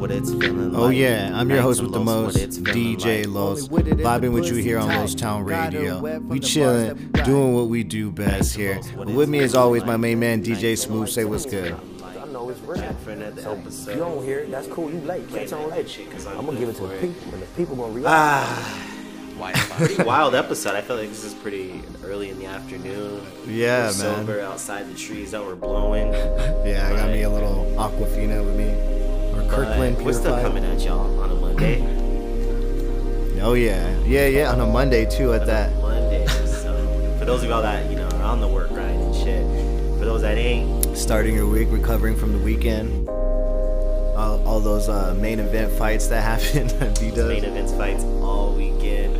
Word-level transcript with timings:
Heights 0.00 0.30
and 0.30 0.40
Los, 0.40 0.40
what 0.40 0.40
it's 0.40 0.44
feeling 0.44 0.72
like. 0.72 0.82
Oh 0.82 0.88
yeah, 0.88 1.30
I'm 1.34 1.50
your 1.50 1.62
host 1.62 1.82
with 1.82 1.92
the 1.92 2.00
most, 2.00 2.34
what 2.34 2.42
it's 2.42 2.58
feeling 2.58 2.96
DJ 2.96 3.18
like. 3.26 3.34
Los, 3.34 3.68
vibing 3.68 4.32
with 4.32 4.46
you 4.46 4.56
here 4.56 4.78
on 4.78 4.88
Los 4.88 5.14
Town 5.14 5.44
Radio. 5.44 6.00
We 6.20 6.40
chilling, 6.40 7.10
doing 7.24 7.54
what 7.54 7.68
we 7.68 7.84
do 7.84 8.10
best 8.10 8.54
here. 8.54 8.80
But 8.96 9.08
with 9.08 9.28
me 9.28 9.40
as 9.40 9.54
always, 9.54 9.84
my 9.84 9.96
main 9.96 10.20
man 10.20 10.42
DJ 10.42 10.76
Smooth. 10.78 11.08
Say 11.08 11.24
what's 11.24 11.46
good. 11.46 11.78
I 12.02 12.24
know 12.26 12.48
it's 12.50 12.60
real. 12.60 12.80
Back 12.80 12.98
for 13.00 13.10
another 13.10 13.70
So 13.70 13.90
you 13.90 13.98
don't 13.98 14.24
hear 14.24 14.40
it, 14.40 14.50
that's 14.50 14.68
cool. 14.68 14.90
You 14.90 15.00
late. 15.00 15.28
Catch 15.28 15.52
on 15.52 15.70
late. 15.70 15.86
Because 15.96 16.26
I'm 16.26 16.38
I'm 16.38 16.46
gonna 16.46 16.58
give 16.58 16.68
it 16.68 16.76
to 16.76 16.86
the 16.86 16.94
people, 16.98 17.32
and 17.34 17.42
the 17.42 17.46
people 17.56 17.76
gonna 17.76 17.92
react. 17.92 18.08
Ah, 18.08 18.90
pretty 19.80 20.02
wild 20.02 20.34
episode. 20.34 20.74
I 20.74 20.82
feel 20.82 20.96
like 20.96 21.08
this 21.08 21.24
is 21.24 21.34
pretty 21.34 21.82
early 22.04 22.30
in 22.30 22.38
the 22.38 22.46
afternoon. 22.46 23.22
Yeah, 23.46 23.78
We're 23.78 23.82
man. 23.84 23.92
Sober 23.92 24.40
outside 24.40 24.90
the 24.90 24.94
trees 24.94 25.30
that 25.30 25.44
were 25.44 25.56
blowing. 25.56 26.12
Yeah, 26.60 26.88
I 26.88 26.96
got 26.96 27.10
me 27.10 27.22
a 27.22 27.30
little 27.30 27.64
Aquafina 27.76 28.44
with 28.44 28.56
me, 28.56 28.66
or 28.66 28.89
Kirkland 29.50 29.96
But 29.96 30.04
we're 30.06 30.12
still 30.12 30.40
coming 30.40 30.64
at 30.64 30.80
y'all 30.80 31.20
on 31.20 31.30
a 31.30 31.34
Monday. 31.34 31.82
Oh 33.42 33.54
yeah, 33.54 33.98
yeah, 34.04 34.26
yeah. 34.26 34.52
On 34.52 34.60
a 34.60 34.66
Monday 34.66 35.06
too 35.06 35.32
at 35.32 35.44
that. 35.46 35.74
Monday. 35.80 36.24
So 36.26 37.16
for 37.18 37.24
those 37.24 37.42
of 37.42 37.48
y'all 37.48 37.62
that 37.62 37.90
you 37.90 37.96
know 37.96 38.08
are 38.08 38.22
on 38.22 38.40
the 38.40 38.46
work 38.46 38.68
grind 38.68 39.00
and 39.02 39.14
shit, 39.14 39.42
for 39.98 40.04
those 40.04 40.22
that 40.22 40.38
ain't, 40.38 40.96
Starting 40.96 41.34
your 41.34 41.46
week, 41.46 41.68
recovering 41.70 42.14
from 42.14 42.32
the 42.32 42.38
weekend. 42.38 43.08
All, 43.08 44.46
all 44.46 44.60
those 44.60 44.88
uh, 44.88 45.14
main 45.14 45.40
event 45.40 45.72
fights 45.72 46.08
that 46.08 46.22
happened 46.42 46.72
at 46.82 47.00
B 47.00 47.10
main 47.10 47.44
events 47.44 47.72
fights 47.72 48.04
all 48.22 48.52
weekend. 48.54 49.16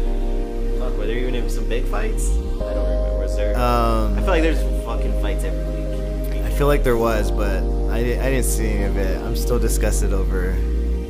Fuck, 0.79 0.97
were 0.97 1.07
there 1.07 1.17
even 1.17 1.49
some 1.49 1.69
big 1.69 1.85
fights? 1.87 2.31
I 2.31 2.75
don't 2.75 2.89
remember. 2.89 3.19
Was 3.19 3.37
there? 3.37 3.57
Um, 3.57 4.13
I 4.13 4.21
feel 4.21 4.27
like 4.27 4.43
there's 4.43 4.85
fucking 4.85 5.21
fights 5.23 5.45
every 5.45 5.65
week. 5.65 6.43
I 6.45 6.51
feel 6.51 6.67
like 6.67 6.85
there 6.85 6.99
was, 6.99 7.31
but 7.31 7.63
I, 7.91 7.99
I 7.99 8.31
didn't 8.31 8.45
see 8.45 8.69
any 8.69 8.85
of 8.85 8.97
it. 8.97 9.21
I'm 9.23 9.37
still 9.37 9.59
disgusted 9.59 10.13
over 10.13 10.53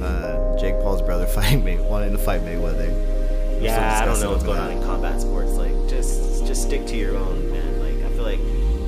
uh, 0.02 0.58
Jake 0.58 0.74
Paul's 0.80 1.02
brother 1.02 1.26
fighting 1.34 1.64
May, 1.64 1.78
wanting 1.78 2.12
to 2.12 2.18
fight 2.18 2.40
Mayweather. 2.42 2.88
I'm 3.56 3.62
Yeah, 3.62 4.00
I 4.02 4.06
don't 4.06 4.20
know 4.20 4.30
what's 4.30 4.44
going 4.44 4.58
on 4.58 4.70
in 4.72 4.82
combat 4.82 5.20
sports. 5.20 5.52
Like, 5.52 5.72
just 5.88 6.46
just 6.46 6.62
stick 6.62 6.86
to 6.86 6.96
your 6.96 7.16
own, 7.16 7.50
man. 7.50 7.78
Like, 7.80 8.04
I 8.04 8.14
feel 8.14 8.24
like 8.24 8.40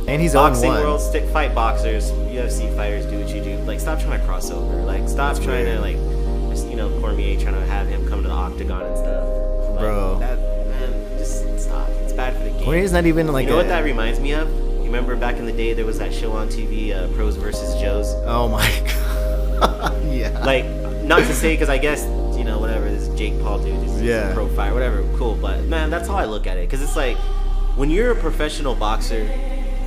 And 0.08 0.20
he's 0.22 0.32
boxing 0.32 0.70
world, 0.70 1.00
stick 1.00 1.28
fight 1.28 1.54
boxers, 1.54 2.10
UFC 2.10 2.74
fighters, 2.74 3.04
do 3.06 3.18
what 3.20 3.28
you 3.34 3.42
do. 3.42 3.56
Like, 3.64 3.78
stop 3.80 4.00
trying 4.00 4.18
to 4.18 4.26
cross 4.26 4.50
over. 4.50 4.82
Like, 4.82 5.08
stop 5.08 5.34
That's 5.34 5.44
trying 5.44 5.66
weird. 5.66 5.76
to 5.76 5.82
like, 5.82 6.50
just 6.50 6.68
you 6.68 6.76
know, 6.76 6.88
Cormier 7.00 7.38
trying 7.38 7.54
to 7.54 7.66
have 7.66 7.86
him 7.88 8.08
come 8.08 8.22
to 8.22 8.28
the 8.28 8.34
octagon 8.34 8.82
and 8.86 8.96
stuff. 8.96 9.28
Like, 9.70 9.78
Bro. 9.80 10.18
that 10.20 10.38
man, 10.38 11.18
just 11.18 11.42
stop. 11.60 11.88
It's 12.02 12.14
bad 12.14 12.34
for 12.36 12.44
the 12.44 12.50
game. 12.50 12.64
Cormier's 12.64 12.92
not 12.92 13.04
even 13.04 13.26
like 13.28 13.44
you 13.44 13.50
know 13.50 13.56
a, 13.56 13.58
what 13.58 13.68
that 13.68 13.84
reminds 13.84 14.18
me 14.18 14.32
of? 14.32 14.48
Remember 14.92 15.16
back 15.16 15.36
in 15.38 15.46
the 15.46 15.52
day 15.52 15.72
there 15.72 15.86
was 15.86 15.98
that 16.00 16.12
show 16.12 16.32
on 16.32 16.48
TV, 16.48 16.94
uh, 16.94 17.08
Pros 17.16 17.36
versus 17.36 17.80
Joes. 17.80 18.12
Oh 18.26 18.46
my 18.46 18.60
god. 19.58 20.04
yeah. 20.12 20.38
Like, 20.44 20.66
not 21.04 21.20
to 21.20 21.32
say 21.32 21.54
because 21.54 21.70
I 21.70 21.78
guess 21.78 22.02
you 22.36 22.44
know 22.44 22.58
whatever 22.58 22.90
this 22.90 23.08
Jake 23.18 23.40
Paul 23.40 23.60
dude 23.60 23.82
is 23.84 24.02
Yeah. 24.02 24.28
a 24.28 24.34
pro 24.34 24.48
fighter, 24.48 24.74
whatever, 24.74 25.02
cool. 25.16 25.34
But 25.34 25.64
man, 25.64 25.88
that's 25.88 26.06
how 26.08 26.16
I 26.16 26.26
look 26.26 26.46
at 26.46 26.58
it 26.58 26.68
because 26.68 26.82
it's 26.82 26.94
like 26.94 27.16
when 27.74 27.88
you're 27.88 28.10
a 28.12 28.14
professional 28.14 28.74
boxer, 28.74 29.26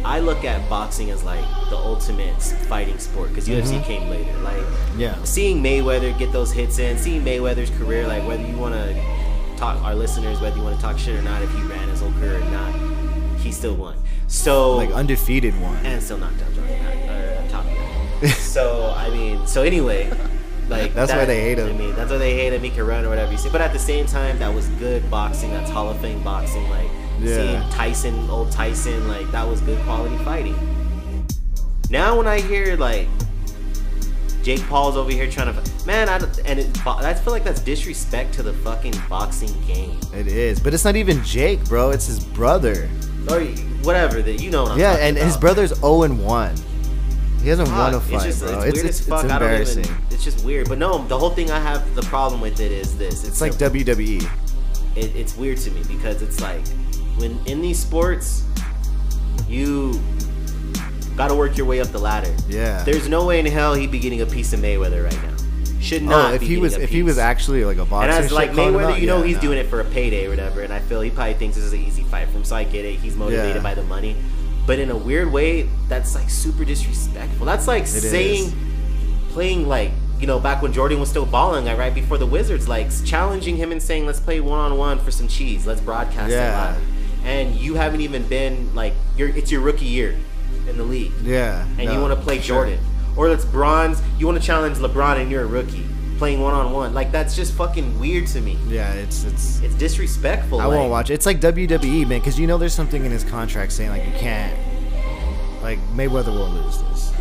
I 0.04 0.22
look 0.22 0.44
at 0.44 0.68
boxing 0.72 1.12
as 1.12 1.24
like 1.24 1.46
the 1.70 1.78
ultimate 1.78 2.42
fighting 2.68 2.98
sport 2.98 3.30
because 3.30 3.48
UFC 3.48 3.84
came 3.84 4.10
later. 4.10 4.34
Like, 4.40 4.56
Mm-hmm. 4.56 5.00
Yeah. 5.02 5.24
seeing 5.24 5.62
Mayweather 5.62 6.18
get 6.18 6.32
those 6.32 6.52
hits 6.52 6.80
in, 6.80 6.98
seeing 6.98 7.24
Mayweather's 7.24 7.70
career, 7.78 8.08
like 8.08 8.26
whether 8.28 8.42
you 8.44 8.58
want 8.58 8.74
to 8.74 9.56
talk 9.56 9.80
our 9.84 9.94
listeners, 9.94 10.42
whether 10.42 10.58
you 10.58 10.64
want 10.64 10.76
to 10.78 10.82
talk 10.82 10.98
shit 10.98 11.16
or 11.16 11.22
not, 11.22 11.44
if 11.44 11.52
he 11.54 11.62
ran 11.62 11.90
his 11.90 12.00
whole 12.02 12.12
career 12.14 12.38
or 12.42 12.50
not, 12.50 12.74
he 13.40 13.52
still 13.52 13.76
won. 13.76 13.96
So 14.28 14.76
like 14.76 14.92
undefeated 14.92 15.60
one. 15.62 15.78
and 15.86 16.02
still 16.02 16.18
knocked 16.18 16.42
out 16.42 16.54
John 16.54 16.66
uh, 16.70 17.48
Top 17.50 17.66
Gun. 17.66 18.30
so 18.32 18.94
I 18.96 19.10
mean, 19.10 19.46
so 19.48 19.62
anyway, 19.64 20.10
like 20.68 20.94
That's 20.94 21.12
why 21.12 21.26
they 21.26 21.42
hate 21.42 21.60
him. 21.60 21.70
I 21.70 21.78
mean, 21.78 21.96
that's 21.96 22.12
why 22.12 22.18
they 22.18 22.34
hate 22.34 22.54
him. 22.54 22.64
He 22.64 22.70
can 22.70 22.86
run 22.88 23.06
or 23.06 23.10
whatever 23.10 23.32
you 23.32 23.38
say. 23.38 23.50
But 23.50 23.62
at 23.62 23.72
the 23.74 23.80
same 23.80 24.06
time, 24.08 24.40
that 24.40 24.54
was 24.54 24.68
good 24.80 25.10
boxing. 25.12 25.52
That's 25.52 25.70
Hall 25.70 25.90
of 25.90 26.00
Fame 26.00 26.24
boxing. 26.24 26.68
Like 26.70 26.90
Yeah. 27.20 27.36
seeing 27.36 27.70
Tyson, 27.72 28.30
old 28.30 28.52
Tyson, 28.52 29.08
like 29.08 29.30
that 29.32 29.48
was 29.48 29.62
good 29.62 29.80
quality 29.84 30.18
fighting. 30.24 30.56
Now 31.90 32.18
when 32.18 32.26
I 32.28 32.42
hear 32.42 32.76
like 32.78 33.08
Jake 34.42 34.62
Paul's 34.68 34.96
over 34.96 35.12
here 35.12 35.30
trying 35.30 35.54
to, 35.54 35.86
man, 35.88 36.08
I 36.10 36.18
and 36.46 36.60
it, 36.60 36.88
I 36.88 37.14
feel 37.14 37.34
like 37.34 37.44
that's 37.44 37.62
disrespect 37.62 38.34
to 38.36 38.44
the 38.44 38.54
fucking 38.54 38.94
boxing 39.10 39.54
game. 39.66 40.00
It 40.14 40.28
is, 40.28 40.60
but 40.60 40.74
it's 40.74 40.86
not 40.86 40.96
even 40.96 41.24
Jake, 41.24 41.64
bro. 41.66 41.90
It's 41.92 42.08
his 42.08 42.20
brother. 42.24 42.90
Or 43.30 43.42
whatever 43.84 44.22
that 44.22 44.42
you 44.42 44.52
know 44.52 44.76
yeah, 44.76 44.94
and 44.98 45.18
his 45.18 45.38
brother's 45.38 45.74
0 45.76 46.04
and 46.04 46.24
1. 46.24 46.56
He 47.42 47.50
hasn't 47.50 47.70
won 47.70 47.94
a 47.94 48.00
Fuck, 48.00 48.10
fight, 48.22 48.28
it's 48.28 48.40
just, 48.40 48.42
bro. 48.42 48.60
It's, 48.62 48.66
It's, 48.66 48.74
weird 48.76 48.86
it's, 48.88 49.00
as 49.02 49.08
fuck. 49.08 49.24
it's 49.24 49.32
I 49.34 49.40
don't 49.40 49.48
embarrassing. 49.50 49.86
even. 49.86 49.98
It's 50.10 50.24
just 50.24 50.46
weird. 50.46 50.68
But 50.68 50.78
no, 50.80 51.06
the 51.08 51.18
whole 51.18 51.30
thing 51.30 51.52
I 51.52 51.60
have 51.60 51.94
the 51.96 52.02
problem 52.04 52.42
with 52.42 52.60
it 52.60 52.72
is 52.72 52.98
this. 52.98 53.24
It's, 53.24 53.40
like. 53.42 53.54
WWE. 53.54 54.28
it, 54.96 55.16
it's 55.16 55.36
weird 55.38 55.60
to 55.60 55.72
me 55.72 55.84
because 55.88 56.22
it's 56.24 56.42
like 56.42 56.66
when 57.18 57.40
in 57.46 57.62
these 57.62 57.78
sports, 57.80 58.44
you 59.48 60.00
got 61.16 61.28
to 61.28 61.36
work 61.36 61.56
your 61.56 61.68
way 61.68 61.80
up 61.82 61.90
the 61.90 62.00
ladder. 62.00 62.34
Yeah. 62.50 62.84
There's 62.84 63.08
no 63.08 63.26
way 63.26 63.40
in 63.40 63.46
hell 63.46 63.74
he'd 63.76 63.92
be 63.92 64.00
getting 64.00 64.22
a 64.22 64.26
piece 64.26 64.52
of 64.54 64.60
Mayweather 64.60 65.04
right 65.04 65.24
now. 65.24 65.36
Should 65.86 66.02
oh, 66.04 66.06
not. 66.08 66.32
Oh, 66.32 66.34
if 66.36 66.42
be 66.42 66.48
he 66.48 66.58
was 66.58 66.76
a 66.76 66.82
if 66.82 66.90
he 66.90 67.04
was 67.04 67.18
actually 67.18 67.64
like 67.64 67.78
a 67.78 67.86
boxer, 67.86 68.10
And 68.10 68.26
as 68.26 68.32
like 68.32 68.50
shit 68.50 68.56
calling 68.56 68.74
him 68.74 68.80
Mayweather, 68.82 69.00
you 69.00 69.08
know 69.08 69.20
yeah, 69.20 69.26
he's 69.28 69.36
nah. 69.36 69.42
doing 69.44 69.58
it 69.60 69.68
for 69.68 69.80
a 69.82 69.86
payday 69.86 70.26
or 70.26 70.30
whatever, 70.30 70.62
and 70.62 70.74
I 70.74 70.80
feel 70.80 71.00
he 71.02 71.12
probably 71.12 71.36
thinks 71.36 71.56
this 71.56 71.66
is 71.66 71.74
an 71.74 71.80
easy 71.80 72.04
fight 72.04 72.28
for 72.30 72.38
him, 72.38 72.44
so 72.44 72.56
I 72.56 72.64
get 72.64 72.86
it. 72.86 72.96
He's 73.00 73.16
motivated 73.16 73.58
Yeah. 73.58 73.62
by 73.62 73.76
the 73.76 73.84
money, 73.84 74.16
but 74.66 74.80
in 74.80 74.90
a 74.90 74.98
weird 74.98 75.32
way, 75.32 75.70
that's 75.88 76.16
like 76.16 76.30
super 76.30 76.66
disrespectful. 76.66 77.46
That's 77.46 77.68
like 77.68 77.86
saying, 77.86 78.46
is. 78.46 78.54
playing 79.30 79.68
like 79.68 79.92
you 80.20 80.28
know 80.28 80.40
back 80.40 80.62
when 80.62 80.74
Jordan 80.74 81.00
was 81.00 81.10
still 81.10 81.26
balling, 81.26 81.66
like 81.66 81.78
right 81.78 81.94
before 81.94 82.18
the 82.18 82.26
Wizards, 82.26 82.68
like 82.68 82.88
challenging 83.06 83.56
him 83.56 83.72
and 83.72 83.82
saying, 83.82 84.06
"Let's 84.06 84.20
play 84.20 84.40
one 84.40 84.60
on 84.60 84.78
one 84.78 85.00
for 85.00 85.12
some 85.12 85.28
cheese. 85.28 85.68
Let's 85.68 85.82
broadcast 85.82 86.32
Yeah. 86.32 86.74
it 86.74 86.74
live." 86.74 86.84
And 87.26 87.56
you 87.56 87.76
haven't 87.76 88.02
even 88.02 88.24
been 88.28 88.74
like 88.74 88.94
you're 89.18 89.30
it's 89.30 89.52
your 89.52 89.62
rookie 89.62 89.86
year 89.86 90.16
in 90.68 90.78
the 90.78 90.84
league, 90.84 91.12
Yeah. 91.24 91.64
and 91.78 91.86
no, 91.86 91.94
you 91.94 92.00
want 92.02 92.18
to 92.18 92.22
play 92.24 92.40
Jordan. 92.40 92.80
sure. 92.80 92.95
Or 93.18 93.30
it's 93.30 93.46
bronze. 93.46 94.02
You 94.18 94.26
want 94.26 94.40
to 94.40 94.46
challenge 94.46 94.78
LeBron, 94.78 95.22
and 95.22 95.32
you're 95.32 95.44
a 95.44 95.48
rookie 95.48 95.86
playing 96.18 96.42
one 96.42 96.54
on 96.54 96.72
one. 96.72 96.94
Like 96.94 97.12
that's 97.12 97.36
just 97.36 97.54
fucking 97.54 98.00
weird 98.00 98.28
to 98.28 98.42
me. 98.42 98.58
Yeah, 98.68 98.94
it's 98.94 99.24
it's. 99.24 99.62
It's 99.62 99.76
disrespectful. 99.76 100.60
I 100.60 100.66
like, 100.66 100.78
won't 100.78 100.92
watch 100.92 101.10
it. 101.10 101.16
It's 101.16 101.26
like 101.26 101.40
WWE, 101.40 102.08
man, 102.08 102.20
because 102.20 102.40
you 102.40 102.48
know 102.48 102.58
there's 102.58 102.74
something 102.74 103.06
in 103.06 103.12
his 103.12 103.24
contract 103.24 103.72
saying 103.72 103.90
like 103.90 104.06
you 104.06 104.14
can't, 104.14 104.58
like 105.62 105.80
Mayweather 105.90 106.28
will 106.28 106.50
lose 106.50 106.82
this, 106.84 107.14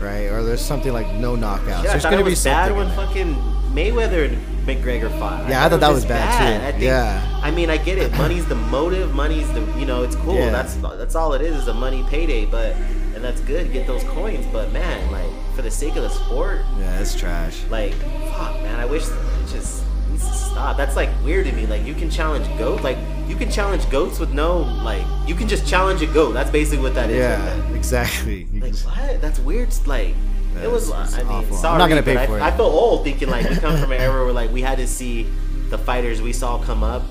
right? 0.00 0.26
Or 0.26 0.42
there's 0.42 0.64
something 0.64 0.92
like 0.92 1.12
no 1.14 1.36
knockouts. 1.36 1.66
Yeah, 1.66 1.78
I 1.78 1.82
there's 1.82 2.02
thought 2.02 2.10
gonna 2.12 2.26
it 2.26 2.34
be 2.34 2.44
bad 2.44 2.74
when 2.74 2.88
fucking 2.94 3.34
Mayweather 3.72 4.36
fought. 4.78 5.48
Yeah, 5.48 5.64
I 5.64 5.68
thought 5.68 5.80
that 5.80 5.92
was 5.92 6.04
bad, 6.04 6.60
too. 6.60 6.66
I 6.66 6.70
think, 6.72 6.82
Yeah. 6.84 7.40
I 7.42 7.50
mean, 7.50 7.70
I 7.70 7.76
get 7.76 7.98
it. 7.98 8.12
Money's 8.16 8.46
the 8.46 8.54
motive. 8.54 9.14
Money's 9.14 9.50
the 9.52 9.60
you 9.78 9.86
know, 9.86 10.02
it's 10.02 10.16
cool. 10.16 10.34
Yeah. 10.36 10.50
That's 10.50 10.74
that's 10.76 11.14
all 11.14 11.32
it 11.32 11.40
is 11.42 11.56
is 11.56 11.68
a 11.68 11.74
money 11.74 12.04
payday. 12.08 12.44
But 12.46 12.74
and 13.14 13.24
that's 13.24 13.40
good. 13.42 13.72
Get 13.72 13.86
those 13.86 14.04
coins. 14.04 14.46
But 14.52 14.72
man, 14.72 15.10
like 15.10 15.30
for 15.56 15.62
the 15.62 15.70
sake 15.70 15.96
of 15.96 16.02
the 16.02 16.10
sport, 16.10 16.60
Yeah, 16.78 17.00
it's 17.00 17.14
trash. 17.14 17.62
like 17.70 17.92
fuck, 18.34 18.54
man. 18.62 18.78
I 18.78 18.84
wish 18.86 19.02
it 19.08 19.14
just 19.48 19.82
needs 20.10 20.26
to 20.26 20.32
stop. 20.34 20.76
That's 20.76 20.96
like 20.96 21.08
weird 21.24 21.46
to 21.46 21.52
me. 21.52 21.66
Like 21.66 21.84
you 21.84 21.94
can 21.94 22.10
challenge 22.10 22.46
goat. 22.58 22.82
Like 22.82 22.98
you 23.26 23.36
can 23.36 23.50
challenge 23.50 23.88
goats 23.90 24.18
with 24.20 24.32
no 24.32 24.58
like. 24.84 25.04
You 25.26 25.34
can 25.34 25.48
just 25.48 25.66
challenge 25.66 26.02
a 26.02 26.06
goat. 26.06 26.32
That's 26.32 26.50
basically 26.50 26.82
what 26.82 26.94
that 26.94 27.10
is. 27.10 27.16
Yeah, 27.18 27.44
there. 27.66 27.76
exactly. 27.76 28.46
You 28.52 28.60
Like 28.60 28.76
what? 28.80 29.20
That's 29.20 29.38
weird. 29.40 29.70
Like 29.86 30.14
It 30.56 30.70
was. 30.70 30.90
I 30.90 31.04
mean, 31.22 31.26
awful. 31.26 31.54
I'm 31.56 31.60
sorry, 31.62 31.78
not 31.78 31.88
gonna 31.88 32.02
pay 32.02 32.26
for 32.26 32.34
I, 32.34 32.36
it. 32.38 32.42
I 32.42 32.56
feel 32.56 32.66
old 32.66 33.04
thinking 33.04 33.28
like 33.30 33.48
we 33.48 33.56
come 33.56 33.78
from 33.78 33.92
an 33.92 34.00
era 34.00 34.24
where 34.24 34.32
like 34.32 34.50
we 34.50 34.60
had 34.62 34.78
to 34.78 34.86
see 34.86 35.24
the 35.70 35.78
fighters 35.78 36.20
we 36.20 36.32
saw 36.32 36.58
come 36.58 36.82
up, 36.82 37.02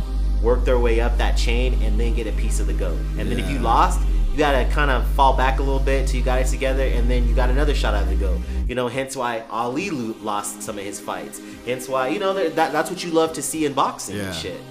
work 0.44 0.66
their 0.66 0.78
way 0.80 1.00
up 1.00 1.18
that 1.18 1.38
chain, 1.38 1.82
and 1.82 2.00
then 2.00 2.14
get 2.14 2.28
a 2.28 2.32
piece 2.34 2.60
of 2.60 2.68
the 2.68 2.74
goat. 2.74 2.98
And 3.18 3.32
then 3.32 3.40
if 3.40 3.50
you 3.50 3.60
lost, 3.60 4.02
you 4.32 4.38
gotta 4.38 4.70
kind 4.72 4.92
of 4.92 5.08
fall 5.12 5.36
back 5.36 5.60
a 5.60 5.64
little 5.64 5.80
bit 5.80 6.08
till 6.08 6.20
you 6.20 6.26
got 6.26 6.42
it 6.42 6.48
together, 6.48 6.84
and 6.84 7.10
then 7.10 7.28
you 7.28 7.34
got 7.34 7.50
another 7.50 7.74
shot 7.74 7.94
at 7.96 8.08
the 8.10 8.16
goat. 8.16 8.40
You 8.68 8.76
know, 8.76 8.88
hence 8.88 9.16
why 9.16 9.44
Ali 9.50 9.90
lo- 9.90 10.16
lost 10.22 10.62
some 10.62 10.78
of 10.78 10.84
his 10.84 11.00
fights. 11.00 11.42
Hence 11.66 11.88
why 11.88 12.10
you 12.10 12.20
know 12.20 12.34
that, 12.34 12.56
that 12.58 12.72
that's 12.74 12.90
what 12.92 13.04
you 13.04 13.12
love 13.12 13.34
to 13.34 13.42
see 13.42 13.66
in 13.66 13.74
boxing 13.74 14.18
Yeah. 14.18 14.24
and 14.26 14.36
shit. 14.36 14.62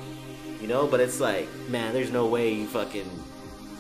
You 0.61 0.69
know, 0.69 0.87
but 0.87 1.01
it's 1.01 1.21
like, 1.21 1.49
man, 1.69 1.93
there's 1.95 2.11
no 2.13 2.27
way 2.27 2.53
you 2.53 2.67
fucking 2.67 3.09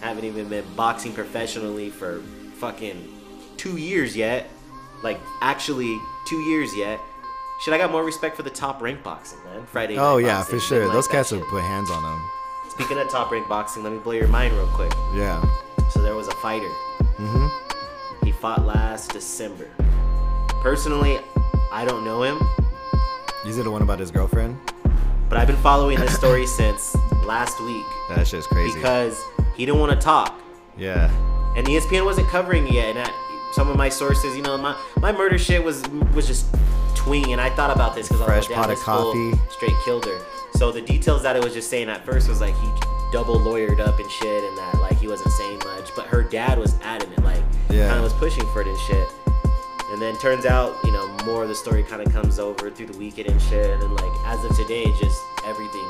haven't 0.00 0.24
even 0.24 0.48
been 0.48 0.64
boxing 0.76 1.12
professionally 1.12 1.90
for 1.90 2.20
fucking 2.56 3.12
two 3.56 3.76
years 3.76 4.16
yet. 4.16 4.48
Like, 5.02 5.20
actually, 5.40 6.00
two 6.26 6.38
years 6.40 6.74
yet. 6.74 7.00
Shit, 7.60 7.74
I 7.74 7.78
got 7.78 7.90
more 7.90 8.04
respect 8.04 8.36
for 8.36 8.42
the 8.42 8.50
top 8.50 8.80
rank 8.80 9.02
boxing, 9.02 9.38
man. 9.44 9.66
Friday. 9.66 9.96
oh 9.98 10.18
yeah, 10.18 10.38
boxing, 10.38 10.58
for 10.58 10.64
sure. 10.64 10.84
like 10.84 10.92
Those 10.92 11.08
cats 11.08 11.32
would 11.32 11.42
put 11.48 11.62
hands 11.62 11.90
on 11.90 12.02
them. 12.02 12.30
Speaking 12.70 12.98
of 12.98 13.08
top 13.10 13.30
rank 13.32 13.48
boxing, 13.48 13.82
let 13.82 13.92
me 13.92 13.98
blow 13.98 14.12
your 14.12 14.28
mind 14.28 14.54
real 14.54 14.68
quick. 14.68 14.92
Yeah. 15.14 15.42
So 15.90 16.00
there 16.00 16.14
was 16.14 16.28
a 16.28 16.32
fighter. 16.36 16.68
Mm-hmm. 17.18 18.24
He 18.26 18.30
fought 18.32 18.64
last 18.64 19.12
December. 19.12 19.68
Personally, 20.62 21.18
I 21.72 21.84
don't 21.84 22.04
know 22.04 22.22
him, 22.22 22.38
Is 23.46 23.58
it 23.58 23.64
the 23.64 23.70
one 23.70 23.82
about 23.82 23.98
his 23.98 24.10
girlfriend? 24.10 24.56
but 25.28 25.36
I've 25.38 25.46
been 25.46 25.56
following 25.58 25.98
this 26.00 26.14
story 26.14 26.46
since 26.58 26.94
last 27.26 27.60
week 27.60 27.84
That 28.08 28.26
shit's 28.26 28.46
crazy. 28.46 28.74
because 28.74 29.22
he 29.56 29.66
didn't 29.66 29.78
want 29.80 29.92
to 29.92 29.98
talk. 30.04 30.40
yeah. 30.76 31.10
and 31.56 31.66
ESPN 31.66 32.04
wasn't 32.04 32.28
covering 32.28 32.66
it 32.68 32.72
yet. 32.74 32.96
And 32.96 32.98
I, 33.00 33.27
some 33.52 33.68
of 33.68 33.76
my 33.76 33.88
sources, 33.88 34.36
you 34.36 34.42
know, 34.42 34.56
my 34.58 34.76
my 35.00 35.12
murder 35.12 35.38
shit 35.38 35.62
was 35.62 35.82
was 36.14 36.26
just 36.26 36.46
between, 36.94 37.30
and 37.30 37.40
I 37.40 37.50
thought 37.50 37.70
about 37.74 37.94
this 37.94 38.08
because 38.08 38.20
I 38.22 38.36
was 38.36 38.48
like, 38.48 38.56
pot 38.58 38.70
of 38.70 38.78
coffee. 38.78 39.32
straight 39.50 39.74
killed 39.84 40.04
her. 40.04 40.18
So 40.54 40.72
the 40.72 40.80
details 40.82 41.22
that 41.22 41.36
it 41.36 41.44
was 41.44 41.54
just 41.54 41.70
saying 41.70 41.88
at 41.88 42.04
first 42.04 42.28
was 42.28 42.40
like 42.40 42.54
he 42.56 42.68
double 43.12 43.38
lawyered 43.38 43.80
up 43.80 43.98
and 43.98 44.10
shit, 44.10 44.44
and 44.44 44.58
that 44.58 44.74
like 44.80 44.96
he 44.98 45.08
wasn't 45.08 45.32
saying 45.32 45.58
much, 45.60 45.90
but 45.96 46.06
her 46.06 46.22
dad 46.22 46.58
was 46.58 46.74
adamant, 46.82 47.24
like 47.24 47.42
Yeah. 47.70 47.86
kind 47.88 47.98
of 47.98 48.04
was 48.04 48.12
pushing 48.14 48.44
for 48.52 48.60
it 48.62 48.66
and 48.66 48.78
shit. 48.80 49.08
And 49.90 50.02
then 50.02 50.18
turns 50.18 50.44
out, 50.44 50.76
you 50.84 50.92
know, 50.92 51.08
more 51.24 51.42
of 51.44 51.48
the 51.48 51.54
story 51.54 51.82
kind 51.82 52.02
of 52.02 52.12
comes 52.12 52.38
over 52.38 52.70
through 52.70 52.86
the 52.88 52.98
weekend 52.98 53.28
and 53.28 53.40
shit. 53.40 53.70
And 53.70 53.80
then, 53.80 53.94
like, 53.96 54.12
as 54.26 54.44
of 54.44 54.54
today, 54.54 54.84
just 55.00 55.18
everything 55.46 55.80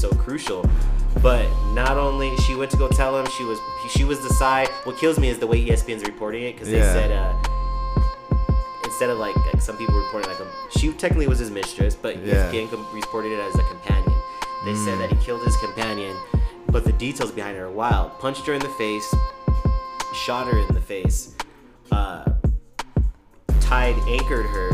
was 0.00 0.10
so 0.10 0.16
crucial. 0.22 0.64
But 1.22 1.48
not 1.72 1.96
only 1.96 2.36
she 2.38 2.54
went 2.54 2.70
to 2.72 2.76
go 2.76 2.88
tell 2.88 3.18
him, 3.18 3.26
she 3.36 3.44
was 3.44 3.58
she 3.90 4.04
was 4.04 4.20
the 4.20 4.32
side. 4.34 4.68
What 4.84 4.96
kills 4.98 5.18
me 5.18 5.28
is 5.28 5.38
the 5.38 5.46
way 5.46 5.64
ESPN's 5.64 6.04
reporting 6.04 6.44
it 6.44 6.52
because 6.52 6.68
they 6.68 6.78
Yeah. 6.78 6.92
said 6.92 7.10
uh, 7.12 7.34
instead 8.84 9.10
of 9.10 9.18
like, 9.18 9.34
like 9.52 9.60
some 9.60 9.76
people 9.76 9.96
reporting 9.96 10.30
like 10.30 10.40
a, 10.40 10.78
she 10.78 10.92
technically 10.92 11.26
was 11.26 11.38
his 11.38 11.50
mistress, 11.50 11.94
but 11.94 12.16
Yeah. 12.24 12.34
ESPN 12.50 12.70
com- 12.70 12.86
reported 12.94 13.32
it 13.32 13.40
as 13.40 13.54
a 13.56 13.64
companion. 13.64 14.12
They 14.64 14.74
said 14.74 14.98
that 15.00 15.10
he 15.10 15.16
killed 15.24 15.42
his 15.44 15.56
companion, 15.56 16.16
but 16.68 16.84
the 16.84 16.92
details 16.92 17.30
behind 17.32 17.56
it 17.56 17.60
are 17.60 17.70
wild. 17.70 18.18
Punched 18.20 18.46
her 18.46 18.52
in 18.54 18.60
the 18.60 18.68
face, 18.70 19.12
shot 20.14 20.46
her 20.46 20.58
in 20.58 20.74
the 20.74 20.80
face, 20.80 21.34
uh, 21.90 22.24
tied, 23.60 23.96
anchored 24.08 24.46
her, 24.46 24.70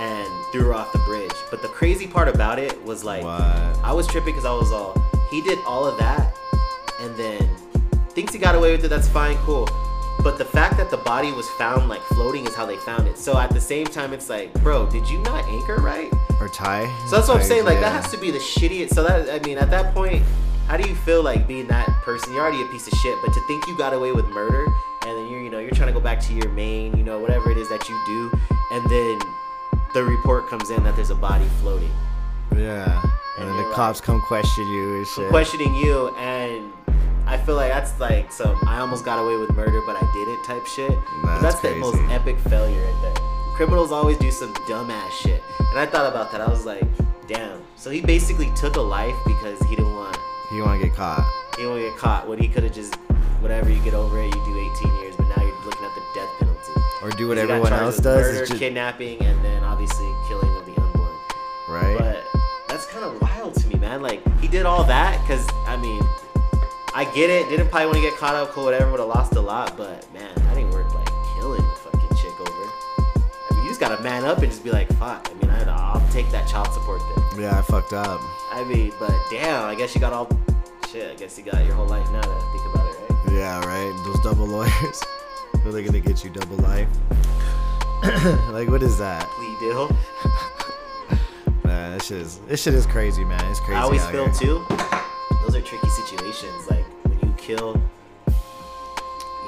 and 0.00 0.44
threw 0.50 0.64
her 0.64 0.74
off 0.74 0.90
the 0.92 0.98
bridge. 1.00 1.30
But 1.50 1.60
the 1.60 1.68
crazy 1.68 2.06
part 2.06 2.26
about 2.28 2.58
it 2.58 2.82
was 2.84 3.04
like, 3.04 3.22
What? 3.22 3.42
I 3.84 3.92
was 3.92 4.06
tripping 4.06 4.32
because 4.32 4.46
I 4.46 4.52
was 4.52 4.72
all, 4.72 4.96
he 5.30 5.42
did 5.42 5.58
all 5.66 5.84
of 5.86 5.98
that, 5.98 6.34
and 7.00 7.14
then 7.16 7.48
thinks 8.08 8.32
he 8.32 8.38
got 8.38 8.54
away 8.54 8.72
with 8.72 8.84
it. 8.84 8.88
That's 8.88 9.08
fine, 9.08 9.36
cool. 9.38 9.68
But 10.22 10.38
the 10.38 10.44
fact 10.44 10.76
that 10.78 10.90
the 10.90 10.98
body 10.98 11.32
was 11.32 11.48
found 11.50 11.88
like 11.88 12.00
floating 12.02 12.46
is 12.46 12.54
how 12.54 12.66
they 12.66 12.76
found 12.76 13.08
it. 13.08 13.16
So 13.16 13.38
at 13.38 13.50
the 13.50 13.60
same 13.60 13.86
time, 13.86 14.12
it's 14.12 14.28
like, 14.28 14.52
bro, 14.62 14.88
did 14.90 15.08
you 15.08 15.18
not 15.22 15.44
anchor 15.46 15.76
right? 15.76 16.12
Or 16.40 16.48
tie. 16.48 16.86
So 17.08 17.16
that's 17.16 17.28
what 17.28 17.38
I'm 17.38 17.42
saying. 17.42 17.64
Like 17.64 17.74
yeah. 17.74 17.90
that 17.90 18.02
has 18.02 18.10
to 18.12 18.18
be 18.18 18.30
the 18.30 18.38
shittiest. 18.38 18.90
So 18.90 19.02
that 19.02 19.30
I 19.30 19.46
mean, 19.46 19.58
at 19.58 19.70
that 19.70 19.94
point, 19.94 20.22
how 20.66 20.76
do 20.76 20.88
you 20.88 20.94
feel 20.94 21.22
like 21.22 21.46
being 21.46 21.66
that 21.68 21.88
person? 22.02 22.32
You're 22.32 22.42
already 22.42 22.62
a 22.62 22.66
piece 22.66 22.86
of 22.86 22.98
shit, 22.98 23.18
but 23.24 23.32
to 23.32 23.40
think 23.46 23.66
you 23.66 23.76
got 23.76 23.92
away 23.92 24.12
with 24.12 24.26
murder, 24.28 24.66
and 25.06 25.18
then 25.18 25.30
you're 25.30 25.40
you 25.40 25.50
know 25.50 25.58
you're 25.58 25.72
trying 25.72 25.88
to 25.88 25.94
go 25.94 26.00
back 26.00 26.20
to 26.20 26.34
your 26.34 26.48
main, 26.50 26.96
you 26.96 27.04
know 27.04 27.18
whatever 27.18 27.50
it 27.50 27.58
is 27.58 27.68
that 27.68 27.88
you 27.88 27.98
do, 28.06 28.30
and 28.72 28.90
then 28.90 29.18
the 29.94 30.04
report 30.04 30.48
comes 30.48 30.70
in 30.70 30.82
that 30.84 30.94
there's 30.96 31.10
a 31.10 31.14
body 31.14 31.46
floating, 31.60 31.90
Yeah. 32.56 33.00
And, 33.38 33.48
And 33.48 33.48
then 33.48 33.56
the 33.56 33.62
like- 33.68 33.74
cops 33.74 34.00
come 34.00 34.20
question 34.22 34.66
you 34.68 35.04
questioning 35.30 35.74
you, 35.74 36.14
and 36.16 36.72
I 37.26 37.36
feel 37.38 37.54
like 37.56 37.70
that's 37.70 37.98
like 38.00 38.30
some 38.32 38.56
I 38.66 38.78
almost 38.80 39.04
got 39.04 39.18
away 39.18 39.36
with 39.36 39.50
murder, 39.56 39.80
but 39.86 39.96
I 39.96 40.04
didn't 40.12 40.42
type 40.44 40.66
shit. 40.66 40.92
That's 41.24 41.42
that's 41.42 41.60
the 41.60 41.74
most 41.76 41.98
epic 42.10 42.38
failure 42.40 42.76
right 42.82 42.98
there. 43.02 43.24
Criminals 43.56 43.92
always 43.92 44.16
do 44.18 44.30
some 44.30 44.52
dumbass 44.68 45.10
shit, 45.12 45.42
and 45.70 45.78
I 45.78 45.86
thought 45.86 46.06
about 46.10 46.32
that. 46.32 46.40
I 46.40 46.48
was 46.48 46.66
like, 46.66 46.82
damn. 47.28 47.62
So 47.76 47.90
he 47.90 48.00
basically 48.00 48.50
took 48.56 48.76
a 48.76 48.80
life 48.80 49.14
because 49.26 49.58
he 49.68 49.76
didn't 49.76 49.94
want 49.94 50.16
You 50.52 50.62
want 50.64 50.80
to 50.80 50.86
get 50.88 50.96
caught. 50.96 51.24
he 51.56 51.64
won't 51.66 51.80
get 51.80 51.96
caught 51.96 52.26
when 52.28 52.38
he 52.38 52.48
could 52.48 52.64
have 52.64 52.72
just 52.74 52.94
whatever 53.40 53.70
you 53.70 53.80
get 53.82 53.94
over 53.94 54.18
it, 54.20 54.26
you 54.26 54.44
do 54.44 54.70
18 54.84 55.00
years, 55.00 55.14
but 55.16 55.26
now 55.34 55.42
you're 55.42 55.64
looking 55.64 55.84
at 55.86 55.94
the 55.94 56.02
death 56.14 56.28
penalty. 56.38 56.39
Or 57.02 57.10
do 57.10 57.28
what 57.28 57.36
He 57.38 57.42
everyone 57.42 57.72
else 57.72 57.96
does. 57.98 58.20
Murder, 58.32 58.46
just, 58.46 58.58
kidnapping, 58.60 59.20
and 59.22 59.42
then 59.44 59.62
obviously 59.64 60.06
killing 60.28 60.54
of 60.56 60.66
the 60.66 60.80
unborn. 60.80 61.14
right? 61.68 61.96
But 61.98 62.24
that's 62.68 62.86
kind 62.86 63.04
of 63.04 63.20
wild 63.22 63.54
to 63.56 63.66
me, 63.68 63.76
man. 63.76 64.02
Like 64.02 64.20
he 64.40 64.48
did 64.48 64.66
all 64.66 64.84
that 64.84 65.20
because 65.22 65.46
I 65.66 65.76
mean, 65.78 66.02
I 66.94 67.04
get 67.14 67.30
it. 67.30 67.48
Didn't 67.48 67.68
probably 67.68 67.86
want 67.86 67.96
to 67.96 68.02
get 68.02 68.16
caught 68.18 68.34
up, 68.34 68.50
cool, 68.50 68.64
whatever. 68.64 68.90
Would 68.90 69.00
have 69.00 69.08
lost 69.08 69.34
a 69.36 69.40
lot, 69.40 69.76
but 69.76 70.12
man, 70.12 70.30
that 70.34 70.56
ain't 70.56 70.70
worth 70.72 70.94
like 70.94 71.08
killing 71.38 71.62
the 71.62 71.76
fucking 71.76 72.16
chick 72.16 72.38
over. 72.40 72.50
I 72.50 73.54
mean, 73.54 73.62
you 73.62 73.68
just 73.70 73.80
gotta 73.80 74.02
man 74.02 74.24
up 74.24 74.38
and 74.38 74.48
just 74.48 74.62
be 74.62 74.70
like, 74.70 74.88
fuck. 74.98 75.30
I 75.30 75.34
mean, 75.40 75.50
I, 75.50 75.64
I'll 75.72 76.06
take 76.10 76.30
that 76.32 76.48
child 76.48 76.68
support 76.74 77.00
then. 77.32 77.40
yeah, 77.42 77.58
I 77.58 77.62
fucked 77.62 77.92
up. 77.94 78.20
I 78.52 78.64
mean, 78.64 78.92
but 79.00 79.12
damn, 79.30 79.64
I 79.68 79.74
guess 79.74 79.94
you 79.94 80.00
got 80.02 80.12
all 80.12 80.28
shit. 80.92 81.12
I 81.12 81.14
guess 81.14 81.38
you 81.38 81.44
got 81.44 81.64
your 81.64 81.74
whole 81.74 81.86
life 81.86 82.10
now 82.12 82.20
to 82.20 82.28
think 82.52 82.74
about 82.74 82.86
it, 82.92 83.10
right? 83.10 83.32
Yeah, 83.32 83.60
right. 83.64 84.02
Those 84.04 84.20
double 84.20 84.46
lawyers. 84.46 85.02
Really 85.64 85.84
gonna 85.84 86.00
get 86.00 86.24
you 86.24 86.30
double 86.30 86.56
life. 86.56 86.88
like, 88.50 88.68
what 88.68 88.82
is 88.82 88.98
that? 88.98 89.28
Plea 89.28 89.56
deal. 89.60 89.96
Man, 91.64 91.92
this 91.98 92.06
shit 92.06 92.18
is 92.18 92.38
this 92.48 92.62
shit 92.62 92.74
is 92.74 92.86
crazy, 92.86 93.24
man. 93.24 93.44
It's 93.50 93.60
crazy. 93.60 93.76
I 93.78 93.82
always 93.82 94.04
feel 94.06 94.24
here. 94.24 94.34
too. 94.34 94.64
Those 95.42 95.56
are 95.56 95.60
tricky 95.60 95.88
situations. 95.90 96.70
Like 96.70 96.84
when 97.04 97.20
you 97.20 97.34
kill, 97.36 97.80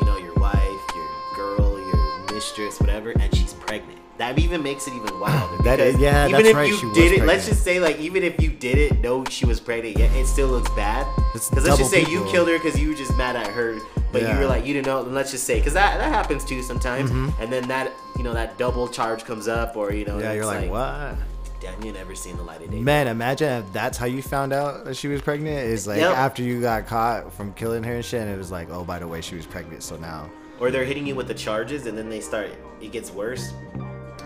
you 0.01 0.07
know, 0.07 0.19
your 0.19 0.35
wife, 0.35 0.83
your 0.95 1.09
girl, 1.35 1.79
your 1.79 2.35
mistress, 2.35 2.79
whatever, 2.79 3.11
and 3.13 3.35
she's 3.35 3.55
pregnant. 3.55 4.02
That 4.19 4.39
even 4.39 4.63
makes 4.63 4.87
it 4.87 4.95
even 4.95 5.19
wilder. 5.21 5.63
That 5.65 5.81
is- 5.81 5.99
yeah, 5.99 6.27
even 6.29 6.33
that's 6.39 6.49
if 6.51 6.55
right, 6.57 6.69
you 6.69 6.77
she 6.77 6.87
was 6.87 6.97
did 6.97 7.13
it, 7.13 7.25
let's 7.25 7.47
just 7.49 7.63
say 7.65 7.81
like 7.81 7.99
even 7.99 8.23
if 8.23 8.41
you 8.41 8.51
did 8.51 8.79
it, 8.79 9.01
no, 9.01 9.25
she 9.25 9.47
was 9.47 9.59
pregnant, 9.61 9.97
Yeah, 9.99 10.07
it 10.13 10.27
still 10.27 10.49
looks 10.49 10.71
bad. 10.77 11.07
Because 11.33 11.53
let's 11.65 11.79
just 11.79 11.91
say 11.91 12.05
you 12.07 12.25
killed 12.31 12.49
her 12.49 12.59
because 12.59 12.79
you 12.79 12.89
were 12.91 12.95
just 12.95 13.17
mad 13.17 13.37
at 13.37 13.47
her, 13.49 13.79
but 14.13 14.23
you 14.23 14.29
were 14.39 14.47
like 14.47 14.67
you 14.67 14.75
didn't 14.75 14.87
know. 14.87 15.01
Let's 15.03 15.31
just 15.31 15.45
say 15.45 15.59
because 15.59 15.73
that 15.75 15.99
that 15.99 16.09
happens 16.13 16.45
too 16.45 16.63
sometimes, 16.63 17.11
Mm-hmm. 17.11 17.43
and 17.43 17.53
then 17.53 17.67
that 17.69 17.91
you 18.17 18.23
know 18.23 18.35
that 18.35 18.59
double 18.59 18.87
charge 18.89 19.25
comes 19.25 19.49
up, 19.49 19.77
or 19.77 19.93
you 19.93 20.05
know, 20.05 20.19
Yeah, 20.19 20.33
you're 20.35 20.43
it's 20.43 20.53
like, 20.53 20.71
what? 20.71 21.17
Damn, 21.61 21.81
you 21.85 21.93
never 21.93 22.15
seen 22.17 22.37
the 22.37 22.43
light 22.43 22.61
of 22.61 22.71
day. 22.73 22.81
Man, 22.81 23.07
imagine 23.07 23.49
if 23.65 23.73
that's 23.73 23.97
how 23.97 24.07
you 24.07 24.21
found 24.21 24.53
out 24.53 24.85
that 24.85 24.97
she 24.97 25.07
was 25.09 25.23
pregnant. 25.23 25.59
Is 25.59 25.87
like 25.87 25.99
Yep. 26.01 26.17
after 26.17 26.43
you 26.43 26.61
got 26.61 26.87
caught 26.87 27.33
from 27.33 27.53
killing 27.55 27.83
her 27.85 27.95
and 27.95 28.05
shit, 28.05 28.21
and 28.21 28.31
it 28.31 28.37
was 28.37 28.51
like, 28.51 28.69
oh, 28.71 28.83
by 28.85 28.99
the 28.99 29.07
way, 29.09 29.21
she 29.21 29.37
was 29.37 29.47
pregnant. 29.47 29.83
So 29.85 29.97
now, 29.97 30.29
or 30.61 30.71
they're 30.71 30.85
hitting 30.85 31.07
you 31.07 31.15
with 31.15 31.29
the 31.29 31.35
charges 31.35 31.87
and 31.87 31.97
then 31.97 32.09
they 32.11 32.21
start 32.21 32.51
it 32.81 32.91
gets 32.93 33.11
worse 33.13 33.53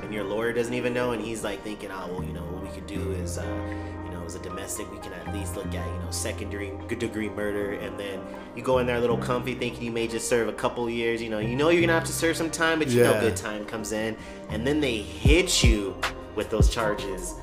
and 0.06 0.14
your 0.14 0.24
lawyer 0.24 0.52
doesn't 0.52 0.74
even 0.74 0.94
know 0.94 1.10
and 1.10 1.22
he's 1.22 1.42
like 1.42 1.62
thinking 1.62 1.90
oh 1.90 2.06
well 2.10 2.24
you 2.24 2.32
know 2.32 2.42
what 2.42 2.62
we 2.62 2.68
could 2.70 2.86
do 2.86 3.12
is 3.12 3.38
uh, 3.38 3.76
you 4.04 4.10
know 4.12 4.24
as 4.24 4.36
a 4.36 4.38
domestic 4.38 4.90
we 4.92 4.98
can 4.98 5.12
at 5.12 5.34
least 5.34 5.56
look 5.56 5.66
at 5.66 5.86
you 5.86 5.98
know 6.00 6.10
secondary 6.10 6.70
degree 6.70 6.86
good 6.88 6.98
degree 6.98 7.28
murder 7.28 7.72
and 7.72 7.98
then 7.98 8.20
you 8.54 8.62
go 8.62 8.78
in 8.78 8.86
there 8.86 8.96
a 8.96 9.00
little 9.00 9.18
comfy 9.18 9.54
thinking 9.54 9.82
you 9.82 9.90
may 9.90 10.06
just 10.06 10.28
serve 10.28 10.48
a 10.48 10.52
couple 10.52 10.88
years 10.88 11.20
you 11.20 11.28
know 11.28 11.40
you 11.40 11.56
know 11.56 11.68
you're 11.68 11.80
gonna 11.80 11.92
have 11.92 12.04
to 12.04 12.12
serve 12.12 12.36
some 12.36 12.50
time 12.50 12.78
but 12.78 12.88
you 12.88 13.02
know 13.02 13.20
good 13.20 13.36
time 13.36 13.64
comes 13.64 13.92
in 13.92 14.16
and 14.48 14.66
then 14.66 14.80
they 14.80 14.98
hit 14.98 15.64
you 15.64 15.96
with 16.36 16.48
those 16.50 16.70
charges 16.70 17.34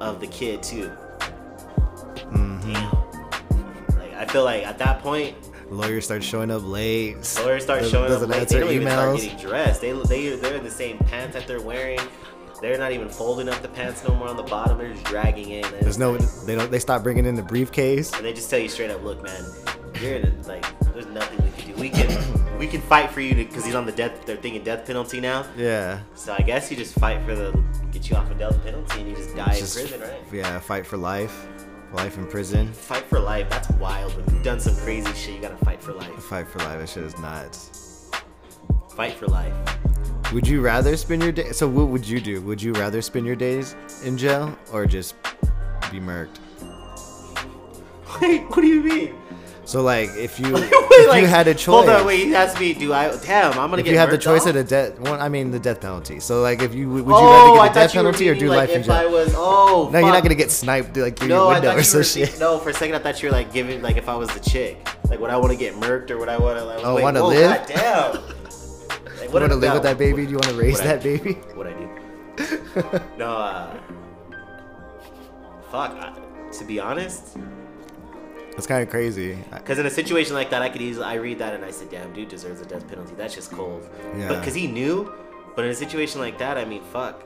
of 0.00 0.20
the 0.20 0.26
kid 0.26 0.62
too. 0.62 0.90
Mm-hmm. 2.32 2.72
damn. 2.72 3.98
Like 3.98 4.14
i 4.14 4.24
feel 4.24 4.44
like 4.44 4.66
at 4.66 4.78
that 4.78 5.00
point 5.02 5.36
lawyers 5.70 6.04
start 6.04 6.22
showing 6.22 6.50
up 6.50 6.62
late. 6.64 7.14
Lawyers 7.42 7.62
start 7.64 7.80
doesn't- 7.80 7.90
showing 7.92 8.12
up 8.12 8.20
late. 8.28 8.48
They 8.48 8.60
don't 8.60 8.70
even 8.72 8.88
start 8.88 9.16
getting 9.20 9.38
dressed. 9.38 9.80
They 9.80 9.92
they 9.92 10.36
they're 10.36 10.56
in 10.56 10.64
the 10.64 10.70
same 10.70 10.98
pants 10.98 11.34
that 11.34 11.46
they're 11.46 11.60
wearing. 11.60 12.00
They're 12.62 12.78
not 12.78 12.92
even 12.92 13.10
folding 13.10 13.50
up 13.50 13.60
the 13.60 13.68
pants 13.68 14.02
no 14.08 14.14
more 14.14 14.28
on 14.28 14.36
the 14.38 14.42
bottom. 14.42 14.78
They're 14.78 14.92
just 14.92 15.04
dragging 15.04 15.50
in. 15.50 15.64
And 15.64 15.74
There's 15.82 15.98
no, 15.98 16.12
like- 16.12 16.22
they 16.46 16.54
don't. 16.54 16.70
They 16.70 16.78
stop 16.78 17.02
bringing 17.02 17.26
in 17.26 17.34
the 17.34 17.42
briefcase. 17.42 18.12
and 18.14 18.24
they 18.24 18.32
just 18.32 18.48
tell 18.48 18.58
you 18.58 18.68
straight 18.70 18.90
up, 18.90 19.02
look, 19.04 19.22
man, 19.22 19.44
you're 20.00 20.14
in 20.14 20.26
a, 20.26 20.48
like, 20.48 20.64
there's 20.94 21.06
nothing 21.06 21.44
we 21.44 21.50
can 21.50 21.74
do. 21.74 21.80
We 21.80 21.90
can 21.90 22.58
we 22.58 22.66
can 22.66 22.80
fight 22.80 23.10
for 23.10 23.20
you 23.20 23.34
because 23.34 23.66
he's 23.66 23.74
on 23.74 23.84
the 23.84 23.92
death. 23.92 24.24
They're 24.24 24.36
thinking 24.36 24.64
death 24.64 24.86
penalty 24.86 25.20
now. 25.20 25.44
Yeah, 25.54 26.00
So 26.14 26.34
I 26.38 26.40
guess 26.42 26.70
you 26.70 26.76
just 26.78 26.94
fight 26.98 27.22
for 27.26 27.34
the 27.34 27.62
get 27.92 28.08
you 28.08 28.16
off 28.16 28.30
a 28.30 28.34
death 28.34 28.62
penalty 28.64 29.00
and 29.00 29.10
you 29.10 29.16
just 29.16 29.36
die 29.36 29.54
Just- 29.58 29.76
in 29.78 29.88
prison, 29.88 30.00
right? 30.08 30.22
yeah. 30.32 30.58
Fight 30.58 30.86
for 30.86 30.96
life, 30.96 31.46
life 31.92 32.18
in 32.18 32.26
prison. 32.26 32.72
Fight 32.72 33.04
for 33.04 33.18
life. 33.20 33.48
That's 33.50 33.70
wild. 33.72 34.16
When 34.16 34.34
you've 34.34 34.44
done 34.44 34.60
some 34.60 34.76
crazy 34.76 35.12
shit, 35.14 35.34
you 35.34 35.40
gotta 35.40 35.56
fight 35.64 35.82
for 35.82 35.92
life. 35.92 36.12
Fight 36.24 36.48
for 36.48 36.58
life. 36.60 36.78
That 36.78 36.88
shit 36.88 37.04
is 37.04 37.18
nuts. 37.18 38.10
Fight 38.94 39.14
for 39.14 39.26
life. 39.26 39.54
Would 40.32 40.48
you 40.48 40.60
rather 40.60 40.96
spend 40.96 41.22
your 41.22 41.32
day? 41.32 41.52
So 41.52 41.68
what 41.68 41.88
would 41.88 42.06
you 42.06 42.20
do? 42.20 42.40
Would 42.42 42.60
you 42.60 42.72
rather 42.72 43.00
spend 43.00 43.26
your 43.26 43.36
days 43.36 43.76
in 44.04 44.18
jail 44.18 44.56
or 44.72 44.86
just 44.86 45.14
be 45.90 46.00
murked? 46.00 46.38
Wait, 48.20 48.42
what 48.44 48.60
do 48.60 48.66
you 48.66 48.82
mean? 48.82 49.14
So 49.66 49.82
like, 49.82 50.10
if 50.10 50.38
you 50.38 50.52
Wait, 50.54 50.70
if 50.70 51.08
like, 51.08 51.20
you 51.22 51.26
had 51.26 51.48
a 51.48 51.54
choice, 51.54 51.66
Hold 51.66 51.88
on, 51.88 52.06
wait. 52.06 52.24
He 52.26 52.34
asked 52.34 52.58
me, 52.60 52.72
do 52.72 52.92
I? 52.92 53.14
Damn, 53.16 53.50
I'm 53.52 53.68
gonna 53.68 53.78
if 53.78 53.84
get. 53.84 53.90
you 53.92 53.98
had 53.98 54.10
the 54.10 54.16
choice 54.16 54.42
off? 54.42 54.48
of 54.48 54.54
the 54.54 54.64
death, 54.64 54.98
well, 55.00 55.20
I 55.20 55.28
mean 55.28 55.50
the 55.50 55.58
death 55.58 55.80
penalty. 55.80 56.20
So 56.20 56.40
like, 56.40 56.62
if 56.62 56.72
you 56.72 56.88
would 56.88 57.04
you 57.04 57.12
oh, 57.12 57.56
rather 57.56 57.68
get 57.68 57.74
the 57.74 57.80
death 57.80 57.92
penalty 57.92 58.28
or 58.30 58.34
do 58.34 58.42
meaning, 58.42 58.56
life 58.56 58.68
like 58.68 58.76
in 58.76 58.82
if 58.82 58.90
I 58.90 59.02
jail? 59.02 59.10
was. 59.12 59.34
Oh, 59.36 59.90
No, 59.92 59.98
you're 59.98 60.08
not 60.12 60.22
gonna 60.22 60.36
get 60.36 60.52
sniped 60.52 60.96
like 60.96 61.18
through 61.18 61.28
No, 61.28 61.44
your 61.46 61.54
window 61.54 61.72
or 61.74 61.78
you 61.78 61.82
some 61.82 62.04
shit. 62.04 62.38
No, 62.38 62.58
for 62.58 62.70
a 62.70 62.74
second 62.74 62.94
I 62.94 63.00
thought 63.00 63.20
you 63.20 63.28
were 63.28 63.32
like 63.34 63.52
giving 63.52 63.82
like 63.82 63.96
if 63.96 64.08
I 64.08 64.14
was 64.14 64.28
the 64.30 64.40
chick, 64.40 64.86
like 65.10 65.18
would 65.18 65.30
I 65.30 65.36
want 65.36 65.50
to 65.50 65.58
get 65.58 65.74
murked 65.74 66.10
or 66.12 66.18
would 66.18 66.28
I 66.28 66.38
want 66.38 66.58
to 66.58 66.64
like? 66.64 66.80
Oh, 66.84 67.02
wanna 67.02 67.20
whoa, 67.22 67.28
live? 67.28 67.66
Goddamn. 67.68 68.22
Like, 69.18 69.28
You 69.28 69.40
want 69.40 69.50
to 69.50 69.56
live 69.56 69.72
with 69.72 69.82
that 69.84 69.96
baby? 69.96 70.26
Do 70.26 70.32
you 70.32 70.36
want 70.36 70.48
to 70.50 70.54
raise 70.60 70.78
that 70.82 71.02
baby? 71.02 71.32
What 71.54 71.66
I 71.66 71.72
do? 71.72 73.00
no, 73.18 73.28
uh, 73.30 73.80
fuck. 75.72 76.52
To 76.52 76.64
be 76.64 76.78
honest, 76.78 77.38
It's 78.56 78.66
kind 78.66 78.82
of 78.82 78.88
crazy. 78.90 79.38
Because 79.52 79.78
in 79.78 79.86
a 79.86 79.90
situation 79.90 80.34
like 80.34 80.50
that, 80.50 80.62
I 80.62 80.68
could 80.68 80.80
easily 80.82 81.04
I 81.04 81.14
read 81.14 81.38
that 81.40 81.54
and 81.54 81.64
I 81.64 81.70
said, 81.70 81.90
"Damn, 81.90 82.12
dude 82.12 82.28
deserves 82.28 82.60
a 82.60 82.64
death 82.66 82.88
penalty." 82.88 83.14
That's 83.16 83.34
just 83.34 83.52
cold. 83.52 83.88
Yeah. 84.16 84.28
But 84.28 84.40
because 84.40 84.54
he 84.54 84.66
knew, 84.66 85.12
but 85.54 85.64
in 85.64 85.70
a 85.70 85.74
situation 85.74 86.20
like 86.20 86.38
that, 86.38 86.56
I 86.56 86.64
mean, 86.64 86.82
fuck. 86.92 87.22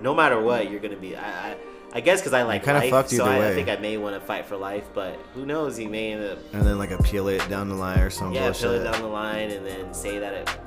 No 0.00 0.14
matter 0.14 0.40
what, 0.40 0.70
you're 0.70 0.80
gonna 0.80 0.96
be. 0.96 1.16
I, 1.16 1.52
I, 1.52 1.56
I 1.94 2.00
guess 2.00 2.20
because 2.20 2.32
I 2.34 2.42
like 2.42 2.64
kinda 2.64 2.80
life, 2.80 2.90
fucked 2.90 3.10
so 3.10 3.24
either 3.24 3.32
I, 3.32 3.36
I 3.36 3.40
way. 3.40 3.54
think 3.54 3.68
I 3.68 3.76
may 3.76 3.96
want 3.96 4.14
to 4.14 4.20
fight 4.20 4.44
for 4.46 4.56
life. 4.56 4.84
But 4.92 5.18
who 5.34 5.46
knows? 5.46 5.76
He 5.76 5.86
may 5.86 6.12
end 6.12 6.24
up 6.24 6.38
And 6.52 6.62
then 6.62 6.78
like 6.78 6.90
appeal 6.90 7.28
it 7.28 7.46
down 7.48 7.68
the 7.68 7.74
line 7.74 8.00
or 8.00 8.10
some 8.10 8.32
yeah, 8.32 8.44
bullshit. 8.44 8.62
pill 8.62 8.72
it 8.72 8.84
down 8.84 9.00
the 9.00 9.08
line 9.08 9.50
and 9.50 9.66
then 9.66 9.94
say 9.94 10.18
that 10.18 10.34
it 10.34 10.58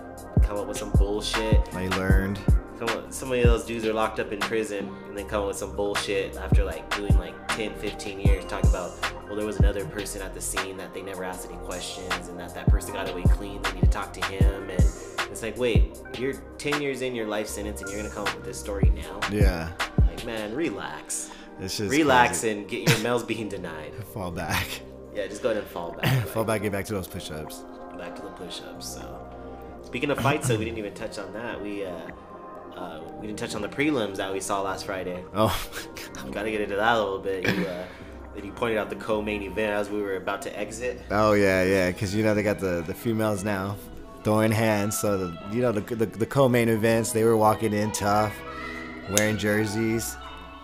come 0.44 0.58
up 0.58 0.68
with 0.68 0.78
some 0.78 0.92
bullshit. 0.92 1.60
I 1.76 1.88
learned. 1.90 2.40
Come 2.79 2.89
on, 2.98 3.12
some 3.12 3.29
of 3.33 3.43
those 3.43 3.65
dudes 3.65 3.86
are 3.86 3.91
locked 3.91 4.21
up 4.21 4.31
in 4.31 4.39
prison 4.39 4.95
and 5.09 5.17
then 5.17 5.27
come 5.27 5.41
up 5.41 5.48
with 5.50 5.57
some 5.57 5.75
bullshit 5.75 6.38
after 6.38 6.63
like 6.63 6.95
doing 6.95 7.17
like 7.19 7.36
10, 7.50 7.75
15 7.75 8.21
years. 8.21 8.45
Talk 8.45 8.63
about, 8.63 8.91
well, 9.27 9.36
there 9.36 9.45
was 9.45 9.59
another 9.59 9.83
person 9.86 10.21
at 10.21 10.33
the 10.33 10.39
scene 10.39 10.77
that 10.77 10.93
they 10.93 11.01
never 11.01 11.25
asked 11.25 11.45
any 11.45 11.57
questions 11.65 12.29
and 12.29 12.39
that 12.39 12.55
that 12.55 12.69
person 12.69 12.93
got 12.93 13.09
away 13.09 13.24
clean. 13.24 13.62
They 13.63 13.74
need 13.74 13.81
to 13.81 13.89
talk 13.89 14.13
to 14.13 14.25
him. 14.27 14.69
And 14.69 14.79
it's 15.29 15.43
like, 15.43 15.57
wait, 15.57 16.00
you're 16.17 16.36
10 16.57 16.81
years 16.81 17.01
in 17.01 17.15
your 17.15 17.27
life 17.27 17.48
sentence 17.48 17.81
and 17.81 17.89
you're 17.91 18.01
gonna 18.01 18.15
come 18.15 18.25
up 18.25 18.33
with 18.33 18.45
this 18.45 18.57
story 18.57 18.89
now? 18.95 19.19
Yeah. 19.29 19.71
Like, 20.07 20.25
man, 20.25 20.55
relax. 20.55 21.31
It's 21.59 21.77
just 21.77 21.91
relax 21.91 22.39
crazy. 22.39 22.59
and 22.59 22.69
get 22.69 22.89
your 22.89 23.00
mails 23.00 23.24
being 23.24 23.50
denied. 23.50 23.93
fall 24.13 24.31
back. 24.31 24.81
Yeah, 25.13 25.27
just 25.27 25.43
go 25.43 25.50
ahead 25.50 25.62
and 25.62 25.69
fall 25.69 25.91
back. 25.91 26.27
fall 26.27 26.45
back. 26.45 26.62
Get 26.62 26.71
back 26.71 26.86
to 26.86 26.93
those 26.93 27.07
push-ups. 27.07 27.65
back 27.98 28.15
to 28.15 28.21
the 28.21 28.29
push-ups. 28.29 28.88
So, 28.88 29.19
speaking 29.83 30.12
of 30.12 30.19
fights, 30.19 30.48
though, 30.48 30.57
we 30.57 30.63
didn't 30.63 30.77
even 30.77 30.93
touch 30.93 31.19
on 31.19 31.33
that. 31.33 31.62
We 31.62 31.83
uh, 31.83 31.91
uh, 32.79 33.01
we 33.19 33.27
didn't 33.27 33.39
touch 33.39 33.55
on 33.55 33.62
the 33.62 33.67
prelims 33.67 34.15
that 34.17 34.31
we 34.31 34.39
saw 34.39 34.62
last 34.62 34.86
Friday. 34.86 35.24
Oh. 35.33 35.53
We 36.25 36.31
got 36.31 36.43
to 36.43 36.51
get 36.51 36.62
into 36.62 36.75
that 36.75 36.95
a 36.95 37.03
little 37.03 37.19
bit. 37.19 37.43
You, 37.48 37.65
uh, 37.65 37.86
that 38.36 38.45
you 38.45 38.51
pointed 38.51 38.77
out 38.77 38.89
the 38.89 38.95
co-main 38.95 39.41
event 39.41 39.74
as 39.74 39.89
we 39.89 40.01
were 40.01 40.15
about 40.15 40.41
to 40.43 40.59
exit. 40.59 41.01
Oh 41.12 41.33
yeah, 41.33 41.63
yeah. 41.63 41.91
Because 41.91 42.15
you 42.15 42.24
know 42.24 42.33
they 42.33 42.43
got 42.43 42.59
the 42.59 42.83
the 42.86 42.93
females 42.93 43.43
now 43.43 43.75
throwing 44.24 44.51
hands. 44.51 44.98
So 44.98 45.17
the 45.17 45.38
you 45.51 45.62
know 45.62 45.71
the 45.71 45.81
the, 45.95 46.05
the 46.05 46.25
co-main 46.25 46.69
events 46.69 47.12
they 47.12 47.24
were 47.24 47.36
walking 47.36 47.74
in 47.74 47.91
tough, 47.91 48.33
wearing 49.12 49.38
jerseys, 49.38 50.15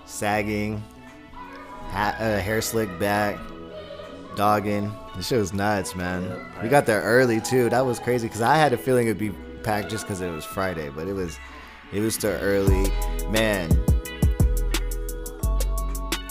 sagging, 0.06 0.84
hat, 1.90 2.16
uh, 2.20 2.40
hair 2.40 2.62
slicked 2.62 2.98
back, 3.00 3.38
dogging. 4.36 4.94
This 5.18 5.28
shit 5.28 5.40
was 5.40 5.54
nuts, 5.54 5.96
man. 5.96 6.24
Yeah, 6.24 6.64
we 6.64 6.70
got 6.70 6.86
there 6.86 7.02
early 7.02 7.42
too. 7.42 7.70
That 7.70 7.86
was 7.86 8.00
crazy 8.00 8.28
because 8.28 8.42
I 8.42 8.58
had 8.58 8.74
a 8.74 8.78
feeling 8.78 9.08
it'd 9.08 9.18
be 9.18 9.32
packed 9.64 9.90
just 9.90 10.06
because 10.06 10.22
it 10.22 10.30
was 10.30 10.46
Friday, 10.46 10.90
but 10.90 11.08
it 11.08 11.14
was 11.14 11.40
it 11.92 12.00
was 12.00 12.18
too 12.18 12.28
early. 12.28 12.92
Man, 13.30 13.70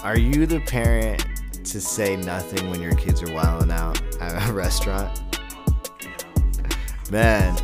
are 0.02 0.18
you 0.18 0.46
the 0.46 0.60
parent 0.66 1.24
to 1.64 1.80
say 1.80 2.16
nothing 2.16 2.70
when 2.70 2.80
your 2.80 2.94
kids 2.94 3.22
are 3.22 3.32
wilding 3.32 3.70
out 3.70 4.00
at 4.20 4.48
a 4.48 4.52
restaurant? 4.54 5.20
Man, 7.10 7.56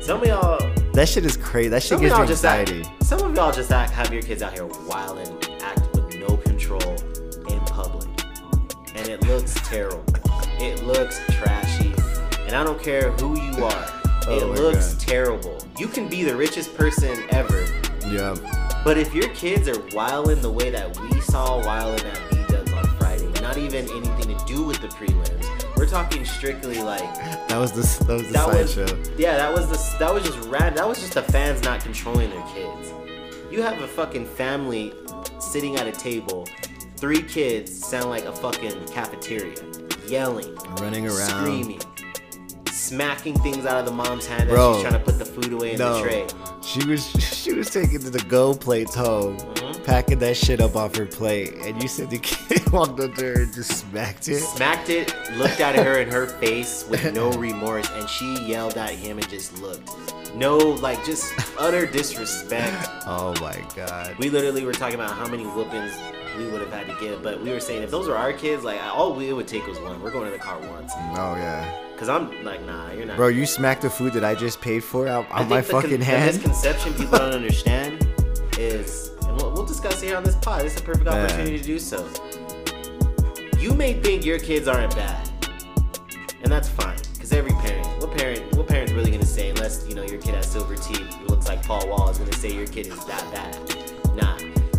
Some 0.00 0.22
of 0.22 0.28
y'all, 0.28 0.58
that 0.92 1.08
shit 1.08 1.24
is 1.24 1.36
crazy. 1.36 1.68
That 1.68 1.82
shit 1.82 2.00
gives 2.00 2.18
me 2.18 2.26
just 2.26 2.44
act, 2.44 2.72
some 3.02 3.20
of 3.20 3.34
y'all 3.34 3.52
just 3.52 3.70
act, 3.70 3.92
have 3.92 4.12
your 4.12 4.22
kids 4.22 4.42
out 4.42 4.52
here 4.52 4.66
wild 4.86 5.18
and 5.18 5.62
act 5.62 5.80
with 5.94 6.14
no 6.16 6.36
control 6.38 6.80
in 7.48 7.60
public, 7.60 8.08
and 8.94 9.08
it 9.08 9.22
looks 9.26 9.54
terrible. 9.68 10.04
It 10.58 10.82
looks 10.84 11.20
trashy, 11.32 11.92
and 12.46 12.54
I 12.54 12.64
don't 12.64 12.80
care 12.82 13.10
who 13.12 13.38
you 13.40 13.64
are. 13.64 14.02
It 14.28 14.42
Oh 14.42 14.48
my 14.48 14.54
looks 14.58 14.94
God. 14.94 15.00
terrible. 15.00 15.58
You 15.78 15.88
can 15.88 16.08
be 16.08 16.24
the 16.24 16.34
richest 16.36 16.74
person 16.76 17.24
ever, 17.30 17.66
Yeah. 18.08 18.34
But 18.84 18.98
if 18.98 19.12
your 19.14 19.28
kids 19.30 19.68
are 19.68 19.80
wilding 19.92 20.40
the 20.42 20.50
way 20.50 20.70
that 20.70 20.98
we 21.00 21.20
saw 21.20 21.64
wilding 21.64 22.06
at 22.06 22.20
B 22.30 22.36
Dubs 22.48 22.72
on 22.72 22.84
Friday, 22.98 23.28
not 23.40 23.56
even 23.58 23.88
anything 23.90 24.36
to 24.36 24.44
do 24.46 24.62
with 24.64 24.80
the 24.80 24.88
prelims, 24.88 25.76
we're 25.76 25.88
talking 25.88 26.24
strictly 26.24 26.80
like 26.82 27.02
That 27.48 27.58
was 27.58 27.72
the 27.72 28.04
that 28.04 28.12
was 28.14 28.26
the 28.28 28.32
that 28.32 28.46
was 28.48 28.74
sideshow. 28.74 29.02
yeah, 29.18 29.36
that 29.36 29.52
was 29.52 29.68
the 29.68 29.98
that 29.98 30.12
was 30.14 30.22
just 30.24 30.38
random. 30.48 30.74
That 30.76 30.88
was 30.88 30.98
just 31.00 31.14
the 31.14 31.22
fans 31.22 31.62
not 31.62 31.80
controlling 31.80 32.30
their 32.30 32.44
kids. 32.54 32.92
You 33.50 33.62
have 33.62 33.80
a 33.80 33.86
fucking 33.88 34.26
family 34.26 34.92
sitting 35.40 35.76
at 35.76 35.86
a 35.86 35.92
table, 35.92 36.46
three 36.96 37.22
kids 37.22 37.72
sound 37.86 38.08
like 38.10 38.24
a 38.24 38.32
fucking 38.32 38.86
cafeteria, 38.86 39.54
yelling, 40.08 40.54
Running 40.80 41.06
around. 41.06 41.28
screaming, 41.28 41.80
smacking 42.86 43.34
things 43.40 43.66
out 43.66 43.78
of 43.78 43.86
the 43.86 43.92
mom's 43.92 44.26
hand 44.26 44.48
Bro. 44.48 44.70
as 44.70 44.76
she's 44.76 44.82
trying 44.88 44.98
to 44.98 45.04
put 45.04 45.18
the 45.18 45.24
food 45.24 45.52
away 45.52 45.72
in 45.72 45.78
No, 45.78 45.94
the 45.94 46.02
tray. 46.02 46.26
she 46.62 46.84
was 46.86 47.06
she 47.42 47.52
was 47.52 47.70
taking 47.70 47.98
to 48.00 48.10
the 48.10 48.22
go 48.28 48.54
plates 48.54 48.94
home, 48.94 49.36
Mhm. 49.38 49.84
packing 49.84 50.18
that 50.20 50.36
shit 50.36 50.60
up 50.60 50.76
off 50.76 50.94
her 50.96 51.06
plate, 51.06 51.54
and 51.64 51.80
you 51.82 51.88
said 51.88 52.10
the 52.10 52.18
kid 52.30 52.70
walked 52.72 53.00
up 53.00 53.14
to 53.16 53.24
her 53.24 53.42
and 53.42 53.52
just 53.52 53.70
smacked 53.90 54.28
it. 54.28 54.40
smacked 54.40 54.88
it, 54.90 55.14
looked 55.36 55.60
at 55.60 55.74
her 55.76 55.98
in 55.98 56.08
her 56.10 56.26
face 56.26 56.84
with 56.88 57.12
no 57.14 57.30
remorse, 57.48 57.88
and 57.90 58.08
she 58.08 58.34
yelled 58.44 58.76
at 58.76 58.90
him 58.90 59.18
and 59.18 59.28
just 59.28 59.60
looked. 59.60 59.90
No, 60.34 60.56
like 60.58 61.02
just 61.04 61.32
utter 61.58 61.86
disrespect. 61.86 62.88
Oh 63.06 63.34
my 63.40 63.56
god. 63.74 64.16
We 64.18 64.28
literally 64.30 64.64
were 64.64 64.72
talking 64.74 64.96
about 64.96 65.12
how 65.16 65.26
many 65.28 65.44
whoopings 65.44 65.92
we 66.36 66.46
would 66.48 66.60
have 66.60 66.72
had 66.72 66.86
to 66.86 66.96
give, 67.00 67.22
but 67.22 67.40
we 67.40 67.50
were 67.50 67.60
saying 67.60 67.82
if 67.82 67.90
those 67.90 68.06
were 68.08 68.16
our 68.16 68.32
kids, 68.32 68.64
like 68.64 68.80
all 68.82 69.14
we 69.14 69.32
would 69.32 69.48
take 69.48 69.66
was 69.66 69.78
one. 69.80 70.00
We're 70.02 70.10
going 70.10 70.26
to 70.26 70.30
the 70.32 70.38
car 70.38 70.58
once, 70.70 70.92
Oh 70.96 71.34
yeah. 71.36 71.70
cause 71.96 72.08
I'm 72.08 72.44
like, 72.44 72.64
nah, 72.64 72.92
you're 72.92 73.06
not. 73.06 73.16
Bro, 73.16 73.28
you 73.28 73.46
smacked 73.46 73.82
the 73.82 73.90
food 73.90 74.12
that 74.14 74.24
I 74.24 74.34
just 74.34 74.60
paid 74.60 74.82
for 74.84 75.08
out 75.08 75.30
on 75.30 75.48
my 75.48 75.60
the 75.60 75.70
con- 75.72 75.82
fucking 75.82 75.98
the 76.00 76.04
hand. 76.04 76.34
misconception 76.34 76.94
people 76.98 77.18
don't 77.18 77.32
understand 77.32 78.06
is, 78.58 79.10
and 79.22 79.36
we'll, 79.36 79.52
we'll 79.52 79.66
discuss 79.66 80.02
it 80.02 80.06
here 80.06 80.16
on 80.16 80.24
this 80.24 80.36
pod. 80.36 80.64
Is 80.64 80.76
a 80.76 80.82
perfect 80.82 81.06
opportunity 81.08 81.58
to 81.58 81.64
do 81.64 81.78
so. 81.78 82.08
You 83.58 83.72
may 83.74 83.94
think 83.94 84.24
your 84.24 84.38
kids 84.38 84.68
aren't 84.68 84.94
bad, 84.94 85.28
and 86.42 86.52
that's 86.52 86.68
fine. 86.68 86.96
Cause 87.18 87.32
every 87.32 87.50
parent, 87.52 87.86
what 88.00 88.16
parent, 88.16 88.54
what 88.56 88.68
parent's 88.68 88.92
really 88.92 89.10
gonna 89.10 89.24
say, 89.24 89.50
unless 89.50 89.86
you 89.88 89.94
know 89.94 90.04
your 90.04 90.20
kid 90.20 90.34
has 90.34 90.46
silver 90.46 90.76
teeth, 90.76 91.16
looks 91.28 91.48
like 91.48 91.62
Paul 91.66 91.88
Wall, 91.88 92.08
is 92.10 92.18
gonna 92.18 92.32
say 92.34 92.52
your 92.54 92.66
kid 92.66 92.86
is 92.86 93.04
that 93.06 93.24
bad. 93.32 93.92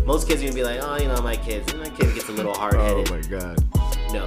Most 0.08 0.26
kids 0.26 0.40
are 0.40 0.46
gonna 0.46 0.54
be 0.54 0.64
like, 0.64 0.80
oh, 0.82 0.96
you 0.96 1.06
know, 1.06 1.20
my 1.20 1.36
kids, 1.36 1.74
my 1.74 1.90
kid 1.90 2.14
gets 2.14 2.30
a 2.30 2.32
little 2.32 2.54
hard 2.54 2.74
oh 2.78 3.04
my 3.10 3.20
god. 3.28 3.62
No. 4.10 4.24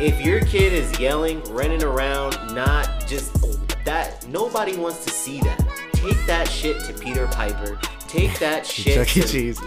If 0.00 0.18
your 0.24 0.40
kid 0.46 0.72
is 0.72 0.98
yelling, 0.98 1.44
running 1.52 1.84
around, 1.84 2.38
not 2.54 3.04
just 3.06 3.36
that, 3.84 4.26
nobody 4.28 4.78
wants 4.78 5.04
to 5.04 5.10
see 5.10 5.42
that. 5.42 5.58
Take 5.92 6.16
that 6.24 6.48
shit 6.48 6.82
to 6.84 6.94
Peter 6.94 7.26
Piper. 7.26 7.78
Take 8.08 8.38
that 8.38 8.64
shit 8.66 8.94
Chuck 8.94 9.14
E. 9.14 9.20
to 9.20 9.28
Cheese. 9.28 9.60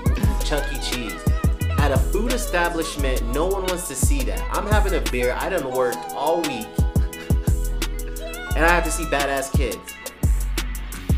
Chuck 0.44 0.66
E. 0.74 0.80
Cheese. 0.82 1.22
At 1.78 1.92
a 1.92 2.00
food 2.00 2.34
establishment, 2.34 3.24
no 3.28 3.46
one 3.46 3.64
wants 3.68 3.88
to 3.90 3.96
see 3.96 4.24
that. 4.24 4.42
I'm 4.50 4.66
having 4.66 4.96
a 4.96 5.02
beer. 5.12 5.36
I 5.38 5.50
done 5.50 5.72
worked 5.72 6.00
all 6.16 6.42
week, 6.42 6.66
and 8.56 8.66
I 8.66 8.70
have 8.70 8.86
to 8.86 8.92
see 8.92 9.04
badass 9.04 9.56
kids. 9.56 9.78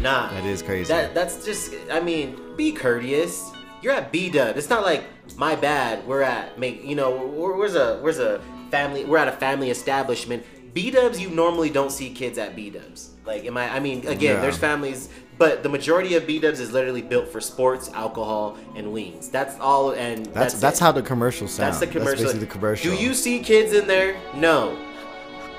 Nah. 0.02 0.30
That 0.32 0.44
is 0.44 0.62
crazy. 0.62 0.92
That 0.92 1.16
that's 1.16 1.46
just. 1.46 1.74
I 1.90 2.02
mean, 2.02 2.38
be 2.58 2.74
courteous. 2.74 3.55
You're 3.86 3.94
at 3.94 4.12
B 4.12 4.32
Dub. 4.32 4.58
It's 4.58 4.68
not 4.68 4.82
like 4.82 5.04
my 5.38 5.56
bad. 5.56 6.08
We're 6.08 6.24
at 6.24 6.58
make. 6.58 6.84
You 6.84 6.96
know, 6.96 7.12
where's 7.16 7.76
a 7.76 8.00
where's 8.00 8.18
a 8.18 8.42
family. 8.72 9.06
We're 9.06 9.20
at 9.20 9.28
a 9.28 9.32
family 9.32 9.70
establishment. 9.70 10.44
B 10.74 10.90
Dubs, 10.90 11.22
you 11.22 11.30
normally 11.30 11.70
don't 11.70 11.92
see 11.92 12.10
kids 12.10 12.40
at 12.40 12.56
B 12.56 12.72
Dubs. 12.72 13.12
Like, 13.28 13.46
am 13.46 13.58
I? 13.58 13.72
I 13.76 13.80
mean, 13.80 14.00
again, 14.08 14.38
Yeah. 14.38 14.42
there's 14.42 14.58
families, 14.58 15.10
but 15.38 15.62
the 15.62 15.70
majority 15.70 16.16
of 16.16 16.26
B 16.26 16.40
Dubs 16.40 16.60
is 16.60 16.72
literally 16.72 17.04
built 17.04 17.28
for 17.28 17.40
sports, 17.40 17.92
alcohol, 17.94 18.58
and 18.76 18.92
wings. 18.92 19.30
That's 19.30 19.56
all. 19.60 19.92
And 19.92 20.26
that's 20.26 20.54
that's 20.54 20.60
that's 20.60 20.80
how 20.80 20.92
the 20.92 21.04
commercial 21.04 21.48
sounds. 21.48 21.78
That's 21.78 21.80
the 21.80 22.00
commercial. 22.00 22.24
basically 22.24 22.40
the 22.40 22.52
commercial. 22.52 22.92
Do 22.92 22.98
you 23.00 23.14
see 23.14 23.40
kids 23.40 23.72
in 23.72 23.86
there? 23.86 24.18
No. 24.34 24.76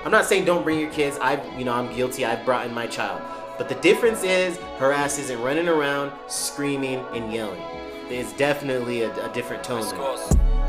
I'm 0.04 0.10
not 0.10 0.24
saying 0.24 0.46
don't 0.46 0.64
bring 0.64 0.80
your 0.80 0.90
kids. 0.90 1.16
I, 1.22 1.40
you 1.56 1.64
know, 1.64 1.74
I'm 1.74 1.94
guilty. 1.94 2.24
I've 2.24 2.44
brought 2.44 2.66
in 2.66 2.74
my 2.74 2.88
child. 2.88 3.22
But 3.56 3.68
the 3.68 3.76
difference 3.76 4.24
is 4.24 4.56
her 4.78 4.90
ass 4.90 5.16
isn't 5.20 5.40
running 5.42 5.68
around 5.68 6.10
screaming 6.26 7.04
and 7.14 7.32
yelling. 7.32 7.62
It's 8.08 8.32
definitely 8.34 9.02
a, 9.02 9.28
a 9.28 9.32
different 9.32 9.64
tone. 9.64 9.84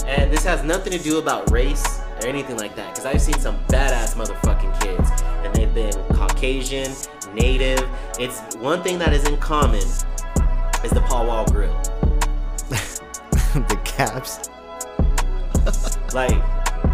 And 0.08 0.32
this 0.32 0.44
has 0.44 0.64
nothing 0.64 0.92
to 0.94 1.00
do 1.00 1.20
about 1.20 1.52
race 1.52 2.00
or 2.22 2.28
anything 2.28 2.58
like 2.58 2.76
that. 2.76 2.96
Because 2.96 3.06
I've 3.06 3.22
seen 3.22 3.38
some 3.40 3.58
badass 3.66 4.16
motherfucking 4.16 4.82
kids. 4.82 5.22
And 5.44 5.54
they've 5.54 5.74
been 5.74 5.94
Caucasian, 6.16 6.92
Native. 7.36 7.88
It's 8.20 8.56
one 8.56 8.82
thing 8.82 8.98
that 9.00 9.14
is 9.14 9.28
in 9.28 9.38
common 9.38 9.76
is 9.78 10.92
the 10.92 11.04
Paul 11.08 11.28
Wall 11.28 11.46
grill. 11.46 11.74
the 12.70 13.80
caps. 13.84 14.50
Like, 16.14 16.42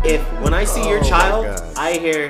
if 0.03 0.21
when 0.41 0.55
I 0.55 0.63
see 0.63 0.81
Oh 0.81 0.89
your 0.89 1.03
child, 1.03 1.45
I 1.77 1.93
hear, 1.99 2.29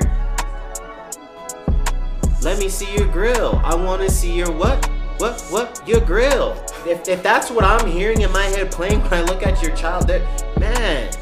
"Let 2.42 2.60
me 2.60 2.68
see 2.68 2.94
your 2.94 3.08
grill. 3.08 3.62
I 3.64 3.74
want 3.74 4.02
to 4.02 4.12
see 4.12 4.36
your 4.36 4.52
what, 4.52 4.86
what, 5.18 5.40
what, 5.50 5.82
your 5.88 6.02
grill." 6.02 6.62
If, 6.86 7.08
if 7.08 7.24
that's 7.24 7.50
what 7.50 7.64
I'm 7.64 7.90
hearing 7.90 8.22
in 8.22 8.32
my 8.34 8.44
head 8.44 8.70
playing 8.72 9.00
when 9.02 9.14
I 9.14 9.22
look 9.22 9.46
at 9.46 9.62
your 9.64 9.74
child, 9.76 10.08
there, 10.08 10.20
man. 10.60 11.14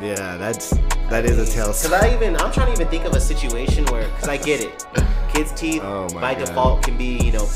Yeah, 0.00 0.36
that's 0.36 0.70
that 1.08 1.24
is 1.24 1.38
a 1.38 1.46
tale. 1.46 1.66
Cause 1.66 1.92
I 1.92 2.12
even 2.12 2.36
I'm 2.36 2.50
trying 2.50 2.66
to 2.66 2.72
even 2.72 2.88
think 2.88 3.04
of 3.04 3.14
a 3.14 3.20
situation 3.20 3.84
where, 3.86 4.08
cause 4.18 4.28
I 4.28 4.36
get 4.38 4.60
it, 4.60 4.84
kids' 5.32 5.52
teeth 5.52 5.82
Oh 5.84 6.08
by 6.14 6.34
God. 6.34 6.46
default 6.46 6.82
can 6.82 6.98
be 6.98 7.18
you 7.18 7.30
know 7.30 7.48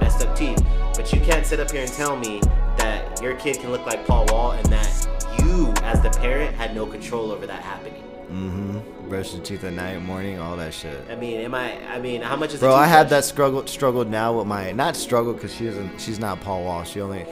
messed 0.00 0.26
up 0.26 0.34
teeth, 0.34 0.60
but 0.96 1.12
you 1.12 1.20
can't 1.20 1.46
sit 1.46 1.60
up 1.60 1.70
here 1.70 1.82
and 1.82 1.92
tell 1.92 2.16
me 2.16 2.40
that 2.78 3.22
your 3.22 3.36
kid 3.36 3.60
can 3.60 3.70
look 3.70 3.86
like 3.86 4.04
Paul 4.04 4.26
Wall 4.30 4.52
and 4.52 4.66
that 4.66 5.06
you 5.38 5.72
as 5.84 6.00
the 6.02 6.10
parent 6.10 6.56
had 6.56 6.74
no 6.74 6.84
control 6.86 7.30
over 7.30 7.46
that 7.46 7.62
happening. 7.62 8.02
Mm-hmm. 8.34 9.08
Brush 9.08 9.34
your 9.34 9.42
teeth 9.42 9.62
at 9.64 9.74
night, 9.74 10.02
morning, 10.02 10.40
all 10.40 10.56
that 10.56 10.74
shit. 10.74 10.98
I 11.10 11.14
mean, 11.14 11.40
am 11.40 11.54
I? 11.54 11.78
I 11.88 12.00
mean, 12.00 12.20
how 12.20 12.34
much 12.36 12.52
is? 12.52 12.60
Bro, 12.60 12.74
I 12.74 12.86
had 12.86 13.08
that 13.10 13.24
struggle 13.24 13.66
struggled 13.66 14.10
now 14.10 14.36
with 14.38 14.46
my 14.46 14.72
not 14.72 14.96
struggle 14.96 15.32
because 15.34 15.54
she 15.54 15.66
isn't 15.66 16.00
she's 16.00 16.18
not 16.18 16.40
Paul 16.40 16.64
Wall. 16.64 16.82
She 16.84 17.00
only 17.00 17.26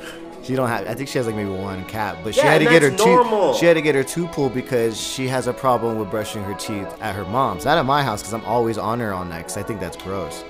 she 0.44 0.54
don't 0.54 0.68
have 0.68 0.86
I 0.86 0.94
think 0.94 1.08
she 1.08 1.18
has 1.18 1.26
like 1.26 1.34
maybe 1.34 1.50
one 1.50 1.84
cap, 1.86 2.18
but 2.22 2.34
she 2.34 2.40
had 2.42 2.58
to 2.58 2.64
get 2.66 2.82
her 2.82 2.90
that's 2.90 3.02
tooth 3.02 3.56
she 3.56 3.66
had 3.66 3.74
to 3.74 3.82
get 3.82 3.94
her 3.94 4.04
tooth 4.04 4.30
pulled 4.32 4.54
because 4.54 5.00
she 5.00 5.26
has 5.28 5.46
a 5.48 5.52
problem 5.52 5.98
with 5.98 6.10
brushing 6.10 6.44
her 6.44 6.54
teeth 6.54 6.88
at 7.00 7.16
her 7.16 7.24
mom's. 7.24 7.64
Not 7.64 7.78
at 7.78 7.86
my 7.86 8.02
house 8.04 8.22
because 8.22 8.34
I'm 8.34 8.44
always 8.44 8.78
on 8.78 9.00
her 9.00 9.12
on 9.12 9.28
that 9.30 9.38
because 9.38 9.56
I 9.56 9.62
think 9.64 9.80
that's 9.80 9.96
gross. 9.96 10.44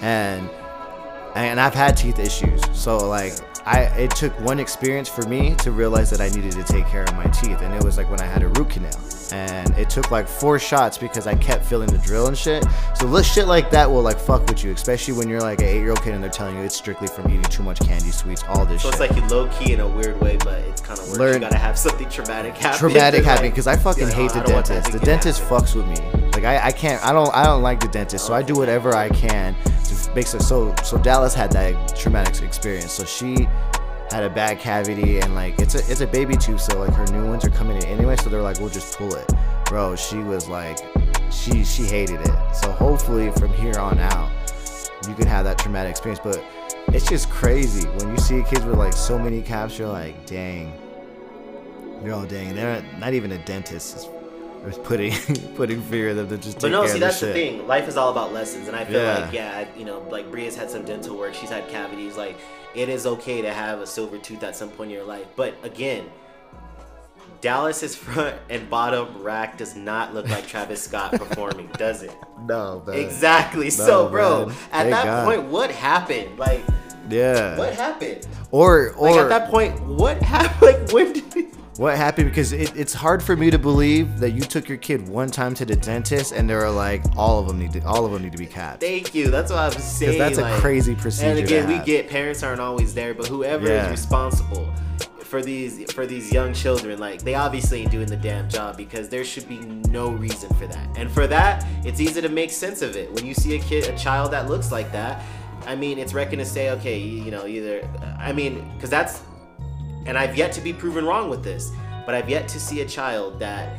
and 0.00 0.48
and 1.34 1.60
I've 1.60 1.74
had 1.74 1.96
teeth 1.96 2.18
issues. 2.18 2.60
So 2.72 2.96
like 3.08 3.32
I 3.66 3.82
it 3.96 4.10
took 4.12 4.38
one 4.40 4.58
experience 4.58 5.08
for 5.08 5.22
me 5.28 5.54
to 5.56 5.70
realize 5.70 6.10
that 6.10 6.20
I 6.20 6.28
needed 6.28 6.52
to 6.52 6.64
take 6.64 6.86
care 6.86 7.04
of 7.04 7.14
my 7.14 7.24
teeth, 7.26 7.62
and 7.62 7.72
it 7.74 7.82
was 7.84 7.96
like 7.96 8.10
when 8.10 8.20
I 8.20 8.26
had 8.26 8.42
a 8.42 8.48
root 8.48 8.70
canal. 8.70 8.90
And 9.32 9.70
it 9.78 9.88
took 9.88 10.10
like 10.10 10.28
four 10.28 10.58
shots 10.58 10.98
because 10.98 11.26
I 11.26 11.34
kept 11.36 11.64
feeling 11.64 11.88
the 11.90 11.96
drill 11.96 12.26
and 12.26 12.36
shit. 12.36 12.64
So 12.96 13.06
little 13.06 13.22
shit 13.22 13.46
like 13.46 13.70
that 13.70 13.90
will 13.90 14.02
like 14.02 14.18
fuck 14.18 14.46
with 14.46 14.62
you, 14.62 14.72
especially 14.72 15.14
when 15.14 15.26
you're 15.26 15.40
like 15.40 15.60
an 15.60 15.68
eight 15.68 15.78
year 15.78 15.88
old 15.90 16.02
kid 16.02 16.12
and 16.12 16.22
they're 16.22 16.30
telling 16.30 16.54
you 16.58 16.62
it's 16.64 16.76
strictly 16.76 17.06
from 17.08 17.28
eating 17.30 17.42
too 17.44 17.62
much 17.62 17.80
candy, 17.80 18.10
sweets, 18.10 18.44
all 18.46 18.66
this 18.66 18.82
So 18.82 18.90
shit. 18.90 19.00
it's 19.00 19.10
like 19.10 19.18
you 19.22 19.26
low 19.28 19.48
key 19.48 19.72
in 19.72 19.80
a 19.80 19.88
weird 19.88 20.20
way, 20.20 20.36
but 20.44 20.58
it's 20.58 20.82
kind 20.82 20.98
of 20.98 21.06
weird. 21.06 21.18
Learn- 21.18 21.34
You 21.34 21.40
gotta 21.40 21.56
have 21.56 21.78
something 21.78 22.10
traumatic 22.10 22.54
happen. 22.58 22.78
traumatic 22.78 23.22
to, 23.22 23.26
happening 23.30 23.52
like, 23.52 23.54
because 23.54 23.66
I 23.68 23.76
fucking 23.76 24.04
like, 24.04 24.12
hate 24.14 24.30
"Oh, 24.32 24.34
the 24.34 24.40
I 24.40 24.42
don't 24.42 24.52
want 24.54 24.66
that 24.66 24.74
dentist. 24.84 24.98
The 25.00 25.06
dentist 25.06 25.40
happen." 25.40 25.58
fucks 25.58 25.74
with 25.74 25.86
me. 25.86 26.28
Like 26.32 26.44
I, 26.44 26.66
I 26.66 26.72
can't. 26.72 27.02
I 27.02 27.12
don't. 27.12 27.32
I 27.34 27.44
don't 27.44 27.62
like 27.62 27.80
the 27.80 27.88
dentist. 27.88 28.26
So 28.26 28.34
I 28.34 28.42
do 28.42 28.54
whatever 28.54 28.94
I 28.94 29.08
can 29.10 29.54
to 29.84 30.14
make 30.14 30.26
so. 30.26 30.38
So 30.40 30.74
so 30.82 30.98
Dallas 30.98 31.21
had 31.28 31.52
that 31.52 31.96
traumatic 31.96 32.42
experience. 32.42 32.92
So 32.92 33.04
she 33.04 33.48
had 34.10 34.24
a 34.24 34.30
bad 34.30 34.58
cavity 34.58 35.20
and 35.20 35.34
like 35.34 35.58
it's 35.58 35.74
a 35.74 35.78
it's 35.90 36.00
a 36.00 36.06
baby 36.06 36.36
tooth. 36.36 36.60
So 36.60 36.78
like 36.78 36.92
her 36.94 37.06
new 37.12 37.26
ones 37.26 37.44
are 37.44 37.50
coming 37.50 37.76
in 37.76 37.84
anyway. 37.84 38.16
So 38.16 38.28
they're 38.28 38.42
like 38.42 38.58
we'll 38.58 38.68
just 38.68 38.96
pull 38.98 39.14
it, 39.14 39.30
bro. 39.66 39.96
She 39.96 40.18
was 40.18 40.48
like 40.48 40.78
she 41.30 41.64
she 41.64 41.84
hated 41.84 42.20
it. 42.20 42.54
So 42.54 42.72
hopefully 42.72 43.30
from 43.32 43.52
here 43.52 43.78
on 43.78 43.98
out 43.98 44.30
you 45.08 45.14
can 45.14 45.26
have 45.26 45.44
that 45.44 45.58
traumatic 45.58 45.90
experience. 45.90 46.20
But 46.22 46.44
it's 46.88 47.08
just 47.08 47.30
crazy 47.30 47.88
when 47.88 48.10
you 48.10 48.18
see 48.18 48.42
kids 48.42 48.64
with 48.64 48.76
like 48.76 48.92
so 48.92 49.18
many 49.18 49.42
caps. 49.42 49.78
You're 49.78 49.88
like, 49.88 50.26
dang. 50.26 50.72
You're 52.04 52.14
all 52.14 52.26
dang. 52.26 52.54
They're 52.54 52.84
not, 52.98 53.14
even 53.14 53.32
a 53.32 53.38
dentist 53.44 53.96
is, 53.96 54.08
is 54.66 54.78
putting 54.78 55.12
putting 55.56 55.80
fear 55.82 56.10
of 56.10 56.16
them 56.16 56.28
to 56.28 56.38
just 56.38 56.60
But 56.60 56.70
no, 56.70 56.86
see 56.86 56.98
that's 56.98 57.20
the 57.20 57.32
thing. 57.32 57.66
Life 57.66 57.88
is 57.88 57.96
all 57.96 58.10
about 58.10 58.32
lessons, 58.32 58.68
and 58.68 58.76
I 58.76 58.84
feel 58.84 59.00
Yeah. 59.02 59.18
like 59.18 59.32
yeah, 59.32 59.64
you 59.76 59.84
know, 59.84 60.00
like 60.10 60.30
Bria's 60.30 60.56
had 60.56 60.70
some 60.70 60.84
dental 60.84 61.16
work. 61.16 61.34
She's 61.34 61.50
had 61.50 61.68
cavities. 61.68 62.16
Like 62.16 62.36
it 62.74 62.88
is 62.88 63.06
okay 63.06 63.42
to 63.42 63.52
have 63.52 63.80
a 63.80 63.86
silver 63.86 64.18
tooth 64.18 64.42
at 64.42 64.56
some 64.56 64.70
point 64.70 64.90
in 64.90 64.96
your 64.96 65.04
life. 65.06 65.26
But 65.36 65.54
again, 65.62 66.04
Dallas's 67.40 67.96
front 67.96 68.36
and 68.50 68.68
bottom 68.70 69.22
rack 69.22 69.58
does 69.58 69.74
not 69.74 70.14
look 70.14 70.28
like 70.28 70.46
Travis 70.46 70.82
Scott 70.82 71.12
performing, 71.18 71.68
does 71.76 72.02
it? 72.02 72.14
No, 72.46 72.82
man. 72.86 72.96
Exactly. 72.98 73.70
so, 73.70 74.08
bro, 74.08 74.46
man. 74.46 74.56
at 74.72 74.82
Thank 74.82 74.90
that 74.90 75.04
God. 75.04 75.24
point, 75.26 75.42
what 75.50 75.70
happened? 75.70 76.38
Like, 76.38 76.62
Yeah. 77.10 77.58
what 77.58 77.74
happened? 77.74 78.26
Or 78.52 78.90
or 78.96 79.10
Like 79.10 79.20
at 79.20 79.28
that 79.28 79.50
point, 79.50 79.80
what 79.82 80.22
happened? 80.22 80.62
Like 80.62 80.90
when 80.92 81.12
did? 81.14 81.56
What 81.76 81.96
happened? 81.96 82.28
Because 82.28 82.52
it, 82.52 82.76
it's 82.76 82.92
hard 82.92 83.22
for 83.22 83.36
me 83.36 83.50
to 83.50 83.58
believe 83.58 84.18
that 84.20 84.32
you 84.32 84.42
took 84.42 84.68
your 84.68 84.78
kid 84.78 85.08
one 85.08 85.30
time 85.30 85.54
to 85.54 85.64
the 85.64 85.76
dentist 85.76 86.32
and 86.32 86.48
they 86.48 86.54
were 86.54 86.70
like, 86.70 87.02
all 87.16 87.38
of 87.38 87.46
them 87.48 87.58
need 87.58 87.72
to 87.72 87.80
all 87.86 88.04
of 88.04 88.12
them 88.12 88.22
need 88.22 88.32
to 88.32 88.38
be 88.38 88.46
capped. 88.46 88.80
Thank 88.80 89.14
you. 89.14 89.30
That's 89.30 89.50
what 89.50 89.58
i'm 89.58 89.80
saying. 89.80 90.18
that's 90.18 90.38
a 90.38 90.58
crazy 90.60 90.94
procedure 90.94 91.30
And 91.30 91.38
again, 91.38 91.68
we 91.68 91.78
get 91.84 92.08
parents 92.08 92.42
aren't 92.42 92.60
always 92.60 92.94
there, 92.94 93.14
but 93.14 93.26
whoever 93.26 93.68
Yeah. 93.68 93.86
is 93.86 93.90
responsible 93.90 94.72
for 95.20 95.40
these 95.42 95.90
for 95.92 96.04
these 96.04 96.30
young 96.30 96.52
children, 96.52 96.98
like 96.98 97.22
they 97.22 97.34
obviously 97.34 97.80
ain't 97.80 97.90
doing 97.90 98.06
the 98.06 98.18
damn 98.18 98.50
job 98.50 98.76
because 98.76 99.08
there 99.08 99.24
should 99.24 99.48
be 99.48 99.60
no 99.88 100.10
reason 100.10 100.52
for 100.54 100.66
that. 100.66 100.86
And 100.98 101.10
for 101.10 101.26
that, 101.26 101.66
it's 101.86 102.00
easy 102.00 102.20
to 102.20 102.28
make 102.28 102.50
sense 102.50 102.82
of 102.82 102.96
it 102.96 103.10
when 103.14 103.24
you 103.24 103.32
see 103.32 103.56
a 103.56 103.58
kid, 103.58 103.88
a 103.88 103.96
child 103.96 104.30
that 104.32 104.50
looks 104.50 104.70
like 104.70 104.92
that. 104.92 105.24
I 105.66 105.74
mean, 105.74 105.98
it's 105.98 106.12
reckoned 106.12 106.40
to 106.40 106.44
say, 106.44 106.70
okay, 106.72 106.98
you, 106.98 107.22
you 107.24 107.30
know, 107.30 107.46
either. 107.46 107.88
I 108.18 108.32
mean, 108.32 108.68
because 108.74 108.90
that's, 108.90 109.22
and 110.06 110.18
I've 110.18 110.36
yet 110.36 110.52
to 110.52 110.60
be 110.60 110.72
proven 110.72 111.04
wrong 111.04 111.28
with 111.30 111.42
this, 111.44 111.70
but 112.06 112.14
I've 112.14 112.28
yet 112.28 112.48
to 112.48 112.60
see 112.60 112.80
a 112.80 112.86
child 112.86 113.38
that 113.40 113.76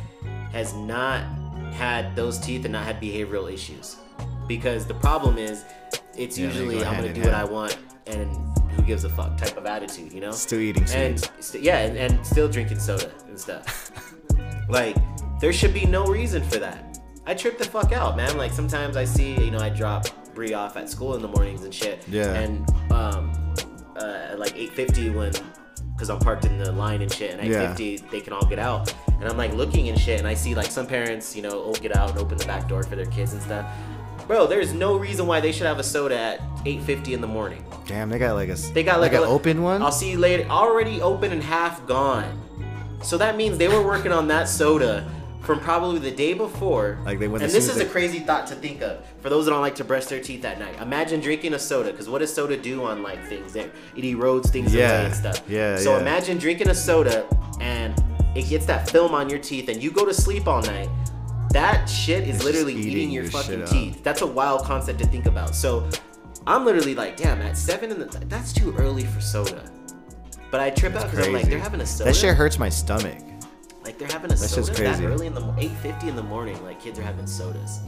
has 0.52 0.74
not 0.74 1.24
had 1.72 2.14
those 2.14 2.38
teeth 2.38 2.64
and 2.64 2.72
not 2.72 2.84
had 2.84 3.00
behavioral 3.00 3.52
issues. 3.52 3.96
Because 4.46 4.86
the 4.86 4.94
problem 4.94 5.38
is, 5.38 5.64
it's 6.16 6.38
Yeah, 6.38 6.46
usually 6.46 6.78
go 6.78 6.84
I'm 6.84 6.96
gonna 6.96 7.12
do 7.12 7.22
what 7.22 7.34
I 7.34 7.44
want 7.44 7.76
and 8.06 8.28
who 8.72 8.82
gives 8.82 9.04
a 9.04 9.08
fuck 9.08 9.36
type 9.36 9.56
of 9.56 9.66
attitude, 9.66 10.12
you 10.12 10.20
know? 10.20 10.30
Still 10.32 10.60
eating 10.60 10.84
and 10.94 11.18
sweets. 11.18 11.46
st- 11.48 11.64
yeah, 11.64 11.78
and, 11.78 11.96
and 11.96 12.26
still 12.26 12.48
drinking 12.48 12.78
soda 12.78 13.10
and 13.26 13.38
stuff. 13.38 13.92
like 14.68 14.96
there 15.40 15.52
should 15.52 15.74
be 15.74 15.86
no 15.86 16.04
reason 16.06 16.42
for 16.42 16.58
that. 16.58 16.98
I 17.26 17.34
trip 17.34 17.58
the 17.58 17.64
fuck 17.64 17.92
out, 17.92 18.16
man. 18.16 18.36
Like 18.36 18.52
sometimes 18.52 18.96
I 18.96 19.04
see, 19.04 19.32
you 19.42 19.50
know, 19.50 19.58
I 19.58 19.70
drop 19.70 20.06
Bree 20.34 20.52
off 20.54 20.76
at 20.76 20.90
school 20.90 21.14
in 21.14 21.22
the 21.22 21.28
mornings 21.28 21.64
and 21.64 21.72
shit. 21.74 22.04
Yeah. 22.08 22.32
And 22.34 22.68
um, 22.92 23.32
uh, 23.96 24.34
like 24.36 24.54
8:50 24.54 25.14
when, 25.14 25.32
because 26.04 26.10
I'm 26.10 26.22
parked 26.22 26.44
in 26.44 26.58
the 26.58 26.70
line 26.72 27.00
and 27.00 27.10
shit, 27.10 27.30
and 27.30 27.40
at 27.40 27.46
Yeah. 27.46 27.72
8:50 27.74 27.96
they 28.10 28.20
can 28.20 28.34
all 28.34 28.44
get 28.44 28.58
out, 28.58 28.92
and 29.20 29.28
I'm 29.28 29.38
like 29.38 29.54
looking 29.54 29.88
and 29.88 29.98
shit, 29.98 30.18
and 30.18 30.28
I 30.28 30.34
see 30.34 30.54
like 30.54 30.70
some 30.70 30.86
parents, 30.86 31.34
you 31.34 31.40
know, 31.42 31.62
oh, 31.64 31.72
get 31.72 31.96
out 31.96 32.10
and 32.10 32.18
open 32.18 32.36
the 32.36 32.44
back 32.44 32.68
door 32.68 32.82
for 32.82 32.94
their 32.94 33.06
kids 33.06 33.32
and 33.32 33.40
stuff. 33.40 33.64
Bro, 34.26 34.48
there's 34.48 34.72
no 34.72 34.96
reason 34.96 35.26
why 35.26 35.40
they 35.40 35.52
should 35.52 35.66
have 35.66 35.78
a 35.78 35.82
soda 35.82 36.18
at 36.18 36.40
8:50 36.66 37.14
in 37.14 37.20
the 37.22 37.26
morning. 37.26 37.64
Damn, 37.86 38.10
they 38.10 38.18
got 38.18 38.34
like 38.34 38.50
a 38.50 38.54
They 38.74 38.82
got 38.82 39.00
like, 39.00 39.12
an 39.12 39.20
open 39.20 39.62
one. 39.62 39.82
I'll 39.82 39.92
see 39.92 40.10
you 40.10 40.18
later. 40.18 40.46
Already 40.50 41.00
open 41.00 41.32
and 41.32 41.42
half 41.42 41.86
gone. 41.86 42.38
So 43.02 43.16
that 43.18 43.36
means 43.36 43.56
they 43.58 43.68
were 43.68 43.82
working 43.82 44.12
on 44.12 44.28
that 44.28 44.48
soda 44.48 45.04
from 45.44 45.60
probably 45.60 45.98
the 45.98 46.10
day 46.10 46.34
before. 46.34 46.98
Like 47.04 47.18
they 47.18 47.28
went 47.28 47.44
And 47.44 47.52
this 47.52 47.68
is 47.68 47.76
as 47.76 47.80
a 47.80 47.86
crazy 47.86 48.20
thought 48.20 48.46
to 48.48 48.54
think 48.54 48.82
of 48.82 49.04
for 49.20 49.28
those 49.30 49.44
that 49.44 49.50
don't 49.52 49.60
like 49.60 49.74
to 49.76 49.84
brush 49.84 50.06
their 50.06 50.20
teeth 50.20 50.44
at 50.44 50.58
night. 50.58 50.80
Imagine 50.80 51.20
drinking 51.20 51.54
a 51.54 51.58
soda, 51.58 51.90
because 51.90 52.08
what 52.08 52.18
does 52.20 52.32
soda 52.32 52.56
do 52.56 52.84
on 52.84 53.02
like 53.02 53.24
things? 53.28 53.54
It, 53.56 53.72
it 53.96 54.02
erodes 54.04 54.48
things 54.50 54.74
Yeah, 54.74 54.90
away 54.90 55.04
and 55.06 55.14
stuff. 55.14 55.42
yeah, 55.48 55.76
So 55.76 55.94
yeah. 55.94 56.00
imagine 56.00 56.38
drinking 56.38 56.68
a 56.68 56.74
soda 56.74 57.26
and 57.60 57.94
it 58.34 58.48
gets 58.48 58.66
that 58.66 58.90
film 58.90 59.14
on 59.14 59.30
your 59.30 59.38
teeth, 59.38 59.68
and 59.68 59.80
you 59.82 59.90
go 59.92 60.04
to 60.04 60.12
sleep 60.14 60.48
all 60.48 60.62
night. 60.62 60.88
That 61.50 61.86
shit 61.86 62.26
is 62.26 62.36
It's 62.36 62.44
literally 62.44 62.72
eating 62.74 62.90
eating 62.90 63.10
your 63.10 63.22
your 63.24 63.32
fucking 63.32 63.64
teeth. 63.66 64.02
That's 64.02 64.22
a 64.22 64.26
wild 64.26 64.64
concept 64.64 64.98
to 65.00 65.06
think 65.06 65.26
about. 65.26 65.54
So 65.54 65.88
I'm 66.46 66.64
literally 66.64 66.96
like, 66.96 67.16
damn, 67.16 67.40
at 67.42 67.56
seven 67.56 67.92
in 67.92 67.98
the 68.00 68.06
that's 68.26 68.52
too 68.52 68.74
early 68.76 69.04
for 69.04 69.20
soda. 69.20 69.62
But 70.50 70.60
I 70.60 70.70
trip 70.70 70.94
out 70.94 71.10
because 71.10 71.26
I'm 71.26 71.32
like, 71.32 71.46
they're 71.48 71.58
having 71.58 71.80
a 71.80 71.86
soda. 71.86 72.10
That 72.10 72.16
shit 72.16 72.34
hurts 72.34 72.58
my 72.58 72.68
stomach. 72.68 73.18
Like 73.84 73.98
they're 73.98 74.08
having 74.08 74.30
a 74.32 74.34
That's 74.34 74.50
soda 74.50 74.66
just 74.68 74.78
that 74.80 75.02
early 75.04 75.26
in 75.26 75.34
the 75.34 75.54
eight 75.58 75.70
fifty 75.82 76.08
in 76.08 76.16
the 76.16 76.22
morning. 76.22 76.62
Like 76.64 76.80
kids 76.80 76.98
are 76.98 77.02
having 77.02 77.26
sodas. 77.26 77.80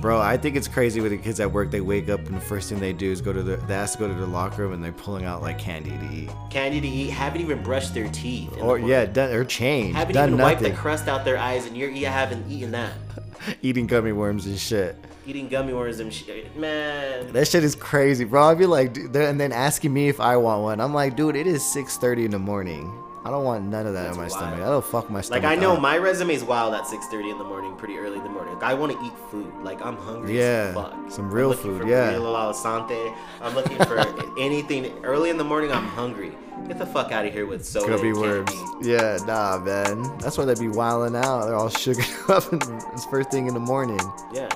Bro, 0.00 0.20
I 0.20 0.36
think 0.36 0.56
it's 0.56 0.68
crazy 0.68 1.00
with 1.00 1.10
the 1.12 1.16
kids 1.16 1.40
at 1.40 1.50
work. 1.50 1.70
They 1.70 1.80
wake 1.80 2.10
up 2.10 2.20
and 2.26 2.36
the 2.36 2.40
first 2.40 2.68
thing 2.68 2.78
they 2.78 2.92
do 2.92 3.10
is 3.10 3.22
go 3.22 3.32
to 3.32 3.42
the. 3.42 3.56
They 3.56 3.74
ask 3.74 3.94
to 3.94 4.00
go 4.00 4.08
to 4.08 4.14
the 4.14 4.26
locker 4.26 4.62
room 4.62 4.74
and 4.74 4.84
they're 4.84 4.92
pulling 4.92 5.24
out 5.24 5.40
like 5.40 5.58
candy 5.58 5.90
to 5.90 6.14
eat. 6.14 6.30
Candy 6.50 6.80
to 6.82 6.86
eat. 6.86 7.08
Haven't 7.10 7.40
even 7.40 7.62
brushed 7.62 7.94
their 7.94 8.06
teeth. 8.08 8.52
in 8.52 8.58
the 8.58 8.60
Or 8.64 8.66
morning. 8.66 8.88
yeah, 8.88 9.06
done, 9.06 9.32
or 9.32 9.44
changed. 9.46 9.96
Haven't 9.96 10.14
done 10.14 10.28
even 10.34 10.40
wiped 10.42 10.60
the 10.60 10.70
crust 10.72 11.08
out 11.08 11.24
their 11.24 11.38
eyes, 11.38 11.66
and 11.66 11.74
you're 11.76 11.90
you 11.90 12.06
haven't 12.06 12.50
eaten 12.50 12.72
that. 12.72 12.92
Eating 13.62 13.86
gummy 13.86 14.12
worms 14.12 14.44
and 14.46 14.58
shit. 14.58 14.96
Eating 15.26 15.48
gummy 15.48 15.72
worms 15.72 15.98
and 15.98 16.12
shit. 16.12 16.54
Man. 16.56 17.32
That 17.32 17.48
shit 17.48 17.64
is 17.64 17.74
crazy, 17.74 18.24
bro. 18.24 18.44
I'd 18.44 18.58
be 18.58 18.66
like, 18.66 18.92
dude, 18.92 19.12
they're- 19.12 19.28
and 19.28 19.40
then 19.40 19.50
asking 19.52 19.92
me 19.92 20.08
if 20.08 20.20
I 20.20 20.36
want 20.36 20.62
one. 20.62 20.80
I'm 20.80 20.92
like, 20.94 21.16
dude, 21.16 21.36
it 21.36 21.46
is 21.46 21.62
6:30 21.62 22.26
in 22.26 22.30
the 22.32 22.38
morning. 22.38 22.92
I 23.26 23.30
don't 23.30 23.42
want 23.44 23.64
none 23.64 23.86
of 23.88 23.94
that 23.94 24.04
That's 24.04 24.16
in 24.16 24.22
my 24.22 24.28
wild. 24.28 24.32
stomach. 24.32 24.58
That'll 24.60 24.80
fuck 24.80 25.10
my 25.10 25.20
stomach. 25.20 25.42
Like 25.42 25.50
I 25.58 25.60
know 25.60 25.74
up. 25.74 25.80
my 25.80 25.98
resume 25.98 26.32
is 26.32 26.44
wild 26.44 26.74
at 26.74 26.84
6:30 26.84 27.32
in 27.32 27.38
the 27.38 27.44
morning, 27.44 27.74
pretty 27.74 27.98
early 27.98 28.18
in 28.18 28.22
the 28.22 28.30
morning. 28.30 28.54
Like, 28.54 28.62
I 28.62 28.74
want 28.74 28.92
to 28.92 29.04
eat 29.04 29.12
food. 29.30 29.52
Like 29.62 29.84
I'm 29.84 29.96
hungry 29.96 30.38
Yeah, 30.38 30.68
as 30.68 30.74
fuck. 30.74 30.94
some 31.10 31.24
I'm 31.26 31.32
real 31.32 31.52
food, 31.52 31.82
For 31.82 31.88
yeah. 31.88 32.12
burrito 32.12 32.64
al. 32.64 33.16
I'm 33.42 33.54
looking 33.56 33.78
for 33.78 33.98
anything 34.38 34.92
early 35.04 35.30
in 35.30 35.36
the 35.38 35.44
morning. 35.44 35.72
I'm 35.72 35.86
hungry. 35.88 36.32
Get 36.68 36.78
the 36.78 36.86
fuck 36.86 37.10
out 37.10 37.26
of 37.26 37.32
here 37.32 37.46
with 37.46 37.66
soda. 37.66 37.88
Gonna 37.88 38.02
be 38.02 38.12
worms. 38.12 38.50
Yeah, 38.80 39.18
nah, 39.26 39.58
man. 39.58 40.02
That's 40.18 40.38
why 40.38 40.44
they 40.44 40.54
be 40.54 40.68
wilding 40.68 41.16
out. 41.16 41.46
They're 41.46 41.54
all 41.56 41.68
sugared 41.84 42.06
up 42.28 42.50
and 42.52 42.62
it's 42.92 43.04
first 43.06 43.30
thing 43.30 43.48
in 43.48 43.54
the 43.54 43.60
morning. 43.60 44.00
Yeah. 44.32 44.48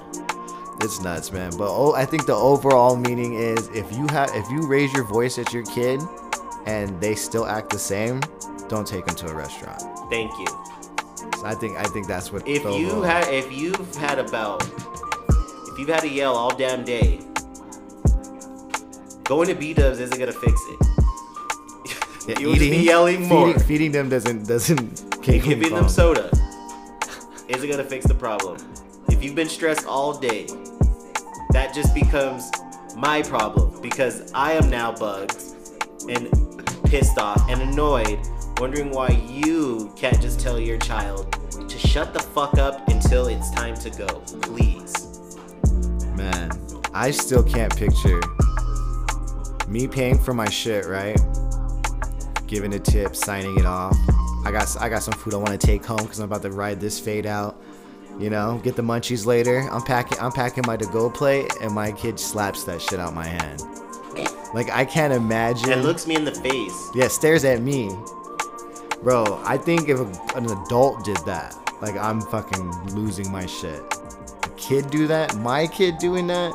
It's 0.83 1.01
nuts, 1.03 1.31
man. 1.33 1.51
But 1.59 1.69
oh, 1.69 1.93
I 1.95 2.07
think 2.07 2.25
the 2.25 2.35
overall 2.35 2.97
meaning 2.97 3.35
is 3.35 3.69
if 3.75 3.93
you 3.93 4.07
have 4.11 4.31
if 4.35 4.49
you 4.51 4.67
raise 4.67 4.93
your 4.95 5.05
voice 5.05 5.39
at 5.39 5.53
your 5.53 5.65
kid 5.65 6.01
and 6.67 6.99
they 7.03 7.15
still 7.15 7.45
act 7.47 7.69
the 7.71 7.79
same, 7.79 8.21
don't 8.71 8.87
take 8.87 9.05
them 9.05 9.17
to 9.17 9.27
a 9.29 9.35
restaurant. 9.35 9.83
Thank 10.11 10.31
you. 10.39 10.47
So 11.39 11.45
I 11.45 11.55
think 11.55 11.77
I 11.77 11.83
think 11.85 12.07
that's 12.07 12.33
what. 12.33 12.47
If 12.49 12.63
you 12.65 13.03
had, 13.03 13.29
if 13.29 13.53
you've 13.53 13.95
had 13.97 14.19
about, 14.19 14.63
if 14.63 15.79
you've 15.79 15.89
had 15.89 16.05
a 16.05 16.09
yell 16.09 16.35
all 16.37 16.55
damn 16.57 16.85
day, 16.85 17.21
going 19.25 19.49
to 19.49 19.55
B 19.55 19.75
Dubs 19.75 19.99
isn't 20.01 20.19
gonna 20.19 20.33
fix 20.33 20.53
it. 20.69 20.87
Yeah, 22.29 22.39
You'll 22.39 22.55
just 22.55 22.71
be 22.71 22.77
yelling 22.77 23.27
more. 23.27 23.47
feeding, 23.47 23.63
feeding 23.63 23.93
them 23.93 24.09
doesn't 24.11 24.47
doesn't 24.47 25.21
Giving 25.23 25.61
them 25.61 25.71
calm. 25.71 25.89
soda 25.89 26.31
isn't 27.49 27.69
gonna 27.69 27.83
fix 27.83 28.07
the 28.07 28.15
problem. 28.15 28.59
If 29.09 29.25
you've 29.25 29.35
been 29.35 29.49
stressed 29.49 29.87
all 29.87 30.17
day, 30.17 30.47
that 31.53 31.73
just 31.75 31.95
becomes 31.95 32.49
my 32.95 33.23
problem 33.23 33.81
because 33.81 34.31
I 34.35 34.53
am 34.53 34.69
now 34.71 34.93
bugged 34.93 35.43
and 36.11 36.29
pissed 36.85 37.19
off 37.19 37.43
and 37.49 37.63
annoyed, 37.63 38.21
wondering 38.61 38.91
why 38.91 39.09
you 39.27 39.91
can't 39.97 40.21
just 40.21 40.39
tell 40.39 40.61
your 40.61 40.77
child 40.77 41.33
to 41.67 41.79
shut 41.79 42.13
the 42.13 42.21
fuck 42.21 42.59
up 42.59 42.87
until 42.89 43.27
it's 43.27 43.51
time 43.53 43.75
to 43.75 43.89
go, 43.89 44.07
please. 44.43 45.39
Man, 46.15 46.51
I 46.93 47.11
still 47.11 47.43
can't 47.43 47.75
picture 47.75 48.21
me 49.67 49.89
paying 49.89 50.19
for 50.19 50.35
my 50.35 50.49
shit, 50.49 50.85
right? 50.85 51.19
Giving 52.47 52.75
a 52.75 52.79
tip, 52.79 53.17
signing 53.17 53.59
it 53.59 53.65
off. 53.65 53.97
I 54.45 54.51
got 54.53 54.77
I 54.79 54.91
got 54.91 55.03
some 55.03 55.15
food 55.15 55.33
I 55.33 55.39
want 55.39 55.59
to 55.59 55.67
take 55.67 55.83
home 55.85 56.03
because 56.03 56.19
I'm 56.19 56.27
about 56.27 56.43
to 56.43 56.51
ride 56.51 56.81
this 56.81 57.01
fade 57.01 57.25
out. 57.25 57.59
You 58.19 58.29
know, 58.29 58.61
get 58.63 58.77
the 58.77 58.83
munchies 58.83 59.25
later. 59.25 59.61
I'm 59.73 59.83
packing. 59.83 60.19
I'm 60.21 60.33
packing 60.33 60.65
my 60.67 60.77
to-go 60.77 61.09
plate, 61.09 61.51
and 61.63 61.73
my 61.73 61.93
kid 61.93 62.21
slaps 62.21 62.65
that 62.65 62.83
shit 62.83 63.01
out 63.01 63.15
my 63.15 63.27
hand. 63.27 63.63
Like 64.53 64.69
I 64.71 64.85
can't 64.85 65.15
imagine. 65.15 65.73
And 65.73 65.83
looks 65.83 66.07
me 66.07 66.17
in 66.17 66.27
the 66.27 66.35
face. 66.35 66.91
Yeah, 66.95 67.09
stares 67.09 67.45
at 67.47 67.63
me. 67.63 67.91
Bro, 69.03 69.43
I 69.45 69.57
think 69.57 69.89
if 69.89 69.99
a, 69.99 70.37
an 70.37 70.45
adult 70.51 71.05
did 71.05 71.17
that, 71.25 71.57
like 71.81 71.97
I'm 71.97 72.21
fucking 72.21 72.71
losing 72.95 73.31
my 73.33 73.47
shit. 73.47 73.81
A 74.45 74.49
kid 74.57 74.91
do 74.91 75.07
that? 75.07 75.35
My 75.37 75.67
kid 75.67 75.97
doing 75.99 76.27
that? 76.27 76.53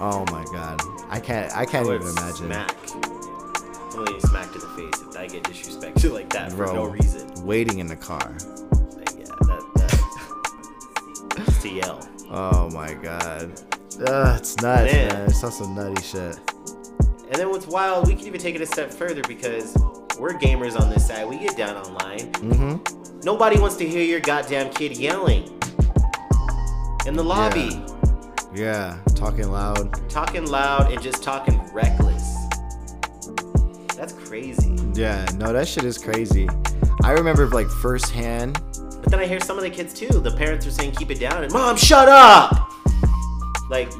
Oh 0.00 0.24
my 0.30 0.44
god. 0.52 0.80
I 1.08 1.18
can't 1.18 1.52
I 1.56 1.64
can't 1.64 1.88
I 1.88 1.94
even 1.94 2.06
imagine. 2.08 2.46
Smack. 2.46 2.76
I'm 2.94 4.04
getting 4.04 4.20
smacked 4.20 4.54
in 4.54 4.60
the 4.60 4.68
face 4.76 5.02
if 5.02 5.16
I 5.16 5.26
get 5.26 5.42
disrespected 5.44 6.12
like 6.12 6.30
that 6.30 6.52
for 6.52 6.66
no 6.66 6.86
reason. 6.86 7.32
waiting 7.44 7.78
in 7.80 7.86
the 7.88 7.96
car. 7.96 8.36
Like, 8.96 9.10
yeah, 9.18 9.24
that. 9.76 9.94
Oh 12.30 12.70
my 12.70 12.94
god. 12.94 13.60
Ugh, 14.06 14.38
it's 14.38 14.56
nuts, 14.56 14.92
Man. 14.92 15.08
man. 15.08 15.28
It's 15.28 15.42
also 15.42 15.66
nutty 15.68 16.02
shit. 16.02 16.38
And 17.30 17.34
then 17.34 17.50
what's 17.50 17.66
wild, 17.66 18.06
we 18.06 18.14
can 18.14 18.26
even 18.26 18.40
take 18.40 18.54
it 18.54 18.60
a 18.60 18.66
step 18.66 18.92
further 18.92 19.22
because 19.22 19.76
we're 20.18 20.32
gamers 20.34 20.78
on 20.78 20.90
this 20.90 21.06
side. 21.06 21.28
We 21.28 21.38
get 21.38 21.56
down 21.56 21.76
online. 21.76 22.32
Mm-hmm. 22.32 23.20
Nobody 23.24 23.58
wants 23.58 23.76
to 23.76 23.88
hear 23.88 24.02
your 24.04 24.20
goddamn 24.20 24.70
kid 24.72 24.96
yelling 24.96 25.44
in 27.06 27.14
the 27.14 27.22
lobby, 27.24 27.82
Yeah, 28.54 28.98
talking 29.14 29.50
loud. 29.50 30.08
talking 30.10 30.46
loud 30.46 30.92
and 30.92 31.00
just 31.02 31.22
talking 31.22 31.60
reckless. 31.72 32.34
That's 33.96 34.12
crazy. 34.12 34.76
Yeah, 34.94 35.24
no, 35.36 35.52
that 35.52 35.66
shit 35.68 35.84
is 35.84 35.98
crazy. 35.98 36.48
I 37.02 37.12
remember 37.12 37.46
like 37.48 37.66
firsthand. 37.68 38.60
But 39.02 39.10
then 39.10 39.20
I 39.20 39.26
hear 39.26 39.40
some 39.40 39.58
of 39.58 39.64
the 39.64 39.70
kids 39.70 39.92
too. 39.92 40.08
The 40.08 40.30
parents 40.30 40.66
are 40.66 40.70
saying 40.70 40.92
keep 40.92 41.10
it 41.10 41.20
down, 41.20 41.44
and 41.44 41.52
mom, 41.52 41.76
shut 41.76 42.08
up. 42.08 42.70
Like, 43.70 43.90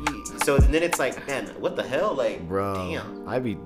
so 0.45 0.59
then 0.59 0.83
it's 0.83 0.99
like, 0.99 1.27
man, 1.27 1.47
what 1.59 1.77
the 1.77 1.83
hell? 1.83 2.15
Like, 2.15 2.47
Bro, 2.49 2.91
damn. 2.91 3.27
I 3.29 3.39
be, 3.39 3.57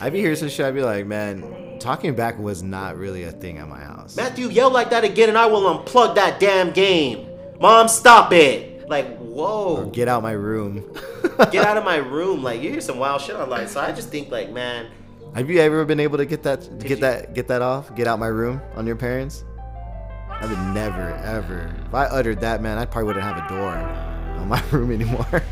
I 0.00 0.10
be 0.10 0.20
hearing 0.20 0.36
some 0.36 0.48
shit. 0.48 0.66
I'd 0.66 0.74
be 0.74 0.82
like, 0.82 1.06
man, 1.06 1.78
talking 1.80 2.14
back 2.14 2.38
was 2.38 2.62
not 2.62 2.96
really 2.96 3.24
a 3.24 3.32
thing 3.32 3.58
at 3.58 3.68
my 3.68 3.80
house. 3.80 4.16
Matthew, 4.16 4.48
yell 4.48 4.70
like 4.70 4.90
that 4.90 5.04
again, 5.04 5.28
and 5.30 5.38
I 5.38 5.46
will 5.46 5.62
unplug 5.62 6.14
that 6.16 6.38
damn 6.38 6.70
game. 6.72 7.26
Mom, 7.60 7.88
stop 7.88 8.32
it. 8.32 8.88
Like, 8.88 9.16
whoa. 9.18 9.86
Get 9.90 10.06
out 10.08 10.22
my 10.22 10.32
room. 10.32 10.84
get 11.50 11.66
out 11.66 11.76
of 11.78 11.84
my 11.84 11.96
room. 12.14 12.42
Like 12.42 12.60
you 12.62 12.70
hear 12.70 12.80
some 12.80 12.98
wild 12.98 13.20
shit 13.22 13.36
online. 13.36 13.68
So 13.68 13.80
I 13.80 13.92
just 13.92 14.10
think 14.10 14.30
like, 14.30 14.50
man, 14.52 14.88
Have 15.34 15.48
you 15.48 15.58
ever 15.60 15.84
been 15.86 15.98
able 16.00 16.18
to 16.18 16.26
get 16.26 16.42
that, 16.44 16.60
get 16.78 16.90
you- 16.90 16.96
that, 16.96 17.34
get 17.34 17.48
that 17.48 17.62
off? 17.62 17.94
Get 17.96 18.06
out 18.06 18.18
my 18.18 18.28
room 18.28 18.60
on 18.74 18.86
your 18.86 18.96
parents? 18.96 19.44
I 20.28 20.44
would 20.44 20.74
never, 20.74 21.14
ever. 21.24 21.74
If 21.86 21.94
I 21.94 22.04
uttered 22.04 22.40
that, 22.42 22.60
man, 22.60 22.76
I 22.76 22.84
probably 22.84 23.06
wouldn't 23.06 23.24
have 23.24 23.42
a 23.42 23.48
door 23.48 23.72
on 23.74 24.48
my 24.48 24.62
room 24.70 24.92
anymore. 24.92 25.42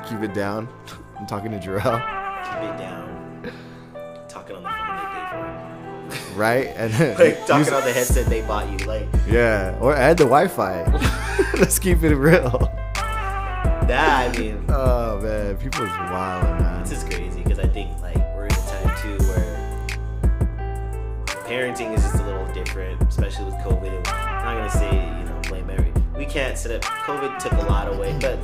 Keep 0.00 0.20
it 0.20 0.34
down. 0.34 0.68
I'm 1.18 1.26
talking 1.26 1.50
to 1.52 1.58
Jarrell, 1.58 2.00
Keep 2.44 2.62
it 2.70 2.78
down. 2.78 3.52
Talking 4.28 4.56
on 4.56 4.62
the 4.62 4.68
phone 4.68 4.96
they 4.96 6.16
pay 6.16 6.34
right? 6.36 6.66
And 6.76 6.92
for. 6.94 7.14
Like 7.24 7.46
talking 7.46 7.72
on 7.72 7.84
the 7.84 7.92
headset 7.92 8.26
they 8.26 8.42
bought 8.42 8.68
you. 8.70 8.78
Like 8.86 9.06
yeah, 9.28 9.76
or 9.80 9.94
add 9.94 10.18
the 10.18 10.24
Wi-Fi. 10.24 10.84
Let's 11.58 11.78
keep 11.78 12.02
it 12.02 12.16
real. 12.16 12.50
that. 12.94 14.34
I 14.34 14.38
mean, 14.38 14.64
Oh 14.68 15.20
man, 15.20 15.56
people 15.56 15.84
is 15.84 15.90
wild, 15.90 16.60
man. 16.60 16.82
this 16.82 16.92
is 16.92 17.04
crazy 17.04 17.42
because 17.42 17.58
I 17.58 17.68
think 17.68 17.90
like 18.02 18.16
we're 18.34 18.46
in 18.46 18.52
a 18.52 18.56
time 18.56 18.96
too 19.00 19.24
where 19.26 19.86
parenting 21.46 21.94
is 21.94 22.02
just 22.02 22.16
a 22.16 22.24
little 22.24 22.46
different, 22.52 23.00
especially 23.02 23.44
with 23.46 23.54
COVID. 23.56 24.06
I'm 24.08 24.44
not 24.44 24.56
gonna 24.56 24.70
say 24.70 24.90
you 24.94 25.24
know 25.24 25.40
blame 25.48 25.70
every. 25.70 25.92
We 26.16 26.26
can't 26.26 26.56
sit 26.58 26.72
up. 26.72 26.82
COVID 26.82 27.38
took 27.38 27.52
a 27.52 27.66
lot 27.66 27.92
away, 27.92 28.16
but 28.20 28.38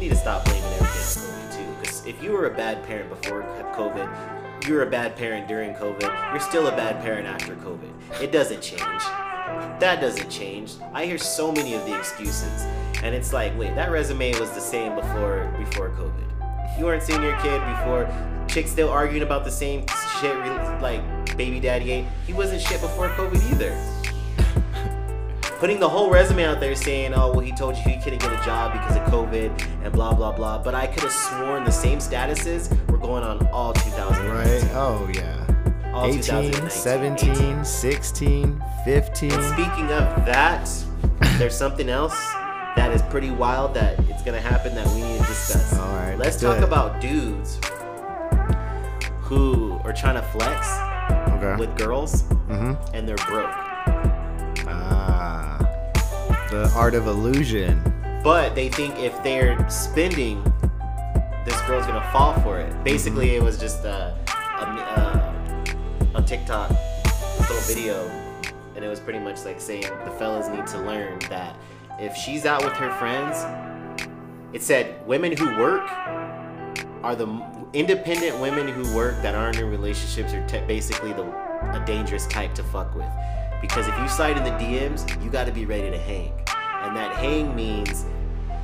need 0.00 0.08
to 0.08 0.16
stop 0.16 0.44
blaming 0.46 0.64
everything 0.64 1.22
on 1.22 1.50
COVID 1.50 1.56
too. 1.56 1.80
Because 1.80 2.06
if 2.06 2.22
you 2.22 2.32
were 2.32 2.46
a 2.46 2.54
bad 2.54 2.82
parent 2.84 3.10
before 3.10 3.42
COVID, 3.74 4.66
you're 4.66 4.82
a 4.82 4.90
bad 4.90 5.14
parent 5.14 5.46
during 5.46 5.74
COVID. 5.74 6.30
You're 6.30 6.40
still 6.40 6.68
a 6.68 6.72
bad 6.72 7.02
parent 7.02 7.26
after 7.26 7.54
COVID. 7.56 8.22
It 8.22 8.32
doesn't 8.32 8.62
change. 8.62 9.02
That 9.80 10.00
doesn't 10.00 10.30
change. 10.30 10.72
I 10.94 11.04
hear 11.04 11.18
so 11.18 11.52
many 11.52 11.74
of 11.74 11.84
the 11.84 11.98
excuses, 11.98 12.62
and 13.02 13.14
it's 13.14 13.32
like, 13.32 13.56
wait, 13.58 13.74
that 13.74 13.90
resume 13.90 14.38
was 14.38 14.50
the 14.52 14.60
same 14.60 14.94
before 14.94 15.54
before 15.58 15.90
COVID. 15.90 16.78
You 16.78 16.84
weren't 16.86 17.02
seeing 17.02 17.22
your 17.22 17.36
kid 17.40 17.60
before. 17.76 18.08
Chicks 18.48 18.70
still 18.70 18.88
arguing 18.88 19.22
about 19.22 19.44
the 19.44 19.50
same 19.50 19.84
shit, 20.20 20.36
like 20.80 21.02
baby 21.36 21.60
daddy 21.60 21.92
ain't. 21.92 22.08
He 22.26 22.32
wasn't 22.32 22.62
shit 22.62 22.80
before 22.80 23.08
COVID 23.10 23.52
either. 23.52 23.99
Putting 25.60 25.78
the 25.78 25.90
whole 25.90 26.08
resume 26.08 26.44
out 26.44 26.58
there 26.58 26.74
saying, 26.74 27.12
oh, 27.12 27.32
well, 27.32 27.40
he 27.40 27.52
told 27.52 27.76
you 27.76 27.82
he 27.82 28.00
couldn't 28.00 28.22
get 28.22 28.32
a 28.32 28.42
job 28.46 28.72
because 28.72 28.96
of 28.96 29.02
COVID 29.12 29.84
and 29.84 29.92
blah, 29.92 30.14
blah, 30.14 30.32
blah. 30.32 30.56
But 30.56 30.74
I 30.74 30.86
could 30.86 31.02
have 31.02 31.12
sworn 31.12 31.64
the 31.64 31.70
same 31.70 31.98
statuses 31.98 32.70
were 32.90 32.96
going 32.96 33.22
on 33.22 33.46
all 33.48 33.74
2000. 33.74 34.26
Right? 34.26 34.64
Oh 34.72 35.06
yeah. 35.12 35.92
All 35.92 36.06
18, 36.06 36.70
17, 36.70 37.30
18. 37.30 37.62
16, 37.62 38.62
15. 38.86 39.32
And 39.32 39.44
speaking 39.44 39.84
of 39.92 40.24
that, 40.24 40.66
there's 41.36 41.54
something 41.54 41.90
else 41.90 42.18
that 42.76 42.90
is 42.94 43.02
pretty 43.02 43.30
wild 43.30 43.74
that 43.74 43.98
it's 44.08 44.22
gonna 44.22 44.40
happen 44.40 44.74
that 44.76 44.86
we 44.94 45.02
need 45.02 45.20
to 45.20 45.26
discuss. 45.26 45.78
All 45.78 45.94
right, 45.94 46.16
let's 46.16 46.40
talk 46.40 46.56
it. 46.56 46.64
about 46.64 47.02
dudes 47.02 47.60
who 49.20 49.78
are 49.84 49.92
trying 49.92 50.14
to 50.14 50.22
flex 50.22 50.66
Okay. 51.36 51.56
with 51.56 51.76
girls 51.76 52.22
mm-hmm. 52.22 52.74
and 52.94 53.06
they're 53.06 53.16
broke. 53.28 53.69
The 56.50 56.68
art 56.74 56.94
of 56.96 57.06
illusion. 57.06 57.80
but 58.24 58.56
they 58.56 58.68
think 58.68 58.98
if 58.98 59.22
they're 59.22 59.68
spending, 59.70 60.42
this 61.44 61.60
girl's 61.62 61.86
gonna 61.86 62.06
fall 62.10 62.34
for 62.40 62.58
it. 62.58 62.82
Basically, 62.82 63.28
mm-hmm. 63.28 63.36
it 63.36 63.42
was 63.42 63.56
just 63.56 63.84
a, 63.84 64.18
a, 64.28 64.64
uh, 64.64 65.34
a, 66.12 66.16
on 66.16 66.24
TikTok, 66.24 66.70
little 67.38 67.60
video, 67.60 68.08
and 68.74 68.84
it 68.84 68.88
was 68.88 68.98
pretty 68.98 69.20
much 69.20 69.44
like 69.44 69.60
saying 69.60 69.82
the 70.04 70.10
fellas 70.18 70.48
need 70.48 70.66
to 70.66 70.78
learn 70.78 71.20
that 71.30 71.56
if 72.00 72.16
she's 72.16 72.44
out 72.44 72.64
with 72.64 72.72
her 72.72 72.90
friends, 72.98 73.44
it 74.52 74.60
said 74.60 75.06
women 75.06 75.36
who 75.36 75.56
work 75.56 75.88
are 77.02 77.14
the 77.14 77.28
independent 77.74 78.40
women 78.40 78.66
who 78.66 78.92
work 78.96 79.14
that 79.22 79.36
aren't 79.36 79.58
in 79.58 79.70
relationships 79.70 80.34
are 80.34 80.44
te- 80.48 80.66
basically 80.66 81.12
the 81.12 81.22
a 81.72 81.82
dangerous 81.86 82.26
type 82.26 82.54
to 82.54 82.64
fuck 82.64 82.94
with 82.96 83.06
because 83.60 83.86
if 83.88 83.98
you 83.98 84.08
slide 84.08 84.36
in 84.36 84.44
the 84.44 84.50
DMs, 84.50 85.22
you 85.22 85.30
got 85.30 85.44
to 85.46 85.52
be 85.52 85.64
ready 85.66 85.90
to 85.90 85.98
hang, 85.98 86.32
and 86.82 86.96
that 86.96 87.14
hang 87.16 87.54
means 87.54 88.04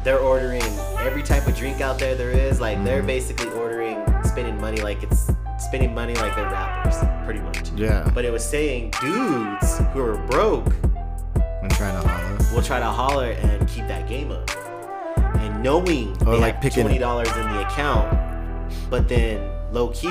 they're 0.04 0.18
ordering 0.20 0.62
every 1.00 1.22
type 1.22 1.46
of 1.46 1.56
drink 1.56 1.80
out 1.80 1.98
there 1.98 2.14
there 2.14 2.30
is. 2.30 2.60
Like 2.60 2.82
they're 2.84 3.02
basically 3.02 3.48
ordering, 3.50 4.02
spending 4.24 4.60
money 4.60 4.80
like 4.80 5.02
it's 5.02 5.30
spending 5.58 5.94
money 5.94 6.14
like 6.14 6.34
they're 6.36 6.44
rappers, 6.50 6.96
pretty 7.24 7.40
much. 7.40 7.70
Yeah. 7.72 8.10
But 8.14 8.24
it 8.24 8.30
was 8.30 8.44
saying 8.44 8.92
dudes 9.00 9.78
who 9.92 10.00
are 10.02 10.16
broke 10.28 10.72
I'm 11.62 11.68
trying 11.70 12.00
to 12.00 12.08
holler. 12.08 12.38
will 12.54 12.62
try 12.62 12.78
to 12.78 12.86
holler 12.86 13.30
and 13.32 13.68
keep 13.68 13.86
that 13.88 14.08
game 14.08 14.30
up. 14.30 14.48
And 15.36 15.62
knowing 15.62 16.10
Or 16.22 16.32
they 16.34 16.38
like 16.40 16.54
have 16.54 16.62
picking- 16.62 16.84
twenty 16.84 16.98
dollars 16.98 17.28
in 17.36 17.42
the 17.42 17.66
account, 17.66 18.16
but 18.90 19.08
then 19.08 19.40
low 19.72 19.88
key 19.88 20.08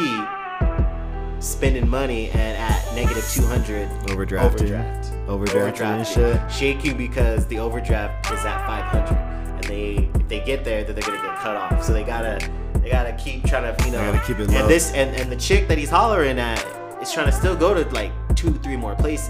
spending 1.45 1.87
money 1.87 2.29
and 2.31 2.57
at 2.57 2.95
negative 2.95 3.27
two 3.31 3.45
hundred 3.45 3.87
overdraft 4.09 4.55
overdraft. 4.61 5.11
overdraft, 5.27 5.81
and 5.81 6.07
shit. 6.07 6.51
Shaking 6.51 6.97
because 6.97 7.45
the 7.47 7.59
overdraft 7.59 8.31
is 8.31 8.43
at 8.45 8.65
five 8.65 8.83
hundred, 8.85 9.17
and 9.55 9.63
they 9.65 10.09
if 10.15 10.27
they 10.27 10.39
get 10.41 10.63
there, 10.63 10.83
then 10.83 10.95
they're 10.95 11.03
gonna 11.03 11.21
get 11.21 11.37
cut 11.37 11.55
off. 11.55 11.83
So 11.83 11.93
they 11.93 12.03
gotta 12.03 12.39
they 12.81 12.89
gotta 12.89 13.13
keep 13.13 13.45
trying 13.45 13.75
to 13.75 13.85
you 13.85 13.91
know. 13.91 13.99
They 14.11 14.17
gotta 14.17 14.27
keep 14.27 14.39
it 14.39 14.49
low. 14.49 14.59
And 14.61 14.69
this 14.69 14.91
and, 14.93 15.15
and 15.15 15.31
the 15.31 15.35
chick 15.35 15.67
that 15.67 15.77
he's 15.77 15.89
hollering 15.89 16.39
at 16.39 16.59
is 17.01 17.11
trying 17.11 17.27
to 17.27 17.31
still 17.31 17.55
go 17.55 17.73
to 17.73 17.87
like 17.91 18.11
two 18.35 18.53
three 18.55 18.77
more 18.77 18.95
places. 18.95 19.29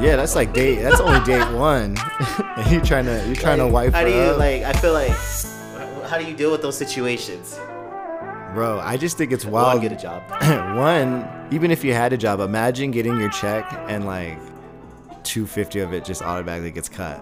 Yeah, 0.00 0.16
that's 0.16 0.34
like 0.34 0.52
date. 0.54 0.80
That's 0.82 1.00
only 1.00 1.20
date 1.24 1.50
one. 1.54 1.96
and 2.56 2.70
you 2.72 2.80
trying 2.80 3.04
to 3.06 3.24
you 3.28 3.34
trying 3.34 3.58
to 3.58 3.64
Like, 3.64 3.72
wipe 3.72 3.92
How 3.92 4.04
do 4.04 4.10
you 4.10 4.16
up. 4.16 4.38
like? 4.38 4.62
I 4.62 4.72
feel 4.72 4.92
like. 4.92 5.12
How 6.08 6.18
do 6.18 6.24
you 6.24 6.34
deal 6.36 6.50
with 6.50 6.60
those 6.62 6.76
situations? 6.76 7.56
Bro, 8.54 8.80
I 8.80 8.96
just 8.96 9.16
think 9.16 9.32
it's 9.32 9.44
wild. 9.44 9.80
get 9.80 9.92
a 9.92 9.96
job. 9.96 10.22
one, 10.76 11.28
even 11.52 11.70
if 11.70 11.84
you 11.84 11.92
had 11.94 12.12
a 12.12 12.16
job, 12.16 12.40
imagine 12.40 12.90
getting 12.90 13.18
your 13.18 13.30
check 13.30 13.64
and 13.88 14.06
like 14.06 14.38
250 15.24 15.80
of 15.80 15.92
it 15.92 16.04
just 16.04 16.22
automatically 16.22 16.70
gets 16.72 16.88
cut. 16.88 17.20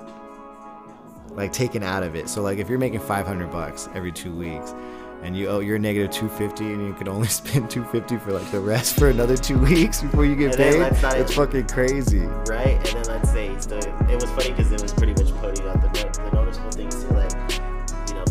Like 1.31 1.53
taken 1.53 1.83
out 1.83 2.03
of 2.03 2.17
it. 2.17 2.29
So 2.29 2.43
like 2.43 2.59
if 2.59 2.69
you're 2.69 2.79
making 2.79 3.01
500 3.01 3.51
bucks 3.53 3.89
every 3.95 4.11
2 4.11 4.35
weeks 4.35 4.75
and 5.23 5.37
you 5.37 5.49
owe 5.49 5.59
you're 5.61 5.79
negative 5.79 6.11
250 6.13 6.65
and 6.73 6.87
you 6.87 6.95
could 6.95 7.09
only 7.09 7.29
spend 7.41 7.71
250 7.71 8.17
for 8.19 8.33
like 8.33 8.51
the 8.51 8.61
rest 8.61 8.99
for 8.99 9.11
another 9.11 9.37
2 9.37 9.59
weeks 9.65 10.01
before 10.03 10.25
you 10.25 10.35
get 10.35 10.57
paid. 10.57 10.81
It's 11.21 11.35
fucking 11.35 11.67
crazy. 11.69 12.21
right? 12.21 12.79
And 12.95 13.05
then 13.05 13.17
let's 13.17 13.31
say 13.31 13.55
still, 13.61 13.79
it 13.79 14.15
was 14.15 14.25
funny 14.31 14.51
because 14.51 14.73
it 14.73 14.81
was 14.83 14.93
pretty 14.95 15.13
much 15.13 15.33
putting 15.37 15.67
out 15.69 15.81
the, 15.83 15.89
no- 16.05 16.08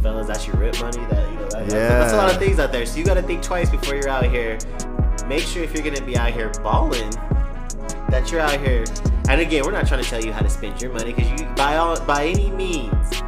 fellas, 0.07 0.27
that's 0.27 0.47
your 0.47 0.55
rip 0.55 0.79
money. 0.79 1.05
That 1.07 1.29
you 1.29 1.35
know, 1.35 1.49
that, 1.49 1.69
that's 1.69 2.13
a 2.13 2.17
lot 2.17 2.31
of 2.31 2.37
things 2.37 2.59
out 2.59 2.71
there. 2.71 2.85
So 2.85 2.97
you 2.97 3.05
got 3.05 3.15
to 3.15 3.21
think 3.21 3.41
twice 3.43 3.69
before 3.69 3.95
you're 3.95 4.09
out 4.09 4.25
here. 4.25 4.57
Make 5.27 5.43
sure 5.43 5.61
if 5.61 5.73
you're 5.73 5.83
gonna 5.83 6.05
be 6.05 6.15
out 6.15 6.31
here 6.31 6.49
balling, 6.63 7.09
that 8.09 8.31
you're 8.31 8.39
out 8.39 8.57
here 8.61 8.85
And 9.27 9.41
again, 9.41 9.63
we're 9.65 9.73
not 9.73 9.85
trying 9.85 10.01
to 10.01 10.09
tell 10.09 10.23
you 10.23 10.31
how 10.31 10.39
to 10.39 10.49
spend 10.49 10.81
your 10.81 10.93
money 10.93 11.11
because 11.11 11.29
you 11.41 11.45
by 11.55 11.75
all 11.75 11.99
by 12.05 12.27
any 12.27 12.49
means 12.51 13.21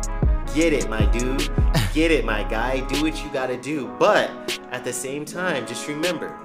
get 0.56 0.72
it, 0.72 0.90
my 0.90 1.06
dude. 1.08 1.50
Get 1.94 2.12
it, 2.12 2.24
my 2.24 2.44
guy. 2.44 2.82
Do 2.88 3.02
what 3.02 3.22
you 3.24 3.30
gotta 3.34 3.58
do. 3.58 3.88
But 4.00 4.30
at 4.72 4.84
the 4.84 4.94
same 4.94 5.26
time, 5.26 5.66
just 5.66 5.88
remember 5.88 6.38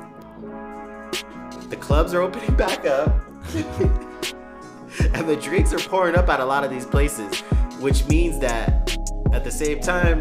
the 1.68 1.76
clubs 1.76 2.14
are 2.14 2.22
opening 2.22 2.54
back 2.56 2.84
up. 2.86 3.14
and 3.54 5.28
the 5.28 5.36
drinks 5.40 5.72
are 5.72 5.78
pouring 5.78 6.16
up 6.16 6.28
at 6.28 6.40
a 6.40 6.44
lot 6.44 6.64
of 6.64 6.70
these 6.70 6.86
places, 6.86 7.40
which 7.78 8.06
means 8.06 8.40
that 8.40 8.96
at 9.34 9.42
the 9.44 9.50
same 9.50 9.80
time, 9.80 10.20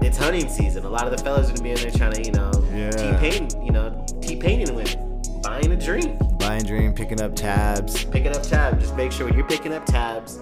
it's 0.00 0.16
hunting 0.16 0.48
season. 0.48 0.84
A 0.84 0.88
lot 0.88 1.04
of 1.06 1.16
the 1.16 1.22
fellas 1.22 1.48
are 1.50 1.52
gonna 1.52 1.62
be 1.62 1.70
in 1.70 1.76
there 1.76 1.90
trying 1.90 2.12
to, 2.12 2.22
you 2.22 2.32
know, 2.32 2.50
Yeah. 2.72 2.90
T-pain, 2.90 3.48
you 3.64 3.72
know, 3.72 4.04
T-painting 4.22 4.74
women, 4.74 5.20
buying 5.42 5.72
a 5.72 5.76
drink, 5.76 6.18
Buying 6.38 6.62
a 6.62 6.66
drink, 6.66 6.96
picking 6.96 7.20
up 7.20 7.34
tabs. 7.34 8.04
picking 8.04 8.34
up 8.34 8.42
tabs. 8.42 8.80
Just 8.82 8.96
make 8.96 9.10
sure 9.12 9.26
when 9.26 9.34
you're 9.34 9.46
picking 9.46 9.74
up 9.74 9.84
tabs, 9.84 10.38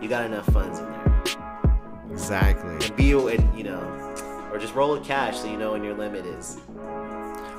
you 0.00 0.08
got 0.08 0.24
enough 0.24 0.46
funds 0.46 0.78
in 0.78 0.86
there. 0.86 1.22
Exactly. 2.10 2.70
And 2.86 2.96
be, 2.96 3.12
and 3.12 3.56
you 3.58 3.64
know, 3.64 4.14
or 4.50 4.58
just 4.58 4.74
roll 4.74 4.92
with 4.92 5.04
cash 5.04 5.38
so 5.38 5.46
you 5.46 5.56
know 5.58 5.72
when 5.72 5.84
your 5.84 5.94
limit 5.94 6.24
is. 6.24 6.56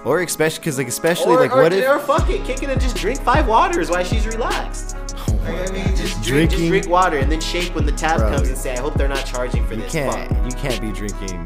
Or 0.06 0.22
especially 0.22 0.60
because 0.60 0.78
like 0.78 0.88
especially 0.88 1.34
or, 1.34 1.40
like 1.40 1.52
or, 1.52 1.64
what 1.64 1.74
if 1.74 1.88
or 1.88 2.00
fuck 2.00 2.30
it, 2.30 2.46
kick 2.46 2.62
it 2.62 2.70
and 2.70 2.80
just 2.80 2.96
drink 2.96 3.22
five 3.22 3.48
waters 3.48 3.90
while 3.90 4.04
she's 4.04 4.28
relaxed. 4.28 4.96
Oh 5.28 5.40
Like, 5.44 5.70
I 5.70 5.74
mean, 5.74 5.96
just 5.96 6.22
drink, 6.22 6.52
just 6.52 6.68
drink 6.68 6.88
water 6.88 7.18
and 7.18 7.32
then 7.32 7.42
shake 7.42 7.74
when 7.74 7.86
the 7.86 7.92
tab 7.92 8.20
Bro. 8.20 8.36
comes 8.36 8.50
and 8.50 8.58
say, 8.58 8.74
"I 8.74 8.80
hope 8.80 8.94
they're 8.94 9.08
not 9.08 9.26
charging 9.26 9.66
for 9.66 9.74
you 9.74 9.82
this." 9.82 9.92
can't 9.92 10.30
Fuck. 10.30 10.46
you 10.46 10.52
can't 10.52 10.80
be 10.82 10.92
drinking 10.92 11.44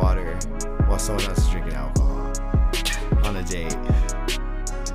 water 0.00 0.38
while 0.86 0.98
someone 0.98 1.24
else 1.26 1.38
is 1.38 1.48
drinking 1.50 1.74
alcohol 1.74 2.32
on 3.24 3.36
a 3.36 3.42
date. 3.42 3.76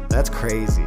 That's 0.10 0.30
crazy. 0.30 0.86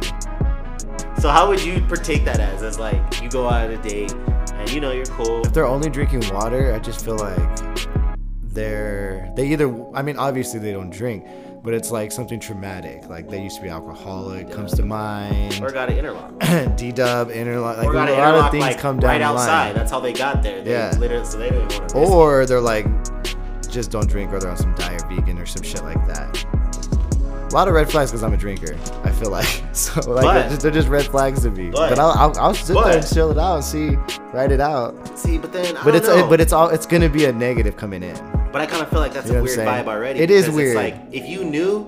So 1.19 1.29
how 1.29 1.47
would 1.47 1.63
you 1.63 1.79
partake 1.87 2.25
that 2.25 2.41
as? 2.41 2.61
As 2.61 2.77
like 2.77 3.21
you 3.21 3.29
go 3.29 3.47
out 3.47 3.69
on 3.69 3.71
a 3.71 3.81
date 3.81 4.11
and 4.53 4.69
you 4.71 4.81
know 4.81 4.91
you're 4.91 5.05
cool. 5.05 5.45
If 5.45 5.53
they're 5.53 5.65
only 5.65 5.89
drinking 5.89 6.27
water, 6.33 6.73
I 6.73 6.79
just 6.79 7.05
feel 7.05 7.15
like 7.17 7.87
they're 8.53 9.31
they 9.35 9.47
either 9.47 9.73
I 9.95 10.01
mean 10.01 10.17
obviously 10.17 10.59
they 10.59 10.73
don't 10.73 10.89
drink, 10.89 11.25
but 11.63 11.73
it's 11.73 11.91
like 11.91 12.11
something 12.11 12.39
traumatic. 12.39 13.07
Like 13.09 13.29
they 13.29 13.41
used 13.41 13.55
to 13.57 13.61
be 13.63 13.69
alcoholic 13.69 14.51
comes 14.51 14.73
to 14.73 14.83
mind. 14.85 15.61
Or 15.63 15.71
got 15.71 15.89
an 15.89 15.97
interlock. 15.97 16.33
D 16.75 16.91
Dub, 16.91 17.31
interlock, 17.31 17.77
like 17.77 17.87
a 17.87 18.11
lot 18.13 18.35
of 18.35 18.51
things 18.51 18.61
like 18.61 18.79
come 18.79 18.99
down 18.99 19.09
right 19.09 19.21
outside. 19.21 19.67
line. 19.67 19.75
That's 19.75 19.91
how 19.91 19.99
they 19.99 20.13
got 20.13 20.43
there. 20.43 20.61
They 20.61 20.71
Yeah. 20.71 20.93
Literally, 20.99 21.25
so 21.25 21.37
they 21.37 21.49
don't 21.49 21.61
want 21.73 21.89
to. 21.89 21.97
Or 21.97 22.45
they're 22.45 22.59
like 22.61 22.85
just 23.69 23.89
don't 23.91 24.07
drink 24.07 24.31
or 24.31 24.39
they're 24.39 24.51
on 24.51 24.57
some 24.57 24.75
diet 24.75 25.03
vegan 25.09 25.39
or 25.39 25.45
some 25.45 25.63
shit 25.63 25.83
like 25.83 26.05
that. 26.07 26.45
A 27.51 27.53
lot 27.53 27.67
of 27.67 27.73
red 27.75 27.89
flags 27.89 28.11
because 28.11 28.23
I'm 28.23 28.33
a 28.33 28.37
drinker. 28.37 28.75
I 29.03 29.11
feel 29.11 29.29
like 29.31 29.45
so 29.73 29.93
like 30.11 30.23
But- 30.25 30.33
they're, 30.33 30.49
just, 30.49 30.61
they're 30.61 30.71
just 30.71 30.87
red 30.89 31.05
flags 31.05 31.43
to 31.43 31.49
me. 31.51 31.69
But, 31.69 31.89
but- 31.89 31.99
I'll, 31.99 32.11
I'll, 32.11 32.39
I'll 32.39 32.53
sit 32.53 32.73
there 32.75 32.97
and 32.97 33.07
chill 33.07 33.31
it 33.31 33.37
out 33.37 33.55
and 33.55 33.63
see, 33.63 33.95
write 34.33 34.51
it 34.51 34.59
out. 34.59 35.17
See, 35.17 35.37
but 35.37 35.53
then 35.53 35.77
I 35.77 35.83
But 35.83 35.95
it's 35.95 36.07
know. 36.07 36.27
but 36.27 36.41
it's 36.41 36.51
all 36.51 36.69
it's 36.69 36.85
gonna 36.85 37.09
be 37.09 37.25
a 37.25 37.31
negative 37.31 37.77
coming 37.77 38.03
in. 38.03 38.42
But 38.53 38.61
I 38.61 38.65
kind 38.67 38.83
of 38.83 38.89
feel 38.89 38.99
like 38.99 39.13
that's 39.13 39.27
You 39.27 39.33
know 39.33 39.39
a 39.39 39.43
weird 39.43 39.59
vibe 39.59 39.87
already. 39.87 40.19
It 40.19 40.29
is 40.29 40.47
weird. 40.49 40.67
It's 40.69 40.75
like 40.75 40.95
if 41.11 41.27
you 41.27 41.43
knew 41.43 41.79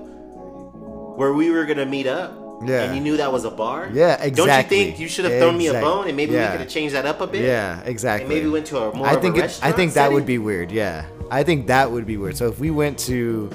where 1.16 1.32
we 1.32 1.50
were 1.50 1.64
gonna 1.64 1.86
meet 1.86 2.06
up, 2.08 2.32
Yeah. 2.66 2.82
and 2.84 2.96
you 2.96 3.00
knew 3.02 3.16
that 3.18 3.32
was 3.32 3.44
a 3.44 3.50
bar, 3.50 3.88
Yeah, 3.92 4.14
exactly. 4.14 4.30
Don't 4.32 4.48
you 4.58 4.62
think 4.68 4.98
you 4.98 5.08
should 5.08 5.26
have 5.26 5.38
thrown 5.38 5.56
me 5.56 5.68
a 5.68 5.74
bone 5.74 6.08
and 6.08 6.16
maybe 6.16 6.32
Yeah. 6.32 6.46
we 6.46 6.50
could 6.52 6.60
have 6.62 6.68
changed 6.68 6.94
that 6.96 7.06
up 7.06 7.20
a 7.20 7.26
bit? 7.26 7.42
Yeah, 7.44 7.80
exactly. 7.84 8.24
And 8.24 8.34
maybe 8.34 8.50
went 8.50 8.66
to 8.66 8.78
a 8.78 8.94
more 8.96 9.06
I 9.06 9.12
of 9.12 9.22
think 9.22 9.36
a 9.38 9.44
it, 9.44 9.60
I 9.62 9.72
think 9.72 9.92
that 9.94 10.10
would 10.12 10.26
be 10.26 10.38
weird. 10.38 10.72
Yeah, 10.72 11.04
I 11.30 11.42
think 11.44 11.68
that 11.68 11.90
would 11.92 12.04
be 12.06 12.16
weird. 12.16 12.36
So 12.36 12.48
if 12.48 12.58
we 12.58 12.70
went 12.72 12.98
to, 13.00 13.48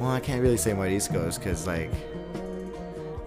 well, 0.00 0.10
I 0.10 0.20
can't 0.20 0.40
really 0.40 0.56
say 0.56 0.72
what 0.72 0.88
East 0.90 1.12
Coast 1.12 1.40
because 1.40 1.66
like, 1.66 1.90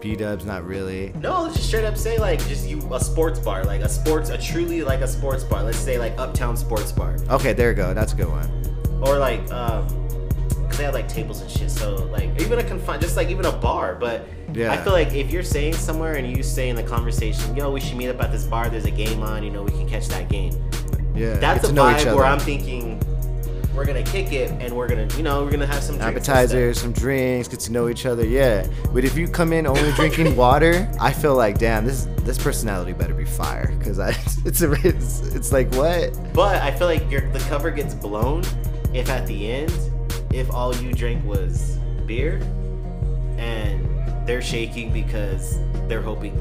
B 0.02 0.16
Dub's 0.16 0.46
not 0.46 0.66
really. 0.66 1.14
No, 1.22 1.44
let's 1.44 1.56
just 1.58 1.68
straight 1.68 1.84
up 1.86 1.98
say 1.98 2.18
like 2.18 2.40
just 2.48 2.68
you 2.68 2.80
a 2.92 3.00
sports 3.00 3.38
bar, 3.38 3.66
like 3.66 3.82
a 3.82 3.90
sports, 3.90 4.30
a 4.32 4.38
truly 4.38 4.82
like 4.82 5.02
a 5.02 5.08
sports 5.08 5.44
bar. 5.44 5.62
Let's 5.64 5.78
say 5.78 6.00
like 6.00 6.18
Uptown 6.18 6.56
Sports 6.58 6.92
Bar, 6.92 7.18
Okay, 7.30 7.54
there 7.54 7.70
you 7.70 7.76
go. 7.76 7.94
That's 7.94 8.14
a 8.14 8.16
good 8.16 8.30
one. 8.30 8.50
Or 9.02 9.18
like 9.18 9.40
um, 9.52 9.88
cause 10.68 10.78
they 10.78 10.84
have 10.84 10.94
like 10.94 11.08
tables 11.08 11.42
and 11.42 11.50
shit. 11.50 11.72
So 11.72 11.96
like 12.06 12.30
even 12.42 12.60
a 12.60 12.64
confine, 12.64 13.00
just 13.00 13.16
like 13.16 13.30
even 13.30 13.46
a 13.46 13.52
bar. 13.52 13.96
But 13.96 14.28
Yeah. 14.54 14.72
I 14.72 14.78
feel 14.78 14.94
like 14.94 15.14
if 15.14 15.32
you're 15.32 15.44
saying 15.44 15.74
somewhere 15.74 16.16
and 16.16 16.36
you 16.36 16.44
say 16.44 16.70
in 16.70 16.76
the 16.76 16.84
conversation, 16.84 17.56
yo, 17.56 17.72
we 17.72 17.80
should 17.80 17.98
meet 17.98 18.10
up 18.10 18.22
at 18.22 18.32
this 18.32 18.46
bar. 18.46 18.70
There's 18.70 18.86
a 18.86 18.92
game 18.92 19.24
on. 19.24 19.44
You 19.44 19.52
know, 19.52 19.64
we 19.64 19.72
can 19.72 19.88
catch 19.88 20.08
that 20.10 20.30
game. 20.30 20.54
Yeah, 21.16 21.36
That's 21.36 21.68
a 21.68 21.72
vibe 21.74 22.16
where 22.16 22.26
I'm 22.26 22.40
thinking 22.40 23.00
we're 23.76 23.86
gonna 23.86 24.04
kick 24.04 24.34
it 24.34 24.52
and 24.62 24.76
we're 24.76 24.88
gonna, 24.88 25.08
you 25.16 25.24
know, 25.24 25.44
we're 25.44 25.52
gonna 25.52 25.66
have 25.66 25.82
some 25.82 25.98
drinks 25.98 26.28
appetizers, 26.28 26.82
some 26.82 26.92
drinks, 26.92 27.48
get 27.48 27.60
to 27.62 27.72
know 27.72 27.88
each 27.88 28.06
other. 28.06 28.26
Yeah, 28.26 28.68
but 28.94 29.06
if 29.06 29.18
you 29.18 29.28
come 29.28 29.54
in 29.54 29.66
only 29.66 29.92
drinking 29.94 30.36
water, 30.38 30.90
I 31.00 31.14
feel 31.14 31.36
like 31.36 31.58
damn, 31.58 31.86
this 31.86 32.08
this 32.24 32.38
personality 32.38 32.94
better 32.94 33.14
be 33.14 33.26
fire 33.26 33.74
because 33.78 34.00
I 34.00 34.10
it's 34.46 34.62
a 34.62 34.72
it's, 34.86 35.22
it's 35.34 35.52
like 35.52 35.74
what? 35.76 36.12
But 36.34 36.62
I 36.62 36.72
feel 36.72 36.88
like 36.88 37.10
your 37.10 37.22
the 37.32 37.40
cover 37.40 37.72
gets 37.72 37.94
blown 37.94 38.44
if 38.94 39.10
at 39.10 39.26
the 39.28 39.52
end, 39.52 39.72
if 40.34 40.52
all 40.52 40.76
you 40.76 40.94
drank 40.94 41.24
was 41.26 41.78
beer, 42.06 42.40
and 43.38 43.88
they're 44.28 44.42
shaking 44.42 44.92
because 44.92 45.60
they're 45.88 46.02
hoping 46.02 46.36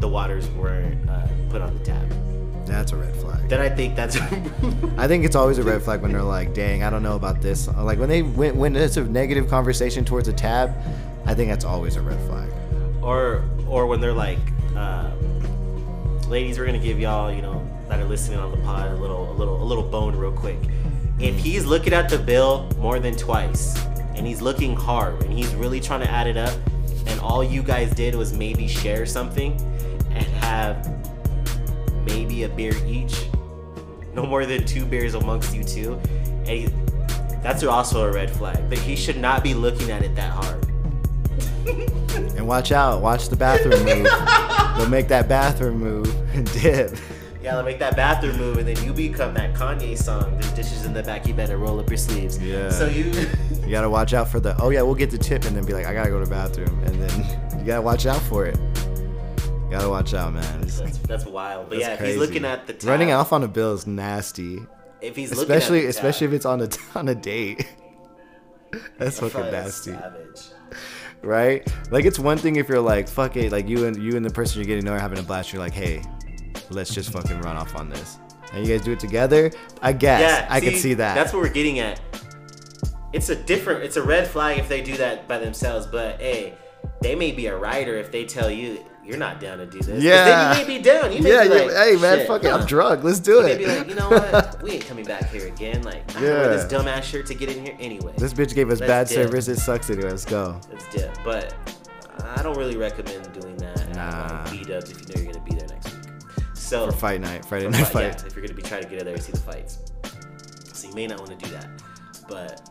the 0.00 0.08
waters 0.08 0.48
weren't 0.50 1.08
uh, 1.08 1.26
put 1.50 1.62
on 1.62 1.76
the 1.78 1.84
tab. 1.84 2.08
That's 2.66 2.92
a 2.92 2.96
red 2.96 3.14
flag. 3.16 3.48
Then 3.48 3.60
I 3.60 3.68
think 3.68 3.94
that's 3.96 4.16
I 4.96 5.06
think 5.08 5.24
it's 5.24 5.36
always 5.36 5.58
a 5.58 5.62
red 5.62 5.82
flag 5.82 6.00
when 6.00 6.12
they're 6.12 6.22
like, 6.22 6.54
"Dang, 6.54 6.82
I 6.82 6.90
don't 6.90 7.02
know 7.02 7.16
about 7.16 7.40
this." 7.42 7.68
Like 7.68 7.98
when 7.98 8.08
they 8.08 8.22
when 8.22 8.56
when 8.56 8.76
it's 8.76 8.96
a 8.96 9.04
negative 9.04 9.48
conversation 9.48 10.04
towards 10.04 10.28
a 10.28 10.32
tab, 10.32 10.74
I 11.26 11.34
think 11.34 11.50
that's 11.50 11.64
always 11.64 11.96
a 11.96 12.02
red 12.02 12.20
flag. 12.26 12.50
or 13.02 13.44
or 13.66 13.86
when 13.86 14.00
they're 14.00 14.12
like, 14.12 14.38
uh, 14.76 15.10
ladies, 16.28 16.58
we're 16.58 16.66
gonna 16.66 16.78
give 16.78 16.98
y'all, 17.00 17.32
you 17.32 17.42
know, 17.42 17.66
that 17.88 18.00
are 18.00 18.04
listening 18.04 18.38
on 18.38 18.50
the 18.50 18.56
pod 18.58 18.90
a 18.90 18.94
little 18.96 19.30
a 19.30 19.34
little 19.34 19.62
a 19.62 19.64
little 19.64 19.84
bone 19.84 20.16
real 20.16 20.32
quick. 20.32 20.58
If 21.22 21.38
he's 21.38 21.64
looking 21.64 21.92
at 21.92 22.08
the 22.08 22.18
bill 22.18 22.68
more 22.78 22.98
than 22.98 23.14
twice 23.14 23.80
and 24.16 24.26
he's 24.26 24.42
looking 24.42 24.74
hard 24.74 25.22
and 25.22 25.32
he's 25.32 25.54
really 25.54 25.78
trying 25.78 26.00
to 26.00 26.10
add 26.10 26.26
it 26.26 26.36
up, 26.36 26.52
and 27.06 27.20
all 27.20 27.44
you 27.44 27.62
guys 27.62 27.94
did 27.94 28.16
was 28.16 28.32
maybe 28.32 28.66
share 28.66 29.06
something 29.06 29.52
and 30.10 30.24
have 30.24 30.84
maybe 32.04 32.42
a 32.42 32.48
beer 32.48 32.74
each, 32.86 33.28
no 34.14 34.26
more 34.26 34.46
than 34.46 34.64
two 34.66 34.84
beers 34.84 35.14
amongst 35.14 35.54
you 35.54 35.62
two, 35.62 35.94
and 36.44 36.48
he, 36.48 36.66
that's 37.40 37.62
also 37.62 38.04
a 38.04 38.12
red 38.12 38.28
flag. 38.28 38.68
But 38.68 38.78
he 38.78 38.96
should 38.96 39.16
not 39.16 39.44
be 39.44 39.54
looking 39.54 39.92
at 39.92 40.02
it 40.02 40.16
that 40.16 40.32
hard. 40.32 40.66
And 42.36 42.48
watch 42.48 42.72
out, 42.72 43.00
watch 43.00 43.28
the 43.28 43.36
bathroom 43.36 43.84
move. 43.84 44.08
They'll 44.76 44.88
make 44.88 45.06
that 45.08 45.28
bathroom 45.28 45.78
move 45.78 46.34
and 46.34 46.52
dip. 46.60 46.96
Yeah, 47.42 47.56
they'll 47.56 47.64
make 47.64 47.80
that 47.80 47.96
bathroom 47.96 48.36
move, 48.36 48.58
and 48.58 48.68
then 48.68 48.84
you 48.84 48.92
become 48.92 49.34
that 49.34 49.52
Kanye 49.54 49.98
song. 49.98 50.38
There's 50.38 50.52
dishes 50.52 50.84
in 50.84 50.94
the 50.94 51.02
back. 51.02 51.26
You 51.26 51.34
better 51.34 51.58
roll 51.58 51.80
up 51.80 51.88
your 51.88 51.96
sleeves. 51.98 52.38
Yeah. 52.38 52.70
So 52.70 52.86
you. 52.86 53.12
You 53.62 53.70
gotta 53.70 53.88
watch 53.88 54.12
out 54.12 54.28
for 54.28 54.40
the. 54.40 54.60
Oh 54.60 54.70
yeah, 54.70 54.82
we'll 54.82 54.96
get 54.96 55.10
the 55.10 55.16
tip 55.16 55.44
and 55.44 55.56
then 55.56 55.64
be 55.64 55.72
like, 55.72 55.86
I 55.86 55.94
gotta 55.94 56.10
go 56.10 56.18
to 56.18 56.24
the 56.26 56.30
bathroom, 56.30 56.78
and 56.84 57.00
then 57.00 57.58
you 57.58 57.64
gotta 57.64 57.80
watch 57.80 58.06
out 58.06 58.20
for 58.22 58.44
it. 58.44 58.58
You 59.46 59.68
gotta 59.70 59.88
watch 59.88 60.12
out, 60.12 60.34
man. 60.34 60.60
That's, 60.60 60.98
that's 60.98 61.24
wild. 61.24 61.70
But 61.70 61.78
that's 61.78 61.88
yeah, 61.88 61.96
crazy. 61.96 62.12
he's 62.12 62.20
looking 62.20 62.44
at 62.44 62.66
the 62.66 62.74
tab, 62.74 62.88
running 62.88 63.12
off 63.12 63.32
on 63.32 63.44
a 63.44 63.48
bill 63.48 63.72
is 63.72 63.86
nasty, 63.86 64.58
if 65.00 65.14
he's 65.16 65.30
especially 65.30 65.78
looking 65.78 65.88
at 65.88 65.94
the 65.94 65.98
especially 65.98 66.26
if 66.26 66.32
it's 66.32 66.44
on 66.44 66.60
a 66.60 66.68
on 66.98 67.08
a 67.08 67.14
date. 67.14 67.66
That's 68.98 69.20
fucking 69.20 69.52
nasty. 69.52 69.92
Savage. 69.92 70.40
right? 71.22 71.66
Like 71.90 72.04
it's 72.04 72.18
one 72.18 72.36
thing 72.36 72.56
if 72.56 72.68
you're 72.68 72.80
like, 72.80 73.08
fuck 73.08 73.36
it, 73.36 73.52
like 73.52 73.68
you 73.68 73.86
and 73.86 73.96
you 73.96 74.16
and 74.16 74.26
the 74.26 74.30
person 74.30 74.60
you're 74.60 74.66
getting 74.66 74.84
to 74.84 74.90
know 74.90 74.96
are 74.96 75.00
having 75.00 75.20
a 75.20 75.22
blast. 75.22 75.52
You're 75.52 75.62
like, 75.62 75.72
hey, 75.72 76.02
let's 76.72 76.94
just 76.94 77.10
fucking 77.12 77.40
run 77.40 77.56
off 77.56 77.74
on 77.76 77.88
this, 77.88 78.18
and 78.52 78.66
you 78.66 78.72
guys 78.76 78.84
do 78.84 78.92
it 78.92 79.00
together. 79.00 79.50
I 79.80 79.92
guess 79.92 80.20
Yeah, 80.20 80.46
I 80.50 80.60
can 80.60 80.74
see 80.74 80.94
that. 80.94 81.14
That's 81.14 81.32
what 81.32 81.42
we're 81.42 81.48
getting 81.50 81.78
at. 81.78 82.00
It's 83.12 83.28
a 83.28 83.36
different. 83.36 83.82
It's 83.84 83.96
a 83.96 84.02
red 84.02 84.26
flag 84.26 84.58
if 84.58 84.68
they 84.68 84.80
do 84.82 84.96
that 84.96 85.28
by 85.28 85.38
themselves. 85.38 85.86
But 85.86 86.20
hey, 86.20 86.54
they 87.02 87.14
may 87.14 87.32
be 87.32 87.46
a 87.46 87.56
writer 87.56 87.96
if 87.96 88.10
they 88.10 88.24
tell 88.24 88.50
you 88.50 88.84
you're 89.04 89.18
not 89.18 89.40
down 89.40 89.58
to 89.58 89.66
do 89.66 89.80
this. 89.80 90.02
Yeah. 90.02 90.24
Then 90.54 90.60
you 90.60 90.66
may 90.66 90.78
be 90.78 90.82
down. 90.82 91.12
You 91.12 91.20
may 91.22 91.32
yeah, 91.32 91.42
be 91.42 91.48
you- 91.48 91.54
like, 91.66 91.70
hey 91.76 91.96
man, 92.00 92.18
"Shit, 92.18 92.26
fuck 92.28 92.44
it, 92.44 92.50
huh." 92.50 92.58
I'm 92.58 92.66
drunk. 92.66 93.04
Let's 93.04 93.18
do 93.20 93.32
You 93.36 93.42
may 93.42 93.52
it. 93.52 93.58
be 93.58 93.66
like, 93.66 93.88
you 93.88 93.94
know 93.96 94.08
what? 94.08 94.62
We 94.62 94.70
ain't 94.72 94.86
coming 94.86 95.04
back 95.04 95.28
here 95.30 95.46
again. 95.48 95.82
Like, 95.82 96.16
I 96.16 96.20
yeah. 96.22 96.28
wear 96.30 96.48
this 96.56 96.72
dumbass 96.72 97.02
shirt 97.02 97.26
to 97.26 97.34
get 97.34 97.50
in 97.54 97.66
here 97.66 97.76
anyway. 97.80 98.14
this 98.16 98.32
bitch 98.32 98.54
gave 98.54 98.70
us 98.70 98.78
Let's 98.80 98.88
bad 98.88 99.08
dip. 99.08 99.14
service. 99.16 99.48
It 99.48 99.56
sucks 99.58 99.90
anyway. 99.90 100.10
Let's 100.10 100.24
go. 100.24 100.58
Let's 100.70 100.86
dip. 100.94 101.12
But 101.24 101.54
I 102.36 102.42
don't 102.42 102.56
really 102.56 102.76
recommend 102.76 103.30
doing 103.38 103.56
that. 103.56 103.94
Nah. 103.94 104.48
B 104.50 104.62
dubs 104.62 104.90
if 104.90 105.00
you 105.00 105.14
know 105.14 105.22
you're 105.22 105.32
gonna 105.32 105.44
be 105.44 105.56
there 105.56 105.68
next 105.68 105.92
week. 105.92 106.01
So 106.72 106.86
For 106.86 106.92
fight 106.96 107.20
night, 107.20 107.44
Friday 107.44 107.68
night 107.68 107.86
fight- 107.88 108.02
yeah, 108.18 108.26
if 108.26 108.34
you're 108.34 108.42
gonna 108.46 108.54
be 108.56 108.62
trying 108.62 108.82
to 108.82 108.88
get 108.88 109.00
in 109.00 109.04
there 109.04 109.14
and 109.14 109.22
see 109.22 109.32
the 109.32 109.38
fights. 109.40 109.76
So 110.72 110.88
you 110.88 110.94
may 110.94 111.06
not 111.06 111.18
want 111.18 111.38
to 111.38 111.44
do 111.46 111.50
that. 111.54 111.68
But 112.26 112.66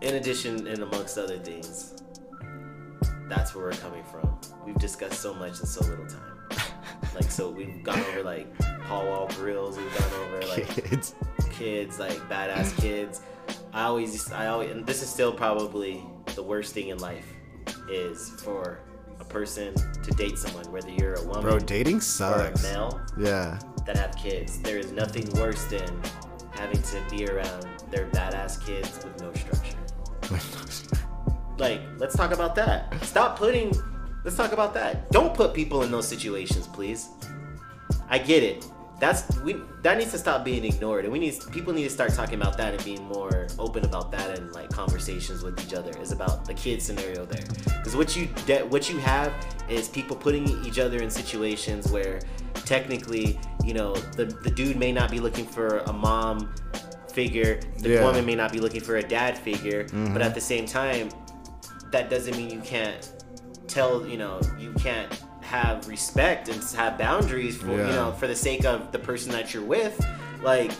in 0.00 0.14
addition 0.14 0.68
and 0.68 0.78
amongst 0.80 1.18
other 1.18 1.38
things, 1.40 1.92
that's 3.28 3.52
where 3.52 3.64
we're 3.64 3.72
coming 3.72 4.04
from. 4.04 4.38
We've 4.64 4.78
discussed 4.78 5.20
so 5.20 5.34
much 5.34 5.58
in 5.58 5.66
so 5.66 5.84
little 5.84 6.06
time. 6.06 6.38
like 7.16 7.32
so 7.32 7.50
we've 7.50 7.82
gone 7.82 7.98
over 7.98 8.22
like 8.22 8.46
Paul 8.84 9.06
Wall 9.06 9.26
grills, 9.34 9.76
we've 9.76 9.98
gone 9.98 10.12
over 10.20 10.46
like 10.46 10.68
Kids. 10.68 11.16
kids, 11.50 11.98
like 11.98 12.18
badass 12.28 12.80
kids. 12.80 13.22
I 13.72 13.82
always, 13.86 14.30
I 14.30 14.46
always, 14.46 14.70
and 14.70 14.86
this 14.86 15.02
is 15.02 15.08
still 15.08 15.32
probably 15.32 16.00
the 16.36 16.44
worst 16.44 16.74
thing 16.74 16.90
in 16.90 16.98
life 16.98 17.26
is 17.90 18.30
for 18.44 18.78
a 19.22 19.24
person 19.24 19.72
to 20.02 20.10
date 20.12 20.36
someone, 20.36 20.70
whether 20.72 20.90
you're 20.90 21.14
a 21.14 21.22
woman 21.24 21.42
Bro, 21.42 21.58
dating 21.60 22.00
or 22.20 22.46
a 22.46 22.62
male 22.62 23.00
Yeah. 23.16 23.58
that 23.86 23.96
have 23.96 24.16
kids. 24.16 24.58
There 24.60 24.78
is 24.78 24.92
nothing 24.92 25.30
worse 25.40 25.64
than 25.66 25.88
having 26.50 26.82
to 26.82 26.96
be 27.10 27.26
around 27.26 27.66
their 27.90 28.06
badass 28.06 28.64
kids 28.66 28.90
with 29.04 29.20
no 29.20 29.32
structure. 29.32 29.78
Like, 31.58 31.82
let's 31.98 32.16
talk 32.16 32.32
about 32.32 32.54
that. 32.56 32.92
Stop 33.04 33.38
putting. 33.38 33.72
Let's 34.24 34.36
talk 34.36 34.52
about 34.52 34.72
that. 34.74 35.12
Don't 35.12 35.32
put 35.34 35.52
people 35.54 35.82
in 35.82 35.92
those 35.92 36.08
situations, 36.08 36.66
please. 36.66 37.10
I 38.08 38.18
get 38.18 38.42
it. 38.42 38.66
That's 39.02 39.36
we. 39.40 39.56
That 39.82 39.98
needs 39.98 40.12
to 40.12 40.18
stop 40.18 40.44
being 40.44 40.64
ignored, 40.64 41.02
and 41.02 41.12
we 41.12 41.18
need 41.18 41.34
people 41.50 41.72
need 41.72 41.82
to 41.82 41.90
start 41.90 42.14
talking 42.14 42.40
about 42.40 42.56
that 42.58 42.72
and 42.72 42.84
being 42.84 43.02
more 43.02 43.48
open 43.58 43.84
about 43.84 44.12
that 44.12 44.38
and 44.38 44.52
like 44.52 44.70
conversations 44.70 45.42
with 45.42 45.60
each 45.60 45.74
other. 45.74 45.90
Is 46.00 46.12
about 46.12 46.44
the 46.44 46.54
kid 46.54 46.80
scenario 46.80 47.26
there, 47.26 47.44
because 47.78 47.96
what 47.96 48.14
you 48.16 48.28
de- 48.46 48.64
what 48.64 48.88
you 48.88 48.98
have 48.98 49.32
is 49.68 49.88
people 49.88 50.14
putting 50.14 50.48
each 50.64 50.78
other 50.78 50.98
in 50.98 51.10
situations 51.10 51.90
where 51.90 52.20
technically, 52.64 53.40
you 53.64 53.74
know, 53.74 53.92
the 54.14 54.26
the 54.26 54.50
dude 54.50 54.76
may 54.76 54.92
not 54.92 55.10
be 55.10 55.18
looking 55.18 55.46
for 55.46 55.78
a 55.78 55.92
mom 55.92 56.54
figure, 57.12 57.58
the 57.78 57.88
Yeah. 57.88 58.04
woman 58.04 58.24
may 58.24 58.36
not 58.36 58.52
be 58.52 58.60
looking 58.60 58.82
for 58.82 58.98
a 58.98 59.02
dad 59.02 59.36
figure, 59.36 59.82
but 59.82 59.92
mm-hmm. 59.92 60.22
at 60.22 60.32
the 60.32 60.40
same 60.40 60.64
time, 60.64 61.08
that 61.90 62.08
doesn't 62.08 62.36
mean 62.36 62.50
you 62.50 62.60
can't 62.60 63.10
tell 63.66 64.06
you 64.06 64.16
know 64.16 64.40
you 64.60 64.72
can't 64.74 65.21
have 65.52 65.86
respect 65.86 66.48
and 66.48 66.64
have 66.72 66.96
boundaries 66.96 67.58
for 67.58 67.72
you 67.72 67.76
know 67.76 68.10
for 68.12 68.26
the 68.26 68.34
sake 68.34 68.64
of 68.64 68.90
the 68.90 68.98
person 68.98 69.30
that 69.30 69.52
you're 69.52 69.62
with 69.62 69.94
like 70.42 70.72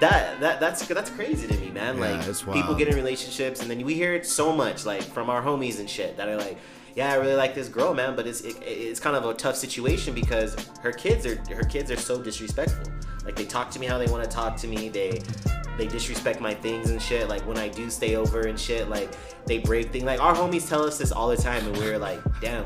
that 0.00 0.40
that 0.40 0.58
that's 0.58 0.86
that's 0.88 1.10
crazy 1.10 1.46
to 1.46 1.54
me 1.58 1.70
man. 1.70 1.98
Yeah, 1.98 2.24
like 2.24 2.54
people 2.54 2.74
get 2.74 2.88
in 2.88 2.96
relationships 2.96 3.60
and 3.60 3.70
then 3.70 3.84
we 3.84 3.92
hear 3.92 4.14
it 4.14 4.26
so 4.26 4.50
much 4.56 4.86
like 4.86 5.02
from 5.02 5.28
our 5.28 5.42
homies 5.42 5.78
and 5.78 5.88
shit 5.90 6.16
that 6.16 6.26
are 6.26 6.38
like 6.38 6.56
yeah 6.96 7.12
i 7.12 7.16
really 7.16 7.34
like 7.34 7.54
this 7.54 7.68
girl 7.68 7.92
man 7.92 8.16
but 8.16 8.26
it's 8.26 8.40
it, 8.40 8.56
it's 8.62 8.98
kind 8.98 9.14
of 9.14 9.26
a 9.26 9.34
tough 9.34 9.56
situation 9.56 10.14
because 10.14 10.56
her 10.80 10.92
kids 10.92 11.26
are 11.26 11.36
her 11.54 11.64
kids 11.64 11.90
are 11.90 11.96
so 11.96 12.22
disrespectful. 12.22 12.90
Like 13.26 13.36
they 13.36 13.44
talk 13.44 13.70
to 13.72 13.78
me 13.78 13.84
how 13.84 13.98
they 13.98 14.06
want 14.06 14.24
to 14.24 14.30
talk 14.30 14.56
to 14.58 14.66
me. 14.66 14.88
They 14.88 15.20
they 15.76 15.86
disrespect 15.86 16.40
my 16.40 16.54
things 16.54 16.88
and 16.88 17.00
shit. 17.00 17.28
Like 17.28 17.42
when 17.42 17.58
i 17.58 17.68
do 17.68 17.90
stay 17.90 18.16
over 18.16 18.46
and 18.46 18.58
shit 18.58 18.88
like 18.88 19.10
they 19.44 19.58
break 19.58 19.92
things. 19.92 20.04
Like 20.04 20.20
our 20.20 20.34
homies 20.34 20.66
tell 20.66 20.82
us 20.82 20.96
this 20.96 21.12
all 21.12 21.28
the 21.28 21.36
time 21.36 21.66
and 21.66 21.76
we're 21.76 21.98
like 21.98 22.20
damn 22.40 22.64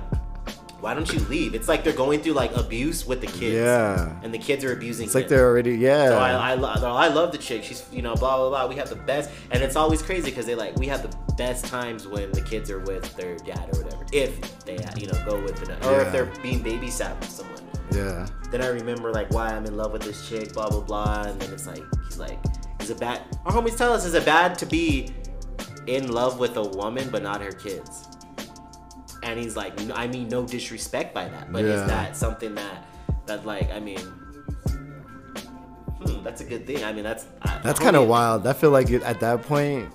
why 0.80 0.94
don't 0.94 1.12
you 1.12 1.18
leave 1.28 1.54
it's 1.54 1.66
like 1.68 1.82
they're 1.82 1.92
going 1.92 2.20
through 2.20 2.34
like 2.34 2.54
abuse 2.56 3.04
with 3.06 3.20
the 3.20 3.26
kids 3.26 3.54
Yeah. 3.56 4.12
and 4.22 4.32
the 4.32 4.38
kids 4.38 4.64
are 4.64 4.72
abusing 4.72 5.06
It's 5.06 5.14
like 5.14 5.26
they're 5.28 5.46
already 5.48 5.74
yeah. 5.76 6.08
So 6.08 6.18
I, 6.18 6.30
I, 6.50 6.54
lo- 6.54 6.68
I 6.96 7.08
love 7.08 7.32
the 7.32 7.38
chick. 7.38 7.64
She's, 7.64 7.84
you 7.92 8.00
know, 8.02 8.14
blah, 8.14 8.36
blah, 8.36 8.48
blah. 8.48 8.66
We 8.68 8.76
have 8.76 8.88
the 8.88 8.96
best. 8.96 9.30
And 9.50 9.62
it's 9.62 9.74
always 9.76 10.02
crazy 10.02 10.30
because 10.30 10.46
they 10.46 10.54
like, 10.54 10.76
we 10.76 10.86
have 10.86 11.02
the 11.02 11.16
best 11.34 11.64
times 11.66 12.06
when 12.06 12.30
the 12.32 12.40
kids 12.40 12.70
are 12.70 12.78
with 12.80 13.14
their 13.16 13.36
dad 13.38 13.68
or 13.72 13.82
whatever. 13.82 14.04
If 14.12 14.64
they, 14.64 14.78
you 14.96 15.06
know, 15.08 15.18
go 15.24 15.40
with 15.42 15.56
the, 15.56 15.72
or 15.88 15.92
Yeah. 15.92 16.06
if 16.06 16.12
they're 16.12 16.26
being 16.42 16.62
babysat 16.62 17.18
with 17.20 17.28
someone. 17.30 17.62
yeah. 17.92 18.26
Then 18.50 18.62
I 18.62 18.68
remember 18.68 19.12
like 19.12 19.30
why 19.32 19.48
I'm 19.48 19.66
in 19.66 19.76
love 19.76 19.92
with 19.92 20.02
this 20.02 20.28
chick, 20.28 20.52
blah, 20.52 20.68
blah, 20.70 20.80
blah. 20.80 21.22
And 21.24 21.40
then 21.40 21.52
it's 21.52 21.66
like, 21.66 21.82
he's 22.06 22.18
like, 22.18 22.38
is 22.80 22.90
it 22.90 23.00
bad? 23.00 23.22
Our 23.44 23.52
homies 23.52 23.76
tell 23.76 23.92
us, 23.92 24.04
is 24.04 24.14
it 24.14 24.24
bad 24.24 24.56
to 24.58 24.66
be 24.66 25.10
in 25.86 26.12
love 26.12 26.38
with 26.38 26.56
a 26.56 26.62
woman 26.62 27.08
but 27.10 27.22
not 27.22 27.40
her 27.42 27.52
kids? 27.52 28.07
And 29.22 29.38
he's 29.38 29.56
like, 29.56 29.72
I 29.92 30.06
mean, 30.06 30.28
no 30.28 30.44
disrespect 30.46 31.12
by 31.14 31.28
that, 31.28 31.52
but 31.52 31.64
Yeah. 31.64 31.72
is 31.82 31.86
that 31.88 32.16
something 32.16 32.54
that, 32.54 32.84
that 33.26 33.44
like, 33.44 33.70
I 33.72 33.80
mean, 33.80 33.98
hmm, 36.02 36.22
that's 36.22 36.40
a 36.40 36.44
good 36.44 36.66
thing. 36.66 36.84
I 36.84 36.92
mean, 36.92 37.04
that's 37.04 37.26
I- 37.42 37.60
That's 37.62 37.80
kind 37.80 37.96
of 37.96 38.08
wild. 38.08 38.46
I 38.46 38.52
feel 38.52 38.70
like 38.70 38.90
it- 38.90 39.02
at 39.02 39.20
that 39.20 39.42
point, 39.42 39.90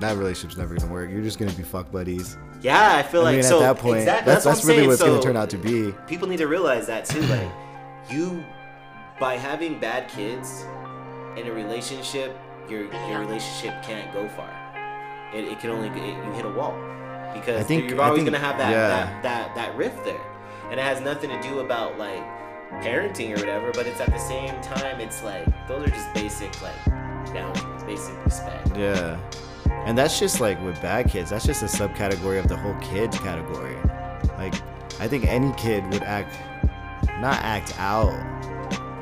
that 0.00 0.16
relationship's 0.16 0.56
never 0.58 0.74
gonna 0.74 0.90
work. 0.92 1.10
You're 1.10 1.22
just 1.22 1.38
gonna 1.38 1.52
be 1.52 1.62
fuck 1.62 1.92
buddies. 1.92 2.36
Yeah, 2.62 2.96
I 2.96 3.02
feel 3.02 3.20
I 3.22 3.24
like 3.24 3.34
mean, 3.36 3.42
so. 3.42 3.62
at 3.62 3.74
that 3.74 3.82
point, 3.82 3.98
exact- 3.98 4.24
that's 4.26 4.44
that's, 4.44 4.60
what 4.60 4.68
really 4.68 4.78
saying. 4.78 4.88
what's 4.88 5.02
gonna 5.02 5.20
turn 5.22 5.36
out 5.36 5.50
to 5.50 5.58
be. 5.58 5.92
People 6.06 6.28
need 6.28 6.38
to 6.38 6.46
realize 6.46 6.86
that 6.86 7.04
too. 7.04 7.20
Like, 7.22 7.50
you, 8.10 8.42
by 9.20 9.36
having 9.36 9.78
bad 9.78 10.08
kids 10.08 10.64
in 11.36 11.46
a 11.46 11.52
relationship, 11.52 12.36
your 12.68 12.84
your 13.08 13.20
relationship 13.20 13.82
can't 13.82 14.12
go 14.14 14.28
far. 14.30 14.50
It, 15.34 15.44
it 15.44 15.60
can 15.60 15.70
only 15.70 15.88
it, 15.88 15.96
you 16.26 16.32
hit 16.32 16.44
a 16.44 16.50
wall 16.50 16.74
because 17.32 17.60
I 17.60 17.62
think- 17.64 17.90
you're 17.90 18.00
I 18.00 18.06
always 18.08 18.22
think- 18.22 18.32
gonna 18.32 18.44
have 18.44 18.58
that, 18.58 18.70
yeah. 18.70 18.88
that 18.88 19.22
that 19.22 19.54
that 19.54 19.76
rift 19.76 20.04
there, 20.04 20.20
and 20.70 20.78
it 20.78 20.82
has 20.82 21.00
nothing 21.00 21.30
to 21.30 21.40
do 21.42 21.60
about 21.60 21.98
like 21.98 22.22
parenting 22.82 23.30
or 23.36 23.40
whatever. 23.40 23.70
But 23.72 23.86
it's 23.86 24.00
at 24.00 24.10
the 24.10 24.18
same 24.18 24.60
time, 24.60 25.00
it's 25.00 25.22
like 25.22 25.46
those 25.68 25.86
are 25.86 25.90
just 25.90 26.12
basic 26.14 26.50
like 26.62 26.84
boundaries, 27.32 27.82
basic 27.84 28.24
respect. 28.24 28.76
Yeah. 28.76 29.16
And 29.86 29.96
that's 29.98 30.18
just 30.18 30.40
like 30.40 30.62
with 30.62 30.80
bad 30.80 31.08
kids. 31.10 31.30
That's 31.30 31.44
just 31.46 31.62
a 31.62 31.66
subcategory 31.66 32.38
of 32.38 32.46
the 32.48 32.56
whole 32.56 32.74
kids 32.80 33.18
category. 33.18 33.76
Like, 34.38 34.54
I 35.00 35.08
think 35.08 35.26
any 35.26 35.52
kid 35.54 35.84
would 35.92 36.02
act, 36.04 36.36
not 37.20 37.42
act 37.42 37.74
out, 37.78 38.12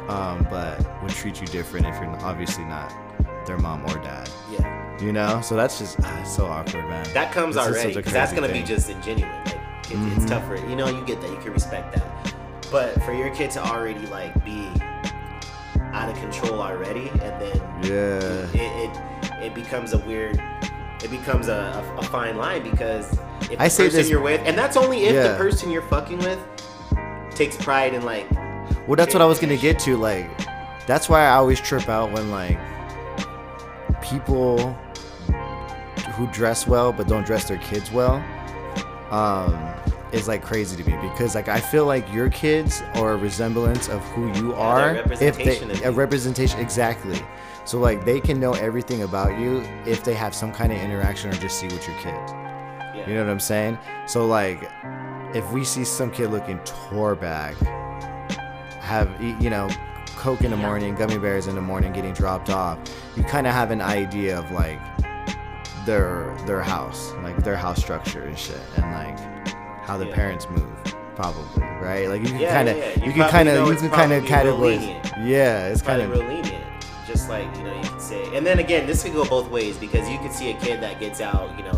um, 0.08 0.46
but 0.48 0.78
would 1.02 1.10
treat 1.12 1.40
you 1.40 1.46
different 1.48 1.86
if 1.86 2.00
you're 2.00 2.08
obviously 2.24 2.64
not 2.64 2.92
their 3.46 3.58
mom 3.58 3.84
or 3.84 3.94
dad. 3.98 4.30
Yeah. 5.00 5.06
You 5.06 5.12
know? 5.12 5.40
So 5.42 5.56
that's 5.56 5.78
just 5.78 5.96
ah, 6.02 6.22
so 6.24 6.46
awkward, 6.46 6.88
man. 6.88 7.06
That 7.14 7.32
comes 7.32 7.54
This 7.56 7.66
is 7.66 7.72
already 7.76 7.94
because 7.94 8.12
that's 8.12 8.32
gonna 8.32 8.48
thing. 8.48 8.62
be 8.62 8.66
just 8.66 8.88
ingenuine. 8.90 9.46
Like 9.46 9.56
it's, 9.84 9.90
Mhm. 9.92 10.16
it's 10.16 10.24
tougher. 10.26 10.56
You 10.68 10.76
know, 10.76 10.88
you 10.88 11.04
get 11.04 11.20
that. 11.20 11.30
You 11.30 11.36
can 11.38 11.52
respect 11.52 11.94
that. 11.94 12.34
But 12.70 13.02
for 13.02 13.12
your 13.12 13.30
kid 13.30 13.50
to 13.52 13.64
already 13.64 14.06
like 14.06 14.32
be 14.44 14.68
out 15.92 16.08
of 16.08 16.16
control 16.16 16.60
already, 16.62 17.08
and 17.08 17.20
then 17.40 17.60
Yeah. 17.82 18.60
it, 18.60 18.90
it 18.90 19.42
it 19.42 19.54
becomes 19.54 19.92
a 19.92 19.98
weird. 19.98 20.40
It 21.02 21.10
becomes 21.10 21.48
a, 21.48 21.82
a, 21.96 21.98
a 22.00 22.02
fine 22.02 22.36
line 22.36 22.62
because 22.62 23.10
if 23.42 23.48
the 23.58 23.62
I 23.62 23.68
say 23.68 23.84
person 23.86 23.98
this- 24.00 24.10
you're 24.10 24.20
with, 24.20 24.42
and 24.44 24.56
that's 24.56 24.76
only 24.76 25.04
if 25.06 25.14
the 25.30 25.34
person 25.36 25.70
you're 25.70 25.80
fucking 25.82 26.18
with 26.18 26.38
takes 27.34 27.56
pride 27.56 27.94
in 27.94 28.04
like 28.04 28.30
Well, 28.86 28.96
that's 28.96 29.14
what 29.14 29.22
I 29.22 29.24
was 29.26 29.38
gonna 29.40 29.56
get 29.56 29.78
to. 29.80 29.96
Like, 29.96 30.28
that's 30.86 31.08
why 31.08 31.24
I 31.26 31.30
always 31.36 31.58
trip 31.60 31.88
out 31.88 32.12
when 32.12 32.30
like 32.30 32.58
people 34.02 34.76
who 36.20 36.26
dress 36.33 36.66
well 36.66 36.92
but 36.92 37.09
don't 37.09 37.24
dress 37.24 37.48
their 37.48 37.59
kids 37.59 37.90
well, 37.90 38.22
um, 39.11 39.74
is 40.12 40.28
like 40.28 40.42
crazy 40.42 40.76
to 40.76 40.88
me 40.88 40.96
because 41.09 41.35
like 41.35 41.48
I 41.48 41.61
feel 41.61 41.87
like 41.87 42.12
your 42.12 42.28
kids 42.28 42.83
are 42.94 43.12
a 43.12 43.16
resemblance 43.16 43.88
of 43.88 44.02
who 44.11 44.30
you 44.35 44.52
are. 44.54 44.96
if 44.96 45.06
they 45.38 45.61
representation 45.61 45.85
a 45.85 45.92
representation 45.92 46.61
exactly. 46.61 47.20
So 47.64 47.78
like 47.78 48.04
they 48.04 48.20
can 48.20 48.38
know 48.38 48.52
everything 48.52 49.02
about 49.02 49.38
you 49.38 49.62
if 49.87 50.04
they 50.04 50.14
have 50.14 50.35
some 50.35 50.52
kind 50.52 50.72
of 50.72 50.78
interaction 50.78 51.30
or 51.30 51.35
just 51.35 51.59
see 51.59 51.66
with 51.68 51.87
your 51.88 51.96
kid. 51.98 52.14
yeah. 52.14 53.04
You 53.09 53.14
know 53.14 53.24
what 53.24 53.30
I'm 53.30 53.40
saying? 53.40 53.78
So 54.06 54.26
like, 54.26 54.70
if 55.35 55.50
we 55.52 55.64
see 55.64 55.85
some 55.85 56.11
kid 56.11 56.28
looking 56.28 56.59
tore 56.64 57.14
back, 57.14 57.56
have 58.80 59.09
you 59.22 59.48
know, 59.48 59.70
coke 60.20 60.42
in 60.42 60.50
the 60.50 60.56
morning, 60.56 60.94
gummy 60.94 61.16
bears 61.16 61.46
in 61.46 61.54
the 61.54 61.62
morning, 61.62 61.92
getting 61.94 62.12
dropped 62.12 62.50
off, 62.50 62.78
you 63.16 63.22
kind 63.22 63.46
of 63.46 63.54
have 63.54 63.70
an 63.70 63.80
idea 63.80 64.38
of 64.38 64.51
like 64.51 64.78
their 65.87 66.37
their 66.47 66.61
house, 66.62 67.12
like 67.22 67.37
their 67.45 67.57
house 67.57 67.81
structure 67.81 68.22
and 68.24 68.39
shit, 68.39 68.61
and 68.76 68.93
like 68.93 69.18
how 69.85 69.97
the 69.97 70.07
Yeah. 70.07 70.14
parents 70.14 70.49
move, 70.51 70.68
probably, 71.16 71.62
right? 71.81 72.09
Like 72.09 72.20
you 72.22 72.28
can 72.28 72.39
Yeah, 72.41 72.53
kind 72.55 72.68
of 72.68 72.76
yeah. 72.76 72.89
You 73.01 73.07
you, 73.07 73.12
can 73.12 73.31
kind 73.31 73.49
of 73.49 73.68
you 73.68 73.76
can 73.76 73.91
kind 73.91 74.12
of 74.12 74.24
categorize. 74.24 75.26
Yeah, 75.26 75.66
it's 75.68 75.83
kind 75.83 76.03
of 76.03 76.11
real 76.11 76.20
lenient. 76.26 76.64
Just 77.07 77.28
like 77.28 77.45
you 77.57 77.64
know, 77.64 77.74
you 77.74 77.89
could 77.89 78.01
say, 78.01 78.37
and 78.37 78.47
then 78.47 78.59
again, 78.61 78.87
this 78.87 79.03
could 79.03 79.12
go 79.14 79.24
both 79.24 79.51
ways 79.51 79.76
because 79.76 80.09
you 80.09 80.18
could 80.18 80.33
see 80.33 80.51
a 80.51 80.55
kid 80.55 80.81
that 80.83 81.01
gets 81.01 81.20
out, 81.20 81.57
you 81.59 81.64
know, 81.64 81.72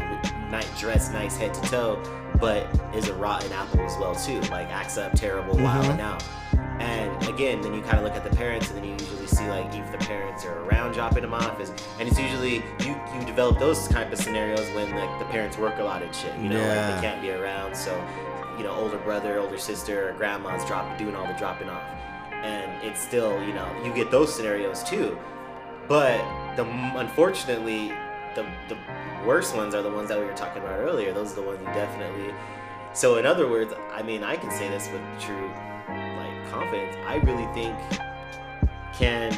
nice 0.51 0.69
dressed, 0.79 1.13
nice 1.13 1.37
head 1.37 1.55
to 1.55 1.61
toe, 1.63 2.03
but 2.39 2.67
is 2.95 3.09
a 3.09 3.15
rotten 3.15 3.51
apple 3.53 3.81
as 3.81 3.97
well 3.99 4.15
too. 4.15 4.41
Like 4.51 4.69
acts 4.69 4.99
up 4.99 5.13
terrible, 5.15 5.55
Mhm. 5.55 5.63
wilding 5.63 6.01
out. 6.01 6.23
And 6.83 7.29
again, 7.29 7.61
then 7.63 7.75
you 7.75 7.81
kind 7.83 7.99
of 7.99 8.03
look 8.03 8.15
at 8.15 8.25
the 8.29 8.37
parents, 8.37 8.69
and 8.71 8.77
then 8.77 8.85
you 8.85 8.93
usually 8.93 9.29
see 9.29 9.49
like 9.49 9.73
if 9.73 9.93
the 9.93 9.99
parents 9.99 10.45
are 10.45 10.65
around 10.65 10.93
dropping 10.95 11.23
them 11.23 11.33
off, 11.33 11.61
is 11.61 11.71
and 12.01 12.09
it's 12.09 12.19
usually 12.19 12.57
you 12.81 13.01
you 13.15 13.25
develop 13.25 13.61
those 13.61 13.87
type 13.87 14.13
of 14.13 14.19
scenarios 14.19 14.67
when 14.75 14.91
like 14.97 15.19
the 15.21 15.25
parents 15.27 15.57
work 15.57 15.79
a 15.79 15.85
lot 15.85 16.03
and 16.03 16.13
shit. 16.13 16.37
You 16.39 16.49
know, 16.49 16.59
like 16.59 16.97
they 16.97 17.07
can't 17.07 17.23
be 17.23 17.31
around, 17.31 17.77
so 17.77 17.93
you 18.59 18.65
know, 18.65 18.73
older 18.73 18.99
brother, 18.99 19.39
older 19.39 19.59
sister, 19.59 20.11
or 20.11 20.13
grandma's 20.15 20.65
drop 20.65 20.99
doing 20.99 21.15
all 21.15 21.27
the 21.27 21.35
dropping 21.35 21.69
off. 21.69 21.85
And 22.33 22.85
it's 22.85 23.01
still 23.01 23.41
you 23.45 23.55
know 23.55 23.69
you 23.85 23.95
get 23.95 24.11
those 24.11 24.35
scenarios 24.35 24.83
too. 24.83 25.17
But 25.87 26.19
the 26.57 26.65
unfortunately 26.99 27.93
the 28.35 28.45
the 28.69 28.77
worst 29.25 29.55
ones 29.55 29.73
are 29.77 29.83
the 29.83 29.91
ones 29.91 30.09
that 30.09 30.19
we 30.19 30.25
were 30.25 30.35
talking 30.35 30.61
about 30.61 30.81
earlier. 30.81 31.13
Those 31.13 31.31
are 31.33 31.37
the 31.37 31.43
ones 31.43 31.61
you 31.61 31.67
definitely 31.67 32.35
so 32.95 33.17
in 33.17 33.25
other 33.25 33.49
words 33.49 33.73
i 33.93 34.03
mean 34.03 34.23
i 34.23 34.37
can 34.37 34.51
say 34.51 34.69
this 34.69 34.87
with 34.93 35.01
true 35.19 35.51
confidence 36.53 36.95
i 37.07 37.17
really 37.17 37.47
think 37.55 37.77
can 38.93 39.33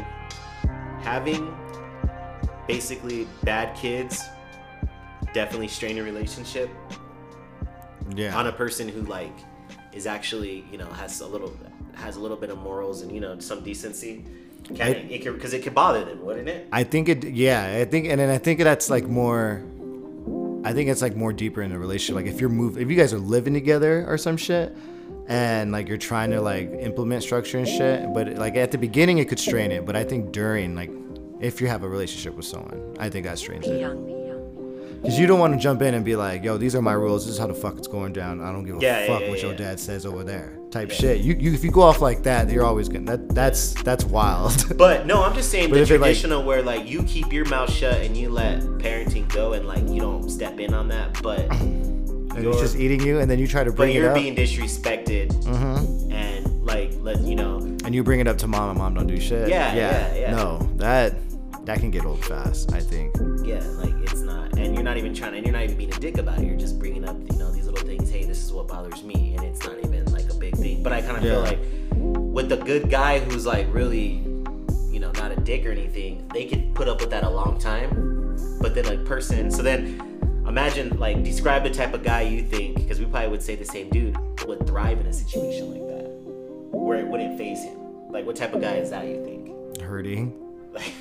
having 1.03 1.55
basically 2.67 3.27
bad 3.45 3.77
kids 3.77 4.25
definitely 5.33 5.69
strain 5.69 5.99
a 5.99 6.03
relationship 6.03 6.69
yeah. 8.17 8.37
on 8.37 8.49
a 8.49 8.53
person 8.53 8.89
who 8.89 9.03
like 9.03 9.37
is 9.93 10.07
actually 10.07 10.65
you 10.73 10.79
know 10.79 10.87
has 10.87 11.21
a 11.21 11.27
little 11.27 11.57
has 11.95 12.17
a 12.17 12.21
little 12.21 12.37
bit 12.37 12.51
of 12.51 12.59
morals 12.59 13.03
and 13.03 13.13
you 13.13 13.21
know 13.21 13.39
some 13.39 13.63
decency 13.63 14.25
can 14.75 14.81
I- 14.81 14.91
it, 14.91 15.13
it 15.13 15.23
could 15.23 15.35
because 15.35 15.55
it 15.55 15.63
could 15.63 15.75
bother 15.75 16.05
them 16.05 16.25
wouldn't 16.25 16.49
it 16.49 16.69
I 16.73 16.83
think 16.85 17.09
it, 17.09 17.25
yeah, 17.25 17.79
I 17.81 17.85
think, 17.85 18.07
and 18.07 18.19
then 18.19 18.31
I 18.31 18.39
think 18.39 18.61
that's 18.61 18.91
like 18.91 19.05
more 19.05 19.63
I 20.65 20.73
think 20.73 20.89
it's 20.89 21.03
like 21.03 21.15
more 21.15 21.33
deeper 21.33 21.61
in 21.61 21.71
the 21.71 21.79
relationship. 21.79 22.17
Like 22.17 22.27
if 22.27 22.41
you're 22.41 22.49
move, 22.49 22.79
if 22.79 22.89
you 22.91 22.97
guys 22.97 23.13
are 23.13 23.19
living 23.19 23.53
together 23.53 24.07
or 24.09 24.17
some 24.17 24.39
shit, 24.39 24.75
and 25.27 25.73
like 25.73 25.89
you're 25.89 25.97
trying 25.99 26.31
to 26.31 26.41
like 26.41 26.71
implement 26.81 27.23
structure 27.23 27.59
and 27.59 27.69
shit, 27.69 28.13
but 28.13 28.35
like 28.35 28.57
at 28.57 28.71
the 28.71 28.79
beginning 28.79 29.19
it 29.19 29.29
could 29.29 29.39
strain 29.41 29.73
it. 29.73 29.85
But 29.87 29.97
I 29.97 30.05
think 30.05 30.33
during 30.33 30.75
like 30.75 30.91
if 31.41 31.61
you 31.61 31.67
have 31.69 31.83
a 31.83 31.89
relationship 31.89 32.35
with 32.35 32.47
someone, 32.47 32.97
I 32.99 33.09
think 33.11 33.27
that 33.27 33.39
strains 33.39 33.67
it. 33.67 33.81
Because 35.03 35.19
you 35.19 35.27
don't 35.27 35.39
want 35.39 35.53
to 35.53 35.61
jump 35.61 35.83
in 35.83 35.93
and 35.93 36.03
be 36.03 36.17
like, 36.17 36.43
yo, 36.43 36.57
these 36.57 36.75
are 36.75 36.81
my 36.81 36.95
rules. 36.95 37.27
This 37.27 37.35
is 37.35 37.39
how 37.39 37.47
the 37.47 37.53
fuck 37.53 37.77
it's 37.77 37.87
going 37.89 38.15
down. 38.15 38.41
I 38.41 38.51
don't 38.51 38.65
give 38.65 38.77
a 38.79 38.81
Yeah, 38.81 39.07
fuck 39.07 39.21
yeah, 39.21 39.29
what 39.29 39.43
your 39.43 39.51
yeah. 39.51 39.59
dad 39.59 39.79
says 39.81 40.07
over 40.07 40.25
there. 40.25 40.59
Type 40.71 40.91
shit. 40.91 41.21
You, 41.21 41.35
you 41.35 41.53
if 41.53 41.63
you 41.63 41.71
go 41.71 41.83
off 41.83 42.01
like 42.01 42.23
that, 42.23 42.49
you're 42.51 42.65
always 42.65 42.89
gonna 42.89 43.19
that 43.19 43.35
that's 43.35 43.75
that's 43.83 44.05
wild. 44.05 44.77
But 44.79 45.05
no, 45.05 45.23
I'm 45.23 45.35
just 45.35 45.51
saying 45.51 45.71
the 45.73 45.83
if 45.83 45.91
it, 45.91 46.01
like- 46.01 46.09
traditional 46.09 46.43
where 46.43 46.63
like 46.63 46.89
you 46.89 47.03
keep 47.03 47.33
your 47.35 47.45
mouth 47.47 47.71
shut 47.71 48.01
and 48.01 48.17
you 48.17 48.31
let 48.31 48.63
parenting 48.79 49.29
go 49.29 49.53
and 49.53 49.67
like 49.69 49.87
you 49.91 50.01
don't 50.01 50.31
step 50.31 50.59
in 50.59 50.73
on 50.73 50.89
that, 50.89 51.23
but 51.23 51.51
and 52.37 52.47
it's 52.47 52.61
just 52.61 52.77
eating 52.77 53.01
you, 53.01 53.19
and 53.21 53.31
then 53.31 53.39
you 53.39 53.47
try 53.47 53.65
to 53.65 53.73
bring 53.73 53.95
it 53.95 54.05
up. 54.05 54.15
But 54.15 54.23
you're 54.23 54.31
up, 54.33 54.37
being 54.37 54.37
disrespected 54.37 55.29
Mhm. 55.45 56.13
and 56.13 56.65
like 56.65 56.93
let 57.01 57.21
you 57.21 57.35
know 57.37 57.57
and 57.85 57.95
you 57.95 58.03
bring 58.03 58.21
it 58.21 58.27
up 58.27 58.39
to 58.39 58.47
mom, 58.47 58.71
and 58.71 58.79
mom 58.79 58.95
don't 58.95 59.07
do 59.07 59.21
shit. 59.21 59.49
Yeah, 59.49 59.75
yeah, 59.75 60.15
yeah. 60.15 60.31
No, 60.37 60.59
that 60.77 61.15
that 61.67 61.79
can 61.81 61.91
get 61.91 62.05
old 62.05 62.25
fast. 62.25 62.73
I 62.73 62.81
think. 62.81 63.15
yeah 63.45 63.63
like 63.83 63.95
it's 64.03 64.21
not 64.21 64.57
and 64.59 64.75
you're 64.75 64.83
not 64.85 64.97
even 64.97 65.15
trying 65.15 65.35
and 65.35 65.45
you're 65.45 65.53
not 65.53 65.63
even 65.65 65.77
being 65.77 65.93
a 65.95 65.99
dick 66.01 66.19
about 66.19 66.39
it. 66.39 66.47
You're 66.47 66.57
just 66.59 66.79
bringing 66.79 67.05
up 67.09 67.17
you 67.31 67.39
know 67.39 67.51
these 67.51 67.67
little 67.67 67.87
things. 67.87 68.11
Hey, 68.11 68.25
this 68.25 68.43
is 68.45 68.53
what 68.53 68.69
bothers 68.69 69.03
me, 69.03 69.35
and 69.37 69.45
it's 69.47 69.63
not 69.67 69.77
even 69.85 70.05
like 70.13 70.29
a 70.31 70.35
big 70.35 70.57
thing. 70.57 70.83
But 70.83 70.93
I 70.93 71.01
kind 71.03 71.17
of 71.19 71.25
Yeah. 71.25 71.31
feel 71.33 71.41
like 71.43 71.59
with 72.37 72.53
a 72.53 72.57
good 72.57 72.91
guy 72.91 73.19
who's 73.21 73.47
like 73.47 73.67
really 73.73 74.23
you 74.91 75.01
know 75.01 75.11
not 75.13 75.33
a 75.33 75.37
dick 75.41 75.67
or 75.67 75.71
anything, 75.71 76.23
they 76.33 76.45
could 76.47 76.75
put 76.75 76.89
up 76.89 77.01
with 77.01 77.11
that 77.11 77.25
a 77.25 77.31
long 77.31 77.59
time. 77.59 78.37
But 78.61 78.75
then 78.75 78.85
like 78.87 79.05
person, 79.05 79.51
so 79.51 79.63
then 79.63 80.14
imagine 80.47 80.99
like 80.99 81.23
describe 81.25 81.63
the 81.63 81.71
type 81.71 81.95
of 81.95 82.03
guy 82.03 82.23
you 82.23 82.43
think 82.43 82.77
because 82.77 83.01
we 83.01 83.07
probably 83.07 83.29
would 83.29 83.43
say 83.43 83.57
the 83.57 83.65
same 83.65 83.89
dude 83.91 84.17
would 84.47 84.67
thrive 84.67 85.01
in 85.01 85.07
a 85.07 85.13
situation 85.13 85.71
like 85.71 85.87
that 85.89 86.09
where 86.73 86.99
it 86.99 87.07
wouldn't 87.07 87.39
faze 87.39 87.63
him. 87.63 87.79
Like 88.11 88.27
what 88.27 88.37
type 88.37 88.55
of 88.55 88.61
guy 88.61 88.75
is 88.77 88.91
that 88.91 89.07
you 89.07 89.25
think? 89.25 89.81
Hurting. 89.81 90.33
Like 90.73 90.93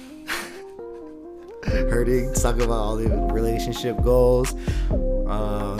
hurting, 1.63 2.33
talk 2.33 2.55
about 2.55 2.71
all 2.71 2.95
the 2.95 3.09
relationship 3.33 4.01
goals. 4.01 4.53
Um, 4.91 5.79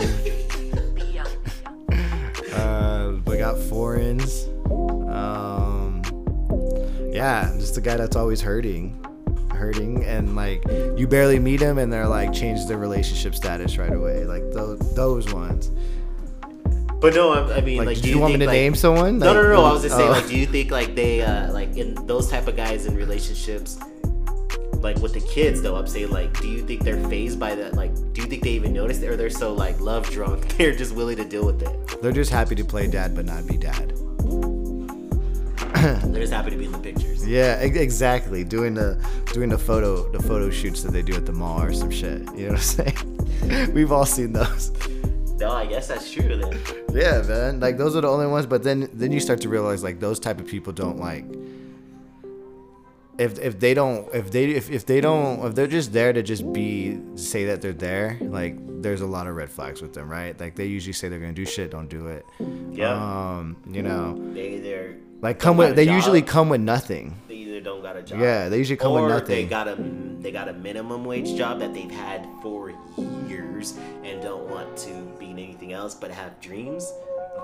uh, 2.52 3.12
we 3.26 3.38
got 3.38 3.58
foreigns. 3.58 4.48
Um, 5.08 6.02
yeah, 7.12 7.52
just 7.58 7.76
a 7.76 7.80
guy 7.80 7.96
that's 7.96 8.16
always 8.16 8.40
hurting, 8.40 8.98
hurting, 9.54 10.04
and 10.04 10.36
like 10.36 10.62
you 10.96 11.06
barely 11.06 11.38
meet 11.38 11.60
them 11.60 11.78
and 11.78 11.92
they're 11.92 12.08
like 12.08 12.32
change 12.32 12.66
their 12.66 12.78
relationship 12.78 13.34
status 13.34 13.78
right 13.78 13.92
away. 13.92 14.24
Like 14.24 14.50
those 14.52 14.78
those 14.94 15.32
ones. 15.32 15.70
But 17.00 17.14
no, 17.14 17.32
I, 17.32 17.56
I 17.56 17.60
mean, 17.60 17.78
Like, 17.78 17.88
like, 17.88 17.96
do 17.96 18.02
do 18.04 18.08
you, 18.08 18.18
want 18.18 18.32
me 18.32 18.38
to 18.38 18.46
like- 18.46 18.54
name 18.54 18.74
someone? 18.74 19.18
No, 19.18 19.34
no, 19.34 19.42
no, 19.42 19.52
no. 19.52 19.64
I 19.64 19.72
was 19.72 19.82
just 19.82 19.94
saying, 19.94 20.08
oh. 20.08 20.12
like, 20.12 20.26
do 20.26 20.38
you 20.38 20.46
think 20.46 20.70
like 20.70 20.94
they, 20.94 21.20
uh, 21.20 21.52
like, 21.52 21.76
in 21.76 21.94
those 22.06 22.30
type 22.30 22.48
of 22.48 22.56
guys 22.56 22.86
in 22.86 22.96
relationships, 22.96 23.78
like 24.76 24.96
with 24.98 25.12
the 25.12 25.20
kids 25.20 25.60
though, 25.60 25.76
I'm 25.76 25.86
saying, 25.86 26.10
like, 26.10 26.38
do 26.40 26.48
you 26.48 26.64
think 26.64 26.82
they're 26.82 27.02
fazed 27.08 27.38
by 27.38 27.54
that? 27.56 27.74
Like, 27.74 27.94
do 28.14 28.22
you 28.22 28.26
think 28.26 28.42
they 28.42 28.52
even 28.52 28.72
notice 28.72 29.02
it, 29.02 29.10
or 29.10 29.16
they're 29.16 29.28
so 29.28 29.52
like 29.52 29.80
love 29.80 30.08
drunk, 30.10 30.48
they're 30.56 30.74
just 30.74 30.94
willing 30.94 31.16
to 31.16 31.24
deal 31.24 31.44
with 31.44 31.62
it? 31.62 32.00
They're 32.00 32.12
just 32.12 32.30
happy 32.30 32.54
to 32.54 32.64
play 32.64 32.86
dad, 32.86 33.14
but 33.14 33.26
not 33.26 33.46
be 33.46 33.58
dad. 33.58 33.92
They're 36.04 36.20
just 36.20 36.32
happy 36.32 36.50
to 36.50 36.56
be 36.56 36.66
in 36.66 36.72
the 36.72 36.78
pictures. 36.78 37.26
Yeah, 37.26 37.62
e- 37.64 37.78
exactly. 37.78 38.44
Doing 38.44 38.74
the 38.74 38.98
doing 39.32 39.48
the 39.48 39.58
photo 39.58 40.08
the 40.10 40.22
photo 40.22 40.50
shoots 40.50 40.82
that 40.82 40.92
they 40.92 41.02
do 41.02 41.14
at 41.14 41.26
the 41.26 41.32
mall 41.32 41.60
or 41.62 41.72
some 41.72 41.90
shit. 41.90 42.20
You 42.36 42.46
know 42.48 42.52
what 42.54 42.78
I'm 42.78 42.94
saying? 43.48 43.74
We've 43.74 43.90
all 43.92 44.06
seen 44.06 44.32
those. 44.32 44.72
No, 45.38 45.50
I 45.50 45.66
guess 45.66 45.88
that's 45.88 46.10
true 46.12 46.36
then. 46.36 46.58
Yeah, 46.92 47.22
man. 47.22 47.58
Like 47.60 47.76
those 47.76 47.96
are 47.96 48.00
the 48.00 48.08
only 48.08 48.26
ones. 48.28 48.46
But 48.46 48.62
then 48.62 48.88
then 48.92 49.10
you 49.12 49.20
start 49.20 49.40
to 49.42 49.48
realize 49.48 49.82
like 49.82 49.98
those 50.00 50.20
type 50.20 50.38
of 50.40 50.46
people 50.46 50.72
don't 50.72 50.98
like. 50.98 51.24
If 53.16 53.38
if 53.38 53.60
they 53.60 53.74
don't 53.74 54.08
if 54.12 54.32
they 54.32 54.46
if, 54.50 54.70
if 54.70 54.86
they 54.86 55.00
don't 55.00 55.44
if 55.46 55.54
they're 55.54 55.68
just 55.68 55.92
there 55.92 56.12
to 56.12 56.20
just 56.22 56.52
be 56.52 56.98
say 57.14 57.44
that 57.46 57.62
they're 57.62 57.72
there 57.72 58.18
like 58.20 58.56
there's 58.82 59.02
a 59.02 59.06
lot 59.06 59.28
of 59.28 59.36
red 59.36 59.50
flags 59.50 59.80
with 59.80 59.92
them 59.94 60.08
right 60.08 60.38
like 60.40 60.56
they 60.56 60.66
usually 60.66 60.92
say 60.92 61.08
they're 61.08 61.20
gonna 61.20 61.32
do 61.32 61.44
shit 61.46 61.70
don't 61.70 61.88
do 61.88 62.08
it 62.08 62.26
Yeah. 62.72 62.90
um 62.92 63.56
you 63.70 63.82
know 63.82 64.18
They 64.34 64.54
either 64.56 64.96
like 65.24 65.38
come 65.38 65.56
with 65.56 65.74
they 65.74 65.86
job, 65.86 65.94
usually 65.96 66.22
come 66.22 66.48
with 66.48 66.60
nothing 66.60 67.16
They 67.28 67.34
either 67.36 67.60
don't 67.60 67.82
got 67.82 67.96
a 67.96 68.02
job. 68.02 68.20
Yeah, 68.20 68.48
they 68.48 68.58
usually 68.58 68.76
come 68.76 68.92
or 68.92 69.02
with 69.06 69.26
they 69.26 69.44
nothing. 69.44 69.48
got 69.48 69.66
a 69.68 69.76
they 70.22 70.30
got 70.30 70.48
a 70.48 70.52
minimum 70.52 71.04
wage 71.04 71.34
job 71.36 71.58
that 71.60 71.72
they've 71.74 71.90
had 71.90 72.28
for 72.42 72.72
years 73.28 73.76
and 74.04 74.22
don't 74.22 74.48
want 74.48 74.76
to 74.78 74.92
be 75.18 75.30
in 75.30 75.38
anything 75.38 75.72
else 75.72 75.94
but 75.94 76.10
have 76.10 76.40
dreams 76.40 76.92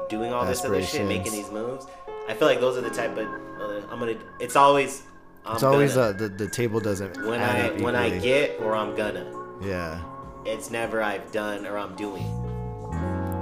doing 0.08 0.32
all 0.32 0.44
this 0.44 0.64
other 0.64 0.82
shit, 0.82 1.06
making 1.06 1.32
these 1.32 1.50
moves. 1.50 1.86
I 2.28 2.34
feel 2.34 2.46
like 2.48 2.60
those 2.60 2.76
are 2.76 2.82
the 2.82 2.90
type 2.90 3.16
of 3.16 3.26
uh, 3.26 3.86
I'm 3.90 3.98
gonna. 3.98 4.14
It's 4.38 4.56
always. 4.56 5.02
I'm 5.46 5.54
it's 5.54 5.62
always 5.62 5.96
uh, 5.96 6.12
the 6.12 6.28
the 6.28 6.48
table 6.48 6.80
doesn't 6.80 7.16
when 7.26 7.40
I 7.40 7.70
when 7.82 7.96
I 7.96 8.18
get 8.18 8.60
or 8.60 8.76
I'm 8.76 8.94
gonna. 8.94 9.24
yeah 9.62 10.02
It's 10.44 10.70
never 10.70 11.02
I've 11.02 11.32
done 11.32 11.66
or 11.66 11.78
I'm 11.78 11.96
doing 11.96 12.26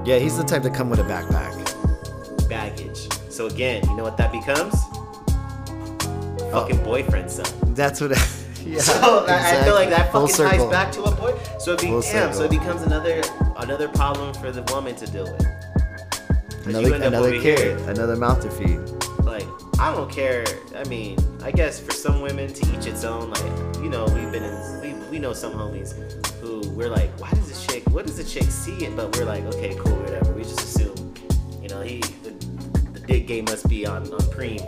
yeah 0.06 0.18
he's 0.18 0.36
the 0.38 0.44
type 0.44 0.62
to 0.62 0.70
come 0.70 0.88
with 0.90 1.00
a 1.00 1.08
backpack 1.14 1.54
baggage. 2.48 3.08
So 3.38 3.46
again, 3.46 3.88
you 3.88 3.94
know 3.94 4.02
what 4.02 4.16
that 4.16 4.32
becomes? 4.32 4.74
Oh. 4.74 6.48
Fucking 6.50 6.82
boyfriend 6.82 7.30
son. 7.30 7.46
that's 7.72 8.00
what 8.00 8.10
yeah 8.66 8.80
So 8.80 9.24
I- 9.28 9.60
I 9.60 9.62
feel 9.62 9.74
like 9.74 9.90
that 9.90 10.10
fucking 10.10 10.34
ties 10.34 10.64
back 10.72 10.90
to 10.94 11.04
a 11.04 11.14
boy. 11.14 11.38
So 11.60 11.74
it 11.74 11.80
be, 11.80 11.86
damn, 11.86 12.34
so 12.34 12.42
it 12.42 12.50
becomes 12.50 12.82
another 12.82 13.22
another 13.58 13.86
problem 13.86 14.34
for 14.34 14.50
the 14.50 14.64
woman 14.74 14.96
to 14.96 15.06
deal 15.06 15.32
with. 15.32 15.46
another 16.66 16.94
another 16.94 17.40
kid 17.40 17.78
another 17.82 18.16
mouth 18.16 18.42
to 18.42 18.50
feed 18.50 18.80
Like 19.22 19.46
I 19.78 19.94
don't 19.94 20.10
care. 20.10 20.44
I 20.74 20.82
mean, 20.88 21.16
I 21.40 21.52
guess 21.52 21.78
for 21.78 21.92
some 21.92 22.20
women 22.20 22.52
to 22.52 22.76
each 22.76 22.86
its 22.86 23.04
own. 23.04 23.30
Like 23.30 23.76
you 23.76 23.88
know, 23.88 24.06
we've 24.06 24.32
been 24.32 24.42
in 24.42 24.80
we, 24.82 24.94
we 25.12 25.18
know 25.20 25.32
some 25.32 25.52
homies 25.52 25.94
who 26.40 26.68
we're 26.70 26.90
like, 26.90 27.10
why 27.20 27.30
does 27.30 27.46
this 27.46 27.64
chick? 27.68 27.88
What 27.90 28.04
does 28.04 28.16
the 28.16 28.24
chick 28.24 28.50
see? 28.50 28.84
it? 28.84 28.96
But 28.96 29.16
we're 29.16 29.26
like, 29.26 29.44
okay, 29.54 29.76
cool, 29.78 29.94
whatever. 29.98 30.32
We 30.32 30.42
just 30.42 30.58
assume, 30.58 31.14
you 31.62 31.68
know, 31.68 31.82
he 31.82 32.00
the, 32.00 32.08
the 32.08 32.17
dick 33.08 33.26
game 33.26 33.44
must 33.46 33.68
be 33.68 33.86
on 33.86 34.02
on 34.12 34.20
preem. 34.30 34.60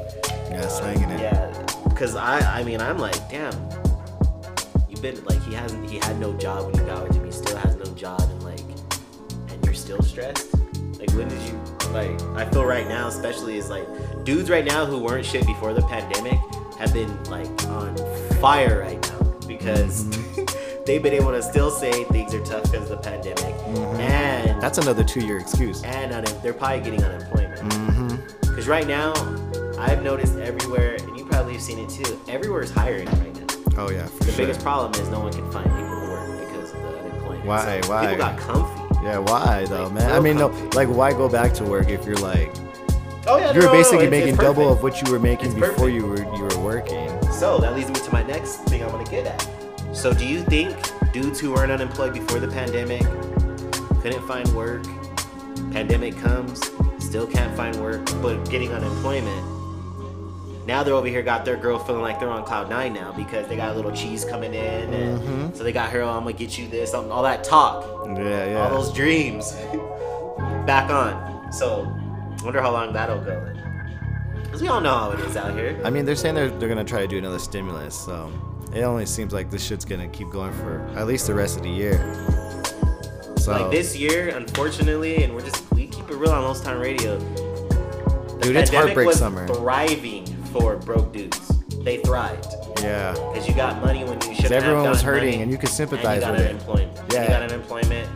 yeah 0.50 0.66
slanging 0.66 1.10
it 1.10 1.20
Yeah, 1.20 1.66
because 1.88 2.16
I, 2.16 2.60
I 2.60 2.64
mean, 2.64 2.80
I'm 2.80 2.98
like, 2.98 3.16
damn. 3.30 3.52
You've 4.88 5.02
been 5.02 5.22
like, 5.24 5.40
he 5.44 5.54
hasn't, 5.54 5.88
he 5.88 5.98
had 5.98 6.18
no 6.18 6.32
job 6.34 6.66
when 6.66 6.74
you 6.76 6.82
got 6.90 7.06
with 7.06 7.16
him. 7.16 7.24
He 7.24 7.30
still 7.30 7.56
has 7.58 7.76
no 7.76 7.84
job, 7.94 8.20
and 8.22 8.42
like, 8.42 8.60
and 9.50 9.64
you're 9.64 9.74
still 9.74 10.02
stressed. 10.02 10.48
Like, 10.98 11.10
when 11.12 11.28
did 11.28 11.40
you, 11.42 11.54
like, 11.92 12.20
I 12.36 12.44
feel 12.50 12.64
right 12.64 12.88
now, 12.88 13.08
especially 13.08 13.56
is 13.58 13.68
like, 13.70 13.86
dudes 14.24 14.50
right 14.50 14.64
now 14.64 14.84
who 14.86 14.98
weren't 14.98 15.24
shit 15.24 15.46
before 15.46 15.72
the 15.74 15.82
pandemic 15.82 16.38
have 16.78 16.92
been 16.94 17.12
like 17.24 17.50
on 17.66 17.94
fire 18.40 18.80
right 18.80 19.00
now 19.10 19.18
because 19.46 20.08
they've 20.86 21.02
been 21.02 21.12
able 21.12 21.30
to 21.30 21.42
still 21.42 21.70
say 21.70 22.04
things 22.04 22.32
are 22.34 22.42
tough 22.44 22.64
because 22.64 22.90
of 22.90 23.02
the 23.02 23.10
pandemic, 23.10 23.54
and 24.00 24.60
that's 24.62 24.78
another 24.78 25.04
two 25.04 25.20
year 25.20 25.38
excuse 25.38 25.82
and 25.84 26.12
un- 26.12 26.24
they're 26.42 26.54
probably 26.54 26.80
getting 26.80 27.02
unemployment. 27.04 27.60
mm-hmm 27.60 27.79
Because 28.60 28.68
right 28.68 28.86
now, 28.86 29.14
I've 29.78 30.02
noticed 30.02 30.36
everywhere, 30.36 30.96
and 31.00 31.18
you 31.18 31.24
probably 31.24 31.54
have 31.54 31.62
seen 31.62 31.78
it 31.78 31.88
too. 31.88 32.20
Everywhere 32.28 32.60
is 32.60 32.70
hiring 32.70 33.06
right 33.06 33.34
now. 33.34 33.46
oh 33.78 33.90
yeah 33.90 34.04
for 34.04 34.24
The 34.24 34.32
sure 34.32 34.36
biggest 34.36 34.60
problem 34.60 34.92
is 35.00 35.08
no 35.08 35.18
one 35.20 35.32
can 35.32 35.50
find 35.50 35.64
people 35.64 35.98
to 35.98 36.10
work 36.10 36.46
because 36.46 36.74
of 36.74 36.82
the 36.82 36.98
unemployment. 36.98 37.46
Why? 37.46 37.80
So 37.80 37.88
Why? 37.88 38.00
People 38.02 38.18
got 38.18 38.38
comfy. 38.38 38.94
yeah 39.02 39.16
why 39.16 39.64
though 39.64 39.84
Like, 39.84 39.92
man 39.94 40.10
I 40.10 40.14
real 40.16 40.22
mean 40.22 40.36
no 40.36 40.48
like 40.74 40.88
why 40.88 41.12
go 41.12 41.26
back 41.26 41.54
to 41.54 41.64
work 41.64 41.88
if 41.88 42.04
you're 42.04 42.16
like 42.16 42.52
Oh 43.26 43.38
yeah, 43.38 43.44
you're 43.54 43.54
no, 43.54 43.60
no, 43.60 43.66
no, 43.68 43.72
basically 43.72 44.10
making 44.10 44.36
double 44.36 44.70
of 44.70 44.82
what 44.82 45.00
you 45.00 45.10
were 45.10 45.18
making 45.18 45.52
It's 45.52 45.54
before 45.54 45.88
perfect. 45.88 45.94
you 45.94 46.06
were 46.06 46.36
you 46.36 46.42
were 46.42 46.58
working 46.58 47.08
So 47.32 47.56
that 47.60 47.74
leads 47.74 47.88
me 47.88 47.94
to 47.94 48.12
my 48.12 48.22
next 48.24 48.56
thing 48.68 48.82
I 48.82 48.88
want 48.88 49.06
to 49.06 49.10
get 49.10 49.26
at. 49.26 49.96
So 49.96 50.12
do 50.12 50.26
you 50.26 50.42
think 50.42 50.76
dudes 51.14 51.40
who 51.40 51.52
weren't 51.52 51.72
unemployed 51.72 52.12
before 52.12 52.40
the 52.40 52.48
pandemic 52.48 53.04
couldn't 54.02 54.26
find 54.28 54.46
work? 54.54 54.84
Pandemic 55.72 56.18
comes, 56.18 56.69
still 57.10 57.26
can't 57.26 57.56
find 57.56 57.74
work, 57.82 58.04
but 58.22 58.48
getting 58.48 58.70
unemployment. 58.72 59.44
Now 60.64 60.84
they're 60.84 60.94
over 60.94 61.08
here, 61.08 61.22
got 61.22 61.44
their 61.44 61.56
girl 61.56 61.76
feeling 61.80 62.02
like 62.02 62.20
they're 62.20 62.28
on 62.30 62.44
cloud 62.44 62.70
nine 62.70 62.92
now 62.92 63.10
because 63.10 63.48
they 63.48 63.56
got 63.56 63.72
a 63.72 63.74
little 63.74 63.90
cheese 63.90 64.24
coming 64.24 64.54
in, 64.54 64.94
and 64.94 65.20
Mhm. 65.20 65.56
so 65.56 65.64
they 65.64 65.72
got 65.72 65.90
her. 65.90 66.02
Oh, 66.02 66.10
I'm 66.10 66.20
gonna 66.20 66.34
get 66.34 66.56
you 66.56 66.68
this, 66.68 66.94
um, 66.94 67.10
all 67.10 67.24
that 67.24 67.42
talk, 67.42 67.84
yeah 68.16 68.50
yeah 68.52 68.62
all 68.62 68.70
those 68.70 68.92
dreams, 68.92 69.52
back 70.66 70.88
on. 70.88 71.52
So, 71.52 71.92
wonder 72.44 72.60
how 72.62 72.70
long 72.70 72.92
that'll 72.92 73.18
go. 73.18 73.42
Cause 74.52 74.62
we 74.62 74.68
all 74.68 74.80
know 74.80 74.94
how 74.96 75.10
it 75.10 75.18
is 75.20 75.36
out 75.36 75.52
here. 75.54 75.80
I 75.84 75.90
mean, 75.90 76.04
they're 76.04 76.14
saying 76.14 76.36
they're, 76.36 76.48
they're 76.50 76.68
gonna 76.68 76.84
try 76.84 77.00
to 77.00 77.08
do 77.08 77.18
another 77.18 77.40
stimulus, 77.40 77.96
so 77.96 78.30
it 78.72 78.82
only 78.82 79.04
seems 79.06 79.32
like 79.32 79.50
this 79.50 79.64
shit's 79.64 79.84
gonna 79.84 80.06
keep 80.08 80.30
going 80.30 80.52
for 80.52 80.86
at 80.94 81.08
least 81.08 81.26
the 81.26 81.34
rest 81.34 81.56
of 81.56 81.64
the 81.64 81.70
year. 81.70 81.98
So, 83.36 83.50
Like 83.52 83.72
this 83.72 83.96
year, 83.96 84.28
unfortunately, 84.28 85.24
and 85.24 85.34
we're 85.34 85.40
just 85.40 85.68
keep 86.10 86.18
it 86.18 86.22
real 86.22 86.32
on 86.32 86.42
Most 86.42 86.64
Time 86.64 86.80
Radio. 86.80 87.18
The 87.18 88.38
Dude, 88.42 88.56
it's 88.56 88.70
heartbreak 88.70 89.06
was 89.06 89.18
summer. 89.18 89.46
Thriving 89.46 90.26
for 90.46 90.76
broke 90.76 91.12
dudes. 91.12 91.48
they 91.84 91.98
thrived. 91.98 92.46
Yeah. 92.80 93.12
Because 93.12 93.46
you 93.48 93.54
got 93.54 93.80
money 93.84 94.02
when 94.02 94.20
you 94.22 94.34
should 94.34 94.50
have 94.50 94.64
everyone 94.64 94.88
was 94.88 95.02
hurting 95.02 95.42
and 95.42 95.50
you 95.50 95.58
could 95.58 95.68
sympathize 95.68 96.22
and 96.24 96.38
you 96.38 96.58
got 96.58 96.66
with 96.66 96.80
it. 96.80 97.12
Yeah. 97.12 97.22
You 97.22 97.28
got 97.28 97.42
unemployment, 97.42 98.08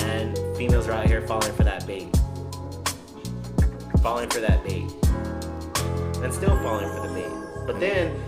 and 0.00 0.38
females 0.56 0.88
are 0.88 0.92
out 0.92 1.06
here 1.06 1.26
falling 1.26 1.52
for 1.52 1.64
that 1.64 1.86
bait. 1.86 2.08
Falling 4.02 4.30
for 4.30 4.40
that 4.40 4.64
bait. 4.64 4.90
And 6.22 6.32
still 6.32 6.56
falling 6.62 6.88
for 6.88 7.06
the 7.06 7.12
bait. 7.12 7.66
But 7.66 7.80
then, 7.80 8.18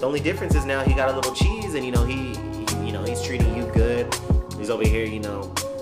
the 0.00 0.06
only 0.06 0.20
difference 0.20 0.54
is 0.54 0.64
now 0.64 0.82
he 0.82 0.94
got 0.94 1.08
a 1.10 1.14
little 1.14 1.34
cheese, 1.34 1.74
and 1.74 1.84
you 1.84 1.92
know, 1.92 2.04
he, 2.04 2.34
he 2.34 2.86
you 2.86 2.92
know, 2.92 3.04
he's 3.04 3.22
treating 3.22 3.54
you 3.56 3.70
good. 3.72 4.12
He's 4.58 4.70
over 4.70 4.86
here, 4.86 5.04
you 5.04 5.20
know, 5.20 5.52
getting 5.52 5.66
you 5.66 5.72
a 5.72 5.75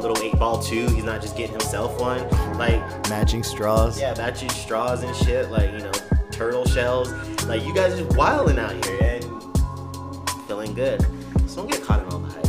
little 0.00 0.18
eight 0.22 0.38
ball 0.38 0.62
too. 0.62 0.88
He's 0.88 1.04
not 1.04 1.20
just 1.20 1.36
getting 1.36 1.52
himself 1.52 2.00
one. 2.00 2.28
Like, 2.58 2.80
Matching 3.08 3.42
straws. 3.42 4.00
yeah, 4.00 4.14
matching 4.16 4.48
straws 4.50 5.02
and 5.02 5.14
shit, 5.16 5.50
like, 5.50 5.72
you 5.72 5.78
know, 5.78 5.92
turtle 6.30 6.64
shells. 6.66 7.12
Like, 7.46 7.64
you 7.64 7.74
guys 7.74 7.98
just 7.98 8.16
wilding 8.16 8.58
out 8.58 8.84
here 8.84 8.98
and 9.02 9.24
feeling 10.46 10.74
good. 10.74 11.00
So 11.46 11.56
don't 11.56 11.70
get 11.70 11.82
caught 11.82 12.00
in 12.02 12.08
all 12.12 12.18
the 12.18 12.28
hype. 12.28 12.44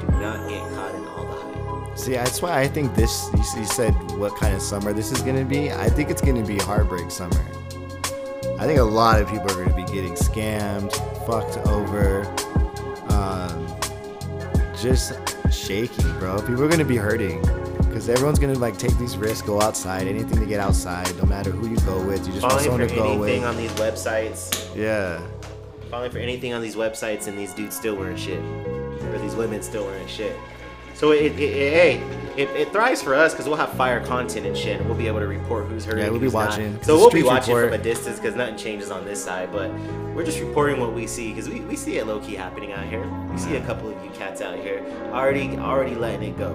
Do 0.00 0.06
not 0.18 0.48
get 0.48 0.62
caught 0.74 0.94
in 0.94 1.04
all 1.06 1.24
the 1.24 1.84
hype. 1.84 1.98
See, 1.98 2.12
that's 2.12 2.40
why 2.42 2.60
I 2.60 2.68
think 2.68 2.94
this. 2.94 3.30
You, 3.56 3.64
said 3.64 3.92
what 4.18 4.34
kind 4.36 4.54
of 4.54 4.62
summer 4.62 4.92
this 4.92 5.12
is 5.12 5.22
gonna 5.22 5.44
be. 5.44 5.70
I 5.72 5.88
think 5.88 6.10
it's 6.10 6.22
gonna 6.22 6.44
be 6.44 6.58
heartbreak 6.58 7.10
summer. 7.10 7.44
I 8.58 8.66
think 8.66 8.78
a 8.78 8.84
lot 8.84 9.20
of 9.20 9.28
people 9.28 9.50
are 9.50 9.64
gonna 9.64 9.74
be 9.74 9.90
getting 9.92 10.12
scammed, 10.14 10.92
fucked 11.26 11.56
over, 11.68 12.26
um, 13.08 13.66
just 14.76 15.12
shaky, 15.50 16.02
bro. 16.18 16.40
People 16.40 16.62
are 16.64 16.68
gonna 16.68 16.84
be 16.84 16.96
hurting 16.96 17.40
because 17.86 18.08
everyone's 18.08 18.38
gonna 18.38 18.54
like 18.58 18.78
take 18.78 18.96
these 18.98 19.16
risks, 19.16 19.42
go 19.46 19.60
outside, 19.60 20.06
anything 20.06 20.38
to 20.40 20.46
get 20.46 20.60
outside, 20.60 21.14
no 21.18 21.24
matter 21.24 21.50
who 21.50 21.68
you 21.68 21.76
go 21.80 22.00
with. 22.04 22.26
You 22.26 22.32
just 22.32 22.42
want 22.42 22.52
Falling 22.54 22.64
someone 22.64 22.80
for 22.82 22.88
to 22.88 22.94
go 22.94 23.12
anything 23.22 23.40
with. 23.42 23.48
on 23.50 23.56
these 23.56 23.72
websites. 23.72 24.76
Yeah, 24.76 25.20
Falling 25.90 26.10
for 26.10 26.18
anything 26.18 26.52
on 26.52 26.62
these 26.62 26.76
websites 26.76 27.26
and 27.26 27.36
these 27.36 27.52
dudes 27.52 27.76
still 27.76 27.96
wearing 27.96 28.16
shit. 28.16 28.38
Or 28.40 29.18
these 29.18 29.34
women 29.34 29.60
still 29.62 29.84
wearing 29.86 30.06
shit. 30.06 30.36
So 30.94 31.12
it, 31.12 31.32
it, 31.32 31.40
it 31.40 31.72
hey, 31.72 32.29
it, 32.40 32.48
it 32.56 32.72
thrives 32.72 33.02
for 33.02 33.14
us 33.14 33.32
because 33.32 33.46
we'll 33.46 33.58
have 33.58 33.72
fire 33.74 34.04
content 34.04 34.46
and 34.46 34.56
shit, 34.56 34.80
and 34.80 34.88
we'll 34.88 34.96
be 34.96 35.06
able 35.06 35.20
to 35.20 35.26
report 35.26 35.66
who's 35.66 35.84
hurting. 35.84 36.04
Yeah, 36.04 36.10
we'll 36.10 36.20
be 36.20 36.26
not. 36.26 36.34
watching. 36.34 36.82
So 36.82 36.96
we'll 36.96 37.10
be 37.10 37.22
watching 37.22 37.54
report. 37.54 37.72
from 37.72 37.80
a 37.80 37.84
distance 37.84 38.18
because 38.18 38.34
nothing 38.34 38.56
changes 38.56 38.90
on 38.90 39.04
this 39.04 39.22
side, 39.22 39.52
but 39.52 39.70
we're 40.14 40.24
just 40.24 40.40
reporting 40.40 40.80
what 40.80 40.94
we 40.94 41.06
see 41.06 41.30
because 41.30 41.48
we, 41.48 41.60
we 41.60 41.76
see 41.76 41.98
it 41.98 42.06
low 42.06 42.18
key 42.20 42.34
happening 42.34 42.72
out 42.72 42.86
here. 42.86 43.06
We 43.30 43.36
see 43.36 43.56
a 43.56 43.64
couple 43.66 43.90
of 43.90 44.04
you 44.04 44.10
cats 44.12 44.40
out 44.40 44.58
here 44.58 44.84
already 45.12 45.56
already 45.58 45.94
letting 45.94 46.30
it 46.30 46.38
go, 46.38 46.52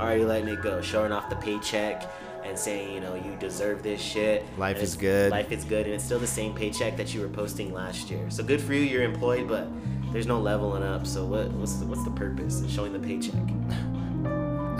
already 0.00 0.24
letting 0.24 0.48
it 0.48 0.62
go, 0.62 0.80
showing 0.80 1.12
off 1.12 1.30
the 1.30 1.36
paycheck 1.36 2.10
and 2.44 2.58
saying 2.58 2.92
you 2.92 3.00
know 3.00 3.14
you 3.14 3.36
deserve 3.38 3.84
this 3.84 4.00
shit. 4.00 4.44
Life 4.58 4.82
is 4.82 4.96
good. 4.96 5.30
Life 5.30 5.52
is 5.52 5.64
good, 5.64 5.86
and 5.86 5.94
it's 5.94 6.04
still 6.04 6.18
the 6.18 6.26
same 6.26 6.54
paycheck 6.54 6.96
that 6.96 7.14
you 7.14 7.20
were 7.20 7.28
posting 7.28 7.72
last 7.72 8.10
year. 8.10 8.28
So 8.30 8.42
good 8.42 8.60
for 8.60 8.74
you, 8.74 8.80
you're 8.80 9.04
employed, 9.04 9.46
but 9.46 9.68
there's 10.12 10.26
no 10.26 10.40
leveling 10.40 10.82
up. 10.82 11.06
So 11.06 11.24
what 11.24 11.48
what's 11.52 11.74
the, 11.74 11.86
what's 11.86 12.02
the 12.02 12.10
purpose 12.10 12.60
of 12.62 12.70
showing 12.70 12.92
the 12.92 12.98
paycheck? 12.98 13.34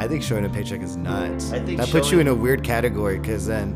I 0.01 0.09
think 0.09 0.23
showing 0.23 0.47
a 0.47 0.49
paycheck 0.49 0.81
is 0.81 0.97
nuts. 0.97 1.53
I 1.53 1.59
think 1.61 1.79
that 1.79 1.91
puts 1.91 2.11
you 2.11 2.21
in 2.21 2.29
a 2.29 2.35
weird 2.35 2.65
category 2.65 3.19
because 3.19 3.47
then 3.47 3.73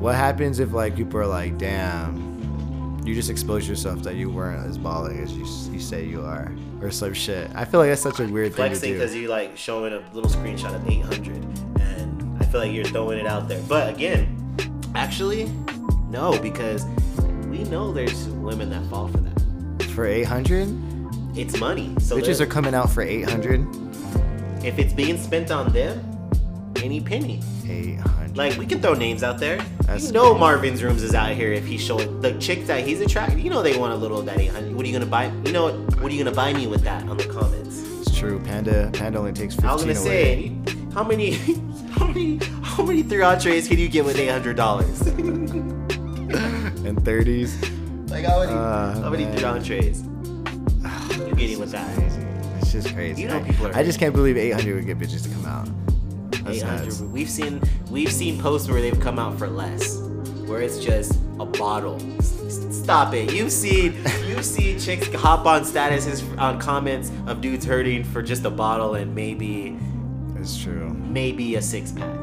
what 0.00 0.14
happens 0.14 0.60
if 0.60 0.72
like 0.72 0.96
people 0.96 1.20
are 1.20 1.26
like, 1.26 1.58
damn, 1.58 3.02
you 3.04 3.14
just 3.14 3.28
exposed 3.28 3.68
yourself 3.68 4.02
that 4.04 4.14
you 4.14 4.30
weren't 4.30 4.66
as 4.66 4.78
balling 4.78 5.18
as 5.20 5.30
you 5.32 5.44
you 5.74 5.78
say 5.78 6.06
you 6.06 6.22
are, 6.22 6.50
or 6.80 6.90
some 6.90 7.12
shit. 7.12 7.50
I 7.54 7.66
feel 7.66 7.80
like 7.80 7.90
that's 7.90 8.00
such 8.00 8.18
a 8.20 8.26
weird 8.26 8.54
thing 8.54 8.70
flexing 8.70 8.94
to 8.94 8.98
because 8.98 9.14
you 9.14 9.28
like 9.28 9.58
showing 9.58 9.92
a 9.92 9.98
little 10.14 10.30
screenshot 10.30 10.74
of 10.74 10.88
800 10.88 11.36
and 11.80 12.42
i 12.42 12.46
feel 12.46 12.60
like 12.60 12.72
you're 12.72 12.84
throwing 12.84 13.18
it 13.18 13.26
out 13.26 13.46
there 13.48 13.60
but 13.68 13.92
again 13.92 14.36
actually 14.94 15.44
no 16.08 16.38
because 16.40 16.86
we 17.48 17.64
know 17.64 17.92
there's 17.92 18.26
women 18.28 18.70
that 18.70 18.84
fall 18.86 19.08
for 19.08 19.18
that 19.18 19.82
For 19.90 20.06
800, 20.06 20.68
it's 21.36 21.58
money 21.58 21.94
so 22.00 22.16
bitches 22.18 22.40
are 22.40 22.46
coming 22.46 22.74
out 22.74 22.88
for 22.90 23.02
800. 23.02 23.89
If 24.64 24.78
it's 24.78 24.92
being 24.92 25.16
spent 25.18 25.50
on 25.50 25.72
them 25.72 26.04
any 26.82 27.00
penny 27.00 27.40
800. 27.68 28.36
like 28.36 28.56
we 28.56 28.66
can 28.66 28.80
throw 28.80 28.94
names 28.94 29.22
out 29.22 29.38
there 29.38 29.58
That's 29.82 30.06
you 30.06 30.12
know 30.12 30.28
crazy. 30.30 30.38
marvin's 30.40 30.82
rooms 30.82 31.02
is 31.02 31.14
out 31.14 31.32
here 31.32 31.52
if 31.52 31.66
he's 31.66 31.80
showing 31.82 32.20
the 32.20 32.32
chicks 32.38 32.66
that 32.68 32.86
he's 32.86 33.00
attracted 33.00 33.40
you 33.40 33.50
know 33.50 33.62
they 33.62 33.76
want 33.76 33.92
a 33.92 33.96
little 33.96 34.18
of 34.20 34.26
that 34.26 34.38
800 34.38 34.74
what 34.74 34.84
are 34.84 34.88
you 34.88 34.92
gonna 34.92 35.06
buy 35.10 35.26
you 35.44 35.52
know 35.52 35.64
what 35.64 35.74
what 36.00 36.10
are 36.10 36.14
you 36.14 36.22
gonna 36.24 36.34
buy 36.34 36.52
me 36.52 36.66
with 36.66 36.82
that 36.82 37.06
on 37.08 37.16
the 37.16 37.26
comments 37.26 37.80
it's 38.00 38.16
true. 38.18 38.40
Panda 38.40 38.90
Panda 38.92 39.18
only 39.18 39.32
takes 39.32 39.54
15 39.54 39.68
I 39.70 39.72
was 39.74 39.82
gonna 39.84 39.98
away. 40.00 40.48
say, 40.66 40.74
how 40.94 41.04
many, 41.04 41.32
how 41.92 42.06
many, 42.06 42.38
how 42.62 42.82
many 42.84 43.02
three 43.02 43.22
entrees 43.22 43.68
can 43.68 43.78
you 43.78 43.88
get 43.88 44.04
with 44.04 44.16
eight 44.18 44.28
hundred 44.30 44.56
dollars? 44.56 45.00
and 45.06 46.96
30s. 46.98 48.10
like 48.10 48.24
how 48.24 48.40
many, 48.40 48.52
Uh, 48.52 49.00
how 49.02 49.10
many 49.10 49.24
man. 49.24 49.36
three 49.36 49.44
entrees 49.44 50.02
you 51.26 51.34
getting 51.36 51.58
with 51.60 51.72
that? 51.72 51.94
Crazy. 51.96 52.26
It's 52.72 52.84
just 52.84 52.94
crazy. 52.94 53.22
You 53.22 53.28
know 53.28 53.38
I- 53.38 53.42
people 53.42 53.66
are 53.66 53.76
I 53.76 53.82
just 53.82 53.98
can't 53.98 54.14
believe 54.14 54.36
800 54.36 54.74
would 54.76 54.86
get 54.86 54.98
bitches 54.98 55.22
to 55.24 55.28
come 55.30 55.44
out. 55.46 55.68
That's 56.44 56.58
Eight 56.58 56.64
nuts. 56.64 57.00
We've 57.00 57.28
seen, 57.28 57.60
we've 57.90 58.12
seen 58.12 58.40
posts 58.40 58.68
where 58.70 58.80
they've 58.80 58.98
come 59.00 59.18
out 59.18 59.36
for 59.38 59.48
less, 59.48 59.96
where 60.46 60.60
it's 60.62 60.78
just 60.78 61.18
a 61.40 61.44
bottle. 61.46 61.98
Stop 62.48 63.14
it! 63.14 63.32
You've 63.32 63.52
seen, 63.52 63.94
you've 64.26 64.44
seen 64.44 64.78
chicks 64.78 65.12
hop 65.14 65.46
on 65.46 65.62
statuses 65.62 66.22
on 66.38 66.58
comments 66.60 67.10
of 67.26 67.40
dudes 67.40 67.64
hurting 67.64 68.04
for 68.04 68.22
just 68.22 68.44
a 68.44 68.50
bottle 68.50 68.94
and 68.94 69.14
maybe, 69.14 69.76
It's 70.36 70.56
true. 70.60 70.88
maybe 70.90 71.56
a 71.56 71.62
six 71.62 71.92
pack. 71.92 72.18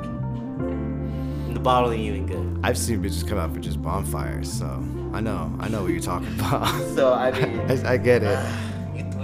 The 1.53 1.59
bottle 1.61 1.91
ain't 1.91 2.01
even 2.03 2.25
good. 2.25 2.59
I've 2.63 2.77
seen 2.77 3.01
bitches 3.03 3.27
come 3.27 3.37
out 3.37 3.53
for 3.53 3.59
just 3.59 3.81
bonfires, 3.81 4.51
so 4.51 4.65
I 5.13 5.19
know, 5.19 5.53
I 5.59 5.67
know 5.69 5.83
what 5.83 5.91
you're 5.91 5.99
talking 6.01 6.33
about. 6.39 6.67
So 6.95 7.13
I 7.13 7.31
mean. 7.31 7.59
I, 7.85 7.93
I 7.93 7.97
get 7.97 8.23
it. 8.23 8.29
Uh, 8.29 8.51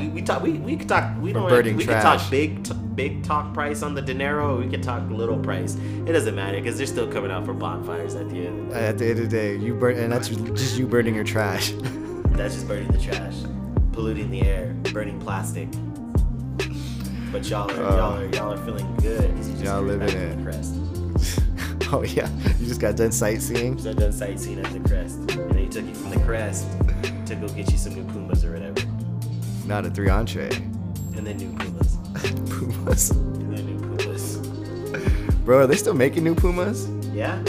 We, 0.04 0.10
we 0.10 0.22
talk 0.22 0.44
we, 0.44 0.52
we 0.54 0.76
could 0.76 0.90
talk 0.90 1.16
we 1.22 1.32
We're 1.32 1.40
don't 1.40 1.50
burning 1.50 1.78
we 1.78 1.86
could 1.86 2.02
talk 2.02 2.30
big 2.30 2.64
t- 2.64 2.74
big 2.74 3.24
talk 3.24 3.54
price 3.54 3.82
on 3.84 3.96
the 3.96 4.02
dinero 4.02 4.56
or 4.56 4.60
we 4.60 4.70
could 4.70 4.84
talk 4.84 5.10
little 5.10 5.38
price 5.38 5.76
it 5.76 6.12
doesn't 6.12 6.36
matter 6.36 6.58
because 6.58 6.78
they're 6.78 6.88
still 6.88 7.10
coming 7.10 7.32
out 7.32 7.46
for 7.46 7.54
bonfires 7.54 8.16
at 8.16 8.30
the 8.30 8.46
end 8.48 8.60
of 8.60 8.68
the 8.70 8.74
day. 8.74 8.86
At 8.88 8.98
the 8.98 9.06
end 9.06 9.20
of 9.20 9.30
the 9.30 9.38
day, 9.38 9.56
you 9.56 9.74
burn, 9.74 9.98
and 9.98 10.12
that's 10.12 10.28
just 10.28 10.78
you 10.78 10.88
burning 10.88 11.16
your 11.16 11.24
trash. 11.24 11.72
that's 12.34 12.56
just 12.56 12.68
burning 12.68 12.92
the 12.92 13.00
trash 13.00 13.36
polluting 13.94 14.30
the 14.30 14.42
air 14.42 14.76
burning 14.92 15.20
plastic 15.20 15.70
but 17.32 17.48
y'all 17.50 17.72
are 17.72 17.84
Uh, 17.84 17.96
y'all 17.96 18.18
are 18.18 18.26
y'all 18.36 18.54
are 18.54 18.66
feeling 18.66 18.96
good 18.98 19.32
because 19.32 19.48
you 19.48 19.54
just 19.54 19.66
y'all 19.66 19.82
living 19.82 20.10
it. 20.10 20.36
the 20.38 20.44
crest 20.44 20.76
oh 21.94 22.02
yeah, 22.02 22.28
you 22.60 22.68
just 22.68 22.82
got 22.82 22.96
done 22.96 23.12
sightseeing. 23.12 23.78
so 23.78 23.94
done 23.94 24.12
sightseeing 24.12 24.60
at 24.60 24.72
the 24.74 24.80
crest 24.90 25.18
and 25.18 25.30
then 25.52 25.58
he 25.58 25.68
took 25.68 25.86
you 25.86 25.94
from 25.94 26.10
the 26.10 26.20
crest 26.22 26.68
to 27.26 27.36
go 27.36 27.48
get 27.50 27.72
you 27.72 27.78
some 27.78 27.94
new 27.94 28.04
pumas 28.12 28.44
or 28.44 28.54
whatever 28.54 28.73
Not 29.66 29.86
a 29.86 29.90
three 29.90 30.10
entree. 30.10 30.50
and 31.16 31.26
then 31.26 31.38
new 31.38 31.56
pumas 31.58 31.98
Pumas. 32.50 33.10
and 33.12 33.56
then 33.58 33.66
new 33.66 33.80
pumas 33.98 34.38
Bro, 35.46 35.60
are 35.60 35.68
they 35.68 35.76
still 35.76 35.94
making 35.94 36.24
new 36.24 36.36
Pumas? 36.36 36.88
yeah 37.14 37.42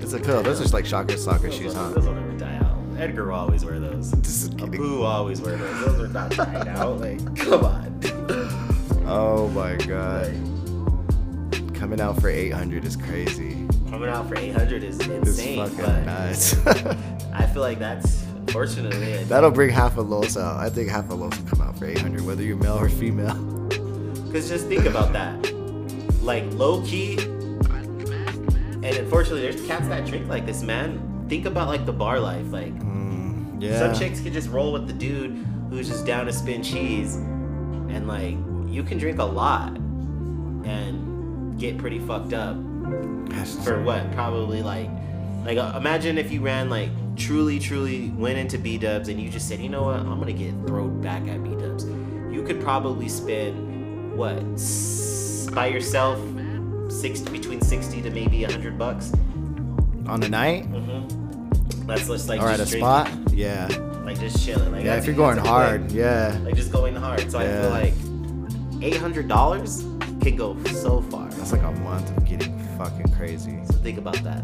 It's 0.00 0.12
a 0.12 0.20
cool. 0.20 0.42
those 0.42 0.58
are 0.60 0.64
just 0.64 0.74
like 0.74 0.86
soccer 0.86 1.16
soccer 1.16 1.50
shoes, 1.50 1.74
huh? 1.74 1.88
Those 1.90 2.06
will 2.06 2.14
never 2.14 2.32
die 2.38 2.56
out. 2.56 2.76
Edgar 2.98 3.26
will 3.26 3.34
always 3.34 3.64
wear 3.64 3.80
those. 3.80 4.10
Just 4.22 4.56
kidding. 4.58 4.78
Will 4.80 5.04
always 5.04 5.40
wear 5.40 5.56
those. 5.56 5.84
Those 5.86 6.00
are 6.00 6.08
not 6.08 6.30
dying 6.30 6.68
out. 6.68 7.00
Like, 7.00 7.36
come 7.36 7.64
on. 7.64 8.00
Oh 9.06 9.48
my 9.54 9.76
god. 9.76 10.32
Like, 11.52 11.74
Coming 11.74 12.00
out 12.00 12.20
for 12.20 12.28
800 12.28 12.84
is 12.84 12.96
crazy. 12.96 13.66
coming 13.90 14.08
out 14.08 14.28
for 14.28 14.36
800 14.38 14.84
is 14.84 15.00
insane. 15.00 15.58
It's 15.58 15.74
fucking 15.74 16.04
nuts. 16.06 16.56
I 17.32 17.46
feel 17.46 17.62
like 17.62 17.78
that's 17.80 18.24
unfortunately. 18.56 19.24
That'll 19.24 19.50
bring 19.50 19.70
half 19.70 19.96
of 19.96 20.08
Los 20.10 20.36
out. 20.36 20.58
I 20.60 20.68
think 20.68 20.90
half 20.90 21.10
of 21.10 21.18
Los 21.18 21.38
will 21.38 21.48
come 21.48 21.62
out 21.62 21.78
for 21.78 21.86
800, 21.86 22.20
whether 22.24 22.42
you're 22.42 22.56
male 22.56 22.78
or 22.78 22.88
female. 22.88 23.34
Because 24.32 24.48
just 24.48 24.66
think 24.66 24.86
about 24.86 25.12
that. 25.12 25.52
Like 26.22 26.44
low 26.54 26.80
key, 26.86 27.18
and 27.18 28.84
unfortunately, 28.84 29.42
there's 29.42 29.60
cats 29.66 29.86
that 29.88 30.06
drink 30.06 30.26
like 30.26 30.46
this, 30.46 30.62
man. 30.62 31.26
Think 31.28 31.44
about 31.44 31.68
like 31.68 31.84
the 31.84 31.92
bar 31.92 32.18
life. 32.18 32.50
Like 32.50 32.72
Mm, 32.78 33.60
yeah. 33.62 33.78
some 33.78 33.94
chicks 33.94 34.20
could 34.20 34.32
just 34.32 34.48
roll 34.48 34.72
with 34.72 34.86
the 34.86 34.94
dude 34.94 35.32
who's 35.68 35.86
just 35.86 36.06
down 36.06 36.24
to 36.24 36.32
spin 36.32 36.62
cheese, 36.62 37.16
and 37.16 38.08
like 38.08 38.36
you 38.72 38.82
can 38.82 38.96
drink 38.96 39.18
a 39.18 39.24
lot 39.24 39.76
and 39.76 41.58
get 41.60 41.76
pretty 41.76 41.98
fucked 41.98 42.32
up 42.32 42.56
for 43.66 43.82
what? 43.82 44.10
Probably 44.12 44.62
like, 44.62 44.88
like 45.44 45.58
uh, 45.58 45.72
imagine 45.76 46.18
if 46.18 46.30
you 46.30 46.40
ran 46.40 46.70
like 46.70 46.90
truly, 47.16 47.58
truly 47.58 48.10
went 48.10 48.38
into 48.38 48.58
B 48.58 48.78
Dubs 48.78 49.08
and 49.08 49.20
you 49.20 49.28
just 49.28 49.48
said, 49.48 49.60
you 49.60 49.68
know 49.68 49.82
what, 49.84 49.96
I'm 50.00 50.18
gonna 50.18 50.32
get 50.32 50.52
thrown 50.66 51.00
back 51.00 51.26
at 51.28 51.42
B 51.42 51.50
Dubs. 51.56 51.84
You 51.84 52.42
could 52.46 52.60
probably 52.60 53.08
spend 53.08 54.16
what 54.16 54.42
s- 54.54 55.48
by 55.52 55.66
yourself, 55.66 56.18
six 56.90 57.20
between 57.20 57.60
sixty 57.60 58.00
to 58.02 58.10
maybe 58.10 58.42
hundred 58.44 58.78
bucks. 58.78 59.12
On 60.06 60.22
a 60.22 60.28
night? 60.28 60.70
Mm-hmm. 60.70 61.86
That's 61.86 62.06
just 62.08 62.28
like 62.28 62.40
or 62.40 62.48
at 62.48 62.54
a 62.60 62.64
just 62.64 62.72
spot? 62.72 63.10
Yeah. 63.32 63.68
like 64.04 64.18
just 64.18 64.44
chilling. 64.44 64.72
Like 64.72 64.84
Yeah, 64.84 64.96
if 64.96 65.06
you're 65.06 65.14
going 65.14 65.38
hard, 65.38 65.88
play. 65.88 65.98
yeah. 65.98 66.38
like 66.44 66.54
just 66.56 66.72
going 66.72 66.94
hard. 66.94 67.30
So 67.30 67.38
I 67.38 67.46
feel 67.46 67.70
like 67.70 67.94
eight 68.82 68.96
hundred 68.96 69.28
dollars 69.28 69.82
can 70.20 70.36
go 70.36 70.56
so 70.64 71.02
far. 71.02 71.28
That's 71.30 71.52
like 71.52 71.62
a 71.62 71.72
month 71.72 72.16
of 72.16 72.24
getting 72.24 72.56
fucking 72.78 73.12
crazy. 73.16 73.58
So 73.66 73.74
think 73.74 73.98
about 73.98 74.22
that. 74.24 74.42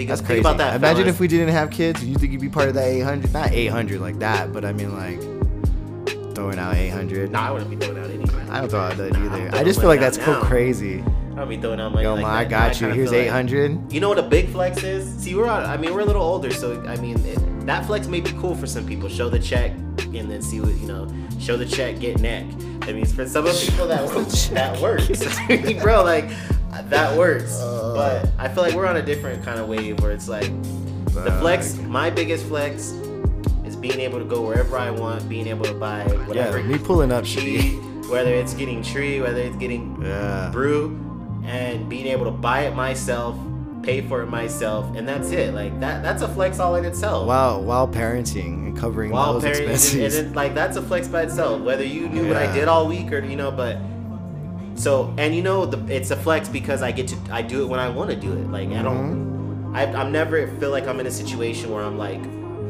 Think, 0.00 0.08
That's 0.08 0.20
think 0.22 0.26
crazy. 0.28 0.40
about 0.40 0.56
that. 0.56 0.76
Imagine 0.76 1.02
fellas. 1.02 1.14
if 1.16 1.20
we 1.20 1.28
didn't 1.28 1.50
have 1.50 1.70
kids. 1.70 2.02
You 2.02 2.14
think 2.14 2.32
you'd 2.32 2.40
be 2.40 2.48
part 2.48 2.68
of 2.68 2.74
that 2.74 2.86
800? 2.88 3.30
Not 3.34 3.52
800 3.52 4.00
like 4.00 4.18
that, 4.20 4.50
but 4.50 4.64
I 4.64 4.72
mean 4.72 4.96
like 4.96 5.20
throwing 6.34 6.58
out 6.58 6.74
800. 6.74 7.30
Nah, 7.30 7.48
I 7.48 7.50
wouldn't 7.50 7.68
be 7.70 7.76
throwing 7.76 7.98
out 8.02 8.10
anything. 8.10 8.50
I 8.50 8.60
don't 8.60 8.70
throw 8.70 8.80
out 8.80 8.96
that 8.96 9.12
Nah, 9.12 9.36
either. 9.36 9.54
I 9.54 9.62
just 9.62 9.78
feel 9.78 9.88
like 9.90 10.00
that's 10.00 10.18
out 10.18 10.24
so 10.24 10.32
now. 10.32 10.40
crazy. 10.42 11.02
I 11.32 11.34
don't 11.34 11.50
be 11.50 11.58
throwing 11.58 11.80
out 11.80 11.92
money. 11.92 12.04
Yo, 12.04 12.14
like 12.14 12.22
ma, 12.22 12.28
I 12.30 12.44
got 12.46 12.72
kinda 12.72 12.88
you. 12.88 12.94
Here's 12.94 13.10
feel 13.10 13.18
like- 13.18 13.28
800. 13.28 13.92
You 13.92 14.00
know 14.00 14.08
what 14.08 14.18
a 14.18 14.22
big 14.22 14.48
flex 14.48 14.82
is? 14.82 15.06
See, 15.22 15.34
we're 15.34 15.46
on. 15.48 15.64
I 15.64 15.76
mean, 15.76 15.92
we're 15.92 16.00
a 16.00 16.04
little 16.06 16.22
older, 16.22 16.50
so 16.50 16.82
I 16.88 16.96
mean, 16.96 17.22
it, 17.26 17.66
that 17.66 17.84
flex 17.84 18.06
may 18.06 18.20
be 18.20 18.32
cool 18.32 18.54
for 18.54 18.66
some 18.66 18.86
people. 18.86 19.10
Show 19.10 19.28
the 19.28 19.38
check 19.38 19.72
and 19.72 20.30
then 20.30 20.40
see 20.40 20.60
what 20.62 20.74
you 20.76 20.86
know. 20.88 21.08
Show 21.38 21.58
the 21.58 21.66
check, 21.66 22.00
get 22.00 22.20
neck. 22.20 22.46
I 22.82 22.92
mean, 22.94 23.04
for 23.04 23.26
some 23.28 23.46
of 23.46 23.52
the 23.52 23.66
people 23.70 23.86
that 23.88 24.08
that 24.54 24.80
works. 24.80 25.36
I 25.40 25.56
mean, 25.58 25.78
bro, 25.82 26.02
like 26.04 26.30
that 26.88 27.16
works. 27.16 27.58
Uh. 27.60 27.92
but 27.94 28.30
I 28.38 28.48
feel 28.48 28.62
like 28.62 28.74
we're 28.74 28.86
on 28.86 28.96
a 28.96 29.02
different 29.02 29.44
kind 29.44 29.58
of 29.60 29.68
wave 29.68 30.00
where 30.00 30.12
it's 30.12 30.28
like 30.28 30.50
the 31.06 31.36
flex. 31.40 31.76
My 31.78 32.10
biggest 32.10 32.46
flex 32.46 32.90
is 33.64 33.76
being 33.76 34.00
able 34.00 34.18
to 34.18 34.24
go 34.24 34.42
wherever 34.42 34.76
I 34.76 34.90
want, 34.90 35.28
being 35.28 35.46
able 35.46 35.64
to 35.66 35.74
buy 35.74 36.04
whatever. 36.26 36.58
Yeah, 36.60 36.66
me 36.66 36.78
pulling 36.78 37.12
up 37.12 37.24
be. 37.24 37.72
whether 38.08 38.34
it's 38.34 38.54
getting 38.54 38.82
tree, 38.82 39.20
whether 39.20 39.40
it's 39.40 39.56
getting 39.56 40.00
Yeah. 40.02 40.50
brew 40.52 40.98
and 41.44 41.88
being 41.88 42.06
able 42.06 42.24
to 42.26 42.30
buy 42.30 42.62
it 42.62 42.74
myself, 42.74 43.36
pay 43.82 44.00
for 44.02 44.22
it 44.22 44.26
myself, 44.26 44.94
and 44.96 45.08
that's 45.08 45.30
it. 45.30 45.54
Like 45.54 45.78
that 45.80 46.02
that's 46.02 46.22
a 46.22 46.28
flex 46.28 46.60
all 46.60 46.76
in 46.76 46.84
itself. 46.84 47.26
Wow, 47.26 47.60
while 47.60 47.88
parenting 47.88 48.66
and 48.66 48.76
covering 48.76 49.10
While 49.10 49.34
those 49.34 49.42
parent, 49.42 49.60
and, 49.62 49.70
expenses. 49.70 50.16
and 50.16 50.26
then, 50.28 50.34
like 50.34 50.54
that's 50.54 50.76
a 50.76 50.82
flex 50.82 51.08
by 51.08 51.22
itself. 51.22 51.60
Whether 51.62 51.84
you 51.84 52.08
knew 52.08 52.28
what 52.28 52.36
I 52.36 52.52
did 52.52 52.68
all 52.68 52.86
week 52.86 53.10
or 53.12 53.20
you 53.24 53.36
know, 53.36 53.50
but 53.50 53.78
so 54.74 55.14
and 55.18 55.34
you 55.34 55.42
know 55.42 55.66
the 55.66 55.94
it's 55.94 56.10
a 56.10 56.16
flex 56.16 56.48
because 56.48 56.82
I 56.82 56.92
get 56.92 57.08
to 57.08 57.16
I 57.30 57.42
do 57.42 57.62
it 57.62 57.66
when 57.66 57.80
I 57.80 57.88
want 57.88 58.10
to 58.10 58.16
do 58.16 58.32
it. 58.32 58.50
Like 58.50 58.68
I 58.70 58.82
don't 58.82 59.14
mm-hmm. 59.14 59.76
I, 59.76 59.84
I'm 59.86 60.10
never 60.12 60.48
feel 60.58 60.70
like 60.70 60.86
I'm 60.86 61.00
in 61.00 61.06
a 61.06 61.10
situation 61.10 61.70
where 61.70 61.82
I'm 61.82 61.98
like, 61.98 62.22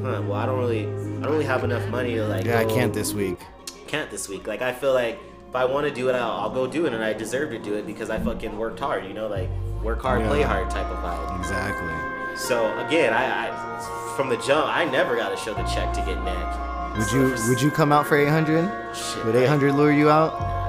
huh, 0.02 0.22
well 0.26 0.34
I 0.34 0.46
don't 0.46 0.58
really 0.58 0.86
I 1.20 1.24
don't 1.24 1.32
really 1.32 1.44
have 1.44 1.64
enough 1.64 1.86
money 1.88 2.14
to 2.14 2.26
like. 2.26 2.46
yeah, 2.46 2.60
I 2.60 2.64
can't 2.64 2.94
this 2.94 3.12
week. 3.12 3.38
can't 3.86 4.10
this 4.10 4.28
week. 4.28 4.46
Like 4.46 4.62
I 4.62 4.72
feel 4.72 4.94
like 4.94 5.20
if 5.48 5.54
I 5.54 5.64
want 5.66 5.86
to 5.86 5.92
do 5.92 6.08
it, 6.08 6.14
I'll, 6.14 6.30
I'll 6.30 6.50
go 6.50 6.66
do 6.66 6.86
it, 6.86 6.94
and 6.94 7.02
I 7.04 7.12
deserve 7.12 7.50
to 7.50 7.58
do 7.58 7.74
it 7.74 7.86
because 7.86 8.08
I 8.08 8.18
fucking 8.18 8.56
worked 8.56 8.80
hard. 8.80 9.04
You 9.04 9.12
know, 9.12 9.26
like 9.26 9.50
work 9.82 10.00
hard, 10.00 10.24
play 10.26 10.42
hard 10.42 10.70
type 10.70 10.86
of 10.86 10.96
vibe. 10.98 11.38
Exactly. 11.38 12.36
So 12.38 12.78
again, 12.86 13.12
I, 13.12 13.48
I 13.48 14.14
from 14.16 14.30
the 14.30 14.36
jump, 14.38 14.66
I 14.68 14.86
never 14.86 15.16
got 15.16 15.28
to 15.30 15.36
show 15.36 15.52
the 15.52 15.64
check 15.64 15.92
to 15.92 16.00
get 16.00 16.22
neck. 16.24 16.96
Would 16.96 17.06
So 17.06 17.16
you 17.16 17.48
would 17.48 17.60
you 17.60 17.70
come 17.70 17.92
out 17.92 18.06
for 18.06 18.16
800? 18.16 18.94
Shit, 18.94 19.24
Would 19.26 19.34
right? 19.34 19.44
800 19.44 19.74
lure 19.74 19.92
you 19.92 20.08
out? 20.08 20.59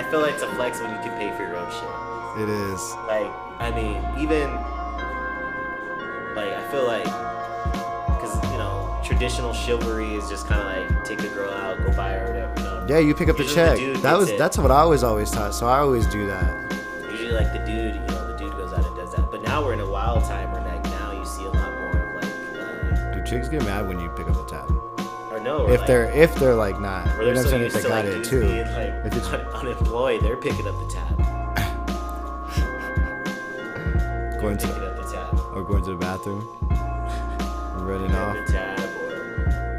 I 0.00 0.10
feel 0.10 0.20
like 0.20 0.32
it's 0.32 0.42
a 0.42 0.54
flex 0.54 0.80
when 0.80 0.90
you 0.90 0.96
can 1.02 1.10
pay 1.18 1.30
for 1.36 1.42
your 1.42 1.56
own 1.56 1.70
shit. 1.70 2.42
It 2.42 2.48
is. 2.48 2.94
Like 3.06 3.30
I 3.58 3.70
mean, 3.70 3.96
even 4.18 4.48
like 6.34 6.52
I 6.54 6.66
feel 6.70 6.86
like 6.86 7.04
because 7.04 8.34
you 8.50 8.56
know 8.56 8.98
traditional 9.04 9.52
chivalry 9.52 10.14
is 10.14 10.26
just 10.30 10.46
kind 10.46 10.60
of 10.60 10.90
like 10.90 11.04
take 11.04 11.20
a 11.22 11.28
girl 11.34 11.50
out, 11.52 11.76
go 11.84 11.92
buy 11.94 12.12
her, 12.12 12.26
whatever. 12.28 12.54
You 12.56 12.64
know. 12.64 12.86
Yeah, 12.88 12.98
you 13.00 13.14
pick 13.14 13.28
up 13.28 13.36
the 13.36 13.42
Usually 13.42 13.62
the 13.62 13.70
check. 13.72 13.78
dude 13.78 13.96
that 14.02 14.16
was 14.16 14.30
it. 14.30 14.38
that's 14.38 14.56
what 14.56 14.70
I 14.70 14.84
was 14.86 15.04
always 15.04 15.30
taught. 15.30 15.52
So 15.54 15.66
I 15.66 15.80
always 15.80 16.06
do 16.06 16.26
that. 16.28 16.72
Usually, 17.10 17.32
like 17.32 17.52
the 17.52 17.58
dude, 17.58 17.94
you 17.96 18.00
know, 18.00 18.26
the 18.32 18.36
dude 18.38 18.52
goes 18.52 18.72
out 18.72 18.86
and 18.86 18.96
does 18.96 19.12
that. 19.14 19.30
But 19.30 19.42
now 19.42 19.62
we're 19.62 19.74
in 19.74 19.80
a 19.80 19.90
wild 19.90 20.24
time 20.24 20.50
where 20.52 20.62
like 20.62 20.82
now 20.84 21.12
you 21.12 21.26
see 21.26 21.44
a 21.44 21.50
lot 21.50 21.70
more 21.74 21.90
of 21.90 22.14
like, 22.24 22.32
uh, 22.58 23.12
Dude, 23.12 23.26
chicks 23.26 23.48
get 23.48 23.62
mad 23.64 23.86
when 23.86 24.00
you 24.00 24.08
or 25.58 25.70
If 25.72 25.78
like, 25.80 25.86
they're 25.86 26.10
if 26.12 26.34
they're 26.36 26.54
like 26.54 26.80
not, 26.80 27.06
or 27.18 27.22
you 27.24 27.34
know 27.34 27.42
they're 27.42 27.44
what 27.44 27.44
I'm 27.44 27.50
saying? 27.50 27.62
If 27.64 27.72
they 27.74 27.82
got 27.82 28.04
like 28.04 28.14
it 28.14 28.24
too. 28.24 28.40
being 28.40 28.66
like 28.66 28.94
If 29.06 29.16
it's 29.16 29.26
un- 29.28 29.40
unemployed, 29.54 30.20
they're 30.22 30.36
picking 30.36 30.66
up 30.66 30.74
the 30.78 30.88
tab. 30.94 31.16
going 34.40 34.56
to 34.56 34.66
up 34.68 34.96
the 34.96 35.12
tab. 35.12 35.34
or 35.54 35.62
going 35.64 35.84
to 35.84 35.90
the 35.90 35.96
bathroom, 35.96 36.40
running 37.86 38.12
off. 38.16 38.36
the 38.46 38.52
tab 38.52 38.78
or 38.78 38.84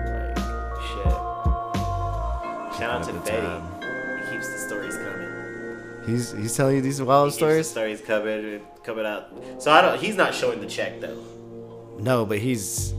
like 0.08 0.38
shit. 0.88 1.14
Shout 2.80 2.90
out 2.92 3.04
to 3.04 3.12
the 3.14 3.20
Fetty. 3.20 4.26
He 4.26 4.32
keeps 4.32 4.48
the 4.52 4.58
stories 4.60 4.96
coming. 4.98 5.28
He's 6.06 6.32
he's 6.32 6.56
telling 6.56 6.76
you 6.76 6.82
these 6.82 7.02
wild 7.02 7.28
He 7.28 7.32
keeps 7.32 7.36
the 7.40 7.64
stories. 7.64 7.70
stories 7.70 8.02
coming 8.02 8.62
coming 8.84 9.06
out. 9.06 9.30
So 9.60 9.72
I 9.72 9.82
don't. 9.82 10.00
He's 10.00 10.16
not 10.16 10.34
showing 10.36 10.60
the 10.62 10.68
check 10.68 11.00
though. 11.02 11.24
No, 12.00 12.26
but 12.26 12.40
he's 12.40 12.94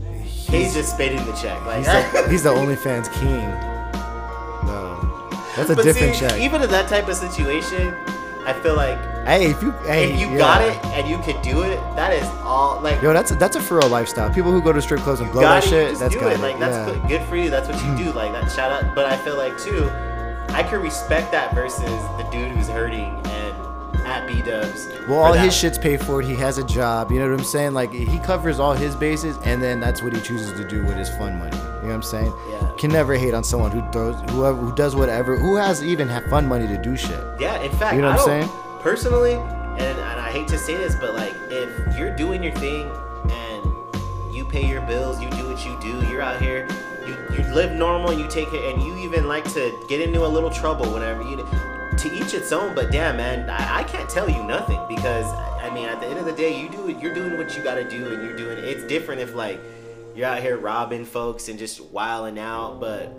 He's 0.49 0.73
just 0.73 0.93
spitting 0.93 1.25
the 1.25 1.33
check. 1.33 1.63
Like 1.65 1.77
he's 1.77 1.87
the, 1.87 2.27
he's 2.29 2.43
the 2.43 2.49
OnlyFans 2.49 3.11
king. 3.13 3.49
No, 4.67 5.29
that's 5.55 5.69
a 5.69 5.75
But 5.75 5.83
different 5.83 6.15
see, 6.15 6.21
check. 6.21 6.39
Even 6.39 6.61
in 6.61 6.69
that 6.69 6.87
type 6.87 7.07
of 7.07 7.15
situation, 7.15 7.95
I 8.45 8.53
feel 8.61 8.75
like 8.75 8.99
hey, 9.25 9.49
if 9.49 9.61
you 9.63 9.71
hey, 9.87 10.13
if 10.13 10.19
you 10.19 10.29
yeah. 10.31 10.37
got 10.37 10.61
it 10.61 10.85
and 10.97 11.07
you 11.07 11.17
could 11.19 11.41
do 11.41 11.63
it, 11.63 11.77
that 11.95 12.11
is 12.13 12.27
all. 12.43 12.79
Like 12.81 13.01
Yo, 13.01 13.13
that's 13.13 13.31
a, 13.31 13.35
that's 13.35 13.55
a 13.55 13.61
for 13.61 13.77
real 13.79 13.89
lifestyle. 13.89 14.29
People 14.33 14.51
who 14.51 14.61
go 14.61 14.73
to 14.73 14.81
strip 14.81 14.99
clubs 15.01 15.21
and 15.21 15.31
blow 15.31 15.41
that 15.41 15.63
it, 15.63 15.69
shit, 15.69 15.97
that's 15.97 16.15
it. 16.15 16.39
Like 16.39 16.59
that's 16.59 16.75
yeah. 16.75 16.85
good- 17.01 17.07
good 17.07 17.21
for 17.27 17.35
you. 17.35 17.49
That's 17.49 17.67
what 17.69 17.83
you 17.83 18.05
do. 18.05 18.11
Like 18.11 18.31
that. 18.33 18.51
Shout 18.51 18.71
out. 18.71 18.93
But 18.95 19.05
I 19.05 19.17
feel 19.17 19.37
like 19.37 19.57
too, 19.57 19.89
I 20.49 20.61
could 20.63 20.81
respect 20.81 21.31
that 21.31 21.55
versus 21.55 21.79
the 22.17 22.27
dude 22.31 22.51
who's 22.51 22.67
hurting 22.67 23.15
and 23.25 23.52
at 24.05 24.27
B 24.27 24.41
Dubs. 24.41 24.87
Well, 25.07 25.19
all 25.19 25.33
his 25.33 25.55
shit's 25.55 25.77
paid 25.77 26.01
for. 26.01 26.21
He 26.21 26.35
has 26.35 26.57
a 26.57 26.63
job. 26.63 27.11
You 27.11 27.19
know 27.19 27.29
what 27.29 27.39
I'm 27.39 27.45
saying? 27.45 27.73
Like 27.73 27.91
he 27.91 28.19
covers 28.19 28.59
all 28.59 28.73
his 28.73 28.95
bases, 28.95 29.37
and 29.43 29.61
then 29.61 29.79
that's 29.79 30.01
what 30.01 30.13
he 30.13 30.21
chooses 30.21 30.51
to 30.53 30.67
do 30.67 30.83
with 30.83 30.95
his 30.95 31.09
fun 31.09 31.37
money. 31.37 31.55
You 31.55 31.63
know 31.63 31.87
what 31.87 31.93
I'm 31.93 32.03
saying? 32.03 32.33
Yeah. 32.49 32.71
Can 32.77 32.91
never 32.91 33.15
hate 33.15 33.33
on 33.33 33.43
someone 33.43 33.71
who 33.71 33.81
throws, 33.91 34.15
whoever, 34.31 34.57
who 34.57 34.73
does 34.75 34.95
whatever, 34.95 35.35
who 35.35 35.55
has 35.55 35.83
even 35.83 36.07
have 36.07 36.25
fun 36.25 36.47
money 36.47 36.67
to 36.67 36.77
do 36.77 36.95
shit. 36.95 37.19
Yeah, 37.39 37.61
in 37.61 37.71
fact, 37.73 37.95
You 37.95 38.01
know 38.01 38.11
what 38.11 38.19
I'm 38.19 38.25
saying? 38.25 38.49
Personally, 38.81 39.33
and, 39.33 39.81
and 39.81 40.19
I 40.19 40.31
hate 40.31 40.47
to 40.49 40.57
say 40.57 40.75
this, 40.77 40.95
but 40.95 41.13
like, 41.15 41.33
if 41.49 41.97
you're 41.97 42.15
doing 42.15 42.43
your 42.43 42.53
thing 42.53 42.89
and 43.29 44.33
you 44.33 44.45
pay 44.45 44.67
your 44.67 44.81
bills, 44.81 45.21
you 45.21 45.29
do 45.31 45.49
what 45.49 45.65
you 45.65 45.77
do, 45.81 46.07
you're 46.07 46.21
out 46.21 46.41
here, 46.41 46.67
you, 47.05 47.17
you 47.35 47.43
live 47.53 47.71
normal, 47.73 48.13
you 48.13 48.27
take 48.27 48.51
it, 48.53 48.73
and 48.73 48.81
you 48.81 48.95
even 48.97 49.27
like 49.27 49.43
to 49.53 49.77
get 49.87 49.99
into 49.99 50.25
a 50.25 50.27
little 50.27 50.49
trouble 50.49 50.91
whenever 50.91 51.21
you. 51.23 51.45
To 51.97 52.13
each 52.13 52.33
its 52.33 52.51
own, 52.51 52.75
but 52.75 52.91
damn, 52.91 53.15
man, 53.15 53.49
I, 53.49 53.79
I 53.79 53.83
can't 53.83 54.09
tell 54.09 54.29
you 54.29 54.43
nothing 54.43 54.79
because 54.89 55.25
I 55.61 55.69
mean, 55.73 55.87
at 55.87 56.01
the 56.01 56.07
end 56.07 56.19
of 56.19 56.25
the 56.25 56.33
day, 56.33 56.59
you 56.59 56.67
do 56.67 56.89
it. 56.89 56.99
You're 56.99 57.13
doing 57.13 57.37
what 57.37 57.55
you 57.55 57.63
got 57.63 57.75
to 57.75 57.89
do, 57.89 58.11
and 58.11 58.23
you're 58.23 58.35
doing. 58.35 58.57
It's 58.63 58.83
different 58.85 59.21
if 59.21 59.33
like 59.35 59.59
you're 60.15 60.27
out 60.27 60.41
here 60.41 60.57
robbing 60.57 61.05
folks 61.05 61.47
and 61.47 61.57
just 61.57 61.79
wilding 61.91 62.37
out, 62.39 62.79
but 62.81 63.15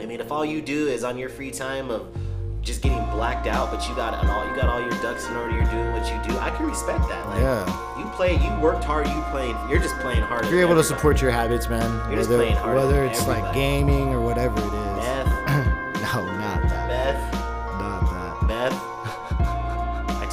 I 0.00 0.06
mean, 0.06 0.20
if 0.20 0.32
all 0.32 0.44
you 0.44 0.60
do 0.62 0.88
is 0.88 1.04
on 1.04 1.16
your 1.16 1.28
free 1.28 1.50
time 1.52 1.90
of 1.90 2.08
just 2.62 2.82
getting 2.82 3.04
blacked 3.10 3.46
out, 3.46 3.70
but 3.70 3.88
you 3.88 3.94
got 3.94 4.22
it 4.22 4.28
all, 4.28 4.46
you 4.48 4.54
got 4.56 4.68
all 4.68 4.80
your 4.80 4.90
ducks 5.02 5.26
in 5.28 5.36
order. 5.36 5.54
You're 5.54 5.70
doing 5.70 5.92
what 5.92 6.06
you 6.06 6.32
do. 6.32 6.38
I 6.38 6.50
can 6.50 6.66
respect 6.66 7.08
that. 7.08 7.26
Like, 7.28 7.40
Yeah. 7.40 7.98
You 7.98 8.04
play. 8.10 8.34
You 8.36 8.60
worked 8.60 8.84
hard. 8.84 9.06
You 9.06 9.22
playing. 9.30 9.56
You're 9.70 9.80
just 9.80 9.96
playing 10.00 10.22
hard. 10.22 10.44
If 10.44 10.50
you're 10.50 10.60
able 10.60 10.74
to 10.74 10.84
support 10.84 11.22
your 11.22 11.30
habits, 11.30 11.68
man, 11.68 11.88
You're 12.10 12.18
just 12.18 12.30
whether, 12.30 12.42
playing 12.42 12.56
harder 12.56 12.76
whether 12.86 13.04
it's 13.04 13.26
like 13.26 13.54
gaming 13.54 14.08
or 14.14 14.20
whatever 14.20 14.58
it 14.58 14.64
is. 14.64 14.87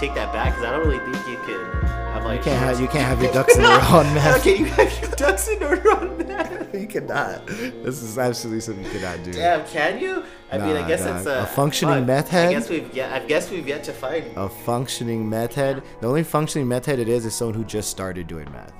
Take 0.05 0.15
that 0.15 0.31
back 0.33 0.53
because 0.53 0.65
I 0.65 0.71
don't 0.71 0.87
really 0.87 0.99
think 0.99 1.27
you 1.27 1.37
could 1.45 1.65
have 1.83 2.25
all 2.25 2.33
You 2.33 2.41
can't 2.41 2.59
have 2.59 2.79
you 2.79 2.87
can't 2.87 3.05
have 3.11 3.21
your 3.21 3.31
ducks 3.33 3.57
in 3.57 3.63
a 3.63 3.67
row 3.67 3.79
on. 3.79 4.17
Okay, 4.39 4.57
you 4.57 4.65
have 4.65 5.01
your 5.01 5.11
ducks 5.11 5.47
in 5.47 5.63
order 5.63 5.91
on 5.91 6.17
meth. 6.17 6.73
you 6.75 6.87
cannot. 6.87 7.47
This 7.47 8.01
is 8.03 8.17
absolutely 8.17 8.61
something 8.61 8.83
you 8.85 8.91
cannot 8.91 9.23
do. 9.23 9.33
Damn, 9.33 9.65
can 9.67 9.99
you? 9.99 10.23
I 10.51 10.57
mean, 10.59 10.75
I 10.75 10.87
guess 10.87 11.03
dog. 11.03 11.17
it's 11.17 11.25
a, 11.25 11.41
A 11.43 11.45
functioning 11.47 11.99
fuck. 11.99 12.07
meth 12.07 12.27
I 12.27 12.37
head? 12.37 12.51
guess 12.51 12.69
we've 12.69 12.93
yeah. 12.95 13.15
I 13.15 13.19
guess 13.25 13.49
we've 13.49 13.67
yet 13.67 13.83
to 13.85 13.93
find. 13.93 14.25
A 14.37 14.47
functioning 14.49 15.27
meth 15.27 15.55
head. 15.55 15.81
The 16.01 16.07
only 16.07 16.23
functioning 16.23 16.67
meth 16.67 16.85
head 16.85 16.99
it 16.99 17.07
is 17.09 17.25
is 17.25 17.33
someone 17.33 17.55
who 17.55 17.63
just 17.63 17.89
started 17.89 18.27
doing 18.27 18.51
meth. 18.51 18.73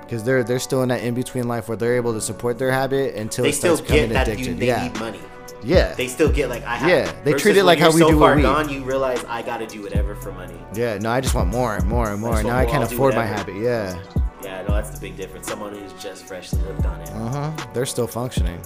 Because 0.00 0.22
they're 0.22 0.44
they're 0.44 0.58
still 0.58 0.82
in 0.82 0.90
that 0.90 1.02
in 1.02 1.14
between 1.14 1.48
life 1.48 1.66
where 1.68 1.78
they're 1.78 1.96
able 1.96 2.12
to 2.12 2.20
support 2.20 2.58
their 2.58 2.70
habit 2.70 3.14
until 3.14 3.44
They 3.44 3.48
it 3.50 3.54
starts 3.54 3.80
still 3.80 3.88
get 3.96 4.08
becoming 4.10 4.12
that 4.12 4.28
addiction. 4.28 4.54
you 4.54 4.60
they 4.60 4.66
yeah, 4.66 4.88
need 4.88 5.00
money. 5.00 5.20
Yeah, 5.64 5.94
They 5.94 6.08
still 6.08 6.30
get 6.30 6.48
like 6.48 6.62
I 6.64 6.76
have. 6.76 6.88
Yeah, 6.88 7.12
they 7.24 7.32
treat 7.32 7.56
it 7.56 7.64
like 7.64 7.78
how 7.78 7.90
we 7.92 8.00
so 8.00 8.10
do 8.10 8.18
far 8.18 8.36
weed. 8.36 8.42
gone, 8.42 8.68
you 8.68 8.84
realize 8.84 9.24
I 9.24 9.42
got 9.42 9.58
to 9.58 9.66
do 9.66 9.82
whatever 9.82 10.14
for 10.14 10.30
money. 10.32 10.58
yeah. 10.74 10.98
No, 10.98 11.10
I 11.10 11.20
just 11.20 11.34
want 11.34 11.50
more 11.50 11.76
and 11.76 11.86
more 11.86 12.10
and 12.10 12.20
more. 12.20 12.36
so 12.36 12.48
now 12.48 12.56
I 12.58 12.66
can't 12.66 12.84
afford 12.84 13.14
my 13.14 13.24
habit. 13.26 13.56
Yeah. 13.56 13.98
Yeah, 14.42 14.60
no, 14.62 14.74
that's 14.74 14.90
the 14.90 15.00
big 15.00 15.16
difference. 15.16 15.46
Someone 15.48 15.74
who's 15.74 15.92
just 15.94 16.26
freshly 16.26 16.60
lived 16.62 16.84
on 16.84 17.00
it. 17.00 17.08
Uh 17.10 17.28
huh. 17.52 17.66
They're 17.72 17.86
still 17.86 18.06
functioning. 18.06 18.60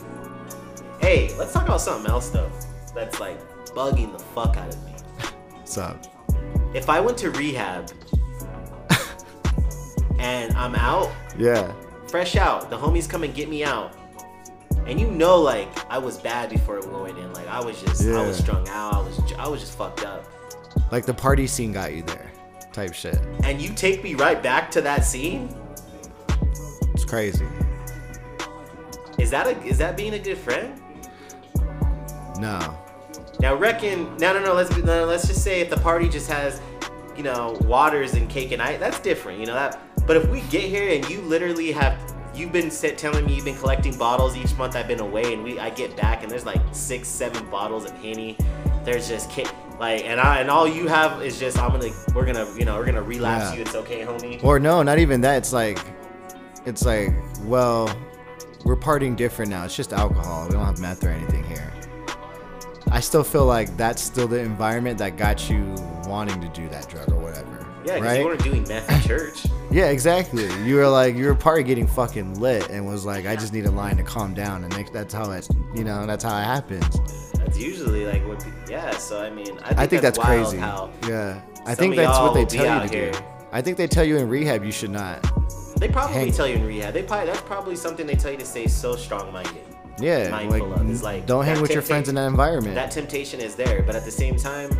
Hey, 1.01 1.33
let's 1.39 1.53
talk 1.53 1.65
about 1.67 1.81
something 1.81 2.11
else 2.11 2.31
though. 2.31 2.51
That's 2.95 3.21
like 3.21 3.39
bugging 3.69 4.13
the 4.13 4.19
fuck 4.19 4.57
out 4.57 4.75
of 4.75 4.85
me. 4.85 4.93
What's 5.53 5.79
up? 5.79 6.05
If 6.75 6.91
I 6.91 6.99
went 7.01 7.17
to 7.19 7.31
rehab 7.31 7.91
and 10.19 10.53
I'm 10.57 10.75
out, 10.75 11.11
Yeah. 11.39 11.73
fresh 12.09 12.37
out, 12.37 12.71
the 12.71 12.77
homies 12.77 13.09
come 13.09 13.23
and 13.23 13.35
get 13.35 13.49
me 13.49 13.63
out. 13.65 13.95
And 14.89 14.99
you 14.99 15.11
know, 15.11 15.41
like 15.41 15.69
I 15.91 15.99
was 15.99 16.19
bad 16.19 16.51
before 16.51 16.81
going 16.81 17.17
in. 17.17 17.33
Like 17.33 17.47
I 17.47 17.63
was 17.63 17.81
just, 17.81 18.07
I 18.07 18.27
was 18.27 18.39
strung 18.39 18.69
out. 18.69 18.95
I 18.95 18.99
was, 18.99 19.33
I 19.35 19.49
was 19.49 19.61
just 19.61 19.77
fucked 19.77 20.05
up. 20.05 20.25
Like 20.91 21.07
the 21.07 21.15
party 21.15 21.47
scene 21.47 21.73
got 21.73 21.95
you 21.95 22.03
there, 22.03 22.33
type 22.73 22.95
shit. 22.95 23.19
And 23.45 23.61
you 23.61 23.73
take 23.75 24.03
me 24.03 24.15
right 24.15 24.43
back 24.43 24.71
to 24.73 24.81
that 24.81 25.05
scene. 25.05 25.55
It's 26.95 27.05
crazy. 27.05 27.47
Is 29.19 29.31
that 29.31 29.47
a, 29.47 29.63
is 29.63 29.79
that 29.79 29.97
being 29.97 30.15
a 30.15 30.19
good 30.19 30.39
friend? 30.39 30.81
No. 32.39 32.77
Now 33.41 33.55
reckon 33.55 34.17
no 34.17 34.33
no 34.33 34.43
no 34.43 34.55
let's 34.55 34.77
no, 34.79 35.05
let's 35.05 35.29
just 35.29 35.45
say 35.45 35.61
if 35.61 35.71
the 35.71 35.77
party 35.77 36.09
just 36.09 36.29
has 36.29 36.61
you 37.19 37.25
know, 37.25 37.59
waters 37.63 38.15
and 38.15 38.31
cake 38.31 38.53
and 38.53 38.63
ice, 38.63 38.79
that's 38.79 39.01
different, 39.01 39.41
you 39.41 39.47
know 39.47 39.55
that. 39.55 39.81
But 40.07 40.17
if 40.17 40.29
we 40.31 40.41
get 40.43 40.63
here 40.63 40.89
and 40.89 41.07
you 41.11 41.21
literally 41.23 41.73
have, 41.73 41.99
you've 42.39 42.53
been 42.53 42.71
sit, 42.71 42.97
telling 42.97 43.27
me 43.27 43.35
you've 43.35 43.45
been 43.45 43.57
collecting 43.57 43.97
bottles 43.99 44.37
each 44.37 44.55
month 44.57 44.77
I've 44.77 44.89
been 44.89 45.01
away, 45.01 45.35
and 45.35 45.43
we, 45.43 45.59
I 45.59 45.71
get 45.71 45.97
back 45.97 46.23
and 46.23 46.31
there's 46.31 46.47
like 46.47 46.61
six, 46.73 47.09
seven 47.09 47.45
bottles 47.51 47.85
of 47.85 47.93
henny. 48.03 48.37
There's 48.85 49.09
just 49.09 49.31
like, 49.79 50.05
and 50.05 50.21
I, 50.21 50.39
and 50.41 50.51
all 50.51 50.67
you 50.67 50.87
have 50.89 51.23
is 51.23 51.39
just, 51.39 51.59
I'm 51.59 51.73
gonna, 51.73 51.93
we're 52.15 52.25
gonna, 52.25 52.47
you 52.57 52.65
know, 52.65 52.77
we're 52.77 52.87
gonna 52.87 53.03
relapse 53.03 53.51
Yeah. 53.51 53.57
you. 53.57 53.61
It's 53.63 53.75
okay, 53.75 54.01
homie. 54.01 54.43
Or 54.43 54.59
no, 54.59 54.83
not 54.83 54.99
even 54.99 55.21
that. 55.23 55.39
It's 55.39 55.53
like, 55.53 55.79
it's 56.65 56.85
like, 56.85 57.11
well, 57.43 57.91
we're 58.65 58.77
partying 58.77 59.17
different 59.17 59.51
now. 59.51 59.65
It's 59.65 59.77
just 59.77 59.93
alcohol. 59.93 60.47
We 60.47 60.53
don't 60.55 60.65
have 60.65 60.81
meth 60.81 61.05
or 61.05 61.11
anything 61.11 61.45
here. 61.45 61.73
I 62.91 63.01
still 63.01 63.25
feel 63.25 63.45
like 63.45 63.77
that's 63.77 64.01
still 64.03 64.27
the 64.27 64.39
environment 64.41 64.99
that 64.99 65.17
got 65.17 65.51
you 65.51 65.75
wanting 66.07 66.41
to 66.41 66.49
do 66.49 66.69
that 66.71 66.89
drug 66.89 67.11
or 67.13 67.21
whatever. 67.21 67.48
Yeah, 67.89 67.99
right? 68.01 68.21
you 68.21 68.27
weren't 68.27 68.45
doing 68.45 68.69
meth 68.69 68.91
in 68.91 69.01
church. 69.09 69.47
Yeah, 69.71 69.91
exactly. 69.91 70.49
You 70.65 70.77
were 70.77 70.89
like, 70.89 71.15
you 71.17 71.27
were 71.27 71.35
part 71.35 71.61
of 71.61 71.67
getting 71.67 71.87
fucking 71.87 72.41
lit 72.41 72.71
and 72.71 72.87
was 72.87 73.05
like, 73.05 73.27
I 73.27 73.37
just 73.37 73.53
need 73.53 73.67
a 73.67 73.71
line 73.71 73.97
to 73.99 74.03
calm 74.03 74.33
down. 74.35 74.65
And 74.65 74.73
that's 74.93 75.13
how 75.13 75.31
it, 75.33 75.47
you 75.75 75.85
know, 75.85 76.07
that's 76.07 76.25
how 76.25 76.39
it 76.39 76.45
happens. 76.45 77.33
That's 77.33 77.59
usually 77.59 78.07
like 78.07 78.27
what. 78.27 78.45
Yeah, 78.69 78.91
so 78.93 79.23
I 79.23 79.31
mean, 79.31 79.59
I 79.59 79.69
think, 79.69 79.79
I 79.79 79.87
think 79.87 80.03
that's, 80.03 80.19
wild 80.19 80.49
crazy. 80.49 80.59
Yeah. 81.09 81.43
I 81.67 81.75
think 81.75 81.97
that's 81.97 82.19
what 82.19 82.35
they 82.35 82.45
tell 82.45 82.83
you 82.83 82.89
to 82.89 82.95
here. 82.95 83.13
do. 83.13 83.19
I 83.53 83.63
think 83.63 83.77
they 83.77 83.87
tell 83.87 84.05
you 84.05 84.17
in 84.17 84.29
rehab 84.29 84.65
you 84.65 84.73
should 84.73 84.91
not. 84.91 85.23
they 85.79 85.89
probably 85.89 86.15
hang- 86.17 86.33
tell 86.33 86.47
you 86.47 86.57
in 86.57 86.67
rehab. 86.67 86.95
They 86.95 87.03
probably 87.03 87.27
that's 87.27 87.43
probably 87.43 87.77
something 87.77 88.07
they 88.07 88.15
tell 88.15 88.31
you 88.31 88.39
to 88.39 88.45
stay 88.45 88.67
so 88.67 88.97
strong-minded. 88.97 89.65
Yeah, 90.01 90.31
Mindful 90.31 90.69
like, 90.69 90.81
of. 90.81 90.91
It's 90.91 91.03
like 91.03 91.27
don't 91.27 91.45
hang 91.45 91.61
with 91.61 91.73
your 91.73 91.83
friends 91.83 92.09
in 92.09 92.15
that 92.15 92.27
environment. 92.27 92.75
That 92.75 92.91
temptation 92.91 93.41
is 93.41 93.55
there, 93.55 93.83
but 93.83 93.97
at 93.97 94.05
the 94.05 94.11
same 94.11 94.37
time, 94.37 94.71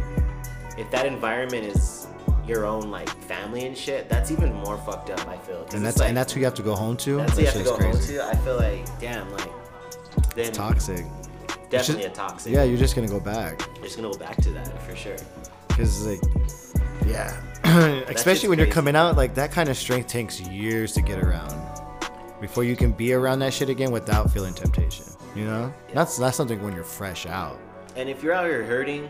if 0.77 0.91
that 0.91 1.07
environment 1.07 1.67
is 1.67 2.08
your 2.49 2.65
own 2.67 2.91
like 2.91 3.09
family 3.25 3.67
and 3.67 3.77
shit, 3.77 4.09
that's 4.09 4.31
even 4.31 4.53
more 4.55 4.79
fucked 4.79 5.11
up. 5.11 5.27
I 5.29 5.37
feel. 5.37 5.67
and 5.73 5.85
that's 5.85 5.99
like, 5.99 6.09
and 6.09 6.17
that's 6.17 6.33
who 6.33 6.41
you 6.41 6.47
have 6.47 6.55
to 6.55 6.63
go 6.63 6.75
home 6.75 6.97
to. 6.99 7.17
that's 7.19 7.35
That 7.37 7.41
you 7.41 7.47
have 7.47 7.57
to 7.57 7.65
go 7.65 7.77
home 7.79 8.01
to. 8.01 8.25
I 8.25 8.37
feel 8.37 8.57
like 8.57 9.01
damn, 9.01 9.31
like 9.33 9.51
then 10.35 10.53
Toxic. 10.53 11.05
definitely 11.71 12.05
just- 12.05 12.17
a 12.17 12.21
toxic. 12.21 12.53
Yeah, 12.53 12.65
you're 12.65 12.79
just 12.79 12.95
gonna 12.95 13.09
go 13.09 13.21
back. 13.21 13.61
You're 13.77 13.85
just 13.85 13.97
gonna 13.97 14.11
go 14.11 14.19
back 14.19 14.37
to 14.43 14.51
that 14.51 14.83
for 14.83 14.97
sure. 14.97 15.17
Cause 15.71 16.07
like, 16.07 16.21
yeah, 17.07 17.33
especially 18.09 18.49
when 18.49 18.59
you're 18.59 18.67
coming 18.69 18.97
out, 18.97 19.17
like 19.17 19.35
that 19.35 19.53
kind 19.53 19.69
of 19.69 19.77
strength 19.77 20.09
takes 20.09 20.41
years 20.41 20.93
to 20.95 21.03
get 21.03 21.23
around 21.23 21.55
before 22.41 22.65
you 22.65 22.77
can 22.77 22.93
be 22.93 23.13
around 23.13 23.41
that 23.41 23.53
shit 23.53 23.69
again 23.69 23.91
without 23.91 24.31
feeling 24.33 24.55
temptation. 24.55 25.05
You 25.37 25.45
know, 25.45 25.73
that's 25.95 26.17
that's 26.17 26.37
something 26.37 26.61
when 26.63 26.75
you're 26.75 26.83
fresh 26.85 27.27
out, 27.27 27.59
And 27.95 28.09
if 28.09 28.23
you're 28.23 28.33
out 28.33 28.47
here 28.47 28.65
hurting, 28.65 29.09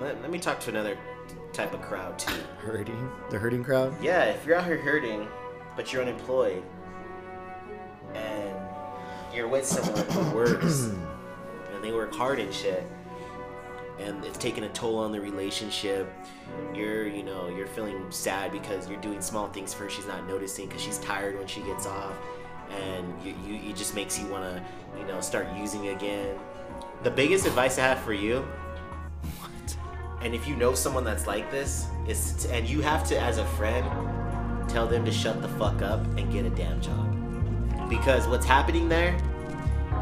let, 0.00 0.20
let 0.22 0.30
me 0.30 0.38
talk 0.38 0.58
to 0.60 0.70
another 0.70 0.96
type 1.52 1.72
of 1.74 1.82
crowd 1.82 2.18
too. 2.18 2.34
hurting 2.58 3.10
the 3.30 3.38
hurting 3.38 3.64
crowd. 3.64 3.94
Yeah, 4.02 4.24
if 4.24 4.44
you're 4.46 4.56
out 4.56 4.64
here 4.66 4.78
hurting, 4.78 5.28
but 5.76 5.92
you're 5.92 6.02
unemployed, 6.02 6.62
and 8.14 8.56
you're 9.34 9.48
with 9.48 9.64
someone 9.64 10.06
who 10.06 10.30
works, 10.36 10.84
and 10.84 11.82
they 11.82 11.92
work 11.92 12.14
hard 12.14 12.38
and 12.38 12.52
shit, 12.52 12.86
and 13.98 14.24
it's 14.24 14.38
taking 14.38 14.64
a 14.64 14.68
toll 14.70 14.98
on 14.98 15.12
the 15.12 15.20
relationship. 15.20 16.12
You're, 16.74 17.06
you 17.06 17.22
know, 17.22 17.48
you're 17.48 17.66
feeling 17.68 18.10
sad 18.10 18.52
because 18.52 18.88
you're 18.88 19.00
doing 19.00 19.20
small 19.20 19.48
things 19.48 19.72
for 19.72 19.84
her. 19.84 19.90
She's 19.90 20.06
not 20.06 20.26
noticing 20.26 20.66
because 20.66 20.82
she's 20.82 20.98
tired 20.98 21.38
when 21.38 21.46
she 21.46 21.60
gets 21.62 21.86
off, 21.86 22.16
and 22.70 23.06
you, 23.24 23.34
you, 23.46 23.70
it 23.70 23.76
just 23.76 23.94
makes 23.94 24.18
you 24.18 24.26
want 24.26 24.44
to, 24.44 24.98
you 24.98 25.06
know, 25.06 25.20
start 25.20 25.46
using 25.56 25.88
again. 25.88 26.38
The 27.02 27.10
biggest 27.10 27.46
advice 27.46 27.78
I 27.78 27.82
have 27.82 28.00
for 28.00 28.12
you 28.12 28.44
and 30.20 30.34
if 30.34 30.46
you 30.46 30.56
know 30.56 30.74
someone 30.74 31.04
that's 31.04 31.26
like 31.26 31.50
this, 31.50 31.86
is 32.06 32.32
to, 32.44 32.52
and 32.54 32.68
you 32.68 32.80
have 32.82 33.04
to, 33.08 33.18
as 33.20 33.38
a 33.38 33.44
friend, 33.56 33.86
tell 34.68 34.86
them 34.86 35.04
to 35.04 35.12
shut 35.12 35.40
the 35.42 35.48
fuck 35.48 35.82
up 35.82 36.00
and 36.18 36.32
get 36.32 36.44
a 36.44 36.50
damn 36.50 36.80
job. 36.80 37.06
Because 37.88 38.26
what's 38.28 38.46
happening 38.46 38.88
there 38.88 39.16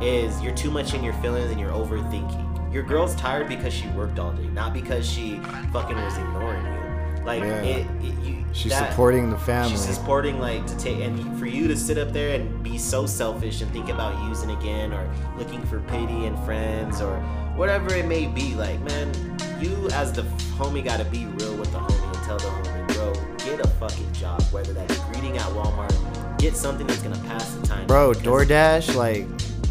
is 0.02 0.40
you're 0.42 0.54
too 0.54 0.70
much 0.70 0.94
in 0.94 1.02
your 1.02 1.14
feelings 1.14 1.50
and 1.50 1.58
you're 1.60 1.72
overthinking. 1.72 2.72
Your 2.72 2.82
girl's 2.82 3.14
tired 3.16 3.48
because 3.48 3.72
she 3.72 3.88
worked 3.88 4.18
all 4.18 4.32
day, 4.32 4.46
not 4.48 4.74
because 4.74 5.08
she 5.08 5.36
fucking 5.72 5.96
was 5.96 6.16
ignoring 6.18 6.64
you. 6.66 7.24
Like 7.24 7.42
Yeah. 7.42 7.62
it, 7.62 7.86
it 8.02 8.18
you. 8.24 8.44
She's 8.52 8.72
that- 8.72 8.90
supporting 8.90 9.30
the 9.30 9.38
family. 9.38 9.70
She's 9.70 9.80
supporting 9.96 10.38
like 10.38 10.66
to 10.66 10.76
take 10.78 11.00
and 11.00 11.38
for 11.38 11.46
you 11.46 11.66
to 11.68 11.76
sit 11.76 11.96
up 11.98 12.12
there 12.12 12.34
and 12.38 12.62
be 12.62 12.76
so 12.78 13.06
selfish 13.06 13.60
and 13.62 13.70
think 13.72 13.88
about 13.88 14.22
using 14.28 14.50
again 14.50 14.92
or 14.92 15.08
looking 15.38 15.62
for 15.66 15.80
pity 15.80 16.26
and 16.26 16.38
friends 16.44 17.00
or 17.00 17.16
whatever 17.58 17.92
it 17.94 18.06
may 18.06 18.26
be. 18.26 18.54
Like 18.54 18.80
man, 18.80 19.12
you 19.60 19.88
as 19.92 20.12
the 20.12 20.22
homie 20.56 20.84
gotta 20.84 21.04
be 21.04 21.26
real 21.26 21.56
with 21.56 21.70
the 21.72 21.78
homie 21.78 22.14
and 22.14 22.24
tell 22.24 22.38
the 22.38 22.44
homie, 22.44 22.94
bro, 22.94 23.12
get 23.44 23.60
a 23.60 23.68
fucking 23.68 24.12
job. 24.12 24.40
Whether 24.52 24.72
that's 24.72 24.98
greeting 25.00 25.36
at 25.36 25.46
Walmart, 25.48 26.38
get 26.38 26.56
something 26.56 26.86
that's 26.86 27.02
gonna 27.02 27.18
pass 27.26 27.52
the 27.54 27.66
time. 27.66 27.86
Bro, 27.86 28.12
DoorDash, 28.14 28.94
like, 28.94 29.26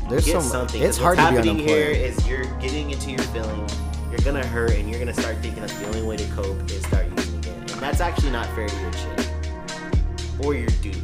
there's 0.09 0.25
Get 0.25 0.33
some. 0.33 0.43
something. 0.43 0.81
It's 0.81 0.97
hard 0.97 1.17
what's 1.17 1.29
to 1.29 1.41
be 1.41 1.47
happening 1.47 1.67
here 1.67 1.87
unemployed. 1.87 2.17
is 2.17 2.27
you're 2.27 2.45
getting 2.59 2.91
into 2.91 3.09
your 3.11 3.23
feelings. 3.23 3.75
You're 4.09 4.19
gonna 4.19 4.45
hurt, 4.45 4.71
and 4.71 4.89
you're 4.89 4.99
gonna 4.99 5.13
start 5.13 5.37
thinking 5.41 5.61
that 5.61 5.69
the 5.69 5.85
only 5.87 6.01
way 6.03 6.15
to 6.17 6.25
cope 6.33 6.63
is 6.71 6.85
start 6.85 7.07
using 7.17 7.39
again, 7.39 7.55
and 7.59 7.69
that's 7.81 7.99
actually 7.99 8.31
not 8.31 8.45
fair 8.55 8.67
to 8.67 8.75
your 8.79 8.91
chick 8.91 9.27
or 10.43 10.53
your 10.55 10.69
dude, 10.81 10.95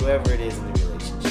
whoever 0.00 0.30
it 0.32 0.40
is 0.40 0.56
in 0.58 0.72
the 0.72 0.86
relationship. 0.86 1.23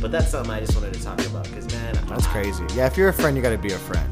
But 0.00 0.12
that's 0.12 0.30
something 0.30 0.50
I 0.52 0.60
just 0.60 0.74
wanted 0.76 0.94
to 0.94 1.02
talk 1.02 1.18
about 1.26 1.44
because 1.44 1.66
man, 1.72 1.94
That's 2.06 2.26
crazy. 2.28 2.64
Yeah, 2.74 2.86
if 2.86 2.96
you're 2.96 3.08
a 3.08 3.12
friend, 3.12 3.36
you 3.36 3.42
gotta 3.42 3.58
be 3.58 3.72
a 3.72 3.78
friend. 3.78 4.08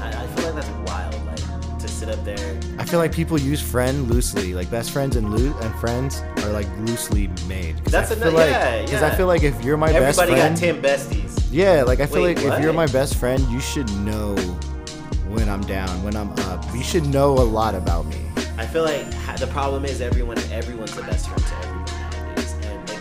I, 0.00 0.10
I 0.24 0.26
feel 0.28 0.52
like 0.52 0.54
that's 0.56 0.90
wild. 0.90 1.14
Like 1.26 1.78
to 1.78 1.88
sit 1.88 2.08
up 2.08 2.22
there. 2.24 2.58
I 2.78 2.84
feel 2.84 2.98
like 2.98 3.12
people 3.12 3.38
use 3.40 3.60
friend 3.60 4.10
loosely. 4.10 4.52
Like 4.54 4.70
best 4.70 4.90
friends 4.90 5.16
and 5.16 5.26
and 5.34 5.74
friends 5.76 6.20
are 6.42 6.50
like 6.50 6.68
loosely 6.80 7.28
made. 7.48 7.78
That's 7.86 8.10
I 8.10 8.14
feel 8.16 8.32
like, 8.32 8.50
yeah, 8.50 8.82
Because 8.82 9.00
yeah. 9.00 9.06
I 9.06 9.14
feel 9.16 9.26
like 9.26 9.42
if 9.42 9.64
you're 9.64 9.76
my 9.78 9.92
best 9.92 10.18
friend, 10.18 10.30
Everybody 10.32 10.54
got 10.54 10.82
ten 10.82 10.82
besties. 10.82 11.48
yeah, 11.50 11.82
like 11.82 12.00
I 12.00 12.06
feel 12.06 12.22
Wait, 12.22 12.36
like 12.38 12.46
if 12.58 12.62
you're 12.62 12.72
my 12.74 12.86
best 12.86 13.16
friend, 13.16 13.40
you 13.50 13.60
should 13.60 13.90
know 14.00 14.34
when 15.28 15.48
I'm 15.48 15.62
down, 15.62 16.02
when 16.02 16.14
I'm 16.14 16.30
up. 16.40 16.64
You 16.74 16.82
should 16.82 17.06
know 17.06 17.32
a 17.32 17.44
lot 17.44 17.74
about 17.74 18.06
me. 18.06 18.20
I 18.58 18.66
feel 18.66 18.84
like 18.84 19.06
the 19.38 19.46
problem 19.48 19.84
is 19.84 20.00
everyone 20.00 20.38
everyone's 20.50 20.94
the 20.94 21.02
best 21.02 21.28
friend 21.28 21.42
to 21.42 21.56
everyone 21.56 21.76
nowadays, 21.76 21.84
and 21.84 21.84
like 21.84 21.85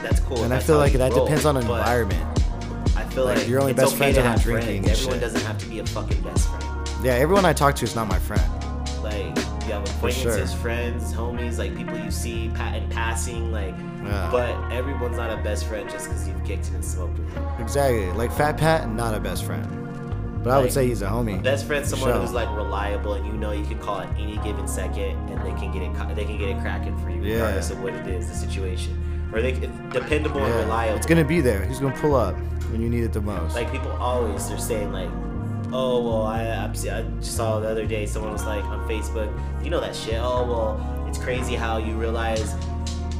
that's 0.05 0.19
cool. 0.21 0.43
and 0.43 0.53
I 0.53 0.59
feel 0.59 0.77
like 0.77 0.93
that 0.93 1.11
roll, 1.13 1.25
depends 1.25 1.45
on 1.45 1.55
but 1.55 1.61
environment. 1.63 2.39
I 2.95 3.03
feel 3.09 3.25
Like, 3.25 3.37
like, 3.39 3.47
you're 3.47 3.59
only 3.59 3.73
best 3.73 3.95
okay 3.95 4.13
friends 4.13 4.17
to 4.17 4.21
when 4.23 4.39
drinking 4.61 4.89
Everyone 4.89 5.19
doesn't 5.19 5.41
have 5.41 5.57
to 5.57 5.65
be 5.67 5.79
a 5.79 5.85
fucking 5.85 6.21
best 6.21 6.49
friend. 6.49 6.89
Yeah, 7.03 7.13
everyone 7.13 7.45
I 7.45 7.53
talk 7.53 7.75
to 7.75 7.83
is 7.85 7.95
not 7.95 8.07
my 8.07 8.19
friend. 8.19 8.41
Like 9.03 9.35
you 9.65 9.73
have 9.73 9.87
For 9.87 10.11
sure. 10.11 10.31
acquaintances, 10.31 10.53
friends, 10.53 11.13
homies, 11.13 11.57
like 11.57 11.75
people 11.75 11.97
you 11.97 12.11
see 12.11 12.49
pa- 12.53 12.73
in 12.75 12.87
passing, 12.89 13.51
like. 13.51 13.75
Yeah. 14.03 14.29
But 14.31 14.71
everyone's 14.71 15.17
not 15.17 15.31
a 15.31 15.41
best 15.41 15.65
friend 15.65 15.89
just 15.89 16.07
because 16.07 16.27
you've 16.27 16.43
kicked 16.43 16.67
it 16.67 16.73
and 16.73 16.85
smoked 16.85 17.17
with 17.17 17.33
them. 17.33 17.43
Exactly. 17.59 18.11
Like 18.11 18.31
Fat 18.31 18.57
Pat, 18.57 18.87
not 18.91 19.15
a 19.15 19.19
best 19.19 19.43
friend. 19.43 19.65
But 20.43 20.51
I 20.53 20.61
would 20.61 20.71
say 20.71 20.85
he's 20.87 21.01
a 21.01 21.07
homie. 21.07 21.41
Best 21.41 21.65
friend, 21.65 21.83
someone 21.83 22.11
sure. 22.11 22.21
who's 22.21 22.31
like 22.31 22.47
reliable 22.55 23.13
and 23.13 23.25
you 23.25 23.33
know 23.33 23.51
you 23.51 23.65
can 23.65 23.79
call 23.79 23.99
at 24.01 24.09
any 24.15 24.37
given 24.43 24.67
second 24.67 25.17
and 25.29 25.41
they 25.43 25.59
can 25.59 25.71
get 25.73 25.81
it 25.81 26.15
they 26.15 26.23
can 26.25 26.37
get 26.37 26.49
it 26.49 26.59
cracking 26.61 26.95
for 26.99 27.09
you 27.09 27.23
Yeah. 27.23 27.33
regardless 27.37 27.71
of 27.71 27.81
what 27.81 27.93
it 27.95 28.05
is 28.05 28.27
the 28.27 28.35
situation 28.35 29.01
or 29.31 29.41
they 29.41 29.53
dependable 29.91 30.43
and 30.43 30.55
reliable. 30.55 30.97
It's 30.97 31.05
gonna 31.05 31.25
be 31.25 31.41
there. 31.41 31.65
He's 31.65 31.79
gonna 31.79 31.97
pull 31.97 32.15
up 32.15 32.35
when 32.71 32.81
you 32.81 32.89
need 32.89 33.03
it 33.03 33.13
the 33.13 33.21
most. 33.21 33.55
Like 33.55 33.71
people 33.71 33.91
always 33.93 34.47
they're 34.47 34.57
saying 34.57 34.91
like, 34.91 35.09
oh 35.71 36.01
well, 36.01 36.23
I 36.23 36.45
I 36.65 37.05
saw 37.21 37.59
the 37.59 37.69
other 37.69 37.85
day 37.85 38.05
someone 38.05 38.31
was 38.31 38.45
like 38.45 38.63
on 38.65 38.87
Facebook, 38.87 39.31
you 39.63 39.69
know 39.69 39.81
that 39.81 39.95
shit. 39.95 40.19
Oh 40.19 40.45
well, 40.45 41.07
it's 41.07 41.17
crazy 41.17 41.55
how 41.55 41.77
you 41.77 41.93
realize 41.95 42.55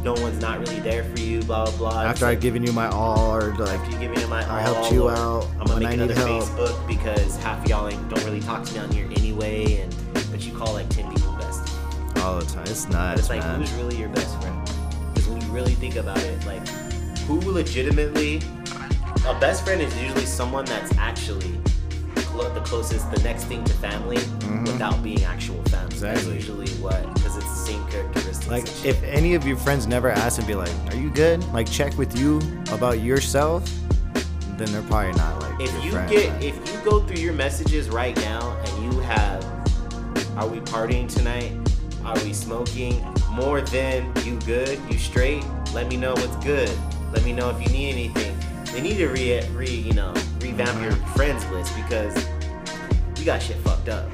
no 0.03 0.13
one's 0.13 0.39
not 0.39 0.59
really 0.59 0.79
there 0.79 1.03
for 1.03 1.19
you. 1.19 1.41
Blah 1.41 1.65
blah 1.65 1.77
blah. 1.77 2.03
After 2.03 2.25
I've 2.25 2.33
like, 2.33 2.41
given 2.41 2.63
you 2.63 2.71
my 2.71 2.87
all, 2.89 3.35
or 3.35 3.55
like, 3.55 3.79
after 3.79 3.91
you 3.91 3.99
give 3.99 4.11
me 4.11 4.25
my 4.27 4.45
all, 4.45 4.51
I 4.51 4.61
helped 4.61 4.91
you 4.91 5.09
out 5.09 5.47
I'm 5.59 5.65
gonna 5.65 5.79
make 5.79 5.89
I 5.89 5.93
another 5.93 6.13
help. 6.13 6.43
Facebook 6.43 6.87
because 6.87 7.37
half 7.37 7.63
of 7.63 7.69
y'all 7.69 7.87
ain't, 7.87 8.07
don't 8.09 8.23
really 8.23 8.39
talk 8.39 8.63
to 8.65 8.73
me 8.73 8.79
on 8.79 8.91
here 8.91 9.07
anyway, 9.15 9.81
and 9.81 9.95
but 10.31 10.45
you 10.45 10.55
call 10.55 10.73
like 10.73 10.87
ten 10.89 11.11
people 11.11 11.33
best 11.33 11.75
all 12.17 12.39
the 12.39 12.45
time. 12.45 12.63
It's 12.67 12.87
nuts, 12.87 13.21
it's 13.21 13.29
like 13.29 13.41
man. 13.41 13.59
who's 13.59 13.73
really 13.73 13.97
your 13.97 14.09
best 14.09 14.39
friend? 14.41 14.54
Because 15.55 15.63
when 15.63 15.71
you 15.71 15.71
really 15.71 15.75
think 15.75 15.95
about 15.95 16.19
it, 16.19 16.45
like 16.45 16.67
who 17.19 17.39
legitimately 17.39 18.37
a 19.25 19.39
best 19.39 19.63
friend 19.63 19.81
is 19.81 19.95
usually 20.01 20.25
someone 20.25 20.65
that's 20.65 20.95
actually 20.97 21.59
clo- 22.15 22.53
the 22.53 22.61
closest, 22.61 23.09
the 23.11 23.21
next 23.23 23.45
thing 23.45 23.63
to 23.63 23.73
family, 23.73 24.17
without 24.65 25.01
being 25.01 25.23
actual 25.23 25.61
family. 25.63 25.95
Mm-hmm. 25.95 26.05
Exactly. 26.05 26.33
That's 26.33 26.47
usually 26.47 26.69
what 26.81 27.01
because 27.15 27.37
it's 27.37 27.49
the 27.49 27.71
same 27.71 27.87
characteristics. 27.87 28.47
Like, 28.49 28.85
if 28.85 29.01
any 29.03 29.33
of 29.35 29.47
your 29.47 29.57
friends 29.57 29.87
never 29.87 30.09
ask 30.09 30.37
and 30.37 30.47
be 30.47 30.55
like, 30.55 30.73
"Are 30.91 30.97
you 30.97 31.09
good?" 31.09 31.43
Like, 31.53 31.69
check 31.69 31.97
with 31.97 32.17
you 32.17 32.41
about 32.71 32.99
yourself, 32.99 33.63
then 34.57 34.71
they're 34.71 34.81
probably 34.83 35.13
not 35.13 35.41
like. 35.41 35.59
if 35.59 35.83
you 35.83 35.91
friend, 35.91 36.09
get 36.09 36.29
man. 36.33 36.43
if 36.43 36.55
you 36.55 36.79
go 36.89 36.99
through 36.99 37.21
your 37.21 37.33
messages 37.33 37.89
right 37.89 38.15
now 38.17 38.57
and 38.65 38.93
you 38.93 38.99
have 39.01 39.43
are 40.37 40.47
we 40.47 40.59
partying 40.59 41.07
tonight 41.13 41.53
are 42.05 42.23
we 42.23 42.33
smoking 42.33 43.03
more 43.31 43.61
than 43.61 44.11
you 44.23 44.39
good 44.41 44.79
you 44.89 44.97
straight 44.97 45.43
let 45.73 45.87
me 45.87 45.97
know 45.97 46.13
what's 46.13 46.35
good 46.45 46.71
let 47.11 47.23
me 47.23 47.33
know 47.33 47.49
if 47.49 47.61
you 47.61 47.67
need 47.73 47.89
anything 47.91 48.37
they 48.73 48.81
need 48.81 48.97
to 48.97 49.07
re, 49.07 49.41
re 49.49 49.69
you 49.69 49.93
know 49.93 50.13
revamp 50.39 50.81
your 50.81 50.91
friends 51.15 51.45
list 51.49 51.75
because 51.75 52.15
you 53.17 53.25
got 53.25 53.41
shit 53.41 53.57
fucked 53.57 53.89
up 53.89 54.09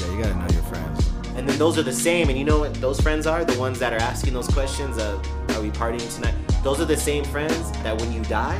yeah, 0.00 0.12
you 0.12 0.22
gotta 0.22 0.34
know 0.34 0.46
your 0.52 0.62
friends. 0.62 1.10
and 1.36 1.48
then 1.48 1.58
those 1.58 1.78
are 1.78 1.82
the 1.82 1.92
same, 1.92 2.28
and 2.28 2.38
you 2.38 2.44
know 2.44 2.60
what 2.60 2.74
those 2.74 3.00
friends 3.00 3.26
are? 3.26 3.44
The 3.44 3.58
ones 3.58 3.78
that 3.78 3.92
are 3.92 4.00
asking 4.00 4.34
those 4.34 4.48
questions 4.48 4.98
of, 4.98 5.24
are 5.50 5.60
we 5.60 5.70
partying 5.70 6.14
tonight? 6.14 6.34
Those 6.62 6.80
are 6.80 6.84
the 6.84 6.96
same 6.96 7.24
friends 7.24 7.72
that 7.82 8.00
when 8.00 8.12
you 8.12 8.22
die, 8.24 8.58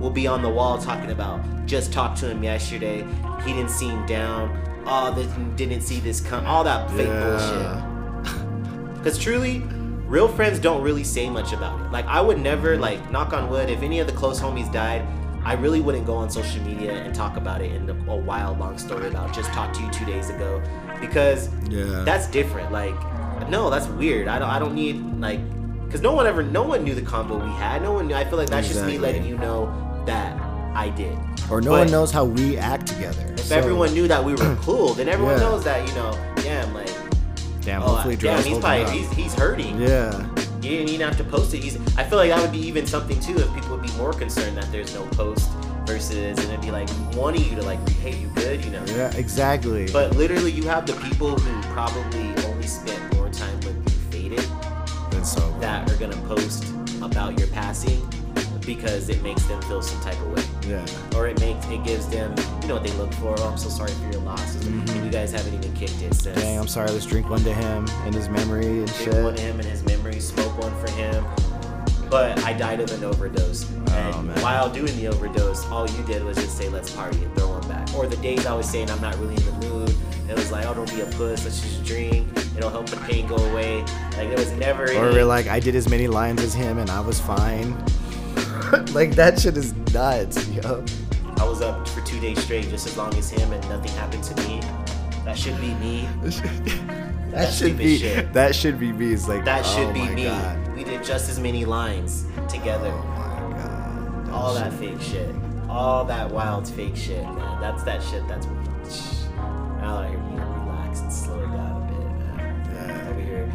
will 0.00 0.10
be 0.10 0.26
on 0.26 0.42
the 0.42 0.48
wall 0.48 0.78
talking 0.78 1.10
about, 1.10 1.40
just 1.66 1.92
talked 1.92 2.18
to 2.18 2.30
him 2.30 2.42
yesterday, 2.42 3.06
he 3.44 3.52
didn't 3.52 3.70
seem 3.70 4.04
down, 4.06 4.50
oh, 4.86 5.12
this, 5.14 5.32
didn't 5.56 5.82
see 5.82 6.00
this 6.00 6.20
come, 6.20 6.44
all 6.46 6.64
that 6.64 6.90
fake 6.90 7.06
bullshit. 7.06 7.95
Because 9.06 9.20
truly, 9.20 9.60
real 10.08 10.26
friends 10.26 10.58
don't 10.58 10.82
really 10.82 11.04
say 11.04 11.30
much 11.30 11.52
about 11.52 11.80
it. 11.80 11.92
Like, 11.92 12.06
I 12.06 12.20
would 12.20 12.40
never, 12.40 12.76
like, 12.76 13.08
knock 13.08 13.32
on 13.32 13.48
wood, 13.48 13.70
if 13.70 13.82
any 13.82 14.00
of 14.00 14.08
the 14.08 14.12
close 14.12 14.40
homies 14.40 14.72
died, 14.72 15.06
I 15.44 15.52
really 15.52 15.80
wouldn't 15.80 16.06
go 16.06 16.16
on 16.16 16.28
social 16.28 16.60
media 16.64 16.90
and 16.90 17.14
talk 17.14 17.36
about 17.36 17.62
it 17.62 17.70
in 17.70 17.88
a, 17.88 17.92
a 18.10 18.16
wild, 18.16 18.58
long 18.58 18.78
story 18.78 19.06
about 19.06 19.32
just 19.32 19.52
talked 19.52 19.76
to 19.76 19.82
you 19.84 19.90
two 19.92 20.04
days 20.06 20.28
ago. 20.28 20.60
Because 21.00 21.50
Yeah. 21.70 22.02
that's 22.02 22.26
different. 22.26 22.72
Like, 22.72 22.96
no, 23.48 23.70
that's 23.70 23.86
weird. 23.86 24.26
I 24.26 24.40
don't, 24.40 24.50
I 24.50 24.58
don't 24.58 24.74
need, 24.74 24.96
like, 25.20 25.38
because 25.84 26.00
no 26.00 26.10
one 26.10 26.26
ever, 26.26 26.42
no 26.42 26.64
one 26.64 26.82
knew 26.82 26.96
the 26.96 27.00
combo 27.02 27.38
we 27.38 27.52
had. 27.52 27.82
No 27.82 27.92
one 27.92 28.08
knew. 28.08 28.16
I 28.16 28.24
feel 28.24 28.38
like 28.38 28.50
that's 28.50 28.66
just 28.66 28.84
me 28.86 28.98
letting 28.98 29.24
you 29.24 29.38
know 29.38 29.66
that 30.06 30.36
I 30.74 30.88
did. 30.88 31.16
Or 31.48 31.60
no 31.60 31.70
But 31.70 31.78
one 31.84 31.90
knows 31.92 32.10
how 32.10 32.24
we 32.24 32.58
act 32.58 32.88
together. 32.88 33.24
If 33.34 33.44
So, 33.44 33.56
everyone 33.56 33.94
knew 33.94 34.08
that 34.08 34.24
we 34.24 34.32
were 34.32 34.56
cool, 34.62 34.94
then 34.94 35.08
everyone 35.08 35.34
Yeah. 35.36 35.48
knows 35.48 35.62
that, 35.62 35.86
you 35.88 35.94
know, 35.94 36.10
damn, 36.42 36.74
like, 36.74 36.90
damn, 37.66 37.82
oh, 37.82 37.86
hopefully 37.86 38.16
damn, 38.16 38.42
he's 38.44 38.58
probably, 38.58 38.98
he's, 38.98 39.12
he's 39.12 39.34
hurting. 39.34 39.80
Yeah. 39.80 40.24
You 40.62 40.70
didn't 40.70 40.88
even 40.88 41.06
have 41.06 41.16
to 41.18 41.24
post 41.24 41.52
it. 41.52 41.62
He's, 41.62 41.76
I 41.96 42.04
feel 42.04 42.16
like 42.16 42.30
that 42.30 42.40
would 42.40 42.52
be 42.52 42.60
even 42.60 42.86
something 42.86 43.18
too 43.18 43.36
if 43.36 43.52
people 43.54 43.76
would 43.76 43.82
be 43.82 43.92
more 43.94 44.12
concerned 44.12 44.56
that 44.56 44.70
there's 44.70 44.94
no 44.94 45.04
post 45.08 45.50
versus, 45.84 46.38
and 46.38 46.48
it'd 46.48 46.60
be 46.60 46.70
like 46.70 46.88
wanting 47.14 47.44
you 47.44 47.56
to 47.56 47.62
like, 47.62 47.86
hey, 47.98 48.16
you 48.16 48.28
good, 48.28 48.64
you 48.64 48.70
know? 48.70 48.84
Yeah, 48.86 49.14
exactly. 49.16 49.88
But 49.92 50.14
literally, 50.16 50.52
you 50.52 50.62
have 50.64 50.86
the 50.86 50.94
people 50.94 51.36
who 51.36 51.62
probably 51.72 52.28
only 52.44 52.66
spent 52.68 53.14
more 53.14 53.28
time 53.30 53.56
with 53.60 53.76
you 53.76 54.10
faded 54.10 54.46
That's 55.10 55.32
so 55.32 55.58
that 55.58 55.90
are 55.90 55.96
gonna 55.96 56.16
post 56.28 56.72
about 57.02 57.36
your 57.36 57.48
passing 57.48 58.00
because 58.66 59.08
it 59.08 59.22
makes 59.22 59.44
them 59.46 59.62
feel 59.62 59.80
some 59.80 60.00
type 60.02 60.20
of 60.20 60.32
way. 60.32 60.42
Yeah. 60.68 60.84
Or 61.16 61.28
it 61.28 61.38
makes 61.40 61.64
it 61.68 61.82
gives 61.84 62.08
them, 62.08 62.34
you 62.62 62.68
know 62.68 62.74
what 62.74 62.82
they 62.84 62.92
look 62.94 63.12
for. 63.14 63.34
Oh, 63.38 63.48
I'm 63.50 63.56
so 63.58 63.68
sorry 63.68 63.92
for 63.92 64.10
your 64.12 64.20
losses, 64.22 64.66
and 64.66 65.04
you 65.04 65.10
guys 65.10 65.30
haven't 65.32 65.54
even 65.54 65.72
kicked 65.74 66.02
it 66.02 66.12
since. 66.14 66.26
Mm-hmm. 66.26 66.40
Dang, 66.40 66.58
I'm 66.58 66.68
sorry. 66.68 66.90
Let's 66.90 67.06
drink 67.06 67.30
one 67.30 67.42
to 67.44 67.54
him 67.54 67.86
in 68.06 68.12
his 68.12 68.28
memory 68.28 68.66
and 68.66 68.86
Drink 68.94 69.12
shit. 69.12 69.24
one 69.24 69.36
to 69.36 69.40
him 69.42 69.60
and 69.60 69.68
his 69.68 69.84
memory, 69.84 70.18
smoke 70.20 70.58
one 70.60 70.74
for 70.84 70.90
him. 70.92 71.24
But 72.10 72.38
I 72.44 72.52
died 72.52 72.80
of 72.80 72.90
an 72.92 73.02
overdose. 73.04 73.68
Oh, 73.88 73.92
and 73.92 74.28
man. 74.28 74.40
while 74.40 74.70
doing 74.70 74.94
the 74.96 75.08
overdose, 75.08 75.64
all 75.66 75.88
you 75.90 76.02
did 76.04 76.22
was 76.24 76.36
just 76.36 76.56
say, 76.56 76.68
let's 76.68 76.90
party 76.94 77.22
and 77.24 77.34
throw 77.36 77.48
one 77.58 77.68
back. 77.68 77.92
Or 77.96 78.06
the 78.06 78.16
days 78.18 78.46
I 78.46 78.54
was 78.54 78.68
saying 78.68 78.90
I'm 78.90 79.00
not 79.00 79.16
really 79.18 79.34
in 79.34 79.44
the 79.44 79.66
mood, 79.68 79.94
it 80.28 80.34
was 80.34 80.50
like, 80.52 80.66
oh, 80.66 80.74
don't 80.74 80.88
be 80.94 81.00
a 81.00 81.06
puss, 81.06 81.44
let's 81.44 81.60
just 81.60 81.84
drink. 81.84 82.28
It'll 82.56 82.70
help 82.70 82.88
the 82.88 82.96
pain 82.98 83.26
go 83.26 83.36
away. 83.36 83.80
Like, 84.16 84.28
there 84.28 84.36
was 84.38 84.52
never 84.52 84.84
Or 84.84 84.88
any. 84.90 84.98
we're 85.16 85.24
like, 85.24 85.46
I 85.48 85.58
did 85.60 85.74
as 85.74 85.88
many 85.88 86.06
lines 86.06 86.42
as 86.42 86.54
him 86.54 86.78
and 86.78 86.90
I 86.90 87.00
was 87.00 87.20
fine. 87.20 87.76
like 88.92 89.12
that 89.12 89.38
shit 89.38 89.56
is 89.56 89.74
nuts, 89.92 90.48
yo. 90.48 90.84
I 91.38 91.44
was 91.44 91.60
up 91.60 91.86
for 91.88 92.00
two 92.00 92.18
days 92.20 92.38
straight 92.42 92.68
just 92.68 92.86
as 92.86 92.96
long 92.96 93.14
as 93.14 93.30
him 93.30 93.52
and 93.52 93.68
nothing 93.68 93.92
happened 93.92 94.24
to 94.24 94.34
me. 94.48 94.60
That 95.24 95.36
should 95.36 95.60
be 95.60 95.74
me. 95.74 96.08
that 97.30 97.52
should 97.52 97.76
be 97.76 97.98
shit. 97.98 98.32
that 98.32 98.54
should 98.54 98.78
be 98.78 98.92
me. 98.92 99.12
It's 99.12 99.28
like 99.28 99.44
That 99.44 99.64
oh 99.66 99.76
should 99.76 99.92
be 99.92 100.08
me. 100.08 100.24
God. 100.24 100.74
We 100.74 100.84
did 100.84 101.04
just 101.04 101.28
as 101.28 101.38
many 101.38 101.64
lines 101.64 102.24
together. 102.48 102.90
Oh 102.90 103.48
my 103.50 103.56
god. 103.56 104.30
all 104.30 104.54
that 104.54 104.72
fake 104.72 105.00
shit, 105.00 105.34
all 105.68 106.04
that 106.06 106.30
wild 106.30 106.66
fake 106.68 106.96
shit, 106.96 107.22
man. 107.22 107.60
That's 107.60 107.82
that 107.82 108.02
shit. 108.02 108.26
That's 108.28 108.46
now 109.80 109.98
I 109.98 110.10
you 110.10 110.18
relax 110.18 111.00
and 111.00 111.12
slow 111.12 111.38
it 111.42 111.46
down 111.48 111.82
a 111.82 111.92
bit, 111.92 112.36
man. 112.36 112.88
Yeah. 112.88 113.10
Over 113.10 113.20
here, 113.20 113.52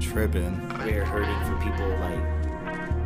tripping. 0.00 0.58
here 0.84 1.04
hurting 1.04 1.40
for 1.44 1.56
people 1.62 1.88
like 2.00 2.33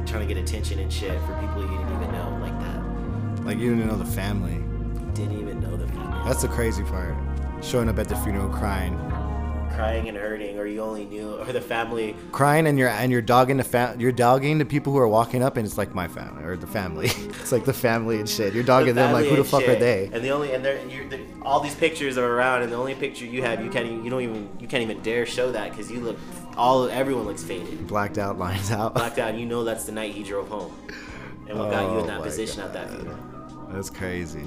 trying 0.08 0.26
to 0.26 0.34
get 0.34 0.42
attention 0.42 0.78
and 0.78 0.92
shit 0.92 1.20
for 1.22 1.34
people 1.40 1.62
you 1.62 1.68
didn't 1.68 1.94
even 1.94 2.12
know 2.12 2.38
like 2.40 2.58
that. 2.60 3.44
Like 3.44 3.58
you 3.58 3.74
didn't 3.74 3.88
know 3.88 3.98
the 3.98 4.04
family. 4.04 4.54
Didn't 5.14 5.38
even 5.38 5.60
know 5.60 5.76
the 5.76 5.86
female. 5.88 6.22
That's 6.24 6.42
the 6.42 6.48
crazy 6.48 6.82
part. 6.82 7.14
Showing 7.62 7.88
up 7.88 7.98
at 7.98 8.08
the 8.08 8.16
funeral 8.16 8.48
crying. 8.48 8.96
crying 9.74 10.08
and 10.08 10.16
hurting, 10.16 10.58
or 10.58 10.66
you 10.66 10.80
only 10.80 11.04
knew, 11.04 11.34
or 11.36 11.52
the 11.52 11.60
family. 11.60 12.16
Crying 12.32 12.66
and 12.66 12.78
you're 12.78 12.88
and 12.88 13.12
you're 13.12 13.22
dogging 13.22 13.58
the 13.58 13.64
fam- 13.64 14.00
you're 14.00 14.12
dogging 14.12 14.58
the 14.58 14.64
people 14.64 14.92
who 14.92 14.98
are 14.98 15.08
walking 15.08 15.42
up 15.42 15.56
and 15.56 15.66
it's 15.66 15.76
like 15.78 15.94
my 15.94 16.08
family 16.08 16.42
or 16.44 16.56
the 16.56 16.66
family. 16.66 17.06
it's 17.40 17.52
like 17.52 17.64
the 17.64 17.72
family 17.72 18.18
and 18.18 18.28
shit. 18.28 18.54
You're 18.54 18.64
dogging 18.64 18.94
them 18.94 19.12
like 19.12 19.26
who 19.26 19.36
the 19.36 19.44
fuck 19.44 19.68
are 19.68 19.76
they? 19.76 20.10
And 20.12 20.24
the 20.24 20.30
only 20.30 20.52
and 20.52 20.64
they're, 20.64 20.84
you're, 20.86 21.08
the 21.08 21.20
all 21.42 21.60
these 21.60 21.74
pictures 21.74 22.18
are 22.18 22.26
around, 22.26 22.62
and 22.62 22.72
the 22.72 22.76
only 22.76 22.94
picture 22.94 23.24
you 23.24 23.42
have, 23.42 23.62
you 23.64 23.70
can't 23.70 23.86
even, 23.86 24.04
you 24.04 24.10
don't 24.10 24.22
even, 24.22 24.48
you 24.58 24.68
can't 24.68 24.82
even 24.82 25.00
dare 25.02 25.26
show 25.26 25.50
that 25.52 25.70
because 25.70 25.90
you 25.90 26.00
look, 26.00 26.18
all 26.58 26.88
everyone 26.90 27.24
looks 27.24 27.42
faded. 27.42 27.86
Blacked 27.86 28.18
out 28.18 28.38
lines 28.38 28.70
out. 28.70 28.94
blacked 28.94 29.18
out, 29.18 29.30
and 29.30 29.40
you 29.40 29.46
know 29.46 29.64
that's 29.64 29.84
the 29.84 29.92
night 29.92 30.12
he 30.12 30.22
drove 30.22 30.48
home. 30.48 30.74
And 31.48 31.58
what 31.58 31.70
got 31.70 31.82
you 31.82 31.88
Oh 31.88 32.00
in 32.00 32.06
that 32.08 32.18
my 32.18 32.24
position 32.24 32.60
at 32.60 32.72
that 32.74 32.90
funeral? 32.90 33.16
That's 33.70 33.88
crazy. 33.88 34.44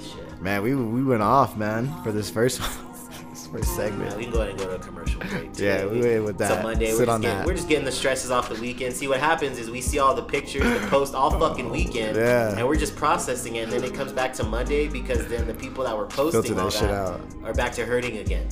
Shit. 0.00 0.40
Man, 0.40 0.62
we 0.62 0.74
we 0.74 1.02
went 1.02 1.22
off, 1.22 1.56
man, 1.56 1.92
for 2.02 2.10
this 2.10 2.30
first 2.30 2.60
this 3.30 3.46
first 3.46 3.76
segment. 3.76 4.16
we 4.16 4.24
can 4.24 4.32
go 4.32 4.40
ahead 4.40 4.50
and 4.50 4.58
go 4.58 4.66
to 4.66 4.74
a 4.74 4.78
commercial 4.78 5.20
break. 5.20 5.52
Too. 5.52 5.64
Yeah, 5.64 5.86
we 5.86 6.00
went 6.00 6.24
with 6.24 6.38
that. 6.38 6.62
Monday. 6.62 6.90
Sit 6.90 6.98
we're, 6.98 7.04
just 7.04 7.08
on 7.10 7.20
getting, 7.20 7.38
that. 7.38 7.46
we're 7.46 7.54
just 7.54 7.68
getting 7.68 7.84
the 7.84 7.92
stresses 7.92 8.30
off 8.30 8.48
the 8.48 8.60
weekend. 8.60 8.94
See 8.94 9.06
what 9.06 9.20
happens 9.20 9.58
is 9.58 9.70
we 9.70 9.80
see 9.80 9.98
all 9.98 10.14
the 10.14 10.22
pictures, 10.22 10.62
the 10.62 10.86
post 10.88 11.14
all 11.14 11.32
oh, 11.34 11.38
fucking 11.38 11.70
weekend, 11.70 12.16
Yeah. 12.16 12.56
and 12.56 12.66
we're 12.66 12.76
just 12.76 12.96
processing 12.96 13.56
it. 13.56 13.64
And 13.64 13.72
then 13.72 13.84
it 13.84 13.94
comes 13.94 14.12
back 14.12 14.32
to 14.34 14.44
Monday 14.44 14.88
because 14.88 15.26
then 15.28 15.46
the 15.46 15.54
people 15.54 15.84
that 15.84 15.96
were 15.96 16.06
posting 16.06 16.42
Filter 16.42 16.54
that 16.54 16.62
all 16.62 16.70
shit 16.70 16.90
out. 16.90 17.20
are 17.44 17.54
back 17.54 17.72
to 17.72 17.84
hurting 17.84 18.18
again. 18.18 18.48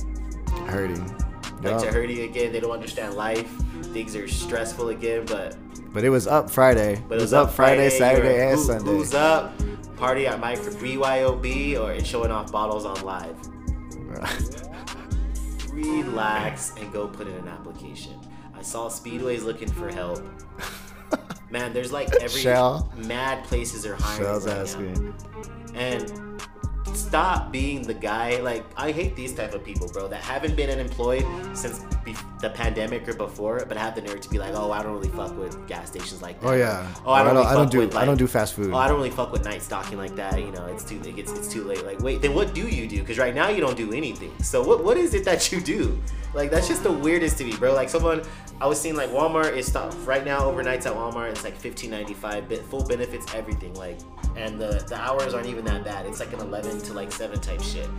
Hurting. 0.67 1.32
Back 1.63 1.81
to 1.81 1.91
hurting 1.91 2.21
again. 2.21 2.51
They 2.51 2.59
don't 2.59 2.71
understand 2.71 3.15
life. 3.15 3.49
Things 3.93 4.15
are 4.15 4.27
stressful 4.27 4.89
again, 4.89 5.25
but 5.25 5.55
But 5.93 6.03
it 6.03 6.09
was 6.09 6.27
up 6.27 6.49
Friday. 6.49 7.01
But 7.07 7.17
it 7.19 7.21
was 7.21 7.33
up 7.33 7.51
Friday, 7.51 7.89
Saturday, 7.89 8.41
and 8.49 8.57
who- 8.57 8.63
Sunday. 8.65 8.91
Who's 8.91 9.13
up? 9.13 9.53
Party 9.97 10.27
at 10.27 10.39
Mike 10.39 10.57
for 10.57 10.71
BYOB 10.71 11.77
or 11.79 11.91
it's 11.93 12.07
showing 12.07 12.31
off 12.31 12.51
bottles 12.51 12.85
on 12.85 12.99
live. 13.03 13.35
Relax 15.71 16.73
and 16.79 16.91
go 16.91 17.07
put 17.07 17.27
in 17.27 17.33
an 17.35 17.47
application. 17.47 18.13
I 18.55 18.61
saw 18.61 18.89
Speedway's 18.89 19.43
looking 19.43 19.69
for 19.71 19.89
help. 19.91 20.21
Man, 21.49 21.73
there's 21.73 21.91
like 21.91 22.13
every 22.15 22.41
Shell? 22.41 22.91
mad 22.97 23.43
places 23.45 23.85
are 23.85 23.95
hiring 23.95 24.41
Shell's 24.41 24.75
right 24.75 24.97
now. 24.99 25.13
And 25.75 26.32
stop 26.95 27.51
being 27.51 27.81
the 27.81 27.93
guy. 27.93 28.39
Like 28.41 28.65
I 28.77 28.91
hate 28.91 29.15
these 29.15 29.33
type 29.33 29.53
of 29.53 29.63
people, 29.63 29.87
bro, 29.89 30.07
that 30.07 30.21
haven't 30.21 30.55
been 30.55 30.69
unemployed 30.69 31.25
since 31.53 31.83
be- 32.03 32.15
the 32.39 32.49
pandemic 32.49 33.07
or 33.07 33.13
before, 33.13 33.63
but 33.67 33.77
have 33.77 33.95
the 33.95 34.01
nerve 34.01 34.21
to 34.21 34.29
be 34.29 34.39
like, 34.39 34.53
oh, 34.55 34.71
I 34.71 34.83
don't 34.83 34.93
really 34.93 35.09
fuck 35.09 35.37
with 35.37 35.67
gas 35.67 35.89
stations 35.89 36.21
like 36.21 36.39
that. 36.41 36.47
Oh 36.47 36.53
yeah. 36.53 36.87
Oh, 37.05 37.11
I 37.11 37.23
don't. 37.23 37.35
really 37.35 37.47
I 37.47 37.53
don't 37.53 37.71
do. 37.71 37.79
with, 37.79 37.95
I 37.95 38.05
don't 38.05 38.17
do 38.17 38.27
fast 38.27 38.53
food. 38.53 38.73
Oh, 38.73 38.77
I 38.77 38.87
don't 38.87 38.97
really 38.97 39.09
fuck 39.09 39.31
with 39.31 39.43
night 39.43 39.61
stocking 39.61 39.97
like 39.97 40.15
that. 40.15 40.39
You 40.39 40.51
know, 40.51 40.65
it's 40.67 40.83
too. 40.83 41.01
It 41.05 41.15
gets. 41.15 41.31
It's 41.31 41.47
too 41.47 41.63
late. 41.63 41.85
Like, 41.85 41.99
wait, 42.01 42.21
then 42.21 42.33
what 42.33 42.53
do 42.53 42.67
you 42.67 42.87
do? 42.87 42.99
Because 42.99 43.17
right 43.17 43.33
now 43.33 43.49
you 43.49 43.61
don't 43.61 43.77
do 43.77 43.93
anything. 43.93 44.31
So 44.41 44.63
what? 44.63 44.83
What 44.83 44.97
is 44.97 45.13
it 45.13 45.25
that 45.25 45.51
you 45.51 45.61
do? 45.61 46.01
Like 46.33 46.49
that's 46.49 46.67
just 46.67 46.83
the 46.83 46.91
weirdest 46.91 47.37
to 47.37 47.43
me, 47.43 47.55
bro. 47.55 47.73
Like 47.73 47.89
someone, 47.89 48.23
I 48.59 48.67
was 48.67 48.81
seeing 48.81 48.95
like 48.95 49.09
Walmart 49.09 49.55
is 49.55 49.67
stuff 49.67 50.07
right 50.07 50.25
now 50.25 50.41
overnights 50.41 50.85
at 50.85 50.93
Walmart. 50.93 51.29
It's 51.29 51.43
like 51.43 51.55
fifteen 51.55 51.91
ninety 51.91 52.13
five, 52.13 52.49
bit 52.49 52.63
full 52.65 52.83
benefits, 52.83 53.33
everything. 53.35 53.73
Like, 53.75 53.99
and 54.35 54.59
the 54.59 54.83
the 54.87 54.95
hours 54.95 55.33
aren't 55.33 55.47
even 55.47 55.65
that 55.65 55.83
bad. 55.83 56.05
It's 56.05 56.19
like 56.19 56.33
an 56.33 56.39
eleven 56.39 56.79
to 56.81 56.93
like 56.93 57.11
seven 57.11 57.39
type 57.39 57.61
shit. 57.61 57.89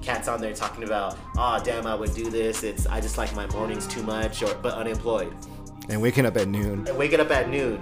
Cats 0.00 0.26
on 0.26 0.40
there 0.40 0.52
talking 0.52 0.82
about, 0.84 1.16
oh 1.36 1.60
damn, 1.62 1.86
I 1.86 1.94
would 1.94 2.12
do 2.14 2.28
this. 2.28 2.64
It's 2.64 2.86
I 2.86 3.00
just 3.00 3.18
like 3.18 3.34
my 3.36 3.46
mornings 3.48 3.86
too 3.86 4.02
much, 4.02 4.42
or 4.42 4.52
but 4.56 4.74
unemployed 4.74 5.34
and 5.88 6.00
waking 6.00 6.26
up 6.26 6.36
at 6.36 6.48
noon. 6.48 6.86
and 6.88 6.96
waking 6.96 7.20
up 7.20 7.30
at 7.30 7.48
noon. 7.48 7.80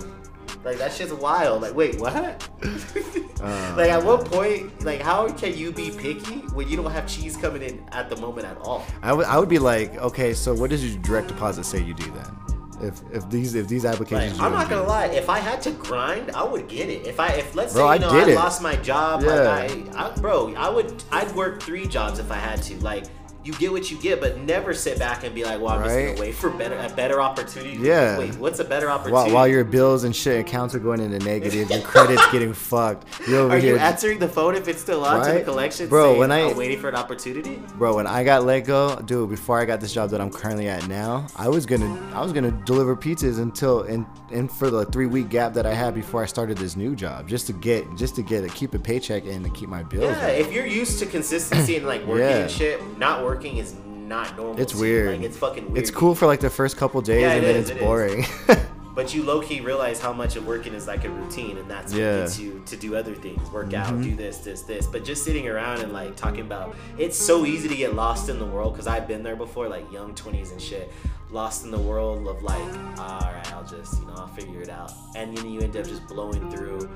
Like 0.65 0.79
that 0.79 0.93
shit's 0.93 1.13
wild. 1.13 1.63
Like, 1.63 1.75
wait, 1.75 1.99
what? 2.01 2.49
Uh. 3.41 3.75
like 3.75 3.89
at 3.91 4.05
what 4.05 4.27
point, 4.27 4.85
like 4.85 5.01
how 5.01 5.27
can 5.33 5.57
you 5.57 5.73
be 5.73 5.91
picky 5.91 6.41
when 6.53 6.69
you 6.69 6.77
don't 6.77 6.91
have 6.91 7.07
cheese 7.07 7.39
coming 7.39 7.63
in 7.63 7.83
at 7.91 8.11
the 8.11 8.17
moment 8.17 8.47
at 8.47 8.59
all? 8.59 8.85
I 9.01 9.15
would. 9.15 9.25
I 9.25 9.39
would 9.39 9.49
be 9.49 9.59
like, 9.59 9.95
okay, 9.97 10.35
so 10.35 10.53
what 10.53 10.69
does 10.69 10.85
your 10.85 11.01
direct 11.03 11.29
deposit 11.29 11.65
say 11.65 11.83
you 11.83 11.95
do 11.95 12.05
then? 12.11 12.37
If 12.83 13.01
if 13.13 13.29
these 13.29 13.55
if 13.55 13.69
these 13.69 13.85
applications. 13.85 14.39
you 14.39 14.45
I'm 14.45 14.53
not 14.53 14.69
gonna 14.71 14.85
lie. 14.87 15.07
If 15.07 15.29
I 15.29 15.39
had 15.39 15.61
to 15.63 15.71
grind, 15.73 16.31
I 16.33 16.43
would 16.43 16.67
get 16.69 16.89
it. 16.89 17.07
If 17.07 17.21
I, 17.21 17.29
if 17.35 17.55
let's 17.55 17.75
Bro, 17.75 17.83
say 17.85 17.89
I 17.89 17.95
you 17.95 18.01
know 18.01 18.11
I 18.11 18.29
it. 18.31 18.35
lost 18.35 18.63
my 18.63 18.77
job, 18.77 19.23
Yeah. 19.23 19.29
like 19.35 19.95
I, 19.95 20.07
I, 20.09 20.15
bro, 20.17 20.55
I 20.55 20.69
would, 20.71 21.03
I'd 21.13 21.31
work 21.35 21.63
three 21.63 21.87
jobs 21.87 22.19
if 22.19 22.31
I 22.31 22.37
had 22.37 22.63
to. 22.65 22.77
Like 22.81 23.05
you 23.43 23.53
get 23.55 23.73
what 23.73 23.91
you 23.91 23.97
get, 23.99 24.21
but 24.21 24.39
never 24.39 24.75
sit 24.75 24.99
back 24.99 25.25
and 25.25 25.35
be 25.35 25.45
like, 25.45 25.61
well, 25.61 25.71
I'm 25.71 25.83
just 25.85 25.97
Right. 25.97 26.07
gonna 26.09 26.21
wait 26.21 26.35
for 26.35 26.51
better, 26.51 26.77
a 26.77 26.89
better 26.95 27.21
opportunity. 27.23 27.79
Yeah. 27.81 28.19
Wait, 28.19 28.35
what's 28.37 28.59
a 28.61 28.65
better 28.65 28.91
opportunity? 28.91 29.15
While, 29.15 29.31
while 29.35 29.49
your 29.49 29.65
bills 29.65 30.05
and 30.05 30.15
shit 30.15 30.39
accounts 30.41 30.75
are 30.75 30.79
going 30.79 31.01
into 31.01 31.19
negative, 31.25 31.71
your 31.71 31.81
credit's 31.81 32.27
getting 32.33 32.53
fucked. 32.53 33.07
You 33.27 33.39
over 33.39 33.55
Are 33.55 33.59
here, 33.59 33.75
you 33.77 33.79
answering 33.81 34.19
the 34.19 34.29
phone 34.29 34.57
if 34.57 34.69
it's 34.69 34.83
still 34.83 35.05
on 35.05 35.21
to 35.25 35.27
the 35.31 35.37
Right? 35.37 35.45
collection? 35.45 35.89
Bro, 35.89 36.05
saying, 36.11 36.19
when 36.19 36.31
I- 36.33 36.51
I'm 36.51 36.57
waiting 36.57 36.79
for 36.79 36.91
an 36.91 36.97
opportunity. 36.97 37.63
bro. 37.79 37.95
When 37.97 38.07
I 38.07 38.25
got 38.25 38.45
let 38.45 38.61
go, 38.67 38.97
dude, 39.07 39.31
before 39.31 39.59
I 39.59 39.65
got 39.65 39.81
this 39.81 39.93
job 39.93 40.11
that 40.11 40.21
I'm 40.21 40.31
currently 40.31 40.69
at 40.69 40.87
now, 40.87 41.27
I 41.35 41.49
was 41.49 41.65
gonna 41.65 41.99
I 42.15 42.21
was 42.23 42.33
gonna 42.35 42.51
deliver 42.67 42.95
pizzas 42.95 43.39
until 43.39 43.83
and 43.85 44.05
and 44.31 44.51
for 44.53 44.71
the 44.71 44.85
three 44.85 45.07
week 45.07 45.31
gap 45.31 45.55
that 45.55 45.65
I 45.65 45.73
had 45.73 45.95
before 45.95 46.23
I 46.23 46.27
started 46.27 46.59
this 46.59 46.77
new 46.77 46.95
job, 46.95 47.27
just 47.27 47.47
to 47.47 47.55
get 47.55 47.87
just 47.97 48.17
to 48.17 48.23
get 48.23 48.45
a 48.45 48.49
keep 48.49 48.75
a 48.75 48.79
paycheck 48.79 49.25
and 49.25 49.43
to 49.45 49.51
keep 49.51 49.71
my 49.71 49.83
bills. 49.83 50.05
Yeah, 50.05 50.27
up. 50.27 50.31
if 50.35 50.53
you're 50.53 50.67
used 50.67 50.99
to 50.99 51.07
consistency 51.07 51.77
and 51.77 51.87
like 51.87 52.07
working 52.07 52.27
Yeah. 52.27 52.37
and 52.43 52.51
shit, 52.51 52.99
not 52.99 53.23
working 53.25 53.30
is 53.37 53.75
not 53.87 54.37
normal. 54.37 54.61
It's 54.61 54.75
weird. 54.75 55.17
Like 55.19 55.27
it's 55.27 55.37
fucking 55.37 55.67
weird. 55.67 55.79
It's 55.79 55.91
cool 55.91 56.15
for 56.15 56.27
like 56.27 56.41
the 56.41 56.51
first 56.51 56.77
couple 56.77 57.01
days, 57.01 57.23
Yeah, 57.23 57.33
and 57.33 57.45
it 57.45 57.47
then 57.47 57.57
is, 57.57 57.71
it's 57.71 57.79
it 57.79 57.83
boring. 57.83 58.25
But 58.93 59.15
you 59.15 59.23
low 59.23 59.41
key 59.41 59.61
realize 59.61 60.01
how 60.01 60.13
much 60.13 60.35
of 60.35 60.47
working 60.47 60.75
is 60.75 60.89
like 60.89 61.05
a 61.05 61.11
routine, 61.11 61.57
and 61.59 61.71
that's 61.71 61.93
what 61.93 62.01
Yeah. 62.01 62.13
Mm-hmm. 62.13 62.23
gets 62.23 62.39
you 62.41 62.63
to 62.67 62.77
do 62.77 62.97
other 62.97 63.15
things, 63.15 63.49
work 63.51 63.73
out, 63.73 64.03
do 64.03 64.15
this, 64.17 64.39
this, 64.39 64.63
this. 64.63 64.87
But 64.89 65.05
just 65.05 65.25
sitting 65.25 65.49
around 65.49 65.81
and 65.81 65.93
like 65.93 66.17
talking 66.17 66.41
about, 66.41 66.75
it's 66.99 67.17
so 67.17 67.47
easy 67.47 67.69
to 67.69 67.77
get 67.77 67.95
lost 67.95 68.29
in 68.29 68.39
the 68.41 68.45
world 68.45 68.75
because 68.75 68.89
I've 68.89 69.07
been 69.07 69.23
there 69.23 69.37
before, 69.37 69.69
like 69.69 69.91
young 69.93 70.13
twenties 70.17 70.51
and 70.51 70.61
shit, 70.61 70.93
lost 71.31 71.65
in 71.65 71.71
the 71.71 71.79
world 71.79 72.27
of 72.27 72.43
like, 72.43 72.59
all 72.99 73.21
right, 73.33 73.53
I'll 73.55 73.65
just, 73.65 74.01
you 74.01 74.09
know, 74.09 74.15
I'll 74.17 74.27
figure 74.27 74.61
it 74.61 74.69
out, 74.69 74.93
and 75.15 75.37
then 75.37 75.49
you 75.49 75.61
end 75.61 75.77
up 75.77 75.87
just 75.87 76.07
blowing 76.09 76.51
through, 76.51 76.91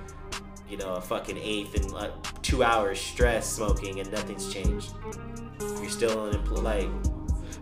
you 0.74 0.80
know, 0.80 0.94
a 0.94 1.00
fucking 1.00 1.38
eighth 1.40 1.76
in 1.76 1.88
like 1.92 2.10
two 2.42 2.64
hours 2.64 3.00
stress 3.00 3.48
smoking, 3.48 4.00
and 4.00 4.10
nothing's 4.10 4.52
changed. 4.52 4.92
You're 5.60 5.88
still 5.88 6.24
unemployed, 6.24 6.64
like. 6.64 6.88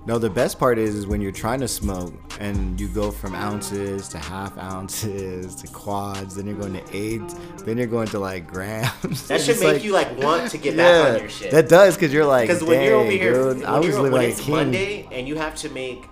no, 0.07 0.19
the 0.19 0.31
best 0.31 0.59
part 0.59 0.79
is, 0.79 0.95
is 0.95 1.07
when 1.07 1.21
you're 1.21 1.31
trying 1.31 1.61
to 1.61 1.69
smoke 1.69 2.15
and 2.41 2.81
you 2.81 2.89
go 2.89 3.11
from 3.11 3.35
ounces 3.35 4.09
to 4.09 4.19
half 4.19 4.57
ounces 4.57 5.55
to 5.57 5.67
quads, 5.69 6.37
then 6.37 6.47
you're 6.47 6.57
going 6.57 6.73
to 6.73 6.97
eighths, 6.97 7.35
then 7.67 7.77
you're 7.77 7.87
going 7.87 8.09
to 8.09 8.19
like 8.19 8.47
grams. 8.51 9.29
That 9.29 9.41
should 9.43 9.61
make 9.61 9.85
you 9.85 9.93
like 9.93 10.17
want 10.19 10.51
to 10.51 10.57
get 10.57 10.75
back 10.75 11.15
on 11.15 11.21
your 11.21 11.29
shit. 11.29 11.51
That 11.51 11.69
does, 11.69 11.97
because 11.97 12.15
you're 12.15 12.25
like, 12.25 12.49
Because 12.49 12.65
when 12.65 12.83
you're 12.83 12.95
over 12.95 13.11
here, 13.11 13.35
dude, 13.35 13.59
when, 13.59 13.67
I 13.67 13.79
was 13.79 13.89
you're, 13.89 13.97
living 14.01 14.13
when 14.13 14.35
like. 14.35 14.49
Monday 14.49 15.07
and 15.13 15.29
you 15.29 15.37
have 15.37 15.55
to 15.57 15.69
make 15.69 16.07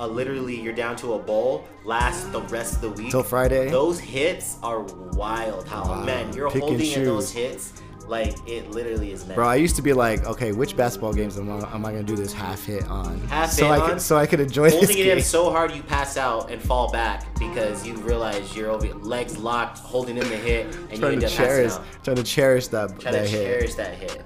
a 0.00 0.06
literally 0.08 0.58
you're 0.60 0.72
down 0.72 0.96
to 0.96 1.12
a 1.14 1.18
bowl 1.18 1.64
last 1.84 2.32
the 2.32 2.40
rest 2.42 2.76
of 2.76 2.80
the 2.80 2.90
week 2.90 3.10
Till 3.10 3.22
Friday? 3.22 3.70
Those 3.70 4.00
hits 4.00 4.56
are 4.62 4.80
wild. 4.80 5.68
How 5.68 5.84
Wow. 5.84 6.04
man, 6.04 6.32
you're 6.32 6.50
Pick 6.50 6.62
holding 6.62 6.90
in 6.90 7.04
those 7.04 7.30
hits 7.30 7.74
like 8.06 8.34
it 8.48 8.70
literally 8.72 9.12
is. 9.12 9.22
Bro, 9.24 9.46
I 9.46 9.54
used 9.54 9.76
to 9.76 9.82
be 9.82 9.92
like, 9.92 10.24
okay, 10.26 10.50
which 10.52 10.76
basketball 10.76 11.12
games 11.12 11.38
am 11.38 11.48
I, 11.50 11.74
am 11.74 11.84
I 11.86 11.92
gonna 11.92 12.02
do 12.02 12.16
this 12.16 12.32
half 12.32 12.64
hit 12.64 12.84
on? 12.88 13.20
Half 13.28 13.50
so 13.52 13.66
hit 13.66 13.72
I 13.72 13.78
on? 13.78 13.90
could 13.90 14.00
so 14.02 14.16
I 14.16 14.26
could 14.26 14.40
enjoy 14.40 14.64
this 14.70 14.74
holding 14.74 14.98
it 14.98 15.04
game. 15.04 15.18
in 15.18 15.22
so 15.22 15.50
hard 15.50 15.70
you 15.72 15.82
pass 15.84 16.16
out 16.16 16.50
and 16.50 16.60
fall 16.60 16.90
back 16.90 17.24
because 17.38 17.86
you 17.86 17.94
realize 17.98 18.56
you're 18.56 18.70
over 18.70 18.88
legs 18.94 19.36
locked, 19.38 19.78
holding 19.78 20.16
in 20.16 20.28
the 20.28 20.36
hit, 20.36 20.66
and 20.74 20.92
you 20.92 20.98
trying 20.98 21.12
end 21.12 21.20
to 21.20 21.26
up 21.28 21.32
passing 21.32 21.36
cherish, 21.46 21.72
out. 21.72 21.84
trying 22.02 22.16
to 22.16 22.22
cherish 22.24 22.66
that 22.68 22.98
Try 22.98 23.12
that 23.12 23.22
to 23.24 23.28
hit. 23.28 23.44
cherish 23.46 23.74
that 23.74 23.94
hit. 23.94 24.22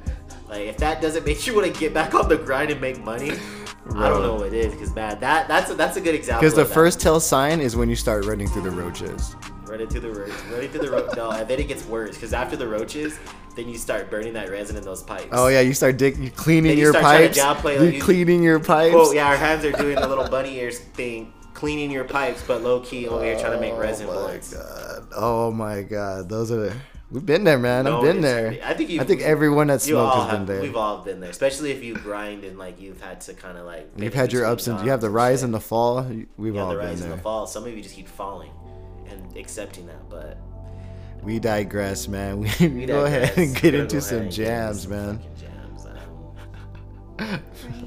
Like 0.48 0.62
if 0.68 0.76
that 0.78 1.02
doesn't 1.02 1.26
make 1.26 1.44
you 1.46 1.54
want 1.54 1.72
to 1.72 1.78
get 1.80 1.92
back 1.92 2.14
on 2.14 2.28
the 2.28 2.36
grind 2.38 2.70
and 2.70 2.80
make 2.80 3.02
money, 3.04 3.32
I 3.94 4.08
don't 4.08 4.22
know 4.22 4.34
what 4.36 4.46
it 4.46 4.54
is. 4.54 4.72
Because 4.72 4.94
man, 4.94 5.20
that 5.20 5.46
that's 5.48 5.70
a, 5.70 5.74
that's 5.74 5.96
a 5.96 6.00
good 6.00 6.14
example. 6.14 6.40
Because 6.40 6.54
the 6.54 6.64
first 6.64 7.00
tell 7.00 7.20
sign 7.20 7.60
is 7.60 7.76
when 7.76 7.88
you 7.88 7.96
start 7.96 8.24
running 8.24 8.48
through 8.48 8.62
the 8.62 8.70
roaches. 8.70 9.36
Running 9.66 9.88
through 9.88 10.00
the 10.00 10.10
ro- 10.10 10.32
running 10.52 10.68
through 10.70 10.80
the 10.80 10.90
ro- 10.90 11.08
no, 11.16 11.30
and 11.30 11.48
then 11.48 11.58
it 11.58 11.68
gets 11.68 11.84
worse 11.86 12.14
because 12.14 12.32
after 12.32 12.54
the 12.56 12.68
roaches, 12.68 13.18
then 13.56 13.68
you 13.68 13.76
start 13.78 14.10
burning 14.10 14.32
that 14.34 14.50
resin 14.50 14.76
in 14.76 14.84
those 14.84 15.02
pipes. 15.02 15.28
Oh 15.32 15.48
yeah, 15.48 15.60
you 15.60 15.74
start 15.74 15.96
dig, 15.96 16.16
you 16.18 16.30
cleaning 16.30 16.76
you 16.78 16.84
your 16.84 16.92
start 16.92 17.04
pipes. 17.04 17.38
downplay, 17.38 17.74
you 17.74 17.80
like, 17.80 17.94
you- 17.94 18.02
cleaning 18.02 18.42
your 18.42 18.60
pipes. 18.60 18.94
Oh 18.96 19.12
yeah, 19.12 19.26
our 19.26 19.36
hands 19.36 19.64
are 19.64 19.72
doing 19.72 19.96
the 19.96 20.06
little 20.06 20.28
bunny 20.28 20.58
ears 20.58 20.78
thing, 20.78 21.32
cleaning 21.54 21.90
your 21.90 22.04
pipes, 22.04 22.42
but 22.46 22.62
low 22.62 22.80
key 22.80 23.08
over 23.08 23.24
here 23.24 23.38
trying 23.38 23.52
to 23.52 23.60
make 23.60 23.72
oh 23.72 23.78
resin 23.78 24.06
oh 24.06 24.10
my 24.10 24.16
bullets. 24.16 24.54
god. 24.54 25.08
Oh 25.16 25.50
my 25.50 25.82
god. 25.82 26.28
Those 26.28 26.52
are 26.52 26.72
we've 27.14 27.24
been 27.24 27.44
there, 27.44 27.58
man. 27.58 27.84
No, 27.84 27.98
I've 27.98 28.02
been 28.02 28.20
there. 28.20 28.58
I 28.64 28.74
think. 28.74 28.90
I 29.00 29.04
think 29.04 29.22
everyone 29.22 29.68
that 29.68 29.80
smoked 29.80 30.16
has 30.16 30.30
have, 30.30 30.38
been 30.38 30.46
there. 30.46 30.62
We've 30.62 30.76
all 30.76 30.98
been 30.98 31.20
there, 31.20 31.30
especially 31.30 31.70
if 31.70 31.82
you 31.82 31.94
grind 31.94 32.44
and 32.44 32.58
like 32.58 32.80
you've 32.80 33.00
had 33.00 33.20
to 33.22 33.34
kind 33.34 33.56
of 33.56 33.64
like. 33.64 33.90
You've 33.96 34.14
had 34.14 34.32
your 34.32 34.44
ups 34.44 34.66
and 34.66 34.80
you 34.84 34.90
have 34.90 35.00
the 35.00 35.10
rise 35.10 35.42
and 35.42 35.54
the 35.54 35.60
fall. 35.60 36.02
We've 36.36 36.54
you 36.54 36.60
all 36.60 36.68
the 36.70 36.76
been 36.76 36.86
rise 36.86 37.00
and 37.00 37.12
the 37.12 37.18
fall. 37.18 37.46
Some 37.46 37.64
of 37.64 37.74
you 37.74 37.82
just 37.82 37.94
keep 37.94 38.08
falling 38.08 38.50
and 39.08 39.36
accepting 39.36 39.86
that, 39.86 40.08
but 40.10 40.38
We 41.22 41.38
digress, 41.38 42.08
man. 42.08 42.40
We, 42.60 42.68
we 42.68 42.86
go 42.86 43.04
ahead 43.04 43.38
and 43.38 43.54
get 43.56 43.74
into 43.74 44.00
some 44.00 44.18
ahead 44.18 44.26
and 44.26 44.36
get 44.36 44.42
into 44.42 44.44
jams, 44.44 44.88
man. 44.88 45.18
fucking 45.18 45.36
Jams. 45.40 45.86
um, 47.18 47.42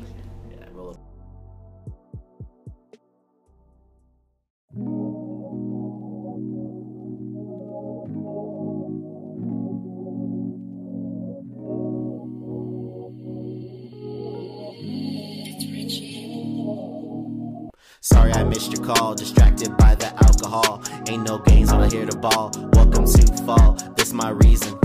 Sorry 18.13 18.31
I 18.31 18.43
missed 18.45 18.71
your 18.71 18.81
call, 18.85 19.15
distracted 19.15 19.75
by 19.75 19.93
the 19.95 20.07
alcohol. 20.23 20.81
Ain't 21.09 21.23
no 21.23 21.39
games 21.39 21.73
when 21.73 21.81
I 21.81 21.89
hear 21.89 22.05
the 22.05 22.15
ball. 22.15 22.51
Welcome 22.71 23.05
to 23.05 23.43
fall, 23.43 23.73
this 23.97 24.13
my 24.13 24.29
reason. 24.29 24.79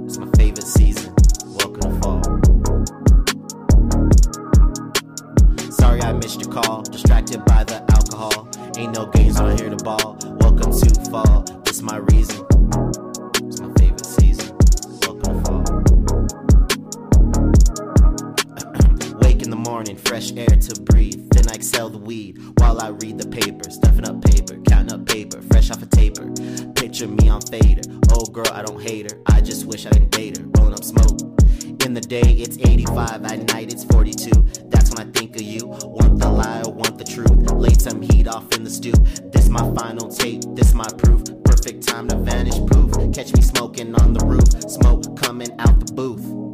It's 0.00 0.16
my 0.16 0.30
favorite 0.38 0.66
season. 0.66 1.14
Welcome 1.44 1.82
to 1.82 1.90
fall. 2.00 2.22
Sorry 5.70 6.00
I 6.00 6.14
missed 6.14 6.40
your 6.40 6.50
call, 6.50 6.80
distracted 6.80 7.44
by 7.44 7.64
the 7.64 7.84
alcohol. 7.92 8.48
Ain't 8.78 8.94
no 8.94 9.04
games 9.10 9.38
when 9.38 9.50
I 9.50 9.56
hear 9.56 9.68
the 9.68 9.76
ball. 9.84 10.16
Welcome 10.40 10.72
to 10.72 11.10
fall, 11.10 11.42
this 11.66 11.82
my 11.82 11.98
reason. 11.98 12.46
It's 13.44 13.60
my 13.60 13.70
favorite 13.74 14.06
season. 14.06 14.56
Welcome 15.02 15.34
to 15.36 15.42
fall. 15.44 15.64
Wake 19.20 19.42
in 19.42 19.50
the 19.50 19.60
morning, 19.68 19.98
fresh 19.98 20.32
air 20.32 20.46
to 20.46 20.80
breathe. 20.80 21.21
I 21.52 21.56
exhale 21.56 21.90
the 21.90 21.98
weed 21.98 22.38
while 22.60 22.80
I 22.80 22.88
read 22.88 23.18
the 23.18 23.28
paper. 23.28 23.68
Stuffing 23.68 24.08
up 24.08 24.24
paper, 24.24 24.56
counting 24.70 24.94
up 24.98 25.04
paper, 25.04 25.42
fresh 25.42 25.70
off 25.70 25.82
a 25.82 25.86
taper. 25.86 26.32
Picture 26.72 27.06
me 27.06 27.28
on 27.28 27.42
fader. 27.42 27.82
Oh 28.10 28.24
girl, 28.24 28.48
I 28.50 28.62
don't 28.62 28.80
hate 28.80 29.12
her. 29.12 29.20
I 29.26 29.42
just 29.42 29.66
wish 29.66 29.84
I 29.84 29.90
didn't 29.90 30.12
date 30.12 30.38
her. 30.38 30.44
Rolling 30.56 30.72
up 30.72 30.82
smoke. 30.82 31.20
In 31.84 31.92
the 31.92 32.00
day, 32.00 32.22
it's 32.22 32.56
85. 32.56 33.26
At 33.26 33.52
night, 33.52 33.70
it's 33.70 33.84
42. 33.84 34.30
That's 34.70 34.88
when 34.94 35.06
I 35.06 35.10
think 35.12 35.36
of 35.36 35.42
you. 35.42 35.66
Want 35.66 36.18
the 36.18 36.30
lie 36.30 36.62
or 36.64 36.72
want 36.72 36.96
the 36.96 37.04
truth? 37.04 37.30
Laid 37.52 37.82
some 37.82 38.00
heat 38.00 38.28
off 38.28 38.50
in 38.54 38.64
the 38.64 38.70
stew. 38.70 38.94
This 39.30 39.50
my 39.50 39.70
final 39.74 40.08
tape. 40.08 40.40
This 40.54 40.72
my 40.72 40.88
proof. 40.96 41.22
Perfect 41.44 41.86
time 41.86 42.08
to 42.08 42.16
vanish. 42.16 42.56
Poof. 42.70 43.12
Catch 43.12 43.34
me 43.34 43.42
smoking 43.42 43.94
on 43.96 44.14
the 44.14 44.24
roof. 44.24 44.48
Smoke 44.70 45.20
coming 45.20 45.50
out 45.58 45.84
the 45.84 45.92
booth. 45.92 46.51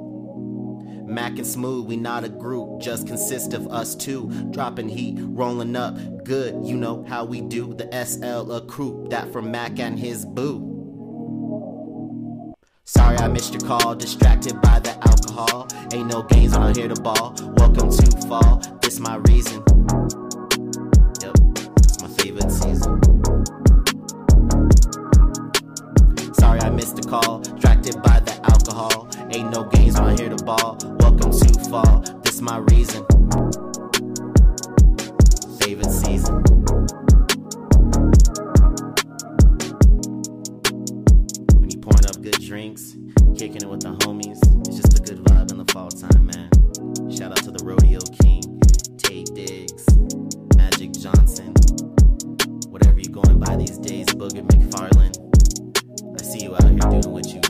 Mac 1.08 1.38
and 1.38 1.46
Smooth, 1.46 1.86
we 1.86 1.96
not 1.96 2.24
a 2.24 2.28
group, 2.28 2.80
just 2.80 3.06
consist 3.06 3.54
of 3.54 3.66
us 3.68 3.94
two. 3.94 4.28
Dropping 4.50 4.88
heat, 4.88 5.16
rolling 5.18 5.74
up, 5.74 5.96
good, 6.24 6.66
you 6.66 6.76
know 6.76 7.04
how 7.08 7.24
we 7.24 7.40
do. 7.40 7.72
The 7.74 7.88
SL 8.04 8.52
a 8.52 8.60
crew, 8.60 9.06
that 9.10 9.32
from 9.32 9.50
Mac 9.50 9.78
and 9.78 9.98
his 9.98 10.26
boo. 10.26 10.68
Sorry 12.84 13.16
I 13.18 13.28
missed 13.28 13.52
your 13.52 13.62
call, 13.62 13.94
distracted 13.94 14.60
by 14.60 14.80
the 14.80 14.90
alcohol. 15.06 15.68
Ain't 15.92 16.08
no 16.08 16.22
games 16.22 16.54
I 16.54 16.72
hear 16.72 16.88
the 16.88 17.00
ball. 17.00 17.34
Welcome 17.56 17.90
to 17.90 18.28
fall, 18.28 18.62
this 18.82 18.98
my 18.98 19.16
reason. 19.16 19.77
Missed 26.78 26.94
the 26.94 27.02
call, 27.02 27.40
distracted 27.40 28.00
by 28.04 28.20
the 28.20 28.34
alcohol. 28.52 29.08
Ain't 29.34 29.50
no 29.50 29.64
games 29.64 29.96
I 29.96 30.14
hear 30.14 30.28
the 30.28 30.40
ball. 30.44 30.78
Welcome 31.00 31.32
to 31.32 31.68
fall, 31.68 32.04
this 32.22 32.40
my 32.40 32.58
reason. 32.70 33.04
Favorite 35.58 35.90
season. 35.90 36.36
When 41.58 41.68
you 41.68 41.78
pouring 41.80 42.06
up 42.06 42.22
good 42.22 42.40
drinks, 42.46 42.94
kicking 43.36 43.62
it 43.62 43.68
with 43.68 43.80
the 43.80 43.96
homies, 44.06 44.38
it's 44.68 44.76
just 44.76 44.96
a 45.00 45.02
good 45.02 45.18
vibe 45.24 45.50
in 45.50 45.58
the 45.58 45.66
fall 45.72 45.90
time, 45.90 46.26
man. 46.26 46.48
Shout 47.10 47.32
out 47.32 47.42
to 47.42 47.50
the 47.50 47.64
Rodeo 47.64 47.98
King, 48.22 48.60
Tate 48.98 49.34
Diggs, 49.34 49.84
Magic 50.56 50.92
Johnson, 50.92 51.54
whatever 52.70 53.00
you 53.00 53.08
going 53.08 53.40
by 53.40 53.56
these 53.56 53.78
days, 53.78 54.06
Booger 54.14 54.46
McFarlane. 54.46 55.27
I 56.18 56.22
see 56.22 56.42
you 56.42 56.54
out 56.56 56.64
here 56.64 56.78
doing 56.78 57.12
what 57.12 57.26
you 57.28 57.47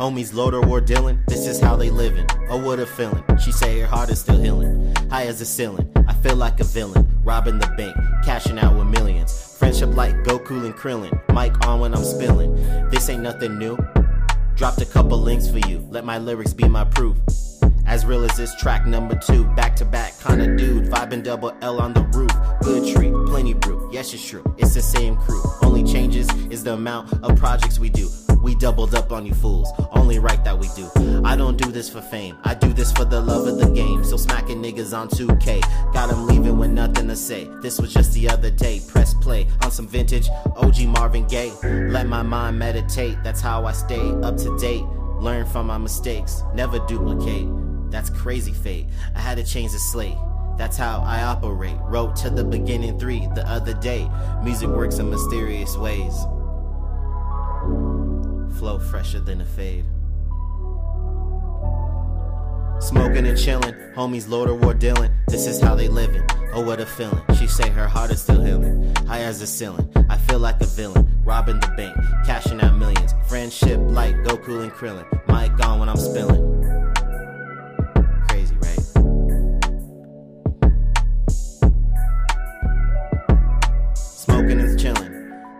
homies 0.00 0.32
Loader 0.32 0.66
or 0.66 0.80
Dylan. 0.80 1.22
This 1.26 1.46
is 1.46 1.60
how 1.60 1.76
they 1.76 1.90
living. 1.90 2.26
Oh, 2.48 2.56
what 2.56 2.78
a 2.78 2.86
feeling. 2.86 3.22
She 3.38 3.52
say 3.52 3.80
her 3.80 3.86
heart 3.86 4.08
is 4.08 4.18
still 4.20 4.40
healing. 4.40 4.94
High 5.10 5.26
as 5.26 5.42
a 5.42 5.44
ceiling, 5.44 5.92
I 6.08 6.14
feel 6.14 6.36
like 6.36 6.58
a 6.58 6.64
villain. 6.64 7.06
Robbing 7.22 7.58
the 7.58 7.66
bank, 7.76 7.94
cashing 8.24 8.58
out 8.58 8.74
with 8.76 8.86
millions. 8.86 9.30
Friendship 9.58 9.94
like 9.94 10.14
Goku 10.24 10.64
and 10.64 10.74
Krillin. 10.74 11.12
Mic 11.34 11.66
on 11.66 11.80
when 11.80 11.92
I'm 11.92 12.04
spilling. 12.04 12.54
This 12.88 13.10
ain't 13.10 13.22
nothing 13.22 13.58
new. 13.58 13.76
Dropped 14.56 14.80
a 14.80 14.86
couple 14.86 15.18
links 15.18 15.50
for 15.50 15.58
you. 15.68 15.86
Let 15.90 16.06
my 16.06 16.16
lyrics 16.16 16.54
be 16.54 16.66
my 16.66 16.84
proof. 16.84 17.18
As 17.86 18.06
real 18.06 18.24
as 18.24 18.34
this 18.38 18.54
track 18.54 18.86
number 18.86 19.16
two, 19.16 19.44
back 19.54 19.76
to 19.76 19.84
back 19.84 20.14
kinda 20.20 20.56
dude, 20.56 20.84
vibing 20.84 21.22
double 21.22 21.52
L 21.60 21.78
on 21.78 21.92
the 21.92 22.04
roof. 22.16 22.30
Good 22.62 22.94
treat, 22.94 23.12
plenty 23.26 23.52
brew, 23.52 23.90
yes 23.92 24.14
it's 24.14 24.26
true, 24.26 24.44
it's 24.56 24.72
the 24.74 24.80
same 24.80 25.16
crew. 25.16 25.42
Only 25.62 25.82
changes 25.82 26.28
is 26.50 26.62
the 26.62 26.74
amount 26.74 27.12
of 27.22 27.36
projects 27.36 27.78
we 27.78 27.90
do. 27.90 28.08
We 28.42 28.54
doubled 28.54 28.94
up 28.94 29.12
on 29.12 29.26
you 29.26 29.34
fools, 29.34 29.70
only 29.92 30.18
right 30.18 30.42
that 30.44 30.58
we 30.58 30.68
do. 30.74 30.88
I 31.24 31.36
don't 31.36 31.56
do 31.56 31.70
this 31.70 31.88
for 31.88 32.00
fame, 32.00 32.38
I 32.44 32.54
do 32.54 32.72
this 32.72 32.92
for 32.92 33.04
the 33.04 33.20
love 33.20 33.46
of 33.46 33.58
the 33.58 33.68
game. 33.70 34.04
Still 34.04 34.18
smacking 34.18 34.62
niggas 34.62 34.96
on 34.96 35.08
2K, 35.08 35.92
got 35.92 36.08
them 36.08 36.26
leaving 36.26 36.58
with 36.58 36.70
nothing 36.70 37.08
to 37.08 37.16
say. 37.16 37.48
This 37.62 37.80
was 37.80 37.92
just 37.92 38.12
the 38.14 38.28
other 38.28 38.50
day, 38.50 38.80
press 38.88 39.14
play 39.14 39.46
on 39.62 39.70
some 39.70 39.86
vintage 39.86 40.28
OG 40.56 40.80
Marvin 40.86 41.26
Gaye. 41.26 41.52
Let 41.62 42.06
my 42.06 42.22
mind 42.22 42.58
meditate, 42.58 43.16
that's 43.22 43.40
how 43.40 43.66
I 43.66 43.72
stay 43.72 44.10
up 44.22 44.36
to 44.38 44.58
date. 44.58 44.84
Learn 45.20 45.44
from 45.46 45.66
my 45.66 45.78
mistakes, 45.78 46.42
never 46.54 46.78
duplicate. 46.86 47.46
That's 47.90 48.08
crazy 48.08 48.52
fate. 48.52 48.86
I 49.14 49.20
had 49.20 49.36
to 49.36 49.44
change 49.44 49.72
the 49.72 49.78
slate. 49.78 50.16
That's 50.56 50.76
how 50.76 51.00
I 51.00 51.22
operate. 51.22 51.76
Wrote 51.82 52.16
to 52.16 52.30
the 52.30 52.44
beginning 52.44 52.98
three 52.98 53.26
the 53.34 53.46
other 53.48 53.74
day. 53.74 54.08
Music 54.42 54.68
works 54.68 54.98
in 54.98 55.10
mysterious 55.10 55.76
ways. 55.76 56.14
Flow 58.60 58.78
fresher 58.78 59.20
than 59.20 59.40
a 59.40 59.44
fade. 59.46 59.86
Smoking 62.78 63.26
and 63.26 63.38
chilling, 63.38 63.72
homies 63.94 64.28
Lord 64.28 64.50
or 64.50 64.54
War 64.54 64.74
Dylan. 64.74 65.10
This 65.28 65.46
is 65.46 65.62
how 65.62 65.74
they 65.74 65.88
living. 65.88 66.22
Oh, 66.52 66.62
what 66.62 66.78
a 66.78 66.84
feeling. 66.84 67.22
She 67.38 67.46
say 67.46 67.70
her 67.70 67.88
heart 67.88 68.10
is 68.10 68.20
still 68.20 68.44
healing. 68.44 68.94
High 69.06 69.20
as 69.20 69.40
the 69.40 69.46
ceiling. 69.46 69.90
I 70.10 70.18
feel 70.18 70.40
like 70.40 70.60
a 70.60 70.66
villain. 70.66 71.08
Robbing 71.24 71.58
the 71.58 71.68
bank, 71.68 71.96
cashing 72.26 72.60
out 72.60 72.76
millions. 72.76 73.14
Friendship 73.26 73.80
like 73.80 74.14
Goku 74.16 74.62
and 74.62 74.72
Krillin. 74.72 75.06
Mic 75.26 75.66
on 75.66 75.80
when 75.80 75.88
I'm 75.88 75.96
spilling. 75.96 76.79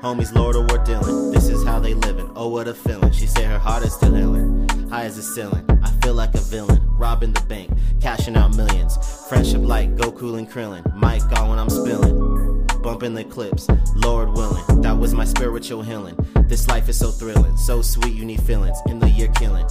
Homies 0.02 0.34
Lord 0.34 0.56
or 0.56 0.60
War 0.60 0.78
Dylan. 0.78 1.30
This 1.30 1.48
is 1.48 1.62
how 1.62 1.78
they 1.78 1.92
living. 1.92 2.30
Oh, 2.34 2.48
what 2.48 2.66
a 2.66 2.72
feeling. 2.72 3.12
She 3.12 3.26
say 3.26 3.44
her 3.44 3.58
heart 3.58 3.84
is 3.84 3.92
still 3.92 4.14
healing. 4.14 4.66
High 4.88 5.04
as 5.04 5.18
a 5.18 5.22
ceiling. 5.22 5.66
I 5.82 5.90
feel 6.02 6.14
like 6.14 6.34
a 6.34 6.40
villain. 6.40 6.80
Robbing 6.96 7.34
the 7.34 7.42
bank. 7.42 7.70
Cashing 8.00 8.34
out 8.34 8.56
millions. 8.56 8.96
Friendship 9.28 9.60
like 9.60 9.94
Goku 9.96 10.38
and 10.38 10.50
Krillin. 10.50 10.82
Mic 10.96 11.22
on 11.38 11.50
when 11.50 11.58
I'm 11.58 11.68
spilling. 11.68 12.66
Bumping 12.82 13.12
the 13.12 13.24
clips. 13.24 13.68
Lord 13.94 14.30
willing. 14.30 14.80
That 14.80 14.98
was 14.98 15.12
my 15.12 15.26
spiritual 15.26 15.82
healing. 15.82 16.16
This 16.48 16.66
life 16.66 16.88
is 16.88 16.98
so 16.98 17.10
thrilling. 17.10 17.58
So 17.58 17.82
sweet, 17.82 18.14
you 18.14 18.24
need 18.24 18.42
feelings. 18.42 18.78
In 18.86 19.00
the 19.00 19.08
year 19.10 19.28
killing. 19.28 19.66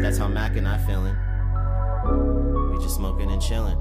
That's 0.00 0.16
how 0.16 0.28
Mac 0.28 0.56
and 0.56 0.66
I 0.66 0.78
feeling. 0.78 1.14
We 2.72 2.82
just 2.82 2.96
smoking 2.96 3.30
and 3.30 3.42
chilling. 3.42 3.78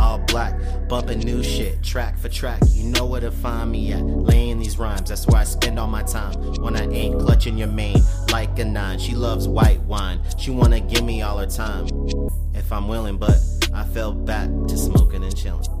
All 0.00 0.18
black, 0.18 0.54
bumping 0.88 1.18
new 1.18 1.42
shit, 1.42 1.82
track 1.82 2.16
for 2.18 2.28
track. 2.28 2.60
You 2.70 2.84
know 2.84 3.04
where 3.04 3.20
to 3.20 3.32
find 3.32 3.72
me 3.72 3.92
at, 3.92 4.04
laying 4.04 4.60
these 4.60 4.78
rhymes. 4.78 5.08
That's 5.08 5.26
where 5.26 5.40
I 5.40 5.44
spend 5.44 5.76
all 5.78 5.88
my 5.88 6.04
time. 6.04 6.34
When 6.62 6.76
I 6.76 6.88
ain't 6.88 7.18
clutching 7.18 7.58
your 7.58 7.66
mane 7.68 8.00
like 8.30 8.56
a 8.60 8.64
nine. 8.64 9.00
She 9.00 9.16
loves 9.16 9.48
white 9.48 9.80
wine, 9.80 10.20
she 10.38 10.52
wanna 10.52 10.78
give 10.78 11.04
me 11.04 11.22
all 11.22 11.38
her 11.38 11.46
time. 11.46 11.88
If 12.54 12.72
I'm 12.72 12.86
willing, 12.86 13.18
but 13.18 13.40
I 13.74 13.82
fell 13.84 14.12
back 14.12 14.48
to 14.68 14.76
smoking 14.76 15.24
and 15.24 15.36
chilling. 15.36 15.75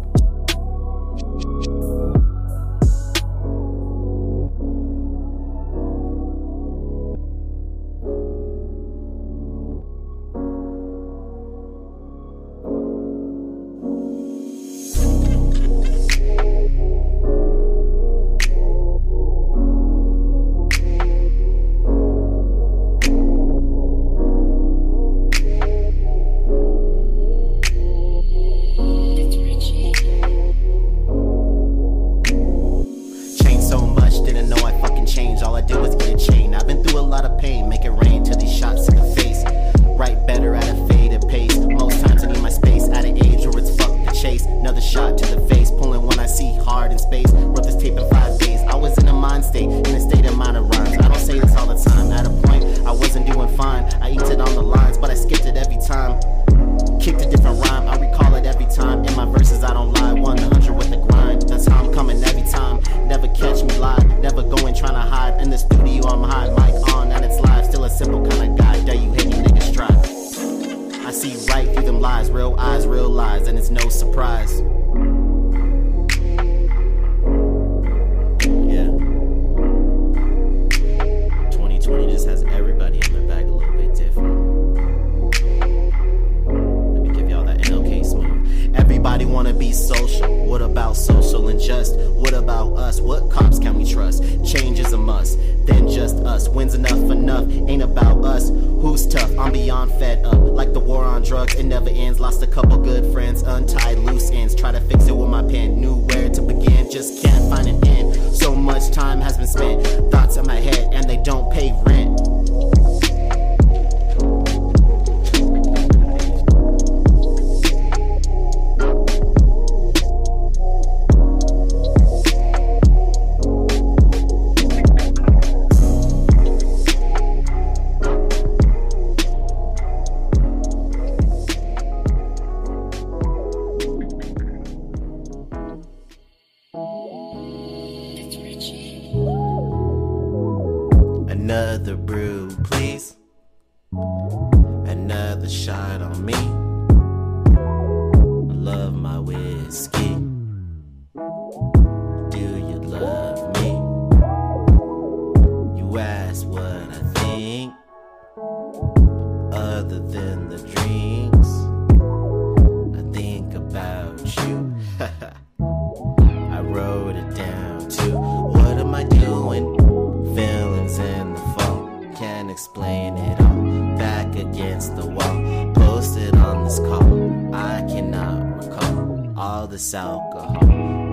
This 179.66 179.94
alcohol. 179.94 180.58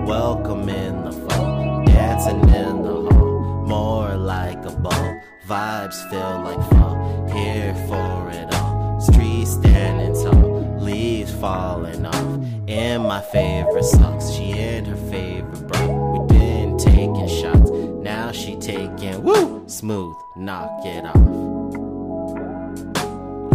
Welcome 0.06 0.68
in 0.68 1.04
the 1.04 1.12
fall, 1.12 1.84
dancing 1.86 2.40
in 2.48 2.82
the 2.82 3.10
hall. 3.10 3.64
More 3.66 4.16
like 4.16 4.64
a 4.64 4.70
ball, 4.70 5.20
vibes 5.46 6.08
feel 6.10 6.40
like 6.44 6.70
fall. 6.70 7.28
Here 7.32 7.74
for 7.88 8.30
it 8.30 8.54
all, 8.54 9.00
streets 9.00 9.52
standing 9.52 10.14
tall, 10.22 10.78
leaves 10.78 11.32
falling 11.32 12.06
off. 12.06 12.68
In 12.68 13.02
my 13.02 13.20
favorite 13.20 13.84
socks, 13.84 14.30
she 14.30 14.52
in 14.52 14.84
her 14.84 15.10
favorite 15.10 15.66
bra. 15.66 15.86
We 16.12 16.26
been 16.28 16.78
taking 16.78 17.28
shots, 17.28 17.70
now 17.70 18.30
she 18.32 18.56
taking 18.56 19.22
woo 19.22 19.68
smooth, 19.68 20.16
knock 20.36 20.70
it 20.84 21.04
off. 21.04 21.16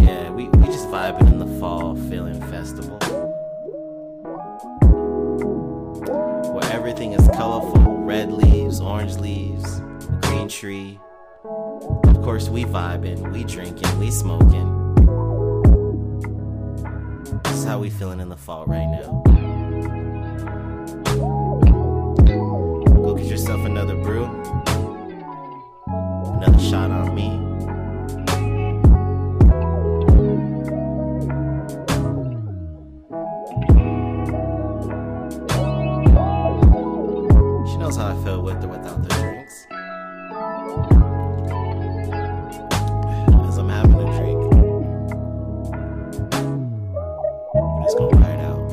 Yeah, 0.03 0.29
we, 0.31 0.49
we 0.49 0.65
just 0.65 0.87
vibing 0.87 1.31
in 1.31 1.39
the 1.39 1.59
fall 1.59 1.95
feeling 2.09 2.41
festival. 2.49 2.99
Everything 6.89 7.13
is 7.13 7.27
colorful 7.37 7.97
red 7.99 8.31
leaves, 8.31 8.81
orange 8.81 9.15
leaves, 9.17 9.79
green 10.21 10.47
tree. 10.47 10.99
Of 11.45 12.23
course, 12.23 12.49
we 12.49 12.65
vibing, 12.65 13.31
we 13.31 13.43
drinking, 13.43 13.99
we 13.99 14.09
smoking. 14.09 14.95
This 17.43 17.57
is 17.57 17.65
how 17.65 17.77
we 17.77 17.91
feeling 17.91 18.19
in 18.19 18.27
the 18.27 18.35
fall 18.35 18.65
right 18.65 18.87
now. 18.87 19.21
Go 23.03 23.13
get 23.13 23.27
yourself 23.27 23.63
another 23.65 23.95
brew, 23.95 24.25
another 25.85 26.59
shot 26.59 26.89
on 26.89 27.13
me. 27.13 27.38
With 38.53 38.63
or 38.63 38.67
without 38.69 39.01
the 39.03 39.09
drinks. 39.09 39.67
As 43.47 43.57
I'm 43.57 43.69
having 43.69 43.93
a 43.93 44.05
drink, 44.17 44.41
just 47.83 47.97
gonna 47.97 48.17
ride 48.17 48.39
out. 48.39 48.71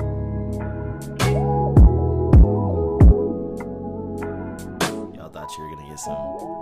Y'all 5.15 5.29
thought 5.29 5.51
you 5.59 5.65
were 5.65 5.71
gonna 5.75 5.89
get 5.89 5.99
some 5.99 6.56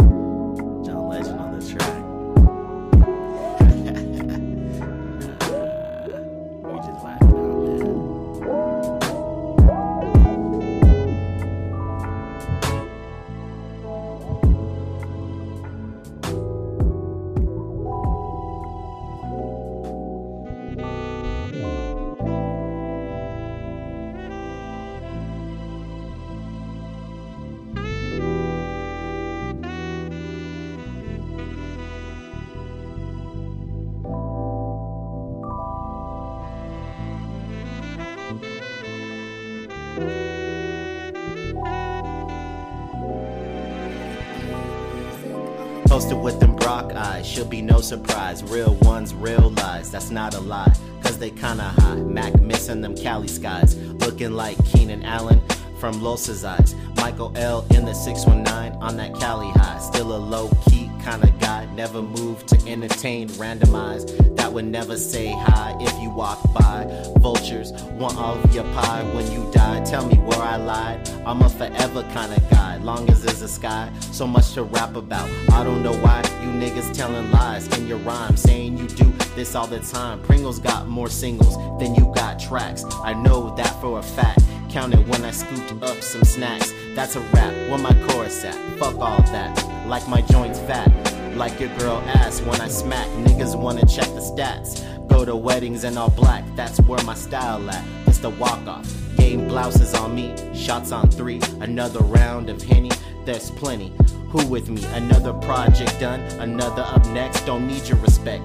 She'll 47.35 47.44
be 47.44 47.62
no 47.62 47.81
surprise. 47.81 48.44
Real 48.44 48.74
ones, 48.82 49.12
real 49.12 49.51
lies, 49.51 49.90
that's 49.90 50.09
not 50.09 50.36
a 50.36 50.40
lie. 50.40 50.73
Cause 51.02 51.19
they 51.19 51.31
kinda 51.31 51.65
high. 51.65 51.97
Mac 51.97 52.40
missing 52.40 52.81
them 52.81 52.94
Cali 52.94 53.27
skies. 53.27 53.74
Looking 53.74 54.35
like 54.35 54.56
Keenan 54.66 55.02
Allen 55.02 55.43
from 55.81 56.01
Los's 56.01 56.44
eyes. 56.44 56.77
Michael 56.94 57.32
L 57.35 57.66
in 57.70 57.86
the 57.86 57.93
619 57.93 58.81
on 58.81 58.97
that 58.98 59.19
Cali 59.19 59.48
high. 59.48 59.81
Still 59.81 60.15
a 60.15 60.16
low 60.16 60.48
key 60.66 60.89
kinda 61.05 61.28
guy. 61.40 61.66
Never 61.74 62.02
moved 62.02 62.47
to 62.51 62.70
entertain, 62.70 63.28
randomize. 63.31 64.05
That 64.36 64.52
would 64.52 64.66
never 64.66 64.97
say 64.97 65.32
hi 65.32 65.77
if 65.81 66.01
you 66.01 66.11
walk 66.11 66.40
by. 66.52 66.86
Vultures 67.19 67.73
want 67.98 68.16
all 68.16 68.35
of 68.35 68.55
your 68.55 68.65
pie 68.74 69.02
when 69.12 69.28
you 69.32 69.51
die. 69.51 69.81
Tell 69.81 70.06
me 70.06 70.19
where 70.19 70.40
I 70.40 70.55
lied. 70.55 71.11
I'm 71.27 71.43
a 71.43 71.48
forever 71.48 72.05
kinda 72.15 72.40
guy. 72.48 72.77
Long 72.77 73.11
as 73.11 73.23
there's 73.23 73.43
a 73.43 73.48
sky, 73.48 73.90
so 74.12 74.24
much 74.24 74.52
to 74.52 74.62
rap 74.62 74.94
about. 74.94 75.28
I 75.51 75.65
don't 75.65 75.82
know 75.82 75.94
why 75.94 76.23
niggas 76.55 76.95
telling 76.95 77.31
lies 77.31 77.67
in 77.79 77.87
your 77.87 77.99
rhyme, 77.99 78.37
saying 78.37 78.79
you 78.79 78.87
do 78.87 79.13
this 79.35 79.55
all 79.55 79.67
the 79.67 79.81
time. 79.81 80.23
Pringles 80.23 80.59
got 80.59 80.87
more 80.87 81.09
singles 81.09 81.57
than 81.79 81.95
you 81.95 82.13
got 82.15 82.39
tracks. 82.39 82.85
I 83.03 83.13
know 83.13 83.55
that 83.57 83.81
for 83.81 83.99
a 83.99 84.03
fact. 84.03 84.43
Counted 84.71 85.07
when 85.09 85.25
I 85.25 85.31
scooped 85.31 85.83
up 85.83 86.03
some 86.03 86.25
snacks. 86.25 86.73
That's 86.95 87.17
a 87.17 87.21
rap. 87.21 87.53
Where 87.69 87.79
my 87.79 87.95
chorus 88.07 88.45
at? 88.45 88.55
Fuck 88.79 88.97
all 88.99 89.23
that. 89.33 89.87
Like 89.87 90.09
my 90.09 90.23
joints 90.23 90.59
fat. 90.61 90.91
Like 91.37 91.59
your 91.61 91.77
girl 91.79 91.99
ass 92.07 92.41
when 92.41 92.61
I 92.61 92.69
smack. 92.69 93.07
Niggas 93.27 93.57
wanna 93.57 93.87
check 93.87 94.07
the 94.09 94.21
stats. 94.21 94.83
Go 95.09 95.25
to 95.25 95.37
weddings 95.37 95.85
in 95.85 95.99
all 95.99 96.11
black. 96.11 96.45
That's 96.57 96.81
where 96.81 97.03
my 97.05 97.15
style 97.15 97.69
at. 97.71 97.85
It's 98.07 98.19
the 98.19 98.31
walk 98.31 98.67
off. 98.67 98.89
Game 99.17 99.49
blouses 99.49 99.95
on 99.95 100.15
me. 100.15 100.35
Shots 100.55 100.93
on 100.93 101.11
three. 101.11 101.41
Another 101.61 102.01
round 102.01 102.49
of 102.51 102.63
Henny. 102.63 102.91
There's 103.25 103.51
plenty. 103.51 103.91
Who 104.29 104.47
with 104.49 104.69
me? 104.69 104.85
Another 104.93 105.33
project 105.33 105.99
done. 105.99 106.21
Another 106.41 106.83
up 106.83 107.07
next. 107.09 107.47
Don't 107.47 107.67
need 107.67 107.89
your 107.89 107.97
respect. 107.99 108.45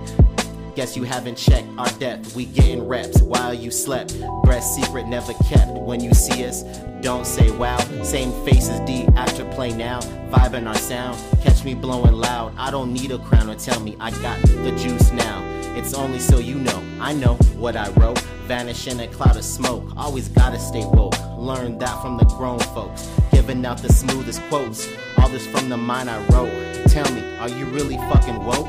Guess 0.76 0.95
you 0.95 1.03
haven't 1.03 1.38
checked 1.38 1.68
our 1.77 1.89
depth. 1.99 2.34
We 2.34 2.45
getting 2.45 2.88
reps 2.88 3.22
while 3.22 3.53
you 3.53 3.72
slept. 3.72 4.18
Breast 4.43 4.76
secret 4.76 5.06
never 5.07 5.34
kept. 5.49 5.72
When 5.72 5.99
you 5.99 6.14
see 6.14 6.45
us, 6.45 6.64
don't 7.01 7.26
say 7.26 7.51
wow. 7.51 7.77
Same 8.03 8.31
faces 8.45 8.80
D 8.81 9.06
after 9.18 9.43
play 9.51 9.73
now. 9.73 9.99
Vibing 10.31 10.65
our 10.65 10.76
sound. 10.76 11.19
Catch 11.41 11.65
me 11.65 11.73
blowing 11.73 12.14
loud. 12.14 12.53
I 12.57 12.72
don't 12.72 12.93
need 12.93 13.11
a 13.11 13.19
crown 13.19 13.47
to 13.47 13.56
tell 13.56 13.81
me 13.81 13.97
I 13.99 14.11
got 14.22 14.41
the 14.41 14.72
juice 14.77 15.11
now. 15.11 15.43
It's 15.76 15.93
only 15.93 16.19
so 16.19 16.39
you 16.39 16.56
know. 16.56 16.88
I 17.01 17.13
know 17.13 17.35
what 17.55 17.77
I 17.77 17.89
wrote. 17.91 18.19
Vanish 18.45 18.88
in 18.88 18.99
a 18.99 19.07
cloud 19.07 19.38
of 19.38 19.45
smoke. 19.45 19.93
Always 19.95 20.27
gotta 20.27 20.59
stay 20.59 20.85
woke. 20.85 21.15
Learn 21.38 21.77
that 21.77 22.01
from 22.01 22.17
the 22.17 22.26
grown 22.26 22.59
folks. 22.59 23.09
Giving 23.31 23.65
out 23.65 23.77
the 23.77 23.91
smoothest 23.91 24.41
quotes. 24.49 24.88
All 25.17 25.30
this 25.30 25.47
from 25.47 25.69
the 25.69 25.77
mind 25.77 26.09
I 26.09 26.17
wrote. 26.27 26.51
Tell 26.88 27.09
me, 27.13 27.21
are 27.38 27.47
you 27.47 27.65
really 27.65 27.95
fucking 27.95 28.43
woke? 28.43 28.67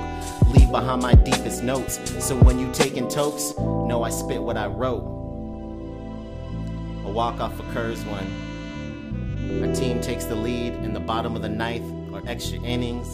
Leave 0.55 0.71
behind 0.71 1.03
my 1.03 1.15
deepest 1.15 1.65
notes. 1.65 1.99
So 2.25 2.37
when 2.37 2.59
you 2.59 2.71
taking 2.73 3.09
tokes, 3.09 3.53
know 3.59 4.05
I 4.05 4.11
spit 4.11 4.41
what 4.41 4.57
I 4.57 4.67
wrote. 4.67 5.03
A 7.05 7.11
walk 7.11 7.41
off 7.41 7.59
occurs 7.59 8.05
when 8.05 9.65
our 9.65 9.75
team 9.75 10.01
takes 10.01 10.27
the 10.27 10.37
lead 10.37 10.75
in 10.75 10.93
the 10.93 11.01
bottom 11.01 11.35
of 11.35 11.43
the 11.43 11.49
ninth 11.49 12.15
or 12.15 12.23
extra 12.29 12.61
innings 12.61 13.09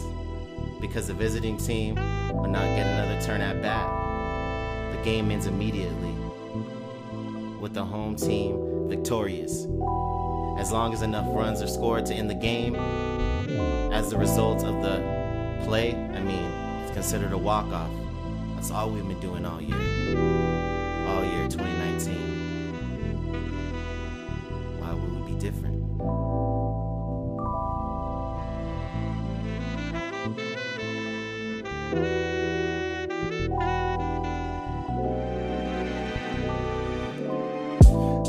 because 0.79 1.07
the 1.07 1.13
visiting 1.13 1.57
team 1.57 1.95
will 2.35 2.49
not 2.49 2.65
get 2.75 2.85
another 2.85 3.19
turn 3.25 3.41
at 3.41 3.59
bat. 3.63 4.06
The 5.07 5.13
game 5.13 5.31
ends 5.31 5.45
immediately 5.45 6.11
with 7.61 7.73
the 7.73 7.85
home 7.85 8.17
team 8.17 8.89
victorious. 8.89 9.63
As 10.59 10.73
long 10.73 10.91
as 10.91 11.01
enough 11.01 11.25
runs 11.29 11.61
are 11.61 11.67
scored 11.67 12.05
to 12.07 12.13
end 12.13 12.29
the 12.29 12.35
game, 12.35 12.75
as 13.93 14.09
the 14.09 14.17
result 14.17 14.65
of 14.65 14.83
the 14.83 14.97
play, 15.63 15.95
I 15.95 16.19
mean, 16.19 16.51
it's 16.83 16.91
considered 16.91 17.31
a 17.31 17.37
walk 17.37 17.67
off. 17.67 17.89
That's 18.55 18.69
all 18.69 18.89
we've 18.89 19.07
been 19.07 19.21
doing 19.21 19.45
all 19.45 19.61
year. 19.61 19.77
All 21.07 21.23
year 21.23 21.47
2019. 21.47 22.26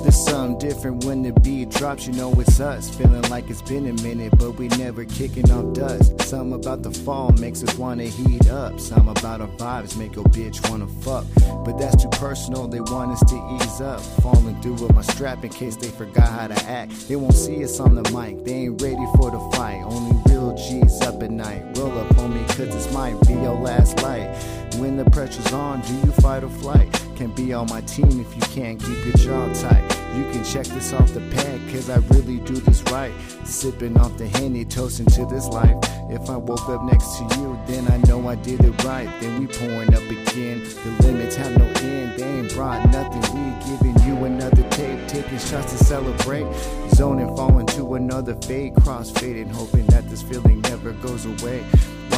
There's 0.03 0.25
something 0.25 0.59
different 0.59 1.05
when 1.05 1.23
the 1.23 1.33
beat 1.41 1.71
drops, 1.71 2.07
you 2.07 2.13
know 2.13 2.33
it's 2.41 2.61
us. 2.61 2.89
Feeling 2.97 3.23
like 3.31 3.51
it's 3.51 3.63
been 3.63 3.87
a 3.87 3.93
minute, 4.03 4.33
but 4.39 4.53
we 4.53 4.69
never 4.69 5.05
kicking 5.05 5.51
off 5.51 5.75
dust. 5.75 6.21
Something 6.23 6.55
about 6.55 6.83
the 6.83 6.91
fall 6.91 7.33
makes 7.33 7.63
us 7.63 7.77
wanna 7.77 8.05
heat 8.05 8.49
up. 8.49 8.79
Something 8.81 9.09
about 9.09 9.41
our 9.41 9.49
vibes 9.49 9.97
make 9.97 10.15
your 10.15 10.25
bitch 10.27 10.69
wanna 10.71 10.87
fuck. 11.03 11.25
But 11.65 11.79
that's 11.79 12.03
too 12.03 12.09
personal, 12.11 12.69
they 12.69 12.81
want 12.81 13.13
us 13.13 13.21
to 13.31 13.59
ease 13.61 13.81
up. 13.81 14.01
Falling 14.23 14.61
through 14.61 14.75
with 14.75 14.95
my 14.95 15.03
strap 15.03 15.45
in 15.45 15.51
case 15.51 15.77
they 15.77 15.89
forgot 15.89 16.29
how 16.29 16.47
to 16.49 16.65
act. 16.69 17.09
They 17.09 17.17
won't 17.17 17.35
see 17.35 17.63
us 17.65 17.81
on 17.81 17.95
the 17.95 18.03
mic, 18.13 18.45
they 18.45 18.53
ain't 18.53 18.81
ready 18.81 19.07
for 19.17 19.31
the 19.31 19.41
fight. 19.57 19.83
Only 19.85 20.17
real 20.27 20.55
G's 20.57 21.01
up 21.03 21.23
at 21.23 21.31
night. 21.31 21.77
Roll 21.77 21.97
up 21.99 22.19
on 22.19 22.35
me, 22.35 22.45
cause 22.49 22.69
this 22.69 22.93
might 22.93 23.21
be 23.27 23.35
your 23.35 23.55
last 23.55 24.03
light. 24.03 24.29
When 24.79 24.97
the 24.97 25.11
pressure's 25.11 25.53
on, 25.53 25.81
do 25.81 25.93
you 25.93 26.13
fight 26.23 26.45
or 26.45 26.49
flight? 26.49 26.89
Can 27.17 27.33
be 27.33 27.53
on 27.53 27.67
my 27.67 27.81
team 27.81 28.21
if 28.21 28.33
you 28.37 28.43
can't 28.55 28.81
keep 28.81 29.05
your 29.05 29.15
jaw 29.15 29.53
tight. 29.53 29.83
You 30.17 30.23
can 30.31 30.45
check 30.45 30.67
this 30.67 30.93
off 30.93 31.13
the 31.13 31.21
pad, 31.33 31.61
cause 31.73 31.91
I 31.91 31.97
really 32.15 32.39
do 32.39 32.55
this 32.55 32.81
right. 32.93 33.13
Sipping 33.45 33.99
off 33.99 34.17
the 34.17 34.29
Henny, 34.29 34.65
toasting 34.65 35.07
to 35.07 35.27
this 35.27 35.49
life. 35.49 35.77
If 36.11 36.31
I 36.31 36.37
woke 36.37 36.69
up 36.69 36.85
next 36.85 37.19
to 37.19 37.25
you, 37.41 37.59
then 37.67 37.91
I 37.91 37.97
know 38.07 38.29
I 38.29 38.37
did 38.37 38.65
it 38.65 38.85
right. 38.85 39.09
Then 39.21 39.41
we 39.41 39.47
pouring 39.49 39.93
up 39.93 40.03
again. 40.03 40.63
The 40.63 41.09
limits 41.09 41.35
have 41.35 41.59
no 41.59 41.65
end, 41.65 42.17
they 42.17 42.25
ain't 42.25 42.55
brought 42.55 42.89
nothing. 42.93 43.21
We 43.35 43.51
giving 43.67 43.99
you 44.07 44.27
another 44.27 44.63
tape, 44.71 45.09
taking 45.09 45.39
shots 45.39 45.73
to 45.73 45.85
celebrate. 45.85 46.47
Zoning, 46.91 47.35
falling 47.35 47.67
to 47.67 47.95
another 47.95 48.37
fade, 48.43 48.77
cross 48.77 49.11
fading, 49.11 49.49
hoping 49.49 49.87
that 49.87 50.09
this 50.09 50.23
feeling 50.23 50.61
never 50.61 50.93
goes 50.93 51.27
away. 51.27 51.65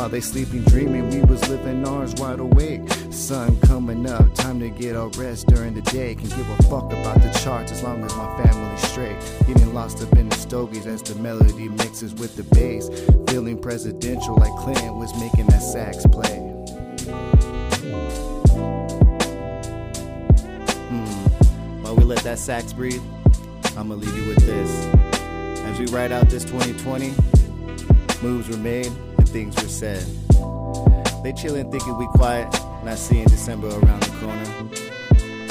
While 0.00 0.08
they 0.08 0.22
sleeping, 0.22 0.62
dreaming, 0.62 1.10
we 1.10 1.20
was 1.20 1.46
living 1.50 1.86
ours 1.86 2.14
wide 2.14 2.40
awake. 2.40 2.80
Sun 3.10 3.60
coming 3.60 4.08
up, 4.08 4.34
time 4.34 4.58
to 4.60 4.70
get 4.70 4.96
our 4.96 5.08
rest 5.08 5.48
during 5.48 5.74
the 5.74 5.82
day. 5.82 6.14
Can 6.14 6.26
give 6.30 6.48
a 6.48 6.62
fuck 6.62 6.90
about 6.90 7.20
the 7.20 7.28
charts 7.44 7.70
as 7.70 7.82
long 7.82 8.02
as 8.02 8.16
my 8.16 8.42
family's 8.42 8.80
straight. 8.80 9.18
Getting 9.46 9.74
lost 9.74 10.02
up 10.02 10.10
in 10.16 10.30
the 10.30 10.36
stogies 10.36 10.86
as 10.86 11.02
the 11.02 11.14
melody 11.16 11.68
mixes 11.68 12.14
with 12.14 12.34
the 12.34 12.44
bass. 12.44 12.88
Feeling 13.28 13.58
presidential 13.58 14.36
like 14.36 14.56
Clinton 14.56 14.98
was 14.98 15.12
making 15.20 15.44
that 15.48 15.62
sax 15.62 16.06
play. 16.06 16.38
Hmm. 20.88 21.82
While 21.82 21.96
we 21.96 22.04
let 22.04 22.20
that 22.20 22.38
sax 22.38 22.72
breathe, 22.72 23.02
I'ma 23.76 23.96
leave 23.96 24.16
you 24.16 24.28
with 24.28 24.46
this. 24.46 24.70
As 25.66 25.78
we 25.78 25.84
ride 25.94 26.10
out 26.10 26.30
this 26.30 26.44
2020, 26.46 27.12
moves 28.22 28.48
were 28.48 28.56
made 28.56 28.90
things 29.30 29.54
were 29.62 29.68
said. 29.68 30.04
They 31.22 31.32
chillin' 31.32 31.70
thinking 31.70 31.96
we 31.96 32.06
quiet, 32.08 32.50
not 32.84 32.98
seeing 32.98 33.26
December 33.26 33.68
around 33.68 34.02
the 34.02 34.10
corner. 34.18 34.68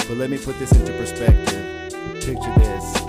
But 0.08 0.18
let 0.18 0.30
me 0.30 0.38
put 0.38 0.60
this 0.60 0.72
into 0.74 0.92
perspective. 0.94 1.94
Picture 2.16 2.54
this. 2.58 3.02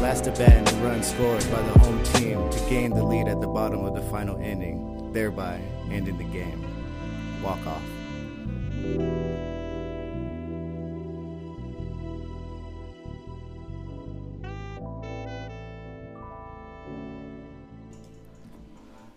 Last 0.00 0.24
bat 0.24 0.40
and 0.40 0.72
run 0.82 1.02
scored 1.04 1.48
by 1.52 1.62
the 1.62 1.78
home 1.78 2.02
team 2.14 2.50
to 2.50 2.58
gain 2.68 2.90
the 2.90 3.04
lead 3.04 3.28
at 3.28 3.40
the 3.40 3.46
bottom 3.46 3.84
of 3.84 3.94
the 3.94 4.02
final 4.10 4.36
inning, 4.40 5.12
thereby 5.12 5.60
ending 5.90 6.18
the 6.18 6.24
game. 6.24 6.66
Walk 7.40 7.64
off. 7.66 9.31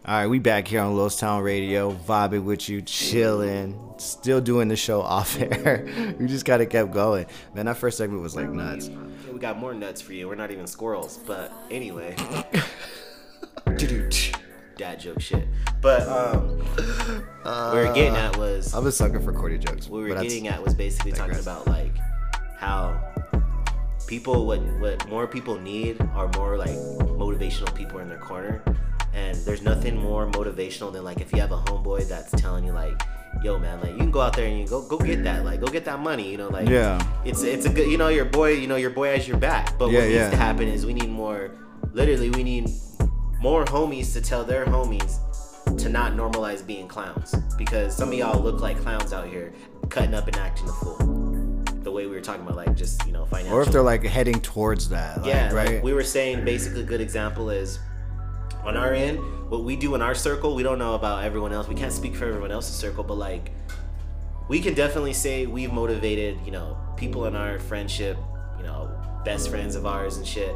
All 0.08 0.14
right, 0.14 0.28
we 0.28 0.38
back 0.38 0.68
here 0.68 0.82
on 0.82 0.96
Los 0.96 1.18
Town 1.18 1.42
Radio, 1.42 1.92
vibing 1.92 2.44
with 2.44 2.70
you, 2.70 2.84
chilling, 2.84 3.76
still 3.98 4.40
doing 4.40 4.68
the 4.68 4.76
show 4.76 5.02
off 5.02 5.36
air. 5.42 6.16
we 6.20 6.28
just 6.28 6.46
kind 6.46 6.62
of 6.62 6.70
kept 6.70 6.92
going. 6.92 7.26
Man, 7.56 7.66
that 7.66 7.78
first 7.78 7.98
segment 7.98 8.22
was 8.22 8.36
like 8.36 8.48
nuts. 8.48 8.88
Yeah, 8.88 8.98
we 9.34 9.40
got 9.40 9.58
more 9.58 9.74
nuts 9.74 10.02
for 10.02 10.14
you. 10.14 10.28
We're 10.28 10.36
not 10.36 10.52
even 10.52 10.68
squirrels, 10.68 11.18
but 11.26 11.52
anyway. 11.72 12.16
Dad 14.78 15.00
joke 15.00 15.22
shit. 15.22 15.48
But 15.82 16.08
um, 16.08 16.60
what 17.42 17.74
we 17.74 17.80
were 17.80 17.94
getting 17.96 18.16
at 18.16 18.38
was 18.38 18.76
I'm 18.76 18.86
a 18.86 18.92
sucker 18.92 19.20
for 19.20 19.34
corny 19.34 19.58
jokes. 19.58 19.90
what 19.90 20.04
we 20.04 20.10
were 20.12 20.22
getting 20.22 20.48
at 20.48 20.64
was 20.64 20.76
basically 20.76 21.14
talking 21.14 21.40
about 21.40 21.66
like 21.66 21.98
how 22.60 23.02
people 24.06 24.46
what 24.46 24.62
what 24.80 25.10
more 25.10 25.26
people 25.26 25.60
need 25.60 26.00
are 26.14 26.30
more 26.36 26.58
like 26.58 26.70
motivational 26.70 27.74
people 27.74 27.98
in 27.98 28.08
their 28.08 28.20
corner 28.20 28.62
and 29.16 29.36
there's 29.46 29.62
nothing 29.62 29.96
more 29.98 30.28
motivational 30.32 30.92
than 30.94 31.04
like 31.04 31.22
if 31.22 31.32
you 31.34 31.40
have 31.40 31.52
a 31.52 31.58
homeboy 31.58 32.08
that's 32.08 32.32
telling 32.42 32.64
you 32.66 32.72
like 32.74 33.02
yo 33.44 33.58
man 33.58 33.80
like 33.82 33.92
you 33.92 33.98
can 33.98 34.12
go 34.12 34.22
out 34.22 34.36
there 34.36 34.48
and 34.48 34.60
you 34.60 34.68
go 34.68 34.82
go 34.88 34.98
get 34.98 35.24
that 35.24 35.44
like 35.44 35.60
go 35.60 35.68
get 35.68 35.84
that 35.86 36.00
money 36.00 36.30
you 36.30 36.38
know 36.38 36.48
like 36.50 36.68
Yeah. 36.70 37.02
it's 37.26 37.44
it's 37.44 37.66
a 37.66 37.70
good 37.70 37.90
you 37.90 37.98
know 37.98 38.08
your 38.10 38.26
boy 38.26 38.52
you 38.54 38.68
know 38.68 38.76
your 38.76 38.90
boy 38.92 39.08
has 39.16 39.28
your 39.28 39.38
back 39.38 39.78
but 39.80 39.90
Yeah, 39.92 40.00
what 40.00 40.04
needs 40.06 40.16
yeah. 40.16 40.30
to 40.30 40.36
happen 40.38 40.68
is 40.68 40.86
we 40.86 40.94
need 40.94 41.10
more 41.10 41.52
literally 41.94 42.30
we 42.30 42.44
need 42.44 42.70
more 43.40 43.66
homies 43.66 44.14
to 44.14 44.22
tell 44.22 44.44
their 44.44 44.66
homies 44.66 45.20
to 45.78 45.90
not 45.90 46.14
normalize 46.14 46.66
being 46.66 46.88
clowns 46.88 47.36
because 47.58 47.96
some 47.96 48.10
of 48.10 48.16
y'all 48.16 48.42
look 48.42 48.62
like 48.62 48.78
clowns 48.82 49.12
out 49.14 49.28
here 49.28 49.54
cutting 49.90 50.14
up 50.14 50.28
and 50.28 50.38
acting 50.38 50.68
a 50.70 50.72
fool 50.74 50.98
the 51.84 51.92
way 51.92 52.08
we 52.08 52.16
were 52.16 52.22
talking 52.22 52.42
about 52.44 52.56
like 52.56 52.76
just 52.76 53.06
you 53.06 53.12
know 53.12 53.26
financial 53.26 53.56
Or 53.58 53.62
if 53.62 53.72
they're 53.72 53.82
like 53.84 54.04
heading 54.04 54.40
towards 54.42 54.90
that. 54.90 55.18
Like, 55.18 55.28
yeah 55.28 55.54
right? 55.54 55.74
like 55.76 55.84
we 55.84 55.94
were 55.94 56.04
saying 56.04 56.44
basically 56.46 56.82
a 56.82 56.86
good 56.86 57.02
example 57.02 57.50
is 57.50 57.80
on 58.66 58.76
our 58.78 58.94
end 58.94 59.20
what 59.50 59.64
we 59.64 59.76
do 59.76 59.94
in 59.96 60.02
our 60.02 60.16
circle 60.16 60.56
we 60.56 60.64
don't 60.64 60.80
know 60.80 60.96
about 60.96 61.24
everyone 61.24 61.54
else. 61.54 61.68
We 61.68 61.76
can't 61.76 61.94
speak 61.94 62.16
for 62.16 62.26
everyone 62.26 62.52
else's 62.52 62.76
circle 62.76 63.04
but 63.04 63.16
like 63.16 63.52
we 64.48 64.60
can 64.60 64.74
definitely 64.74 65.14
say 65.14 65.46
we've 65.46 65.72
motivated 65.72 66.38
you 66.46 66.52
know 66.52 66.78
people 66.98 67.26
in 67.26 67.36
our 67.36 67.60
friendship 67.60 68.18
you 68.58 68.64
know 68.64 68.90
best 69.24 69.50
friends 69.50 69.76
of 69.76 69.86
ours 69.86 70.18
and 70.18 70.26
shit 70.28 70.56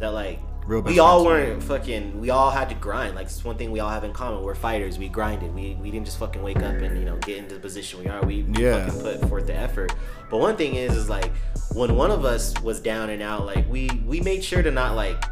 that 0.00 0.08
like 0.08 0.40
Real 0.66 0.80
we 0.80 0.98
all 0.98 1.26
weren't 1.26 1.62
fucking 1.62 2.18
we 2.22 2.30
all 2.30 2.50
had 2.50 2.70
to 2.70 2.74
grind. 2.74 3.14
Like 3.14 3.26
it's 3.26 3.44
one 3.44 3.58
thing 3.58 3.70
we 3.70 3.80
all 3.80 3.90
have 3.90 4.02
in 4.02 4.14
common. 4.14 4.42
We're 4.42 4.54
fighters. 4.54 4.98
We 4.98 5.10
grinded. 5.10 5.54
We, 5.54 5.74
we 5.74 5.90
didn't 5.90 6.06
just 6.06 6.16
fucking 6.18 6.42
wake 6.42 6.56
up 6.56 6.72
and 6.76 6.98
you 6.98 7.04
know 7.04 7.18
get 7.18 7.36
into 7.36 7.54
the 7.54 7.60
position 7.60 8.00
we 8.00 8.06
are. 8.06 8.24
We, 8.24 8.44
we 8.44 8.62
Yeah. 8.64 8.86
fucking 8.88 9.02
put 9.20 9.28
forth 9.28 9.46
the 9.46 9.54
effort. 9.54 9.92
But 10.30 10.38
one 10.38 10.56
thing 10.56 10.76
is 10.76 10.96
is 10.96 11.10
like 11.10 11.30
when 11.74 11.96
one 11.96 12.10
of 12.10 12.24
us 12.24 12.58
was 12.62 12.80
down 12.80 13.10
and 13.10 13.20
out 13.20 13.44
like 13.44 13.68
we 13.68 13.90
we 14.06 14.20
made 14.20 14.42
sure 14.42 14.62
to 14.62 14.70
not 14.70 14.96
like 14.96 15.22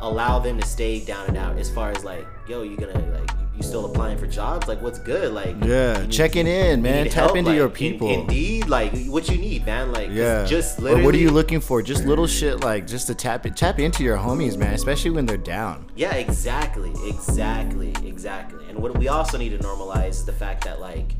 allow 0.00 0.38
them 0.38 0.58
to 0.58 0.66
stay 0.66 1.00
down 1.04 1.26
and 1.28 1.36
out 1.36 1.58
as 1.58 1.70
far 1.70 1.90
as 1.90 2.04
like 2.04 2.26
yo 2.48 2.62
you 2.62 2.76
gonna 2.76 2.92
like 3.12 3.30
you- 3.56 3.62
still 3.62 3.84
applying 3.84 4.16
for 4.16 4.26
jobs 4.26 4.66
like 4.68 4.80
what's 4.80 4.98
good 4.98 5.34
like 5.34 5.54
Yeah, 5.62 6.00
need- 6.00 6.10
checking 6.10 6.46
in, 6.46 6.80
man. 6.80 7.04
Tap 7.04 7.12
help, 7.12 7.36
into 7.36 7.50
like, 7.50 7.56
your 7.58 7.66
in- 7.66 7.72
people. 7.72 8.08
indeed 8.08 8.68
like 8.68 8.94
what 9.06 9.28
you 9.28 9.36
need 9.36 9.66
man 9.66 9.92
Like, 9.92 10.08
yeah. 10.10 10.46
just 10.46 10.80
or 10.80 11.02
what 11.02 11.14
are 11.14 11.18
you 11.18 11.30
looking 11.30 11.60
for? 11.60 11.82
Just 11.82 12.06
little 12.06 12.26
shit 12.26 12.60
like 12.64 12.86
just 12.86 13.06
to 13.08 13.14
tap 13.14 13.44
it, 13.44 13.56
tap 13.58 13.78
into 13.78 14.02
your 14.02 14.16
homies, 14.16 14.56
man. 14.56 14.72
Especially 14.72 15.10
when 15.10 15.26
they're 15.26 15.36
down. 15.36 15.90
Yeah, 15.94 16.14
exactly, 16.14 16.92
exactly, 17.06 17.92
exactly. 18.06 18.64
And 18.70 18.78
what 18.78 18.96
we 18.98 19.08
also 19.08 19.36
need 19.36 19.50
to 19.50 19.58
normalize 19.58 20.08
is 20.10 20.24
the 20.24 20.32
fact 20.32 20.64
that 20.64 20.80
like 20.80 21.14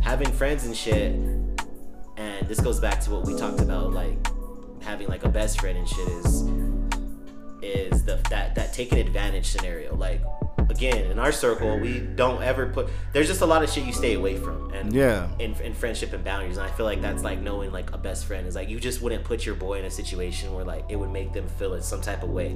having 0.00 0.30
friends 0.30 0.64
and 0.66 0.76
shit, 0.76 1.12
and 2.16 2.46
this 2.48 2.60
goes 2.60 2.78
back 2.78 3.00
to 3.00 3.10
what 3.10 3.26
we 3.26 3.36
talked 3.36 3.60
about, 3.60 3.92
like 3.92 4.16
having 4.80 5.08
like 5.08 5.24
a 5.24 5.28
best 5.28 5.60
friend 5.60 5.76
and 5.76 5.88
shit 5.88 6.08
is 6.08 6.42
is 7.62 8.04
the 8.04 8.16
that 8.30 8.54
that 8.54 8.72
taking 8.72 8.98
advantage 8.98 9.46
scenario. 9.46 9.94
Like 9.94 10.20
again, 10.68 11.10
in 11.10 11.18
our 11.18 11.32
circle, 11.32 11.78
we 11.78 12.00
don't 12.00 12.42
ever 12.42 12.66
put. 12.68 12.88
There's 13.12 13.26
just 13.26 13.40
a 13.40 13.46
lot 13.46 13.62
of 13.62 13.70
shit 13.70 13.84
you 13.84 13.92
stay 13.92 14.14
away 14.14 14.36
from, 14.36 14.72
and 14.72 14.92
Yeah. 14.92 15.28
in, 15.38 15.54
in 15.56 15.74
friendship 15.74 16.12
and 16.12 16.22
boundaries. 16.24 16.56
And 16.58 16.66
I 16.66 16.70
feel 16.70 16.86
like 16.86 17.02
that's 17.02 17.22
like 17.22 17.40
knowing 17.40 17.72
like 17.72 17.92
a 17.92 17.98
best 17.98 18.26
friend 18.26 18.46
is 18.46 18.54
like 18.54 18.68
you 18.68 18.78
just 18.80 19.02
wouldn't 19.02 19.24
put 19.24 19.44
your 19.44 19.54
boy 19.56 19.78
in 19.80 19.84
a 19.84 19.90
situation 19.90 20.54
where 20.54 20.64
like 20.64 20.84
it 20.88 20.96
would 20.96 21.10
make 21.10 21.32
them 21.32 21.48
feel 21.58 21.74
in 21.74 21.82
some 21.82 22.00
type 22.00 22.22
of 22.22 22.30
way 22.30 22.54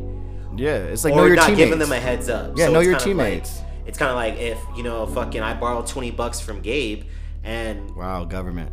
Yeah, 0.56 0.76
it's 0.76 1.04
like 1.04 1.14
or 1.14 1.16
know 1.16 1.24
your 1.26 1.36
not 1.36 1.46
teammates. 1.46 1.64
giving 1.64 1.78
them 1.78 1.92
a 1.92 1.98
heads 2.00 2.28
up. 2.28 2.56
Yeah, 2.56 2.68
know 2.68 2.80
your 2.80 2.98
kinda 2.98 3.14
like- 3.22 3.28
teammates. 3.42 3.60
it's 3.86 3.98
kind 3.98 4.10
of 4.10 4.16
like 4.16 4.36
if 4.38 4.58
you 4.76 4.82
know, 4.82 5.06
fucking, 5.06 5.40
I 5.42 5.54
borrowed 5.54 5.86
twenty 5.86 6.10
bucks 6.10 6.40
from 6.40 6.60
Gabe, 6.60 7.04
and 7.42 7.94
wow, 7.96 8.24
government. 8.24 8.70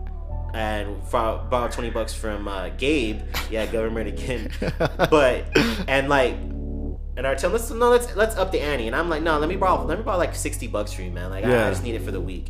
And 0.53 1.03
for, 1.07 1.45
borrowed 1.49 1.71
twenty 1.71 1.89
bucks 1.89 2.13
from 2.13 2.47
uh, 2.47 2.69
Gabe. 2.69 3.21
Yeah, 3.49 3.65
government 3.65 4.07
again. 4.07 4.51
but 5.09 5.45
and 5.87 6.09
like, 6.09 6.33
and 6.33 7.25
I 7.25 7.35
tell 7.35 7.49
him, 7.49 7.53
let's 7.53 7.69
no, 7.69 7.89
let's 7.89 8.15
let's 8.15 8.35
up 8.35 8.51
the 8.51 8.61
ante. 8.61 8.87
And 8.87 8.95
I'm 8.95 9.09
like, 9.09 9.23
no, 9.23 9.39
let 9.39 9.49
me 9.49 9.55
borrow, 9.55 9.83
let 9.85 9.97
me 9.97 10.03
borrow 10.03 10.17
like 10.17 10.35
sixty 10.35 10.67
bucks 10.67 10.93
for 10.93 11.01
you, 11.01 11.11
man. 11.11 11.29
Like, 11.29 11.45
I, 11.45 11.67
I 11.67 11.69
just 11.69 11.83
need 11.83 11.95
it 11.95 12.01
for 12.03 12.11
the 12.11 12.21
week. 12.21 12.47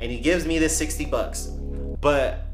And 0.00 0.10
he 0.10 0.20
gives 0.20 0.46
me 0.46 0.58
this 0.58 0.76
sixty 0.76 1.04
bucks, 1.04 1.46
but. 1.46 2.46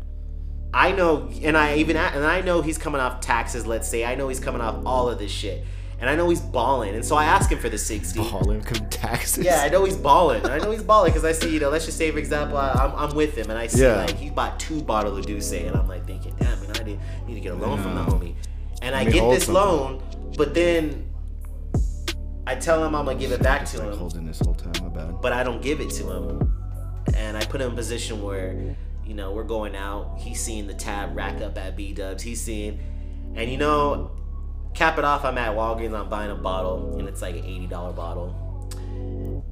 I 0.75 0.93
know, 0.93 1.31
and 1.43 1.57
I 1.57 1.77
even 1.77 1.97
and 1.97 2.25
I 2.25 2.43
know 2.43 2.61
he's 2.61 2.77
coming 2.77 3.01
off 3.01 3.21
taxes. 3.21 3.67
Let's 3.67 3.89
say 3.89 4.05
I 4.05 4.15
know 4.15 4.29
he's 4.29 4.41
coming 4.41 4.61
off 4.61 4.85
all 4.85 5.09
of 5.09 5.19
this 5.19 5.31
shit, 5.31 5.65
and 5.99 6.11
I 6.11 6.15
know 6.15 6.29
he's 6.29 6.41
balling. 6.41 6.95
And 6.95 7.05
so 7.05 7.17
I 7.17 7.25
ask 7.25 7.51
him 7.51 7.59
for 7.59 7.69
the 7.69 7.79
sixty. 7.79 8.21
All 8.21 8.51
income 8.51 8.89
taxes. 8.91 9.45
Yeah, 9.45 9.63
I 9.63 9.69
know 9.69 9.85
he's 9.85 9.97
balling. 9.97 10.45
I 10.47 10.59
know 10.59 10.71
he's 10.71 10.83
balling 10.83 11.13
because 11.13 11.25
I 11.25 11.33
see, 11.33 11.53
you 11.55 11.61
know, 11.61 11.71
let's 11.71 11.87
just 11.87 11.97
say, 11.99 12.11
for 12.11 12.19
example, 12.19 12.57
I, 12.59 12.71
I'm, 12.73 12.93
I'm 13.11 13.17
with 13.17 13.37
him 13.37 13.49
and 13.51 13.59
I 13.59 13.67
see, 13.67 13.83
Yeah. 13.83 13.97
like, 13.97 14.17
he 14.17 14.31
bought 14.31 14.59
two 14.61 14.83
bottles 14.83 15.19
of 15.19 15.27
D'ussé, 15.27 15.67
and 15.67 15.77
I'm 15.77 15.89
like 15.89 16.07
thinking, 16.07 16.35
damn, 16.39 16.61
man, 16.61 16.71
I 16.79 16.83
need, 16.85 16.99
need 17.27 17.35
to 17.35 17.41
get 17.41 17.53
a 17.53 17.57
loan 17.57 17.83
from 17.83 17.95
the 17.95 18.03
homie. 18.03 18.35
And 18.83 18.95
I 18.95 19.05
me 19.05 19.13
get 19.13 19.31
this 19.31 19.49
loan, 19.49 20.03
but 20.37 20.53
then 20.55 21.11
I 22.47 22.55
tell 22.55 22.85
him 22.85 22.95
I'm 22.95 23.05
going 23.05 23.17
to 23.19 23.21
give 23.21 23.33
it 23.33 23.43
back 23.43 23.65
to 23.67 23.79
Like 23.79 23.93
him, 23.93 23.99
holding 23.99 24.27
this 24.27 24.39
whole 24.41 24.55
time. 24.55 24.73
My 24.83 24.89
bad. 24.89 25.21
but 25.21 25.33
I 25.33 25.43
don't 25.43 25.61
give 25.63 25.81
it 25.81 25.91
to 25.91 26.11
him. 26.11 26.53
And 27.15 27.37
I 27.37 27.45
put 27.45 27.61
him 27.61 27.69
in 27.69 27.73
a 27.73 27.77
position 27.77 28.23
where, 28.23 28.77
you 29.05 29.15
know, 29.15 29.33
we're 29.33 29.45
going 29.45 29.75
out. 29.75 30.19
He's 30.19 30.41
seeing 30.41 30.67
the 30.67 30.75
tab 30.75 31.17
rack 31.17 31.41
up 31.41 31.57
at 31.59 31.77
B 31.77 31.93
Dubs. 31.93 32.23
He's 32.23 32.41
seeing. 32.43 32.79
And 33.35 33.51
you 33.51 33.57
know, 33.59 34.11
cap 34.77 34.99
it 34.99 35.05
off, 35.05 35.25
I'm 35.25 35.39
at 35.39 35.57
Walgreens, 35.57 35.99
I'm 35.99 36.09
buying 36.09 36.31
a 36.31 36.35
bottle, 36.35 36.99
and 36.99 37.09
it's 37.09 37.23
like 37.23 37.35
an 37.35 37.43
$80 37.43 37.97
bottle. 37.97 38.43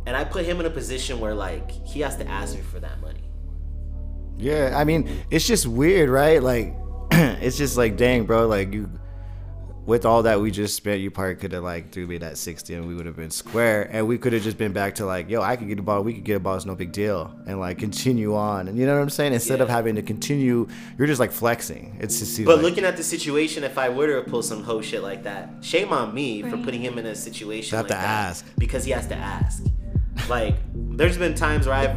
And 0.07 0.15
I 0.15 0.23
put 0.25 0.45
him 0.45 0.61
in 0.61 0.67
a 0.67 0.71
position 0.71 1.19
where 1.19 1.35
like 1.35 1.71
he 1.71 2.01
has 2.01 2.17
to 2.19 2.29
ask 2.29 2.55
me 2.55 2.61
for 2.61 2.79
that 2.81 3.01
money. 3.01 3.21
Yeah, 4.37 4.73
I 4.75 4.85
mean, 4.85 5.09
it's 5.31 5.47
just 5.47 5.67
weird, 5.67 6.11
right? 6.11 6.43
Like, 6.43 6.75
it's 7.13 7.57
just 7.57 7.77
like, 7.77 7.97
dang, 7.97 8.25
bro, 8.25 8.47
like 8.47 8.75
you, 8.75 8.91
with 9.87 10.07
all 10.07 10.23
that 10.23 10.41
we 10.41 10.51
just 10.51 10.75
spent, 10.77 11.01
you 11.01 11.11
probably 11.11 11.35
could 11.35 11.53
have 11.53 11.63
like 11.63 11.93
threw 11.93 12.07
me 12.07 12.19
that 12.19 12.39
sixty, 12.39 12.75
and 12.75 12.89
we 12.89 12.95
would 12.95 13.07
have 13.07 13.17
been 13.17 13.31
square, 13.31 13.89
and 13.91 14.07
we 14.09 14.17
could 14.19 14.33
have 14.33 14.43
just 14.43 14.57
been 14.57 14.73
back 14.73 14.95
to 14.97 15.05
like, 15.07 15.29
yo, 15.29 15.43
I 15.43 15.57
could 15.57 15.69
get 15.69 15.79
a 15.79 15.83
ball, 15.83 16.03
we 16.03 16.15
could 16.15 16.25
get 16.25 16.37
a 16.37 16.41
ball, 16.41 16.57
it's 16.57 16.65
no 16.65 16.75
big 16.75 16.93
deal, 16.93 17.35
and 17.47 17.61
like 17.61 17.79
continue 17.79 18.35
on, 18.35 18.69
and 18.69 18.79
you 18.79 18.87
know 18.87 18.95
what 18.95 19.03
I'm 19.03 19.11
saying? 19.11 19.33
Instead 19.35 19.61
of 19.61 19.69
having 19.69 19.95
to 19.97 20.03
continue, 20.03 20.67
you're 20.97 21.07
just 21.07 21.21
like 21.21 21.33
flexing. 21.33 21.99
It's 22.01 22.19
just 22.19 22.35
seems 22.35 22.47
But 22.47 22.57
like, 22.57 22.65
looking 22.65 22.85
at 22.85 22.97
the 22.97 23.03
situation, 23.03 23.63
if 23.65 23.77
I 23.77 23.89
were 23.89 24.23
to 24.23 24.31
pull 24.31 24.43
some 24.43 24.63
hoe 24.63 24.81
shit 24.81 25.03
like 25.03 25.23
that, 25.25 25.51
shame 25.61 25.93
on 25.93 26.15
me 26.15 26.43
for 26.43 26.57
putting 26.59 26.81
him 26.81 26.99
in 26.99 27.07
a 27.07 27.15
situation 27.15 27.75
You 27.75 27.77
have 27.79 27.91
like 27.91 27.99
to 27.99 28.03
that 28.03 28.29
ask. 28.29 28.47
because 28.59 28.85
he 28.85 28.93
has 28.93 29.07
to 29.09 29.17
ask. 29.17 29.65
Like, 30.29 30.57
there's 30.73 31.19
been 31.19 31.35
times 31.35 31.67
where 31.67 31.75
I've 31.77 31.97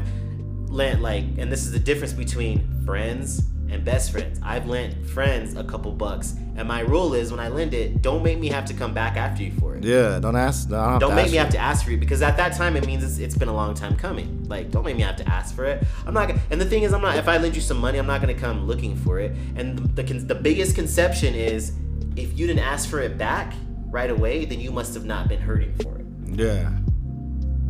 lent 0.70 1.02
like, 1.02 1.24
and 1.38 1.50
this 1.52 1.66
is 1.66 1.72
the 1.72 1.80
difference 1.80 2.12
between 2.14 2.84
friends 2.86 3.42
and 3.70 3.84
best 3.84 4.12
friends. 4.12 4.40
I've 4.44 4.68
lent 4.68 5.06
friends 5.10 5.56
a 5.56 5.64
couple 5.64 5.92
bucks, 5.92 6.36
and 6.56 6.68
my 6.68 6.80
rule 6.82 7.14
is 7.14 7.32
when 7.32 7.40
I 7.40 7.50
lend 7.50 7.74
it, 7.74 8.02
don't 8.02 8.24
make 8.24 8.40
me 8.40 8.48
have 8.50 8.66
to 8.66 8.74
come 8.74 8.94
back 8.94 9.18
after 9.18 9.44
you 9.44 9.52
for 9.60 9.76
it. 9.76 9.84
yeah, 9.84 10.20
don't 10.20 10.36
ask, 10.36 10.70
don't, 10.70 11.00
Don't 11.00 11.16
make 11.16 11.28
me 11.28 11.34
you. 11.34 11.40
have 11.40 11.50
to 11.52 11.58
ask 11.58 11.84
for 11.86 11.92
you 11.92 11.98
because 11.98 12.22
at 12.22 12.38
that 12.38 12.54
time 12.56 12.76
it 12.76 12.86
means 12.86 13.04
it's, 13.04 13.18
it's 13.20 13.38
been 13.38 13.50
a 13.50 13.54
long 13.54 13.74
time 13.74 13.96
coming. 13.96 14.46
Like, 14.48 14.72
don't 14.72 14.84
make 14.86 14.96
me 14.96 15.04
have 15.04 15.18
to 15.18 15.28
ask 15.30 15.54
for 15.56 15.66
it. 15.66 15.84
I'm 16.06 16.14
not. 16.14 16.28
gonna 16.30 16.40
And 16.52 16.60
the 16.62 16.66
thing 16.66 16.84
is, 16.84 16.94
I'm 16.94 17.02
not. 17.02 17.18
If 17.18 17.28
I 17.28 17.38
lend 17.38 17.56
you 17.56 17.62
some 17.62 17.78
money, 17.78 17.98
I'm 17.98 18.08
not 18.08 18.22
gonna 18.22 18.34
come 18.34 18.66
looking 18.66 18.96
for 18.96 19.20
it. 19.20 19.32
And 19.56 19.78
the 19.96 20.04
the, 20.04 20.14
the 20.14 20.36
biggest 20.36 20.76
conception 20.76 21.36
is, 21.36 21.74
if 22.16 22.38
you 22.38 22.48
didn't 22.48 22.64
ask 22.64 22.90
for 22.90 23.00
it 23.02 23.18
back 23.18 23.54
right 23.90 24.10
away, 24.10 24.46
then 24.46 24.60
you 24.60 24.72
must 24.72 24.94
have 24.94 25.06
not 25.06 25.28
been 25.28 25.40
hurting 25.42 25.74
for 25.76 25.98
it. 25.98 26.06
Yeah, 26.40 26.72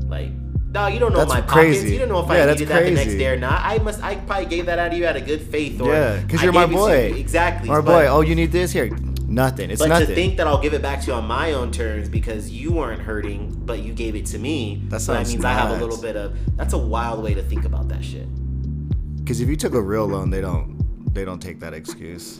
Like, 0.07 0.31
dog, 0.77 0.93
you 0.93 0.99
don't 0.99 1.13
know 1.13 1.19
That's 1.19 1.29
my 1.29 1.41
pockets. 1.41 1.83
You 1.83 1.99
don't 1.99 2.09
know 2.09 2.19
if 2.19 2.27
Yeah, 2.27 2.43
I 2.43 2.51
needed 2.53 2.67
that 2.67 2.83
the 2.85 2.91
next 2.91 3.13
day 3.15 3.27
or 3.27 3.37
not. 3.37 3.61
I 3.63 3.77
must. 3.79 4.03
I 4.03 4.15
probably 4.15 4.45
gave 4.45 4.65
that 4.67 4.79
out 4.79 4.91
of 4.91 4.97
you 4.97 5.05
out 5.07 5.17
of 5.17 5.25
good 5.25 5.41
faith. 5.41 5.81
Or 5.81 5.91
yeah, 5.91 6.21
because 6.21 6.43
you're 6.43 6.53
my 6.53 6.65
gave 6.65 6.71
it 6.71 6.73
to 6.73 6.79
boy. 6.79 7.07
you- 7.07 7.15
Exactly. 7.15 7.69
my 7.69 7.81
boy. 7.81 8.07
Oh, 8.07 8.21
you 8.21 8.35
need 8.35 8.51
this 8.51 8.71
here? 8.71 8.89
Nothing. 9.27 9.71
It's 9.71 9.81
but 9.81 9.89
nothing. 9.89 10.07
to 10.07 10.15
think 10.15 10.37
that 10.37 10.47
I'll 10.47 10.61
give 10.61 10.73
it 10.73 10.81
back 10.81 11.01
to 11.01 11.07
you 11.07 11.13
on 11.13 11.25
my 11.25 11.51
own 11.53 11.71
terms 11.71 12.07
because 12.07 12.49
you 12.49 12.71
weren't 12.71 13.01
hurting, 13.01 13.61
but 13.65 13.79
you 13.79 13.91
gave 13.93 14.15
it 14.15 14.25
to 14.27 14.39
me, 14.39 14.81
That 14.87 15.01
so 15.01 15.11
that 15.11 15.17
sounds 15.25 15.33
means 15.33 15.45
I 15.45 15.53
have 15.53 15.71
a 15.71 15.83
little 15.83 16.01
bit 16.01 16.15
of. 16.15 16.37
That's 16.55 16.73
a 16.73 16.77
wild 16.77 17.23
way 17.23 17.33
to 17.33 17.43
think 17.43 17.65
about 17.65 17.89
that 17.89 18.03
shit. 18.05 18.27
Because 19.17 19.41
if 19.41 19.49
you 19.49 19.57
took 19.57 19.73
a 19.73 19.81
real 19.81 20.05
loan, 20.05 20.29
they 20.29 20.41
don't 20.41 20.77
they 21.13 21.25
don't 21.25 21.41
take 21.41 21.59
that 21.59 21.73
excuse. 21.73 22.39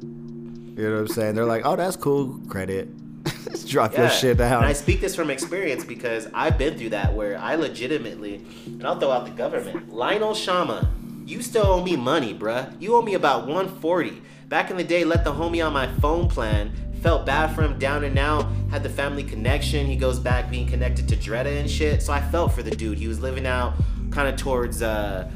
You 0.00 0.88
know 0.88 0.92
what 0.92 1.00
I'm 1.00 1.08
saying? 1.08 1.34
They're 1.34 1.44
like, 1.44 1.66
oh, 1.66 1.76
that's 1.76 1.96
cool, 1.96 2.40
credit. 2.48 2.88
Just 3.50 3.68
drop 3.68 3.96
your 3.96 4.08
shit 4.08 4.38
down. 4.38 4.58
And 4.58 4.66
I 4.66 4.72
speak 4.72 5.00
this 5.00 5.14
from 5.14 5.30
experience 5.30 5.84
because 5.84 6.28
I've 6.34 6.58
been 6.58 6.76
through 6.78 6.90
that 6.90 7.12
where 7.14 7.38
I 7.38 7.54
legitimately, 7.54 8.44
and 8.66 8.84
I'll 8.86 8.98
throw 8.98 9.10
out 9.10 9.24
the 9.26 9.30
government. 9.32 9.92
Lionel 9.92 10.34
Shama, 10.34 10.90
you 11.26 11.42
still 11.42 11.66
owe 11.66 11.82
me 11.84 11.96
money, 11.96 12.34
bruh. 12.34 12.74
You 12.80 12.96
owe 12.96 13.02
me 13.02 13.14
about 13.14 13.46
140. 13.46 14.22
Back 14.48 14.70
in 14.70 14.76
the 14.76 14.84
day, 14.84 15.04
let 15.04 15.24
the 15.24 15.32
homie 15.32 15.64
on 15.64 15.72
my 15.72 15.86
phone 16.00 16.28
plan. 16.28 16.72
Felt 17.02 17.26
bad 17.26 17.54
for 17.54 17.62
him 17.62 17.78
down 17.78 18.04
and 18.04 18.18
out. 18.18 18.46
Had 18.70 18.82
the 18.82 18.88
family 18.88 19.24
connection. 19.24 19.86
He 19.86 19.96
goes 19.96 20.18
back 20.20 20.50
being 20.50 20.66
connected 20.68 21.08
to 21.08 21.16
Dreda 21.16 21.60
and 21.60 21.68
shit. 21.70 22.00
So 22.02 22.12
I 22.12 22.20
felt 22.20 22.52
for 22.52 22.62
the 22.62 22.70
dude. 22.70 22.98
He 22.98 23.08
was 23.08 23.18
living 23.20 23.46
out 23.46 23.74
kind 24.10 24.28
of 24.28 24.36
towards, 24.36 24.82
uh, 24.82 25.28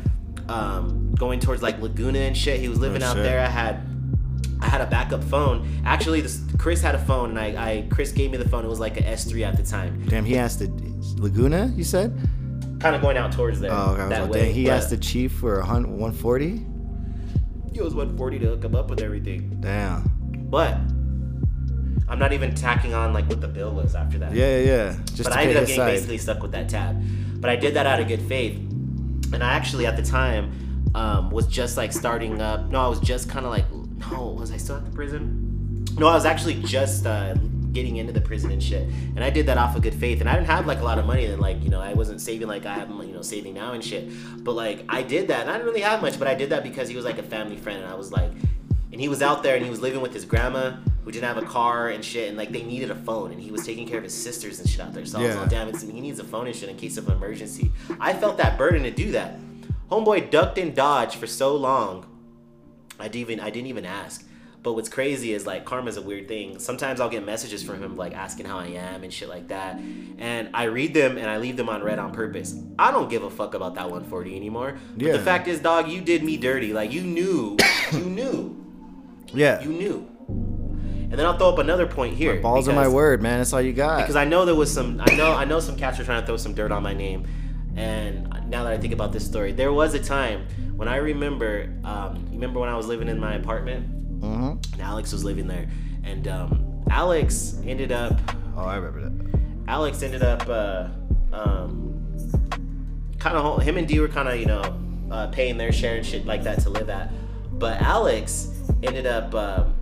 um, 0.48 1.12
going 1.18 1.40
towards 1.40 1.62
like 1.62 1.80
Laguna 1.80 2.20
and 2.20 2.36
shit. 2.36 2.60
He 2.60 2.68
was 2.68 2.78
living 2.78 3.02
Oh, 3.02 3.06
out 3.06 3.14
shit. 3.16 3.24
there. 3.24 3.40
I 3.40 3.48
had 3.48 3.95
I 4.60 4.66
had 4.66 4.80
a 4.80 4.86
backup 4.86 5.22
phone. 5.24 5.82
Actually, 5.84 6.20
this, 6.22 6.42
Chris 6.58 6.80
had 6.80 6.94
a 6.94 6.98
phone, 6.98 7.30
and 7.30 7.38
I, 7.38 7.70
I 7.70 7.86
Chris 7.90 8.12
gave 8.12 8.30
me 8.30 8.38
the 8.38 8.48
phone. 8.48 8.64
It 8.64 8.68
was 8.68 8.80
like 8.80 8.96
an 8.96 9.04
S3 9.04 9.46
at 9.46 9.56
the 9.56 9.62
time, 9.62 10.02
Damn, 10.08 10.24
he 10.24 10.38
asked 10.38 10.60
the 10.60 10.68
Laguna. 11.20 11.72
You 11.76 11.84
said? 11.84 12.18
kind 12.80 12.94
of 12.94 13.02
going 13.02 13.16
out 13.16 13.32
towards 13.32 13.60
there. 13.60 13.72
Oh, 13.72 13.96
okay. 13.98 14.08
That 14.08 14.22
like, 14.22 14.30
way. 14.30 14.42
dang, 14.46 14.54
he 14.54 14.64
but 14.64 14.72
asked 14.72 14.90
the 14.90 14.96
chief 14.96 15.32
for 15.32 15.60
a 15.60 15.64
hun- 15.64 15.98
140. 15.98 16.66
It 17.74 17.82
was 17.82 17.94
140 17.94 18.38
to 18.40 18.46
hook 18.46 18.64
him 18.64 18.74
up 18.74 18.88
with 18.88 19.00
everything, 19.00 19.58
Damn. 19.60 20.10
but 20.50 20.78
I'm 22.08 22.18
not 22.18 22.32
even 22.32 22.54
tacking 22.54 22.94
on 22.94 23.12
like 23.12 23.28
what 23.28 23.40
the 23.40 23.48
bill 23.48 23.72
was 23.72 23.94
after 23.94 24.18
that. 24.18 24.32
Yeah, 24.32 24.58
yeah, 24.58 24.64
yeah. 24.64 24.96
Just 25.14 25.24
but 25.24 25.32
I 25.34 25.42
ended 25.42 25.56
up 25.56 25.62
getting 25.62 25.76
side. 25.76 25.92
basically 25.92 26.18
stuck 26.18 26.40
with 26.42 26.52
that 26.52 26.68
tab. 26.68 27.02
But 27.40 27.50
I 27.50 27.56
did 27.56 27.74
that 27.74 27.86
out 27.86 28.00
of 28.00 28.08
good 28.08 28.22
faith, 28.22 28.56
and 28.56 29.42
I 29.42 29.52
actually 29.52 29.86
at 29.86 29.96
the 29.96 30.02
time 30.02 30.90
um, 30.94 31.30
was 31.30 31.46
just 31.46 31.76
like 31.76 31.92
starting 31.92 32.40
up. 32.40 32.70
No, 32.70 32.80
I 32.80 32.88
was 32.88 33.00
just 33.00 33.28
kind 33.28 33.44
of 33.44 33.50
like, 33.50 33.66
no, 33.98 34.28
was 34.38 34.50
I 34.52 34.56
still 34.56 34.76
at 34.76 34.84
the 34.84 34.90
prison? 34.90 35.84
No, 35.98 36.08
I 36.08 36.14
was 36.14 36.26
actually 36.26 36.54
just 36.62 37.06
uh, 37.06 37.34
getting 37.72 37.96
into 37.96 38.12
the 38.12 38.20
prison 38.20 38.50
and 38.50 38.62
shit. 38.62 38.82
And 38.82 39.24
I 39.24 39.30
did 39.30 39.46
that 39.46 39.58
off 39.58 39.76
of 39.76 39.82
good 39.82 39.94
faith, 39.94 40.20
and 40.20 40.28
I 40.28 40.34
didn't 40.34 40.48
have 40.48 40.66
like 40.66 40.80
a 40.80 40.84
lot 40.84 40.98
of 40.98 41.06
money, 41.06 41.26
and 41.26 41.40
like 41.40 41.62
you 41.62 41.70
know, 41.70 41.80
I 41.80 41.94
wasn't 41.94 42.20
saving 42.20 42.48
like 42.48 42.66
I 42.66 42.78
am, 42.78 43.00
you 43.02 43.14
know, 43.14 43.22
saving 43.22 43.54
now 43.54 43.72
and 43.72 43.82
shit. 43.82 44.10
But 44.44 44.52
like 44.52 44.84
I 44.88 45.02
did 45.02 45.28
that, 45.28 45.42
and 45.42 45.50
I 45.50 45.54
didn't 45.54 45.66
really 45.66 45.80
have 45.80 46.02
much, 46.02 46.18
but 46.18 46.28
I 46.28 46.34
did 46.34 46.50
that 46.50 46.62
because 46.62 46.88
he 46.88 46.96
was 46.96 47.04
like 47.04 47.18
a 47.18 47.22
family 47.22 47.56
friend, 47.56 47.82
and 47.82 47.90
I 47.90 47.94
was 47.94 48.12
like. 48.12 48.32
And 48.92 49.00
he 49.02 49.08
was 49.08 49.20
out 49.20 49.42
there 49.42 49.56
and 49.56 49.62
he 49.62 49.68
was 49.68 49.80
living 49.82 50.00
with 50.00 50.14
his 50.14 50.24
grandma 50.24 50.76
who 51.04 51.12
didn't 51.12 51.26
have 51.26 51.36
a 51.36 51.44
car 51.46 51.90
and 51.90 52.02
shit 52.02 52.28
and 52.28 52.38
like 52.38 52.50
they 52.50 52.62
needed 52.62 52.90
a 52.90 52.94
phone 52.94 53.30
and 53.30 53.38
he 53.38 53.50
was 53.50 53.66
taking 53.66 53.86
care 53.86 53.98
of 53.98 54.04
his 54.04 54.14
sisters 54.14 54.58
and 54.58 54.66
shit 54.66 54.80
out 54.80 54.94
there. 54.94 55.04
So 55.04 55.18
I 55.18 55.26
was 55.26 55.36
like, 55.36 55.50
damn, 55.50 55.68
it's, 55.68 55.82
he 55.82 56.00
needs 56.00 56.18
a 56.18 56.24
phone 56.24 56.46
and 56.46 56.56
shit 56.56 56.70
in 56.70 56.76
case 56.76 56.96
of 56.96 57.06
an 57.08 57.14
emergency. 57.14 57.72
I 58.00 58.14
felt 58.14 58.38
that 58.38 58.56
burden 58.56 58.84
to 58.84 58.90
do 58.90 59.10
that. 59.12 59.38
Homeboy 59.90 60.30
ducked 60.30 60.56
and 60.56 60.74
dodged 60.74 61.16
for 61.16 61.26
so 61.26 61.54
long. 61.54 62.06
I 62.98 63.04
didn't 63.08 63.16
even 63.30 63.40
I 63.40 63.50
didn't 63.50 63.68
even 63.68 63.84
ask. 63.86 64.24
But 64.62 64.72
what's 64.72 64.88
crazy 64.88 65.32
is 65.32 65.46
like 65.46 65.64
karma's 65.64 65.96
a 65.96 66.02
weird 66.02 66.26
thing. 66.26 66.58
Sometimes 66.58 67.00
I'll 67.00 67.08
get 67.08 67.24
messages 67.24 67.62
from 67.62 67.80
him 67.80 67.96
like 67.96 68.14
asking 68.14 68.46
how 68.46 68.58
I 68.58 68.66
am 68.66 69.04
and 69.04 69.12
shit 69.12 69.28
like 69.28 69.48
that. 69.48 69.78
And 70.18 70.48
I 70.54 70.64
read 70.64 70.92
them 70.92 71.18
and 71.18 71.30
I 71.30 71.36
leave 71.38 71.56
them 71.56 71.68
on 71.68 71.84
red 71.84 72.00
on 72.00 72.10
purpose. 72.12 72.52
I 72.76 72.90
don't 72.90 73.08
give 73.08 73.22
a 73.22 73.30
fuck 73.30 73.54
about 73.54 73.76
that 73.76 73.84
140 73.84 74.34
anymore. 74.34 74.76
But 74.96 75.06
Yeah. 75.06 75.12
the 75.12 75.20
fact 75.20 75.46
is, 75.46 75.60
dog, 75.60 75.88
you 75.88 76.00
did 76.00 76.24
me 76.24 76.36
dirty. 76.36 76.72
Like 76.72 76.92
you 76.92 77.02
knew, 77.02 77.56
you 77.92 78.00
knew, 78.18 78.64
Yeah. 79.32 79.62
you 79.62 79.68
knew. 79.70 80.08
And 80.28 81.12
then 81.12 81.24
I'll 81.26 81.38
throw 81.38 81.50
up 81.50 81.58
another 81.60 81.86
point 81.86 82.16
here. 82.16 82.40
Balls 82.40 82.66
are 82.68 82.74
my 82.74 82.88
word, 82.88 83.22
man. 83.22 83.38
That's 83.38 83.52
all 83.52 83.62
you 83.62 83.72
got. 83.72 83.98
because 84.00 84.16
I 84.16 84.24
know 84.24 84.44
there 84.44 84.56
was 84.56 84.72
some. 84.72 85.00
I 85.00 85.14
know 85.14 85.32
I 85.32 85.44
know 85.44 85.60
some 85.60 85.76
cats 85.76 85.98
were 85.98 86.04
trying 86.04 86.22
to 86.22 86.26
throw 86.26 86.36
some 86.36 86.52
dirt 86.54 86.72
on 86.72 86.82
my 86.82 86.92
name, 86.94 87.28
and 87.76 88.26
now 88.48 88.64
that 88.64 88.72
I 88.72 88.78
think 88.78 88.92
about 88.92 89.12
this 89.12 89.24
story, 89.24 89.52
there 89.52 89.72
was 89.72 89.94
a 89.94 89.98
time 90.02 90.46
when 90.76 90.88
I 90.88 90.96
remember. 90.96 91.72
Um, 91.84 92.16
you 92.28 92.34
remember 92.34 92.60
when 92.60 92.68
I 92.68 92.76
was 92.76 92.86
living 92.86 93.08
in 93.08 93.18
my 93.18 93.34
apartment, 93.34 94.20
Mhm. 94.20 94.72
and 94.72 94.82
Alex 94.82 95.12
was 95.12 95.24
living 95.24 95.46
there, 95.46 95.66
and 96.04 96.26
um, 96.28 96.82
Alex 96.90 97.58
ended 97.64 97.92
up. 97.92 98.18
Oh, 98.56 98.64
I 98.64 98.76
remember 98.76 99.08
that. 99.08 99.38
Alex 99.68 100.02
ended 100.02 100.22
up. 100.22 100.48
Uh, 100.48 100.88
um, 101.32 101.82
kind 103.18 103.36
of 103.36 103.62
him 103.62 103.76
and 103.76 103.88
D 103.88 103.98
were 104.00 104.08
kind 104.08 104.28
of 104.28 104.38
you 104.38 104.46
know 104.46 104.62
uh, 105.10 105.26
paying 105.28 105.56
their 105.58 105.72
share 105.72 105.96
and 105.96 106.06
shit 106.06 106.24
like 106.26 106.42
that 106.44 106.60
to 106.60 106.70
live 106.70 106.88
at, 106.88 107.10
but 107.58 107.80
Alex 107.82 108.50
ended 108.82 109.06
up. 109.06 109.34
Um, 109.34 109.72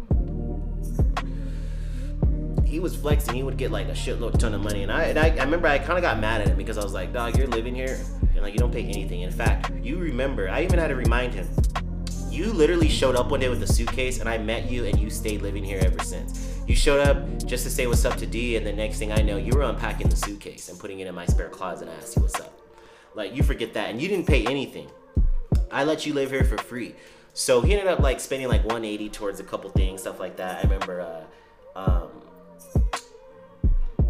he 2.65 2.81
was 2.81 2.97
flexing. 2.97 3.35
He 3.35 3.43
would 3.43 3.57
get 3.57 3.71
like 3.71 3.87
a 3.89 3.93
shitload 3.93 4.39
ton 4.39 4.55
of 4.55 4.61
money, 4.63 4.83
and 4.83 4.91
I, 4.91 5.05
and 5.05 5.19
I, 5.19 5.29
I 5.29 5.45
remember 5.45 5.69
I 5.69 5.79
kind 5.79 5.97
of 5.99 6.03
got 6.03 6.19
mad 6.19 6.41
at 6.41 6.49
him 6.49 6.57
because 6.57 6.77
I 6.79 6.83
was 6.83 6.93
like, 6.93 7.13
"Dog, 7.13 7.37
you're 7.39 7.47
living 7.47 7.75
here, 7.75 7.99
like 8.45 8.55
you 8.55 8.61
don't 8.61 8.73
pay 8.73 8.85
anything." 8.85 9.23
In 9.23 9.33
fact, 9.33 9.73
you 9.83 9.99
remember, 9.99 10.49
I 10.49 10.63
even 10.63 10.79
had 10.79 10.89
to 10.89 10.97
remind 10.97 11.35
him. 11.35 11.49
You 12.31 12.53
literally 12.53 12.89
showed 12.89 13.17
up 13.17 13.31
one 13.31 13.41
day 13.41 13.49
with 13.49 13.63
a 13.63 13.67
suitcase, 13.67 14.21
and 14.21 14.29
I 14.29 14.39
met 14.39 14.71
you, 14.71 14.85
and 14.87 14.99
you 14.99 15.09
stayed 15.11 15.43
living 15.43 15.65
here 15.65 15.81
ever 15.83 16.03
since. 16.03 16.63
You 16.67 16.75
showed 16.75 17.07
up 17.07 17.47
just 17.47 17.65
to 17.65 17.71
say 17.71 17.87
what's 17.87 18.05
up 18.05 18.17
to 18.17 18.27
D, 18.27 18.57
and 18.57 18.67
the 18.67 18.73
next 18.73 18.99
thing 18.99 19.13
I 19.13 19.23
know, 19.23 19.37
you 19.37 19.53
were 19.53 19.63
unpacking 19.63 20.09
the 20.09 20.17
suitcase 20.17 20.69
and 20.69 20.79
putting 20.79 21.01
it 21.01 21.07
in 21.07 21.15
my 21.15 21.27
spare 21.27 21.49
closet. 21.49 21.89
And 21.89 21.97
I 21.97 22.01
asked 22.01 22.17
you 22.17 22.23
what's 22.23 22.41
up. 22.41 22.59
Like 23.15 23.37
you 23.37 23.43
forget 23.43 23.75
that, 23.75 23.91
and 23.91 24.03
you 24.03 24.09
didn't 24.09 24.27
pay 24.27 24.45
anything. 24.47 24.89
I 25.71 25.85
let 25.85 26.07
you 26.07 26.15
live 26.15 26.31
here 26.31 26.45
for 26.45 26.59
free. 26.59 26.95
So 27.35 27.61
he 27.61 27.73
ended 27.73 27.89
up 27.89 28.01
like 28.01 28.21
spending 28.21 28.49
like 28.49 28.63
180 28.63 29.09
towards 29.11 29.41
a 29.41 29.45
couple 29.45 29.71
things, 29.71 30.01
stuff 30.01 30.21
like 30.21 30.37
that. 30.37 30.59
I 30.59 30.63
remember. 30.63 31.01
Uh, 31.01 31.25
um, 31.77 32.11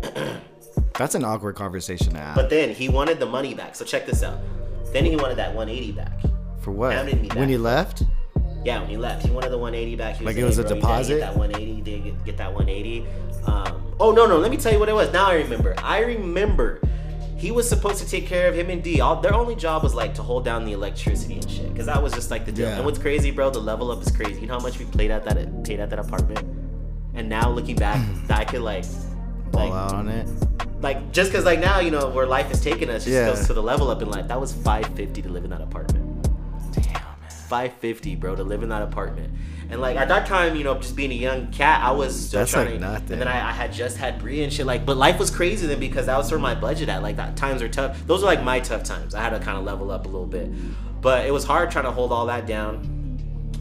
That's 0.98 1.14
an 1.14 1.24
awkward 1.24 1.56
conversation 1.56 2.12
to 2.12 2.18
have. 2.18 2.36
But 2.36 2.50
then 2.50 2.70
he 2.70 2.88
wanted 2.88 3.18
the 3.18 3.26
money 3.26 3.54
back. 3.54 3.74
So 3.74 3.84
check 3.84 4.06
this 4.06 4.22
out. 4.22 4.38
Then 4.92 5.04
he 5.04 5.16
wanted 5.16 5.36
that 5.36 5.54
180 5.54 5.92
back. 5.92 6.20
For 6.60 6.70
what? 6.70 7.04
Me 7.06 7.28
When 7.34 7.48
he 7.48 7.56
left? 7.58 8.04
Yeah, 8.64 8.80
when 8.80 8.88
he 8.88 8.96
left, 8.96 9.26
he 9.26 9.30
wanted 9.30 9.50
the 9.50 9.58
180 9.58 9.96
back. 9.96 10.16
He 10.16 10.24
was 10.24 10.34
Like 10.34 10.40
it 10.40 10.44
was 10.44 10.56
"Hey, 10.56 10.62
a 10.62 10.66
bro, 10.66 10.74
deposit? 10.76 11.18
Get 11.18 11.20
that 11.20 11.36
180. 11.36 11.72
You 11.72 11.82
did 11.82 12.04
get, 12.04 12.24
get 12.24 12.36
that 12.38 12.54
180. 12.54 13.06
Um, 13.44 13.92
oh 14.00 14.12
no, 14.12 14.26
no. 14.26 14.38
Let 14.38 14.50
me 14.50 14.56
tell 14.56 14.72
you 14.72 14.78
what 14.78 14.88
it 14.88 14.94
was. 14.94 15.12
Now 15.12 15.26
I 15.26 15.34
remember. 15.34 15.74
I 15.78 15.98
remember. 16.00 16.80
He 17.36 17.50
was 17.50 17.68
supposed 17.68 17.98
to 18.02 18.08
take 18.08 18.26
care 18.26 18.48
of 18.48 18.54
him 18.54 18.70
and 18.70 18.82
D. 18.82 19.00
All 19.02 19.20
their 19.20 19.34
only 19.34 19.54
job 19.54 19.82
was 19.82 19.94
like 19.94 20.14
to 20.14 20.22
hold 20.22 20.46
down 20.46 20.64
the 20.64 20.72
electricity 20.72 21.34
and 21.34 21.50
shit, 21.50 21.68
because 21.70 21.84
that 21.86 22.02
was 22.02 22.14
just 22.14 22.30
like 22.30 22.46
the 22.46 22.52
deal. 22.52 22.66
Yeah. 22.68 22.76
And 22.76 22.86
what's 22.86 22.98
crazy, 22.98 23.30
bro? 23.32 23.50
The 23.50 23.58
level 23.58 23.90
up 23.90 24.00
is 24.00 24.10
crazy. 24.10 24.40
You 24.40 24.46
know 24.46 24.54
how 24.54 24.60
much 24.60 24.78
we 24.78 24.86
played 24.86 25.10
at 25.10 25.24
that 25.24 25.64
paid 25.64 25.80
at 25.80 25.90
that 25.90 25.98
apartment. 25.98 26.38
And 27.12 27.28
now 27.28 27.50
looking 27.50 27.76
back, 27.76 28.00
I 28.30 28.44
could 28.46 28.62
like, 28.62 28.84
Ball 29.50 29.68
like, 29.70 29.72
out 29.78 29.92
on 29.92 30.08
it. 30.08 30.28
like 30.80 31.12
just 31.12 31.30
because 31.30 31.44
like 31.44 31.60
now 31.60 31.80
you 31.80 31.90
know 31.90 32.08
where 32.10 32.26
life 32.26 32.50
is 32.50 32.60
taking 32.60 32.88
us 32.90 33.04
just 33.04 33.14
Yeah. 33.14 33.26
goes 33.26 33.46
to 33.46 33.54
the 33.54 33.62
level 33.62 33.90
up 33.90 34.02
in 34.02 34.10
life 34.10 34.28
that 34.28 34.40
was 34.40 34.52
550 34.52 35.22
to 35.22 35.28
live 35.28 35.44
in 35.44 35.50
that 35.50 35.60
apartment 35.60 36.04
Damn, 36.72 36.84
man. 36.92 37.02
550 37.30 38.16
bro 38.16 38.34
to 38.36 38.42
live 38.42 38.62
in 38.62 38.68
that 38.70 38.82
apartment 38.82 39.32
And 39.70 39.80
like 39.80 39.96
at 39.96 40.08
that 40.08 40.26
time, 40.26 40.56
you 40.56 40.64
know, 40.64 40.74
just 40.74 40.94
being 40.94 41.10
a 41.10 41.14
young 41.14 41.50
cat, 41.50 41.82
I 41.82 41.90
was 41.92 42.28
still 42.28 42.40
That's 42.40 42.50
trying 42.50 42.66
like 42.66 42.74
to. 42.74 42.80
nothing. 42.80 43.12
And 43.12 43.20
then 43.22 43.28
I, 43.28 43.48
I 43.48 43.52
had 43.52 43.72
just 43.72 43.96
had 43.96 44.18
Brie 44.18 44.42
and 44.42 44.52
shit. 44.52 44.66
Like, 44.66 44.84
but 44.84 44.98
life 44.98 45.18
was 45.18 45.30
crazy 45.30 45.66
then 45.66 45.80
because 45.80 46.04
that 46.06 46.16
was 46.18 46.28
sort 46.28 46.38
of 46.38 46.42
my 46.42 46.54
budget 46.54 46.90
at. 46.90 47.02
Like, 47.02 47.16
that 47.16 47.34
times 47.34 47.62
were 47.62 47.68
tough. 47.70 48.06
Those 48.06 48.22
are 48.22 48.26
like 48.26 48.42
my 48.42 48.60
tough 48.60 48.82
times. 48.84 49.14
I 49.14 49.22
had 49.22 49.30
to 49.30 49.40
kind 49.40 49.56
of 49.56 49.64
level 49.64 49.90
up 49.90 50.04
a 50.04 50.08
little 50.08 50.26
bit, 50.26 50.50
but 51.00 51.24
it 51.26 51.32
was 51.32 51.44
hard 51.44 51.70
trying 51.70 51.86
to 51.86 51.90
hold 51.92 52.12
all 52.12 52.26
that 52.26 52.46
down. 52.46 52.74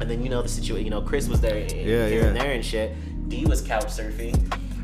And 0.01 0.09
then 0.11 0.21
you 0.23 0.29
know 0.29 0.41
the 0.41 0.49
situation. 0.49 0.83
You 0.83 0.91
know, 0.91 1.01
Chris 1.01 1.29
was 1.29 1.39
there 1.39 1.57
Yeah, 1.57 2.07
here 2.09 2.25
and 2.27 2.35
there 2.35 2.51
and 2.51 2.65
shit. 2.65 2.91
D 3.29 3.45
was 3.45 3.61
couch 3.61 3.85
surfing. 3.87 4.35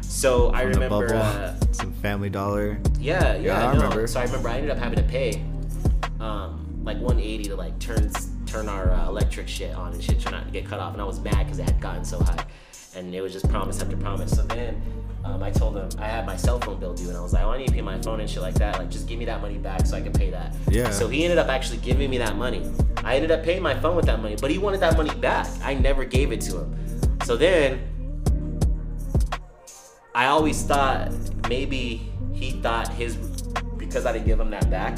So 0.10 0.50
I 0.52 0.62
remember. 0.64 1.08
bubble, 1.08 1.18
Uh, 1.22 1.54
some 1.72 1.94
Family 1.94 2.30
Dollar. 2.32 2.80
yeah, 3.00 3.36
yeah, 3.36 3.40
Yeah, 3.42 3.68
I 3.70 3.74
no. 3.74 3.82
remember. 3.84 4.08
So 4.08 4.20
I 4.20 4.24
remember 4.24 4.50
I 4.50 4.56
ended 4.56 4.72
up 4.72 4.78
having 4.80 4.98
to 4.98 5.04
pay 5.04 5.42
um, 6.20 6.82
like 6.84 6.98
180 6.98 7.44
to 7.50 7.56
like 7.56 7.78
turn 7.80 8.12
turn 8.48 8.68
our 8.68 8.90
uh, 8.92 9.08
electric 9.08 9.48
shit 9.48 9.76
on 9.76 9.94
and 9.94 10.04
shit, 10.04 10.20
try 10.20 10.32
not 10.32 10.46
to 10.46 10.52
get 10.52 10.66
cut 10.66 10.80
off. 10.80 10.94
And 10.94 11.02
I 11.02 11.06
was 11.06 11.20
mad 11.20 11.38
because 11.46 11.60
it 11.60 11.64
had 11.70 11.80
gotten 11.80 12.04
so 12.04 12.20
high, 12.20 12.44
and 12.96 13.14
it 13.14 13.22
was 13.22 13.32
just 13.32 13.48
promise 13.50 13.80
after 13.82 13.96
promise. 13.96 14.32
So 14.36 14.42
then 14.42 14.82
um, 15.24 15.44
I 15.44 15.52
told 15.52 15.78
him 15.78 15.88
I 16.00 16.08
had 16.08 16.26
my 16.26 16.36
cell 16.36 16.60
phone 16.60 16.80
bill 16.80 16.96
due, 16.96 17.10
and 17.10 17.16
I 17.18 17.22
was 17.22 17.32
like, 17.32 17.44
oh, 17.44 17.52
I 17.52 17.60
need 17.60 17.68
to 17.68 17.74
pay 17.74 17.82
my 17.82 18.02
phone 18.02 18.20
and 18.20 18.28
shit 18.28 18.42
like 18.42 18.56
that. 18.56 18.80
Like, 18.80 18.90
just 18.90 19.08
give 19.08 19.20
me 19.20 19.26
that 19.26 19.40
money 19.42 19.60
back 19.60 19.86
so 19.86 19.96
I 19.96 20.02
can 20.02 20.12
pay 20.12 20.32
that. 20.32 20.56
Yeah. 20.72 20.90
So 20.90 21.08
he 21.08 21.24
ended 21.24 21.38
up 21.38 21.48
actually 21.50 21.78
giving 21.78 22.10
me 22.10 22.18
that 22.18 22.36
money. 22.36 22.68
I 23.04 23.16
ended 23.16 23.30
up 23.30 23.44
paying 23.44 23.62
my 23.62 23.80
phone 23.80 23.96
with 23.96 24.06
that 24.08 24.20
money, 24.20 24.36
but 24.42 24.50
he 24.50 24.58
wanted 24.58 24.80
that 24.80 24.98
money 24.98 25.14
back. 25.20 25.46
I 25.64 25.76
never 25.76 26.04
gave 26.04 26.32
it 26.32 26.42
to 26.42 26.58
him. 26.58 27.20
So 27.24 27.38
then 27.38 27.80
I 30.20 30.26
always 30.26 30.62
thought 30.64 31.14
maybe 31.48 32.02
he 32.34 32.52
thought 32.52 32.90
his 32.92 33.16
because 33.78 34.06
I 34.06 34.12
didn't 34.12 34.26
give 34.28 34.38
him 34.38 34.50
that 34.50 34.70
back. 34.70 34.98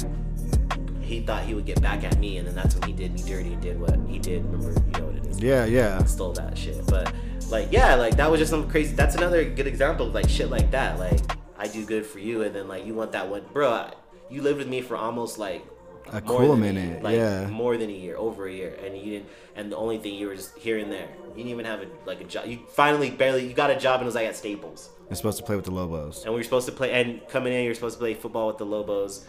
He 1.00 1.20
thought 1.20 1.44
he 1.44 1.54
would 1.54 1.64
get 1.64 1.80
back 1.80 2.02
at 2.02 2.18
me, 2.18 2.38
and 2.38 2.48
then 2.48 2.56
that's 2.56 2.74
when 2.74 2.88
he 2.88 2.92
did 2.92 3.12
me 3.12 3.22
dirty 3.22 3.52
and 3.52 3.62
did 3.62 3.78
what 3.78 4.00
he 4.08 4.18
did. 4.18 4.44
Remember, 4.46 4.72
you 4.72 4.98
know 5.00 5.06
what 5.06 5.14
it 5.24 5.26
is? 5.26 5.38
Yeah, 5.40 5.64
yeah. 5.64 6.02
Stole 6.06 6.32
that 6.32 6.58
shit. 6.58 6.84
But 6.88 7.14
like, 7.50 7.68
yeah, 7.70 7.94
like 7.94 8.16
that 8.16 8.28
was 8.28 8.40
just 8.40 8.50
some 8.50 8.68
crazy. 8.68 8.96
That's 8.96 9.14
another 9.14 9.44
good 9.48 9.68
example 9.68 10.08
of 10.08 10.12
like 10.14 10.28
shit 10.28 10.50
like 10.50 10.72
that. 10.72 10.98
Like 10.98 11.20
I 11.56 11.68
do 11.68 11.84
good 11.86 12.04
for 12.04 12.18
you, 12.18 12.42
and 12.42 12.52
then 12.52 12.66
like 12.66 12.84
you 12.84 12.94
want 12.94 13.12
that 13.12 13.28
one, 13.28 13.44
bro. 13.52 13.70
I- 13.70 13.92
You 14.28 14.42
lived 14.42 14.58
with 14.58 14.68
me 14.68 14.80
for 14.82 14.96
almost 14.96 15.38
like 15.38 15.62
A 16.10 16.20
cool 16.20 16.38
than 16.40 16.50
a 16.50 16.56
minute, 16.56 16.88
year, 16.94 17.00
like 17.02 17.16
yeah. 17.16 17.46
more 17.46 17.76
than 17.76 17.90
a 17.90 17.92
year, 18.04 18.16
over 18.16 18.48
a 18.48 18.52
year, 18.52 18.74
and 18.82 18.96
you 18.98 19.04
didn't. 19.12 19.28
And 19.54 19.70
the 19.70 19.76
only 19.76 19.98
thing 19.98 20.14
you 20.14 20.26
were 20.26 20.34
just 20.34 20.56
here 20.58 20.78
and 20.78 20.90
there. 20.90 21.08
You 21.32 21.38
didn't 21.38 21.50
even 21.50 21.64
have 21.64 21.80
a 21.80 21.86
like 22.06 22.20
a 22.20 22.24
job. 22.24 22.46
You 22.46 22.58
finally 22.74 23.10
barely 23.10 23.46
you 23.46 23.54
got 23.54 23.70
a 23.70 23.78
job, 23.78 23.96
and 23.96 24.02
it 24.02 24.06
was 24.06 24.14
like 24.14 24.26
at 24.26 24.36
Staples. 24.36 24.90
You're 25.08 25.16
supposed 25.16 25.38
to 25.38 25.44
play 25.44 25.56
with 25.56 25.64
the 25.64 25.70
Lobos. 25.70 26.24
And 26.24 26.32
we 26.32 26.40
were 26.40 26.44
supposed 26.44 26.66
to 26.66 26.72
play, 26.72 26.92
and 26.92 27.26
coming 27.28 27.52
in, 27.52 27.64
you're 27.64 27.74
supposed 27.74 27.96
to 27.96 28.00
play 28.00 28.14
football 28.14 28.46
with 28.48 28.58
the 28.58 28.66
Lobos, 28.66 29.26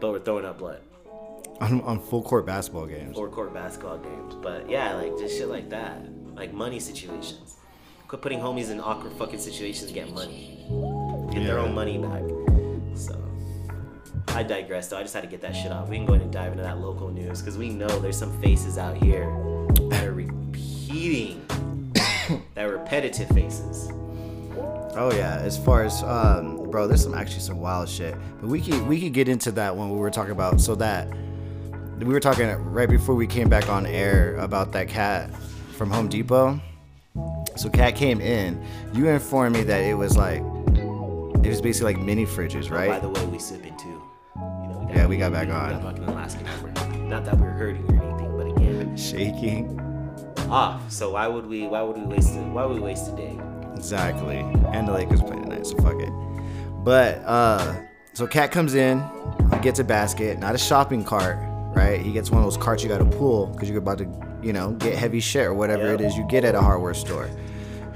but 0.00 0.10
we're 0.10 0.20
throwing 0.20 0.44
up 0.44 0.58
blood 0.58 0.80
On, 1.60 1.80
on 1.82 2.00
full 2.00 2.22
court 2.22 2.46
basketball 2.46 2.86
games. 2.86 3.16
Full 3.16 3.28
court 3.28 3.52
basketball 3.54 3.98
games. 3.98 4.34
But 4.42 4.68
yeah, 4.68 4.94
like 4.94 5.16
just 5.18 5.36
shit 5.36 5.48
like 5.48 5.70
that, 5.70 6.00
like 6.34 6.52
money 6.52 6.78
situations. 6.80 7.56
Quit 8.08 8.22
putting 8.22 8.38
homies 8.38 8.70
in 8.70 8.80
awkward 8.80 9.12
fucking 9.14 9.40
situations. 9.40 9.88
to 9.88 9.94
Get 9.94 10.12
money, 10.12 10.64
get 11.32 11.44
their 11.44 11.58
own 11.58 11.74
money 11.74 11.98
back. 11.98 12.22
So 12.94 13.20
I 14.28 14.42
digress. 14.44 14.88
Though 14.88 14.98
I 14.98 15.02
just 15.02 15.14
had 15.14 15.22
to 15.22 15.28
get 15.28 15.40
that 15.40 15.56
shit 15.56 15.72
off. 15.72 15.88
We 15.88 15.96
can 15.96 16.06
go 16.06 16.12
ahead 16.12 16.22
and 16.22 16.32
dive 16.32 16.52
into 16.52 16.62
that 16.62 16.78
local 16.78 17.08
news 17.08 17.40
because 17.40 17.58
we 17.58 17.70
know 17.70 17.88
there's 18.00 18.18
some 18.18 18.40
faces 18.40 18.78
out 18.78 18.96
here 18.96 19.24
that 19.90 20.04
are 20.04 20.12
that 22.54 22.64
repetitive 22.64 23.28
faces. 23.28 23.88
Oh 24.98 25.12
yeah, 25.14 25.36
as 25.36 25.56
far 25.62 25.84
as 25.84 26.02
um, 26.02 26.68
bro, 26.70 26.86
there's 26.88 27.02
some 27.02 27.14
actually 27.14 27.40
some 27.40 27.60
wild 27.60 27.88
shit. 27.88 28.16
But 28.40 28.48
we 28.48 28.60
could 28.60 28.86
we 28.86 29.00
could 29.00 29.12
get 29.12 29.28
into 29.28 29.52
that 29.52 29.76
when 29.76 29.90
we 29.90 29.96
were 29.98 30.10
talking 30.10 30.32
about 30.32 30.60
so 30.60 30.74
that 30.76 31.08
we 31.98 32.06
were 32.06 32.20
talking 32.20 32.48
right 32.72 32.88
before 32.88 33.14
we 33.14 33.26
came 33.26 33.48
back 33.48 33.68
on 33.68 33.86
air 33.86 34.36
about 34.36 34.72
that 34.72 34.88
cat 34.88 35.30
from 35.76 35.90
Home 35.90 36.08
Depot. 36.08 36.60
So 37.56 37.68
cat 37.70 37.94
came 37.94 38.20
in. 38.20 38.62
You 38.92 39.08
informed 39.08 39.54
me 39.56 39.62
that 39.64 39.82
it 39.82 39.94
was 39.94 40.16
like 40.16 40.40
it 40.40 41.48
was 41.48 41.60
basically 41.60 41.94
like 41.94 42.02
mini 42.02 42.26
fridges, 42.26 42.70
right? 42.70 42.88
By 42.88 42.98
the 42.98 43.08
way, 43.10 43.24
we 43.26 43.38
sipping 43.38 43.76
too. 43.76 44.02
You 44.34 44.42
know, 44.42 44.90
Yeah, 44.92 45.06
we 45.06 45.16
got 45.18 45.30
back 45.32 45.48
on. 45.48 45.80
fucking 45.82 46.04
Alaskan 46.04 46.46
over. 46.48 46.72
Not 46.98 47.24
that 47.26 47.38
we're 47.38 47.50
hurting 47.50 47.84
or 47.88 48.02
anything, 48.02 48.36
but 48.36 48.46
again, 48.56 48.96
Shaking. 48.96 49.78
Off. 50.50 50.90
So 50.90 51.12
why 51.12 51.26
would 51.26 51.46
we? 51.46 51.66
Why 51.66 51.82
would 51.82 51.96
we 51.96 52.04
waste 52.04 52.34
it? 52.34 52.42
Why 52.46 52.64
would 52.64 52.76
we 52.76 52.82
waste 52.82 53.08
a 53.12 53.16
day? 53.16 53.38
Exactly. 53.74 54.38
And 54.72 54.88
the 54.88 54.92
Lakers 54.92 55.20
play 55.22 55.36
tonight, 55.36 55.66
so 55.66 55.76
fuck 55.78 56.00
it. 56.00 56.10
But 56.84 57.22
uh 57.26 57.74
so 58.14 58.26
Cat 58.26 58.50
comes 58.50 58.74
in, 58.74 59.02
he 59.52 59.58
gets 59.60 59.78
a 59.78 59.84
basket, 59.84 60.38
not 60.38 60.54
a 60.54 60.58
shopping 60.58 61.04
cart, 61.04 61.36
right? 61.76 62.00
He 62.00 62.12
gets 62.12 62.30
one 62.30 62.38
of 62.42 62.46
those 62.46 62.56
carts 62.56 62.82
you 62.82 62.88
gotta 62.88 63.04
pull 63.04 63.46
because 63.48 63.68
you're 63.68 63.78
about 63.78 63.98
to, 63.98 64.08
you 64.42 64.52
know, 64.54 64.72
get 64.72 64.94
heavy 64.96 65.20
shit 65.20 65.44
or 65.44 65.52
whatever 65.54 65.88
it 65.92 66.00
Yep. 66.00 66.08
is 66.10 66.16
you 66.16 66.24
get 66.28 66.42
at 66.44 66.54
a 66.54 66.60
hardware 66.60 66.94
store. 66.94 67.28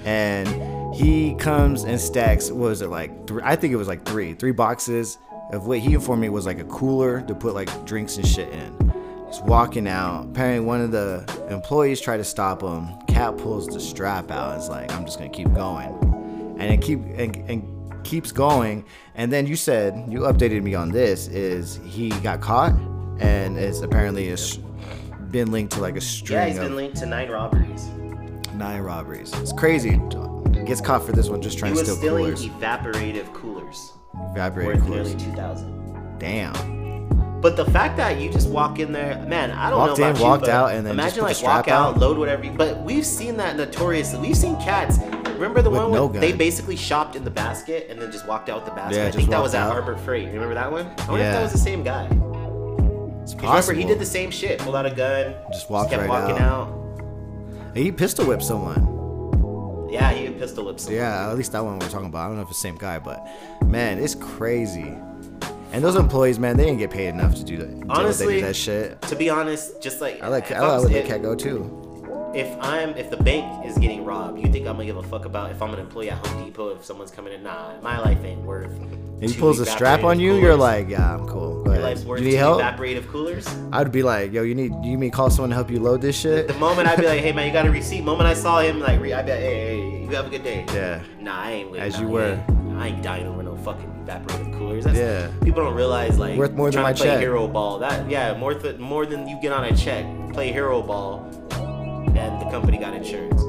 And 0.04 0.94
he 0.94 1.34
comes 1.36 1.84
and 1.84 1.98
stacks, 2.00 2.50
what 2.50 2.68
was 2.68 2.82
it 2.82 2.88
like 2.88 3.26
three 3.26 3.42
I 3.44 3.56
think 3.56 3.72
it 3.72 3.76
was 3.76 3.88
like 3.88 4.04
three, 4.04 4.34
three 4.34 4.52
boxes 4.52 5.16
of 5.52 5.66
what 5.66 5.78
he 5.78 5.94
informed 5.94 6.20
me 6.22 6.28
was 6.28 6.44
like 6.46 6.58
a 6.58 6.64
cooler 6.64 7.22
to 7.22 7.34
put 7.34 7.54
like 7.54 7.84
drinks 7.86 8.16
and 8.18 8.26
shit 8.26 8.52
in. 8.52 8.92
He's 9.30 9.40
walking 9.42 9.86
out. 9.86 10.24
Apparently, 10.26 10.64
one 10.66 10.80
of 10.80 10.90
the 10.90 11.24
employees 11.48 12.00
tried 12.00 12.16
to 12.18 12.24
stop 12.24 12.62
him. 12.62 12.88
Cat 13.06 13.36
pulls 13.38 13.66
the 13.68 13.78
strap 13.80 14.30
out. 14.30 14.54
and 14.54 14.62
is 14.62 14.68
like, 14.68 14.92
"I'm 14.92 15.04
just 15.04 15.18
gonna 15.18 15.30
keep 15.30 15.52
going," 15.54 16.56
and 16.58 16.62
it 16.72 16.82
keep 16.82 16.98
and, 17.16 17.36
and 17.48 18.04
keeps 18.04 18.32
going. 18.32 18.84
And 19.14 19.32
then 19.32 19.46
you 19.46 19.56
said 19.56 20.04
you 20.08 20.20
updated 20.20 20.62
me 20.62 20.74
on 20.74 20.90
this. 20.90 21.28
Is 21.28 21.78
he 21.84 22.08
got 22.20 22.40
caught 22.40 22.72
and 23.20 23.58
it's 23.58 23.82
apparently 23.82 24.28
it's 24.28 24.58
been 25.30 25.52
linked 25.52 25.74
to 25.74 25.80
like 25.80 25.96
a 25.96 26.00
string. 26.00 26.38
Yeah, 26.38 26.46
he's 26.48 26.58
been 26.58 26.74
linked 26.76 26.96
to 26.96 27.06
nine 27.06 27.30
robberies. 27.30 27.86
nine 28.54 28.80
robberies. 28.80 29.32
It's 29.34 29.52
crazy. 29.52 30.00
Gets 30.66 30.80
caught 30.80 31.04
for 31.04 31.12
this 31.12 31.28
one 31.28 31.40
just 31.40 31.54
He 31.56 31.60
trying 31.60 31.74
to 31.74 31.78
was 31.80 31.86
steal 31.88 31.96
stealing 31.96 32.24
coolers, 32.24 32.46
evaporative 32.46 33.32
coolers 33.32 33.92
evaporated 34.32 34.76
worth 34.76 34.84
coolers. 34.86 35.08
nearly 35.14 35.24
two 35.24 35.32
thousand. 35.36 36.18
Damn. 36.18 36.79
But 37.40 37.56
the 37.56 37.64
fact 37.64 37.96
that 37.96 38.20
you 38.20 38.30
just 38.30 38.50
walk 38.50 38.78
in 38.78 38.92
there, 38.92 39.16
man, 39.26 39.50
I 39.50 39.70
don't 39.70 39.78
Walked 39.78 39.98
know 39.98 40.04
in, 40.04 40.10
about 40.10 40.20
you, 40.20 40.24
walked 40.26 40.48
out, 40.48 40.72
and 40.72 40.86
then 40.86 40.96
just 40.96 41.16
imagine 41.16 41.24
put 41.24 41.38
the 41.38 41.44
like 41.46 41.56
walk 41.56 41.68
out, 41.68 41.94
out. 41.94 42.00
load 42.00 42.18
whatever. 42.18 42.44
You, 42.44 42.52
but 42.52 42.82
we've 42.82 43.06
seen 43.06 43.38
that 43.38 43.56
notoriously. 43.56 44.18
We've 44.20 44.36
seen 44.36 44.56
cats. 44.56 44.98
Remember 45.30 45.62
the 45.62 45.70
With 45.70 45.80
one 45.80 45.92
no 45.92 46.06
where 46.06 46.20
they 46.20 46.32
basically 46.32 46.76
shopped 46.76 47.16
in 47.16 47.24
the 47.24 47.30
basket 47.30 47.86
and 47.88 48.00
then 48.00 48.12
just 48.12 48.26
walked 48.26 48.50
out 48.50 48.56
with 48.56 48.66
the 48.66 48.72
basket. 48.72 48.96
Yeah, 48.96 49.06
I 49.06 49.10
think 49.10 49.30
that 49.30 49.42
was 49.42 49.54
at 49.54 49.62
out. 49.62 49.72
Harbor 49.72 49.96
Freight. 49.96 50.24
You 50.24 50.32
remember 50.32 50.54
that 50.54 50.70
one? 50.70 50.86
I 50.86 51.10
wonder 51.10 51.24
if 51.24 51.32
that 51.32 51.42
was 51.42 51.52
the 51.52 51.58
same 51.58 51.82
guy. 51.82 52.04
It's 53.22 53.34
Remember, 53.34 53.72
he 53.72 53.84
did 53.84 53.98
the 53.98 54.04
same 54.04 54.30
shit. 54.30 54.58
Pulled 54.58 54.76
out 54.76 54.84
a 54.84 54.90
gun. 54.90 55.34
Just 55.50 55.70
walked 55.70 55.90
just 55.90 56.00
kept 56.00 56.10
right 56.10 56.22
walking 56.28 56.42
out. 56.42 56.68
out. 56.68 57.76
He 57.76 57.90
pistol 57.90 58.26
whipped 58.26 58.42
someone. 58.42 59.88
Yeah, 59.90 60.12
he 60.12 60.28
pistol 60.30 60.66
whipped 60.66 60.80
someone. 60.80 61.00
Yeah, 61.00 61.30
at 61.30 61.36
least 61.36 61.52
that 61.52 61.64
one 61.64 61.78
we're 61.78 61.88
talking 61.88 62.08
about. 62.08 62.24
I 62.24 62.26
don't 62.26 62.36
know 62.36 62.42
if 62.42 62.48
it's 62.50 62.58
the 62.60 62.68
same 62.68 62.76
guy, 62.76 62.98
but 62.98 63.26
man, 63.64 63.98
it's 63.98 64.14
crazy. 64.14 64.94
And 65.72 65.84
those 65.84 65.96
employees, 65.96 66.38
man, 66.38 66.56
they 66.56 66.64
didn't 66.64 66.78
get 66.78 66.90
paid 66.90 67.08
enough 67.08 67.34
to 67.36 67.44
do 67.44 67.56
that. 67.58 67.68
with 67.68 67.90
Honestly, 67.90 68.36
of 68.40 68.42
that 68.48 68.56
shit. 68.56 69.00
To 69.02 69.16
be 69.16 69.30
honest, 69.30 69.80
just 69.80 70.00
like 70.00 70.22
I 70.22 70.28
like 70.28 70.50
I 70.50 70.76
like 70.76 70.88
let 70.90 70.96
if- 71.02 71.06
cat 71.06 71.22
go 71.22 71.34
too. 71.34 72.32
if 72.34 72.48
I'm 72.60 72.90
if 72.96 73.10
the 73.10 73.16
bank 73.16 73.64
is 73.66 73.78
getting 73.78 74.04
robbed, 74.04 74.38
you 74.40 74.50
think 74.50 74.66
I'm 74.66 74.74
gonna 74.74 74.86
give 74.86 74.96
a 74.96 75.02
fuck 75.02 75.24
about 75.26 75.50
if 75.52 75.62
I'm 75.62 75.72
an 75.72 75.78
employee 75.80 76.10
at 76.10 76.24
Home 76.26 76.44
Depot 76.44 76.70
if 76.76 76.84
someone's 76.84 77.10
coming 77.12 77.32
in? 77.32 77.42
Nah, 77.44 77.80
my 77.82 77.98
life 78.00 78.22
ain't 78.24 78.42
worth. 78.42 78.72
If 79.20 79.32
he 79.34 79.38
pulls 79.38 79.60
a 79.60 79.66
strap 79.66 80.02
on 80.02 80.18
you, 80.18 80.36
you're 80.36 80.56
like, 80.56 80.88
yeah, 80.88 81.14
I'm 81.14 81.28
cool. 81.28 81.62
Go 81.62 81.74
your 81.74 81.82
life's 81.82 82.04
worth 82.04 82.20
You 82.20 82.28
need 82.30 82.34
help? 82.36 82.62
evaporative 82.62 83.06
coolers. 83.12 83.46
I'd 83.70 83.92
be 83.92 84.02
like, 84.02 84.32
yo, 84.32 84.42
you 84.42 84.54
need 84.54 84.72
you 84.82 84.96
need 84.96 85.12
call 85.12 85.28
someone 85.30 85.50
to 85.50 85.54
help 85.56 85.70
you 85.70 85.78
load 85.78 86.00
this 86.02 86.18
shit? 86.18 86.48
The 86.48 86.54
moment 86.54 86.88
I'd 86.88 86.98
be 86.98 87.06
like, 87.06 87.20
hey 87.20 87.32
man, 87.32 87.46
you 87.46 87.52
got 87.52 87.66
a 87.66 87.70
receipt. 87.70 88.02
Moment 88.02 88.28
I 88.28 88.34
saw 88.34 88.60
him, 88.60 88.80
like, 88.80 88.98
re- 89.00 89.12
I'd 89.12 89.26
be 89.26 89.32
like, 89.32 89.40
hey, 89.40 89.54
hey, 89.54 90.00
you 90.04 90.16
have 90.16 90.26
a 90.26 90.30
good 90.30 90.42
day. 90.42 90.64
Yeah. 90.74 91.02
Nah, 91.20 91.42
I 91.42 91.50
ain't 91.52 91.70
waiting. 91.70 91.86
As 91.86 92.00
you 92.00 92.08
were. 92.08 92.40
I 92.80 92.88
ain't 92.88 93.02
dying 93.02 93.26
over 93.26 93.42
no 93.42 93.56
fucking 93.56 94.04
evaporative 94.06 94.52
coolers. 94.58 94.84
That's, 94.84 94.98
Yeah. 94.98 95.30
People 95.44 95.62
don't 95.64 95.74
realize 95.74 96.18
like 96.18 96.36
Worth 96.38 96.52
more 96.52 96.70
than 96.70 96.82
my 96.82 96.92
play 96.94 97.06
check. 97.06 97.20
hero 97.20 97.46
ball. 97.46 97.78
That 97.78 98.08
yeah, 98.10 98.36
more 98.36 98.54
th- 98.54 98.78
more 98.78 99.04
than 99.06 99.28
you 99.28 99.38
get 99.40 99.52
on 99.52 99.64
a 99.64 99.76
check. 99.76 100.04
Play 100.32 100.50
hero 100.52 100.80
ball, 100.82 101.24
and 101.52 102.40
the 102.40 102.48
company 102.50 102.78
got 102.78 102.94
insurance. 102.94 103.40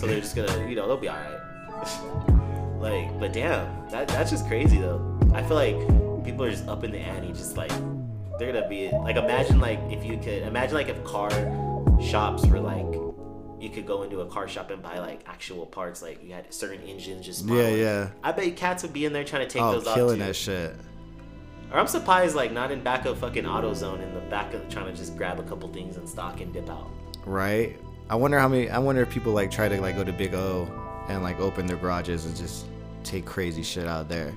So 0.00 0.06
they're 0.06 0.20
just 0.20 0.34
gonna, 0.36 0.66
you 0.68 0.76
know, 0.76 0.86
they'll 0.86 0.96
be 0.96 1.08
all 1.08 1.16
right. 1.16 2.80
like, 2.80 3.18
but 3.20 3.32
damn, 3.32 3.88
that 3.90 4.08
that's 4.08 4.30
just 4.30 4.46
crazy 4.46 4.78
though. 4.78 5.00
I 5.34 5.42
feel 5.42 5.56
like 5.56 5.76
people 6.24 6.44
are 6.44 6.50
just 6.50 6.66
up 6.68 6.84
in 6.84 6.92
the 6.92 6.98
ante, 6.98 7.28
just 7.32 7.56
like 7.56 7.70
they're 8.38 8.52
gonna 8.52 8.68
be 8.68 8.90
like. 8.90 9.16
Imagine 9.16 9.60
like 9.60 9.80
if 9.90 10.04
you 10.04 10.16
could 10.16 10.42
imagine 10.42 10.74
like 10.74 10.88
if 10.88 11.02
car 11.04 11.30
shops 12.00 12.46
were 12.46 12.60
like. 12.60 12.86
You 13.58 13.70
could 13.70 13.86
go 13.86 14.02
into 14.02 14.20
a 14.20 14.26
car 14.26 14.48
shop 14.48 14.70
and 14.70 14.82
buy 14.82 14.98
like 14.98 15.22
actual 15.26 15.66
parts, 15.66 16.02
like 16.02 16.22
you 16.22 16.34
had 16.34 16.52
certain 16.52 16.82
engines 16.86 17.24
just. 17.24 17.46
Yeah, 17.46 17.68
yeah. 17.68 18.08
I 18.22 18.32
bet 18.32 18.54
cats 18.56 18.82
would 18.82 18.92
be 18.92 19.04
in 19.04 19.12
there 19.12 19.24
trying 19.24 19.46
to 19.46 19.52
take 19.52 19.62
Oh, 19.62 19.72
those 19.72 19.86
off 19.86 19.94
killing 19.94 20.18
that 20.18 20.36
shit. 20.36 20.74
Or 21.72 21.78
I'm 21.78 21.86
surprised 21.86 22.36
like 22.36 22.52
not 22.52 22.70
in 22.70 22.82
back 22.82 23.06
of 23.06 23.18
fucking 23.18 23.44
AutoZone 23.44 24.02
in 24.02 24.14
the 24.14 24.20
back 24.20 24.54
of 24.54 24.68
trying 24.68 24.86
to 24.86 24.92
just 24.92 25.16
grab 25.16 25.40
a 25.40 25.42
couple 25.42 25.68
things 25.72 25.96
in 25.96 26.06
stock 26.06 26.40
and 26.40 26.52
dip 26.52 26.68
out. 26.70 26.90
Right? 27.24 27.78
I 28.08 28.14
wonder 28.14 28.38
how 28.38 28.48
many 28.48 28.70
I 28.70 28.78
wonder 28.78 29.02
if 29.02 29.10
people 29.10 29.32
like 29.32 29.50
try 29.50 29.68
to 29.68 29.80
like 29.80 29.96
go 29.96 30.04
to 30.04 30.12
Big 30.12 30.34
O 30.34 30.68
and 31.08 31.22
like 31.22 31.40
open 31.40 31.66
their 31.66 31.76
garages 31.76 32.26
and 32.26 32.36
just 32.36 32.66
take 33.04 33.24
crazy 33.24 33.62
shit 33.62 33.86
out 33.86 34.08
there. 34.08 34.32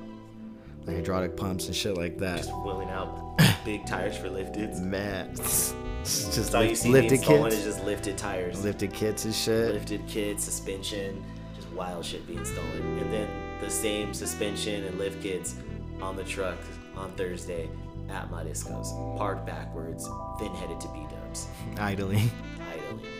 Like 0.90 0.98
hydraulic 0.98 1.38
pumps 1.38 1.68
and 1.68 1.76
shit 1.76 1.96
like 1.98 2.18
that. 2.20 2.38
Just 2.38 2.56
wheeling 2.64 2.90
out 2.90 3.38
big 3.66 3.86
tires 3.86 4.18
for 4.18 4.30
lifteds. 4.30 4.80
Man, 4.82 5.30
It's 5.32 5.74
just 6.04 6.36
That's 6.36 6.56
all 6.56 6.64
you 6.64 6.76
see 6.76 6.92
being 6.92 7.04
lifted 7.04 7.22
stolen 7.24 7.44
kits, 7.50 7.56
is 7.58 7.64
just 7.66 7.86
lifted 7.86 8.18
tires, 8.18 8.64
lifted 8.64 8.94
kits 8.94 9.26
and 9.26 9.34
shit. 9.36 9.74
lifted 9.74 10.08
kits, 10.08 10.44
suspension, 10.44 11.24
just 11.56 11.68
wild 11.74 12.04
shit 12.06 12.26
being 12.28 12.44
stolen. 12.46 13.00
And 13.00 13.12
then 13.14 13.28
the 13.62 13.70
same 13.70 14.14
suspension 14.14 14.84
and 14.86 14.98
lift 14.98 15.22
kits 15.22 15.56
on 16.02 16.16
the 16.16 16.24
truck 16.24 16.58
on 16.96 17.12
Thursday 17.12 17.70
at 18.10 18.32
my 18.32 18.44
discos, 18.44 18.88
parked 19.18 19.46
backwards, 19.46 20.08
then 20.40 20.50
headed 20.56 20.80
to 20.82 20.88
B 20.90 21.06
Dubs, 21.12 21.48
idling, 21.78 22.32
idling, 22.60 23.12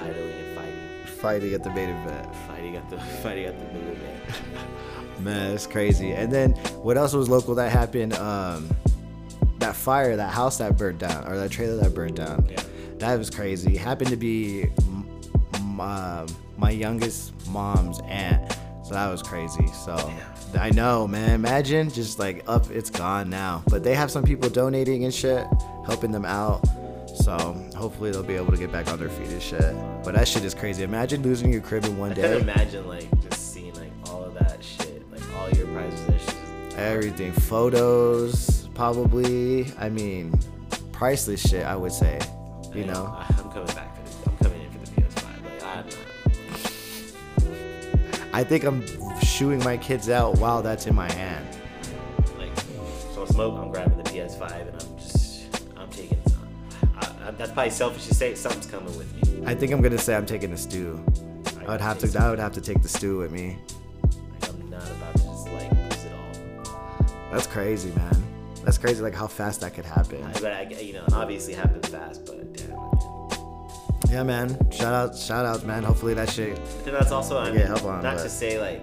idling 0.00 0.32
and 0.32 0.56
fighting, 0.56 1.16
fighting 1.20 1.54
at 1.54 1.62
the 1.62 1.70
main 1.70 1.90
event. 1.90 2.34
fighting 2.48 2.76
at 2.76 2.88
the 2.88 2.98
fighting 3.22 3.44
at 3.44 3.58
the 3.58 3.64
move 3.78 3.98
man. 4.02 4.20
Man, 5.20 5.50
that's 5.50 5.66
crazy. 5.66 6.12
And 6.12 6.32
then 6.32 6.52
what 6.82 6.96
else 6.96 7.12
was 7.12 7.28
local 7.28 7.54
that 7.56 7.70
happened? 7.70 8.14
Um, 8.14 8.68
that 9.58 9.76
fire, 9.76 10.16
that 10.16 10.32
house 10.32 10.58
that 10.58 10.76
burned 10.76 10.98
down, 10.98 11.26
or 11.28 11.36
that 11.36 11.50
trailer 11.50 11.76
that 11.76 11.94
burned 11.94 12.16
down. 12.16 12.46
Yeah. 12.50 12.62
That 12.98 13.18
was 13.18 13.30
crazy. 13.30 13.76
Happened 13.76 14.10
to 14.10 14.16
be 14.16 14.64
m- 14.80 15.08
m- 15.54 15.80
uh, 15.80 16.26
my 16.56 16.70
youngest 16.70 17.32
mom's 17.48 18.00
aunt. 18.08 18.52
So 18.84 18.94
that 18.94 19.08
was 19.08 19.22
crazy. 19.22 19.66
So 19.68 20.12
I 20.58 20.70
know, 20.70 21.06
man. 21.06 21.30
Imagine 21.30 21.90
just 21.90 22.18
like 22.18 22.42
up, 22.48 22.70
it's 22.70 22.90
gone 22.90 23.30
now. 23.30 23.62
But 23.68 23.84
they 23.84 23.94
have 23.94 24.10
some 24.10 24.24
people 24.24 24.50
donating 24.50 25.04
and 25.04 25.14
shit, 25.14 25.46
helping 25.86 26.10
them 26.10 26.24
out. 26.24 26.66
So 27.14 27.36
hopefully 27.76 28.10
they'll 28.10 28.22
be 28.22 28.34
able 28.34 28.52
to 28.52 28.58
get 28.58 28.72
back 28.72 28.88
on 28.88 28.98
their 28.98 29.08
feet 29.08 29.28
and 29.28 29.42
shit. 29.42 29.74
But 30.04 30.14
that 30.14 30.26
shit 30.26 30.44
is 30.44 30.54
crazy. 30.54 30.82
Imagine 30.82 31.22
losing 31.22 31.52
your 31.52 31.60
crib 31.62 31.84
in 31.84 31.96
one 31.96 32.14
day. 32.14 32.40
imagine 32.40 32.86
like 32.88 33.08
just 33.22 33.51
all 35.42 35.50
your 35.50 35.66
prized 35.68 36.06
possessions. 36.06 36.74
Everything, 36.76 37.32
photos, 37.32 38.68
probably. 38.74 39.66
I 39.78 39.88
mean, 39.88 40.38
priceless 40.92 41.40
shit. 41.40 41.66
I 41.66 41.76
would 41.76 41.92
say. 41.92 42.20
You 42.72 42.84
know, 42.86 43.14
I'm 43.18 43.50
coming 43.50 43.66
back 43.74 43.94
for 43.96 44.02
this. 44.02 44.16
I'm 44.26 44.36
coming 44.38 44.62
in 44.62 44.70
for 44.70 44.78
the 44.78 44.86
PS5. 45.02 45.44
Like 45.44 45.62
I'm 45.62 45.84
not. 48.24 48.34
I 48.34 48.44
think 48.44 48.64
I'm 48.64 48.82
shooing 49.20 49.58
my 49.64 49.76
kids 49.76 50.08
out 50.08 50.38
while 50.38 50.62
that's 50.62 50.86
in 50.86 50.94
my 50.94 51.10
hand. 51.12 51.46
like 52.38 52.56
so 53.12 53.24
I 53.24 53.26
smoke 53.26 53.58
i'm 53.58 53.70
grabbing 53.70 53.98
the 53.98 54.04
ps5 54.04 54.68
and 54.68 54.82
i'm 54.82 54.98
just 54.98 55.44
i'm 55.76 55.88
taking 55.90 56.18
I, 56.96 57.28
I, 57.28 57.30
that's 57.32 57.52
probably 57.52 57.70
selfish 57.70 58.06
to 58.06 58.14
say 58.14 58.34
something's 58.34 58.66
coming 58.66 58.96
with 58.96 59.12
me 59.14 59.46
I 59.46 59.54
think 59.54 59.72
I'm 59.72 59.82
gonna 59.82 59.98
say 59.98 60.14
I'm 60.14 60.26
taking 60.26 60.50
the 60.50 60.56
stew. 60.56 61.04
I 61.66 61.72
would 61.72 61.80
have 61.80 61.98
to. 61.98 62.18
I 62.18 62.30
would 62.30 62.38
have 62.38 62.52
to 62.52 62.60
take 62.60 62.80
the 62.82 62.88
stew 62.88 63.18
with 63.18 63.32
me. 63.32 63.58
That's 67.32 67.46
crazy, 67.46 67.90
man. 67.96 68.22
That's 68.64 68.78
crazy. 68.78 69.02
Like 69.02 69.14
how 69.14 69.26
fast 69.26 69.60
that 69.62 69.74
could 69.74 69.84
happen. 69.86 70.22
I, 70.22 70.32
but 70.34 70.52
I, 70.52 70.62
you 70.80 70.92
know 70.92 71.04
obviously 71.12 71.54
happens 71.54 71.88
fast 71.88 72.24
but 72.26 72.52
damn 72.52 72.78
Yeah, 74.12 74.22
man. 74.22 74.70
Shout 74.70 74.94
out, 74.94 75.16
shout 75.16 75.44
out, 75.46 75.64
man. 75.64 75.82
Hopefully 75.82 76.14
that 76.14 76.30
shit. 76.30 76.54
but 76.56 76.84
then 76.84 76.94
that's 76.94 77.10
also 77.10 77.38
I 77.38 77.50
mean, 77.50 77.66
help 77.66 77.84
on, 77.84 78.02
not 78.02 78.16
but- 78.18 78.22
to 78.24 78.28
say 78.30 78.60
like 78.60 78.80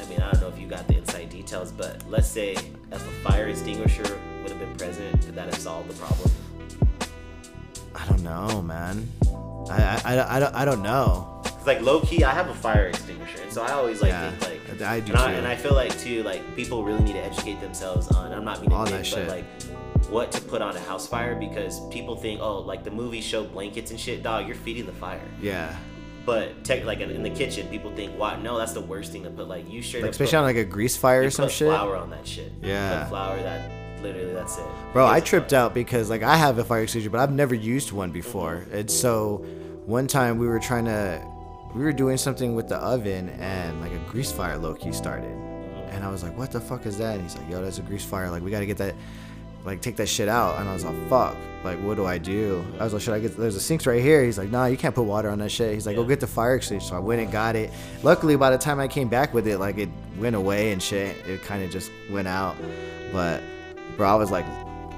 i 0.00 0.04
mean 0.10 0.20
i 0.22 0.30
don't 0.32 0.40
know 0.40 0.48
if 0.48 0.58
you 0.58 0.66
got 0.66 0.86
the 0.88 0.96
inside 0.96 1.28
details 1.28 1.70
but 1.70 2.02
let's 2.08 2.28
say 2.28 2.52
if 2.52 2.92
a 2.92 2.96
fire 3.28 3.48
extinguisher 3.48 4.04
would 4.42 4.50
have 4.50 4.58
been 4.58 4.74
present 4.76 5.20
could 5.22 5.34
that 5.34 5.46
have 5.46 5.58
solved 5.58 5.90
the 5.90 5.94
problem 5.94 6.30
I 7.94 8.06
don't 8.06 8.22
know, 8.22 8.62
man. 8.62 9.06
I 9.70 10.00
I, 10.04 10.14
I, 10.16 10.36
I, 10.36 10.40
don't, 10.40 10.54
I 10.54 10.64
don't 10.64 10.82
know. 10.82 11.42
Like 11.68 11.82
low 11.82 12.00
key, 12.00 12.24
I 12.24 12.32
have 12.32 12.48
a 12.48 12.54
fire 12.54 12.86
extinguisher, 12.86 13.42
and 13.42 13.52
so 13.52 13.62
I 13.62 13.72
always 13.72 14.00
like 14.00 14.12
Yeah, 14.12 14.30
think 14.30 14.68
like 14.70 14.80
I 14.80 15.00
do 15.00 15.12
and 15.12 15.20
I, 15.20 15.32
and 15.32 15.46
I 15.46 15.54
feel 15.54 15.74
like 15.74 15.96
too 16.00 16.22
like 16.22 16.56
people 16.56 16.82
really 16.82 17.04
need 17.04 17.12
to 17.12 17.22
educate 17.22 17.60
themselves 17.60 18.08
on. 18.08 18.32
I'm 18.32 18.42
not 18.42 18.60
being 18.60 18.72
a 18.72 18.84
dick, 18.86 19.04
that 19.04 19.14
but 19.14 19.28
like 19.28 19.44
what 20.08 20.32
to 20.32 20.40
put 20.40 20.62
on 20.62 20.74
a 20.74 20.80
house 20.80 21.06
fire 21.06 21.34
because 21.34 21.80
people 21.90 22.16
think 22.16 22.40
oh 22.40 22.60
like 22.60 22.84
the 22.84 22.90
movie 22.90 23.20
show 23.20 23.44
blankets 23.44 23.90
and 23.90 24.00
shit. 24.00 24.22
Dog, 24.22 24.46
you're 24.46 24.56
feeding 24.56 24.86
the 24.86 24.92
fire. 24.92 25.20
Yeah. 25.42 25.76
But 26.24 26.64
tech 26.64 26.86
like 26.86 27.00
in, 27.00 27.22
the 27.22 27.28
kitchen, 27.28 27.68
people 27.68 27.94
think 27.94 28.18
what? 28.18 28.40
No, 28.40 28.56
that's 28.56 28.72
the 28.72 28.80
worst 28.80 29.12
thing 29.12 29.24
to 29.24 29.30
put. 29.30 29.46
Like 29.46 29.70
you 29.70 29.82
straight 29.82 30.04
Like 30.04 30.08
up 30.08 30.12
especially 30.12 30.30
put, 30.30 30.38
on 30.38 30.44
like 30.44 30.56
a 30.56 30.64
grease 30.64 30.96
fire 30.96 31.24
or 31.24 31.30
some 31.30 31.50
shit. 31.50 31.68
flour 31.68 31.96
on 31.96 32.08
that 32.08 32.26
shit. 32.26 32.50
Yeah. 32.62 33.02
put 33.02 33.10
flour 33.10 33.36
that 33.42 33.70
literally 34.02 34.32
that's 34.32 34.56
it. 34.56 34.64
Bro, 34.94 35.06
I 35.06 35.20
tripped 35.20 35.52
out 35.52 35.74
because 35.74 36.08
like 36.08 36.22
I 36.22 36.38
have 36.38 36.56
a 36.56 36.64
fire 36.64 36.84
extinguisher, 36.84 37.10
but 37.10 37.20
I've 37.20 37.30
never 37.30 37.54
used 37.54 37.92
one 37.92 38.08
mm-hmm. 38.08 38.14
before. 38.14 38.64
And 38.72 38.90
so 38.90 39.44
one 39.84 40.06
time 40.06 40.38
we 40.38 40.46
were 40.46 40.60
trying 40.60 40.86
to 40.86 41.22
we 41.74 41.82
were 41.82 41.92
doing 41.92 42.16
something 42.16 42.54
with 42.54 42.68
the 42.68 42.76
oven 42.76 43.28
and 43.40 43.80
like 43.80 43.92
a 43.92 43.98
grease 44.10 44.32
fire 44.32 44.56
low 44.56 44.74
key 44.74 44.92
started. 44.92 45.30
And 45.90 46.04
I 46.04 46.10
was 46.10 46.22
like, 46.22 46.36
what 46.36 46.50
the 46.50 46.60
fuck 46.60 46.86
is 46.86 46.98
that? 46.98 47.14
And 47.14 47.22
he's 47.22 47.36
like, 47.36 47.48
yo, 47.50 47.62
that's 47.62 47.78
a 47.78 47.82
grease 47.82 48.04
fire. 48.04 48.30
Like 48.30 48.42
we 48.42 48.50
gotta 48.50 48.66
get 48.66 48.78
that 48.78 48.94
like 49.64 49.80
take 49.80 49.96
that 49.96 50.08
shit 50.08 50.28
out. 50.28 50.58
And 50.58 50.68
I 50.68 50.72
was 50.72 50.84
like, 50.84 50.96
fuck. 51.08 51.36
Like 51.64 51.78
what 51.80 51.96
do 51.96 52.06
I 52.06 52.18
do? 52.18 52.64
I 52.78 52.84
was 52.84 52.92
like, 52.92 53.02
should 53.02 53.14
I 53.14 53.20
get 53.20 53.36
there's 53.36 53.56
a 53.56 53.60
sinks 53.60 53.86
right 53.86 54.00
here? 54.00 54.24
He's 54.24 54.38
like, 54.38 54.50
nah, 54.50 54.66
you 54.66 54.76
can't 54.76 54.94
put 54.94 55.04
water 55.04 55.28
on 55.28 55.38
that 55.38 55.50
shit. 55.50 55.74
He's 55.74 55.86
like, 55.86 55.96
go 55.96 56.04
get 56.04 56.20
the 56.20 56.26
fire 56.26 56.54
extinguisher. 56.54 56.90
So 56.90 56.96
I 56.96 57.00
went 57.00 57.20
and 57.20 57.30
got 57.30 57.56
it. 57.56 57.70
Luckily 58.02 58.36
by 58.36 58.50
the 58.50 58.58
time 58.58 58.80
I 58.80 58.88
came 58.88 59.08
back 59.08 59.34
with 59.34 59.46
it, 59.46 59.58
like 59.58 59.78
it 59.78 59.90
went 60.18 60.36
away 60.36 60.72
and 60.72 60.82
shit. 60.82 61.16
It 61.26 61.42
kind 61.42 61.62
of 61.62 61.70
just 61.70 61.90
went 62.10 62.28
out. 62.28 62.56
But 63.12 63.42
bro, 63.96 64.08
I 64.08 64.14
was 64.14 64.30
like 64.30 64.46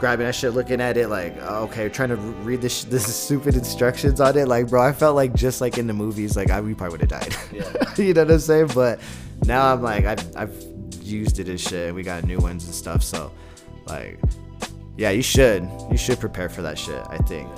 grabbing 0.01 0.27
that 0.27 0.35
shit, 0.35 0.55
looking 0.55 0.81
at 0.81 0.97
it, 0.97 1.09
like 1.09 1.37
okay, 1.37 1.89
trying 1.89 2.09
to 2.09 2.17
read 2.17 2.61
this 2.61 2.85
this 2.95 3.15
stupid 3.15 3.55
instructions 3.55 4.21
on 4.21 4.37
it. 4.37 4.49
Like, 4.49 4.69
bro, 4.69 4.83
I 4.83 4.93
felt 4.93 5.15
like 5.15 5.35
just 5.35 5.61
like 5.61 5.79
in 5.79 5.87
the 5.87 5.93
movies, 5.93 6.37
like 6.37 6.51
I 6.51 6.61
we 6.61 6.75
probably 6.75 6.99
would 6.99 7.11
have 7.11 7.21
died. 7.21 7.37
Yeah. 7.53 7.95
you 8.03 8.15
know 8.15 8.25
what 8.25 8.33
I'm 8.33 8.39
saying? 8.41 8.71
But 8.75 9.01
now 9.45 9.73
I'm 9.73 9.83
like 9.83 10.05
I've 10.07 10.37
I've 10.37 10.65
used 11.03 11.39
it 11.39 11.49
and 11.49 11.61
shit. 11.61 11.89
And 11.89 11.95
we 11.95 12.03
got 12.03 12.25
new 12.25 12.39
ones 12.39 12.65
and 12.65 12.75
stuff. 12.75 13.03
So 13.03 13.31
like, 13.87 14.19
yeah, 14.97 15.11
you 15.11 15.23
should 15.23 15.69
you 15.91 15.97
should 15.97 16.19
prepare 16.19 16.49
for 16.49 16.63
that 16.63 16.79
shit. 16.79 17.03
I 17.09 17.19
think 17.19 17.49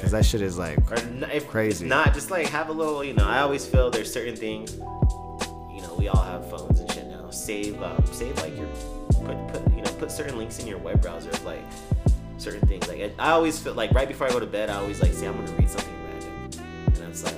because 0.00 0.12
that 0.12 0.24
shit 0.24 0.40
is 0.40 0.56
like 0.56 0.78
if 1.32 1.46
Crazy. 1.48 1.84
If 1.84 1.88
not, 1.90 2.14
just 2.14 2.30
like 2.30 2.46
have 2.48 2.70
a 2.70 2.72
little, 2.72 3.04
you 3.04 3.12
know. 3.12 3.26
I 3.26 3.40
always 3.40 3.66
feel 3.66 3.90
there's 3.90 4.10
certain 4.10 4.34
things, 4.34 4.76
you 4.76 5.82
know, 5.82 5.94
we 5.98 6.08
all 6.08 6.22
have 6.22 6.48
phones 6.48 6.80
and 6.80 6.90
shit 6.90 7.06
now. 7.06 7.28
Save, 7.30 7.82
um, 7.82 8.02
save 8.06 8.34
like 8.36 8.56
your, 8.56 8.68
put, 9.34 9.64
put, 9.64 9.72
you 9.74 9.82
know, 9.82 9.90
put 9.92 10.10
certain 10.10 10.38
links 10.38 10.58
in 10.58 10.66
your 10.66 10.78
web 10.78 11.00
browser 11.00 11.30
of 11.30 11.44
like 11.44 11.62
certain 12.38 12.66
things. 12.68 12.88
Like 12.88 13.12
I, 13.18 13.30
always 13.30 13.58
feel 13.58 13.74
like 13.74 13.92
right 13.92 14.08
before 14.08 14.26
I 14.26 14.30
go 14.30 14.40
to 14.40 14.46
bed, 14.46 14.70
I 14.70 14.76
always 14.76 15.00
like 15.00 15.12
say 15.12 15.26
I'm 15.26 15.36
gonna 15.36 15.56
read 15.58 15.70
something 15.70 15.94
random, 16.04 16.50
and 16.94 17.04
I'm 17.04 17.12
just 17.12 17.24
like, 17.24 17.34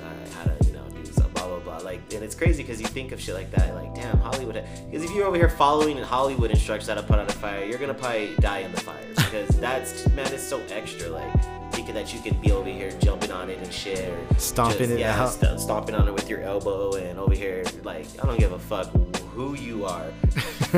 blah. 1.78 1.84
Like, 1.84 2.00
and 2.12 2.22
it's 2.22 2.34
crazy 2.34 2.62
because 2.62 2.80
you 2.80 2.86
think 2.86 3.12
of 3.12 3.20
shit 3.20 3.34
like 3.34 3.50
that, 3.52 3.74
like, 3.74 3.94
damn, 3.94 4.18
Hollywood. 4.18 4.64
Because 4.90 5.04
if 5.04 5.14
you're 5.14 5.26
over 5.26 5.36
here 5.36 5.48
following 5.48 5.96
Hollywood 5.98 6.50
instructions 6.50 6.88
how 6.88 6.94
to 6.94 7.02
put 7.02 7.18
out 7.18 7.30
a 7.30 7.34
fire, 7.38 7.64
you're 7.64 7.78
gonna 7.78 7.94
probably 7.94 8.34
die 8.40 8.60
in 8.60 8.72
the 8.72 8.80
fire 8.80 8.96
because 9.14 9.48
that's 9.60 10.08
man, 10.10 10.32
it's 10.32 10.42
so 10.42 10.60
extra. 10.70 11.08
Like 11.08 11.32
thinking 11.72 11.94
that 11.94 12.12
you 12.12 12.20
can 12.20 12.38
be 12.40 12.52
over 12.52 12.68
here 12.68 12.90
jumping 13.00 13.32
on 13.32 13.48
it 13.50 13.58
and 13.58 13.72
shit, 13.72 14.08
or 14.08 14.38
Stomping 14.38 14.90
it 14.90 14.98
yeah, 14.98 15.22
out. 15.22 15.30
st- 15.30 15.58
stomping 15.58 15.94
on 15.94 16.06
it 16.06 16.12
with 16.12 16.28
your 16.28 16.42
elbow, 16.42 16.94
and 16.94 17.18
over 17.18 17.34
here, 17.34 17.64
like, 17.82 18.06
I 18.22 18.26
don't 18.26 18.38
give 18.38 18.52
a 18.52 18.58
fuck 18.58 18.90
who 19.34 19.54
you 19.54 19.86
are. 19.86 20.10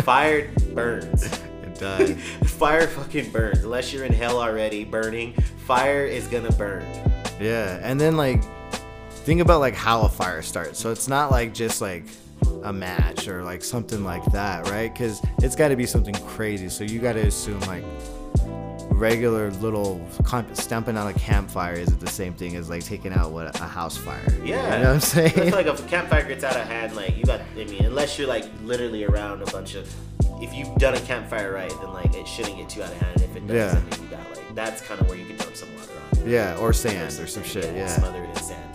Fire 0.02 0.50
burns. 0.72 1.24
it 1.24 1.74
does. 1.78 2.12
fire 2.52 2.86
fucking 2.86 3.32
burns. 3.32 3.64
Unless 3.64 3.92
you're 3.92 4.04
in 4.04 4.12
hell 4.12 4.40
already, 4.40 4.84
burning. 4.84 5.32
Fire 5.66 6.04
is 6.06 6.28
gonna 6.28 6.52
burn. 6.52 6.84
Yeah, 7.40 7.80
and 7.82 8.00
then 8.00 8.16
like 8.16 8.42
think 9.24 9.40
about 9.40 9.60
like 9.60 9.74
how 9.74 10.02
a 10.02 10.08
fire 10.08 10.42
starts. 10.42 10.78
So 10.78 10.90
it's 10.90 11.08
not 11.08 11.30
like 11.30 11.52
just 11.54 11.80
like 11.80 12.04
a 12.62 12.72
match 12.72 13.26
or 13.28 13.42
like 13.42 13.62
something 13.64 14.04
like 14.04 14.24
that, 14.32 14.68
right? 14.68 14.92
Because 14.92 15.20
it's 15.38 15.56
got 15.56 15.68
to 15.68 15.76
be 15.76 15.86
something 15.86 16.14
crazy. 16.26 16.68
So 16.68 16.84
you 16.84 16.98
got 16.98 17.14
to 17.14 17.26
assume 17.26 17.60
like 17.60 17.84
regular 18.90 19.50
little 19.52 20.00
comp- 20.24 20.54
stamping 20.56 20.96
on 20.96 21.08
a 21.08 21.12
campfire 21.14 21.74
isn't 21.74 21.98
the 22.00 22.06
same 22.06 22.32
thing 22.34 22.54
as 22.56 22.68
like 22.70 22.84
taking 22.84 23.12
out 23.12 23.32
what 23.32 23.58
a 23.60 23.64
house 23.64 23.96
fire. 23.96 24.20
Yeah. 24.44 24.44
you 24.44 24.52
know 24.54 24.60
what 24.78 24.86
I'm 24.88 24.96
I 24.96 24.98
saying? 24.98 25.30
feel 25.30 25.50
like 25.50 25.66
if 25.66 25.84
a 25.84 25.88
campfire 25.88 26.26
gets 26.26 26.44
out 26.44 26.56
of 26.56 26.66
hand, 26.66 26.94
like 26.94 27.16
you 27.16 27.24
got, 27.24 27.40
I 27.58 27.64
mean, 27.64 27.84
unless 27.84 28.18
you're 28.18 28.28
like 28.28 28.44
literally 28.62 29.04
around 29.04 29.42
a 29.42 29.46
bunch 29.46 29.74
of, 29.74 29.92
if 30.42 30.54
you've 30.54 30.74
done 30.76 30.94
a 30.94 31.00
campfire 31.00 31.52
right, 31.52 31.70
then 31.80 31.92
like 31.92 32.14
it 32.14 32.26
shouldn't 32.28 32.56
get 32.56 32.68
too 32.68 32.82
out 32.82 32.92
of 32.92 32.98
hand. 33.00 33.20
If 33.22 33.36
it 33.36 33.46
does, 33.46 33.56
Yeah. 33.74 33.80
Mean, 33.80 34.02
you 34.02 34.16
got 34.16 34.30
like 34.36 34.54
that's 34.54 34.80
kind 34.82 35.00
of 35.00 35.08
where 35.08 35.16
you 35.18 35.26
can 35.26 35.36
dump 35.36 35.56
some 35.56 35.68
water 35.74 35.92
on. 36.12 36.18
it. 36.26 36.30
yeah, 36.30 36.56
or 36.58 36.72
sand 36.72 37.18
or 37.18 37.26
some 37.26 37.42
shit. 37.42 37.64
Yeah, 37.66 37.72
Yeah, 37.72 37.86
smother 37.88 38.22
it 38.22 38.28
in 38.30 38.36
sand. 38.36 38.73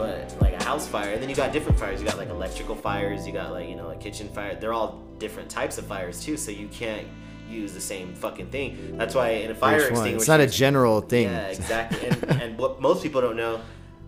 But 0.00 0.40
like 0.40 0.54
a 0.60 0.64
house 0.64 0.86
fire, 0.86 1.12
and 1.12 1.22
then 1.22 1.28
you 1.28 1.36
got 1.36 1.52
different 1.52 1.78
fires. 1.78 2.00
You 2.00 2.06
got 2.06 2.18
like 2.18 2.28
electrical 2.30 2.74
fires. 2.74 3.26
You 3.26 3.32
got 3.32 3.52
like 3.52 3.68
you 3.68 3.76
know 3.76 3.90
a 3.90 3.96
kitchen 3.96 4.28
fire. 4.30 4.54
They're 4.58 4.72
all 4.72 5.02
different 5.18 5.50
types 5.50 5.78
of 5.78 5.86
fires 5.86 6.24
too. 6.24 6.36
So 6.36 6.50
you 6.50 6.68
can't 6.68 7.06
use 7.48 7.72
the 7.72 7.80
same 7.80 8.14
fucking 8.14 8.50
thing. 8.50 8.96
That's 8.96 9.14
why 9.14 9.30
in 9.30 9.50
a 9.50 9.54
fire 9.54 9.78
extinguisher, 9.80 10.16
It's 10.16 10.28
not 10.28 10.40
a 10.40 10.46
general 10.46 11.00
thing. 11.00 11.28
Yeah, 11.28 11.48
exactly. 11.48 12.08
And, 12.30 12.42
and 12.42 12.58
what 12.58 12.80
most 12.80 13.02
people 13.02 13.20
don't 13.20 13.36
know, 13.36 13.60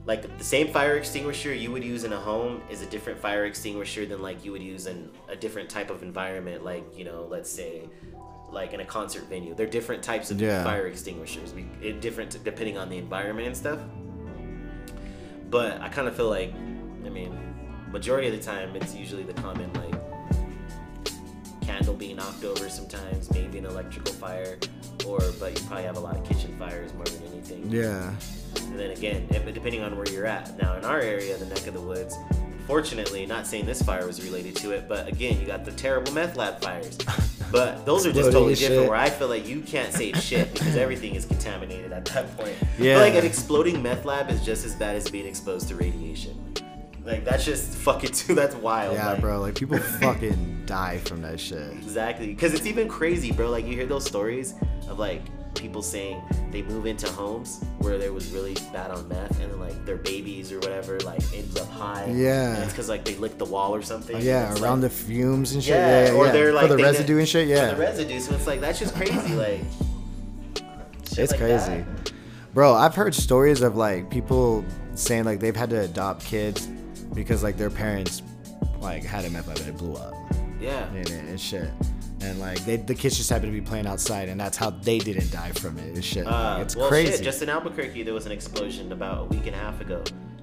like 0.07 0.39
the 0.39 0.45
same 0.45 0.69
fire 0.69 0.97
extinguisher 0.97 1.53
you 1.53 1.73
would 1.73 1.83
use 1.85 2.05
in 2.05 2.13
a 2.13 2.21
home 2.21 2.63
is 2.71 2.83
a 2.83 2.87
different 2.87 3.19
fire 3.19 3.45
extinguisher 3.47 4.07
than 4.07 4.23
like 4.23 4.45
you 4.45 4.53
would 4.53 4.63
use 4.63 4.87
in 4.87 5.11
a 5.29 5.35
different 5.37 5.69
type 5.69 5.91
of 5.91 6.03
environment. 6.03 6.65
Like 6.65 6.85
you 6.97 7.05
know, 7.05 7.27
let's 7.31 7.51
say. 7.51 7.89
Like 8.51 8.75
in 8.75 8.81
a 8.81 8.85
concert 8.85 9.23
venue, 9.31 9.55
they're 9.55 9.67
different 9.67 10.03
types 10.03 10.31
of 10.31 10.39
Yeah. 10.39 10.63
fire 10.63 10.87
extinguishers, 10.87 11.55
We- 11.55 11.93
different 11.93 12.37
depending 12.45 12.77
on 12.77 12.91
the 12.91 12.99
environment 12.99 13.47
and 13.47 13.57
stuff. 13.57 13.81
But 15.53 15.81
I 15.83 15.89
kind 15.91 16.09
of 16.09 16.17
feel 16.17 16.31
like, 16.31 16.53
I 17.05 17.11
mean, 17.11 17.39
majority 17.93 18.27
of 18.29 18.33
the 18.35 18.43
time 18.43 18.75
it's 18.75 18.95
usually 18.95 19.23
the 19.23 19.35
common 19.35 19.71
like 19.75 19.95
candle 21.61 21.95
being 21.95 22.17
knocked 22.17 22.43
over 22.43 22.69
sometimes, 22.71 23.31
maybe 23.33 23.59
an 23.59 23.67
electrical 23.67 24.15
fire, 24.15 24.59
or 25.07 25.21
but 25.39 25.53
you 25.57 25.65
probably 25.67 25.85
have 25.85 25.99
a 25.99 26.01
lot 26.01 26.17
of 26.17 26.25
kitchen 26.25 26.57
fires 26.59 26.93
more 26.95 27.05
than 27.05 27.23
anything. 27.33 27.71
Yeah. 27.71 28.13
And 28.63 28.79
then 28.79 28.91
again, 28.93 29.27
if- 29.31 29.53
depending 29.55 29.83
on 29.83 29.95
where 29.97 30.09
you're 30.09 30.27
at. 30.27 30.57
Now, 30.61 30.75
in 30.77 30.85
our 30.87 31.01
area, 31.01 31.37
the 31.37 31.47
neck 31.47 31.67
of 31.67 31.75
the 31.75 31.81
woods, 31.83 32.17
fortunately, 32.67 33.27
not 33.27 33.47
saying 33.47 33.67
this 33.67 33.83
fire 33.83 34.07
was 34.07 34.23
related 34.23 34.57
to 34.57 34.71
it, 34.73 34.89
but 34.89 35.09
again, 35.09 35.41
you 35.41 35.47
got 35.47 35.65
the 35.65 35.73
terrible 35.73 36.13
meth 36.13 36.37
lab 36.37 36.63
fires. 36.63 36.99
But 37.51 37.85
those 37.85 38.07
are 38.07 38.13
just 38.13 38.33
totally 38.33 38.55
different. 38.55 38.83
shit. 38.83 38.89
Where 38.89 38.99
I 38.99 39.11
feel 39.11 39.29
like 39.29 39.47
you 39.47 39.61
can't 39.61 39.93
save 39.93 40.17
shit 40.17 40.53
because 40.53 40.75
everything 40.77 41.15
is 41.15 41.27
contaminated 41.27 41.93
at 41.93 42.07
that 42.07 42.35
point. 42.37 42.55
Yeah. 42.79 42.95
But 42.95 43.01
like 43.01 43.15
an 43.15 43.27
exploding 43.27 43.83
meth 43.83 44.05
lab 44.05 44.31
is 44.31 44.43
just 44.45 44.65
as 44.65 44.75
bad 44.75 44.97
as 44.97 45.11
being 45.11 45.27
exposed 45.27 45.69
to 45.69 45.77
radiation. 45.77 46.55
Like 47.05 47.25
that's 47.25 47.45
just 47.45 47.75
fucking 47.77 48.11
too. 48.13 48.35
That's 48.35 48.55
wild. 48.55 48.95
Yeah, 48.95 49.13
like, 49.13 49.21
bro. 49.21 49.41
Like 49.41 49.55
people 49.55 49.79
fucking 50.01 50.63
die 50.67 50.99
from 50.99 51.21
that 51.23 51.39
shit. 51.41 51.73
Exactly, 51.73 52.29
because 52.29 52.55
it's 52.55 52.67
even 52.67 52.89
crazy, 52.89 53.33
bro. 53.33 53.51
Like 53.51 53.67
you 53.67 53.75
hear 53.75 53.87
those 53.87 54.07
stories 54.07 54.55
of 54.89 54.99
like 54.99 55.23
people 55.55 55.83
saying 55.83 56.21
they 56.51 56.63
move 56.63 56.87
into 56.87 57.07
homes 57.13 57.63
where 57.79 57.99
there 57.99 58.13
was 58.13 58.31
really 58.31 58.55
bad 58.73 58.91
on 58.91 59.07
meth, 59.09 59.39
and 59.41 59.51
then 59.53 59.61
like 59.61 59.85
their 59.85 59.97
babies 59.97 60.51
or 60.53 60.59
whatever 60.61 60.99
like 61.01 61.21
ends 61.35 61.59
up 61.61 61.69
high. 61.69 62.07
Yeah. 62.11 62.55
and 62.55 62.63
it's 62.65 62.73
because 62.73 62.89
like 62.89 63.05
they 63.05 63.15
licked 63.17 63.39
the 63.39 63.45
wall 63.45 63.75
or 63.75 63.83
something. 63.83 64.21
Yeah, 64.21 64.53
around 64.61 64.83
like, 64.83 64.91
the 64.91 64.97
fumes 64.97 65.53
and 65.53 65.63
shit. 65.63 65.75
yeah, 65.75 66.07
Yeah, 66.07 66.13
or 66.13 66.27
yeah. 66.27 66.33
they're 66.33 66.53
like 66.53 66.63
for 66.63 66.69
the 66.69 66.77
they 66.77 66.83
residue 66.83 67.15
did- 67.15 67.19
and 67.21 67.29
shit. 67.29 67.49
Yeah, 67.49 67.75
the 67.75 67.81
residue. 67.81 68.21
So 68.21 68.35
it's 68.35 68.47
like 68.47 68.61
that's 68.61 68.79
just 68.79 68.95
crazy. 68.95 69.35
Like 69.35 69.61
shit 71.09 71.19
it's 71.19 71.33
like 71.33 71.41
crazy, 71.41 71.67
that. 71.85 72.13
bro. 72.55 72.75
I've 72.75 72.95
heard 72.95 73.15
stories 73.15 73.61
of 73.63 73.77
like 73.77 74.11
people 74.11 74.65
saying 74.95 75.25
like 75.25 75.41
they've 75.41 75.57
had 75.57 75.71
to 75.71 75.81
adopt 75.81 76.25
kids 76.25 76.67
because 77.15 77.43
like 77.43 77.57
their 77.57 77.71
parents 77.71 78.23
like 78.81 79.03
had 79.05 79.25
a 79.25 79.31
meth 79.31 79.47
lab 79.49 79.59
and 79.59 79.69
it 79.69 79.77
blew 79.77 79.95
up 79.95 80.15
Yeah, 80.61 80.87
and, 80.95 81.09
and 81.11 81.41
shit. 81.41 81.69
And 82.23 82.39
like 82.39 82.65
they, 82.65 82.77
the 82.77 82.95
kids 82.95 83.17
just 83.17 83.29
happened 83.31 83.53
to 83.53 83.61
be 83.61 83.65
playing 83.67 83.87
outside, 83.87 84.29
and 84.29 84.41
that's 84.41 84.57
how 84.57 84.71
they 84.71 84.99
didn't 84.99 85.31
die 85.33 85.51
from 85.53 85.79
it. 85.79 85.95
And 85.95 86.05
shit, 86.05 86.27
Uh, 86.27 86.59
it's 86.63 86.77
well, 86.77 86.89
crazy. 86.89 87.13
Shit, 87.13 87.23
just 87.23 87.43
in 87.43 87.49
Albuquerque, 87.49 88.03
there 88.05 88.15
was 88.15 88.27
an 88.27 88.33
explosion 88.33 88.93
about 88.93 89.23
a 89.23 89.25
week 89.25 89.47
and 89.47 89.57
a 89.57 89.59
half 89.59 89.81
ago, 89.81 90.03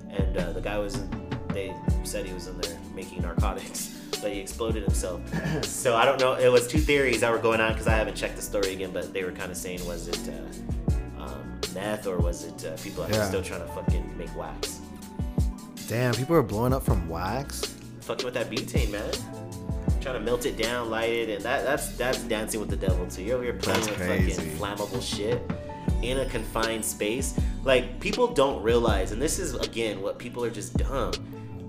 and 0.10 0.38
uh, 0.38 0.51
the 0.53 0.61
guy 0.61 0.77
was. 0.77 0.95
In, 0.95 1.10
They 1.49 1.73
said 2.03 2.26
he 2.27 2.34
was 2.34 2.45
in 2.47 2.60
there 2.61 2.77
making 2.93 3.23
narcotics, 3.23 3.88
but 4.22 4.31
he 4.31 4.39
exploded 4.39 4.84
himself. 4.84 5.19
so 5.65 5.95
I 5.95 6.06
don't 6.06 6.19
know. 6.19 6.34
It 6.35 6.49
was 6.51 6.68
two 6.68 6.77
theories 6.77 7.22
that 7.22 7.31
were 7.31 7.39
going 7.39 7.60
on 7.60 7.72
because 7.73 7.88
I 7.88 7.95
haven't 7.95 8.15
checked 8.15 8.35
the 8.35 8.41
story 8.43 8.72
again, 8.73 8.91
but 8.91 9.14
they 9.14 9.23
were 9.23 9.31
kind 9.31 9.49
of 9.51 9.57
saying 9.57 9.84
was 9.88 10.07
it 10.07 10.19
uh, 10.30 11.23
um, 11.23 11.60
meth 11.73 12.06
or 12.06 12.18
was 12.19 12.43
it 12.45 12.65
uh, 12.65 12.77
people 12.84 13.03
are 13.03 13.10
Yeah. 13.11 13.27
still 13.27 13.41
trying 13.41 13.61
to 13.61 13.68
fucking 13.73 14.15
make 14.15 14.34
wax? 14.38 14.80
Damn, 15.88 16.14
people 16.14 16.35
are 16.35 16.43
blowing 16.43 16.72
up 16.72 16.84
from 16.84 17.10
wax. 17.10 17.61
Fucking 18.01 18.26
with 18.26 18.35
that 18.35 18.49
butane, 18.51 18.91
man. 18.91 19.10
Trying 20.01 20.15
to 20.15 20.19
melt 20.22 20.45
it 20.45 20.57
down, 20.57 20.89
light 20.89 21.10
it, 21.11 21.30
and 21.30 21.43
that 21.43 21.64
that's 21.64 21.95
that's 21.97 22.19
dancing 22.23 22.60
with 22.60 22.69
the 22.69 22.77
devil 22.77 23.06
too. 23.07 23.23
You're 23.23 23.35
over 23.35 23.43
here 23.43 23.53
playing 23.53 23.81
That's 23.81 23.89
with 23.89 24.07
crazy. 24.07 24.31
fucking 24.31 24.51
flammable 24.57 25.01
shit 25.01 25.41
in 26.01 26.19
a 26.19 26.26
confined 26.26 26.85
space. 26.85 27.38
Like 27.64 27.99
people 27.99 28.27
don't 28.27 28.64
realize, 28.64 29.11
and 29.11 29.22
this 29.22 29.39
is 29.39 29.56
again 29.56 30.01
what 30.01 30.18
people 30.18 30.43
are 30.45 30.49
just 30.49 30.77
dumb. 30.77 31.14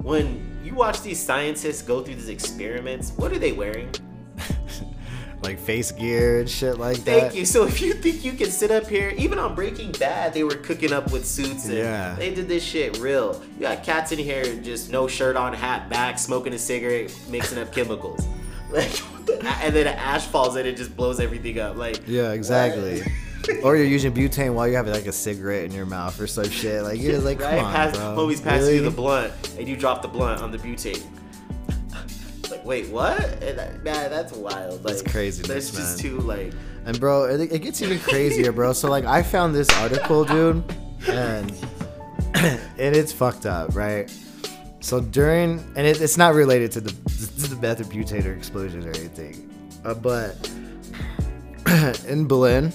When 0.03 0.61
you 0.65 0.75
watch 0.75 1.03
these 1.03 1.21
scientists 1.21 1.83
go 1.83 2.03
through 2.03 2.15
these 2.15 2.29
experiments, 2.29 3.13
what 3.17 3.33
are 3.33 3.39
they 3.39 3.53
wearing? 3.53 3.91
like 5.43 5.59
face 5.59 5.91
gear 5.93 6.41
and 6.41 6.49
shit 6.51 6.79
like 6.79 6.97
Thank 6.97 7.05
that. 7.07 7.21
Thank 7.21 7.35
you. 7.35 7.45
So 7.47 7.67
if 7.67 7.81
you 7.81 7.95
think 7.95 8.25
you 8.25 8.33
can 8.33 8.51
sit 8.51 8.71
up 8.71 8.87
here, 8.87 9.15
even 9.17 9.39
on 9.39 9.55
Breaking 9.55 9.91
Bad, 9.93 10.35
they 10.35 10.45
were 10.45 10.55
cooking 10.57 10.93
up 10.93 11.11
with 11.13 11.25
suits 11.27 11.65
and 11.67 11.75
Yeah. 11.79 12.15
they 12.19 12.35
did 12.35 12.47
this 12.49 12.63
shit 12.63 12.99
real. 12.99 13.41
You 13.57 13.63
got 13.63 13.83
cats 13.83 14.13
in 14.13 14.19
here, 14.19 14.45
just 14.57 14.91
no 14.91 15.09
shirt 15.09 15.37
on, 15.37 15.55
hat 15.55 15.89
back, 15.89 16.19
smoking 16.19 16.53
a 16.53 16.59
cigarette, 16.59 17.17
mixing 17.29 17.59
up 17.59 17.73
chemicals. 17.75 18.27
Like, 18.71 19.03
and 19.65 19.75
then 19.75 19.89
ash 19.89 20.27
falls 20.27 20.55
in 20.55 20.65
and 20.65 20.77
just 20.77 20.97
blows 20.97 21.19
everything 21.19 21.59
up. 21.59 21.75
Like, 21.77 22.07
Yeah, 22.07 22.31
exactly. 22.31 23.03
or 23.65 23.77
you're 23.77 23.85
using 23.87 24.13
butane 24.15 24.55
while 24.55 24.69
you 24.69 24.77
have 24.77 24.87
like 24.87 25.07
a 25.07 25.13
cigarette 25.13 25.65
in 25.65 25.73
your 25.73 25.87
mouth 25.87 26.21
or 26.21 26.29
some 26.29 26.49
shit. 26.49 26.85
Like 26.85 27.01
you're 27.01 27.19
like, 27.19 27.41
come 27.41 27.53
right? 27.53 27.63
on, 27.65 27.73
Pass, 27.75 27.97
bro. 27.97 28.15
homies 28.17 28.41
pass 28.45 28.61
Really? 28.61 28.77
you 28.77 28.83
the 28.83 28.91
blunt, 28.93 29.33
and 29.59 29.67
you 29.67 29.77
drop 29.77 30.03
the 30.03 30.09
blunt 30.09 30.41
on 30.41 30.53
the 30.53 30.59
butane. 30.59 31.03
Wait, 32.71 32.87
what? 32.87 33.19
And 33.43 33.59
that, 33.59 33.83
man, 33.83 34.11
that's 34.11 34.33
wild. 34.33 34.85
Like, 34.85 34.95
That's 34.95 35.03
crazy. 35.03 35.43
That's 35.43 35.73
just 35.73 35.99
too 35.99 36.21
like. 36.21 36.53
And 36.85 37.01
bro, 37.01 37.25
it, 37.25 37.51
it 37.51 37.59
gets 37.63 37.83
even 37.83 37.99
crazier, 37.99 38.53
bro. 38.53 38.73
So 38.75 38.89
like, 38.89 39.05
I 39.05 39.25
found 39.25 39.57
this 39.57 39.69
article, 39.81 40.25
dude, 40.25 40.63
and 41.09 41.53
and 42.35 42.95
it's 42.95 43.11
fucked 43.11 43.45
up, 43.45 43.75
right? 43.75 44.09
So 44.79 45.01
during, 45.01 45.59
and 45.75 45.85
it, 45.85 46.01
it's 46.01 46.17
not 46.17 46.35
related 46.35 46.71
to 46.71 46.81
the 46.81 46.91
to 46.91 47.49
the 47.49 47.59
meth 47.61 47.81
or 48.25 48.33
explosion 48.35 48.87
or 48.87 48.91
anything, 48.91 49.53
uh, 49.85 49.95
but 49.95 50.49
in 52.07 52.29
Belen, 52.29 52.73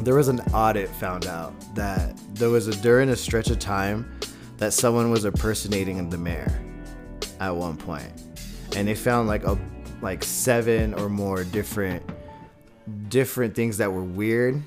there 0.00 0.16
was 0.16 0.26
an 0.26 0.40
audit 0.52 0.88
found 0.88 1.24
out 1.28 1.54
that 1.76 2.18
there 2.34 2.50
was 2.50 2.66
a 2.66 2.72
during 2.82 3.10
a 3.10 3.16
stretch 3.16 3.48
of 3.48 3.60
time 3.60 4.18
that 4.56 4.72
someone 4.72 5.12
was 5.12 5.24
impersonating 5.24 6.10
the 6.10 6.18
mayor 6.18 6.60
at 7.38 7.54
one 7.54 7.76
point, 7.76 8.10
and 8.76 8.86
they 8.86 8.94
found 8.94 9.28
like 9.28 9.44
a 9.44 9.58
like 10.00 10.22
seven 10.22 10.94
or 10.94 11.08
more 11.08 11.44
different 11.44 12.02
different 13.08 13.54
things 13.54 13.78
that 13.78 13.92
were 13.92 14.04
weird 14.04 14.62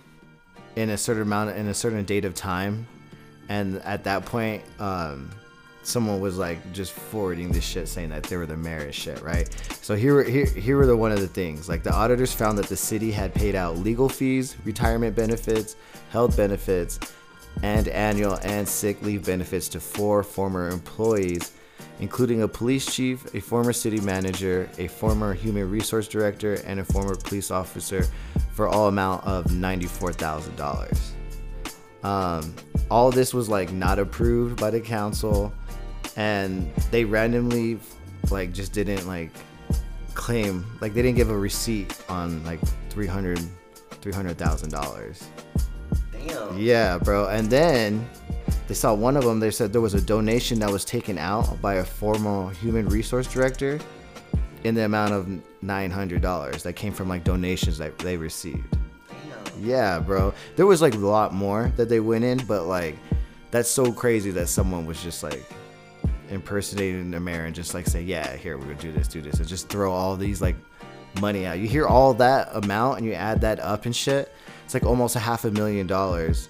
in 0.76 0.90
a 0.90 0.98
certain 0.98 1.24
amount 1.24 1.56
in 1.58 1.68
a 1.68 1.74
certain 1.74 2.04
date 2.06 2.26
of 2.26 2.34
time. 2.34 2.88
And 3.50 3.78
at 3.78 4.04
that 4.06 4.26
point 4.26 4.64
um 4.80 5.32
someone 5.84 6.20
was 6.20 6.38
like 6.38 6.74
just 6.74 6.92
forwarding 6.92 7.52
this 7.52 7.64
shit 7.64 7.88
saying 7.88 8.10
that 8.10 8.22
they 8.24 8.38
were 8.38 8.46
the 8.46 8.58
mayor 8.58 8.92
shit 8.92 9.22
right? 9.22 9.50
So 9.82 9.96
here 9.96 10.16
were 10.16 10.24
here, 10.24 10.46
here 10.46 10.78
were 10.78 10.86
the 10.86 10.96
one 10.96 11.12
of 11.12 11.20
the 11.20 11.28
things. 11.28 11.68
Like 11.68 11.84
the 11.84 11.94
auditors 11.94 12.34
found 12.34 12.58
that 12.58 12.68
the 12.68 12.78
city 12.78 13.12
had 13.12 13.34
paid 13.34 13.56
out 13.56 13.78
legal 13.78 14.10
fees 14.10 14.56
retirement 14.64 15.16
benefits 15.16 15.76
health 16.12 16.38
benefits 16.38 17.00
and 17.64 17.88
annual 17.90 18.38
and 18.44 18.68
sick 18.68 19.02
leave 19.02 19.26
benefits 19.26 19.68
to 19.70 19.80
four 19.80 20.24
former 20.24 20.70
employees 20.70 21.54
including 22.02 22.42
a 22.42 22.48
police 22.48 22.86
chief, 22.86 23.34
a 23.34 23.40
former 23.40 23.72
city 23.72 24.02
manager, 24.02 24.70
a 24.78 24.88
former 24.88 25.34
human 25.34 25.70
resource 25.70 26.08
director, 26.08 26.56
and 26.66 26.80
a 26.80 26.84
former 26.84 27.16
police 27.16 27.52
officer 27.52 28.06
for 28.54 28.68
all 28.68 28.88
amount 28.88 29.26
of 29.26 29.46
$94,000. 29.46 31.12
Um, 32.04 32.54
all 32.90 33.12
this 33.12 33.34
was 33.34 33.48
like 33.48 33.72
not 33.72 34.00
approved 34.00 34.60
by 34.60 34.72
the 34.72 34.82
council 34.82 35.54
and 36.18 36.74
they 36.90 37.06
randomly 37.06 37.80
like 38.32 38.52
just 38.52 38.74
didn't 38.74 39.08
like 39.08 39.30
claim 40.16 40.66
like 40.82 40.94
they 40.96 41.04
didn't 41.04 41.16
give 41.16 41.30
a 41.30 41.38
receipt 41.38 41.96
on 42.10 42.44
like 42.44 42.60
300 42.90 43.40
$300,000. 44.02 45.24
Damn. 46.12 46.58
Yeah, 46.58 46.98
bro. 46.98 47.28
And 47.28 47.50
then 47.50 48.08
they 48.72 48.76
saw 48.76 48.94
one 48.94 49.18
of 49.18 49.26
them. 49.26 49.42
They 49.42 49.52
said 49.52 49.74
there 49.74 49.82
was 49.82 49.96
a 49.96 50.02
donation 50.02 50.58
that 50.60 50.72
was 50.72 50.86
taken 50.86 51.18
out 51.18 51.62
by 51.62 51.74
a 51.74 51.84
former 51.84 52.52
human 52.52 52.88
resource 52.88 53.28
director 53.28 53.78
in 54.64 54.76
the 54.76 54.86
amount 54.86 55.12
of 55.12 55.28
nine 55.62 55.92
hundred 55.92 56.22
dollars 56.22 56.64
that 56.64 56.78
came 56.78 56.94
from 56.94 57.10
like 57.10 57.26
donations 57.26 57.78
that 57.80 57.98
they 58.00 58.16
received. 58.16 58.78
Damn. 59.10 59.66
Yeah, 59.66 60.00
bro. 60.00 60.34
There 60.56 60.66
was 60.66 60.82
like 60.82 60.94
a 60.94 61.00
lot 61.00 61.34
more 61.34 61.74
that 61.76 61.90
they 61.90 62.00
went 62.00 62.24
in, 62.24 62.38
but 62.46 62.64
like 62.64 62.96
that's 63.52 63.68
so 63.68 63.92
crazy 63.92 64.32
that 64.32 64.48
someone 64.48 64.86
was 64.86 65.04
just 65.04 65.22
like 65.22 65.44
impersonating 66.30 67.12
the 67.12 67.20
mayor 67.20 67.44
and 67.44 67.54
just 67.54 67.74
like 67.74 67.88
say, 67.88 68.02
yeah, 68.02 68.38
here 68.38 68.58
we're 68.58 68.68
gonna 68.68 68.76
do 68.76 68.94
this, 68.94 69.10
do 69.10 69.20
this, 69.20 69.40
and 69.40 69.50
just 69.50 69.68
throw 69.68 69.92
all 69.92 70.16
these 70.16 70.42
like 70.42 70.56
money 71.20 71.46
out. 71.46 71.60
You 71.60 71.68
hear 71.68 71.88
all 71.88 72.14
that 72.14 72.56
amount 72.56 73.00
and 73.00 73.06
you 73.06 73.16
add 73.16 73.42
that 73.42 73.60
up 73.60 73.86
and 73.86 73.94
shit. 73.94 74.34
It's 74.64 74.74
like 74.74 74.86
almost 74.86 75.18
a 75.18 75.20
half 75.20 75.44
a 75.44 75.52
million 75.52 75.88
dollars 75.88 76.48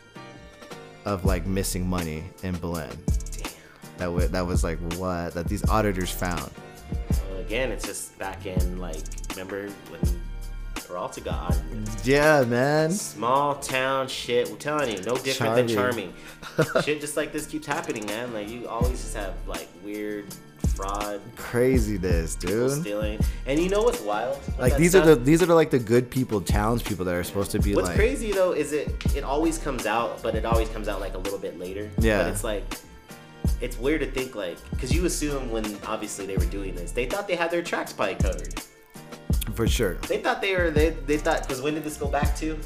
of 1.05 1.25
like 1.25 1.45
missing 1.45 1.87
money 1.87 2.23
in 2.43 2.55
Belen. 2.55 2.89
Damn. 3.31 3.51
That 3.97 4.05
w- 4.05 4.27
that 4.27 4.45
was 4.45 4.63
like 4.63 4.79
what 4.97 5.33
that 5.33 5.47
these 5.47 5.67
auditors 5.69 6.09
found. 6.11 6.49
Well, 7.29 7.39
again, 7.39 7.71
it's 7.71 7.85
just 7.85 8.17
back 8.19 8.45
in 8.45 8.77
like 8.79 8.97
remember 9.31 9.69
when 9.89 10.01
Peralta 10.75 11.21
got 11.21 11.51
audited? 11.51 11.89
Yeah, 12.03 12.43
man. 12.43 12.91
Small 12.91 13.55
town 13.55 14.07
shit. 14.07 14.49
We're 14.49 14.57
telling 14.57 14.91
you, 14.91 15.01
no 15.03 15.15
different 15.17 15.55
than 15.55 15.67
Charming. 15.67 16.13
charming. 16.57 16.83
shit 16.83 16.99
just 16.99 17.15
like 17.17 17.31
this 17.31 17.45
keeps 17.47 17.65
happening, 17.67 18.05
man. 18.07 18.33
Like 18.33 18.49
you 18.49 18.67
always 18.67 19.01
just 19.01 19.15
have 19.15 19.33
like 19.47 19.69
weird 19.83 20.25
fraud, 20.71 21.21
Crazy 21.35 21.97
this, 21.97 22.35
dude. 22.35 22.71
stealing. 22.71 23.19
And 23.45 23.59
you 23.59 23.69
know 23.69 23.81
what's 23.83 24.01
wild? 24.01 24.39
Like 24.59 24.77
these 24.77 24.95
are 24.95 25.01
the 25.05 25.15
these 25.15 25.41
are 25.41 25.45
the, 25.45 25.55
like 25.55 25.69
the 25.71 25.79
good 25.79 26.09
people, 26.09 26.41
challenge 26.41 26.81
townspeople 26.83 27.05
that 27.05 27.15
are 27.15 27.23
supposed 27.23 27.51
to 27.51 27.59
be 27.59 27.75
What's 27.75 27.89
like 27.89 27.97
crazy 27.97 28.31
though 28.31 28.51
is 28.53 28.71
it 28.73 28.89
it 29.15 29.23
always 29.23 29.57
comes 29.57 29.85
out, 29.85 30.21
but 30.23 30.35
it 30.35 30.45
always 30.45 30.69
comes 30.69 30.87
out 30.87 30.99
like 30.99 31.13
a 31.13 31.17
little 31.19 31.39
bit 31.39 31.59
later. 31.59 31.89
Yeah. 31.99 32.23
But 32.23 32.27
it's 32.31 32.43
like 32.43 32.63
it's 33.59 33.77
weird 33.77 34.01
to 34.01 34.09
think 34.11 34.35
like 34.35 34.57
because 34.71 34.93
you 34.93 35.05
assume 35.05 35.51
when 35.51 35.65
obviously 35.87 36.25
they 36.25 36.37
were 36.37 36.45
doing 36.45 36.75
this, 36.75 36.91
they 36.91 37.05
thought 37.05 37.27
they 37.27 37.35
had 37.35 37.51
their 37.51 37.61
tracks 37.63 37.93
probably 37.93 38.15
covered. 38.15 38.53
for 39.55 39.67
sure. 39.67 39.95
They 40.07 40.17
thought 40.19 40.41
they 40.41 40.55
were 40.55 40.71
they 40.71 40.91
they 40.91 41.17
thought 41.17 41.41
because 41.41 41.61
when 41.61 41.73
did 41.73 41.83
this 41.83 41.97
go 41.97 42.07
back 42.07 42.35
to? 42.37 42.57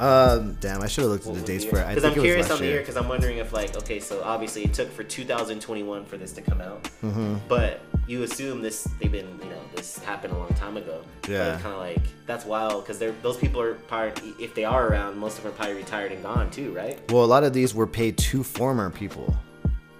Um, 0.00 0.56
damn, 0.60 0.80
I 0.82 0.86
should 0.86 1.02
have 1.02 1.10
looked 1.10 1.26
at 1.26 1.34
the 1.34 1.40
dates 1.40 1.64
for 1.64 1.78
it. 1.80 1.88
Because 1.88 2.04
I'm 2.04 2.12
curious 2.14 2.50
on 2.50 2.58
the 2.58 2.64
year 2.64 2.72
year. 2.74 2.80
because 2.82 2.96
I'm 2.96 3.08
wondering 3.08 3.38
if 3.38 3.52
like 3.52 3.76
okay, 3.76 3.98
so 4.00 4.22
obviously 4.22 4.62
it 4.64 4.72
took 4.74 4.90
for 4.92 5.02
2021 5.02 6.04
for 6.04 6.16
this 6.16 6.32
to 6.32 6.40
come 6.42 6.60
out, 6.60 6.84
Mm-hmm. 7.02 7.36
but 7.48 7.80
you 8.06 8.22
assume 8.22 8.62
this 8.62 8.84
they've 9.00 9.10
been 9.12 9.26
you 9.42 9.50
know 9.50 9.60
this 9.74 9.98
happened 9.98 10.32
a 10.34 10.38
long 10.38 10.54
time 10.54 10.76
ago. 10.76 11.02
Yeah. 11.28 11.58
Kind 11.60 11.74
of 11.74 11.80
like 11.80 12.02
that's 12.26 12.44
wild 12.44 12.84
because 12.84 12.98
they're 12.98 13.14
those 13.22 13.36
people 13.36 13.60
are 13.60 13.74
probably 13.74 14.34
if 14.38 14.54
they 14.54 14.64
are 14.64 14.86
around, 14.88 15.18
most 15.18 15.38
of 15.38 15.44
them 15.44 15.52
are 15.52 15.56
probably 15.56 15.74
retired 15.74 16.12
and 16.12 16.22
gone 16.22 16.50
too, 16.50 16.72
right? 16.72 16.98
Well, 17.10 17.24
a 17.24 17.26
lot 17.26 17.42
of 17.44 17.52
these 17.52 17.74
were 17.74 17.86
paid 17.86 18.16
to 18.18 18.42
former 18.44 18.90
people. 18.90 19.36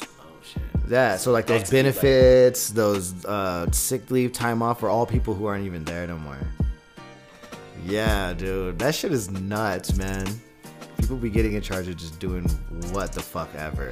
Oh 0.03 0.07
shit. 0.45 0.63
Yeah, 0.89 1.17
so 1.17 1.33
like 1.33 1.47
those 1.47 1.69
benefits, 1.71 2.71
those 2.71 3.25
uh, 3.25 3.71
sick 3.73 4.11
leave, 4.11 4.33
time 4.33 4.63
off 4.63 4.81
for 4.81 4.89
all 4.89 5.05
people 5.07 5.35
who 5.35 5.47
aren't 5.47 5.67
even 5.67 5.85
there 5.85 6.07
no 6.07 6.19
more. 6.19 6.39
Yeah, 7.85 8.33
dude, 8.35 8.79
that 8.79 8.95
shit 8.95 9.13
is 9.13 9.31
nuts, 9.31 9.97
man. 9.97 10.27
People 10.99 11.17
be 11.17 11.31
getting 11.31 11.55
in 11.55 11.63
charge 11.63 11.89
of 11.89 11.97
just 11.97 12.19
doing 12.19 12.45
what 12.93 13.13
the 13.13 13.23
fuck 13.23 13.49
ever. 13.55 13.91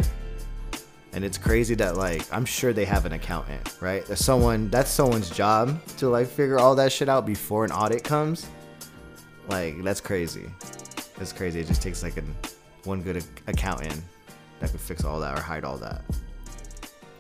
And 1.13 1.25
it's 1.25 1.39
crazy 1.39 1.75
that 1.77 1.97
like 1.97 2.23
I'm 2.31 2.45
sure 2.45 2.73
they 2.73 2.85
have 2.85 3.07
an 3.07 3.13
accountant, 3.13 3.79
right? 3.81 4.05
There's 4.05 4.23
someone 4.23 4.69
that's 4.69 4.91
someone's 4.91 5.31
job 5.31 5.81
to 5.97 6.09
like 6.09 6.27
figure 6.27 6.59
all 6.59 6.75
that 6.75 6.93
shit 6.93 7.09
out 7.09 7.25
before 7.25 7.65
an 7.65 7.73
audit 7.73 8.05
comes. 8.05 8.47
Like 9.49 9.83
that's 9.83 10.01
crazy. 10.01 10.45
That's 11.17 11.33
crazy. 11.33 11.61
It 11.61 11.69
just 11.69 11.81
takes 11.81 12.03
like 12.03 12.19
an 12.19 12.35
one 12.85 13.01
good 13.01 13.17
ac- 13.17 13.29
accountant 13.47 13.99
that 14.61 14.71
could 14.71 14.81
fix 14.81 15.05
all 15.05 15.19
that 15.21 15.39
or 15.39 15.41
hide 15.41 15.65
all 15.65 15.79
that. 15.79 16.03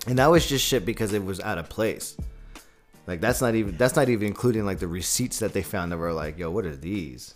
And 0.07 0.19
that 0.19 0.27
was 0.27 0.47
just 0.47 0.65
shit 0.65 0.85
because 0.85 1.13
it 1.15 1.25
was 1.25 1.41
out 1.41 1.57
of 1.59 1.69
place. 1.69 2.17
Like 3.07 3.21
that's 3.21 3.41
not 3.41 3.55
even 3.55 3.77
that's 3.77 3.97
not 3.97 4.09
even 4.09 4.27
including 4.27 4.67
like 4.67 4.79
the 4.79 4.89
receipts 4.89 5.39
that 5.39 5.53
they 5.53 5.63
found 5.63 5.93
that 5.93 5.99
were 5.99 6.13
like, 6.13 6.39
yo, 6.39 6.51
what 6.51 6.65
are 6.65 6.77
these? 6.77 7.35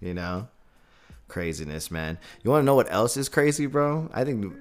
You 0.00 0.14
know? 0.14 0.48
Craziness, 1.28 1.90
man. 1.90 2.18
You 2.42 2.50
wanna 2.50 2.64
know 2.64 2.74
what 2.74 2.90
else 2.92 3.16
is 3.16 3.28
crazy, 3.28 3.66
bro? 3.66 4.08
I 4.12 4.24
think 4.24 4.54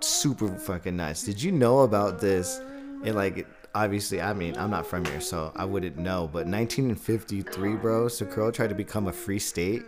super 0.00 0.48
fucking 0.48 0.96
nuts. 0.96 1.24
Did 1.24 1.42
you 1.42 1.52
know 1.52 1.80
about 1.80 2.20
this 2.20 2.60
And 3.04 3.14
like 3.14 3.46
obviously 3.74 4.20
I 4.20 4.32
mean 4.32 4.56
I'm 4.56 4.70
not 4.70 4.86
from 4.86 5.04
here 5.04 5.20
so 5.20 5.52
I 5.54 5.64
wouldn't 5.64 5.98
know, 5.98 6.22
but 6.32 6.46
1953, 6.46 7.74
bro, 7.74 8.08
Socorro 8.08 8.50
tried 8.50 8.70
to 8.70 8.74
become 8.74 9.08
a 9.08 9.12
free 9.12 9.38
state. 9.38 9.82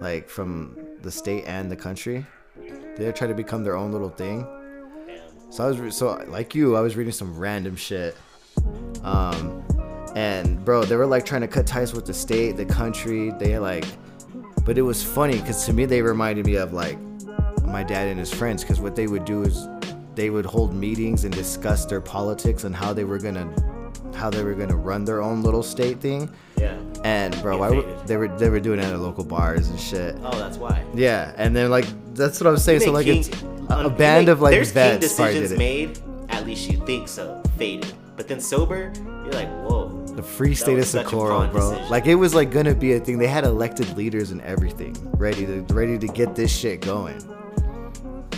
Like 0.00 0.28
from 0.28 0.78
the 1.02 1.10
state 1.10 1.44
and 1.46 1.70
the 1.70 1.76
country. 1.76 2.24
They 2.96 3.12
tried 3.12 3.28
to 3.28 3.34
become 3.34 3.64
their 3.64 3.76
own 3.76 3.92
little 3.92 4.08
thing. 4.08 4.46
So 5.50 5.64
I 5.64 5.68
was 5.68 5.78
re- 5.78 5.90
so 5.90 6.24
like 6.28 6.54
you, 6.54 6.76
I 6.76 6.80
was 6.80 6.96
reading 6.96 7.12
some 7.12 7.38
random 7.38 7.76
shit. 7.76 8.16
Um 9.04 9.64
and 10.14 10.64
bro, 10.64 10.84
they 10.84 10.96
were 10.96 11.06
like 11.06 11.24
trying 11.24 11.42
to 11.42 11.48
cut 11.48 11.66
ties 11.66 11.92
with 11.92 12.06
the 12.06 12.14
state, 12.14 12.56
the 12.56 12.64
country. 12.64 13.30
They 13.38 13.58
like 13.58 13.84
but 14.64 14.76
it 14.76 14.82
was 14.82 15.02
funny 15.02 15.38
cuz 15.40 15.64
to 15.66 15.72
me 15.72 15.86
they 15.86 16.02
reminded 16.02 16.44
me 16.46 16.56
of 16.56 16.72
like 16.72 16.98
my 17.64 17.82
dad 17.82 18.08
and 18.08 18.18
his 18.18 18.32
friends 18.32 18.64
cuz 18.64 18.80
what 18.80 18.96
they 18.96 19.06
would 19.06 19.24
do 19.24 19.42
is 19.42 19.66
they 20.14 20.30
would 20.30 20.44
hold 20.46 20.74
meetings 20.74 21.24
and 21.24 21.32
discuss 21.34 21.84
their 21.84 22.00
politics 22.00 22.64
and 22.64 22.74
how 22.74 22.92
they 22.92 23.04
were 23.04 23.18
to 23.18 23.46
how 24.14 24.28
they 24.30 24.42
were 24.42 24.54
to 24.54 24.74
run 24.74 25.04
their 25.04 25.22
own 25.22 25.42
little 25.42 25.62
state 25.62 26.00
thing. 26.00 26.28
Yeah. 26.58 26.74
And 27.04 27.40
bro, 27.40 27.52
Get 27.52 27.60
why 27.60 27.70
would, 27.70 28.06
they 28.08 28.16
were 28.16 28.28
they 28.36 28.50
were 28.50 28.58
doing 28.58 28.80
it 28.80 28.84
at 28.84 28.98
local 28.98 29.22
bars 29.24 29.68
and 29.68 29.78
shit. 29.78 30.16
Oh, 30.24 30.36
that's 30.38 30.56
why. 30.58 30.82
Yeah, 30.94 31.32
and 31.36 31.54
then 31.54 31.70
like 31.70 31.86
that's 32.14 32.40
what 32.40 32.48
I 32.48 32.50
was 32.50 32.64
saying. 32.64 32.80
So 32.80 32.90
like 32.90 33.06
make 33.06 33.28
it's 33.28 33.42
a, 33.70 33.84
a 33.86 33.90
band 33.90 34.26
make- 34.26 34.32
of 34.32 34.40
like 34.40 34.52
there's 34.52 34.72
king 34.72 34.98
vets 34.98 35.00
did 35.00 35.08
decisions 35.08 35.56
made. 35.58 35.98
At 36.30 36.44
least 36.46 36.68
you 36.70 36.84
think 36.84 37.06
so. 37.08 37.40
Faded, 37.56 37.92
but 38.18 38.26
then 38.26 38.40
sober, 38.40 38.92
you're 38.96 39.32
like, 39.32 39.48
whoa. 39.62 40.04
The 40.16 40.24
free 40.24 40.52
state 40.52 40.80
of 40.80 40.86
Socorro, 40.86 41.46
bro. 41.52 41.70
decision. 41.70 41.88
Like 41.88 42.06
it 42.06 42.16
was 42.16 42.34
like 42.34 42.50
gonna 42.50 42.74
be 42.74 42.94
a 42.94 42.98
thing. 43.00 43.18
They 43.18 43.28
had 43.28 43.44
elected 43.44 43.96
leaders 43.96 44.32
and 44.32 44.42
everything 44.42 44.96
ready 45.12 45.46
to 45.46 45.60
ready 45.72 45.96
to 45.96 46.08
get 46.08 46.34
this 46.34 46.54
shit 46.54 46.80
going. 46.80 47.16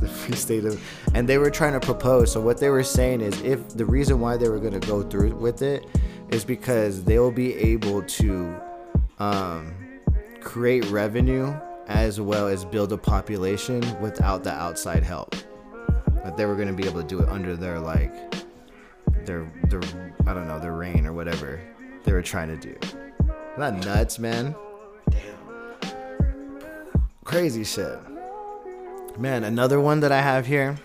the 0.00 0.06
free 0.06 0.36
state 0.36 0.66
of, 0.66 0.78
and 1.14 1.26
they 1.26 1.38
were 1.38 1.50
trying 1.50 1.72
to 1.72 1.80
propose. 1.80 2.30
So 2.30 2.42
what 2.42 2.58
they 2.58 2.68
were 2.68 2.84
saying 2.84 3.22
is, 3.22 3.40
if 3.40 3.70
the 3.70 3.86
reason 3.86 4.20
why 4.20 4.36
they 4.36 4.50
were 4.50 4.60
gonna 4.60 4.80
go 4.80 5.02
through 5.02 5.34
with 5.36 5.62
it 5.62 5.86
is 6.28 6.44
because 6.44 7.02
they'll 7.04 7.32
be 7.32 7.54
able 7.54 8.02
to 8.02 8.54
um, 9.18 9.74
create 10.42 10.84
revenue 10.90 11.58
as 11.86 12.20
well 12.20 12.46
as 12.46 12.66
build 12.66 12.92
a 12.92 12.98
population 12.98 13.80
without 13.98 14.44
the 14.44 14.52
outside 14.52 15.02
help. 15.02 15.34
That 16.22 16.36
they 16.36 16.44
were 16.44 16.54
gonna 16.54 16.74
be 16.74 16.86
able 16.86 17.00
to 17.00 17.08
do 17.08 17.20
it 17.20 17.30
under 17.30 17.56
their 17.56 17.80
like 17.80 18.12
their 19.28 19.46
their 19.68 19.82
I 20.26 20.32
don't 20.34 20.48
know 20.48 20.58
their 20.58 20.72
reign 20.72 21.06
or 21.06 21.12
whatever 21.12 21.60
they 22.04 22.12
were 22.12 22.22
trying 22.22 22.48
to 22.48 22.56
do. 22.56 22.74
Not 23.58 23.84
nuts, 23.84 24.18
man. 24.18 24.54
Damn. 25.10 25.90
Crazy 27.24 27.62
shit. 27.64 27.98
Man, 29.18 29.44
another 29.44 29.80
one 29.80 30.00
that 30.00 30.12
I 30.12 30.20
have 30.22 30.46
here. 30.46 30.76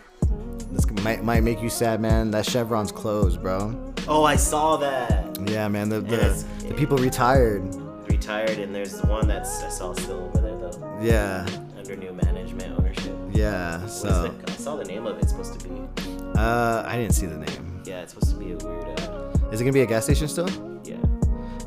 This 0.71 0.89
might, 1.03 1.23
might 1.23 1.43
make 1.43 1.61
you 1.61 1.69
sad, 1.69 2.01
man. 2.01 2.31
That 2.31 2.45
Chevron's 2.45 2.91
closed, 2.91 3.41
bro. 3.41 3.93
Oh, 4.07 4.23
I 4.23 4.35
saw 4.35 4.75
that. 4.77 5.37
Yeah, 5.47 5.67
man. 5.67 5.87
The 5.89 6.01
the, 6.01 6.45
the 6.67 6.73
people 6.73 6.97
retired. 6.97 7.63
Retired, 8.09 8.57
and 8.59 8.73
there's 8.75 9.01
one 9.03 9.27
that's 9.27 9.61
I 9.63 9.69
saw 9.69 9.93
still 9.93 10.25
over 10.25 10.39
there 10.41 10.57
though, 10.57 10.97
Yeah, 11.01 11.45
under 11.77 11.95
new 11.95 12.11
management 12.13 12.77
ownership. 12.77 13.15
yeah. 13.31 13.79
What 13.81 13.89
So, 13.89 14.25
it? 14.25 14.49
I 14.49 14.53
saw 14.55 14.75
the 14.75 14.85
name 14.85 15.05
of 15.07 15.17
it. 15.17 15.23
It's 15.23 15.31
supposed 15.31 15.59
to 15.59 15.69
be. 15.69 15.75
uh, 16.37 16.83
I 16.85 16.97
didn't 16.97 17.13
see 17.13 17.25
the 17.27 17.37
name. 17.37 17.72
Yeah, 17.93 18.01
it's 18.01 18.13
supposed 18.15 18.31
to 18.33 18.37
be 18.39 18.53
a 18.53 18.57
weird. 18.57 18.99
Uh, 19.01 19.29
Is 19.51 19.61
it 19.61 19.65
gonna 19.65 19.71
be 19.71 19.81
a 19.81 19.85
gas 19.85 20.05
station 20.05 20.27
still? 20.27 20.49
yeah. 20.83 20.95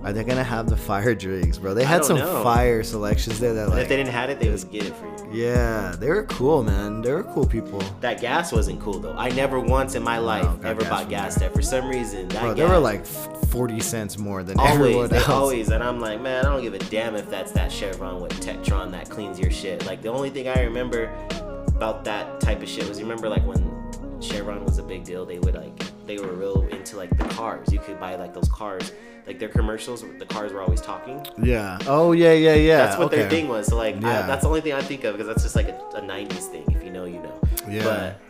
Are 0.02 0.12
they 0.12 0.24
gonna 0.24 0.42
have 0.42 0.68
the 0.68 0.76
fire 0.76 1.14
drinks, 1.14 1.56
bro? 1.58 1.72
They 1.72 1.84
had 1.84 2.04
some 2.04 2.18
know. 2.18 2.42
fire 2.42 2.82
selections 2.82 3.38
there 3.38 3.54
that 3.54 3.64
And 3.66 3.70
like. 3.74 3.82
if 3.82 3.88
they 3.88 3.96
didn't 3.96 4.10
have 4.12 4.28
it, 4.30 4.40
they 4.40 4.48
would 4.50 4.70
get 4.72 4.86
it 4.86 4.94
for 4.96 5.06
you. 5.06 5.44
yeah, 5.44 5.94
they 5.98 6.08
were 6.08 6.24
cool, 6.24 6.64
man. 6.64 7.00
They 7.00 7.12
were 7.12 7.22
cool 7.22 7.46
people. 7.46 7.78
That 8.00 8.20
gas 8.20 8.52
wasn't 8.52 8.80
cool 8.80 8.98
though. 8.98 9.14
I 9.16 9.28
never 9.30 9.60
once 9.60 9.94
in 9.94 10.02
my 10.02 10.18
life 10.18 10.42
got 10.62 10.64
ever 10.64 10.80
gas 10.80 10.90
bought 10.90 11.08
gas 11.08 11.34
there. 11.36 11.48
there. 11.48 11.54
For 11.54 11.62
some 11.62 11.88
reason, 11.88 12.26
that 12.30 12.40
Bro, 12.40 12.54
gas, 12.54 12.68
they 12.68 12.74
were 12.74 12.80
like 12.80 13.06
40 13.06 13.78
cents 13.78 14.18
more 14.18 14.42
than 14.42 14.58
always, 14.58 14.74
everyone 14.74 15.12
else. 15.14 15.28
always, 15.28 15.68
and 15.70 15.82
I'm 15.82 16.00
like, 16.00 16.20
man, 16.20 16.44
I 16.44 16.48
don't 16.50 16.62
give 16.62 16.74
a 16.74 16.80
damn 16.90 17.14
if 17.14 17.30
that's 17.30 17.52
that 17.52 17.70
Chevron 17.70 18.20
with 18.20 18.32
Techron 18.40 18.90
that 18.90 19.08
cleans 19.10 19.38
your 19.38 19.52
shit. 19.52 19.86
Like 19.86 20.02
the 20.02 20.08
only 20.08 20.30
thing 20.30 20.48
I 20.48 20.62
remember 20.62 21.04
about 21.68 22.02
that 22.04 22.40
type 22.40 22.62
of 22.62 22.68
shit 22.68 22.88
was 22.88 22.98
you 22.98 23.04
remember 23.04 23.28
like 23.28 23.44
when 23.46 23.72
Chevron 24.20 24.64
was 24.64 24.78
a 24.78 24.82
big 24.82 25.04
deal, 25.04 25.24
they 25.24 25.38
would 25.38 25.54
like 25.54 25.72
they 26.06 26.18
were 26.18 26.32
real 26.32 26.66
into 26.68 26.96
like 26.96 27.16
the 27.16 27.24
cars. 27.24 27.72
You 27.72 27.78
could 27.78 27.98
buy 27.98 28.16
like 28.16 28.32
those 28.32 28.48
cars, 28.48 28.92
like 29.26 29.38
their 29.38 29.48
commercials. 29.48 30.04
The 30.18 30.26
cars 30.26 30.52
were 30.52 30.62
always 30.62 30.80
talking. 30.80 31.24
Yeah. 31.42 31.78
Oh 31.86 32.12
yeah, 32.12 32.32
yeah, 32.32 32.54
yeah. 32.54 32.78
That's 32.78 32.98
what 32.98 33.08
okay. 33.08 33.16
their 33.18 33.30
thing 33.30 33.48
was. 33.48 33.66
So 33.66 33.76
like, 33.76 33.96
I, 33.96 34.22
that's 34.22 34.42
the 34.42 34.48
only 34.48 34.60
thing 34.60 34.72
I 34.72 34.82
think 34.82 35.04
of 35.04 35.14
because 35.14 35.26
that's 35.26 35.42
just 35.42 35.56
like 35.56 35.68
a, 35.68 35.78
a 35.94 36.00
'90s 36.00 36.50
thing. 36.50 36.64
If 36.68 36.82
you 36.84 36.90
know, 36.90 37.04
you 37.04 37.20
know. 37.20 37.40
Yeah. 37.68 37.82
But 37.82 38.20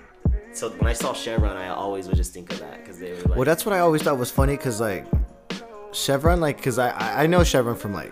so 0.57 0.71
when 0.71 0.87
I 0.87 0.95
saw 0.95 1.13
Chevron, 1.13 1.57
I 1.57 1.69
always 1.69 2.09
would 2.09 2.17
just 2.17 2.33
think 2.33 2.51
of 2.51 2.61
that 2.61 2.79
because 2.79 2.99
they 2.99 3.13
were 3.13 3.19
like, 3.19 3.37
Well, 3.37 3.45
that's 3.45 3.67
what 3.67 3.75
I 3.75 3.81
always 3.81 4.03
thought 4.03 4.19
was 4.19 4.31
funny 4.31 4.57
because 4.57 4.81
like 4.81 5.07
Chevron, 5.93 6.41
like, 6.41 6.63
cause 6.63 6.79
I 6.79 6.91
I 6.91 7.25
I 7.25 7.27
know 7.27 7.45
Chevron 7.45 7.77
from 7.77 7.93
like 7.93 8.11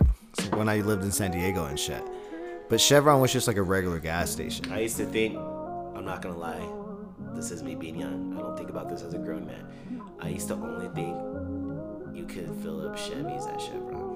when 0.53 0.69
I 0.69 0.81
lived 0.81 1.05
in 1.05 1.13
San 1.13 1.31
Diego 1.31 1.65
and 1.65 1.79
shit, 1.79 2.03
but 2.69 2.81
Chevron 2.81 3.21
was 3.21 3.33
just 3.33 3.47
like 3.49 3.57
a 3.57 3.63
regular 3.63 3.99
gas 3.99 4.31
station. 4.31 4.71
I 4.71 4.81
used 4.81 4.97
to 4.99 5.07
think, 5.07 5.37
I'm 5.37 6.05
not 6.05 6.21
gonna 6.21 6.37
lie, 6.37 6.69
this 7.35 7.51
is 7.51 7.63
me 7.63 7.75
being 7.75 7.97
young. 7.99 8.35
I 8.37 8.41
don't 8.41 8.57
think 8.57 8.71
about 8.71 8.89
this 8.89 9.03
as 9.03 9.15
a 9.15 9.19
grown 9.19 9.47
man. 9.47 9.67
I 10.21 10.29
used 10.29 10.49
to 10.49 10.55
only 10.55 10.89
think 10.95 11.17
you 12.17 12.25
could 12.27 12.51
fill 12.63 12.89
up 12.89 12.97
Chevys 12.97 13.53
at 13.53 13.61
Chevron. 13.61 14.13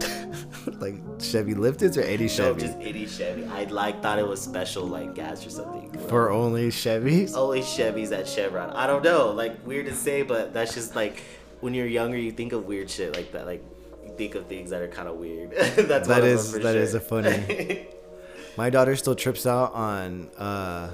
like 0.80 0.94
Chevy 1.20 1.54
Lifteds 1.54 1.96
or 1.96 2.02
any 2.02 2.26
No, 2.38 2.54
just 2.54 2.76
any 2.80 3.06
Chevy. 3.06 3.44
I 3.46 3.64
like 3.64 4.02
thought 4.02 4.18
it 4.18 4.26
was 4.26 4.40
special 4.40 4.84
like 4.86 5.14
gas 5.14 5.46
or 5.46 5.50
something. 5.50 5.90
for 6.08 6.30
only 6.30 6.68
Chevys. 6.68 7.34
only 7.36 7.60
Chevys 7.60 8.12
at 8.16 8.26
Chevron. 8.28 8.70
I 8.70 8.86
don't 8.86 9.02
know, 9.04 9.30
like 9.32 9.66
weird 9.66 9.86
to 9.86 9.94
say, 9.94 10.22
but 10.22 10.52
that's 10.54 10.74
just 10.74 10.94
like 10.96 11.22
when 11.60 11.74
you're 11.74 11.86
younger, 11.86 12.16
you 12.16 12.32
think 12.32 12.52
of 12.52 12.66
weird 12.66 12.88
shit 12.90 13.14
like 13.16 13.32
that. 13.32 13.46
Like 13.46 13.62
you 14.06 14.14
think 14.16 14.34
of 14.34 14.46
things 14.46 14.70
that 14.70 14.80
are 14.82 14.88
kind 14.88 15.08
of 15.08 15.16
weird. 15.16 15.50
that's 15.76 16.08
That 16.08 16.24
is- 16.24 16.46
of 16.46 16.52
them 16.52 16.60
for 16.60 16.66
that 16.66 16.72
sure. 16.74 16.82
is 16.82 16.94
a 16.94 17.00
funny- 17.00 17.86
My 18.56 18.68
daughter 18.70 18.94
still 18.96 19.14
trips 19.14 19.46
out 19.46 19.72
on 19.74 20.28
uh 20.38 20.90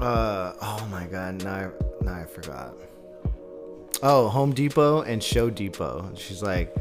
uh 0.00 0.52
oh 0.60 0.88
my 0.90 1.06
god, 1.06 1.42
now 1.42 1.54
I, 1.54 2.04
now 2.04 2.14
I 2.14 2.24
forgot. 2.24 2.74
Oh, 4.02 4.28
Home 4.28 4.52
Depot 4.52 5.02
and 5.02 5.22
Shoe 5.22 5.50
Depot. 5.50 6.12
She's 6.14 6.42
like 6.42 6.74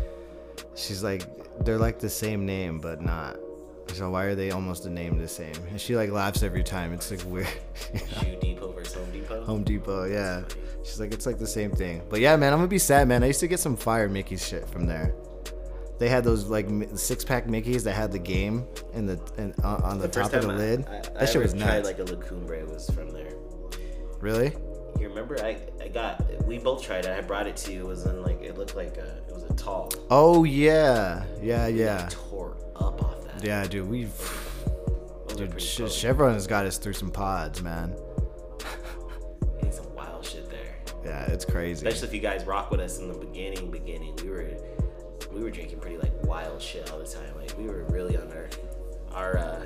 she's 0.76 1.04
like 1.04 1.24
they're 1.64 1.78
like 1.78 2.00
the 2.00 2.10
same 2.10 2.46
name 2.46 2.80
but 2.80 3.02
not. 3.02 3.38
So 3.94 4.10
why 4.10 4.26
are 4.26 4.36
they 4.36 4.52
almost 4.52 4.84
the 4.84 4.90
name 4.90 5.18
the 5.20 5.28
same? 5.28 5.54
And 5.70 5.80
she 5.80 5.96
like 5.96 6.12
laughs 6.12 6.44
every 6.44 6.64
time. 6.64 6.92
It's 6.92 7.12
like 7.12 7.24
weird. 7.26 7.48
Shoe 8.22 8.36
Depot 8.42 8.72
versus 8.74 8.96
Home 8.96 9.12
Depot. 9.12 9.44
Home 9.46 9.64
Depot, 9.64 10.06
yeah. 10.06 10.44
She's 10.84 11.00
like, 11.00 11.14
it's 11.14 11.26
like 11.26 11.38
the 11.38 11.48
same 11.48 11.72
thing. 11.72 12.02
But 12.10 12.20
yeah, 12.20 12.36
man, 12.36 12.52
I'm 12.52 12.60
gonna 12.60 12.68
be 12.68 12.80
sad, 12.80 13.08
man. 13.08 13.24
I 13.24 13.28
used 13.28 13.40
to 13.40 13.48
get 13.48 13.60
some 13.60 13.78
fire 13.78 14.10
Mickey 14.10 14.38
shit 14.38 14.68
from 14.68 14.86
there. 14.86 15.14
They 15.98 16.10
had 16.10 16.24
those 16.24 16.46
like 16.46 16.68
six 16.96 17.24
pack 17.24 17.46
Mickeys 17.48 17.84
that 17.84 17.94
had 17.94 18.12
the 18.12 18.20
game 18.20 18.66
in 18.94 19.06
the 19.06 19.20
in, 19.38 19.54
on, 19.64 19.82
on 19.84 20.00
the, 20.00 20.08
The 20.08 20.14
top 20.22 20.34
of 20.34 20.44
the 20.44 20.50
I- 20.50 20.56
lid. 20.56 20.86
I, 20.88 20.98
I 20.98 21.02
that 21.20 21.30
shit 21.30 21.42
was 21.42 21.54
tried 21.54 21.86
like 21.86 22.00
a 22.00 22.04
La 22.04 22.16
Cumbre 22.22 22.66
was 22.66 22.90
from 22.90 23.12
there. 23.12 23.34
really? 24.20 24.52
You 25.00 25.10
remember? 25.10 25.38
I, 25.44 25.58
I 25.82 25.90
got 25.90 26.46
we 26.46 26.58
both 26.58 26.82
tried 26.84 27.06
it. 27.06 27.12
I 27.12 27.22
brought 27.22 27.48
it 27.48 27.56
to 27.58 27.74
you. 27.74 27.82
It 27.82 27.88
was 27.88 28.06
in 28.06 28.22
like 28.24 28.42
it 28.42 28.58
looked 28.58 28.76
like 28.76 28.98
a 28.98 29.18
it 29.28 29.34
was 29.34 29.44
a 29.44 29.54
tall. 29.54 29.92
Oh 30.10 30.44
yeah, 30.46 31.24
yeah, 31.42 31.68
We 31.68 31.80
yeah, 31.82 32.08
Tore 32.10 32.56
up 32.76 33.04
off 33.04 33.22
that. 33.26 33.44
yeah, 33.44 33.66
dude. 33.68 33.90
We, 33.90 34.08
dude, 35.36 35.52
cool. 35.52 35.88
Chevron 35.88 36.34
has 36.34 36.48
got 36.48 36.66
us 36.66 36.78
through 36.78 36.94
some 36.94 37.12
pods, 37.12 37.62
man. 37.62 37.94
It's 39.62 39.78
some 39.78 39.94
wild 39.96 40.26
shit 40.26 40.50
there. 40.50 40.76
Yeah, 41.04 41.26
it's 41.26 41.46
crazy. 41.46 41.86
Especially 41.86 42.08
if 42.08 42.14
you 42.14 42.22
guys 42.22 42.46
rock 42.46 42.72
with 42.72 42.80
us 42.80 43.00
in 43.00 43.08
the 43.08 43.18
beginning. 43.18 43.72
Beginning, 43.72 44.16
we 44.24 44.30
were 44.30 44.42
we 45.36 45.44
were 45.44 45.52
drinking 45.52 45.80
pretty 45.80 45.98
like 45.98 46.14
wild 46.24 46.62
shit 46.62 46.90
all 46.92 47.00
the 47.00 47.06
time. 47.06 47.36
Like 47.38 47.56
we 47.58 47.66
were 47.66 47.84
really 47.90 48.18
on 48.18 48.32
our 48.32 48.50
our 49.14 49.38
uh, 49.38 49.66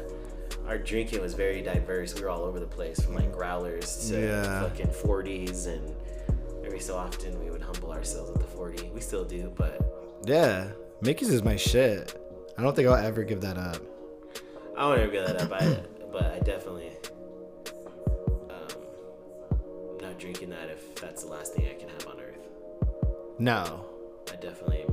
our 0.67 0.77
drinking 0.77 1.21
was 1.21 1.33
very 1.35 1.61
diverse. 1.61 2.13
We 2.15 2.21
were 2.21 2.29
all 2.29 2.43
over 2.43 2.59
the 2.59 2.67
place 2.67 2.99
from 2.99 3.15
like 3.15 3.31
growlers 3.31 4.09
to 4.09 4.19
Yeah. 4.19 4.61
fucking 4.67 4.87
40s, 4.87 5.67
and 5.67 5.95
every 6.65 6.79
so 6.79 6.95
often 6.97 7.39
we 7.43 7.49
would 7.51 7.61
humble 7.61 7.91
ourselves 7.91 8.31
with 8.31 8.41
the 8.41 8.47
40. 8.47 8.91
We 8.93 8.99
still 9.01 9.23
do, 9.25 9.51
but 9.55 9.79
Yeah, 10.25 10.67
Mickey's 11.01 11.29
is 11.29 11.43
my 11.43 11.55
shit. 11.55 12.19
I 12.57 12.61
don't 12.63 12.75
think 12.75 12.87
I'll 12.87 12.95
ever 12.95 13.23
give 13.23 13.41
that 13.41 13.57
up. 13.57 13.77
I 14.77 14.85
won't 14.87 14.99
ever 15.01 15.11
give 15.11 15.25
that 15.27 15.41
up. 15.41 15.51
I, 15.51 15.79
but 16.11 16.25
I 16.25 16.39
definitely 16.39 16.91
um, 18.49 18.67
not 20.01 20.17
drinking 20.19 20.49
that 20.49 20.69
if 20.69 20.95
that's 20.95 21.23
the 21.23 21.29
last 21.29 21.53
thing 21.53 21.67
I 21.69 21.73
can 21.79 21.89
have 21.89 22.07
on 22.07 22.19
earth. 22.19 22.47
No, 23.39 23.85
I 24.31 24.35
definitely 24.35 24.85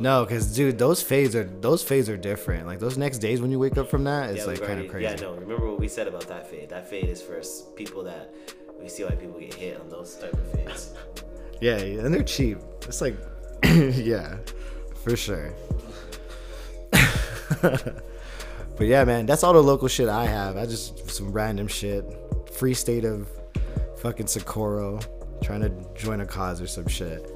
no, 0.00 0.24
because 0.24 0.54
dude, 0.54 0.78
those 0.78 1.02
fades 1.02 1.34
are 1.34 1.44
those 1.44 1.82
fades 1.82 2.08
are 2.08 2.16
different. 2.16 2.66
Like 2.66 2.78
those 2.78 2.96
next 2.98 3.18
days 3.18 3.40
when 3.40 3.50
you 3.50 3.58
wake 3.58 3.76
up 3.76 3.88
from 3.88 4.04
that, 4.04 4.30
it's 4.30 4.40
Yeah, 4.40 4.46
like 4.46 4.62
kind 4.62 4.80
of 4.80 4.88
crazy. 4.88 5.04
Yeah, 5.04 5.20
no. 5.20 5.34
Remember 5.34 5.68
what 5.68 5.80
we 5.80 5.88
said 5.88 6.06
about 6.06 6.26
that 6.28 6.48
fade? 6.50 6.68
That 6.68 6.88
fade 6.88 7.08
is 7.08 7.22
for 7.22 7.40
people 7.74 8.04
that 8.04 8.32
we 8.80 8.88
see 8.88 9.04
why 9.04 9.10
people 9.10 9.38
get 9.40 9.54
hit 9.54 9.80
on 9.80 9.88
those 9.88 10.16
type 10.16 10.32
of 10.32 10.52
fades. 10.52 10.94
Yeah, 11.60 11.76
and 11.78 12.14
they're 12.14 12.22
cheap. 12.22 12.58
It's 12.82 13.00
like, 13.00 13.16
yeah, 13.64 14.36
for 15.02 15.16
sure. 15.16 15.52
but 17.60 17.92
yeah, 18.78 19.02
man, 19.02 19.26
that's 19.26 19.42
all 19.42 19.52
the 19.52 19.60
local 19.60 19.88
shit 19.88 20.08
I 20.08 20.26
have. 20.26 20.56
I 20.56 20.66
just 20.66 21.10
some 21.10 21.32
random 21.32 21.66
shit. 21.66 22.04
Free 22.52 22.74
state 22.74 23.04
of 23.04 23.28
fucking 23.96 24.28
Socorro, 24.28 25.00
trying 25.42 25.62
to 25.62 25.70
join 25.94 26.20
a 26.20 26.26
cause 26.26 26.60
or 26.60 26.68
some 26.68 26.86
shit. 26.86 27.28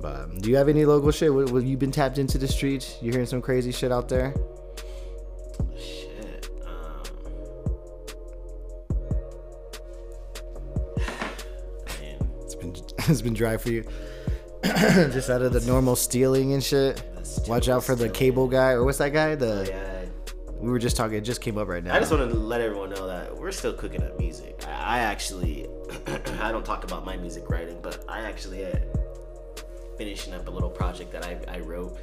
But 0.00 0.38
do 0.40 0.50
you 0.50 0.56
have 0.56 0.68
any 0.68 0.84
local 0.84 1.10
shit? 1.10 1.32
What, 1.32 1.50
what 1.50 1.64
you 1.64 1.76
been 1.76 1.92
tapped 1.92 2.18
into 2.18 2.38
the 2.38 2.48
streets? 2.48 2.96
You 3.02 3.10
hearing 3.12 3.26
some 3.26 3.42
crazy 3.42 3.72
shit 3.72 3.92
out 3.92 4.08
there? 4.08 4.34
Shit. 5.78 6.48
Um, 6.66 7.02
It's 12.42 12.54
been 12.54 12.74
it's 12.98 13.22
been 13.22 13.34
dry 13.34 13.56
for 13.56 13.70
you. 13.70 13.84
just 14.64 15.30
out 15.30 15.42
of 15.42 15.52
the 15.52 15.60
normal 15.66 15.96
stealing 15.96 16.52
and 16.52 16.62
shit. 16.62 17.02
Watch 17.46 17.68
out 17.68 17.84
for 17.84 17.94
the 17.94 18.08
cable 18.08 18.48
guy 18.48 18.70
or 18.70 18.84
what's 18.84 18.98
that 18.98 19.12
guy? 19.12 19.34
The 19.34 19.66
yeah. 19.68 20.34
we 20.58 20.70
were 20.70 20.78
just 20.78 20.96
talking. 20.96 21.16
It 21.16 21.22
just 21.22 21.40
came 21.40 21.58
up 21.58 21.68
right 21.68 21.84
now. 21.84 21.94
I 21.94 21.98
just 21.98 22.10
want 22.10 22.30
to 22.30 22.36
let 22.36 22.60
everyone 22.60 22.90
know 22.90 23.06
that 23.06 23.36
we're 23.36 23.52
still 23.52 23.72
cooking 23.72 24.02
up 24.02 24.18
music. 24.18 24.62
I, 24.66 24.70
I 24.70 24.98
actually, 25.00 25.66
I 26.40 26.52
don't 26.52 26.64
talk 26.64 26.84
about 26.84 27.04
my 27.04 27.16
music 27.16 27.48
writing, 27.50 27.78
but 27.82 28.04
I 28.08 28.20
actually 28.20 28.64
uh, 28.64 28.76
finishing 30.00 30.32
up 30.32 30.48
a 30.48 30.50
little 30.50 30.70
project 30.70 31.12
that 31.12 31.26
I, 31.26 31.38
I 31.46 31.58
wrote. 31.58 31.98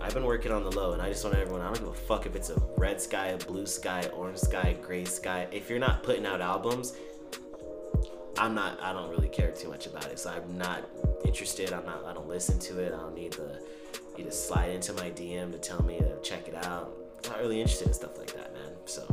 I've 0.00 0.12
been 0.12 0.24
working 0.24 0.50
on 0.50 0.64
the 0.64 0.72
low, 0.72 0.92
and 0.92 1.00
I 1.00 1.08
just 1.08 1.22
want 1.22 1.36
everyone. 1.36 1.60
I 1.60 1.66
don't 1.66 1.78
give 1.78 1.86
a 1.86 1.94
fuck 1.94 2.26
if 2.26 2.34
it's 2.34 2.50
a 2.50 2.60
red 2.76 3.00
sky, 3.00 3.28
a 3.28 3.38
blue 3.38 3.64
sky, 3.64 4.10
orange 4.12 4.38
sky, 4.38 4.76
gray 4.82 5.04
sky. 5.04 5.46
If 5.52 5.70
you're 5.70 5.78
not 5.78 6.02
putting 6.02 6.26
out 6.26 6.40
albums, 6.40 6.94
I'm 8.36 8.56
not. 8.56 8.82
I 8.82 8.92
don't 8.92 9.08
really 9.08 9.28
care 9.28 9.52
too 9.52 9.68
much 9.68 9.86
about 9.86 10.06
it. 10.06 10.18
So 10.18 10.30
I'm 10.30 10.58
not 10.58 10.90
interested. 11.24 11.72
I'm 11.72 11.86
not. 11.86 12.04
I 12.04 12.12
don't 12.12 12.28
listen 12.28 12.58
to 12.58 12.80
it. 12.80 12.92
I 12.92 12.96
don't 12.96 13.14
need 13.14 13.34
the 13.34 13.62
you 14.18 14.24
to 14.24 14.32
slide 14.32 14.70
into 14.70 14.92
my 14.94 15.10
DM 15.10 15.52
to 15.52 15.58
tell 15.58 15.82
me 15.84 15.98
to 15.98 16.20
check 16.22 16.48
it 16.48 16.56
out. 16.66 16.92
I'm 17.24 17.30
not 17.30 17.40
really 17.40 17.60
interested 17.60 17.86
in 17.86 17.94
stuff 17.94 18.18
like 18.18 18.32
that, 18.32 18.52
man. 18.52 18.72
So 18.86 19.06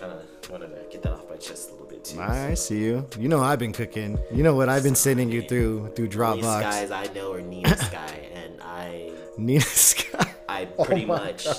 kind 0.00 0.12
of 0.12 0.50
wanted 0.50 0.68
to 0.68 0.80
get 0.90 1.02
that 1.02 1.12
off 1.12 1.28
my 1.28 1.36
chest 1.36 1.68
a 1.68 1.72
little 1.72 1.86
bit 1.86 2.04
too. 2.04 2.20
I 2.20 2.54
see 2.54 2.82
you. 2.84 3.06
You 3.18 3.28
know 3.28 3.40
I've 3.40 3.58
been 3.58 3.72
cooking. 3.72 4.18
You 4.32 4.42
know 4.42 4.54
what 4.54 4.68
I've 4.68 4.82
been 4.82 4.94
sending 4.94 5.30
you 5.30 5.42
through 5.42 5.92
through 5.94 6.08
These 6.08 6.16
Dropbox. 6.16 6.42
guys 6.62 6.90
I 6.90 7.06
know 7.14 7.32
are 7.34 7.40
Nina 7.42 7.76
Sky, 7.88 8.28
and 8.34 8.60
I, 8.62 9.10
Nina 9.36 9.60
Sky. 9.60 10.34
I 10.48 10.64
pretty 10.64 11.04
much. 11.04 11.46
Oh 11.46 11.54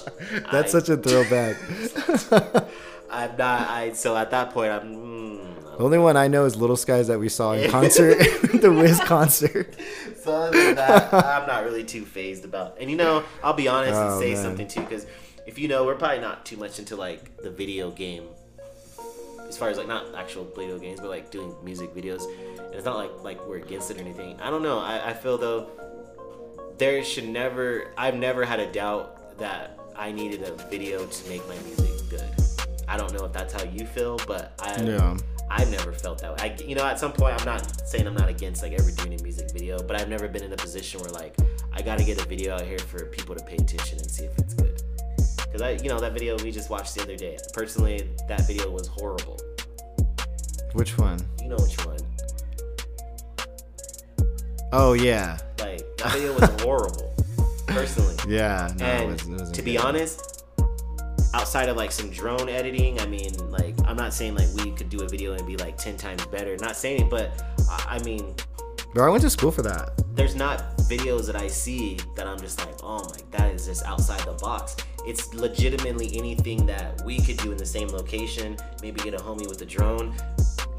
That's 0.51 0.75
I, 0.75 0.79
such 0.79 0.89
a 0.89 0.97
throwback. 0.97 1.55
I'm 3.09 3.35
not. 3.37 3.69
I 3.69 3.91
so 3.93 4.15
at 4.17 4.31
that 4.31 4.51
point 4.51 4.71
I'm. 4.71 4.95
Mm, 4.95 5.77
the 5.77 5.83
only 5.85 5.97
one 5.97 6.17
I 6.17 6.27
know 6.27 6.45
is 6.45 6.55
Little 6.57 6.75
Skies 6.75 7.07
that 7.07 7.19
we 7.19 7.29
saw 7.29 7.53
in 7.53 7.69
concert, 7.71 8.17
the 8.61 8.71
Wiz 8.71 8.99
concert. 8.99 9.75
So 10.21 10.33
other 10.33 10.65
than 10.65 10.75
that, 10.75 11.13
I'm 11.13 11.47
not 11.47 11.63
really 11.63 11.83
too 11.83 12.05
fazed 12.05 12.45
about. 12.45 12.77
And 12.79 12.89
you 12.91 12.97
know, 12.97 13.23
I'll 13.43 13.53
be 13.53 13.67
honest 13.67 13.93
and 13.95 14.09
Oh, 14.11 14.19
say 14.19 14.33
man. 14.33 14.43
something 14.43 14.67
too, 14.67 14.81
because 14.81 15.07
if 15.47 15.57
you 15.57 15.67
know, 15.67 15.85
we're 15.85 15.95
probably 15.95 16.19
not 16.19 16.45
too 16.45 16.57
much 16.57 16.79
into 16.79 16.95
like 16.95 17.37
the 17.37 17.49
video 17.49 17.91
game, 17.91 18.25
as 19.47 19.57
far 19.57 19.69
as 19.69 19.77
like 19.77 19.87
not 19.87 20.15
actual 20.15 20.45
video 20.55 20.77
games, 20.77 20.99
but 20.99 21.09
like 21.09 21.31
doing 21.31 21.53
music 21.63 21.93
videos. 21.93 22.23
And 22.57 22.75
it's 22.75 22.85
not 22.85 22.97
like 22.97 23.11
like 23.23 23.47
we're 23.47 23.57
against 23.57 23.91
it 23.91 23.97
or 23.97 24.01
anything. 24.01 24.39
I 24.39 24.49
don't 24.49 24.63
know. 24.63 24.79
I, 24.79 25.09
I 25.09 25.13
feel 25.13 25.37
though 25.37 25.69
there 26.77 27.03
should 27.03 27.27
never. 27.27 27.91
I've 27.97 28.15
never 28.15 28.45
had 28.45 28.59
a 28.59 28.71
doubt 28.71 29.37
that 29.37 29.77
I 29.95 30.11
needed 30.11 30.43
a 30.43 30.53
video 30.69 31.05
to 31.05 31.29
make 31.29 31.47
my 31.47 31.57
music 31.59 32.09
good. 32.09 32.31
I 32.87 32.97
don't 32.97 33.13
know 33.13 33.25
if 33.25 33.33
that's 33.33 33.53
how 33.53 33.63
you 33.63 33.85
feel, 33.85 34.19
but 34.27 34.53
I 34.59 34.81
Yeah. 34.81 35.17
I've 35.49 35.69
never 35.69 35.91
felt 35.91 36.19
that 36.19 36.31
way. 36.31 36.37
I, 36.39 36.63
you 36.63 36.75
know, 36.75 36.85
at 36.85 36.97
some 36.97 37.11
point, 37.11 37.37
I'm 37.37 37.45
not 37.45 37.85
saying 37.85 38.07
I'm 38.07 38.13
not 38.13 38.29
against 38.29 38.63
like 38.63 38.71
ever 38.71 38.89
doing 38.89 39.19
a 39.19 39.21
music 39.21 39.51
video, 39.51 39.83
but 39.83 39.99
I've 39.99 40.07
never 40.07 40.29
been 40.29 40.43
in 40.43 40.53
a 40.53 40.57
position 40.57 41.01
where 41.01 41.11
like 41.11 41.35
I 41.73 41.81
got 41.81 41.97
to 41.97 42.05
get 42.05 42.23
a 42.23 42.25
video 42.25 42.55
out 42.55 42.61
here 42.61 42.79
for 42.79 43.05
people 43.07 43.35
to 43.35 43.43
pay 43.43 43.55
attention 43.55 43.99
and 43.99 44.09
see 44.09 44.23
if 44.23 44.39
it's 44.39 44.53
good. 44.53 44.70
Because 45.51 45.61
I, 45.61 45.71
you 45.83 45.89
know, 45.89 45.99
that 45.99 46.13
video 46.13 46.37
we 46.43 46.51
just 46.51 46.69
watched 46.69 46.95
the 46.95 47.01
other 47.01 47.15
day. 47.17 47.37
Personally, 47.53 48.07
that 48.27 48.47
video 48.47 48.69
was 48.69 48.87
horrible. 48.87 49.37
Which 50.73 50.97
one? 50.97 51.19
You 51.41 51.49
know 51.49 51.57
which 51.57 51.85
one? 51.85 51.97
Oh 54.73 54.93
yeah, 54.93 55.37
Like 55.59 55.81
that 55.97 56.13
video 56.13 56.33
was 56.39 56.49
horrible. 56.61 57.13
Personally, 57.67 58.15
yeah. 58.27 58.71
No, 58.77 58.85
it 58.85 59.01
and 59.01 59.39
was, 59.39 59.49
it 59.49 59.53
to 59.53 59.61
be 59.61 59.73
good. 59.73 59.81
honest, 59.81 60.45
outside 61.33 61.67
of 61.67 61.75
like 61.75 61.91
some 61.91 62.09
drone 62.09 62.47
editing, 62.47 62.99
I 63.01 63.05
mean, 63.05 63.33
like 63.49 63.75
I'm 63.85 63.97
not 63.97 64.13
saying 64.13 64.35
like 64.35 64.47
we 64.55 64.71
could 64.71 64.89
do 64.89 65.01
a 65.03 65.07
video 65.09 65.33
and 65.33 65.45
be 65.45 65.57
like 65.57 65.77
ten 65.77 65.97
times 65.97 66.25
better. 66.27 66.55
Not 66.57 66.77
saying 66.77 67.01
it, 67.01 67.09
but 67.09 67.31
I, 67.69 67.97
I 67.99 68.03
mean, 68.03 68.33
bro, 68.93 69.07
I 69.07 69.09
went 69.09 69.23
to 69.23 69.29
school 69.29 69.51
for 69.51 69.61
that. 69.63 69.91
there's 70.15 70.35
not 70.35 70.77
videos 70.89 71.25
that 71.25 71.35
I 71.35 71.47
see 71.47 71.97
that 72.15 72.25
I'm 72.27 72.39
just 72.39 72.59
like, 72.65 72.75
oh 72.81 73.03
my, 73.09 73.17
that 73.37 73.53
is 73.53 73.65
just 73.65 73.83
outside 73.85 74.21
the 74.21 74.33
box. 74.33 74.77
It's 75.05 75.33
legitimately 75.33 76.15
anything 76.17 76.65
that 76.67 77.01
we 77.03 77.19
could 77.19 77.37
do 77.37 77.51
in 77.51 77.57
the 77.57 77.65
same 77.65 77.87
location. 77.89 78.57
Maybe 78.81 79.01
get 79.01 79.13
a 79.13 79.17
homie 79.17 79.47
with 79.49 79.61
a 79.61 79.65
drone, 79.65 80.13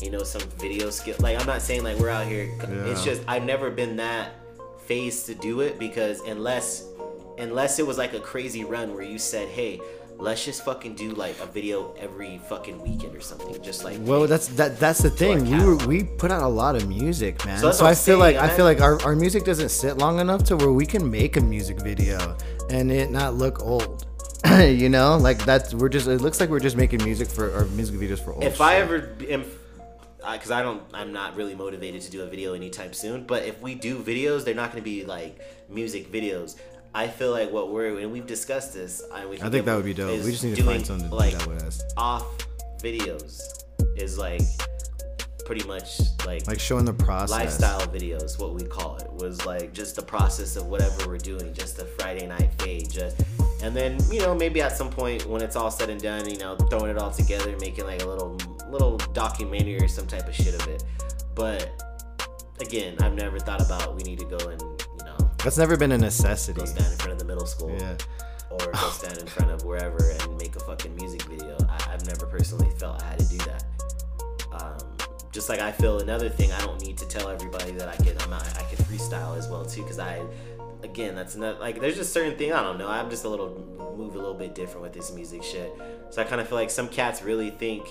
you 0.00 0.10
know, 0.10 0.22
some 0.22 0.42
video 0.58 0.90
skill. 0.90 1.16
Like 1.18 1.38
I'm 1.40 1.46
not 1.46 1.62
saying 1.62 1.82
like 1.82 1.98
we're 1.98 2.10
out 2.10 2.26
here. 2.26 2.50
It's 2.86 3.04
just 3.04 3.22
I've 3.26 3.44
never 3.44 3.70
been 3.70 3.96
that 3.96 4.30
fazed 4.86 5.26
to 5.26 5.34
do 5.34 5.60
it 5.60 5.78
because 5.78 6.20
unless 6.20 6.86
unless 7.38 7.78
it 7.78 7.86
was 7.86 7.98
like 7.98 8.12
a 8.14 8.20
crazy 8.20 8.64
run 8.64 8.94
where 8.94 9.04
you 9.04 9.18
said, 9.18 9.48
hey. 9.48 9.80
Let's 10.18 10.44
just 10.44 10.64
fucking 10.64 10.94
do 10.94 11.10
like 11.12 11.36
a 11.40 11.46
video 11.46 11.94
every 11.98 12.38
fucking 12.48 12.80
weekend 12.80 13.16
or 13.16 13.20
something. 13.20 13.60
Just 13.60 13.82
like 13.82 13.98
Well, 14.02 14.28
that's 14.28 14.46
that. 14.48 14.78
That's 14.78 15.00
the 15.02 15.10
thing. 15.10 15.50
We 15.50 15.64
were 15.64 15.76
we 15.86 16.04
put 16.04 16.30
out 16.30 16.42
a 16.42 16.46
lot 16.46 16.76
of 16.76 16.86
music, 16.86 17.44
man. 17.44 17.58
So 17.58 17.72
So, 17.72 17.86
I 17.86 17.94
feel 17.94 18.18
like 18.18 18.36
I 18.36 18.48
feel 18.54 18.64
like 18.64 18.80
our, 18.80 19.02
our 19.02 19.16
music 19.16 19.44
doesn't 19.44 19.70
sit 19.70 19.96
long 19.96 20.20
enough 20.20 20.44
to 20.44 20.56
where 20.56 20.70
we 20.70 20.86
can 20.86 21.10
make 21.10 21.38
a 21.38 21.40
music 21.40 21.80
video 21.80 22.36
and 22.70 22.92
it 22.92 23.10
not 23.10 23.34
look 23.34 23.64
old. 23.64 24.06
you 24.60 24.89
know, 24.89 25.16
like 25.16 25.44
that's 25.44 25.74
we're 25.74 25.89
just. 25.89 26.09
It 26.09 26.20
looks 26.20 26.40
like 26.40 26.48
we're 26.48 26.60
just 26.60 26.77
making 26.77 27.05
music 27.05 27.28
for 27.28 27.51
or 27.56 27.66
music 27.66 27.97
videos 27.97 28.19
for 28.19 28.32
old. 28.32 28.44
if 28.44 28.60
I 28.60 28.77
ever 28.77 29.14
am, 29.28 29.44
because 30.32 30.51
I 30.51 30.62
don't, 30.62 30.82
I'm 30.93 31.12
not 31.12 31.36
really 31.36 31.55
motivated 31.55 32.02
to 32.02 32.10
do 32.10 32.23
a 32.23 32.27
video 32.27 32.55
anytime 32.55 32.93
soon. 32.93 33.24
But 33.24 33.44
if 33.44 33.60
we 33.60 33.74
do 33.74 33.98
videos, 33.98 34.44
they're 34.44 34.55
not 34.55 34.73
going 34.73 34.82
to 34.82 34.85
be 34.85 35.05
like 35.05 35.40
music 35.69 36.10
videos. 36.10 36.56
I 36.94 37.09
feel 37.09 37.31
like 37.31 37.51
what 37.51 37.73
we're 37.73 38.01
and 38.01 38.12
we've 38.12 38.27
discussed 38.27 38.74
this. 38.74 39.02
I, 39.12 39.27
we 39.27 39.40
I 39.40 39.48
think 39.48 39.64
that 39.64 39.77
would 39.77 39.85
be 39.85 39.94
dope. 39.94 40.23
We 40.24 40.31
just 40.31 40.44
need 40.44 40.56
to 40.56 40.62
find 40.62 40.86
something 40.86 41.09
to 41.09 41.14
like 41.14 41.32
do 41.32 41.39
that 41.39 41.47
with 41.47 41.62
us, 41.62 41.82
off 41.97 42.27
videos 42.82 43.64
is 43.97 44.19
like 44.19 44.43
pretty 45.52 45.68
much 45.68 46.00
like 46.24 46.46
like 46.46 46.58
showing 46.58 46.86
the 46.86 46.94
process. 46.94 47.30
lifestyle 47.30 47.80
videos 47.88 48.38
what 48.40 48.54
we 48.54 48.62
call 48.66 48.96
it 48.96 49.12
was 49.12 49.44
like 49.44 49.70
just 49.74 49.94
the 49.96 50.00
process 50.00 50.56
of 50.56 50.64
whatever 50.64 51.06
we're 51.06 51.18
doing 51.18 51.52
just 51.52 51.78
a 51.78 51.84
friday 51.84 52.26
night 52.26 52.50
fade 52.58 52.88
just 52.90 53.20
and 53.62 53.76
then 53.76 53.98
you 54.10 54.18
know 54.20 54.34
maybe 54.34 54.62
at 54.62 54.74
some 54.74 54.88
point 54.88 55.26
when 55.26 55.42
it's 55.42 55.54
all 55.54 55.70
said 55.70 55.90
and 55.90 56.00
done 56.00 56.26
you 56.26 56.38
know 56.38 56.56
throwing 56.70 56.90
it 56.90 56.96
all 56.96 57.10
together 57.10 57.54
making 57.60 57.84
like 57.84 58.00
a 58.00 58.06
little 58.06 58.34
little 58.70 58.96
documentary 59.12 59.76
or 59.76 59.88
some 59.88 60.06
type 60.06 60.26
of 60.26 60.34
shit 60.34 60.54
of 60.54 60.66
it 60.68 60.84
but 61.34 61.68
again 62.62 62.96
i've 63.02 63.12
never 63.14 63.38
thought 63.38 63.60
about 63.60 63.94
we 63.94 64.02
need 64.04 64.18
to 64.18 64.24
go 64.24 64.38
and 64.48 64.58
you 64.62 65.04
know 65.04 65.18
That's 65.44 65.58
never 65.58 65.76
been 65.76 65.92
a 65.92 65.98
necessity. 65.98 66.60
go 66.60 66.64
stand 66.64 66.90
in 66.92 66.96
front 66.96 67.12
of 67.12 67.18
the 67.18 67.26
middle 67.26 67.44
school 67.44 67.76
Yeah. 67.78 67.98
or 68.50 68.72
go 68.72 68.88
stand 68.88 69.18
in 69.18 69.26
front 69.26 69.50
of 69.50 69.64
wherever 69.66 69.98
and 70.12 70.38
make 70.38 70.56
a 70.56 70.60
fucking 70.60 70.96
music 70.96 71.24
video. 71.24 71.58
I, 71.68 71.92
I've 71.92 72.06
never 72.06 72.24
personally 72.24 72.70
felt 72.78 73.02
I 73.02 73.08
had 73.10 73.18
to 73.18 73.28
do 73.28 73.36
that. 73.50 73.64
Um, 74.52 74.91
just 75.32 75.48
like 75.48 75.60
I 75.60 75.72
feel 75.72 75.98
another 76.00 76.28
thing, 76.28 76.52
I 76.52 76.60
don't 76.60 76.80
need 76.82 76.96
to 76.98 77.09
tell 77.09 77.28
everybody 77.28 77.72
that 77.72 77.88
I 77.88 77.96
can. 77.96 78.16
I'm 78.20 78.30
not, 78.30 78.42
I 78.59 78.62
can 78.64 78.84
freestyle 78.84 79.36
as 79.36 79.48
well 79.48 79.64
too, 79.64 79.82
because 79.82 79.98
I, 79.98 80.22
again, 80.82 81.14
that's 81.14 81.34
not 81.36 81.59
like 81.60 81.80
there's 81.80 81.96
just 81.96 82.12
certain 82.12 82.36
thing 82.36 82.52
I 82.52 82.62
don't 82.62 82.78
know. 82.78 82.88
I'm 82.88 83.09
just 83.10 83.24
a 83.24 83.28
little 83.28 83.50
move 83.96 84.14
a 84.14 84.18
little 84.18 84.34
bit 84.34 84.54
different 84.54 84.82
with 84.82 84.92
this 84.92 85.12
music 85.12 85.42
shit. 85.42 85.72
So 86.10 86.20
I 86.20 86.24
kind 86.24 86.40
of 86.40 86.48
feel 86.48 86.59
like 86.59 86.70
some 86.70 86.88
cats 86.88 87.22
really 87.22 87.50
think 87.50 87.86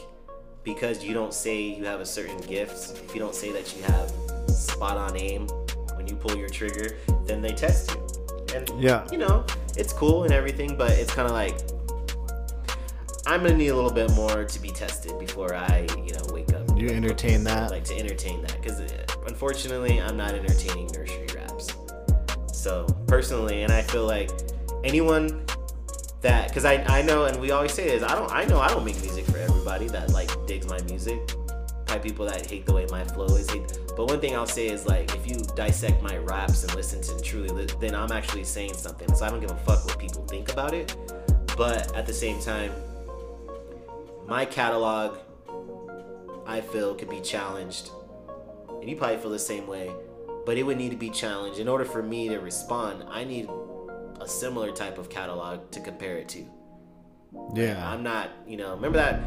because 0.64 1.04
you 1.04 1.14
don't 1.14 1.34
say 1.34 1.60
you 1.62 1.86
have 1.86 2.00
a 2.00 2.06
certain 2.06 2.38
gift, 2.42 3.00
if 3.04 3.14
you 3.16 3.20
don't 3.20 3.34
say 3.36 3.52
that 3.52 3.76
you 3.76 3.82
have 3.84 4.12
spot 4.52 4.96
on 4.98 5.18
aim 5.18 5.48
when 5.96 6.08
you 6.08 6.16
pull 6.16 6.38
your 6.38 6.50
trigger, 6.50 6.96
then 7.26 7.42
they 7.42 7.52
test 7.54 7.92
you. 7.92 8.08
And 8.56 8.70
Yeah. 8.82 9.08
you 9.12 9.18
know, 9.18 9.46
it's 9.78 9.94
cool 9.94 10.26
and 10.26 10.34
everything, 10.34 10.78
but 10.78 10.92
it's 10.92 11.12
kind 11.14 11.26
of 11.28 11.34
like 11.34 11.58
I'm 13.26 13.44
gonna 13.44 13.56
need 13.56 13.70
a 13.70 13.76
little 13.76 13.92
bit 13.94 14.12
more 14.12 14.44
to 14.44 14.60
be 14.60 14.70
tested 14.70 15.18
before 15.20 15.56
I, 15.56 15.88
you 16.06 16.14
know, 16.14 16.26
wake 16.34 16.52
up. 16.54 16.61
You 16.82 16.90
entertain 16.90 17.44
that? 17.44 17.70
Like 17.70 17.84
to 17.84 17.96
entertain 17.96 18.42
that, 18.42 18.60
because 18.60 18.80
uh, 18.80 19.06
unfortunately, 19.28 20.02
I'm 20.02 20.18
not 20.18 20.34
entertaining 20.34 20.88
nursery 20.88 21.28
raps. 21.36 21.76
So 22.52 22.88
personally, 23.06 23.62
and 23.62 23.72
I 23.72 23.84
feel 23.84 24.08
like 24.08 24.32
anyone 24.84 25.46
that, 26.22 26.48
because 26.48 26.66
I 26.66 26.84
I 26.86 27.04
know, 27.04 27.26
and 27.26 27.40
we 27.40 27.52
always 27.52 27.72
say 27.72 27.86
this, 27.88 28.02
I 28.02 28.16
don't 28.16 28.32
I 28.32 28.46
know 28.46 28.60
I 28.60 28.68
don't 28.70 28.84
make 28.84 29.00
music 29.00 29.26
for 29.26 29.38
everybody 29.38 29.90
that 29.90 30.10
like 30.10 30.32
digs 30.48 30.66
my 30.66 30.82
music. 30.82 31.20
Probably 31.86 32.10
people 32.10 32.26
that 32.26 32.50
hate 32.50 32.66
the 32.66 32.74
way 32.74 32.88
my 32.90 33.04
flow 33.04 33.28
is. 33.36 33.48
Hate, 33.48 33.78
but 33.96 34.08
one 34.08 34.20
thing 34.20 34.36
I'll 34.36 34.48
say 34.48 34.68
is 34.68 34.88
like, 34.88 35.14
if 35.14 35.28
you 35.30 35.36
dissect 35.56 36.02
my 36.02 36.18
raps 36.18 36.64
and 36.64 36.74
listen 36.74 37.00
to 37.04 37.24
truly, 37.24 37.68
then 37.80 37.94
I'm 37.94 38.12
actually 38.12 38.44
saying 38.44 38.74
something. 38.74 39.14
So 39.14 39.24
I 39.24 39.30
don't 39.30 39.40
give 39.40 39.52
a 39.52 39.56
fuck 39.58 39.86
what 39.86 40.00
people 40.00 40.26
think 40.26 40.52
about 40.52 40.74
it. 40.74 40.96
But 41.56 41.96
at 41.96 42.08
the 42.08 42.14
same 42.14 42.42
time, 42.42 42.72
my 44.26 44.46
catalog, 44.46 45.20
I 46.52 46.60
feel, 46.60 46.94
could 46.96 47.10
be 47.10 47.22
challenged. 47.22 47.90
And 48.82 48.90
you 48.90 48.96
probably 48.98 49.18
feel 49.18 49.32
the 49.32 49.40
same 49.40 49.68
way. 49.68 49.90
But 50.46 50.58
it 50.58 50.64
would 50.64 50.78
need 50.78 50.90
to 50.92 50.98
be 50.98 51.10
challenged. 51.10 51.60
In 51.60 51.68
order 51.68 51.86
for 51.86 52.04
me 52.04 52.28
to 52.30 52.40
respond, 52.40 53.06
I 53.10 53.24
need 53.24 53.50
a 54.20 54.28
similar 54.28 54.72
type 54.72 54.98
of 54.98 55.10
catalog 55.10 55.72
to 55.72 55.80
compare 55.80 56.18
it 56.18 56.28
to. 56.30 56.46
Yeah. 57.56 57.90
I'm 57.90 58.04
not, 58.04 58.32
you 58.46 58.58
know, 58.58 58.76
remember 58.76 58.98
that 58.98 59.22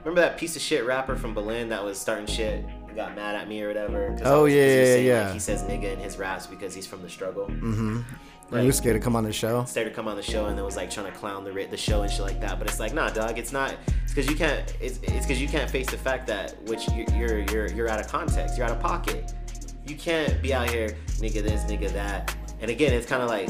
remember 0.00 0.20
that 0.20 0.36
piece 0.38 0.56
of 0.56 0.62
shit 0.62 0.84
rapper 0.84 1.16
from 1.16 1.34
Belen 1.34 1.70
that 1.70 1.82
was 1.82 1.98
starting 1.98 2.26
shit 2.26 2.64
and 2.64 2.94
got 2.94 3.16
mad 3.16 3.34
at 3.34 3.48
me 3.48 3.62
or 3.62 3.68
whatever? 3.68 4.16
Oh, 4.24 4.44
was- 4.44 4.52
yeah, 4.52 4.60
yeah, 4.60 4.84
saying, 4.84 5.06
yeah. 5.06 5.24
Like, 5.24 5.32
he 5.34 5.38
says 5.38 5.62
nigga 5.62 5.92
in 5.92 5.98
his 5.98 6.18
raps 6.18 6.46
because 6.46 6.74
he's 6.74 6.86
from 6.86 7.02
the 7.02 7.08
struggle. 7.08 7.46
Mm-hmm. 7.46 8.00
Are 8.50 8.56
Like- 8.56 8.64
you 8.64 8.72
scared 8.72 8.94
to 8.96 9.00
come 9.00 9.14
on 9.14 9.24
the 9.24 9.32
show? 9.32 9.64
started 9.64 9.90
to 9.90 9.94
come 9.94 10.08
on 10.08 10.16
the 10.16 10.22
show 10.22 10.46
and 10.46 10.56
then 10.56 10.64
was 10.64 10.76
like 10.76 10.90
trying 10.90 11.06
to 11.12 11.18
clown 11.18 11.44
the 11.44 11.52
the 11.70 11.76
show 11.76 12.00
and 12.02 12.10
shit 12.10 12.22
like 12.22 12.40
that. 12.40 12.58
But 12.58 12.66
it's 12.68 12.80
like, 12.80 12.94
nah, 12.94 13.10
dog. 13.10 13.38
It's 13.38 13.52
not. 13.52 13.74
It's 14.04 14.14
because 14.14 14.28
you 14.30 14.36
can't. 14.36 14.74
It's 14.80 14.98
it's 15.02 15.26
because 15.26 15.40
you 15.40 15.48
can't 15.48 15.70
face 15.70 15.86
the 15.90 15.98
fact 15.98 16.26
that 16.28 16.54
which 16.66 16.88
you're 16.92 17.06
you're 17.14 17.38
you're, 17.50 17.66
you're 17.68 17.88
out 17.88 18.00
of 18.00 18.08
context. 18.08 18.56
You're 18.56 18.66
out 18.66 18.72
of 18.72 18.80
pocket. 18.80 19.34
You 19.86 19.96
can't 19.96 20.40
be 20.42 20.52
out 20.54 20.68
here, 20.70 20.96
nigga 21.18 21.42
this, 21.42 21.62
nigga 21.64 21.90
that. 21.92 22.34
And 22.60 22.70
again, 22.70 22.92
it's 22.92 23.06
kind 23.06 23.22
of 23.22 23.28
like 23.28 23.48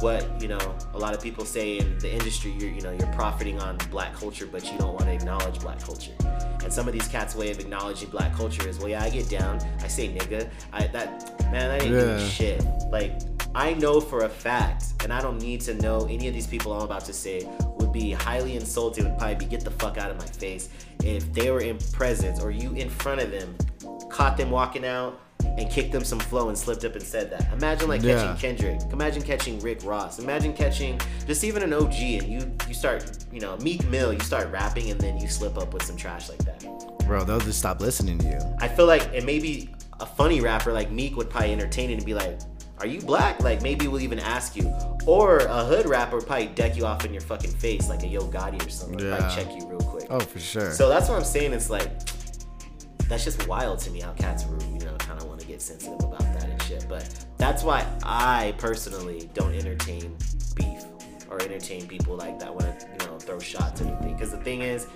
what 0.00 0.40
you 0.40 0.48
know. 0.48 0.76
A 0.94 0.98
lot 0.98 1.14
of 1.14 1.22
people 1.22 1.44
say 1.44 1.78
in 1.78 1.98
the 1.98 2.12
industry, 2.12 2.52
you're 2.58 2.70
you 2.70 2.80
know 2.80 2.92
you're 2.92 3.12
profiting 3.12 3.58
on 3.60 3.78
black 3.90 4.14
culture, 4.14 4.46
but 4.46 4.70
you 4.70 4.78
don't 4.78 4.94
want 4.94 5.06
to 5.06 5.12
acknowledge 5.12 5.60
black 5.60 5.80
culture. 5.80 6.12
And 6.62 6.72
some 6.72 6.86
of 6.86 6.92
these 6.92 7.08
cats' 7.08 7.34
way 7.34 7.50
of 7.50 7.58
acknowledging 7.58 8.10
black 8.10 8.34
culture 8.34 8.68
is, 8.68 8.78
well, 8.78 8.88
yeah, 8.88 9.02
I 9.02 9.10
get 9.10 9.28
down. 9.28 9.60
I 9.80 9.88
say 9.88 10.08
nigga. 10.08 10.48
I 10.72 10.86
that 10.88 11.50
man, 11.50 11.70
I 11.70 11.78
didn't 11.78 12.18
Yeah. 12.18 12.26
shit. 12.28 12.64
Like 12.90 13.12
I 13.54 13.74
know 13.74 14.00
for 14.00 14.24
a 14.24 14.28
fact, 14.28 14.84
and 15.02 15.12
I 15.12 15.20
don't 15.20 15.38
need 15.40 15.60
to 15.62 15.74
know 15.74 16.06
any 16.06 16.28
of 16.28 16.34
these 16.34 16.46
people 16.46 16.72
I'm 16.72 16.82
about 16.82 17.04
to 17.06 17.12
say 17.12 17.48
would 17.78 17.92
be 17.92 18.12
highly 18.12 18.56
insulted, 18.56 19.04
would 19.04 19.18
probably 19.18 19.34
be 19.36 19.44
get 19.46 19.64
the 19.64 19.72
fuck 19.72 19.98
out 19.98 20.10
of 20.10 20.18
my 20.18 20.26
face 20.26 20.68
if 21.02 21.32
they 21.32 21.50
were 21.50 21.60
in 21.60 21.78
presence 21.92 22.40
or 22.40 22.50
you 22.50 22.72
in 22.74 22.88
front 22.90 23.20
of 23.20 23.30
them, 23.30 23.56
caught 24.10 24.36
them 24.36 24.50
walking 24.50 24.84
out 24.84 25.18
and 25.60 25.70
kicked 25.70 25.92
them 25.92 26.02
some 26.04 26.18
flow 26.18 26.48
and 26.48 26.56
slipped 26.58 26.84
up 26.84 26.94
and 26.94 27.02
said 27.02 27.30
that. 27.30 27.52
Imagine 27.52 27.88
like 27.88 28.02
Yeah. 28.02 28.34
catching 28.34 28.56
Kendrick. 28.56 28.92
Imagine 28.92 29.22
catching 29.22 29.60
Rick 29.60 29.80
Ross. 29.84 30.18
Imagine 30.18 30.52
catching 30.52 31.00
just 31.26 31.44
even 31.44 31.62
an 31.62 31.72
OG 31.72 32.18
and 32.18 32.26
you 32.28 32.50
you 32.66 32.74
start, 32.74 33.04
you 33.32 33.40
know, 33.40 33.56
Meek 33.58 33.86
Mill, 33.88 34.12
you 34.12 34.20
start 34.20 34.50
rapping 34.50 34.90
and 34.90 35.00
then 35.00 35.18
you 35.18 35.28
slip 35.28 35.58
up 35.58 35.72
with 35.74 35.82
some 35.84 35.96
trash 35.96 36.28
like 36.28 36.42
that. 36.44 36.64
Bro, 37.06 37.24
they'll 37.24 37.40
just 37.40 37.58
stop 37.58 37.80
listening 37.80 38.18
to 38.18 38.26
you. 38.26 38.38
I 38.60 38.68
feel 38.68 38.86
like 38.86 39.08
and 39.14 39.24
maybe 39.26 39.74
a 40.00 40.06
funny 40.06 40.40
rapper 40.40 40.72
like 40.72 40.90
Meek 40.90 41.16
would 41.16 41.28
probably 41.28 41.52
entertain 41.52 41.90
it 41.90 41.94
and 41.94 42.06
be 42.06 42.14
like, 42.14 42.38
"Are 42.78 42.86
you 42.86 43.00
black?" 43.00 43.40
Like 43.42 43.60
maybe 43.62 43.86
we'll 43.88 44.00
even 44.00 44.18
ask 44.18 44.56
you. 44.56 44.72
Or 45.06 45.38
a 45.38 45.64
hood 45.64 45.86
rapper 45.86 46.16
would 46.16 46.26
probably 46.26 46.46
deck 46.48 46.76
you 46.76 46.86
off 46.86 47.04
in 47.04 47.12
your 47.12 47.22
fucking 47.22 47.50
face 47.52 47.88
like 47.88 48.02
a 48.02 48.06
Yo 48.06 48.22
Gotti 48.22 48.64
or 48.66 48.70
something. 48.70 48.98
Yeah. 48.98 49.16
Probably 49.16 49.34
check 49.36 49.54
you 49.54 49.66
real 49.68 49.80
quick. 49.80 50.06
Oh, 50.08 50.20
for 50.20 50.38
sure. 50.40 50.72
So 50.72 50.88
that's 50.88 51.08
what 51.08 51.18
I'm 51.18 51.24
saying. 51.24 51.52
It's 51.52 51.68
like 51.70 51.90
that's 53.08 53.24
just 53.24 53.46
wild 53.48 53.80
to 53.80 53.90
me 53.90 54.00
how 54.00 54.12
cats 54.12 54.44
were, 54.46 54.56
get 55.60 55.66
sensitive 55.66 56.04
about 56.04 56.20
that 56.20 56.44
and 56.44 56.62
shit. 56.62 56.86
But 56.88 57.08
that's 57.36 57.62
why 57.62 57.86
I 58.02 58.54
personally 58.58 59.30
don't 59.34 59.54
entertain 59.54 60.16
beef 60.54 60.84
or 61.28 61.40
entertain 61.42 61.86
people 61.86 62.16
like 62.16 62.38
that 62.40 62.52
want 62.52 62.80
to, 62.80 62.86
you 62.86 63.10
know, 63.10 63.18
throw 63.18 63.38
shots 63.38 63.80
or 63.80 63.84
anything. 63.84 64.14
Because 64.14 64.30
the 64.30 64.38
thing 64.38 64.62
is, 64.62 64.86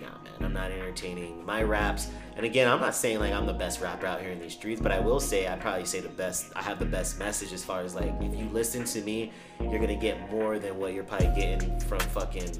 nah, 0.00 0.08
man, 0.08 0.32
I'm 0.40 0.52
not 0.52 0.70
entertaining 0.70 1.44
my 1.44 1.62
raps. 1.62 2.08
And 2.36 2.46
again, 2.46 2.68
I'm 2.68 2.80
not 2.80 2.94
saying 2.94 3.18
like 3.18 3.32
I'm 3.32 3.46
the 3.46 3.52
best 3.52 3.80
rapper 3.80 4.06
out 4.06 4.20
here 4.20 4.30
in 4.30 4.40
these 4.40 4.52
streets, 4.52 4.80
but 4.80 4.92
I 4.92 5.00
will 5.00 5.20
say 5.20 5.48
I 5.48 5.56
probably 5.56 5.86
say 5.86 6.00
the 6.00 6.08
best. 6.08 6.52
I 6.54 6.62
have 6.62 6.78
the 6.78 6.86
best 6.86 7.18
message 7.18 7.52
as 7.52 7.64
far 7.64 7.80
as 7.80 7.94
like 7.94 8.12
if 8.20 8.38
you 8.38 8.48
listen 8.52 8.84
to 8.84 9.00
me, 9.02 9.32
you're 9.60 9.80
gonna 9.80 9.96
get 9.96 10.30
more 10.30 10.58
than 10.58 10.78
what 10.78 10.94
you're 10.94 11.04
probably 11.04 11.32
getting 11.34 11.80
from 11.80 12.00
fucking 12.00 12.50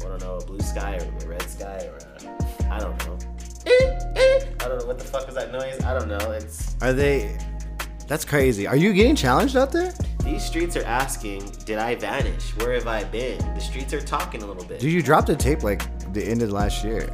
I 0.00 0.04
don't 0.04 0.20
know, 0.20 0.36
a 0.36 0.44
blue 0.46 0.60
sky 0.60 0.96
or 0.96 1.24
a 1.24 1.28
red 1.28 1.42
sky 1.42 1.86
or 1.86 1.98
a, 1.98 2.72
I 2.72 2.78
don't 2.78 2.98
know. 3.06 3.18
I 3.66 4.54
don't 4.60 4.78
know 4.78 4.86
what 4.86 4.98
the 4.98 5.04
fuck 5.04 5.28
is 5.28 5.34
that 5.34 5.52
noise. 5.52 5.80
I 5.82 5.98
don't 5.98 6.08
know. 6.08 6.30
It's 6.30 6.76
Are 6.80 6.92
they? 6.92 7.38
That's 8.06 8.24
crazy. 8.24 8.66
Are 8.66 8.76
you 8.76 8.92
getting 8.92 9.14
challenged 9.14 9.56
out 9.56 9.70
there? 9.72 9.92
these 10.24 10.44
streets 10.44 10.76
are 10.76 10.84
asking, 10.84 11.50
did 11.64 11.78
I 11.78 11.94
vanish? 11.94 12.56
Where 12.56 12.72
have 12.74 12.86
I 12.86 13.04
been? 13.04 13.38
The 13.54 13.60
streets 13.60 13.92
are 13.92 14.00
talking 14.00 14.42
a 14.42 14.46
little 14.46 14.64
bit. 14.64 14.80
Dude, 14.80 14.92
you 14.92 15.02
dropped 15.02 15.28
a 15.28 15.36
tape 15.36 15.62
like 15.62 15.82
the 16.12 16.22
end 16.22 16.42
of 16.42 16.52
last 16.52 16.84
year. 16.84 17.08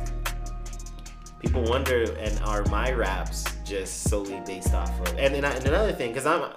People 1.40 1.62
wonder, 1.64 2.02
and 2.18 2.39
are 2.40 2.64
my 2.66 2.93
raps 2.93 3.44
just 3.64 4.05
solely 4.05 4.40
based 4.44 4.74
off 4.74 5.01
of? 5.01 5.18
And 5.18 5.35
then 5.35 5.44
I, 5.44 5.52
and 5.52 5.66
another 5.66 5.93
thing, 5.93 6.10
because 6.10 6.27
I'm, 6.27 6.51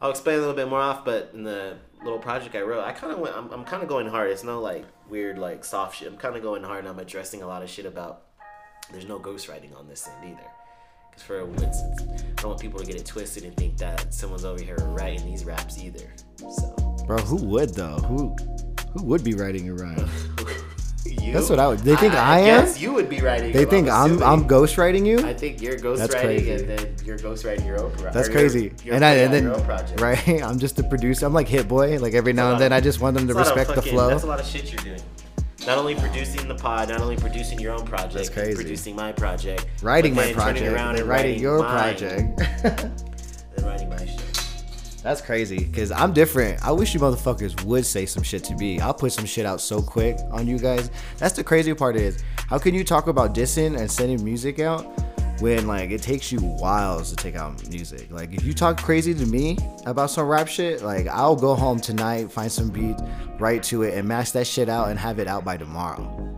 I'll 0.00 0.10
explain 0.10 0.36
a 0.36 0.40
little 0.40 0.54
bit 0.54 0.68
more 0.68 0.80
off, 0.80 1.04
but 1.04 1.30
in 1.34 1.42
the 1.42 1.76
little 2.02 2.18
project 2.18 2.54
I 2.54 2.62
wrote, 2.62 2.84
I 2.84 2.92
kind 2.92 3.12
of 3.12 3.18
went, 3.18 3.36
I'm, 3.36 3.50
I'm 3.50 3.64
kind 3.64 3.82
of 3.82 3.88
going 3.88 4.06
hard. 4.06 4.30
It's 4.30 4.44
no 4.44 4.60
like 4.60 4.84
weird 5.08 5.38
like 5.38 5.64
soft 5.64 5.98
shit. 5.98 6.08
I'm 6.08 6.16
kind 6.16 6.36
of 6.36 6.42
going 6.42 6.62
hard, 6.62 6.80
and 6.80 6.88
I'm 6.88 6.98
addressing 6.98 7.42
a 7.42 7.46
lot 7.46 7.62
of 7.62 7.68
shit 7.68 7.86
about. 7.86 8.27
There's 8.92 9.06
no 9.06 9.18
ghostwriting 9.18 9.76
on 9.78 9.86
this 9.86 10.08
end 10.08 10.32
either. 10.32 10.48
Because 11.10 11.22
for 11.24 11.40
it's, 11.54 11.82
it's, 11.82 12.02
I 12.22 12.32
don't 12.42 12.50
want 12.50 12.60
people 12.60 12.80
to 12.80 12.86
get 12.86 12.96
it 12.96 13.04
twisted 13.04 13.44
and 13.44 13.54
think 13.56 13.76
that 13.78 14.14
someone's 14.14 14.44
over 14.44 14.62
here 14.62 14.76
writing 14.80 15.26
these 15.26 15.44
raps 15.44 15.78
either. 15.82 16.12
So. 16.36 17.04
Bro, 17.06 17.18
who 17.18 17.36
would 17.36 17.74
though? 17.74 17.96
Who 17.96 18.34
who 18.92 19.04
would 19.04 19.24
be 19.24 19.34
writing 19.34 19.68
a 19.68 19.74
rhyme? 19.74 20.08
You? 21.06 21.32
That's 21.32 21.48
what 21.48 21.58
I 21.58 21.68
would- 21.68 21.78
they 21.78 21.96
think 21.96 22.12
I 22.14 22.40
am? 22.40 22.64
guess 22.64 22.80
you 22.80 22.92
would 22.92 23.08
be 23.08 23.20
writing. 23.20 23.52
They 23.52 23.64
think 23.64 23.88
I'm. 23.88 24.22
I'm 24.22 24.46
ghostwriting 24.46 25.06
you? 25.06 25.18
I 25.20 25.32
think 25.32 25.62
you're 25.62 25.76
ghostwriting, 25.78 26.58
and 26.58 26.68
then 26.68 26.94
you're 27.04 27.16
ghostwriting 27.16 27.64
your 27.66 27.82
own. 27.82 27.92
pro- 27.92 28.12
That's 28.12 28.28
crazy. 28.28 28.72
You're 28.84 28.94
and 28.96 29.04
I 29.04 29.14
and 29.14 29.32
then 29.32 29.44
your 29.44 29.56
right, 29.98 30.28
I'm 30.42 30.58
just 30.58 30.76
the 30.76 30.82
producer. 30.82 31.24
I'm 31.24 31.32
like 31.32 31.48
Hit 31.48 31.66
Boy. 31.66 31.98
Like 31.98 32.14
every 32.14 32.32
now 32.32 32.52
and 32.52 32.60
then, 32.60 32.72
of- 32.72 32.76
I 32.78 32.80
just 32.80 33.00
want 33.00 33.16
them 33.16 33.26
to 33.28 33.34
a 33.34 33.36
respect 33.38 33.74
the 33.74 33.80
flow. 33.82 34.08
That's 34.08 34.24
a 34.24 34.26
lot 34.26 34.40
of 34.40 34.46
shit 34.46 34.70
you're 34.70 34.82
doing. 34.82 35.00
Not 35.68 35.76
only 35.76 35.96
producing 35.96 36.48
the 36.48 36.54
pod, 36.54 36.88
not 36.88 37.02
only 37.02 37.18
producing 37.18 37.60
your 37.60 37.74
own 37.74 37.84
project, 37.84 38.14
That's 38.14 38.30
crazy. 38.30 38.54
producing 38.54 38.96
my 38.96 39.12
project, 39.12 39.66
Writing 39.82 40.14
my 40.14 40.22
then 40.22 40.34
turning 40.34 40.62
project, 40.62 40.72
around 40.72 40.96
and 40.96 41.06
writing 41.06 41.38
your 41.38 41.58
mine, 41.58 41.68
project. 41.68 42.38
then 42.62 43.66
writing 43.66 43.90
my 43.90 43.98
shit. 43.98 44.22
That's 45.02 45.20
crazy. 45.20 45.66
Cause 45.66 45.90
I'm 45.90 46.14
different. 46.14 46.64
I 46.64 46.72
wish 46.72 46.94
you 46.94 47.00
motherfuckers 47.00 47.62
would 47.64 47.84
say 47.84 48.06
some 48.06 48.22
shit 48.22 48.44
to 48.44 48.54
me. 48.56 48.80
I'll 48.80 48.94
put 48.94 49.12
some 49.12 49.26
shit 49.26 49.44
out 49.44 49.60
so 49.60 49.82
quick 49.82 50.16
on 50.30 50.46
you 50.46 50.58
guys. 50.58 50.90
That's 51.18 51.36
the 51.36 51.44
crazy 51.44 51.74
part 51.74 51.96
is 51.96 52.24
how 52.48 52.58
can 52.58 52.74
you 52.74 52.82
talk 52.82 53.06
about 53.06 53.34
dissing 53.34 53.78
and 53.78 53.90
sending 53.90 54.24
music 54.24 54.60
out 54.60 54.90
when 55.40 55.66
like 55.66 55.90
it 55.90 56.02
takes 56.02 56.32
you 56.32 56.40
whiles 56.40 57.10
to 57.10 57.16
take 57.16 57.36
out 57.36 57.68
music? 57.68 58.10
Like 58.10 58.32
if 58.32 58.44
you 58.44 58.52
talk 58.52 58.80
crazy 58.80 59.14
to 59.14 59.26
me 59.26 59.58
about 59.86 60.10
some 60.10 60.26
rap 60.26 60.48
shit, 60.48 60.82
like 60.82 61.06
I'll 61.06 61.36
go 61.36 61.54
home 61.54 61.80
tonight, 61.80 62.30
find 62.30 62.50
some 62.50 62.70
beats, 62.70 63.02
write 63.38 63.62
to 63.64 63.82
it, 63.82 63.94
and 63.94 64.06
mash 64.06 64.32
that 64.32 64.46
shit 64.46 64.68
out 64.68 64.88
and 64.88 64.98
have 64.98 65.18
it 65.18 65.28
out 65.28 65.44
by 65.44 65.56
tomorrow. 65.56 66.36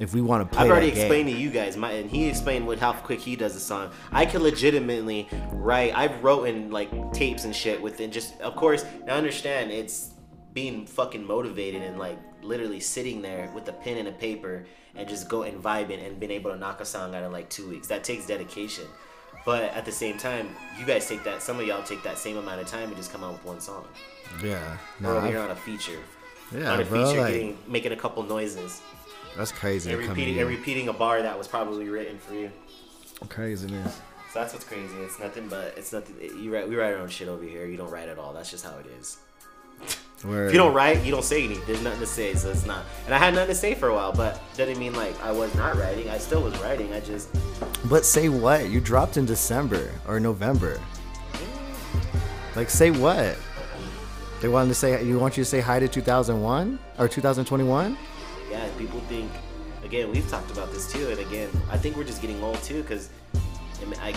If 0.00 0.14
we 0.14 0.20
want 0.20 0.50
to 0.50 0.56
play 0.56 0.64
I've 0.64 0.70
already 0.70 0.88
that 0.88 0.96
game. 0.96 1.04
explained 1.04 1.28
to 1.28 1.36
you 1.36 1.50
guys, 1.50 1.76
my, 1.76 1.92
and 1.92 2.10
he 2.10 2.28
explained 2.28 2.66
what 2.66 2.78
how 2.78 2.92
quick 2.92 3.20
he 3.20 3.36
does 3.36 3.54
a 3.54 3.60
song. 3.60 3.90
I 4.10 4.26
can 4.26 4.42
legitimately 4.42 5.28
write. 5.52 5.94
I've 5.94 6.24
written 6.24 6.70
like 6.70 6.90
tapes 7.12 7.44
and 7.44 7.54
shit 7.54 7.80
within 7.80 8.10
just. 8.10 8.40
Of 8.40 8.56
course, 8.56 8.84
now 9.06 9.14
understand 9.14 9.70
it's 9.70 10.14
being 10.54 10.86
fucking 10.86 11.24
motivated 11.24 11.82
and 11.82 11.98
like 11.98 12.18
literally 12.42 12.80
sitting 12.80 13.22
there 13.22 13.50
with 13.54 13.68
a 13.68 13.72
pen 13.72 13.98
and 13.98 14.08
a 14.08 14.12
paper 14.12 14.66
and 14.94 15.08
just 15.08 15.28
go 15.28 15.42
and 15.42 15.62
vibing 15.62 16.04
and 16.06 16.18
being 16.20 16.32
able 16.32 16.50
to 16.50 16.56
knock 16.56 16.80
a 16.80 16.84
song 16.84 17.14
out 17.14 17.22
in 17.22 17.32
like 17.32 17.48
two 17.48 17.68
weeks. 17.68 17.88
That 17.88 18.04
takes 18.04 18.26
dedication. 18.26 18.84
But 19.44 19.64
at 19.74 19.84
the 19.84 19.92
same 19.92 20.18
time, 20.18 20.50
you 20.78 20.84
guys 20.86 21.08
take 21.08 21.24
that. 21.24 21.42
Some 21.42 21.58
of 21.58 21.66
y'all 21.66 21.82
take 21.82 22.02
that 22.04 22.18
same 22.18 22.36
amount 22.36 22.60
of 22.60 22.66
time 22.68 22.88
and 22.88 22.96
just 22.96 23.10
come 23.12 23.24
out 23.24 23.32
with 23.32 23.44
one 23.44 23.60
song. 23.60 23.84
Yeah. 24.42 24.76
No, 25.00 25.20
here 25.20 25.38
I've- 25.38 25.38
on 25.38 25.50
a 25.50 25.56
feature. 25.56 25.98
yeah, 26.54 26.72
on 26.72 26.80
a 26.80 26.84
bro. 26.84 27.06
feature, 27.06 27.20
Like, 27.20 27.32
getting, 27.32 27.58
making 27.66 27.92
a 27.92 27.96
couple 27.96 28.22
noises 28.22 28.80
that's 29.36 29.50
crazy. 29.52 29.90
and 29.92 29.98
repeating 30.06 30.38
and 30.38 30.48
repeating 30.48 30.88
a 30.88 30.92
bar 30.92 31.22
that 31.22 31.36
was 31.36 31.48
probably 31.48 31.88
written 31.88 32.18
for 32.18 32.34
you. 32.34 32.52
Craziness. 33.28 34.00
So 34.32 34.38
that's 34.40 34.52
what's 34.52 34.64
crazy. 34.64 34.94
It's 35.00 35.18
nothing 35.18 35.48
but 35.48 35.74
it's 35.76 35.92
nothing. 35.92 36.16
You 36.42 36.52
write 36.54 36.68
we 36.68 36.76
write 36.76 36.92
our 36.94 37.00
own 37.00 37.08
shit 37.08 37.28
over 37.28 37.44
here. 37.44 37.66
You 37.66 37.76
don't 37.76 37.90
write 37.90 38.08
at 38.08 38.18
all. 38.18 38.32
That's 38.32 38.50
just 38.50 38.64
how 38.64 38.76
it 38.78 38.86
is. 38.98 39.18
Word. 40.24 40.46
If 40.46 40.52
you 40.52 40.58
don't 40.58 40.72
write, 40.72 41.02
you 41.04 41.10
don't 41.10 41.24
say 41.24 41.42
anything. 41.44 41.64
There's 41.66 41.82
nothing 41.82 41.98
to 41.98 42.06
say, 42.06 42.34
so 42.34 42.48
it's 42.50 42.64
not. 42.64 42.84
And 43.06 43.14
I 43.14 43.18
had 43.18 43.34
nothing 43.34 43.48
to 43.48 43.54
say 43.56 43.74
for 43.74 43.88
a 43.88 43.94
while, 43.94 44.12
but 44.12 44.40
that 44.54 44.66
didn't 44.66 44.78
mean 44.78 44.94
like 44.94 45.20
I 45.20 45.32
was 45.32 45.52
not 45.56 45.76
writing. 45.76 46.08
I 46.10 46.18
still 46.18 46.42
was 46.42 46.56
writing. 46.60 46.92
I 46.92 47.00
just 47.00 47.28
But 47.88 48.04
say 48.04 48.28
what? 48.28 48.70
You 48.70 48.80
dropped 48.80 49.16
in 49.16 49.26
December 49.26 49.90
or 50.06 50.20
November. 50.20 50.78
Like 52.54 52.70
say 52.70 52.90
what? 52.92 53.36
They 54.40 54.48
wanted 54.48 54.68
to 54.68 54.74
say 54.74 55.02
you 55.04 55.18
want 55.18 55.36
you 55.36 55.42
to 55.44 55.48
say 55.48 55.60
hi 55.60 55.80
to 55.80 55.88
2001 55.88 56.78
or 56.98 57.08
2021? 57.08 57.96
yeah. 58.50 58.68
People 58.78 59.00
think 59.08 59.30
again. 59.84 60.10
We've 60.10 60.28
talked 60.28 60.50
about 60.52 60.70
this 60.72 60.92
too, 60.92 61.08
and 61.10 61.18
again, 61.18 61.48
I 61.70 61.76
think 61.78 61.96
we're 61.96 62.04
just 62.04 62.20
getting 62.20 62.40
old 62.42 62.62
too, 62.62 62.82
because 62.82 63.08
I, 63.80 63.84
mean, 63.86 63.98
I, 64.00 64.14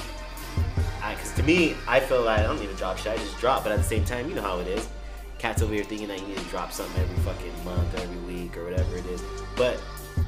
I, 1.01 1.15
because 1.15 1.33
to 1.33 1.43
me, 1.43 1.75
I 1.87 1.99
feel 1.99 2.21
like 2.23 2.39
I 2.39 2.43
don't 2.43 2.59
need 2.59 2.69
a 2.69 2.75
drop 2.75 2.97
shit. 2.97 3.11
I 3.13 3.17
just 3.17 3.37
drop, 3.39 3.63
but 3.63 3.71
at 3.71 3.77
the 3.79 3.83
same 3.83 4.03
time, 4.05 4.27
you 4.29 4.35
know 4.35 4.41
how 4.41 4.59
it 4.59 4.67
is. 4.67 4.87
Cats 5.45 5.61
over 5.61 5.75
here 5.75 5.83
thinking 5.83 6.07
that 6.07 6.19
you 6.19 6.25
need 6.25 6.37
to 6.39 6.43
drop 6.45 6.71
something 6.71 7.03
every 7.03 7.17
fucking 7.17 7.53
month, 7.63 7.93
or 7.93 8.01
every 8.01 8.17
week, 8.33 8.57
or 8.57 8.63
whatever 8.63 8.97
it 8.97 9.05
is. 9.05 9.21
But 9.55 9.79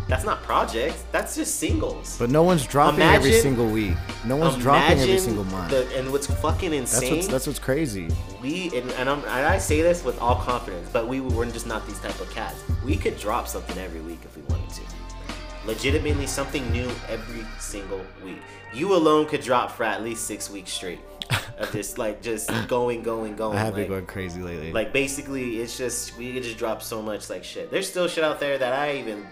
that's 0.08 0.24
not 0.24 0.44
projects. 0.44 1.06
That's 1.12 1.36
just 1.36 1.56
singles. 1.56 2.20
But 2.20 2.30
no 2.30 2.44
one's 2.44 2.68
dropping 2.68 3.02
every 3.02 3.32
single 3.32 3.68
week. 3.68 3.96
No 4.26 4.36
one's 4.36 4.58
dropping 4.58 5.00
every 5.00 5.18
single 5.18 5.44
month. 5.46 5.72
the- 5.72 5.92
and 5.98 6.12
what's 6.12 6.28
fucking 6.28 6.70
that's 6.70 6.94
insane? 6.94 7.16
what's 7.16 7.28
that's 7.30 7.48
what's 7.48 7.58
crazy. 7.58 8.10
we 8.44 8.70
and, 8.78 8.92
and, 8.92 9.10
I'm, 9.10 9.18
and 9.22 9.28
I 9.28 9.58
say 9.58 9.82
this 9.82 10.04
with 10.04 10.22
all 10.22 10.36
confidence, 10.36 10.88
but 10.94 11.08
we 11.08 11.20
we're 11.20 11.50
just 11.50 11.66
not 11.66 11.88
these 11.88 12.00
type 12.00 12.22
of 12.22 12.30
cats. 12.30 12.64
We 12.86 12.96
could 12.96 13.18
drop 13.18 13.48
something 13.48 13.76
every 13.80 14.02
week 14.02 14.20
if 14.24 14.38
we 14.38 14.44
wanted 14.44 14.70
to. 14.70 14.82
Legitimately, 15.66 16.28
something 16.28 16.72
new 16.72 16.92
every 17.10 17.44
single 17.58 18.02
week. 18.24 18.38
You 18.72 18.94
alone 18.94 19.26
could 19.26 19.42
drop 19.42 19.72
for 19.72 19.84
at 19.84 20.04
least 20.04 20.26
six 20.28 20.48
weeks 20.48 20.72
straight 20.72 21.00
of 21.58 21.72
just 21.72 21.98
like 21.98 22.22
just 22.22 22.50
going, 22.68 23.04
going, 23.04 23.36
going. 23.36 23.58
I 23.58 23.62
have 23.62 23.74
like, 23.74 23.84
been 23.84 23.90
going 23.90 24.06
crazy 24.06 24.42
lately. 24.42 24.72
like 24.72 24.94
basically, 24.94 25.60
it's 25.60 25.78
just 25.78 26.18
we 26.18 26.40
just 26.40 26.58
drop 26.58 26.82
so 26.82 27.02
much 27.02 27.30
like 27.30 27.44
shit. 27.44 27.72
There's 27.72 27.90
still 27.90 28.08
shit 28.08 28.24
out 28.24 28.40
there 28.40 28.58
that 28.58 28.74
I 28.74 28.98
even 28.98 29.26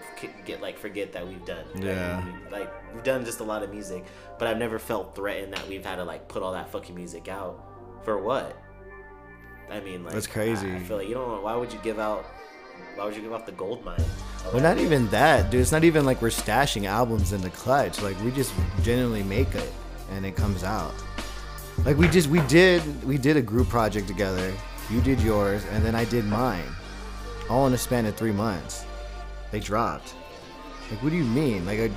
get 0.44 0.60
like 0.60 0.78
forget 0.78 1.12
that 1.12 1.26
we've 1.26 1.44
done. 1.44 1.64
Yeah. 1.76 2.24
like 2.50 2.70
we've 2.94 3.04
done 3.04 3.24
just 3.24 3.40
a 3.40 3.44
lot 3.44 3.62
of 3.62 3.70
music, 3.70 4.04
but 4.38 4.48
I've 4.48 4.58
never 4.58 4.78
felt 4.78 5.14
threatened 5.14 5.52
that 5.52 5.66
we've 5.68 5.84
had 5.84 5.96
to 5.96 6.04
like 6.04 6.28
put 6.28 6.42
all 6.42 6.52
that 6.52 6.70
fucking 6.70 6.94
music 6.94 7.28
out 7.28 7.62
for 8.04 8.18
what? 8.18 8.56
I 9.70 9.80
mean, 9.80 10.04
like 10.04 10.14
That's 10.14 10.26
crazy. 10.26 10.70
I, 10.70 10.76
I 10.76 10.78
feel 10.80 10.98
like 10.98 11.08
you 11.08 11.14
don't. 11.14 11.42
Why 11.42 11.56
would 11.56 11.72
you 11.72 11.80
give 11.82 11.98
out? 11.98 12.24
Why 12.94 13.04
would 13.04 13.16
you 13.16 13.22
give 13.22 13.32
out 13.32 13.46
the 13.46 13.52
gold 13.52 13.84
mine? 13.84 14.02
well, 14.52 14.62
not 14.62 14.78
even 14.78 15.08
that, 15.08 15.50
dude. 15.50 15.60
It's 15.60 15.72
not 15.72 15.84
even 15.84 16.04
like 16.04 16.22
we're 16.22 16.28
stashing 16.28 16.84
albums 16.86 17.32
in 17.32 17.40
the 17.40 17.50
clutch. 17.50 18.00
Like 18.00 18.20
we 18.22 18.30
just 18.30 18.52
genuinely 18.82 19.22
make 19.22 19.54
it 19.54 19.70
and 20.12 20.24
it 20.24 20.36
comes 20.36 20.62
out. 20.62 20.94
Like 21.86 21.98
we 21.98 22.08
just 22.08 22.28
we 22.28 22.40
did 22.48 22.82
we 23.04 23.16
did 23.16 23.36
a 23.36 23.40
group 23.40 23.68
project 23.68 24.08
together. 24.08 24.52
You 24.90 25.00
did 25.00 25.20
yours 25.20 25.64
and 25.70 25.84
then 25.84 25.94
I 25.94 26.04
did 26.04 26.24
mine. 26.24 26.66
All 27.48 27.64
in 27.68 27.72
a 27.74 27.78
span 27.78 28.06
of 28.06 28.16
three 28.16 28.32
months. 28.32 28.84
They 29.52 29.60
dropped. 29.60 30.16
Like 30.90 31.00
what 31.00 31.10
do 31.10 31.16
you 31.16 31.22
mean? 31.22 31.64
Like 31.64 31.78
are, 31.78 31.90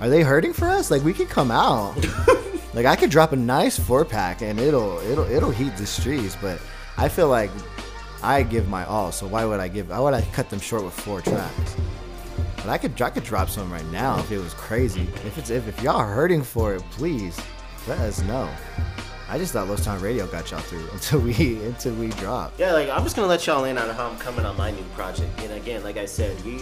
are 0.00 0.08
they 0.08 0.22
hurting 0.22 0.52
for 0.52 0.68
us? 0.68 0.92
Like 0.92 1.02
we 1.02 1.12
could 1.12 1.28
come 1.28 1.50
out. 1.50 1.96
like 2.74 2.86
I 2.86 2.94
could 2.94 3.10
drop 3.10 3.32
a 3.32 3.36
nice 3.36 3.76
four 3.76 4.04
pack 4.04 4.42
and 4.42 4.60
it'll 4.60 5.00
it'll 5.00 5.28
it'll 5.28 5.50
heat 5.50 5.76
the 5.76 5.86
streets, 5.86 6.36
but 6.40 6.60
I 6.96 7.08
feel 7.08 7.28
like 7.28 7.50
I 8.22 8.44
give 8.44 8.68
my 8.68 8.84
all, 8.84 9.10
so 9.10 9.26
why 9.26 9.44
would 9.44 9.58
I 9.58 9.66
give? 9.66 9.88
Why 9.88 9.98
would 9.98 10.14
I 10.14 10.22
cut 10.34 10.50
them 10.50 10.60
short 10.60 10.84
with 10.84 10.94
four 10.94 11.20
tracks? 11.20 11.76
But 12.58 12.68
I 12.68 12.78
could 12.78 13.02
I 13.02 13.10
could 13.10 13.24
drop 13.24 13.48
some 13.48 13.72
right 13.72 13.86
now 13.86 14.20
if 14.20 14.30
it 14.30 14.38
was 14.38 14.54
crazy. 14.54 15.08
If 15.24 15.36
it's 15.36 15.50
if, 15.50 15.66
if 15.66 15.82
y'all 15.82 15.96
are 15.96 16.14
hurting 16.14 16.44
for 16.44 16.76
it, 16.76 16.82
please 16.92 17.36
let 17.88 17.98
us 17.98 18.22
know. 18.22 18.48
I 19.28 19.38
just 19.38 19.52
thought 19.52 19.68
Lost 19.68 19.84
Time 19.84 20.00
Radio 20.00 20.26
got 20.26 20.50
y'all 20.50 20.60
through 20.60 20.88
until 20.92 21.20
we 21.20 21.34
until 21.64 21.94
we 21.94 22.08
dropped. 22.08 22.60
Yeah, 22.60 22.72
like 22.72 22.88
I'm 22.88 23.02
just 23.02 23.16
gonna 23.16 23.28
let 23.28 23.46
y'all 23.46 23.64
in 23.64 23.76
on 23.78 23.88
how 23.94 24.08
I'm 24.08 24.18
coming 24.18 24.44
on 24.44 24.56
my 24.56 24.70
new 24.70 24.84
project. 24.94 25.40
And 25.42 25.52
again, 25.52 25.82
like 25.82 25.96
I 25.96 26.06
said, 26.06 26.40
we 26.44 26.60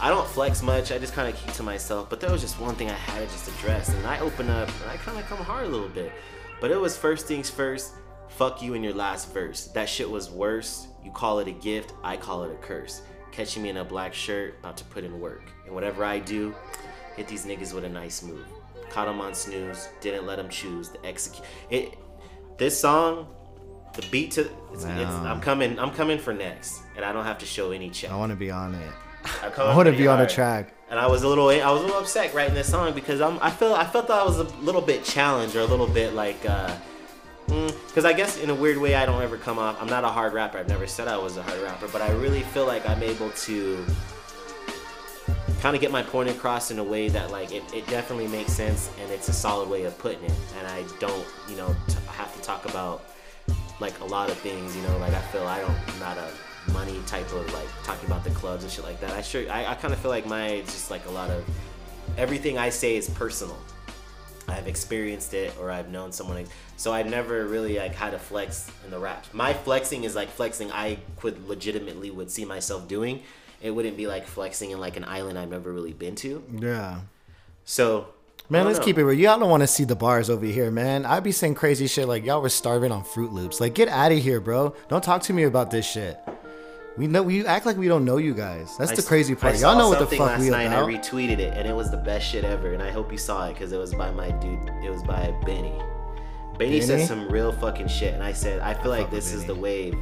I 0.00 0.08
don't 0.08 0.26
flex 0.26 0.62
much. 0.62 0.92
I 0.92 0.98
just 0.98 1.12
kind 1.14 1.28
of 1.32 1.38
keep 1.40 1.52
to 1.54 1.62
myself. 1.62 2.08
But 2.08 2.20
there 2.20 2.30
was 2.30 2.40
just 2.40 2.58
one 2.60 2.74
thing 2.74 2.90
I 2.90 2.94
had 2.94 3.26
to 3.26 3.32
just 3.32 3.48
address, 3.48 3.88
and 3.90 4.06
I 4.06 4.18
open 4.20 4.48
up 4.48 4.68
and 4.82 4.90
I 4.90 4.96
kind 4.96 5.18
of 5.18 5.26
come 5.26 5.38
hard 5.38 5.66
a 5.66 5.68
little 5.68 5.88
bit. 5.88 6.12
But 6.60 6.70
it 6.70 6.80
was 6.80 6.96
first 6.96 7.26
things 7.26 7.50
first. 7.50 7.92
Fuck 8.28 8.62
you 8.62 8.74
in 8.74 8.82
your 8.82 8.94
last 8.94 9.32
verse. 9.32 9.66
That 9.68 9.88
shit 9.88 10.08
was 10.10 10.30
worse. 10.30 10.88
You 11.04 11.10
call 11.10 11.38
it 11.38 11.48
a 11.48 11.52
gift. 11.52 11.92
I 12.02 12.16
call 12.16 12.44
it 12.44 12.50
a 12.52 12.56
curse. 12.56 13.02
Catching 13.30 13.62
me 13.62 13.68
in 13.68 13.76
a 13.76 13.84
black 13.84 14.14
shirt, 14.14 14.56
about 14.60 14.76
to 14.78 14.84
put 14.84 15.04
in 15.04 15.20
work. 15.20 15.42
And 15.66 15.74
whatever 15.74 16.04
I 16.04 16.18
do, 16.18 16.54
hit 17.16 17.28
these 17.28 17.44
niggas 17.46 17.72
with 17.74 17.84
a 17.84 17.88
nice 17.88 18.22
move. 18.22 18.46
Caught 18.90 19.08
'em 19.08 19.20
on 19.20 19.34
snooze. 19.34 19.88
Didn't 20.00 20.26
let 20.26 20.38
'em 20.38 20.48
choose. 20.48 20.88
The 20.88 21.04
execute. 21.04 21.44
It. 21.70 21.98
This 22.58 22.78
song 22.78 23.28
the 23.96 24.06
beat 24.10 24.30
to 24.32 24.42
it's, 24.72 24.84
it's, 24.84 25.10
I'm 25.10 25.40
coming 25.40 25.78
I'm 25.78 25.90
coming 25.90 26.18
for 26.18 26.32
next 26.32 26.82
and 26.96 27.04
I 27.04 27.12
don't 27.12 27.24
have 27.24 27.38
to 27.38 27.46
show 27.46 27.70
any 27.70 27.90
check. 27.90 28.10
I 28.10 28.16
want 28.16 28.30
to 28.30 28.36
be 28.36 28.50
on 28.50 28.74
it. 28.74 28.92
I'm 29.42 29.52
I 29.58 29.74
want 29.76 29.86
to 29.86 29.96
be 29.96 30.06
on 30.06 30.20
a 30.20 30.26
track. 30.28 30.72
And 30.90 31.00
I 31.00 31.06
was 31.06 31.22
a 31.22 31.28
little 31.28 31.48
I 31.48 31.70
was 31.70 31.82
a 31.82 31.84
little 31.86 32.00
upset 32.00 32.32
writing 32.34 32.54
this 32.54 32.70
song 32.70 32.92
because 32.94 33.20
I'm 33.20 33.38
I 33.40 33.50
feel 33.50 33.74
I 33.74 33.84
felt 33.84 34.08
that 34.08 34.20
I 34.20 34.24
was 34.24 34.38
a 34.38 34.44
little 34.60 34.82
bit 34.82 35.02
challenged 35.02 35.56
or 35.56 35.60
a 35.60 35.66
little 35.66 35.86
bit 35.86 36.12
like 36.12 36.44
uh 36.46 36.76
because 37.86 38.04
I 38.04 38.12
guess 38.12 38.38
in 38.38 38.50
a 38.50 38.54
weird 38.54 38.76
way 38.76 38.94
I 38.94 39.06
don't 39.06 39.22
ever 39.22 39.36
come 39.36 39.58
off 39.58 39.80
I'm 39.80 39.88
not 39.88 40.04
a 40.04 40.08
hard 40.08 40.32
rapper 40.32 40.58
I've 40.58 40.68
never 40.68 40.86
said 40.86 41.08
I 41.08 41.16
was 41.16 41.36
a 41.36 41.42
hard 41.42 41.60
rapper 41.62 41.88
but 41.88 42.02
I 42.02 42.10
really 42.12 42.42
feel 42.42 42.66
like 42.66 42.88
I'm 42.88 43.02
able 43.02 43.30
to 43.30 43.86
kind 45.60 45.74
of 45.74 45.80
get 45.80 45.90
my 45.90 46.02
point 46.02 46.28
across 46.28 46.70
in 46.70 46.78
a 46.78 46.84
way 46.84 47.08
that 47.08 47.30
like 47.30 47.52
it, 47.52 47.62
it 47.72 47.86
definitely 47.86 48.28
makes 48.28 48.52
sense 48.52 48.90
and 49.00 49.10
it's 49.10 49.28
a 49.28 49.32
solid 49.32 49.68
way 49.68 49.84
of 49.84 49.96
putting 49.98 50.24
it 50.24 50.32
and 50.58 50.66
I 50.66 50.84
don't 50.98 51.26
you 51.48 51.56
know 51.56 51.74
t- 51.88 51.94
have 52.16 52.34
to 52.34 52.42
talk 52.42 52.64
about 52.64 53.04
like 53.80 53.98
a 54.00 54.04
lot 54.04 54.30
of 54.30 54.38
things 54.38 54.74
you 54.76 54.82
know 54.82 54.96
like 54.98 55.12
I 55.12 55.20
feel 55.20 55.46
I 55.46 55.60
don't 55.60 55.76
I'm 55.88 55.98
not 56.00 56.18
a 56.18 56.30
money 56.72 56.98
type 57.06 57.30
of 57.32 57.52
like 57.52 57.68
talking 57.84 58.06
about 58.06 58.24
the 58.24 58.30
clubs 58.30 58.64
and 58.64 58.72
shit 58.72 58.84
like 58.84 59.00
that 59.00 59.12
I 59.12 59.22
sure 59.22 59.50
I, 59.50 59.66
I 59.66 59.74
kind 59.74 59.92
of 59.94 60.00
feel 60.00 60.10
like 60.10 60.26
my 60.26 60.48
it's 60.48 60.72
just 60.72 60.90
like 60.90 61.06
a 61.06 61.10
lot 61.10 61.30
of 61.30 61.44
everything 62.16 62.58
I 62.58 62.70
say 62.70 62.96
is 62.96 63.08
personal 63.10 63.58
I've 64.48 64.68
experienced 64.68 65.34
it 65.34 65.54
or 65.60 65.70
I've 65.70 65.90
known 65.90 66.12
someone 66.12 66.46
so 66.76 66.92
I've 66.92 67.08
never 67.08 67.46
really 67.46 67.78
like 67.78 67.94
had 67.94 68.10
to 68.10 68.18
flex 68.18 68.70
in 68.84 68.90
the 68.90 68.98
raps. 68.98 69.32
My 69.32 69.52
flexing 69.52 70.04
is 70.04 70.14
like 70.14 70.28
flexing 70.28 70.70
I 70.72 70.98
could 71.16 71.48
legitimately 71.48 72.10
would 72.10 72.30
see 72.30 72.44
myself 72.44 72.86
doing. 72.86 73.22
It 73.62 73.70
wouldn't 73.70 73.96
be 73.96 74.06
like 74.06 74.26
flexing 74.26 74.70
in 74.70 74.78
like 74.78 74.96
an 74.96 75.04
island 75.04 75.38
I've 75.38 75.50
never 75.50 75.72
really 75.72 75.94
been 75.94 76.14
to. 76.16 76.44
Yeah. 76.52 77.00
So 77.64 78.08
Man, 78.48 78.64
let's 78.64 78.78
know. 78.78 78.84
keep 78.84 78.98
it 78.98 79.04
real. 79.04 79.18
Y'all 79.18 79.38
don't 79.38 79.50
want 79.50 79.62
to 79.62 79.66
see 79.66 79.84
the 79.84 79.96
bars 79.96 80.30
over 80.30 80.46
here, 80.46 80.70
man. 80.70 81.04
I'd 81.04 81.24
be 81.24 81.32
saying 81.32 81.56
crazy 81.56 81.86
shit 81.88 82.06
like 82.06 82.24
y'all 82.24 82.40
were 82.40 82.48
starving 82.48 82.92
on 82.92 83.02
Fruit 83.02 83.32
Loops. 83.32 83.60
Like, 83.60 83.74
get 83.74 83.88
out 83.88 84.12
of 84.12 84.18
here, 84.18 84.40
bro. 84.40 84.74
Don't 84.88 85.02
talk 85.02 85.22
to 85.22 85.32
me 85.32 85.42
about 85.44 85.70
this 85.70 85.84
shit. 85.84 86.18
We 86.96 87.06
know 87.08 87.22
we 87.22 87.44
act 87.44 87.66
like 87.66 87.76
we 87.76 87.88
don't 87.88 88.04
know 88.04 88.16
you 88.16 88.32
guys. 88.32 88.76
That's 88.78 88.92
I 88.92 88.94
the 88.94 89.02
crazy 89.02 89.34
part. 89.34 89.58
Y'all 89.58 89.76
know 89.76 89.88
what 89.88 89.98
the 89.98 90.06
fuck 90.06 90.20
last 90.20 90.40
we 90.40 90.48
night 90.48 90.62
about. 90.64 90.88
and 90.88 90.96
I 90.96 90.98
retweeted 90.98 91.38
it 91.38 91.52
and 91.54 91.68
it 91.68 91.74
was 91.74 91.90
the 91.90 91.98
best 91.98 92.26
shit 92.26 92.42
ever 92.42 92.72
and 92.72 92.82
I 92.82 92.90
hope 92.90 93.12
you 93.12 93.18
saw 93.18 93.46
it 93.48 93.52
because 93.52 93.72
it 93.72 93.76
was 93.76 93.92
by 93.94 94.10
my 94.12 94.30
dude. 94.30 94.70
It 94.82 94.90
was 94.90 95.02
by 95.02 95.30
Benny. 95.44 95.74
Benny, 96.58 96.80
said 96.80 97.06
some 97.06 97.28
real 97.28 97.52
fucking 97.52 97.88
shit 97.88 98.14
and 98.14 98.22
I 98.22 98.32
said 98.32 98.60
I 98.60 98.72
feel 98.72 98.90
like 98.90 99.10
this 99.10 99.34
is 99.34 99.44
the 99.44 99.54
wave. 99.54 99.94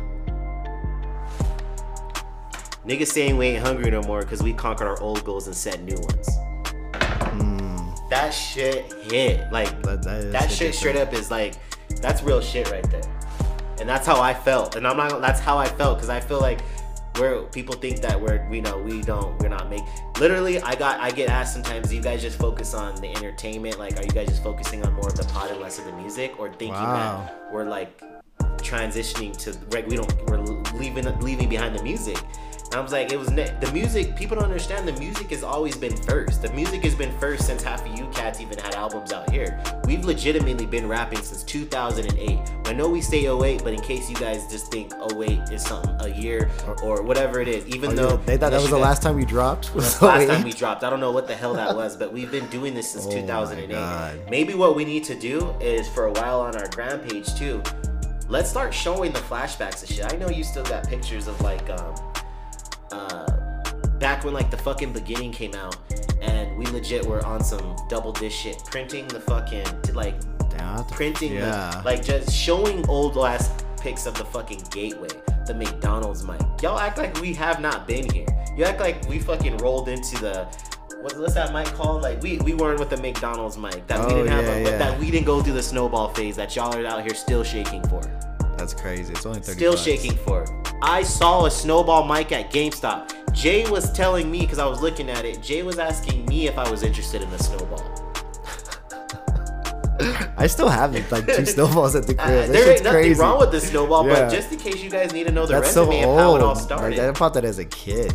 Niggas 2.87 3.09
saying 3.09 3.37
we 3.39 3.47
ain't 3.47 3.67
hungry 3.67 3.91
no 3.91 4.03
more 4.03 4.21
because 4.21 4.41
we 4.41 4.53
conquered 4.53 4.87
our 4.87 5.01
old 5.01 5.25
goals 5.25 5.49
and 5.49 5.57
set 5.57 5.83
new 5.83 5.97
ones. 5.97 6.29
Hmm. 6.95 7.54
That 8.11 8.31
shit 8.31 8.93
hit. 9.11 9.51
Like. 9.53 9.69
That- 9.83 10.03
that 10.05 10.33
that 10.33 10.43
hit 10.45 10.51
shit 10.53 10.75
straight 10.75 10.97
up 10.97 11.13
is 11.13 11.31
like 11.31 11.55
that's 12.01 12.23
real 12.23 12.41
shit 12.41 12.71
right 12.71 12.89
there. 12.91 13.03
And 13.81 13.89
that's 13.89 14.07
how 14.07 14.21
I 14.21 14.35
felt. 14.35 14.77
And 14.77 14.87
I'm 14.87 14.97
not 14.97 15.21
that's 15.21 15.41
how 15.41 15.59
I 15.59 15.67
felt 15.67 15.97
because 15.99 16.09
I 16.11 16.21
feel 16.21 16.41
like 16.41 16.61
where 17.19 17.43
people 17.43 17.75
think 17.77 18.01
that 18.01 18.21
we're 18.21 18.45
you 18.53 18.61
know 18.61 18.77
we 18.79 19.01
don't 19.01 19.39
we're 19.41 19.49
not 19.49 19.71
make 19.71 19.85
literally 20.19 20.61
I 20.61 20.75
got 20.75 20.99
I 20.99 21.13
get 21.13 21.29
asked 21.29 21.53
sometimes 21.55 21.89
do 21.89 21.95
you 21.95 22.03
guys 22.03 22.21
just 22.21 22.37
focus 22.41 22.75
on 22.75 22.97
the 22.97 23.09
entertainment 23.15 23.79
like 23.79 23.97
are 23.99 24.03
you 24.03 24.09
guys 24.11 24.27
just 24.27 24.43
focusing 24.43 24.85
on 24.85 24.93
more 24.95 25.07
of 25.07 25.15
the 25.17 25.23
pot 25.27 25.49
and 25.53 25.61
less 25.61 25.79
of 25.79 25.85
the 25.85 25.93
music 25.93 26.41
or 26.41 26.49
thinking 26.49 26.71
Wow. 26.73 27.25
that 27.25 27.53
we're 27.53 27.67
like 27.69 28.03
transitioning 28.57 29.37
to 29.45 29.57
like 29.77 29.87
we 29.87 29.95
don't 29.95 30.13
we're 30.29 30.41
leaving 30.77 31.05
leaving 31.21 31.49
behind 31.49 31.77
the 31.79 31.83
music 31.85 32.19
I 32.75 32.81
was 32.81 32.93
like 32.93 33.13
it 33.13 33.19
was 33.19 33.31
ne- 33.31 33.55
the 33.61 33.71
music 33.73 34.17
people 34.17 34.35
don't 34.37 34.45
understand 34.45 34.87
the 34.89 34.93
music 34.95 35.31
has 35.31 35.43
always 35.45 35.77
been 35.77 35.97
first 35.97 36.43
the 36.43 36.53
music 36.53 36.83
has 36.83 36.95
been 36.95 37.17
first 37.19 37.47
since 37.47 37.63
half 37.63 37.87
of 37.87 37.97
you 37.97 38.07
cats 38.09 38.41
even 38.41 38.59
had 38.59 38.75
albums 38.75 39.13
out 39.13 39.31
here 39.31 39.61
we've 39.85 40.05
legitimately 40.05 40.67
been 40.67 40.89
rapping 40.89 41.21
since 41.23 41.45
2008 41.45 42.39
I 42.67 42.73
know 42.73 42.89
we 42.89 43.01
say 43.01 43.27
08 43.27 43.63
but 43.63 43.73
in 43.75 43.81
case 43.81 44.11
you 44.11 44.17
guys 44.17 44.47
just 44.51 44.73
think 44.73 44.93
08 45.17 45.39
is 45.53 45.63
something 45.63 45.95
a 46.01 46.09
year 46.09 46.51
or 46.83 47.03
whatever 47.03 47.41
it 47.41 47.47
is 47.49 47.65
even 47.69 47.93
Oh, 47.93 47.95
though 47.95 48.11
yeah, 48.17 48.23
they 48.27 48.37
thought 48.39 48.51
that 48.51 48.61
was 48.61 48.71
the 48.71 48.77
last 48.79 49.03
time 49.03 49.15
we 49.17 49.25
dropped. 49.25 49.73
Was 49.75 49.99
the 49.99 50.07
last 50.13 50.27
time 50.29 50.43
we 50.43 50.53
dropped. 50.53 50.83
I 50.83 50.91
don't 50.91 51.01
know 51.01 51.13
what 51.13 51.29
the 51.29 51.35
hell 51.35 51.55
that 51.55 51.77
was, 51.77 51.97
but 51.97 52.13
we've 52.13 52.31
been 52.31 52.47
doing 52.49 52.75
this 52.75 52.91
since 52.91 53.07
Oh 53.07 53.11
2008. 53.13 54.29
Maybe 54.31 54.55
what 54.55 54.75
we 54.75 54.85
need 54.85 55.05
to 55.05 55.15
do 55.15 55.51
is 55.61 55.89
for 55.89 56.07
a 56.07 56.13
while 56.13 56.41
on 56.41 56.57
our 56.57 56.67
gram 56.69 56.99
page 57.01 57.33
too. 57.37 57.63
Let's 58.29 58.51
start 58.51 58.73
showing 58.75 59.13
the 59.13 59.21
flashbacks 59.21 59.83
of 59.83 59.89
shit. 59.91 60.13
I 60.13 60.17
know 60.17 60.29
you 60.29 60.43
still 60.43 60.65
got 60.65 60.89
pictures 60.89 61.29
of 61.29 61.41
like 61.41 61.69
um 61.71 61.95
uh 62.95 63.27
back 63.99 64.25
when 64.25 64.35
like 64.35 64.51
the 64.51 64.57
fucking 64.57 64.93
beginning 64.93 65.33
came 65.33 65.55
out 65.55 65.77
and 66.21 66.57
we 66.57 66.65
legit 66.67 67.05
were 67.05 67.25
on 67.27 67.43
some 67.43 67.77
double 67.89 68.13
dish 68.13 68.35
shit 68.43 68.63
printing 68.67 69.07
the 69.09 69.21
fucking 69.21 69.67
like 69.95 70.15
Down 70.51 70.85
printing 70.91 71.33
Yeah. 71.35 71.71
the, 71.79 71.83
like 71.85 72.05
just 72.05 72.31
showing 72.35 72.87
old 72.89 73.17
ass 73.19 73.51
pics 73.81 74.07
of 74.07 74.15
the 74.17 74.25
fucking 74.25 74.63
gateway 74.71 75.09
the 75.47 75.53
McDonald's 75.55 76.25
mic. 76.25 76.41
Y'all 76.63 76.79
act 76.79 76.97
like 76.97 77.21
we 77.21 77.35
have 77.35 77.61
not 77.61 77.87
been 77.87 78.09
here. 78.11 78.27
You 78.57 78.65
act 78.65 78.81
like 78.81 79.07
we 79.11 79.19
fucking 79.19 79.59
rolled 79.59 79.89
into 79.91 80.17
the 80.17 80.45
what, 81.03 81.19
what's 81.19 81.35
that 81.35 81.53
mic 81.53 81.67
called? 81.75 82.01
Like 82.01 82.23
we 82.23 82.39
we 82.39 82.55
weren't 82.55 82.81
with 82.81 82.89
the 82.89 82.97
McDonald's 82.97 83.59
mic. 83.59 83.87
That 83.89 83.99
we 83.99 84.07
Oh, 84.07 84.17
didn't 84.17 84.33
have 84.33 84.45
yeah, 84.47 84.53
a, 84.55 84.63
yeah. 84.71 84.79
that 84.79 84.99
we 84.99 85.11
didn't 85.11 85.27
go 85.27 85.43
through 85.43 85.53
the 85.53 85.63
snowball 85.63 86.09
phase 86.15 86.35
that 86.37 86.57
y'all 86.57 86.75
are 86.75 86.87
out 86.87 87.03
here 87.03 87.15
still 87.15 87.45
shaking 87.45 87.83
for. 87.91 88.01
That's 88.57 88.73
crazy. 88.73 89.13
It's 89.13 89.27
only 89.27 89.41
30 89.41 89.59
Still 89.59 89.73
bucks. 89.73 89.83
shaking 89.85 90.17
for. 90.17 90.47
I 90.87 91.03
saw 91.03 91.47
a 91.47 91.51
snowball 91.51 92.07
mic 92.07 92.31
at 92.33 92.51
GameStop. 92.53 93.33
Jay 93.33 93.69
was 93.71 93.91
telling 93.93 94.31
me 94.31 94.41
because 94.41 94.59
I 94.59 94.67
was 94.67 94.83
looking 94.83 95.09
at 95.09 95.25
it. 95.25 95.43
Jay 95.43 95.63
was 95.63 95.79
asking 95.79 96.27
me 96.27 96.47
if 96.47 96.59
I 96.59 96.71
was 96.71 96.83
interested 96.83 97.23
in 97.23 97.31
the 97.31 97.39
snowball. 97.39 97.83
I 100.37 100.47
still 100.47 100.69
have 100.69 100.95
it, 100.95 101.11
like 101.11 101.27
two 101.27 101.47
snowballs 101.47 101.95
at 101.97 102.07
the 102.07 102.13
Uh, 102.21 102.25
crib. 102.27 102.37
That 102.47 102.53
there 102.53 102.73
ain't 102.75 102.85
nothing 102.85 103.01
crazy. 103.03 103.21
wrong 103.21 103.39
with 103.41 103.51
the 103.51 103.61
snowball, 103.61 104.07
Yeah. 104.07 104.25
but 104.27 104.31
just 104.31 104.53
in 104.53 104.59
case 104.59 104.83
you 104.83 104.91
guys 104.91 105.13
need 105.13 105.25
to 105.27 105.33
know 105.33 105.47
the 105.47 105.55
That's 105.55 105.73
so 105.73 105.87
resume 105.87 106.05
of 106.05 106.19
how 106.19 106.37
it 106.37 106.43
all 106.43 106.55
started. 106.55 106.99
Like, 106.99 107.09
I 107.09 107.19
bought 107.19 107.33
that 107.35 107.45
as 107.47 107.59
a 107.59 107.65
kid. 107.65 108.13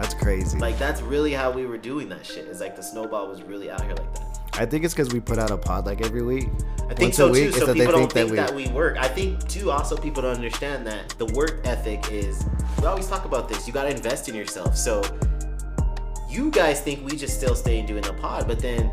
That's 0.00 0.14
crazy. 0.14 0.58
Like 0.58 0.78
that's 0.78 1.00
really 1.02 1.32
how 1.32 1.50
we 1.50 1.66
were 1.66 1.76
doing 1.78 2.08
that 2.10 2.24
shit. 2.24 2.46
It's 2.46 2.60
like 2.60 2.76
the 2.76 2.82
snowball 2.82 3.28
was 3.28 3.42
really 3.42 3.70
out 3.70 3.80
here 3.82 3.90
like 3.94 4.14
that. 4.14 4.38
I 4.54 4.64
think 4.66 4.84
it's 4.84 4.94
because 4.94 5.12
we 5.12 5.20
put 5.20 5.38
out 5.38 5.50
a 5.50 5.56
pod 5.56 5.86
like 5.86 6.00
every 6.04 6.22
week. 6.22 6.48
I 6.92 6.94
think 6.94 7.06
Once 7.06 7.16
so 7.16 7.32
too. 7.32 7.50
So 7.52 7.60
people 7.60 7.74
they 7.74 7.86
don't 7.86 8.12
think, 8.12 8.30
we- 8.30 8.36
that 8.36 8.54
we 8.54 8.68
work. 8.68 8.98
I 8.98 9.08
think 9.08 9.48
too. 9.48 9.70
Also, 9.70 9.96
people 9.96 10.20
don't 10.22 10.34
understand 10.34 10.86
that 10.86 11.08
the 11.16 11.24
work 11.26 11.62
ethic 11.64 12.04
is. 12.12 12.44
We 12.78 12.86
always 12.86 13.08
talk 13.08 13.24
about 13.24 13.48
this. 13.48 13.66
You 13.66 13.72
got 13.72 13.84
to 13.84 13.90
invest 13.90 14.28
in 14.28 14.34
yourself. 14.34 14.76
So 14.76 15.00
you 16.28 16.50
guys 16.50 16.82
think 16.82 17.02
we 17.10 17.16
just 17.16 17.34
still 17.38 17.54
stay 17.54 17.80
doing 17.80 18.02
the 18.02 18.12
pod, 18.12 18.46
but 18.46 18.60
then. 18.60 18.90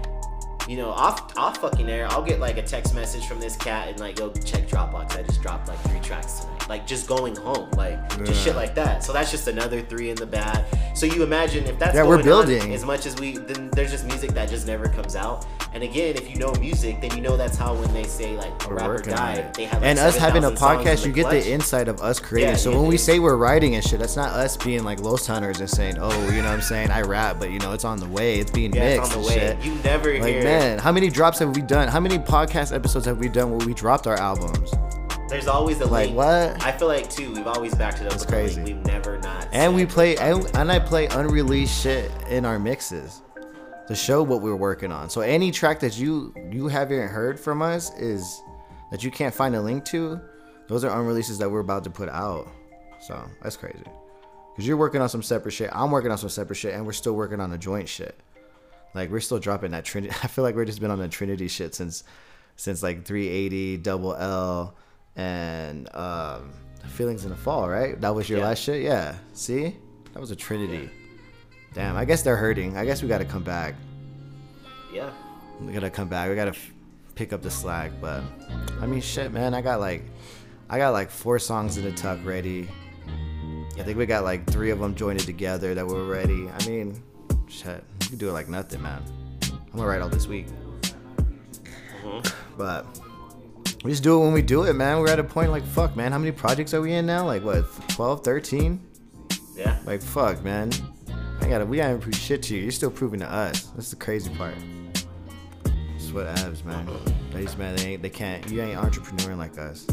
You 0.69 0.77
know, 0.77 0.89
off 0.91 1.35
off 1.35 1.57
fucking 1.57 1.89
air, 1.89 2.05
I'll 2.11 2.21
get 2.21 2.39
like 2.39 2.57
a 2.57 2.61
text 2.61 2.93
message 2.93 3.25
from 3.25 3.39
this 3.39 3.55
cat 3.55 3.87
and 3.87 3.99
like, 3.99 4.19
yo, 4.19 4.29
check 4.45 4.67
Dropbox. 4.67 5.17
I 5.17 5.23
just 5.23 5.41
dropped 5.41 5.67
like 5.67 5.79
three 5.89 5.99
tracks 5.99 6.41
tonight. 6.41 6.69
Like 6.69 6.85
just 6.85 7.07
going 7.07 7.35
home, 7.35 7.71
like 7.71 7.97
just 8.23 8.43
shit 8.43 8.55
like 8.55 8.75
that. 8.75 9.03
So 9.03 9.11
that's 9.11 9.31
just 9.31 9.47
another 9.47 9.81
three 9.81 10.11
in 10.11 10.15
the 10.15 10.27
bag. 10.27 10.63
So 10.93 11.07
you 11.07 11.23
imagine 11.23 11.65
if 11.65 11.79
that's 11.79 11.95
Yeah, 11.95 12.03
we're 12.03 12.21
building. 12.21 12.71
as 12.75 12.85
much 12.85 13.07
as 13.07 13.19
we 13.19 13.37
then 13.37 13.71
there's 13.71 13.89
just 13.89 14.05
music 14.05 14.29
that 14.35 14.47
just 14.49 14.67
never 14.67 14.87
comes 14.87 15.15
out. 15.15 15.47
And 15.73 15.81
again, 15.83 16.15
if 16.15 16.29
you 16.29 16.35
know 16.35 16.51
music, 16.59 17.01
then 17.01 17.15
you 17.15 17.21
know 17.21 17.35
that's 17.37 17.57
how 17.57 17.73
when 17.73 17.91
they 17.93 18.03
say 18.03 18.35
like 18.37 18.51
a 18.65 18.69
We're 18.69 18.75
rapper 18.75 18.97
died, 18.99 19.55
they 19.55 19.65
have 19.65 19.81
like, 19.81 19.89
and 19.89 19.97
us 19.99 20.17
having 20.17 20.43
a 20.43 20.55
7,000 20.55 20.57
songs 20.57 20.85
in 20.87 20.93
podcast, 20.93 21.05
you 21.07 21.11
get 21.13 21.21
clutch. 21.29 21.43
the 21.45 21.51
insight 21.51 21.87
of 21.87 21.99
us 22.01 22.19
creating. 22.19 22.51
Yeah, 22.51 22.57
so 22.57 22.79
when 22.79 22.87
we 22.87 22.97
say 22.97 23.17
we're 23.19 23.37
writing 23.37 23.73
and 23.75 23.83
shit, 23.83 23.99
that's 23.99 24.15
not 24.15 24.31
us 24.33 24.55
being 24.57 24.83
like 24.83 24.99
Los 24.99 25.25
Hunters 25.25 25.59
and 25.61 25.69
saying, 25.69 25.97
oh, 25.99 26.11
you 26.29 26.37
know 26.41 26.49
what 26.49 26.53
I'm 26.53 26.61
saying? 26.61 26.91
I 26.91 27.01
rap, 27.01 27.37
but 27.39 27.49
you 27.51 27.57
know, 27.59 27.73
it's 27.73 27.85
on 27.85 27.99
the 27.99 28.07
way. 28.07 28.39
It's 28.39 28.51
being 28.51 28.73
Yeah, 28.73 28.97
mixed 28.97 29.07
it's 29.11 29.15
on 29.15 29.21
the 29.23 29.27
way. 29.27 29.33
shit. 29.35 29.63
You 29.63 29.75
never 29.83 30.13
like, 30.19 30.23
hear. 30.33 30.43
man, 30.43 30.58
how 30.59 30.91
many 30.91 31.09
drops 31.09 31.39
have 31.39 31.55
we 31.55 31.61
done? 31.61 31.87
How 31.87 31.99
many 31.99 32.17
podcast 32.17 32.75
episodes 32.75 33.05
have 33.05 33.17
we 33.17 33.29
done 33.29 33.49
where 33.55 33.65
we 33.65 33.73
dropped 33.73 34.07
our 34.07 34.15
albums? 34.17 34.71
There's 35.29 35.47
always 35.47 35.79
a 35.79 35.85
Like, 35.85 36.07
link. 36.07 36.17
what? 36.17 36.63
I 36.63 36.71
feel 36.71 36.87
like 36.87 37.09
too. 37.09 37.31
We've 37.33 37.47
always 37.47 37.73
backed 37.75 38.01
it 38.01 38.11
up. 38.11 38.19
A 38.21 38.25
crazy. 38.25 38.61
We've 38.61 38.85
never 38.85 39.19
not. 39.19 39.47
And 39.53 39.75
we 39.75 39.85
play, 39.85 40.17
and, 40.17 40.45
and 40.55 40.71
I 40.71 40.79
play 40.79 41.07
unreleased 41.07 41.81
shit 41.81 42.11
in 42.29 42.45
our 42.45 42.59
mixes 42.59 43.21
to 43.87 43.95
show 43.95 44.21
what 44.23 44.41
we're 44.41 44.55
working 44.55 44.91
on. 44.91 45.09
So 45.09 45.21
any 45.21 45.51
track 45.51 45.79
that 45.81 45.97
you 45.97 46.33
you 46.51 46.67
haven't 46.67 47.07
heard 47.07 47.39
from 47.39 47.61
us 47.61 47.95
is 47.97 48.41
that 48.91 49.03
you 49.03 49.11
can't 49.11 49.33
find 49.33 49.55
a 49.55 49.61
link 49.61 49.85
to. 49.85 50.19
Those 50.67 50.83
are 50.83 50.89
unreleases 50.99 51.37
that 51.39 51.49
we're 51.49 51.59
about 51.61 51.83
to 51.85 51.89
put 51.89 52.09
out. 52.09 52.47
So 52.99 53.23
that's 53.41 53.55
crazy. 53.55 53.83
Cause 54.55 54.67
you're 54.67 54.77
working 54.77 54.99
on 54.99 55.07
some 55.07 55.23
separate 55.23 55.53
shit. 55.53 55.69
I'm 55.71 55.89
working 55.89 56.11
on 56.11 56.17
some 56.17 56.27
separate 56.29 56.57
shit, 56.57 56.73
and 56.73 56.85
we're 56.85 56.91
still 56.91 57.13
working 57.15 57.39
on 57.39 57.49
the 57.49 57.57
joint 57.57 57.87
shit. 57.87 58.19
Like 58.93 59.09
we're 59.11 59.19
still 59.19 59.39
dropping 59.39 59.71
that 59.71 59.85
Trinity. 59.85 60.13
I 60.23 60.27
feel 60.27 60.43
like 60.43 60.55
we're 60.55 60.65
just 60.65 60.79
been 60.81 60.91
on 60.91 60.99
the 60.99 61.07
Trinity 61.07 61.47
shit 61.47 61.75
since 61.75 62.03
since 62.55 62.83
like 62.83 63.05
380, 63.05 63.77
double 63.77 64.15
L, 64.15 64.75
and 65.15 65.93
um, 65.95 66.51
feelings 66.87 67.23
in 67.23 67.29
the 67.31 67.37
fall. 67.37 67.69
Right? 67.69 67.99
That 68.01 68.13
was 68.15 68.27
your 68.29 68.39
Yeah. 68.39 68.45
last 68.45 68.59
shit. 68.63 68.81
Yeah. 68.83 69.15
See, 69.33 69.75
that 70.13 70.19
was 70.19 70.31
a 70.31 70.35
Trinity. 70.35 70.89
Damn. 71.73 71.95
I 71.95 72.03
guess 72.05 72.21
they're 72.23 72.35
hurting. 72.37 72.77
I 72.77 72.85
guess 72.85 73.01
we 73.03 73.07
got 73.07 73.19
to 73.19 73.25
come 73.25 73.43
back. 73.43 73.75
Yeah. 74.93 75.11
We 75.61 75.71
gotta 75.73 75.89
come 75.89 76.07
back. 76.07 76.29
We 76.29 76.35
gotta 76.35 76.51
f- 76.51 76.71
pick 77.15 77.31
up 77.33 77.41
the 77.41 77.51
slack. 77.51 77.91
But 78.01 78.23
I 78.81 78.85
mean, 78.87 79.01
shit, 79.01 79.31
man. 79.33 79.53
I 79.53 79.61
got 79.61 79.79
like, 79.79 80.03
I 80.69 80.77
got 80.77 80.91
like 80.93 81.11
four 81.11 81.37
songs 81.37 81.77
in 81.77 81.83
the 81.83 81.91
tuck 81.91 82.17
ready. 82.23 82.67
I 83.77 83.83
think 83.83 83.97
we 83.97 84.05
got 84.05 84.23
like 84.23 84.47
three 84.47 84.71
of 84.71 84.79
them 84.79 84.95
joined 84.95 85.19
together 85.19 85.73
that 85.75 85.85
were 85.85 86.05
ready. 86.05 86.49
I 86.49 86.65
mean, 86.65 87.01
shit, 87.49 87.83
we 88.01 88.07
can 88.07 88.17
do 88.17 88.29
it 88.29 88.33
like 88.33 88.47
nothing, 88.47 88.81
man. 88.81 89.01
I'm 89.43 89.77
gonna 89.77 89.87
write 89.87 90.01
all 90.01 90.09
this 90.09 90.27
week. 90.27 90.47
Mm-hmm. 92.03 92.57
But 92.57 92.85
we 93.83 93.91
just 93.91 94.03
do 94.03 94.19
it 94.19 94.23
when 94.23 94.33
we 94.33 94.41
do 94.41 94.63
it, 94.63 94.73
man. 94.73 94.99
We're 94.99 95.09
at 95.09 95.19
a 95.19 95.23
point 95.23 95.51
like, 95.51 95.65
fuck, 95.65 95.95
man. 95.95 96.11
How 96.11 96.17
many 96.17 96.31
projects 96.31 96.73
are 96.73 96.81
we 96.81 96.93
in 96.93 97.05
now? 97.05 97.25
Like 97.25 97.43
what, 97.43 97.65
12, 97.89 98.23
13? 98.23 98.79
Yeah. 99.55 99.77
Like 99.85 100.01
fuck, 100.01 100.43
man. 100.43 100.71
I 101.41 101.47
gotta 101.47 101.65
we 101.65 101.77
gotta 101.77 101.97
prove 101.97 102.15
shit 102.15 102.43
to 102.43 102.55
you. 102.55 102.63
You're 102.63 102.71
still 102.71 102.91
proving 102.91 103.19
to 103.21 103.31
us. 103.31 103.63
That's 103.75 103.89
the 103.89 103.95
crazy 103.95 104.33
part. 104.35 104.55
This 105.93 106.03
is 106.03 106.13
what 106.13 106.27
abs, 106.27 106.63
man. 106.63 106.87
Ladies, 107.33 107.57
man, 107.57 107.75
they 107.75 107.93
ain't 107.93 108.01
they 108.01 108.09
can't 108.09 108.49
you 108.49 108.61
ain't 108.61 108.79
entrepreneuring 108.79 109.37
like 109.37 109.57
us. 109.57 109.87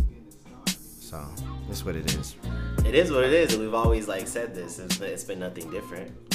So 1.01 1.25
this 1.69 1.79
is 1.79 1.85
what 1.85 1.97
it 1.97 2.13
is. 2.15 2.37
It 2.85 2.95
is 2.95 3.11
what 3.11 3.25
it 3.25 3.33
is, 3.33 3.55
and 3.55 3.63
we've 3.63 3.75
always 3.75 4.09
like 4.09 4.27
said 4.27 4.55
this. 4.55 4.79
It's 4.79 4.99
been, 4.99 5.11
it's 5.11 5.25
been 5.25 5.39
nothing 5.39 5.71
different. 5.71 6.26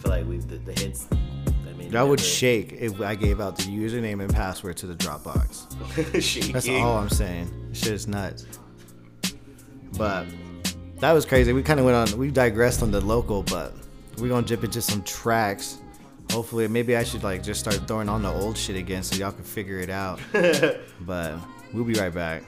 I 0.00 0.02
feel 0.02 0.12
like 0.12 0.26
we've 0.26 0.48
the, 0.48 0.56
the 0.56 0.72
hits. 0.72 1.06
I 1.12 1.72
mean, 1.74 1.92
Y'all 1.92 2.08
would 2.08 2.18
never- 2.20 2.28
shake 2.28 2.72
if 2.72 3.00
I 3.02 3.14
gave 3.14 3.40
out 3.40 3.56
the 3.58 3.64
username 3.64 4.22
and 4.22 4.32
password 4.32 4.78
to 4.78 4.86
the 4.86 4.94
Dropbox. 4.94 6.22
shaking. 6.22 6.52
That's 6.52 6.68
all 6.70 6.96
I'm 6.96 7.10
saying. 7.10 7.50
Shit 7.74 7.92
is 7.92 8.08
nuts. 8.08 8.46
But 9.98 10.26
that 11.00 11.12
was 11.12 11.26
crazy. 11.26 11.52
We 11.52 11.62
kind 11.62 11.78
of 11.80 11.86
went 11.86 12.12
on. 12.12 12.18
We 12.18 12.30
digressed 12.30 12.82
on 12.82 12.90
the 12.90 13.00
local, 13.00 13.42
but 13.42 13.74
we're 14.18 14.28
gonna 14.28 14.46
dip 14.46 14.64
into 14.64 14.80
some 14.80 15.02
tracks. 15.02 15.78
Hopefully, 16.30 16.66
maybe 16.68 16.96
I 16.96 17.02
should 17.04 17.22
like 17.22 17.42
just 17.42 17.60
start 17.60 17.86
throwing 17.88 18.08
on 18.08 18.22
the 18.22 18.30
old 18.32 18.56
shit 18.56 18.76
again 18.76 19.02
so 19.02 19.16
y'all 19.16 19.32
can 19.32 19.44
figure 19.44 19.80
it 19.80 19.90
out. 19.90 20.18
but 21.00 21.34
we'll 21.74 21.84
be 21.84 21.94
right 21.94 22.14
back. 22.14 22.44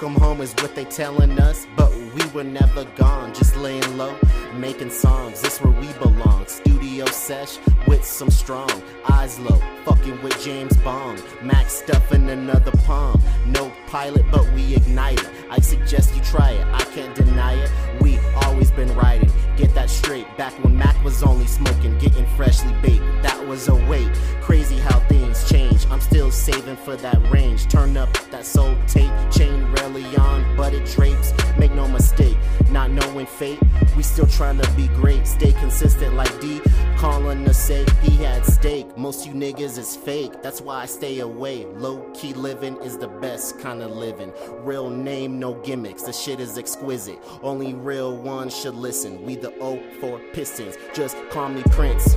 Welcome 0.00 0.22
home 0.22 0.40
is 0.40 0.54
what 0.54 0.74
they 0.74 0.86
telling 0.86 1.38
us, 1.38 1.66
but 1.76 1.94
we 1.94 2.26
were 2.30 2.42
never 2.42 2.86
gone. 2.96 3.34
Just 3.34 3.54
laying 3.56 3.98
low, 3.98 4.16
making 4.54 4.88
songs. 4.88 5.42
This 5.42 5.60
where 5.60 5.78
we 5.78 5.92
belong. 6.02 6.46
Studio 6.46 7.04
sesh 7.04 7.58
with 7.86 8.02
some 8.02 8.30
strong 8.30 8.70
eyes 9.10 9.38
low, 9.38 9.60
fucking 9.84 10.22
with 10.22 10.42
James 10.42 10.74
Bond. 10.78 11.22
Max 11.42 11.74
stuffing 11.74 12.30
another 12.30 12.70
palm. 12.86 13.20
No 13.46 13.70
pilot, 13.88 14.24
but 14.32 14.50
we 14.54 14.74
ignite 14.74 15.20
it. 15.20 15.30
I 15.50 15.60
suggest 15.60 16.16
you 16.16 16.22
try 16.22 16.52
it. 16.52 16.66
I 16.68 16.82
can't 16.94 17.14
deny 17.14 17.62
it. 17.62 17.70
We 18.00 18.18
always 18.46 18.70
been 18.70 18.94
riding. 18.96 19.30
Get 19.60 19.74
that 19.74 19.90
straight. 19.90 20.26
Back 20.38 20.54
when 20.64 20.74
Mac 20.74 20.96
was 21.04 21.22
only 21.22 21.46
smoking, 21.46 21.98
getting 21.98 22.24
freshly 22.34 22.72
baked. 22.80 23.04
That 23.22 23.46
was 23.46 23.68
a 23.68 23.74
wait. 23.74 24.08
Crazy 24.40 24.78
how 24.78 25.00
things 25.00 25.46
change. 25.50 25.86
I'm 25.90 26.00
still 26.00 26.30
saving 26.30 26.76
for 26.76 26.96
that 26.96 27.18
range. 27.30 27.68
Turn 27.68 27.98
up 27.98 28.10
that 28.30 28.46
soul 28.46 28.74
tape, 28.86 29.12
chain 29.30 29.70
rarely 29.72 30.16
on, 30.16 30.56
but 30.56 30.72
it 30.72 30.86
drapes. 30.86 31.34
Make 31.58 31.72
no 31.72 31.86
mistake, 31.86 32.38
not 32.70 32.90
knowing 32.90 33.26
fate. 33.26 33.58
We 33.96 34.02
still 34.02 34.26
trying 34.26 34.58
to 34.58 34.70
be 34.72 34.88
great. 34.88 35.26
Stay 35.26 35.52
consistent 35.52 36.14
like 36.14 36.40
D. 36.40 36.60
Calling 36.96 37.44
to 37.44 37.54
say 37.54 37.84
he 38.02 38.16
had 38.16 38.44
steak. 38.44 38.96
Most 38.96 39.26
you 39.26 39.32
niggas 39.32 39.78
is 39.78 39.96
fake. 39.96 40.42
That's 40.42 40.60
why 40.60 40.82
I 40.82 40.86
stay 40.86 41.20
away. 41.20 41.66
Low 41.66 42.00
key 42.14 42.34
living 42.34 42.76
is 42.78 42.98
the 42.98 43.08
best 43.08 43.58
kind 43.58 43.82
of 43.82 43.90
living. 43.90 44.32
Real 44.62 44.90
name, 44.90 45.38
no 45.38 45.54
gimmicks. 45.62 46.02
The 46.02 46.12
shit 46.12 46.40
is 46.40 46.58
exquisite. 46.58 47.18
Only 47.42 47.74
real 47.74 48.16
ones 48.16 48.56
should 48.56 48.74
listen. 48.74 49.22
We 49.24 49.36
the 49.36 49.50
O4 49.52 50.32
Pistons. 50.32 50.76
Just 50.94 51.16
call 51.30 51.48
me 51.48 51.62
Prince. 51.70 52.14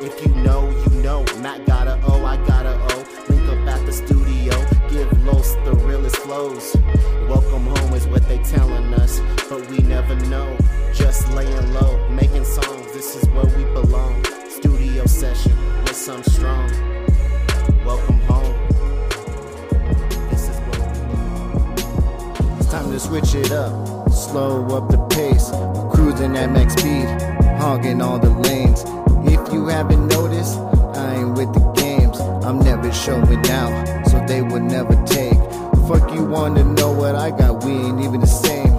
If 0.00 0.24
you 0.24 0.34
know, 0.36 0.70
you 0.70 1.02
know. 1.02 1.24
Matt 1.40 1.66
got 1.66 1.88
a 1.88 2.00
O, 2.06 2.24
I 2.24 2.36
got 2.46 2.66
a 2.66 2.74
O. 2.94 3.24
Link 3.28 3.48
up 3.48 3.68
at 3.68 3.86
the 3.86 3.92
studio. 3.92 4.77
Give 4.90 5.26
Los 5.26 5.54
the 5.66 5.74
realest 5.84 6.16
flows. 6.16 6.74
Welcome 7.28 7.66
home 7.66 7.92
is 7.92 8.06
what 8.06 8.26
they 8.26 8.38
telling 8.38 8.94
us, 8.94 9.20
but 9.50 9.68
we 9.68 9.78
never 9.78 10.14
know. 10.30 10.56
Just 10.94 11.28
laying 11.34 11.74
low, 11.74 12.08
making 12.08 12.44
songs. 12.44 12.90
This 12.94 13.14
is 13.14 13.28
where 13.28 13.44
we 13.44 13.64
belong. 13.74 14.24
Studio 14.48 15.04
session 15.04 15.52
with 15.82 15.94
some 15.94 16.22
strong. 16.22 16.70
Welcome 17.84 18.18
home. 18.20 18.56
This 20.30 20.48
is 20.48 20.56
where 20.56 20.80
we 20.80 20.98
belong. 21.06 21.74
It's 22.58 22.70
time 22.70 22.90
to 22.90 22.98
switch 22.98 23.34
it 23.34 23.52
up, 23.52 24.10
slow 24.10 24.64
up 24.68 24.90
the 24.90 24.98
pace. 25.08 25.50
Cruising 25.94 26.34
at 26.34 26.50
max 26.50 26.72
speed, 26.72 27.06
hogging 27.60 28.00
all 28.00 28.18
the 28.18 28.30
lanes. 28.30 28.84
If 29.30 29.52
you 29.52 29.66
haven't 29.66 30.08
noticed, 30.08 30.58
Ain't 31.18 31.36
with 31.36 31.52
the 31.52 31.64
games. 31.72 32.20
I'm 32.44 32.58
never 32.60 32.92
showing 32.92 33.50
out, 33.50 34.06
so 34.08 34.24
they 34.26 34.42
would 34.42 34.62
never 34.62 34.94
take 35.04 35.38
Fuck 35.88 36.12
you 36.12 36.22
wanna 36.22 36.64
know 36.64 36.92
what 36.92 37.16
I 37.16 37.30
got, 37.30 37.64
we 37.64 37.72
ain't 37.72 38.02
even 38.02 38.20
the 38.20 38.26
same. 38.26 38.74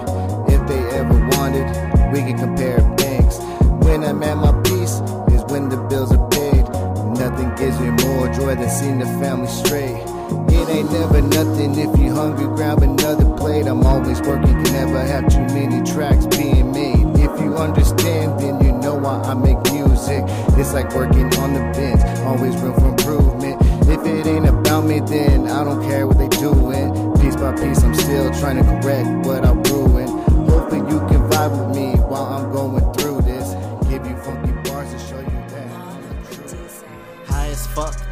If 0.47 0.61
they 0.67 0.77
ever 0.95 1.17
wanted, 1.29 1.65
we 2.13 2.19
can 2.19 2.37
compare 2.37 2.77
banks. 2.97 3.39
When 3.83 4.03
I'm 4.03 4.21
at 4.21 4.37
my 4.37 4.51
peace 4.61 5.01
is 5.33 5.43
when 5.49 5.69
the 5.69 5.77
bills 5.89 6.11
are 6.13 6.29
paid. 6.29 6.69
Nothing 7.17 7.49
gives 7.55 7.79
me 7.79 7.89
more 8.05 8.31
joy 8.31 8.53
than 8.53 8.69
seeing 8.69 8.99
the 8.99 9.07
family 9.17 9.47
straight. 9.47 9.97
It 10.53 10.69
ain't 10.69 10.91
never 10.91 11.19
nothing 11.21 11.79
if 11.79 11.97
you 11.97 12.13
hungry, 12.13 12.45
grab 12.55 12.83
another 12.83 13.25
plate. 13.37 13.65
I'm 13.65 13.83
always 13.87 14.21
working, 14.21 14.63
can 14.63 14.71
never 14.71 15.01
have 15.01 15.27
too 15.33 15.47
many 15.55 15.81
tracks 15.91 16.27
being 16.27 16.71
made. 16.71 17.07
If 17.17 17.41
you 17.41 17.55
understand, 17.55 18.39
then 18.39 18.63
you 18.63 18.71
know 18.71 18.93
why 18.93 19.19
I 19.23 19.33
make 19.33 19.57
music. 19.63 19.78
It's 20.07 20.73
like 20.73 20.93
working 20.95 21.33
on 21.35 21.53
the 21.53 21.59
bench, 21.73 22.01
always 22.25 22.55
room 22.57 22.73
for 22.75 22.89
improvement. 22.89 23.61
If 23.87 24.05
it 24.05 24.27
ain't 24.27 24.47
about 24.47 24.85
me, 24.85 25.01
then 25.01 25.47
I 25.47 25.63
don't 25.63 25.81
care 25.83 26.07
what 26.07 26.17
they 26.17 26.29
doing. 26.29 27.13
Piece 27.19 27.35
by 27.35 27.51
piece, 27.53 27.83
I'm 27.83 27.93
still 27.93 28.31
trying 28.39 28.57
to 28.57 28.63
correct 28.63 29.27
what 29.27 29.45
I 29.45 29.51
ruined. 29.51 30.09
Hoping 30.49 30.87
you 30.89 30.99
can 31.09 31.29
vibe 31.29 31.67
with 31.67 31.75
me 31.75 31.99
while 31.99 32.25
I'm 32.25 32.51
going 32.51 32.88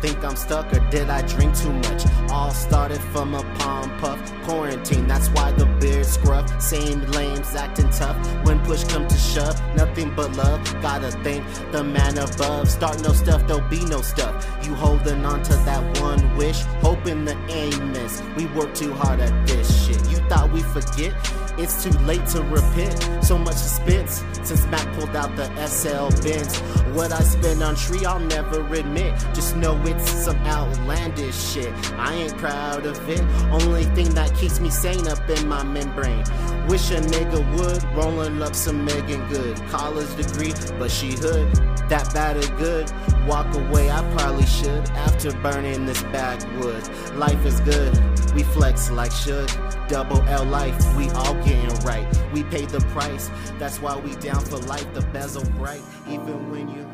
think 0.01 0.23
I'm 0.23 0.35
stuck 0.35 0.73
or 0.73 0.79
did 0.89 1.09
I 1.09 1.21
drink 1.21 1.55
too 1.57 1.73
much? 1.73 2.03
All 2.29 2.51
started 2.51 3.01
from 3.13 3.33
a 3.33 3.43
palm 3.59 3.97
puff. 3.99 4.19
Quarantine, 4.43 5.07
that's 5.07 5.29
why 5.29 5.51
the 5.51 5.65
beard 5.79 6.05
scruff. 6.05 6.61
Same 6.61 7.01
lames 7.11 7.55
acting 7.55 7.89
tough. 7.89 8.17
When 8.45 8.59
push 8.65 8.83
come 8.85 9.07
to 9.07 9.17
shove, 9.17 9.59
nothing 9.75 10.13
but 10.15 10.31
love. 10.33 10.63
Gotta 10.81 11.11
thank 11.23 11.43
the 11.71 11.83
man 11.83 12.17
above. 12.17 12.69
Start 12.69 13.01
no 13.01 13.13
stuff, 13.13 13.45
there'll 13.47 13.69
be 13.69 13.83
no 13.85 14.01
stuff. 14.01 14.35
You 14.63 14.75
holding 14.75 15.25
on 15.25 15.43
to 15.43 15.55
that 15.65 16.01
one 16.01 16.35
wish, 16.37 16.61
hoping 16.81 17.25
the 17.25 17.37
aim 17.49 17.91
miss. 17.91 18.21
We 18.35 18.45
work 18.47 18.73
too 18.73 18.93
hard 18.93 19.19
at 19.19 19.47
this 19.47 19.85
shit. 19.85 19.99
You 20.09 20.17
thought 20.29 20.51
we 20.51 20.61
forget? 20.61 21.13
It's 21.57 21.83
too 21.83 21.89
late 22.05 22.25
to 22.27 22.41
repent. 22.43 23.23
So 23.23 23.37
much 23.37 23.55
suspense 23.55 24.23
since 24.43 24.65
Mac 24.67 24.85
pulled 24.93 25.15
out 25.15 25.35
the 25.35 25.47
SL 25.65 26.09
Benz. 26.21 26.59
What 26.95 27.11
I 27.11 27.21
spend 27.21 27.63
on 27.63 27.75
Tree, 27.75 28.05
I'll 28.05 28.19
never 28.19 28.61
admit. 28.73 29.13
Just 29.33 29.55
know 29.55 29.75
it's 29.85 30.09
some 30.09 30.37
outlandish 30.45 31.35
shit. 31.35 31.73
I 31.97 32.13
ain't 32.13 32.37
proud 32.37 32.85
of 32.85 33.09
it. 33.09 33.21
Only 33.51 33.85
thing 33.85 34.09
that 34.13 34.35
keeps 34.35 34.59
me 34.59 34.69
sane 34.69 35.07
up 35.07 35.27
in 35.29 35.47
my 35.47 35.63
membrane. 35.63 36.23
Wish 36.67 36.91
a 36.91 37.01
nigga 37.01 37.39
would 37.57 37.83
rolling 37.95 38.41
up 38.41 38.53
some 38.53 38.85
Meagan 38.85 39.27
Good. 39.27 39.57
College 39.69 40.15
degree, 40.15 40.53
but 40.77 40.91
she 40.91 41.11
hood. 41.13 41.51
That 41.89 42.13
bad 42.13 42.37
or 42.37 42.55
good. 42.57 42.91
Walk 43.25 43.53
away, 43.55 43.89
I 43.89 44.01
probably 44.15 44.45
should. 44.45 44.89
After 44.91 45.31
burning 45.41 45.85
this 45.85 46.03
backwood. 46.03 46.87
Life 47.15 47.45
is 47.45 47.59
good. 47.61 47.95
We 48.37 48.43
flex 48.43 48.91
like 48.91 49.11
should. 49.11 49.51
Double 49.87 50.21
L 50.27 50.45
life, 50.45 50.77
we 50.95 51.09
all 51.09 51.33
getting 51.43 51.73
right. 51.79 52.07
We 52.31 52.43
pay 52.43 52.65
the 52.65 52.81
price, 52.91 53.31
that's 53.57 53.81
why 53.81 53.97
we 53.97 54.13
down 54.17 54.45
for 54.45 54.57
life. 54.57 54.85
The 54.93 55.01
bezel 55.01 55.43
bright, 55.57 55.81
even 56.07 56.51
when 56.51 56.69
you. 56.69 56.86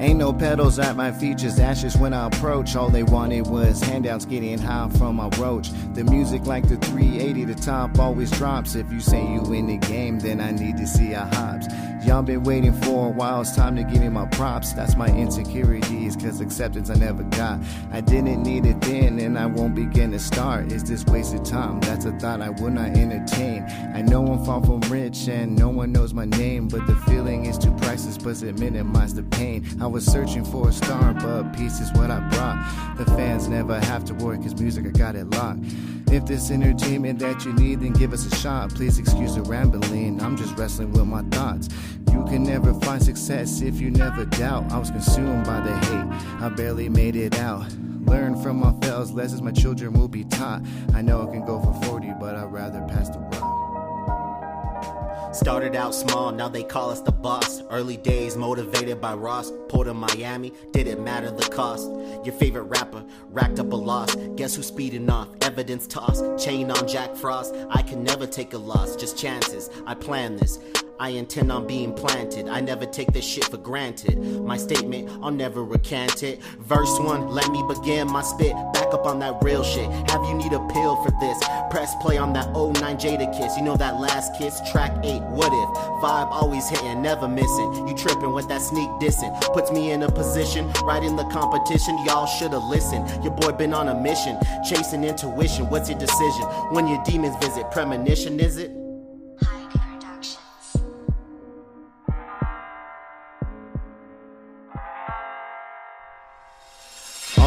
Ain't 0.00 0.18
no 0.18 0.32
pedals 0.32 0.78
at 0.78 0.94
my 0.94 1.10
feet, 1.10 1.38
just 1.38 1.58
ashes 1.58 1.96
when 1.96 2.14
I 2.14 2.28
approach. 2.28 2.76
All 2.76 2.88
they 2.88 3.02
wanted 3.02 3.48
was 3.48 3.80
handouts, 3.80 4.24
getting 4.24 4.56
high 4.56 4.88
from 4.90 5.16
my 5.16 5.28
roach. 5.38 5.70
The 5.94 6.04
music 6.04 6.46
like 6.46 6.68
the 6.68 6.76
380, 6.76 7.44
the 7.44 7.54
top 7.56 7.98
always 7.98 8.30
drops. 8.30 8.76
If 8.76 8.92
you 8.92 9.00
say 9.00 9.20
you 9.20 9.52
in 9.52 9.66
the 9.66 9.76
game, 9.78 10.20
then 10.20 10.40
I 10.40 10.52
need 10.52 10.76
to 10.76 10.86
see 10.86 11.14
a 11.14 11.24
hops. 11.24 11.66
Y'all 12.06 12.22
been 12.22 12.44
waiting 12.44 12.72
for 12.72 13.08
a 13.08 13.10
while, 13.10 13.40
it's 13.40 13.56
time 13.56 13.74
to 13.74 13.82
give 13.82 14.00
me 14.00 14.08
my 14.08 14.24
props. 14.26 14.72
That's 14.72 14.96
my 14.96 15.08
insecurities, 15.08 16.16
cause 16.16 16.40
acceptance 16.40 16.90
I 16.90 16.94
never 16.94 17.24
got. 17.24 17.58
I 17.90 18.00
didn't 18.00 18.44
need 18.44 18.66
it 18.66 18.80
then, 18.80 19.18
and 19.18 19.36
I 19.36 19.46
won't 19.46 19.74
begin 19.74 20.12
to 20.12 20.20
start. 20.20 20.70
Is 20.70 20.84
this 20.84 21.04
wasted 21.06 21.44
time? 21.44 21.80
That's 21.80 22.04
a 22.04 22.12
thought 22.12 22.40
I 22.40 22.50
will 22.50 22.70
not 22.70 22.96
entertain. 22.96 23.64
I 23.96 24.02
know 24.02 24.24
I'm 24.26 24.44
far 24.44 24.64
from 24.64 24.80
rich, 24.82 25.26
and 25.26 25.56
no 25.56 25.70
one 25.70 25.90
knows 25.90 26.14
my 26.14 26.24
name, 26.24 26.68
but 26.68 26.86
the 26.86 26.94
feeling 26.94 27.46
is 27.46 27.58
too 27.58 27.74
priceless, 27.78 28.16
plus 28.16 28.42
it 28.42 28.58
minimizes 28.60 29.16
the 29.16 29.24
pain. 29.24 29.66
I 29.80 29.87
was 29.88 30.04
searching 30.04 30.44
for 30.44 30.68
a 30.68 30.72
star, 30.72 31.14
but 31.14 31.56
peace 31.56 31.80
is 31.80 31.92
what 31.92 32.10
I 32.10 32.20
brought. 32.28 32.96
The 32.98 33.04
fans 33.06 33.48
never 33.48 33.80
have 33.80 34.04
to 34.06 34.14
worry, 34.14 34.36
cause 34.38 34.54
music, 34.60 34.86
I 34.86 34.90
got 34.90 35.16
it 35.16 35.28
locked. 35.30 35.60
If 36.12 36.26
this 36.26 36.50
entertainment 36.50 37.18
that 37.20 37.44
you 37.44 37.52
need, 37.54 37.80
then 37.80 37.92
give 37.92 38.12
us 38.12 38.30
a 38.30 38.36
shot. 38.36 38.74
Please 38.74 38.98
excuse 38.98 39.34
the 39.34 39.42
rambling, 39.42 40.22
I'm 40.22 40.36
just 40.36 40.56
wrestling 40.56 40.92
with 40.92 41.06
my 41.06 41.22
thoughts. 41.30 41.68
You 42.12 42.24
can 42.26 42.42
never 42.44 42.74
find 42.80 43.02
success 43.02 43.62
if 43.62 43.80
you 43.80 43.90
never 43.90 44.24
doubt. 44.26 44.70
I 44.70 44.78
was 44.78 44.90
consumed 44.90 45.46
by 45.46 45.60
the 45.60 45.76
hate, 45.76 46.42
I 46.42 46.48
barely 46.50 46.88
made 46.88 47.16
it 47.16 47.38
out. 47.38 47.70
Learn 48.04 48.40
from 48.42 48.60
my 48.60 48.72
fails, 48.80 49.12
lessons 49.12 49.42
my 49.42 49.52
children 49.52 49.92
will 49.92 50.08
be 50.08 50.24
taught. 50.24 50.62
I 50.94 51.02
know 51.02 51.28
I 51.28 51.32
can 51.32 51.44
go 51.44 51.60
for 51.60 51.74
40, 51.86 52.12
but 52.20 52.34
I'd 52.34 52.52
rather 52.52 52.80
pass 52.88 53.08
the. 53.10 53.27
Started 55.38 55.76
out 55.76 55.94
small, 55.94 56.32
now 56.32 56.48
they 56.48 56.64
call 56.64 56.90
us 56.90 57.00
the 57.00 57.12
boss. 57.12 57.62
Early 57.70 57.96
days 57.96 58.36
motivated 58.36 59.00
by 59.00 59.14
Ross. 59.14 59.52
Pulled 59.68 59.86
to 59.86 59.94
Miami, 59.94 60.52
didn't 60.72 61.04
matter 61.04 61.30
the 61.30 61.48
cost. 61.48 61.88
Your 62.24 62.34
favorite 62.34 62.64
rapper 62.64 63.04
racked 63.28 63.60
up 63.60 63.72
a 63.72 63.76
loss. 63.76 64.16
Guess 64.34 64.56
who's 64.56 64.66
speeding 64.66 65.08
off? 65.08 65.28
Evidence 65.42 65.86
tossed. 65.86 66.24
Chain 66.44 66.72
on 66.72 66.88
Jack 66.88 67.14
Frost. 67.14 67.54
I 67.70 67.82
can 67.82 68.02
never 68.02 68.26
take 68.26 68.52
a 68.52 68.58
loss, 68.58 68.96
just 68.96 69.16
chances. 69.16 69.70
I 69.86 69.94
plan 69.94 70.34
this. 70.34 70.58
I 71.00 71.10
intend 71.10 71.52
on 71.52 71.66
being 71.66 71.92
planted. 71.92 72.48
I 72.48 72.60
never 72.60 72.84
take 72.84 73.12
this 73.12 73.24
shit 73.24 73.44
for 73.44 73.56
granted. 73.56 74.18
My 74.18 74.56
statement, 74.56 75.08
I'll 75.22 75.30
never 75.30 75.62
recant 75.62 76.24
it. 76.24 76.42
Verse 76.58 76.98
one, 76.98 77.28
let 77.28 77.48
me 77.52 77.62
begin 77.68 78.10
my 78.10 78.22
spit. 78.22 78.52
Back 78.72 78.92
up 78.92 79.06
on 79.06 79.20
that 79.20 79.40
real 79.42 79.62
shit. 79.62 79.88
Have 80.10 80.24
you 80.24 80.34
need 80.34 80.52
a 80.52 80.66
pill 80.68 80.96
for 81.04 81.12
this? 81.20 81.38
Press 81.70 81.94
play 82.00 82.18
on 82.18 82.32
that 82.32 82.52
09 82.52 82.74
Jadakiss. 82.96 83.56
You 83.56 83.62
know 83.62 83.76
that 83.76 84.00
last 84.00 84.36
kiss? 84.36 84.60
Track 84.72 84.90
8, 85.04 85.22
what 85.22 85.52
if? 85.52 85.68
Vibe 86.02 86.30
always 86.32 86.68
hitting, 86.68 87.00
never 87.00 87.28
missing. 87.28 87.86
You 87.86 87.94
tripping 87.94 88.32
with 88.32 88.48
that 88.48 88.60
sneak 88.60 88.88
dissing. 89.00 89.30
Puts 89.52 89.70
me 89.70 89.92
in 89.92 90.02
a 90.02 90.10
position, 90.10 90.68
right 90.82 91.04
in 91.04 91.14
the 91.14 91.24
competition. 91.24 91.96
Y'all 92.06 92.26
should've 92.26 92.64
listened. 92.64 93.08
Your 93.22 93.34
boy 93.34 93.52
been 93.52 93.72
on 93.72 93.88
a 93.88 93.94
mission. 93.94 94.36
Chasing 94.68 95.04
intuition, 95.04 95.70
what's 95.70 95.88
your 95.88 95.98
decision? 95.98 96.44
When 96.72 96.88
your 96.88 97.00
demons 97.04 97.36
visit, 97.36 97.70
premonition 97.70 98.40
is 98.40 98.56
it? 98.56 98.87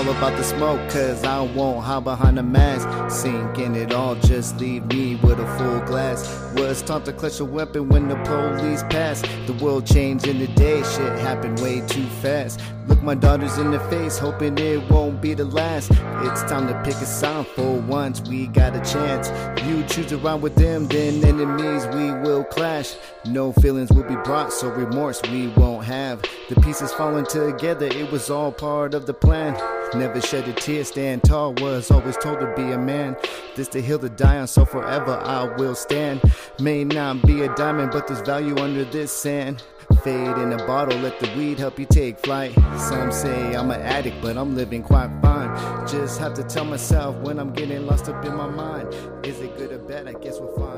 All 0.01 0.09
about 0.09 0.35
the 0.35 0.43
smoke, 0.43 0.79
cause 0.89 1.23
I 1.23 1.41
won't 1.41 1.85
hide 1.85 2.03
behind 2.03 2.39
a 2.39 2.41
mask. 2.41 2.87
Sink 3.15 3.59
in 3.59 3.75
it 3.75 3.93
all, 3.93 4.15
just 4.15 4.57
leave 4.59 4.83
me 4.87 5.17
with 5.17 5.39
a 5.39 5.57
full 5.59 5.79
glass. 5.81 6.27
Was 6.55 6.81
taught 6.81 7.05
to 7.05 7.13
clutch 7.13 7.39
a 7.39 7.45
weapon 7.45 7.87
when 7.87 8.07
the 8.07 8.15
police 8.23 8.81
pass. 8.89 9.21
The 9.45 9.53
world 9.61 9.85
changed 9.85 10.25
in 10.25 10.41
a 10.41 10.47
day, 10.55 10.81
shit 10.81 11.19
happened 11.19 11.59
way 11.59 11.81
too 11.81 12.07
fast. 12.23 12.59
Look 12.87 13.03
my 13.03 13.13
daughters 13.13 13.57
in 13.59 13.69
the 13.69 13.79
face, 13.79 14.17
hoping 14.17 14.57
it 14.57 14.89
won't 14.89 15.21
be 15.21 15.33
the 15.33 15.45
last. 15.45 15.91
It's 15.91 16.41
time 16.43 16.67
to 16.67 16.81
pick 16.83 16.95
a 16.95 17.05
side 17.05 17.45
for 17.47 17.79
once, 17.81 18.21
we 18.21 18.47
got 18.47 18.75
a 18.75 18.81
chance. 18.81 19.29
You 19.65 19.83
choose 19.83 20.07
to 20.07 20.17
ride 20.17 20.41
with 20.41 20.55
them, 20.55 20.87
then 20.87 21.23
enemies 21.23 21.85
we 21.87 22.11
will 22.11 22.43
clash. 22.43 22.95
No 23.25 23.51
feelings 23.53 23.91
will 23.91 24.03
be 24.03 24.15
brought, 24.15 24.51
so 24.51 24.69
remorse 24.69 25.21
we 25.31 25.49
won't 25.49 25.85
have. 25.85 26.23
The 26.49 26.59
pieces 26.61 26.91
falling 26.93 27.25
together, 27.25 27.85
it 27.85 28.11
was 28.11 28.29
all 28.29 28.51
part 28.51 28.95
of 28.95 29.05
the 29.05 29.13
plan. 29.13 29.53
Never 29.93 30.19
shed 30.19 30.47
a 30.47 30.53
tear, 30.53 30.83
stand 30.83 31.23
tall, 31.23 31.53
was 31.55 31.91
always 31.91 32.17
told 32.17 32.39
to 32.39 32.53
be 32.55 32.71
a 32.71 32.77
man. 32.77 33.15
This 33.55 33.67
the 33.67 33.81
hill 33.81 33.99
to 33.99 34.09
die 34.09 34.39
on, 34.39 34.47
so 34.47 34.65
forever 34.65 35.19
I 35.23 35.43
will 35.55 35.75
stand. 35.75 36.21
May 36.59 36.83
not 36.83 37.21
be 37.27 37.43
a 37.43 37.53
diamond, 37.55 37.91
but 37.91 38.07
there's 38.07 38.21
value 38.21 38.57
under 38.57 38.85
this 38.85 39.11
sand. 39.11 39.63
Fade 40.03 40.37
in 40.37 40.53
a 40.53 40.57
bottle, 40.65 40.97
let 40.99 41.19
the 41.19 41.29
weed 41.37 41.59
help 41.59 41.77
you 41.77 41.85
take 41.85 42.17
flight. 42.19 42.53
Some 42.77 43.11
say 43.11 43.55
I'm 43.55 43.69
an 43.71 43.81
addict, 43.81 44.21
but 44.21 44.37
I'm 44.37 44.55
living 44.55 44.83
quite 44.83 45.09
fine. 45.21 45.51
Just 45.87 46.19
have 46.19 46.33
to 46.35 46.43
tell 46.43 46.65
myself 46.65 47.15
when 47.17 47.37
I'm 47.39 47.53
getting 47.53 47.85
lost 47.85 48.09
up 48.09 48.23
in 48.25 48.35
my 48.35 48.47
mind. 48.47 48.93
Is 49.23 49.39
it 49.41 49.57
good 49.57 49.71
or 49.71 49.79
bad? 49.79 50.07
I 50.07 50.13
guess 50.13 50.39
we'll 50.39 50.55
find. 50.57 50.70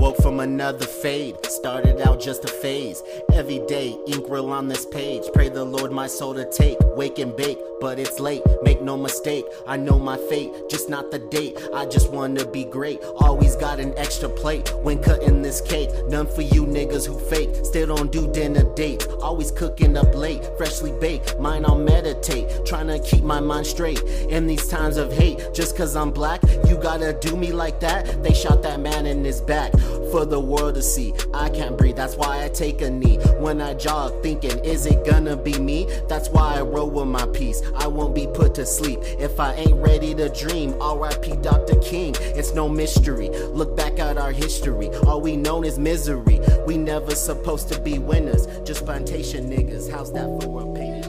Woke 0.00 0.16
from 0.22 0.40
another 0.40 0.86
fade, 0.86 1.44
started 1.44 2.00
out 2.00 2.20
just 2.20 2.46
a 2.46 2.48
phase. 2.48 3.02
Every 3.34 3.58
day, 3.66 3.98
ink 4.06 4.24
roll 4.30 4.50
on 4.50 4.66
this 4.66 4.86
page. 4.86 5.24
Pray 5.34 5.50
the 5.50 5.62
Lord 5.62 5.92
my 5.92 6.06
soul 6.06 6.32
to 6.36 6.50
take. 6.50 6.78
Wake 6.96 7.18
and 7.18 7.36
bake, 7.36 7.58
but 7.82 7.98
it's 7.98 8.18
late. 8.18 8.42
Make 8.62 8.80
no 8.80 8.96
mistake, 8.96 9.44
I 9.66 9.76
know 9.76 9.98
my 9.98 10.16
fate, 10.16 10.52
just 10.70 10.88
not 10.88 11.10
the 11.10 11.18
date. 11.18 11.58
I 11.74 11.84
just 11.84 12.10
wanna 12.10 12.46
be 12.46 12.64
great. 12.64 13.02
Always 13.18 13.56
got 13.56 13.78
an 13.78 13.92
extra 13.98 14.30
plate 14.30 14.72
when 14.82 15.02
cutting 15.02 15.42
this 15.42 15.60
cake. 15.60 15.90
None 16.08 16.26
for 16.26 16.40
you 16.40 16.64
niggas 16.64 17.06
who 17.06 17.18
fake. 17.18 17.50
Still 17.62 17.94
don't 17.94 18.10
do 18.10 18.26
dinner 18.32 18.64
dates. 18.74 19.06
Always 19.20 19.50
cooking 19.50 19.98
up 19.98 20.14
late, 20.14 20.42
freshly 20.56 20.92
baked. 20.98 21.38
Mine 21.38 21.66
I'll 21.66 21.78
meditate, 21.78 22.64
trying 22.64 22.86
to 22.86 22.98
keep 23.00 23.22
my 23.22 23.40
mind 23.40 23.66
straight. 23.66 24.00
In 24.30 24.46
these 24.46 24.66
times 24.66 24.96
of 24.96 25.12
hate, 25.12 25.50
just 25.52 25.76
cause 25.76 25.94
I'm 25.94 26.10
black, 26.10 26.40
you 26.66 26.78
gotta 26.78 27.12
do 27.20 27.36
me 27.36 27.52
like 27.52 27.80
that. 27.80 28.22
They 28.22 28.32
shot 28.32 28.62
that 28.62 28.80
man 28.80 29.04
in 29.04 29.22
his 29.22 29.42
back. 29.42 29.74
For 30.10 30.24
the 30.24 30.40
world 30.40 30.74
to 30.74 30.82
see. 30.82 31.12
I 31.34 31.48
can't 31.50 31.76
breathe, 31.76 31.96
that's 31.96 32.16
why 32.16 32.44
I 32.44 32.48
take 32.48 32.82
a 32.82 32.90
knee. 32.90 33.18
When 33.38 33.60
I 33.60 33.74
jog, 33.74 34.22
thinking, 34.22 34.58
is 34.64 34.86
it 34.86 35.04
gonna 35.04 35.36
be 35.36 35.58
me? 35.58 35.86
That's 36.08 36.28
why 36.28 36.56
I 36.56 36.62
roll 36.62 36.90
with 36.90 37.08
my 37.08 37.26
peace. 37.26 37.62
I 37.76 37.86
won't 37.86 38.14
be 38.14 38.26
put 38.26 38.54
to 38.56 38.66
sleep 38.66 39.00
if 39.02 39.38
I 39.40 39.54
ain't 39.54 39.74
ready 39.74 40.14
to 40.14 40.28
dream. 40.28 40.74
R.I.P. 40.80 41.36
Dr. 41.42 41.76
King, 41.80 42.14
it's 42.20 42.54
no 42.54 42.68
mystery. 42.68 43.28
Look 43.48 43.76
back 43.76 43.98
at 43.98 44.18
our 44.18 44.32
history, 44.32 44.88
all 45.06 45.20
we 45.20 45.36
known 45.36 45.64
is 45.64 45.78
misery. 45.78 46.40
We 46.66 46.76
never 46.76 47.14
supposed 47.14 47.68
to 47.72 47.80
be 47.80 47.98
winners, 47.98 48.46
just 48.64 48.84
plantation 48.84 49.50
niggas. 49.50 49.90
How's 49.90 50.12
that 50.12 50.42
for 50.42 50.62
a 50.62 50.74
painted 50.74 50.99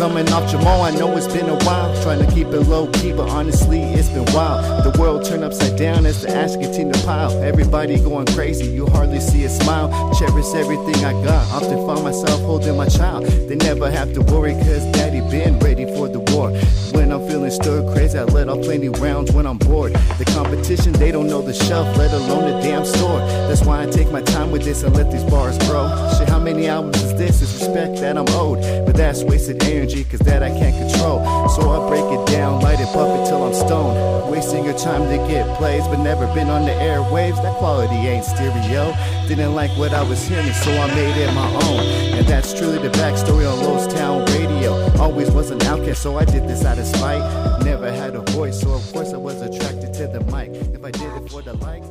Coming 0.00 0.32
off 0.32 0.50
Jamal, 0.50 0.80
I 0.80 0.92
know 0.92 1.14
it's 1.14 1.26
been 1.26 1.46
a 1.50 1.62
while. 1.66 1.94
Trying 2.02 2.24
to 2.26 2.34
keep 2.34 2.46
it 2.46 2.60
low 2.60 2.90
key, 2.90 3.12
but 3.12 3.28
honestly, 3.28 3.82
it's 3.82 4.08
been 4.08 4.24
wild. 4.32 4.82
The 4.82 4.98
world 4.98 5.26
turned 5.26 5.44
upside 5.44 5.76
down 5.76 6.06
as 6.06 6.22
the 6.22 6.34
ash 6.34 6.52
continue 6.52 6.94
to 6.94 7.04
pile. 7.04 7.30
Everybody 7.42 8.00
going 8.00 8.24
crazy, 8.28 8.64
you 8.64 8.86
hardly 8.86 9.20
see 9.20 9.44
a 9.44 9.50
smile. 9.50 9.90
Cherish 10.18 10.54
everything 10.54 11.04
I 11.04 11.12
got. 11.22 11.46
Often 11.52 11.86
find 11.86 12.02
myself 12.02 12.40
holding 12.40 12.78
my 12.78 12.88
child. 12.88 13.26
They 13.26 13.56
never 13.56 13.90
have 13.90 14.14
to 14.14 14.22
worry, 14.22 14.54
cause 14.54 14.86
daddy 14.92 15.20
been 15.30 15.58
ready 15.58 15.84
for 15.84 16.08
the 16.08 16.20
war. 16.32 16.48
When 16.96 17.12
I'm 17.12 17.28
feeling 17.28 17.50
stir 17.50 17.82
crazy, 17.92 18.18
I 18.18 18.24
let 18.24 18.48
off 18.48 18.62
plenty 18.62 18.88
rounds 18.88 19.32
when 19.32 19.46
I'm 19.46 19.58
bored. 19.58 19.92
The 20.16 20.24
competition, 20.24 20.92
they 20.94 21.12
don't 21.12 21.26
know 21.26 21.42
the 21.42 21.52
shelf, 21.52 21.94
let 21.98 22.10
alone 22.14 22.50
the 22.50 22.60
damn 22.62 22.86
store. 22.86 23.18
That's 23.48 23.66
why 23.66 23.82
I 23.82 23.86
take 23.90 24.10
my 24.10 24.22
time 24.22 24.50
with 24.50 24.64
this 24.64 24.82
and 24.82 24.96
let 24.96 25.10
these 25.10 25.24
bars 25.24 25.58
grow. 25.68 25.88
Shit, 26.16 26.28
how 26.28 26.38
many 26.38 26.68
albums 26.68 27.02
is 27.02 27.14
this? 27.18 27.42
It's 27.42 27.52
respect 27.52 27.96
that 28.00 28.16
I'm 28.16 28.28
owed. 28.30 28.60
But 28.86 28.96
that's 28.96 29.22
wasted 29.24 29.62
energy, 29.90 30.08
cause 30.08 30.20
that 30.20 30.42
I 30.42 30.50
can't 30.50 30.76
control. 30.76 31.48
So 31.48 31.70
I 31.70 31.88
break 31.88 32.04
it 32.04 32.26
down, 32.26 32.60
light 32.60 32.80
it 32.80 32.88
up 32.88 33.26
till 33.26 33.44
I'm 33.44 33.54
stoned. 33.54 34.30
Wasting 34.30 34.64
your 34.64 34.76
time 34.78 35.08
to 35.08 35.16
get 35.28 35.56
plays, 35.56 35.86
but 35.88 35.98
never 35.98 36.26
been 36.34 36.48
on 36.48 36.64
the 36.64 36.72
airwaves. 36.72 37.42
That 37.42 37.56
quality 37.56 37.94
ain't 37.94 38.24
stereo. 38.24 38.94
Didn't 39.28 39.54
like 39.54 39.70
what 39.78 39.92
I 39.92 40.02
was 40.02 40.26
hearing, 40.26 40.52
so 40.52 40.70
I 40.70 40.86
made 40.94 41.16
it 41.16 41.32
my 41.34 41.52
own. 41.66 41.80
And 42.18 42.26
that's 42.26 42.54
truly 42.54 42.78
the 42.78 42.90
backstory 42.90 43.50
on 43.50 43.62
Los 43.64 43.92
Town 43.92 44.24
Radio. 44.26 44.72
Always 44.98 45.30
was 45.30 45.50
an 45.50 45.62
outcast, 45.62 46.02
so 46.02 46.16
I 46.16 46.24
did 46.24 46.48
this 46.48 46.64
out 46.64 46.78
of 46.78 46.86
spite. 46.86 47.64
Never 47.64 47.90
had 47.90 48.14
a 48.14 48.20
voice, 48.32 48.60
so 48.60 48.72
of 48.72 48.92
course 48.92 49.12
I 49.12 49.16
was 49.16 49.40
attracted 49.40 49.92
to 49.94 50.06
the 50.06 50.20
mic. 50.32 50.50
If 50.74 50.84
I 50.84 50.90
did 50.90 51.12
it 51.22 51.30
for 51.30 51.42
the 51.42 51.54
likes, 51.54 51.86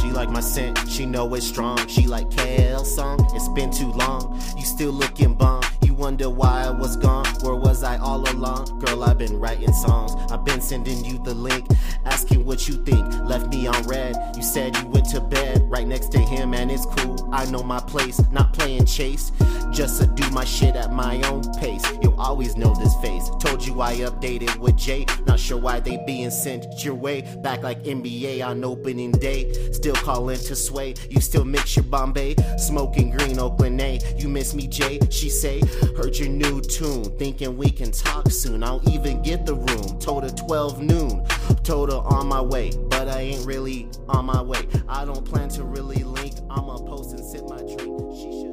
She 0.00 0.10
like 0.10 0.28
my 0.28 0.40
scent, 0.40 0.78
she 0.88 1.06
know 1.06 1.32
it's 1.34 1.46
strong. 1.46 1.78
She 1.88 2.06
like 2.06 2.30
Kale 2.30 2.84
song, 2.84 3.26
it's 3.32 3.48
been 3.48 3.70
too 3.70 3.90
long. 3.92 4.38
You 4.56 4.64
still 4.64 4.92
looking 4.92 5.34
bomb. 5.34 5.73
You 5.94 6.00
wonder 6.00 6.28
why 6.28 6.64
I 6.64 6.70
was 6.70 6.96
gone. 6.96 7.24
Where 7.42 7.54
was 7.54 7.84
I 7.84 7.98
all 7.98 8.28
along? 8.28 8.80
Girl, 8.80 9.04
I've 9.04 9.16
been 9.16 9.38
writing 9.38 9.72
songs. 9.72 10.12
I've 10.32 10.44
been 10.44 10.60
sending 10.60 11.04
you 11.04 11.22
the 11.22 11.34
link, 11.34 11.68
asking 12.04 12.44
what 12.44 12.66
you 12.66 12.84
think. 12.84 13.06
Left 13.22 13.46
me 13.46 13.68
on 13.68 13.80
red. 13.84 14.16
You 14.34 14.42
said 14.42 14.76
you 14.76 14.88
went 14.88 15.08
to 15.10 15.20
bed 15.20 15.62
right 15.70 15.86
next 15.86 16.10
to 16.10 16.18
him, 16.18 16.52
and 16.52 16.68
it's 16.68 16.84
cool. 16.84 17.28
I 17.32 17.48
know 17.48 17.62
my 17.62 17.78
place, 17.78 18.20
not 18.32 18.52
playing 18.52 18.86
chase. 18.86 19.30
Just 19.70 20.00
to 20.00 20.06
do 20.06 20.28
my 20.30 20.44
shit 20.44 20.74
at 20.76 20.92
my 20.92 21.20
own 21.28 21.42
pace. 21.54 21.84
You'll 22.02 22.20
always 22.20 22.56
know 22.56 22.74
this 22.74 22.94
face. 22.96 23.28
Told 23.40 23.64
you 23.64 23.80
I 23.80 23.94
updated 23.96 24.56
with 24.58 24.76
Jay. 24.76 25.06
Not 25.26 25.40
sure 25.40 25.58
why 25.58 25.80
they 25.80 25.96
being 26.06 26.30
sent 26.30 26.84
your 26.84 26.94
way. 26.94 27.22
Back 27.42 27.62
like 27.62 27.82
NBA 27.84 28.44
on 28.44 28.64
opening 28.64 29.10
day. 29.12 29.52
Still 29.72 29.94
calling 29.96 30.38
to 30.38 30.56
sway. 30.56 30.94
You 31.10 31.20
still 31.20 31.44
mix 31.44 31.76
your 31.76 31.84
Bombay. 31.84 32.36
Smoking 32.56 33.10
green 33.10 33.38
Oakland 33.38 33.80
A. 33.80 34.00
You 34.16 34.28
miss 34.28 34.54
me, 34.54 34.66
Jay? 34.68 35.00
She 35.10 35.28
say, 35.28 35.60
heard 35.96 36.16
your 36.16 36.28
new 36.28 36.60
tune. 36.60 37.04
Thinking 37.18 37.56
we 37.56 37.70
can 37.70 37.90
talk 37.92 38.30
soon. 38.30 38.62
I'll 38.62 38.82
even 38.90 39.22
get 39.22 39.46
the 39.46 39.54
room. 39.54 39.98
Told 39.98 40.24
her 40.24 40.30
12 40.30 40.82
noon. 40.82 41.24
Told 41.62 41.90
her 41.90 41.98
on 41.98 42.26
my 42.26 42.40
way. 42.40 42.72
But 42.88 43.08
I 43.08 43.20
ain't 43.20 43.46
really 43.46 43.88
on 44.08 44.26
my 44.26 44.42
way. 44.42 44.66
I 44.88 45.04
don't 45.04 45.24
plan 45.24 45.48
to 45.50 45.64
really 45.64 46.04
link. 46.04 46.34
I'ma 46.50 46.78
post 46.78 47.12
and 47.12 47.24
sip 47.24 47.48
my 47.48 47.58
drink. 47.58 48.16
She 48.16 48.43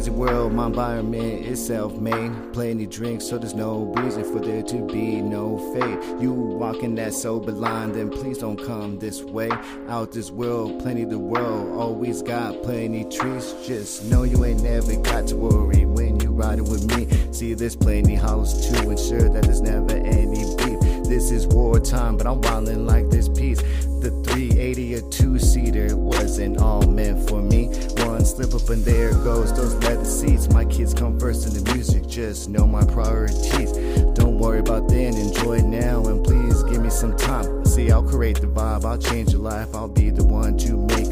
crazy 0.00 0.10
world, 0.12 0.50
my 0.54 0.64
environment 0.64 1.44
is 1.44 1.66
self-made. 1.66 2.54
Plenty 2.54 2.86
drinks, 2.86 3.28
so 3.28 3.36
there's 3.36 3.52
no 3.52 3.92
reason 3.98 4.24
for 4.24 4.40
there 4.40 4.62
to 4.62 4.86
be 4.86 5.20
no 5.20 5.58
fate. 5.74 6.22
You 6.22 6.32
walking 6.32 6.94
that 6.94 7.12
sober 7.12 7.52
line, 7.52 7.92
then 7.92 8.08
please 8.08 8.38
don't 8.38 8.56
come 8.56 8.98
this 8.98 9.22
way. 9.22 9.50
Out 9.88 10.12
this 10.12 10.30
world, 10.30 10.80
plenty 10.80 11.04
the 11.04 11.18
world, 11.18 11.78
always 11.78 12.22
got 12.22 12.62
plenty 12.62 13.04
trees. 13.04 13.54
Just 13.66 14.06
know 14.06 14.22
you 14.22 14.42
ain't 14.42 14.62
never 14.62 14.96
got 14.96 15.26
to 15.26 15.36
worry 15.36 15.84
when 15.84 16.18
you 16.18 16.30
riding 16.30 16.70
with 16.70 16.86
me. 16.96 17.06
See, 17.30 17.52
there's 17.52 17.76
plenty 17.76 18.14
house 18.14 18.68
to 18.68 18.88
ensure 18.88 19.28
that 19.28 19.42
there's 19.42 19.60
never 19.60 19.92
any 19.92 20.44
beef. 20.56 20.80
This 21.04 21.30
is 21.30 21.46
wartime, 21.46 22.16
but 22.16 22.26
I'm 22.26 22.40
wildin' 22.40 22.86
like 22.86 23.10
this 23.10 23.28
peace. 23.28 23.60
The 24.00 24.10
380 24.24 24.94
or 24.94 25.10
two 25.10 25.38
seater 25.38 25.94
wasn't 25.94 26.56
all 26.56 26.86
meant 26.86 27.28
for 27.28 27.42
me. 27.42 27.69
Slip 28.30 28.54
up 28.54 28.68
and 28.70 28.84
there 28.84 29.12
goes 29.24 29.52
those 29.56 29.74
leather 29.82 30.04
seats. 30.04 30.48
My 30.50 30.64
kids 30.64 30.94
come 30.94 31.18
first 31.18 31.48
in 31.48 31.52
the 31.52 31.74
music, 31.74 32.06
just 32.06 32.48
know 32.48 32.64
my 32.64 32.84
priorities. 32.84 33.72
Don't 34.14 34.38
worry 34.38 34.60
about 34.60 34.88
then, 34.88 35.16
enjoy 35.16 35.58
now, 35.62 36.06
and 36.06 36.24
please 36.24 36.62
give 36.62 36.80
me 36.80 36.90
some 36.90 37.16
time. 37.16 37.64
See, 37.64 37.90
I'll 37.90 38.04
create 38.04 38.40
the 38.40 38.46
vibe, 38.46 38.84
I'll 38.84 38.98
change 38.98 39.32
your 39.32 39.40
life. 39.40 39.74
I'll 39.74 39.88
be 39.88 40.10
the 40.10 40.22
one 40.24 40.56
to 40.58 40.76
make 40.76 41.09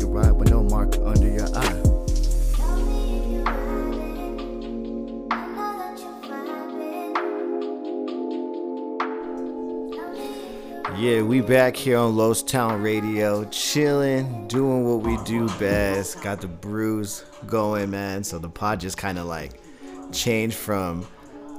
Yeah, 10.99 11.23
we 11.23 11.43
back 11.43 11.77
here 11.77 11.97
on 11.97 12.17
Los 12.17 12.43
Town 12.43 12.83
Radio, 12.83 13.45
chilling, 13.51 14.49
doing 14.49 14.85
what 14.85 15.07
we 15.07 15.17
do 15.19 15.47
best. 15.61 16.21
Got 16.23 16.41
the 16.41 16.49
brews 16.49 17.25
going, 17.47 17.91
man. 17.91 18.25
So 18.25 18.41
the 18.41 18.49
pod 18.49 18.81
just 18.81 18.97
kind 18.97 19.17
of 19.17 19.27
like 19.27 19.63
changed 20.11 20.57
from 20.57 21.07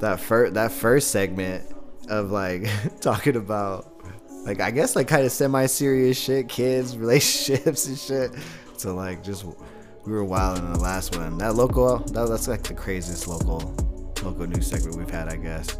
that 0.02 0.20
first 0.20 0.56
that 0.56 0.74
first 0.74 1.12
segment 1.12 1.64
of 2.10 2.32
like 2.32 2.68
talking 3.00 3.38
about 3.38 4.04
like 4.44 4.60
I 4.60 4.72
guess 4.72 4.98
like 4.98 5.08
kind 5.08 5.26
of 5.26 5.32
semi-serious 5.32 6.20
shit, 6.20 6.50
kids, 6.50 6.98
relationships 6.98 7.88
and 7.88 7.98
shit, 7.98 8.32
to 8.80 8.92
like 8.92 9.24
just 9.24 9.46
we 9.46 10.12
were 10.12 10.26
wild 10.26 10.58
in 10.58 10.74
the 10.74 10.80
last 10.80 11.16
one. 11.16 11.38
That 11.38 11.56
local, 11.56 12.00
that, 12.00 12.28
that's 12.28 12.50
like 12.50 12.64
the 12.64 12.74
craziest 12.74 13.26
local 13.26 13.60
local 14.22 14.48
news 14.48 14.68
segment 14.68 14.98
we've 14.98 15.10
had, 15.10 15.30
I 15.30 15.38
guess. 15.38 15.78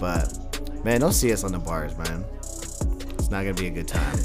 But 0.00 0.82
man, 0.86 1.02
don't 1.02 1.12
see 1.12 1.34
us 1.34 1.44
on 1.44 1.52
the 1.52 1.58
bars, 1.58 1.94
man. 1.98 2.24
Not 3.32 3.44
gonna 3.44 3.54
be 3.54 3.68
a 3.68 3.70
good 3.70 3.88
time. 3.88 4.18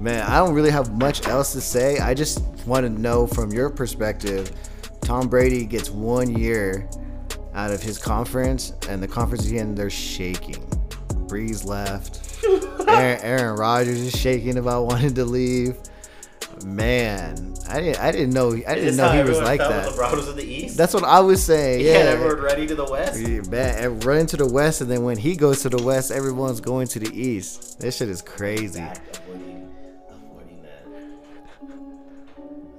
Man, 0.00 0.28
I 0.28 0.38
don't 0.38 0.54
really 0.54 0.72
have 0.72 0.92
much 0.92 1.28
else 1.28 1.52
to 1.52 1.60
say. 1.60 2.00
I 2.00 2.14
just 2.14 2.42
want 2.66 2.84
to 2.84 2.90
know 2.90 3.28
from 3.28 3.52
your 3.52 3.70
perspective. 3.70 4.50
Tom 5.02 5.28
Brady 5.28 5.64
gets 5.64 5.88
one 5.88 6.36
year 6.36 6.90
out 7.54 7.70
of 7.70 7.80
his 7.80 7.96
conference, 7.96 8.72
and 8.88 9.00
the 9.00 9.06
conference 9.06 9.46
again 9.46 9.76
they're 9.76 9.88
shaking. 9.88 10.56
Brees 11.28 11.64
left. 11.64 12.42
Aaron, 12.88 13.20
Aaron 13.22 13.56
Rodgers 13.56 14.00
is 14.00 14.12
shaking 14.12 14.58
about 14.58 14.86
wanting 14.86 15.14
to 15.14 15.24
leave. 15.24 15.76
Man, 16.64 17.54
I 17.68 17.80
didn't. 17.80 18.00
I 18.00 18.12
didn't 18.12 18.30
know. 18.30 18.52
I 18.52 18.74
didn't 18.74 18.96
know 18.96 19.10
he 19.10 19.22
was 19.22 19.40
like 19.40 19.58
that. 19.60 19.88
LeBron 19.88 20.16
was 20.16 20.28
in 20.28 20.36
the 20.36 20.44
East. 20.44 20.76
That's 20.76 20.94
what 20.94 21.04
I 21.04 21.20
was 21.20 21.42
saying. 21.42 21.80
yeah, 21.84 21.92
Yeah, 21.92 21.98
everyone 22.10 22.40
ready 22.40 22.66
to 22.66 22.74
the 22.74 22.84
West. 22.84 23.50
man, 23.50 23.82
and 23.84 24.04
running 24.04 24.26
to 24.26 24.36
the 24.36 24.46
west, 24.46 24.80
and 24.80 24.90
then 24.90 25.02
when 25.02 25.16
he 25.16 25.34
goes 25.36 25.62
to 25.62 25.68
the 25.68 25.82
west, 25.82 26.10
everyone's 26.10 26.60
going 26.60 26.86
to 26.88 26.98
the 26.98 27.10
east. 27.18 27.80
This 27.80 27.96
shit 27.96 28.08
is 28.08 28.22
crazy. 28.22 28.80
Avoiding. 28.82 29.70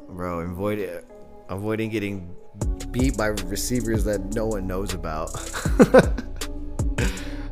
Bro, 0.10 0.39
avoid 0.41 1.03
avoiding 1.49 1.89
getting 1.89 2.35
beat 2.91 3.18
by 3.18 3.27
receivers 3.27 4.03
that 4.05 4.34
no 4.35 4.45
one 4.45 4.68
knows 4.68 4.93
about. 4.93 5.34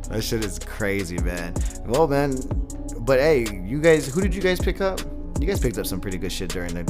that 0.08 0.20
shit 0.22 0.44
is 0.44 0.58
crazy, 0.60 1.18
man. 1.18 1.54
Well, 1.84 2.06
man, 2.06 2.38
but 3.00 3.18
hey, 3.18 3.46
you 3.64 3.80
guys, 3.80 4.06
who 4.06 4.20
did 4.20 4.34
you 4.34 4.40
guys 4.40 4.60
pick 4.60 4.80
up? 4.80 5.00
You 5.40 5.46
guys 5.46 5.58
picked 5.60 5.78
up 5.78 5.86
some 5.86 6.00
pretty 6.00 6.18
good 6.18 6.30
shit 6.32 6.50
during 6.50 6.72
the 6.74 6.84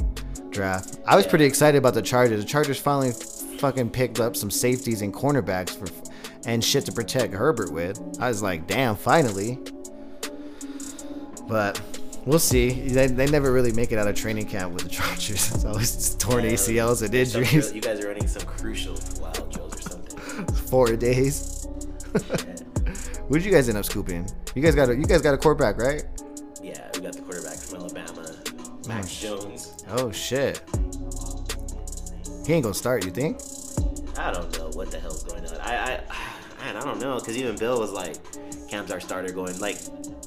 draft. 0.51 0.99
I 1.07 1.17
was 1.17 1.27
pretty 1.27 1.45
excited 1.47 1.79
about 1.79 1.95
the 1.95 2.03
Chargers. 2.03 2.43
The 2.43 2.49
Chargers 2.49 2.79
finally 2.79 3.13
fucking 3.13 3.91
picked 3.91 4.21
up 4.21 4.37
some 4.37 4.51
safeties 4.51 5.03
and 5.03 5.13
cornerbacks 5.13 5.71
for 5.71 5.87
and 6.45 6.63
shit 6.63 6.85
to 6.87 6.93
protect 6.93 7.33
Herbert 7.33 7.73
with. 7.73 8.01
I 8.21 8.29
was 8.29 8.43
like, 8.43 8.67
damn, 8.67 8.97
finally. 8.97 9.59
But 11.49 11.81
we'll 12.27 12.39
see. 12.39 12.71
They, 12.89 13.07
they 13.07 13.27
never 13.27 13.53
really 13.53 13.73
make 13.73 13.93
it 13.93 13.99
out 13.99 14.09
of 14.09 14.17
training 14.17 14.47
camp 14.47 14.73
with 14.75 14.83
the 14.85 14.89
Chargers. 14.89 15.51
It's 15.55 15.65
always 15.65 16.15
torn 16.17 16.45
ACLs 16.45 17.03
and 17.03 17.29
Some 17.29 17.43
injuries. 17.43 17.51
drill- 17.71 17.75
you 17.77 17.81
guys 17.81 18.01
are 18.01 18.09
running 18.09 18.27
some 18.27 18.43
crucial 18.43 18.99
wild 19.21 19.51
drills 19.53 19.79
or 19.79 19.83
something. 19.83 20.47
Four 20.69 20.97
days. 20.97 21.67
what 22.13 23.33
did 23.39 23.45
you 23.45 23.53
guys 23.53 23.69
end 23.69 23.79
up 23.79 23.85
scooping? 23.85 24.29
You 24.55 24.63
guys 24.63 24.75
got 24.75 24.89
a 24.91 24.95
you 24.97 25.05
guys 25.07 25.23
got 25.23 25.35
a 25.35 25.39
quarterback, 25.39 25.79
right? 25.79 26.05
Max 28.87 29.09
sh- 29.09 29.23
Jones. 29.23 29.85
Oh 29.89 30.11
shit. 30.11 30.63
He 32.47 32.53
ain't 32.55 32.65
gonna 32.65 32.75
start, 32.75 33.05
you 33.05 33.11
think? 33.11 33.41
I 34.19 34.31
don't 34.33 34.57
know 34.59 34.71
what 34.71 34.91
the 34.91 34.99
hell's 34.99 35.23
going 35.23 35.47
on. 35.47 35.57
I, 35.61 35.75
I, 35.77 36.01
man, 36.65 36.77
I 36.77 36.81
don't 36.81 37.01
know 37.01 37.19
because 37.19 37.37
even 37.37 37.57
Bill 37.57 37.79
was 37.79 37.93
like, 37.93 38.17
Cam's 38.69 38.91
our 38.91 39.01
starter. 39.01 39.33
Going 39.33 39.59
like, 39.61 39.79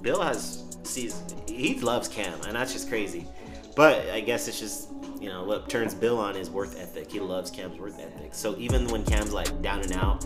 Bill 0.01 0.21
has 0.21 0.63
sees 0.83 1.21
he 1.47 1.79
loves 1.79 2.07
Cam, 2.07 2.39
and 2.41 2.55
that's 2.55 2.73
just 2.73 2.89
crazy. 2.89 3.27
But 3.75 4.09
I 4.09 4.21
guess 4.21 4.47
it's 4.47 4.59
just 4.59 4.89
you 5.19 5.29
know 5.29 5.43
what 5.43 5.69
turns 5.69 5.93
Bill 5.93 6.17
on 6.17 6.35
is 6.35 6.49
worth 6.49 6.79
ethic. 6.79 7.11
He 7.11 7.19
loves 7.19 7.51
Cam's 7.51 7.77
worth 7.79 7.99
ethic. 7.99 8.33
So 8.33 8.55
even 8.57 8.87
when 8.87 9.03
Cam's 9.03 9.33
like 9.33 9.61
down 9.61 9.81
and 9.81 9.91
out, 9.93 10.25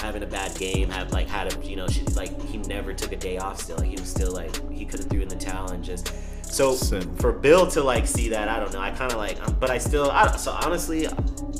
having 0.00 0.22
a 0.22 0.26
bad 0.26 0.56
game, 0.58 0.90
have 0.90 1.12
like 1.12 1.28
had 1.28 1.52
a 1.52 1.66
you 1.66 1.76
know 1.76 1.88
she, 1.88 2.02
like 2.14 2.40
he 2.42 2.58
never 2.58 2.92
took 2.92 3.12
a 3.12 3.16
day 3.16 3.38
off. 3.38 3.60
Still, 3.60 3.78
like 3.78 3.88
he 3.88 3.96
was 3.96 4.10
still 4.10 4.32
like 4.32 4.70
he 4.70 4.84
could 4.84 5.00
have 5.00 5.08
threw 5.08 5.22
in 5.22 5.28
the 5.28 5.36
towel 5.36 5.70
and 5.70 5.82
just. 5.82 6.12
So 6.46 6.74
for 7.18 7.32
Bill 7.32 7.66
to 7.68 7.82
like 7.82 8.06
see 8.06 8.28
that, 8.30 8.48
I 8.48 8.58
don't 8.58 8.72
know. 8.72 8.80
I 8.80 8.90
kind 8.90 9.12
of 9.12 9.18
like, 9.18 9.38
but 9.60 9.70
I 9.70 9.78
still. 9.78 10.10
I 10.10 10.26
don't, 10.26 10.38
so 10.38 10.52
honestly, 10.52 11.08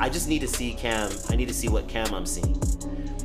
I 0.01 0.09
just 0.09 0.29
need 0.29 0.41
to 0.41 0.49
see 0.49 0.73
Cam. 0.73 1.11
I 1.29 1.37
need 1.37 1.49
to 1.49 1.55
see 1.55 1.69
what 1.69 1.89
Cam 1.89 2.15
I'm 2.15 2.27
seeing. 2.27 2.55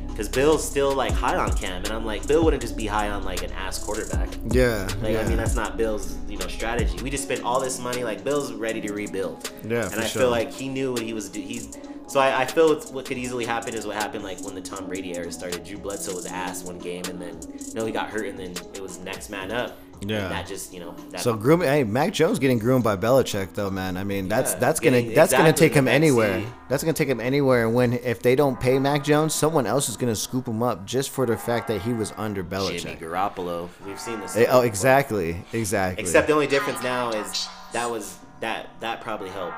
Because 0.08 0.28
Bill's 0.28 0.68
still 0.68 0.94
like 0.94 1.12
high 1.12 1.36
on 1.36 1.52
Cam, 1.54 1.84
and 1.84 1.88
I'm 1.92 2.04
like, 2.04 2.26
Bill 2.26 2.44
wouldn't 2.44 2.60
just 2.60 2.76
be 2.76 2.86
high 2.86 3.08
on 3.08 3.24
like 3.24 3.42
an 3.42 3.50
ass 3.52 3.78
quarterback. 3.82 4.28
Yeah. 4.50 4.86
Like 5.00 5.14
yeah. 5.14 5.20
I 5.20 5.28
mean, 5.28 5.38
that's 5.38 5.54
not 5.54 5.78
Bill's 5.78 6.18
you 6.28 6.36
know 6.36 6.46
strategy. 6.48 7.02
We 7.02 7.08
just 7.08 7.24
spent 7.24 7.42
all 7.42 7.60
this 7.60 7.78
money. 7.78 8.04
Like 8.04 8.22
Bill's 8.22 8.52
ready 8.52 8.80
to 8.82 8.92
rebuild. 8.92 9.50
Yeah, 9.64 9.90
and 9.90 10.00
I 10.00 10.04
sure. 10.06 10.22
feel 10.22 10.30
like 10.30 10.52
he 10.52 10.68
knew 10.68 10.92
what 10.92 11.02
he 11.02 11.14
was. 11.14 11.30
do- 11.30 11.40
He's 11.40 11.78
so 12.08 12.20
I, 12.20 12.42
I 12.42 12.44
feel 12.44 12.72
it's, 12.72 12.90
what 12.90 13.06
could 13.06 13.16
easily 13.16 13.46
happen 13.46 13.72
is 13.72 13.86
what 13.86 13.96
happened 13.96 14.22
like 14.22 14.38
when 14.44 14.54
the 14.54 14.60
Tom 14.60 14.86
Brady 14.86 15.16
era 15.16 15.32
started. 15.32 15.64
Drew 15.64 15.78
Bledsoe 15.78 16.14
was 16.14 16.26
ass 16.26 16.62
one 16.62 16.78
game, 16.78 17.04
and 17.06 17.18
then 17.18 17.38
you 17.66 17.72
know 17.72 17.86
he 17.86 17.92
got 17.92 18.10
hurt, 18.10 18.26
and 18.26 18.38
then 18.38 18.50
it 18.74 18.82
was 18.82 18.98
next 18.98 19.30
man 19.30 19.50
up. 19.50 19.78
Yeah. 20.08 20.24
And 20.24 20.32
that 20.32 20.46
just 20.46 20.72
you 20.72 20.80
know. 20.80 20.94
That, 21.10 21.20
So 21.20 21.36
grooming, 21.36 21.68
hey, 21.68 21.84
Mac 21.84 22.12
Jones 22.12 22.38
getting 22.38 22.58
groomed 22.58 22.84
by 22.84 22.96
Belichick 22.96 23.54
though, 23.54 23.70
man. 23.70 23.96
I 23.96 24.04
mean, 24.04 24.28
that's 24.28 24.52
Yeah, 24.52 24.58
that's 24.58 24.80
gonna 24.80 25.00
getting 25.00 25.14
that's 25.14 25.32
gonna 25.32 25.52
take 25.52 25.74
him 25.74 25.88
anywhere. 25.88 26.40
backseat. 26.40 26.68
That's 26.68 26.82
gonna 26.82 26.92
take 26.94 27.08
him 27.08 27.20
anywhere. 27.20 27.66
And 27.66 27.74
when 27.74 27.92
if 27.92 28.22
they 28.22 28.34
don't 28.34 28.58
pay 28.58 28.78
Mac 28.78 29.04
Jones, 29.04 29.34
someone 29.34 29.66
else 29.66 29.88
is 29.88 29.96
gonna 29.96 30.16
scoop 30.16 30.46
him 30.46 30.62
up 30.62 30.84
just 30.84 31.10
for 31.10 31.26
the 31.26 31.36
fact 31.36 31.68
that 31.68 31.82
he 31.82 31.92
was 31.92 32.12
under 32.16 32.42
Belichick. 32.42 32.80
Jimmy. 32.80 32.96
Garoppolo. 32.96 33.68
We've 33.86 34.00
seen 34.00 34.20
this. 34.20 34.36
Oh, 34.36 34.40
before. 34.40 34.64
exactly, 34.66 35.44
exactly. 35.52 36.02
Except 36.02 36.26
the 36.26 36.32
only 36.34 36.46
difference 36.46 36.82
now 36.82 37.10
is 37.10 37.48
that 37.72 37.90
was 37.90 38.18
that 38.40 38.70
that 38.80 39.00
probably 39.00 39.30
helped 39.30 39.56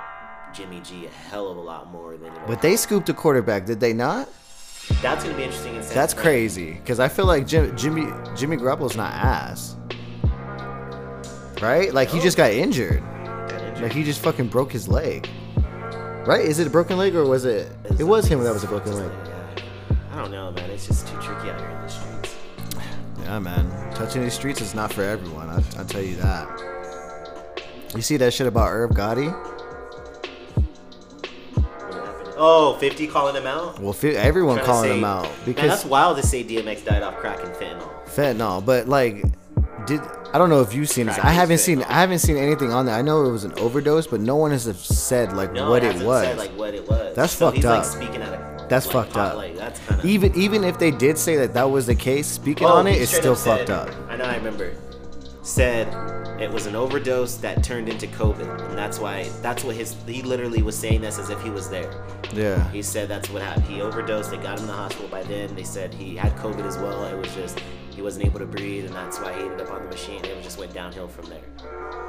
Jimmy 0.54 0.80
G 0.80 1.06
a 1.06 1.08
hell 1.08 1.48
of 1.48 1.56
a 1.56 1.60
lot 1.60 1.90
more 1.90 2.16
than. 2.16 2.32
It 2.32 2.46
but 2.46 2.62
they 2.62 2.76
scooped 2.76 3.08
a 3.08 3.14
quarterback, 3.14 3.66
did 3.66 3.80
they 3.80 3.92
not? 3.92 4.28
that's 5.02 5.24
gonna 5.24 5.36
be 5.36 5.44
interesting. 5.44 5.74
In 5.76 5.82
That's 5.88 6.14
crazy 6.14 6.72
because 6.74 7.00
I 7.00 7.08
feel 7.08 7.26
like 7.26 7.46
Jim, 7.46 7.76
Jimmy 7.76 8.06
Jimmy 8.36 8.56
Garoppolo's 8.56 8.96
not 8.96 9.12
ass, 9.12 9.76
right? 11.64 11.92
Like 11.92 12.08
he 12.10 12.20
just 12.20 12.36
got 12.36 12.50
injured. 12.50 13.02
Like 13.80 13.92
he 13.92 14.04
just 14.04 14.20
fucking 14.20 14.48
broke 14.48 14.70
his 14.72 14.86
leg. 14.88 15.28
Right? 16.26 16.44
Is 16.44 16.58
it 16.58 16.66
a 16.66 16.70
broken 16.70 16.96
leg 16.96 17.14
or 17.14 17.24
was 17.26 17.44
it? 17.44 17.70
It 17.98 18.04
was 18.04 18.26
him 18.26 18.42
that 18.44 18.52
was 18.52 18.64
a 18.64 18.66
broken 18.68 18.94
leg. 18.96 19.10
yeah. 19.26 19.64
I 20.12 20.16
don't 20.16 20.30
know, 20.30 20.50
man. 20.52 20.70
It's 20.70 20.86
just 20.86 21.06
too 21.08 21.16
tricky 21.20 21.50
out 21.50 21.60
here 21.60 21.68
in 21.70 21.80
the 21.82 21.88
streets. 21.88 22.36
Yeah, 23.24 23.38
man. 23.38 23.94
Touching 23.94 24.22
these 24.22 24.34
streets 24.34 24.60
is 24.60 24.74
not 24.74 24.92
for 24.92 25.02
everyone. 25.02 25.48
I, 25.48 25.54
I'll 25.78 25.86
tell 25.86 26.02
you 26.02 26.16
that. 26.16 27.62
You 27.96 28.02
see 28.02 28.16
that 28.18 28.32
shit 28.34 28.46
about 28.46 28.68
Irv 28.70 28.90
Gotti? 28.90 29.32
Oh, 32.36 32.76
50 32.80 33.06
calling 33.06 33.34
him 33.36 33.46
out. 33.46 33.78
Well, 33.78 33.92
fi- 33.92 34.16
everyone 34.16 34.58
calling 34.58 34.90
say- 34.90 34.98
him 34.98 35.04
out 35.04 35.22
man, 35.24 35.32
because 35.46 35.70
that's 35.70 35.84
wild 35.84 36.16
to 36.16 36.22
say 36.26 36.42
DMX 36.42 36.84
died 36.84 37.02
off 37.02 37.16
crack 37.16 37.38
and 37.44 37.52
fentanyl. 37.54 38.04
fentanyl. 38.06 38.64
But 38.64 38.88
like, 38.88 39.24
did 39.86 40.00
I 40.34 40.38
don't 40.38 40.50
know 40.50 40.62
if 40.62 40.74
you've 40.74 40.88
seen 40.88 41.06
this. 41.06 41.16
I 41.16 41.30
haven't 41.30 41.58
seen. 41.58 41.84
I 41.84 41.92
haven't 41.92 42.18
seen 42.18 42.36
anything 42.36 42.72
on 42.72 42.86
that. 42.86 42.98
I 42.98 43.02
know 43.02 43.24
it 43.24 43.30
was 43.30 43.44
an 43.44 43.52
overdose, 43.56 44.08
but 44.08 44.20
no 44.20 44.34
one 44.34 44.50
has 44.50 44.64
said 44.80 45.32
like 45.32 45.52
No, 45.52 45.70
what 45.70 45.84
it 45.84 46.02
was. 46.02 46.24
Said, 46.24 46.38
like 46.38 46.50
what 46.58 46.74
it 46.74 46.88
was. 46.88 47.14
That's 47.14 47.34
so 47.34 47.46
fucked 47.46 47.58
he's, 47.58 47.64
up. 47.64 47.84
Like, 47.84 47.86
speaking 47.86 48.20
out 48.20 48.34
of, 48.34 48.68
That's 48.68 48.86
like, 48.86 49.06
fucked 49.06 49.16
up. 49.16 49.36
Like 49.36 49.56
that's 49.56 49.78
kind 49.78 50.00
of 50.00 50.04
even 50.04 50.34
even 50.34 50.64
if 50.64 50.76
they 50.80 50.90
did 50.90 51.18
say 51.18 51.36
that 51.36 51.54
that 51.54 51.70
was 51.70 51.86
the 51.86 51.94
case, 51.94 52.26
speaking 52.26 52.66
on 52.66 52.88
it, 52.88 53.00
it's 53.00 53.14
still 53.14 53.36
fucked 53.36 53.70
up. 53.70 53.90
I 54.08 54.16
know. 54.16 54.24
I 54.24 54.34
remember. 54.34 54.74
Said 55.42 55.86
it 56.40 56.50
was 56.50 56.66
an 56.66 56.74
overdose 56.74 57.36
that 57.36 57.62
turned 57.62 57.88
into 57.88 58.08
COVID, 58.08 58.68
and 58.68 58.76
that's 58.76 58.98
why. 58.98 59.28
That's 59.40 59.62
what 59.62 59.76
his. 59.76 59.94
He 60.04 60.22
literally 60.22 60.62
was 60.62 60.76
saying 60.76 61.02
this 61.02 61.20
as 61.20 61.30
if 61.30 61.40
he 61.42 61.50
was 61.50 61.70
there. 61.70 62.04
Yeah. 62.32 62.68
He 62.70 62.82
said 62.82 63.08
that's 63.08 63.30
what 63.30 63.42
happened. 63.42 63.66
He 63.66 63.80
overdosed. 63.82 64.32
They 64.32 64.38
got 64.38 64.58
him 64.58 64.64
in 64.64 64.66
the 64.66 64.72
hospital 64.72 65.06
by 65.08 65.22
then. 65.22 65.54
They 65.54 65.62
said 65.62 65.94
he 65.94 66.16
had 66.16 66.34
COVID 66.36 66.66
as 66.66 66.76
well. 66.78 67.04
It 67.04 67.16
was 67.16 67.32
just 67.36 67.60
he 67.94 68.02
wasn't 68.02 68.26
able 68.26 68.40
to 68.40 68.46
breathe, 68.46 68.86
and 68.86 68.94
that's 68.94 69.18
why 69.20 69.32
he 69.32 69.42
ended 69.42 69.60
up 69.60 69.70
on 69.72 69.82
the 69.84 69.88
machine. 69.88 70.24
It 70.24 70.42
just 70.42 70.58
went 70.58 70.74
downhill 70.74 71.08
from 71.08 71.26
there. 71.26 71.40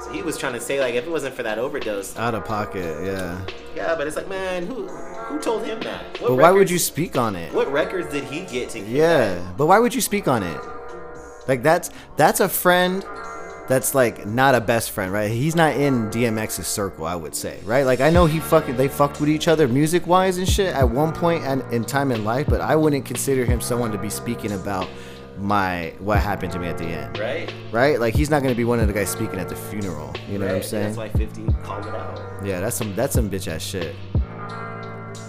So 0.02 0.12
he 0.12 0.22
was 0.22 0.38
trying 0.38 0.54
to 0.54 0.60
say 0.62 0.80
like 0.80 0.96
if 0.96 1.06
it 1.06 1.10
wasn't 1.10 1.36
for 1.36 1.44
that 1.44 1.58
overdose, 1.58 2.18
Out 2.18 2.36
of 2.36 2.46
pocket. 2.46 3.06
Yeah. 3.06 3.40
yeah. 3.76 3.96
But 3.96 4.08
it's 4.08 4.16
like 4.16 4.28
man, 4.28 4.66
who 4.66 4.88
who 4.88 5.40
told 5.40 5.64
him 5.66 5.80
that? 5.82 6.04
What 6.22 6.30
But 6.30 6.36
why 6.36 6.52
would 6.52 6.70
you 6.70 6.80
speak 6.80 7.16
on 7.18 7.36
it? 7.36 7.54
What 7.54 7.72
records 7.72 8.12
did 8.12 8.24
he 8.26 8.42
get 8.46 8.70
to? 8.72 8.80
get 8.80 8.88
Yeah, 8.90 9.36
that? 9.36 9.58
but 9.58 9.68
why 9.68 9.80
would 9.80 9.94
you 9.96 10.02
speak 10.02 10.28
on 10.28 10.44
it? 10.44 10.60
Like 11.48 11.62
that's 11.64 11.90
that's 12.18 12.40
a 12.40 12.50
friend 12.50 13.06
that's 13.68 13.96
like 13.96 14.28
not 14.28 14.54
a 14.54 14.62
best 14.62 14.92
friend, 14.92 15.12
right? 15.12 15.32
He's 15.32 15.56
not 15.56 15.76
in 15.76 16.10
DMX's 16.12 16.68
circle, 16.68 17.06
I 17.06 17.16
would 17.16 17.34
say, 17.36 17.60
right? 17.64 17.84
Like 17.84 18.00
I 18.02 18.10
know 18.10 18.26
he 18.26 18.40
fucking 18.40 18.76
they 18.78 18.88
fucked 18.88 19.20
with 19.20 19.30
each 19.30 19.48
other 19.48 19.68
music 19.68 20.06
wise 20.08 20.38
and 20.38 20.48
shit 20.48 20.74
at 20.76 20.88
one 20.90 21.14
point 21.14 21.44
and 21.44 21.62
in 21.74 21.84
time 21.84 22.12
in 22.12 22.24
life, 22.26 22.48
but 22.48 22.62
I 22.62 22.76
wouldn't 22.76 23.06
consider 23.06 23.46
him 23.46 23.62
someone 23.62 23.92
to 23.92 23.98
be 23.98 24.10
speaking 24.10 24.52
about 24.52 24.88
my 25.38 25.94
what 26.00 26.20
happened 26.20 26.52
to 26.54 26.60
me 26.60 26.68
at 26.68 26.78
the 26.78 26.86
end, 26.86 27.18
Right. 27.18 27.52
right? 27.72 28.00
Like 28.00 28.14
he's 28.16 28.30
not 28.30 28.42
gonna 28.42 28.56
be 28.56 28.64
one 28.66 28.80
of 28.80 28.88
the 28.88 28.94
guys 28.94 29.10
speaking 29.10 29.40
at 29.40 29.50
the 29.50 29.56
funeral. 29.56 30.14
You 30.30 30.38
know 30.40 30.46
what 30.46 30.52
I'm 30.52 30.56
Right, 30.58 30.66
saying? 30.66 30.96
That's 30.96 30.98
why 30.98 31.10
50 31.10 31.46
called 31.64 31.86
it 31.86 31.94
out. 31.96 32.22
Yeah, 32.44 32.60
that's 32.60 32.76
some 32.76 32.96
that's 32.96 33.14
some 33.14 33.30
bitch 33.30 33.48
ass 33.48 33.62
shit. 33.62 33.96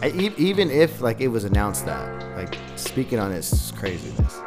I, 0.03 0.09
e- 0.11 0.35
even 0.37 0.71
if 0.71 1.01
like 1.01 1.21
it 1.21 1.29
was 1.29 1.45
announced 1.45 1.87
that, 1.87 2.37
like 2.37 2.55
speaking 2.77 3.19
on 3.19 3.33
it's 3.33 3.71
craziness, 3.73 4.41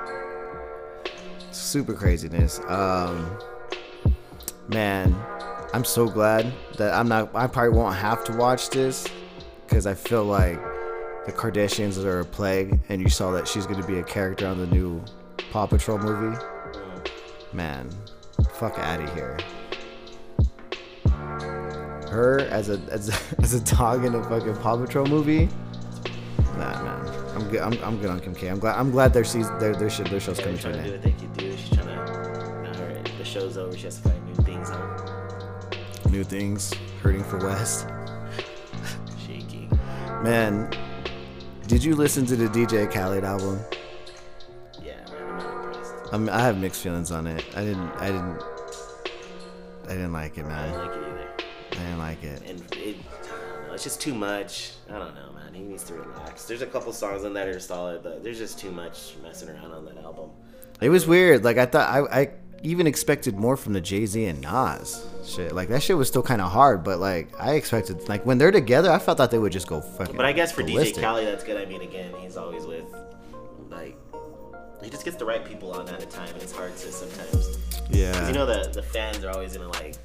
super 1.51 1.93
craziness. 1.93 2.59
Um, 2.67 3.37
man, 4.67 5.15
I'm 5.73 5.83
so 5.83 6.07
glad 6.07 6.53
that 6.77 6.93
I'm 6.93 7.07
not. 7.07 7.29
I 7.35 7.47
probably 7.47 7.77
won't 7.77 7.95
have 7.95 8.23
to 8.25 8.33
watch 8.33 8.69
this 8.69 9.07
because 9.67 9.85
I 9.87 9.93
feel 9.95 10.23
like 10.23 10.59
the 11.25 11.31
Kardashians 11.31 12.03
are 12.03 12.19
a 12.21 12.25
plague, 12.25 12.79
and 12.89 13.01
you 13.01 13.09
saw 13.09 13.31
that 13.31 13.47
she's 13.47 13.65
gonna 13.65 13.85
be 13.85 13.99
a 13.99 14.03
character 14.03 14.47
on 14.47 14.59
the 14.59 14.67
new 14.67 15.03
Paw 15.51 15.65
Patrol 15.65 15.97
movie. 15.97 16.37
Man, 17.53 17.89
fuck 18.53 18.77
out 18.77 19.01
of 19.01 19.13
here 19.13 19.37
her 22.09 22.39
as 22.41 22.69
a 22.69 22.79
as 22.91 23.09
a, 23.09 23.13
as 23.41 23.53
a 23.53 23.75
dog 23.75 24.03
in 24.03 24.15
a 24.15 24.23
fucking 24.23 24.55
Paw 24.57 24.77
Patrol 24.77 25.05
movie. 25.05 25.49
Nah, 26.57 26.83
man, 26.83 27.07
I'm 27.35 27.49
good. 27.49 27.61
I'm, 27.61 27.73
I'm 27.83 28.01
good 28.01 28.09
on 28.09 28.19
Kim 28.19 28.35
K. 28.35 28.47
I'm 28.47 28.59
glad. 28.59 28.77
I'm 28.77 28.91
glad 28.91 29.13
their 29.13 29.23
season, 29.23 29.57
their 29.59 29.75
their, 29.75 29.89
shit, 29.89 30.09
their 30.09 30.19
show's 30.19 30.39
coming 30.39 30.57
to 30.59 30.69
an 30.69 30.73
to 30.73 30.83
do 30.83 30.85
end. 30.85 30.91
what 30.91 31.01
they 31.03 31.11
could 31.11 31.33
do. 31.37 31.55
She's 31.55 31.69
trying 31.69 31.87
to. 31.87 32.61
Now 32.63 32.77
her, 32.77 33.01
the 33.17 33.23
show's 33.23 33.57
over. 33.57 33.77
She 33.77 33.85
has 33.85 33.97
to 33.97 34.09
find 34.09 34.25
new 34.25 34.43
things 34.43 34.69
on. 34.69 36.11
New 36.11 36.23
things, 36.23 36.73
hurting 37.01 37.23
for 37.23 37.37
West. 37.37 37.87
Shaky. 39.25 39.69
Man, 40.23 40.69
did 41.67 41.83
you 41.83 41.95
listen 41.95 42.25
to 42.25 42.35
the 42.35 42.47
DJ 42.47 42.91
Khaled 42.91 43.23
album? 43.23 43.59
I'm, 46.11 46.29
I 46.29 46.39
have 46.39 46.57
mixed 46.57 46.81
feelings 46.81 47.11
on 47.11 47.27
it. 47.27 47.45
I 47.55 47.63
didn't. 47.63 47.89
I 47.91 48.07
didn't. 48.07 48.43
I 49.85 49.93
didn't 49.93 50.13
like 50.13 50.37
it, 50.37 50.45
I 50.45 50.47
man. 50.47 50.73
don't 50.73 50.85
like 50.85 50.95
it 50.95 51.03
either. 51.03 51.29
I 51.71 51.75
didn't 51.75 51.97
like 51.97 52.23
it. 52.23 52.43
And 52.47 52.59
it, 52.75 52.95
I 53.23 53.27
don't 53.27 53.67
know. 53.67 53.73
It's 53.73 53.83
just 53.83 53.99
too 54.01 54.13
much. 54.13 54.73
I 54.87 54.93
don't 54.99 55.15
know, 55.15 55.31
man. 55.33 55.53
He 55.53 55.63
needs 55.63 55.83
to 55.85 55.95
relax. 55.95 56.45
There's 56.45 56.61
a 56.61 56.67
couple 56.67 56.93
songs 56.93 57.25
on 57.25 57.33
that 57.33 57.47
are 57.47 57.59
solid, 57.59 58.03
but 58.03 58.23
there's 58.23 58.37
just 58.37 58.59
too 58.59 58.71
much 58.71 59.15
messing 59.23 59.49
around 59.49 59.71
on 59.71 59.85
that 59.85 59.97
album. 59.97 60.29
It 60.81 60.89
was 60.89 61.07
weird. 61.07 61.43
Like 61.43 61.57
I 61.57 61.65
thought, 61.65 61.89
I, 61.89 62.21
I 62.21 62.31
even 62.63 62.87
expected 62.87 63.35
more 63.35 63.57
from 63.57 63.73
the 63.73 63.81
Jay 63.81 64.05
Z 64.05 64.23
and 64.25 64.41
Nas 64.41 65.05
shit. 65.25 65.53
Like 65.53 65.69
that 65.69 65.81
shit 65.81 65.97
was 65.97 66.07
still 66.07 66.23
kind 66.23 66.41
of 66.41 66.51
hard, 66.51 66.83
but 66.83 66.99
like 66.99 67.29
I 67.39 67.53
expected, 67.53 68.07
like 68.07 68.25
when 68.25 68.37
they're 68.37 68.51
together, 68.51 68.91
I 68.91 68.99
felt 68.99 69.17
that 69.17 69.31
they 69.31 69.39
would 69.39 69.51
just 69.51 69.67
go 69.67 69.81
fucking. 69.81 70.15
But 70.15 70.25
I 70.25 70.33
guess 70.33 70.51
for 70.51 70.63
ballistic. 70.63 70.97
DJ 70.97 71.01
Khaled, 71.01 71.27
that's 71.27 71.43
good. 71.43 71.57
I 71.57 71.65
mean, 71.65 71.81
again, 71.81 72.13
he's 72.19 72.37
always 72.37 72.65
with 72.65 72.85
like 73.69 73.97
he 74.83 74.89
just 74.89 75.05
gets 75.05 75.17
the 75.17 75.25
right 75.25 75.43
people 75.45 75.71
on 75.73 75.87
at 75.89 76.01
a 76.01 76.05
time, 76.05 76.29
and 76.33 76.41
it's 76.41 76.51
hard 76.53 76.75
to 76.77 76.91
sometimes. 76.91 77.57
yeah, 77.89 78.13
'cause 78.13 78.27
you 78.27 78.33
know 78.33 78.45
the 78.45 78.69
the 78.73 78.83
fans 78.83 79.23
are 79.23 79.31
always 79.31 79.55
gonna 79.55 79.69
like 79.69 79.95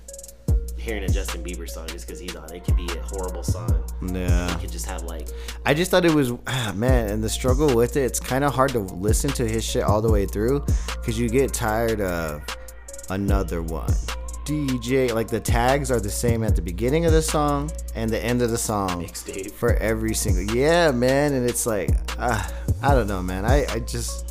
hearing 0.77 1.03
a 1.05 1.09
Justin 1.09 1.43
Bieber 1.43 1.69
song 1.69 1.87
just 1.89 2.07
because 2.07 2.21
he's 2.21 2.37
on. 2.37 2.53
it. 2.53 2.63
Could 2.65 2.77
be 2.77 2.87
a 2.95 3.01
horrible 3.03 3.43
song. 3.43 3.83
yeah. 4.13 4.53
He 4.55 4.61
could 4.61 4.71
just 4.73 4.85
have 4.87 5.03
like 5.05 5.29
I 5.65 5.73
just 5.75 5.91
thought 5.91 6.05
it 6.05 6.13
was 6.15 6.33
ah, 6.47 6.73
man, 6.77 7.09
and 7.11 7.25
the 7.25 7.29
struggle 7.31 7.75
with 7.75 7.97
it. 7.97 8.03
It's 8.03 8.21
kind 8.21 8.45
of 8.45 8.55
hard 8.55 8.73
to 8.73 8.81
listen 8.81 9.31
to 9.33 9.49
his 9.49 9.65
shit 9.65 9.83
all 9.83 10.03
the 10.03 10.11
way 10.11 10.27
through 10.27 10.61
because 10.97 11.19
you 11.19 11.29
get 11.31 11.53
tired 11.55 12.01
of 12.03 12.43
another 13.11 13.63
one. 13.63 13.93
DJ, 14.45 15.11
like 15.15 15.29
the 15.29 15.41
tags 15.41 15.91
are 15.91 16.01
the 16.01 16.11
same 16.11 16.45
at 16.45 16.55
the 16.55 16.61
beginning 16.61 17.07
of 17.07 17.13
the 17.13 17.23
song 17.23 17.71
and 17.95 18.11
the 18.11 18.23
end 18.23 18.43
of 18.43 18.51
the 18.51 18.59
song 18.59 19.03
Mixtape. 19.03 19.51
for 19.53 19.73
every 19.77 20.13
single. 20.15 20.55
Yeah, 20.55 20.91
man, 20.91 21.33
and 21.33 21.49
it's 21.49 21.65
like 21.65 21.93
uh, 22.19 22.43
I 22.83 22.95
don't 22.95 23.07
know, 23.09 23.23
man. 23.23 23.47
I 23.47 23.65
I 23.73 23.79
just. 23.79 24.24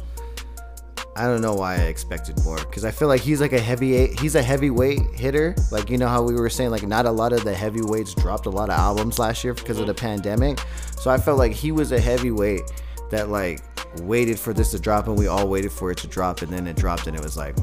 I 1.15 1.27
don't 1.27 1.41
know 1.41 1.53
why 1.53 1.75
I 1.75 1.83
expected 1.83 2.43
more 2.43 2.57
because 2.57 2.83
I 2.83 2.91
feel 2.91 3.07
like 3.07 3.21
he's 3.21 3.39
like 3.39 3.53
a 3.53 3.59
heavy 3.59 4.07
he's 4.15 4.33
a 4.33 4.41
heavyweight 4.41 5.13
hitter. 5.13 5.55
Like 5.71 5.89
you 5.89 5.97
know 5.97 6.07
how 6.07 6.23
we 6.23 6.33
were 6.33 6.49
saying 6.49 6.71
like 6.71 6.83
not 6.83 7.05
a 7.05 7.11
lot 7.11 7.33
of 7.33 7.43
the 7.43 7.53
heavyweights 7.53 8.15
dropped 8.15 8.47
a 8.47 8.49
lot 8.49 8.69
of 8.69 8.75
albums 8.75 9.19
last 9.19 9.43
year 9.43 9.53
because 9.53 9.77
of 9.77 9.85
the 9.85 9.93
pandemic. 9.93 10.59
So 10.99 11.11
I 11.11 11.17
felt 11.17 11.37
like 11.37 11.51
he 11.51 11.71
was 11.71 11.91
a 11.91 11.99
heavyweight 11.99 12.63
that 13.11 13.29
like 13.29 13.61
waited 14.01 14.39
for 14.39 14.53
this 14.53 14.71
to 14.71 14.79
drop 14.79 15.07
and 15.07 15.17
we 15.17 15.27
all 15.27 15.47
waited 15.47 15.71
for 15.71 15.91
it 15.91 15.99
to 15.99 16.07
drop 16.07 16.41
and 16.41 16.51
then 16.51 16.65
it 16.65 16.75
dropped 16.75 17.05
and 17.05 17.15
it 17.15 17.21
was 17.21 17.37
like 17.37 17.55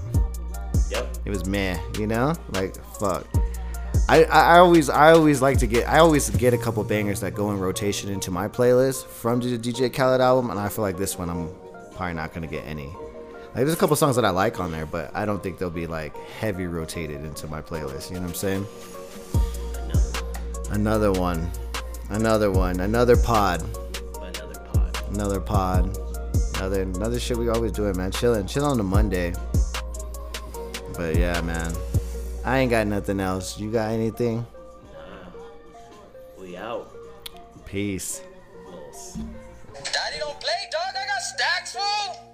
yep. 0.89 1.09
it 1.25 1.31
was 1.31 1.45
meh, 1.47 1.77
you 1.99 2.07
know? 2.07 2.35
Like 2.53 2.77
fuck. 2.99 3.27
I, 4.09 4.25
I 4.25 4.41
I 4.55 4.59
always 4.59 4.89
I 4.89 5.11
always 5.11 5.43
like 5.43 5.59
to 5.59 5.67
get 5.67 5.89
I 5.89 5.99
always 5.99 6.31
get 6.31 6.55
a 6.55 6.59
couple 6.59 6.85
bangers 6.85 7.19
that 7.20 7.35
go 7.35 7.51
in 7.51 7.59
rotation 7.59 8.11
into 8.11 8.31
my 8.31 8.47
playlist 8.47 9.07
from 9.07 9.41
the 9.41 9.59
DJ 9.59 9.93
Khaled 9.93 10.20
album 10.20 10.51
and 10.51 10.61
I 10.61 10.69
feel 10.69 10.83
like 10.83 10.97
this 10.97 11.19
one 11.19 11.29
I'm 11.29 11.51
probably 11.97 12.15
not 12.15 12.33
gonna 12.33 12.47
get 12.47 12.65
any. 12.65 12.95
Like 13.55 13.65
there's 13.65 13.75
a 13.75 13.77
couple 13.77 13.97
songs 13.97 14.15
that 14.17 14.25
I 14.25 14.31
like 14.31 14.61
on 14.61 14.70
there, 14.70 14.87
but 14.87 15.11
I 15.15 15.25
don't 15.25 15.43
think 15.43 15.59
they'll 15.59 15.70
be 15.70 15.87
like 15.89 16.17
heavy 16.39 16.67
rotated 16.67 17.25
into 17.25 17.49
my 17.49 17.61
playlist. 17.61 18.09
You 18.11 18.17
know 18.17 18.23
what 18.23 18.29
I'm 18.29 18.35
saying? 18.35 18.67
Another 20.70 21.11
one, 21.11 21.51
another 22.11 22.51
one, 22.53 22.79
another 22.81 23.17
pod, 23.17 23.62
Another 24.15 24.61
pod. 24.61 25.09
another 25.11 25.41
pod, 25.41 25.99
another 26.57 26.83
another 26.83 27.19
shit 27.19 27.37
we 27.37 27.49
always 27.49 27.73
doing, 27.73 27.97
man. 27.97 28.12
Chilling, 28.12 28.47
chill 28.47 28.65
on 28.65 28.79
a 28.79 28.85
Monday. 28.85 29.33
But 30.97 31.17
yeah, 31.17 31.41
man, 31.41 31.73
I 32.45 32.59
ain't 32.59 32.70
got 32.70 32.87
nothing 32.87 33.19
else. 33.19 33.59
You 33.59 33.73
got 33.73 33.91
anything? 33.91 34.47
We 36.39 36.57
out. 36.57 36.95
Peace. 37.67 38.23
Daddy 39.75 40.19
don't 40.20 40.39
play, 40.41 40.53
dog. 40.70 40.95
I 40.95 41.07
got 41.09 41.20
stacks, 41.23 41.73
fool. 41.75 42.30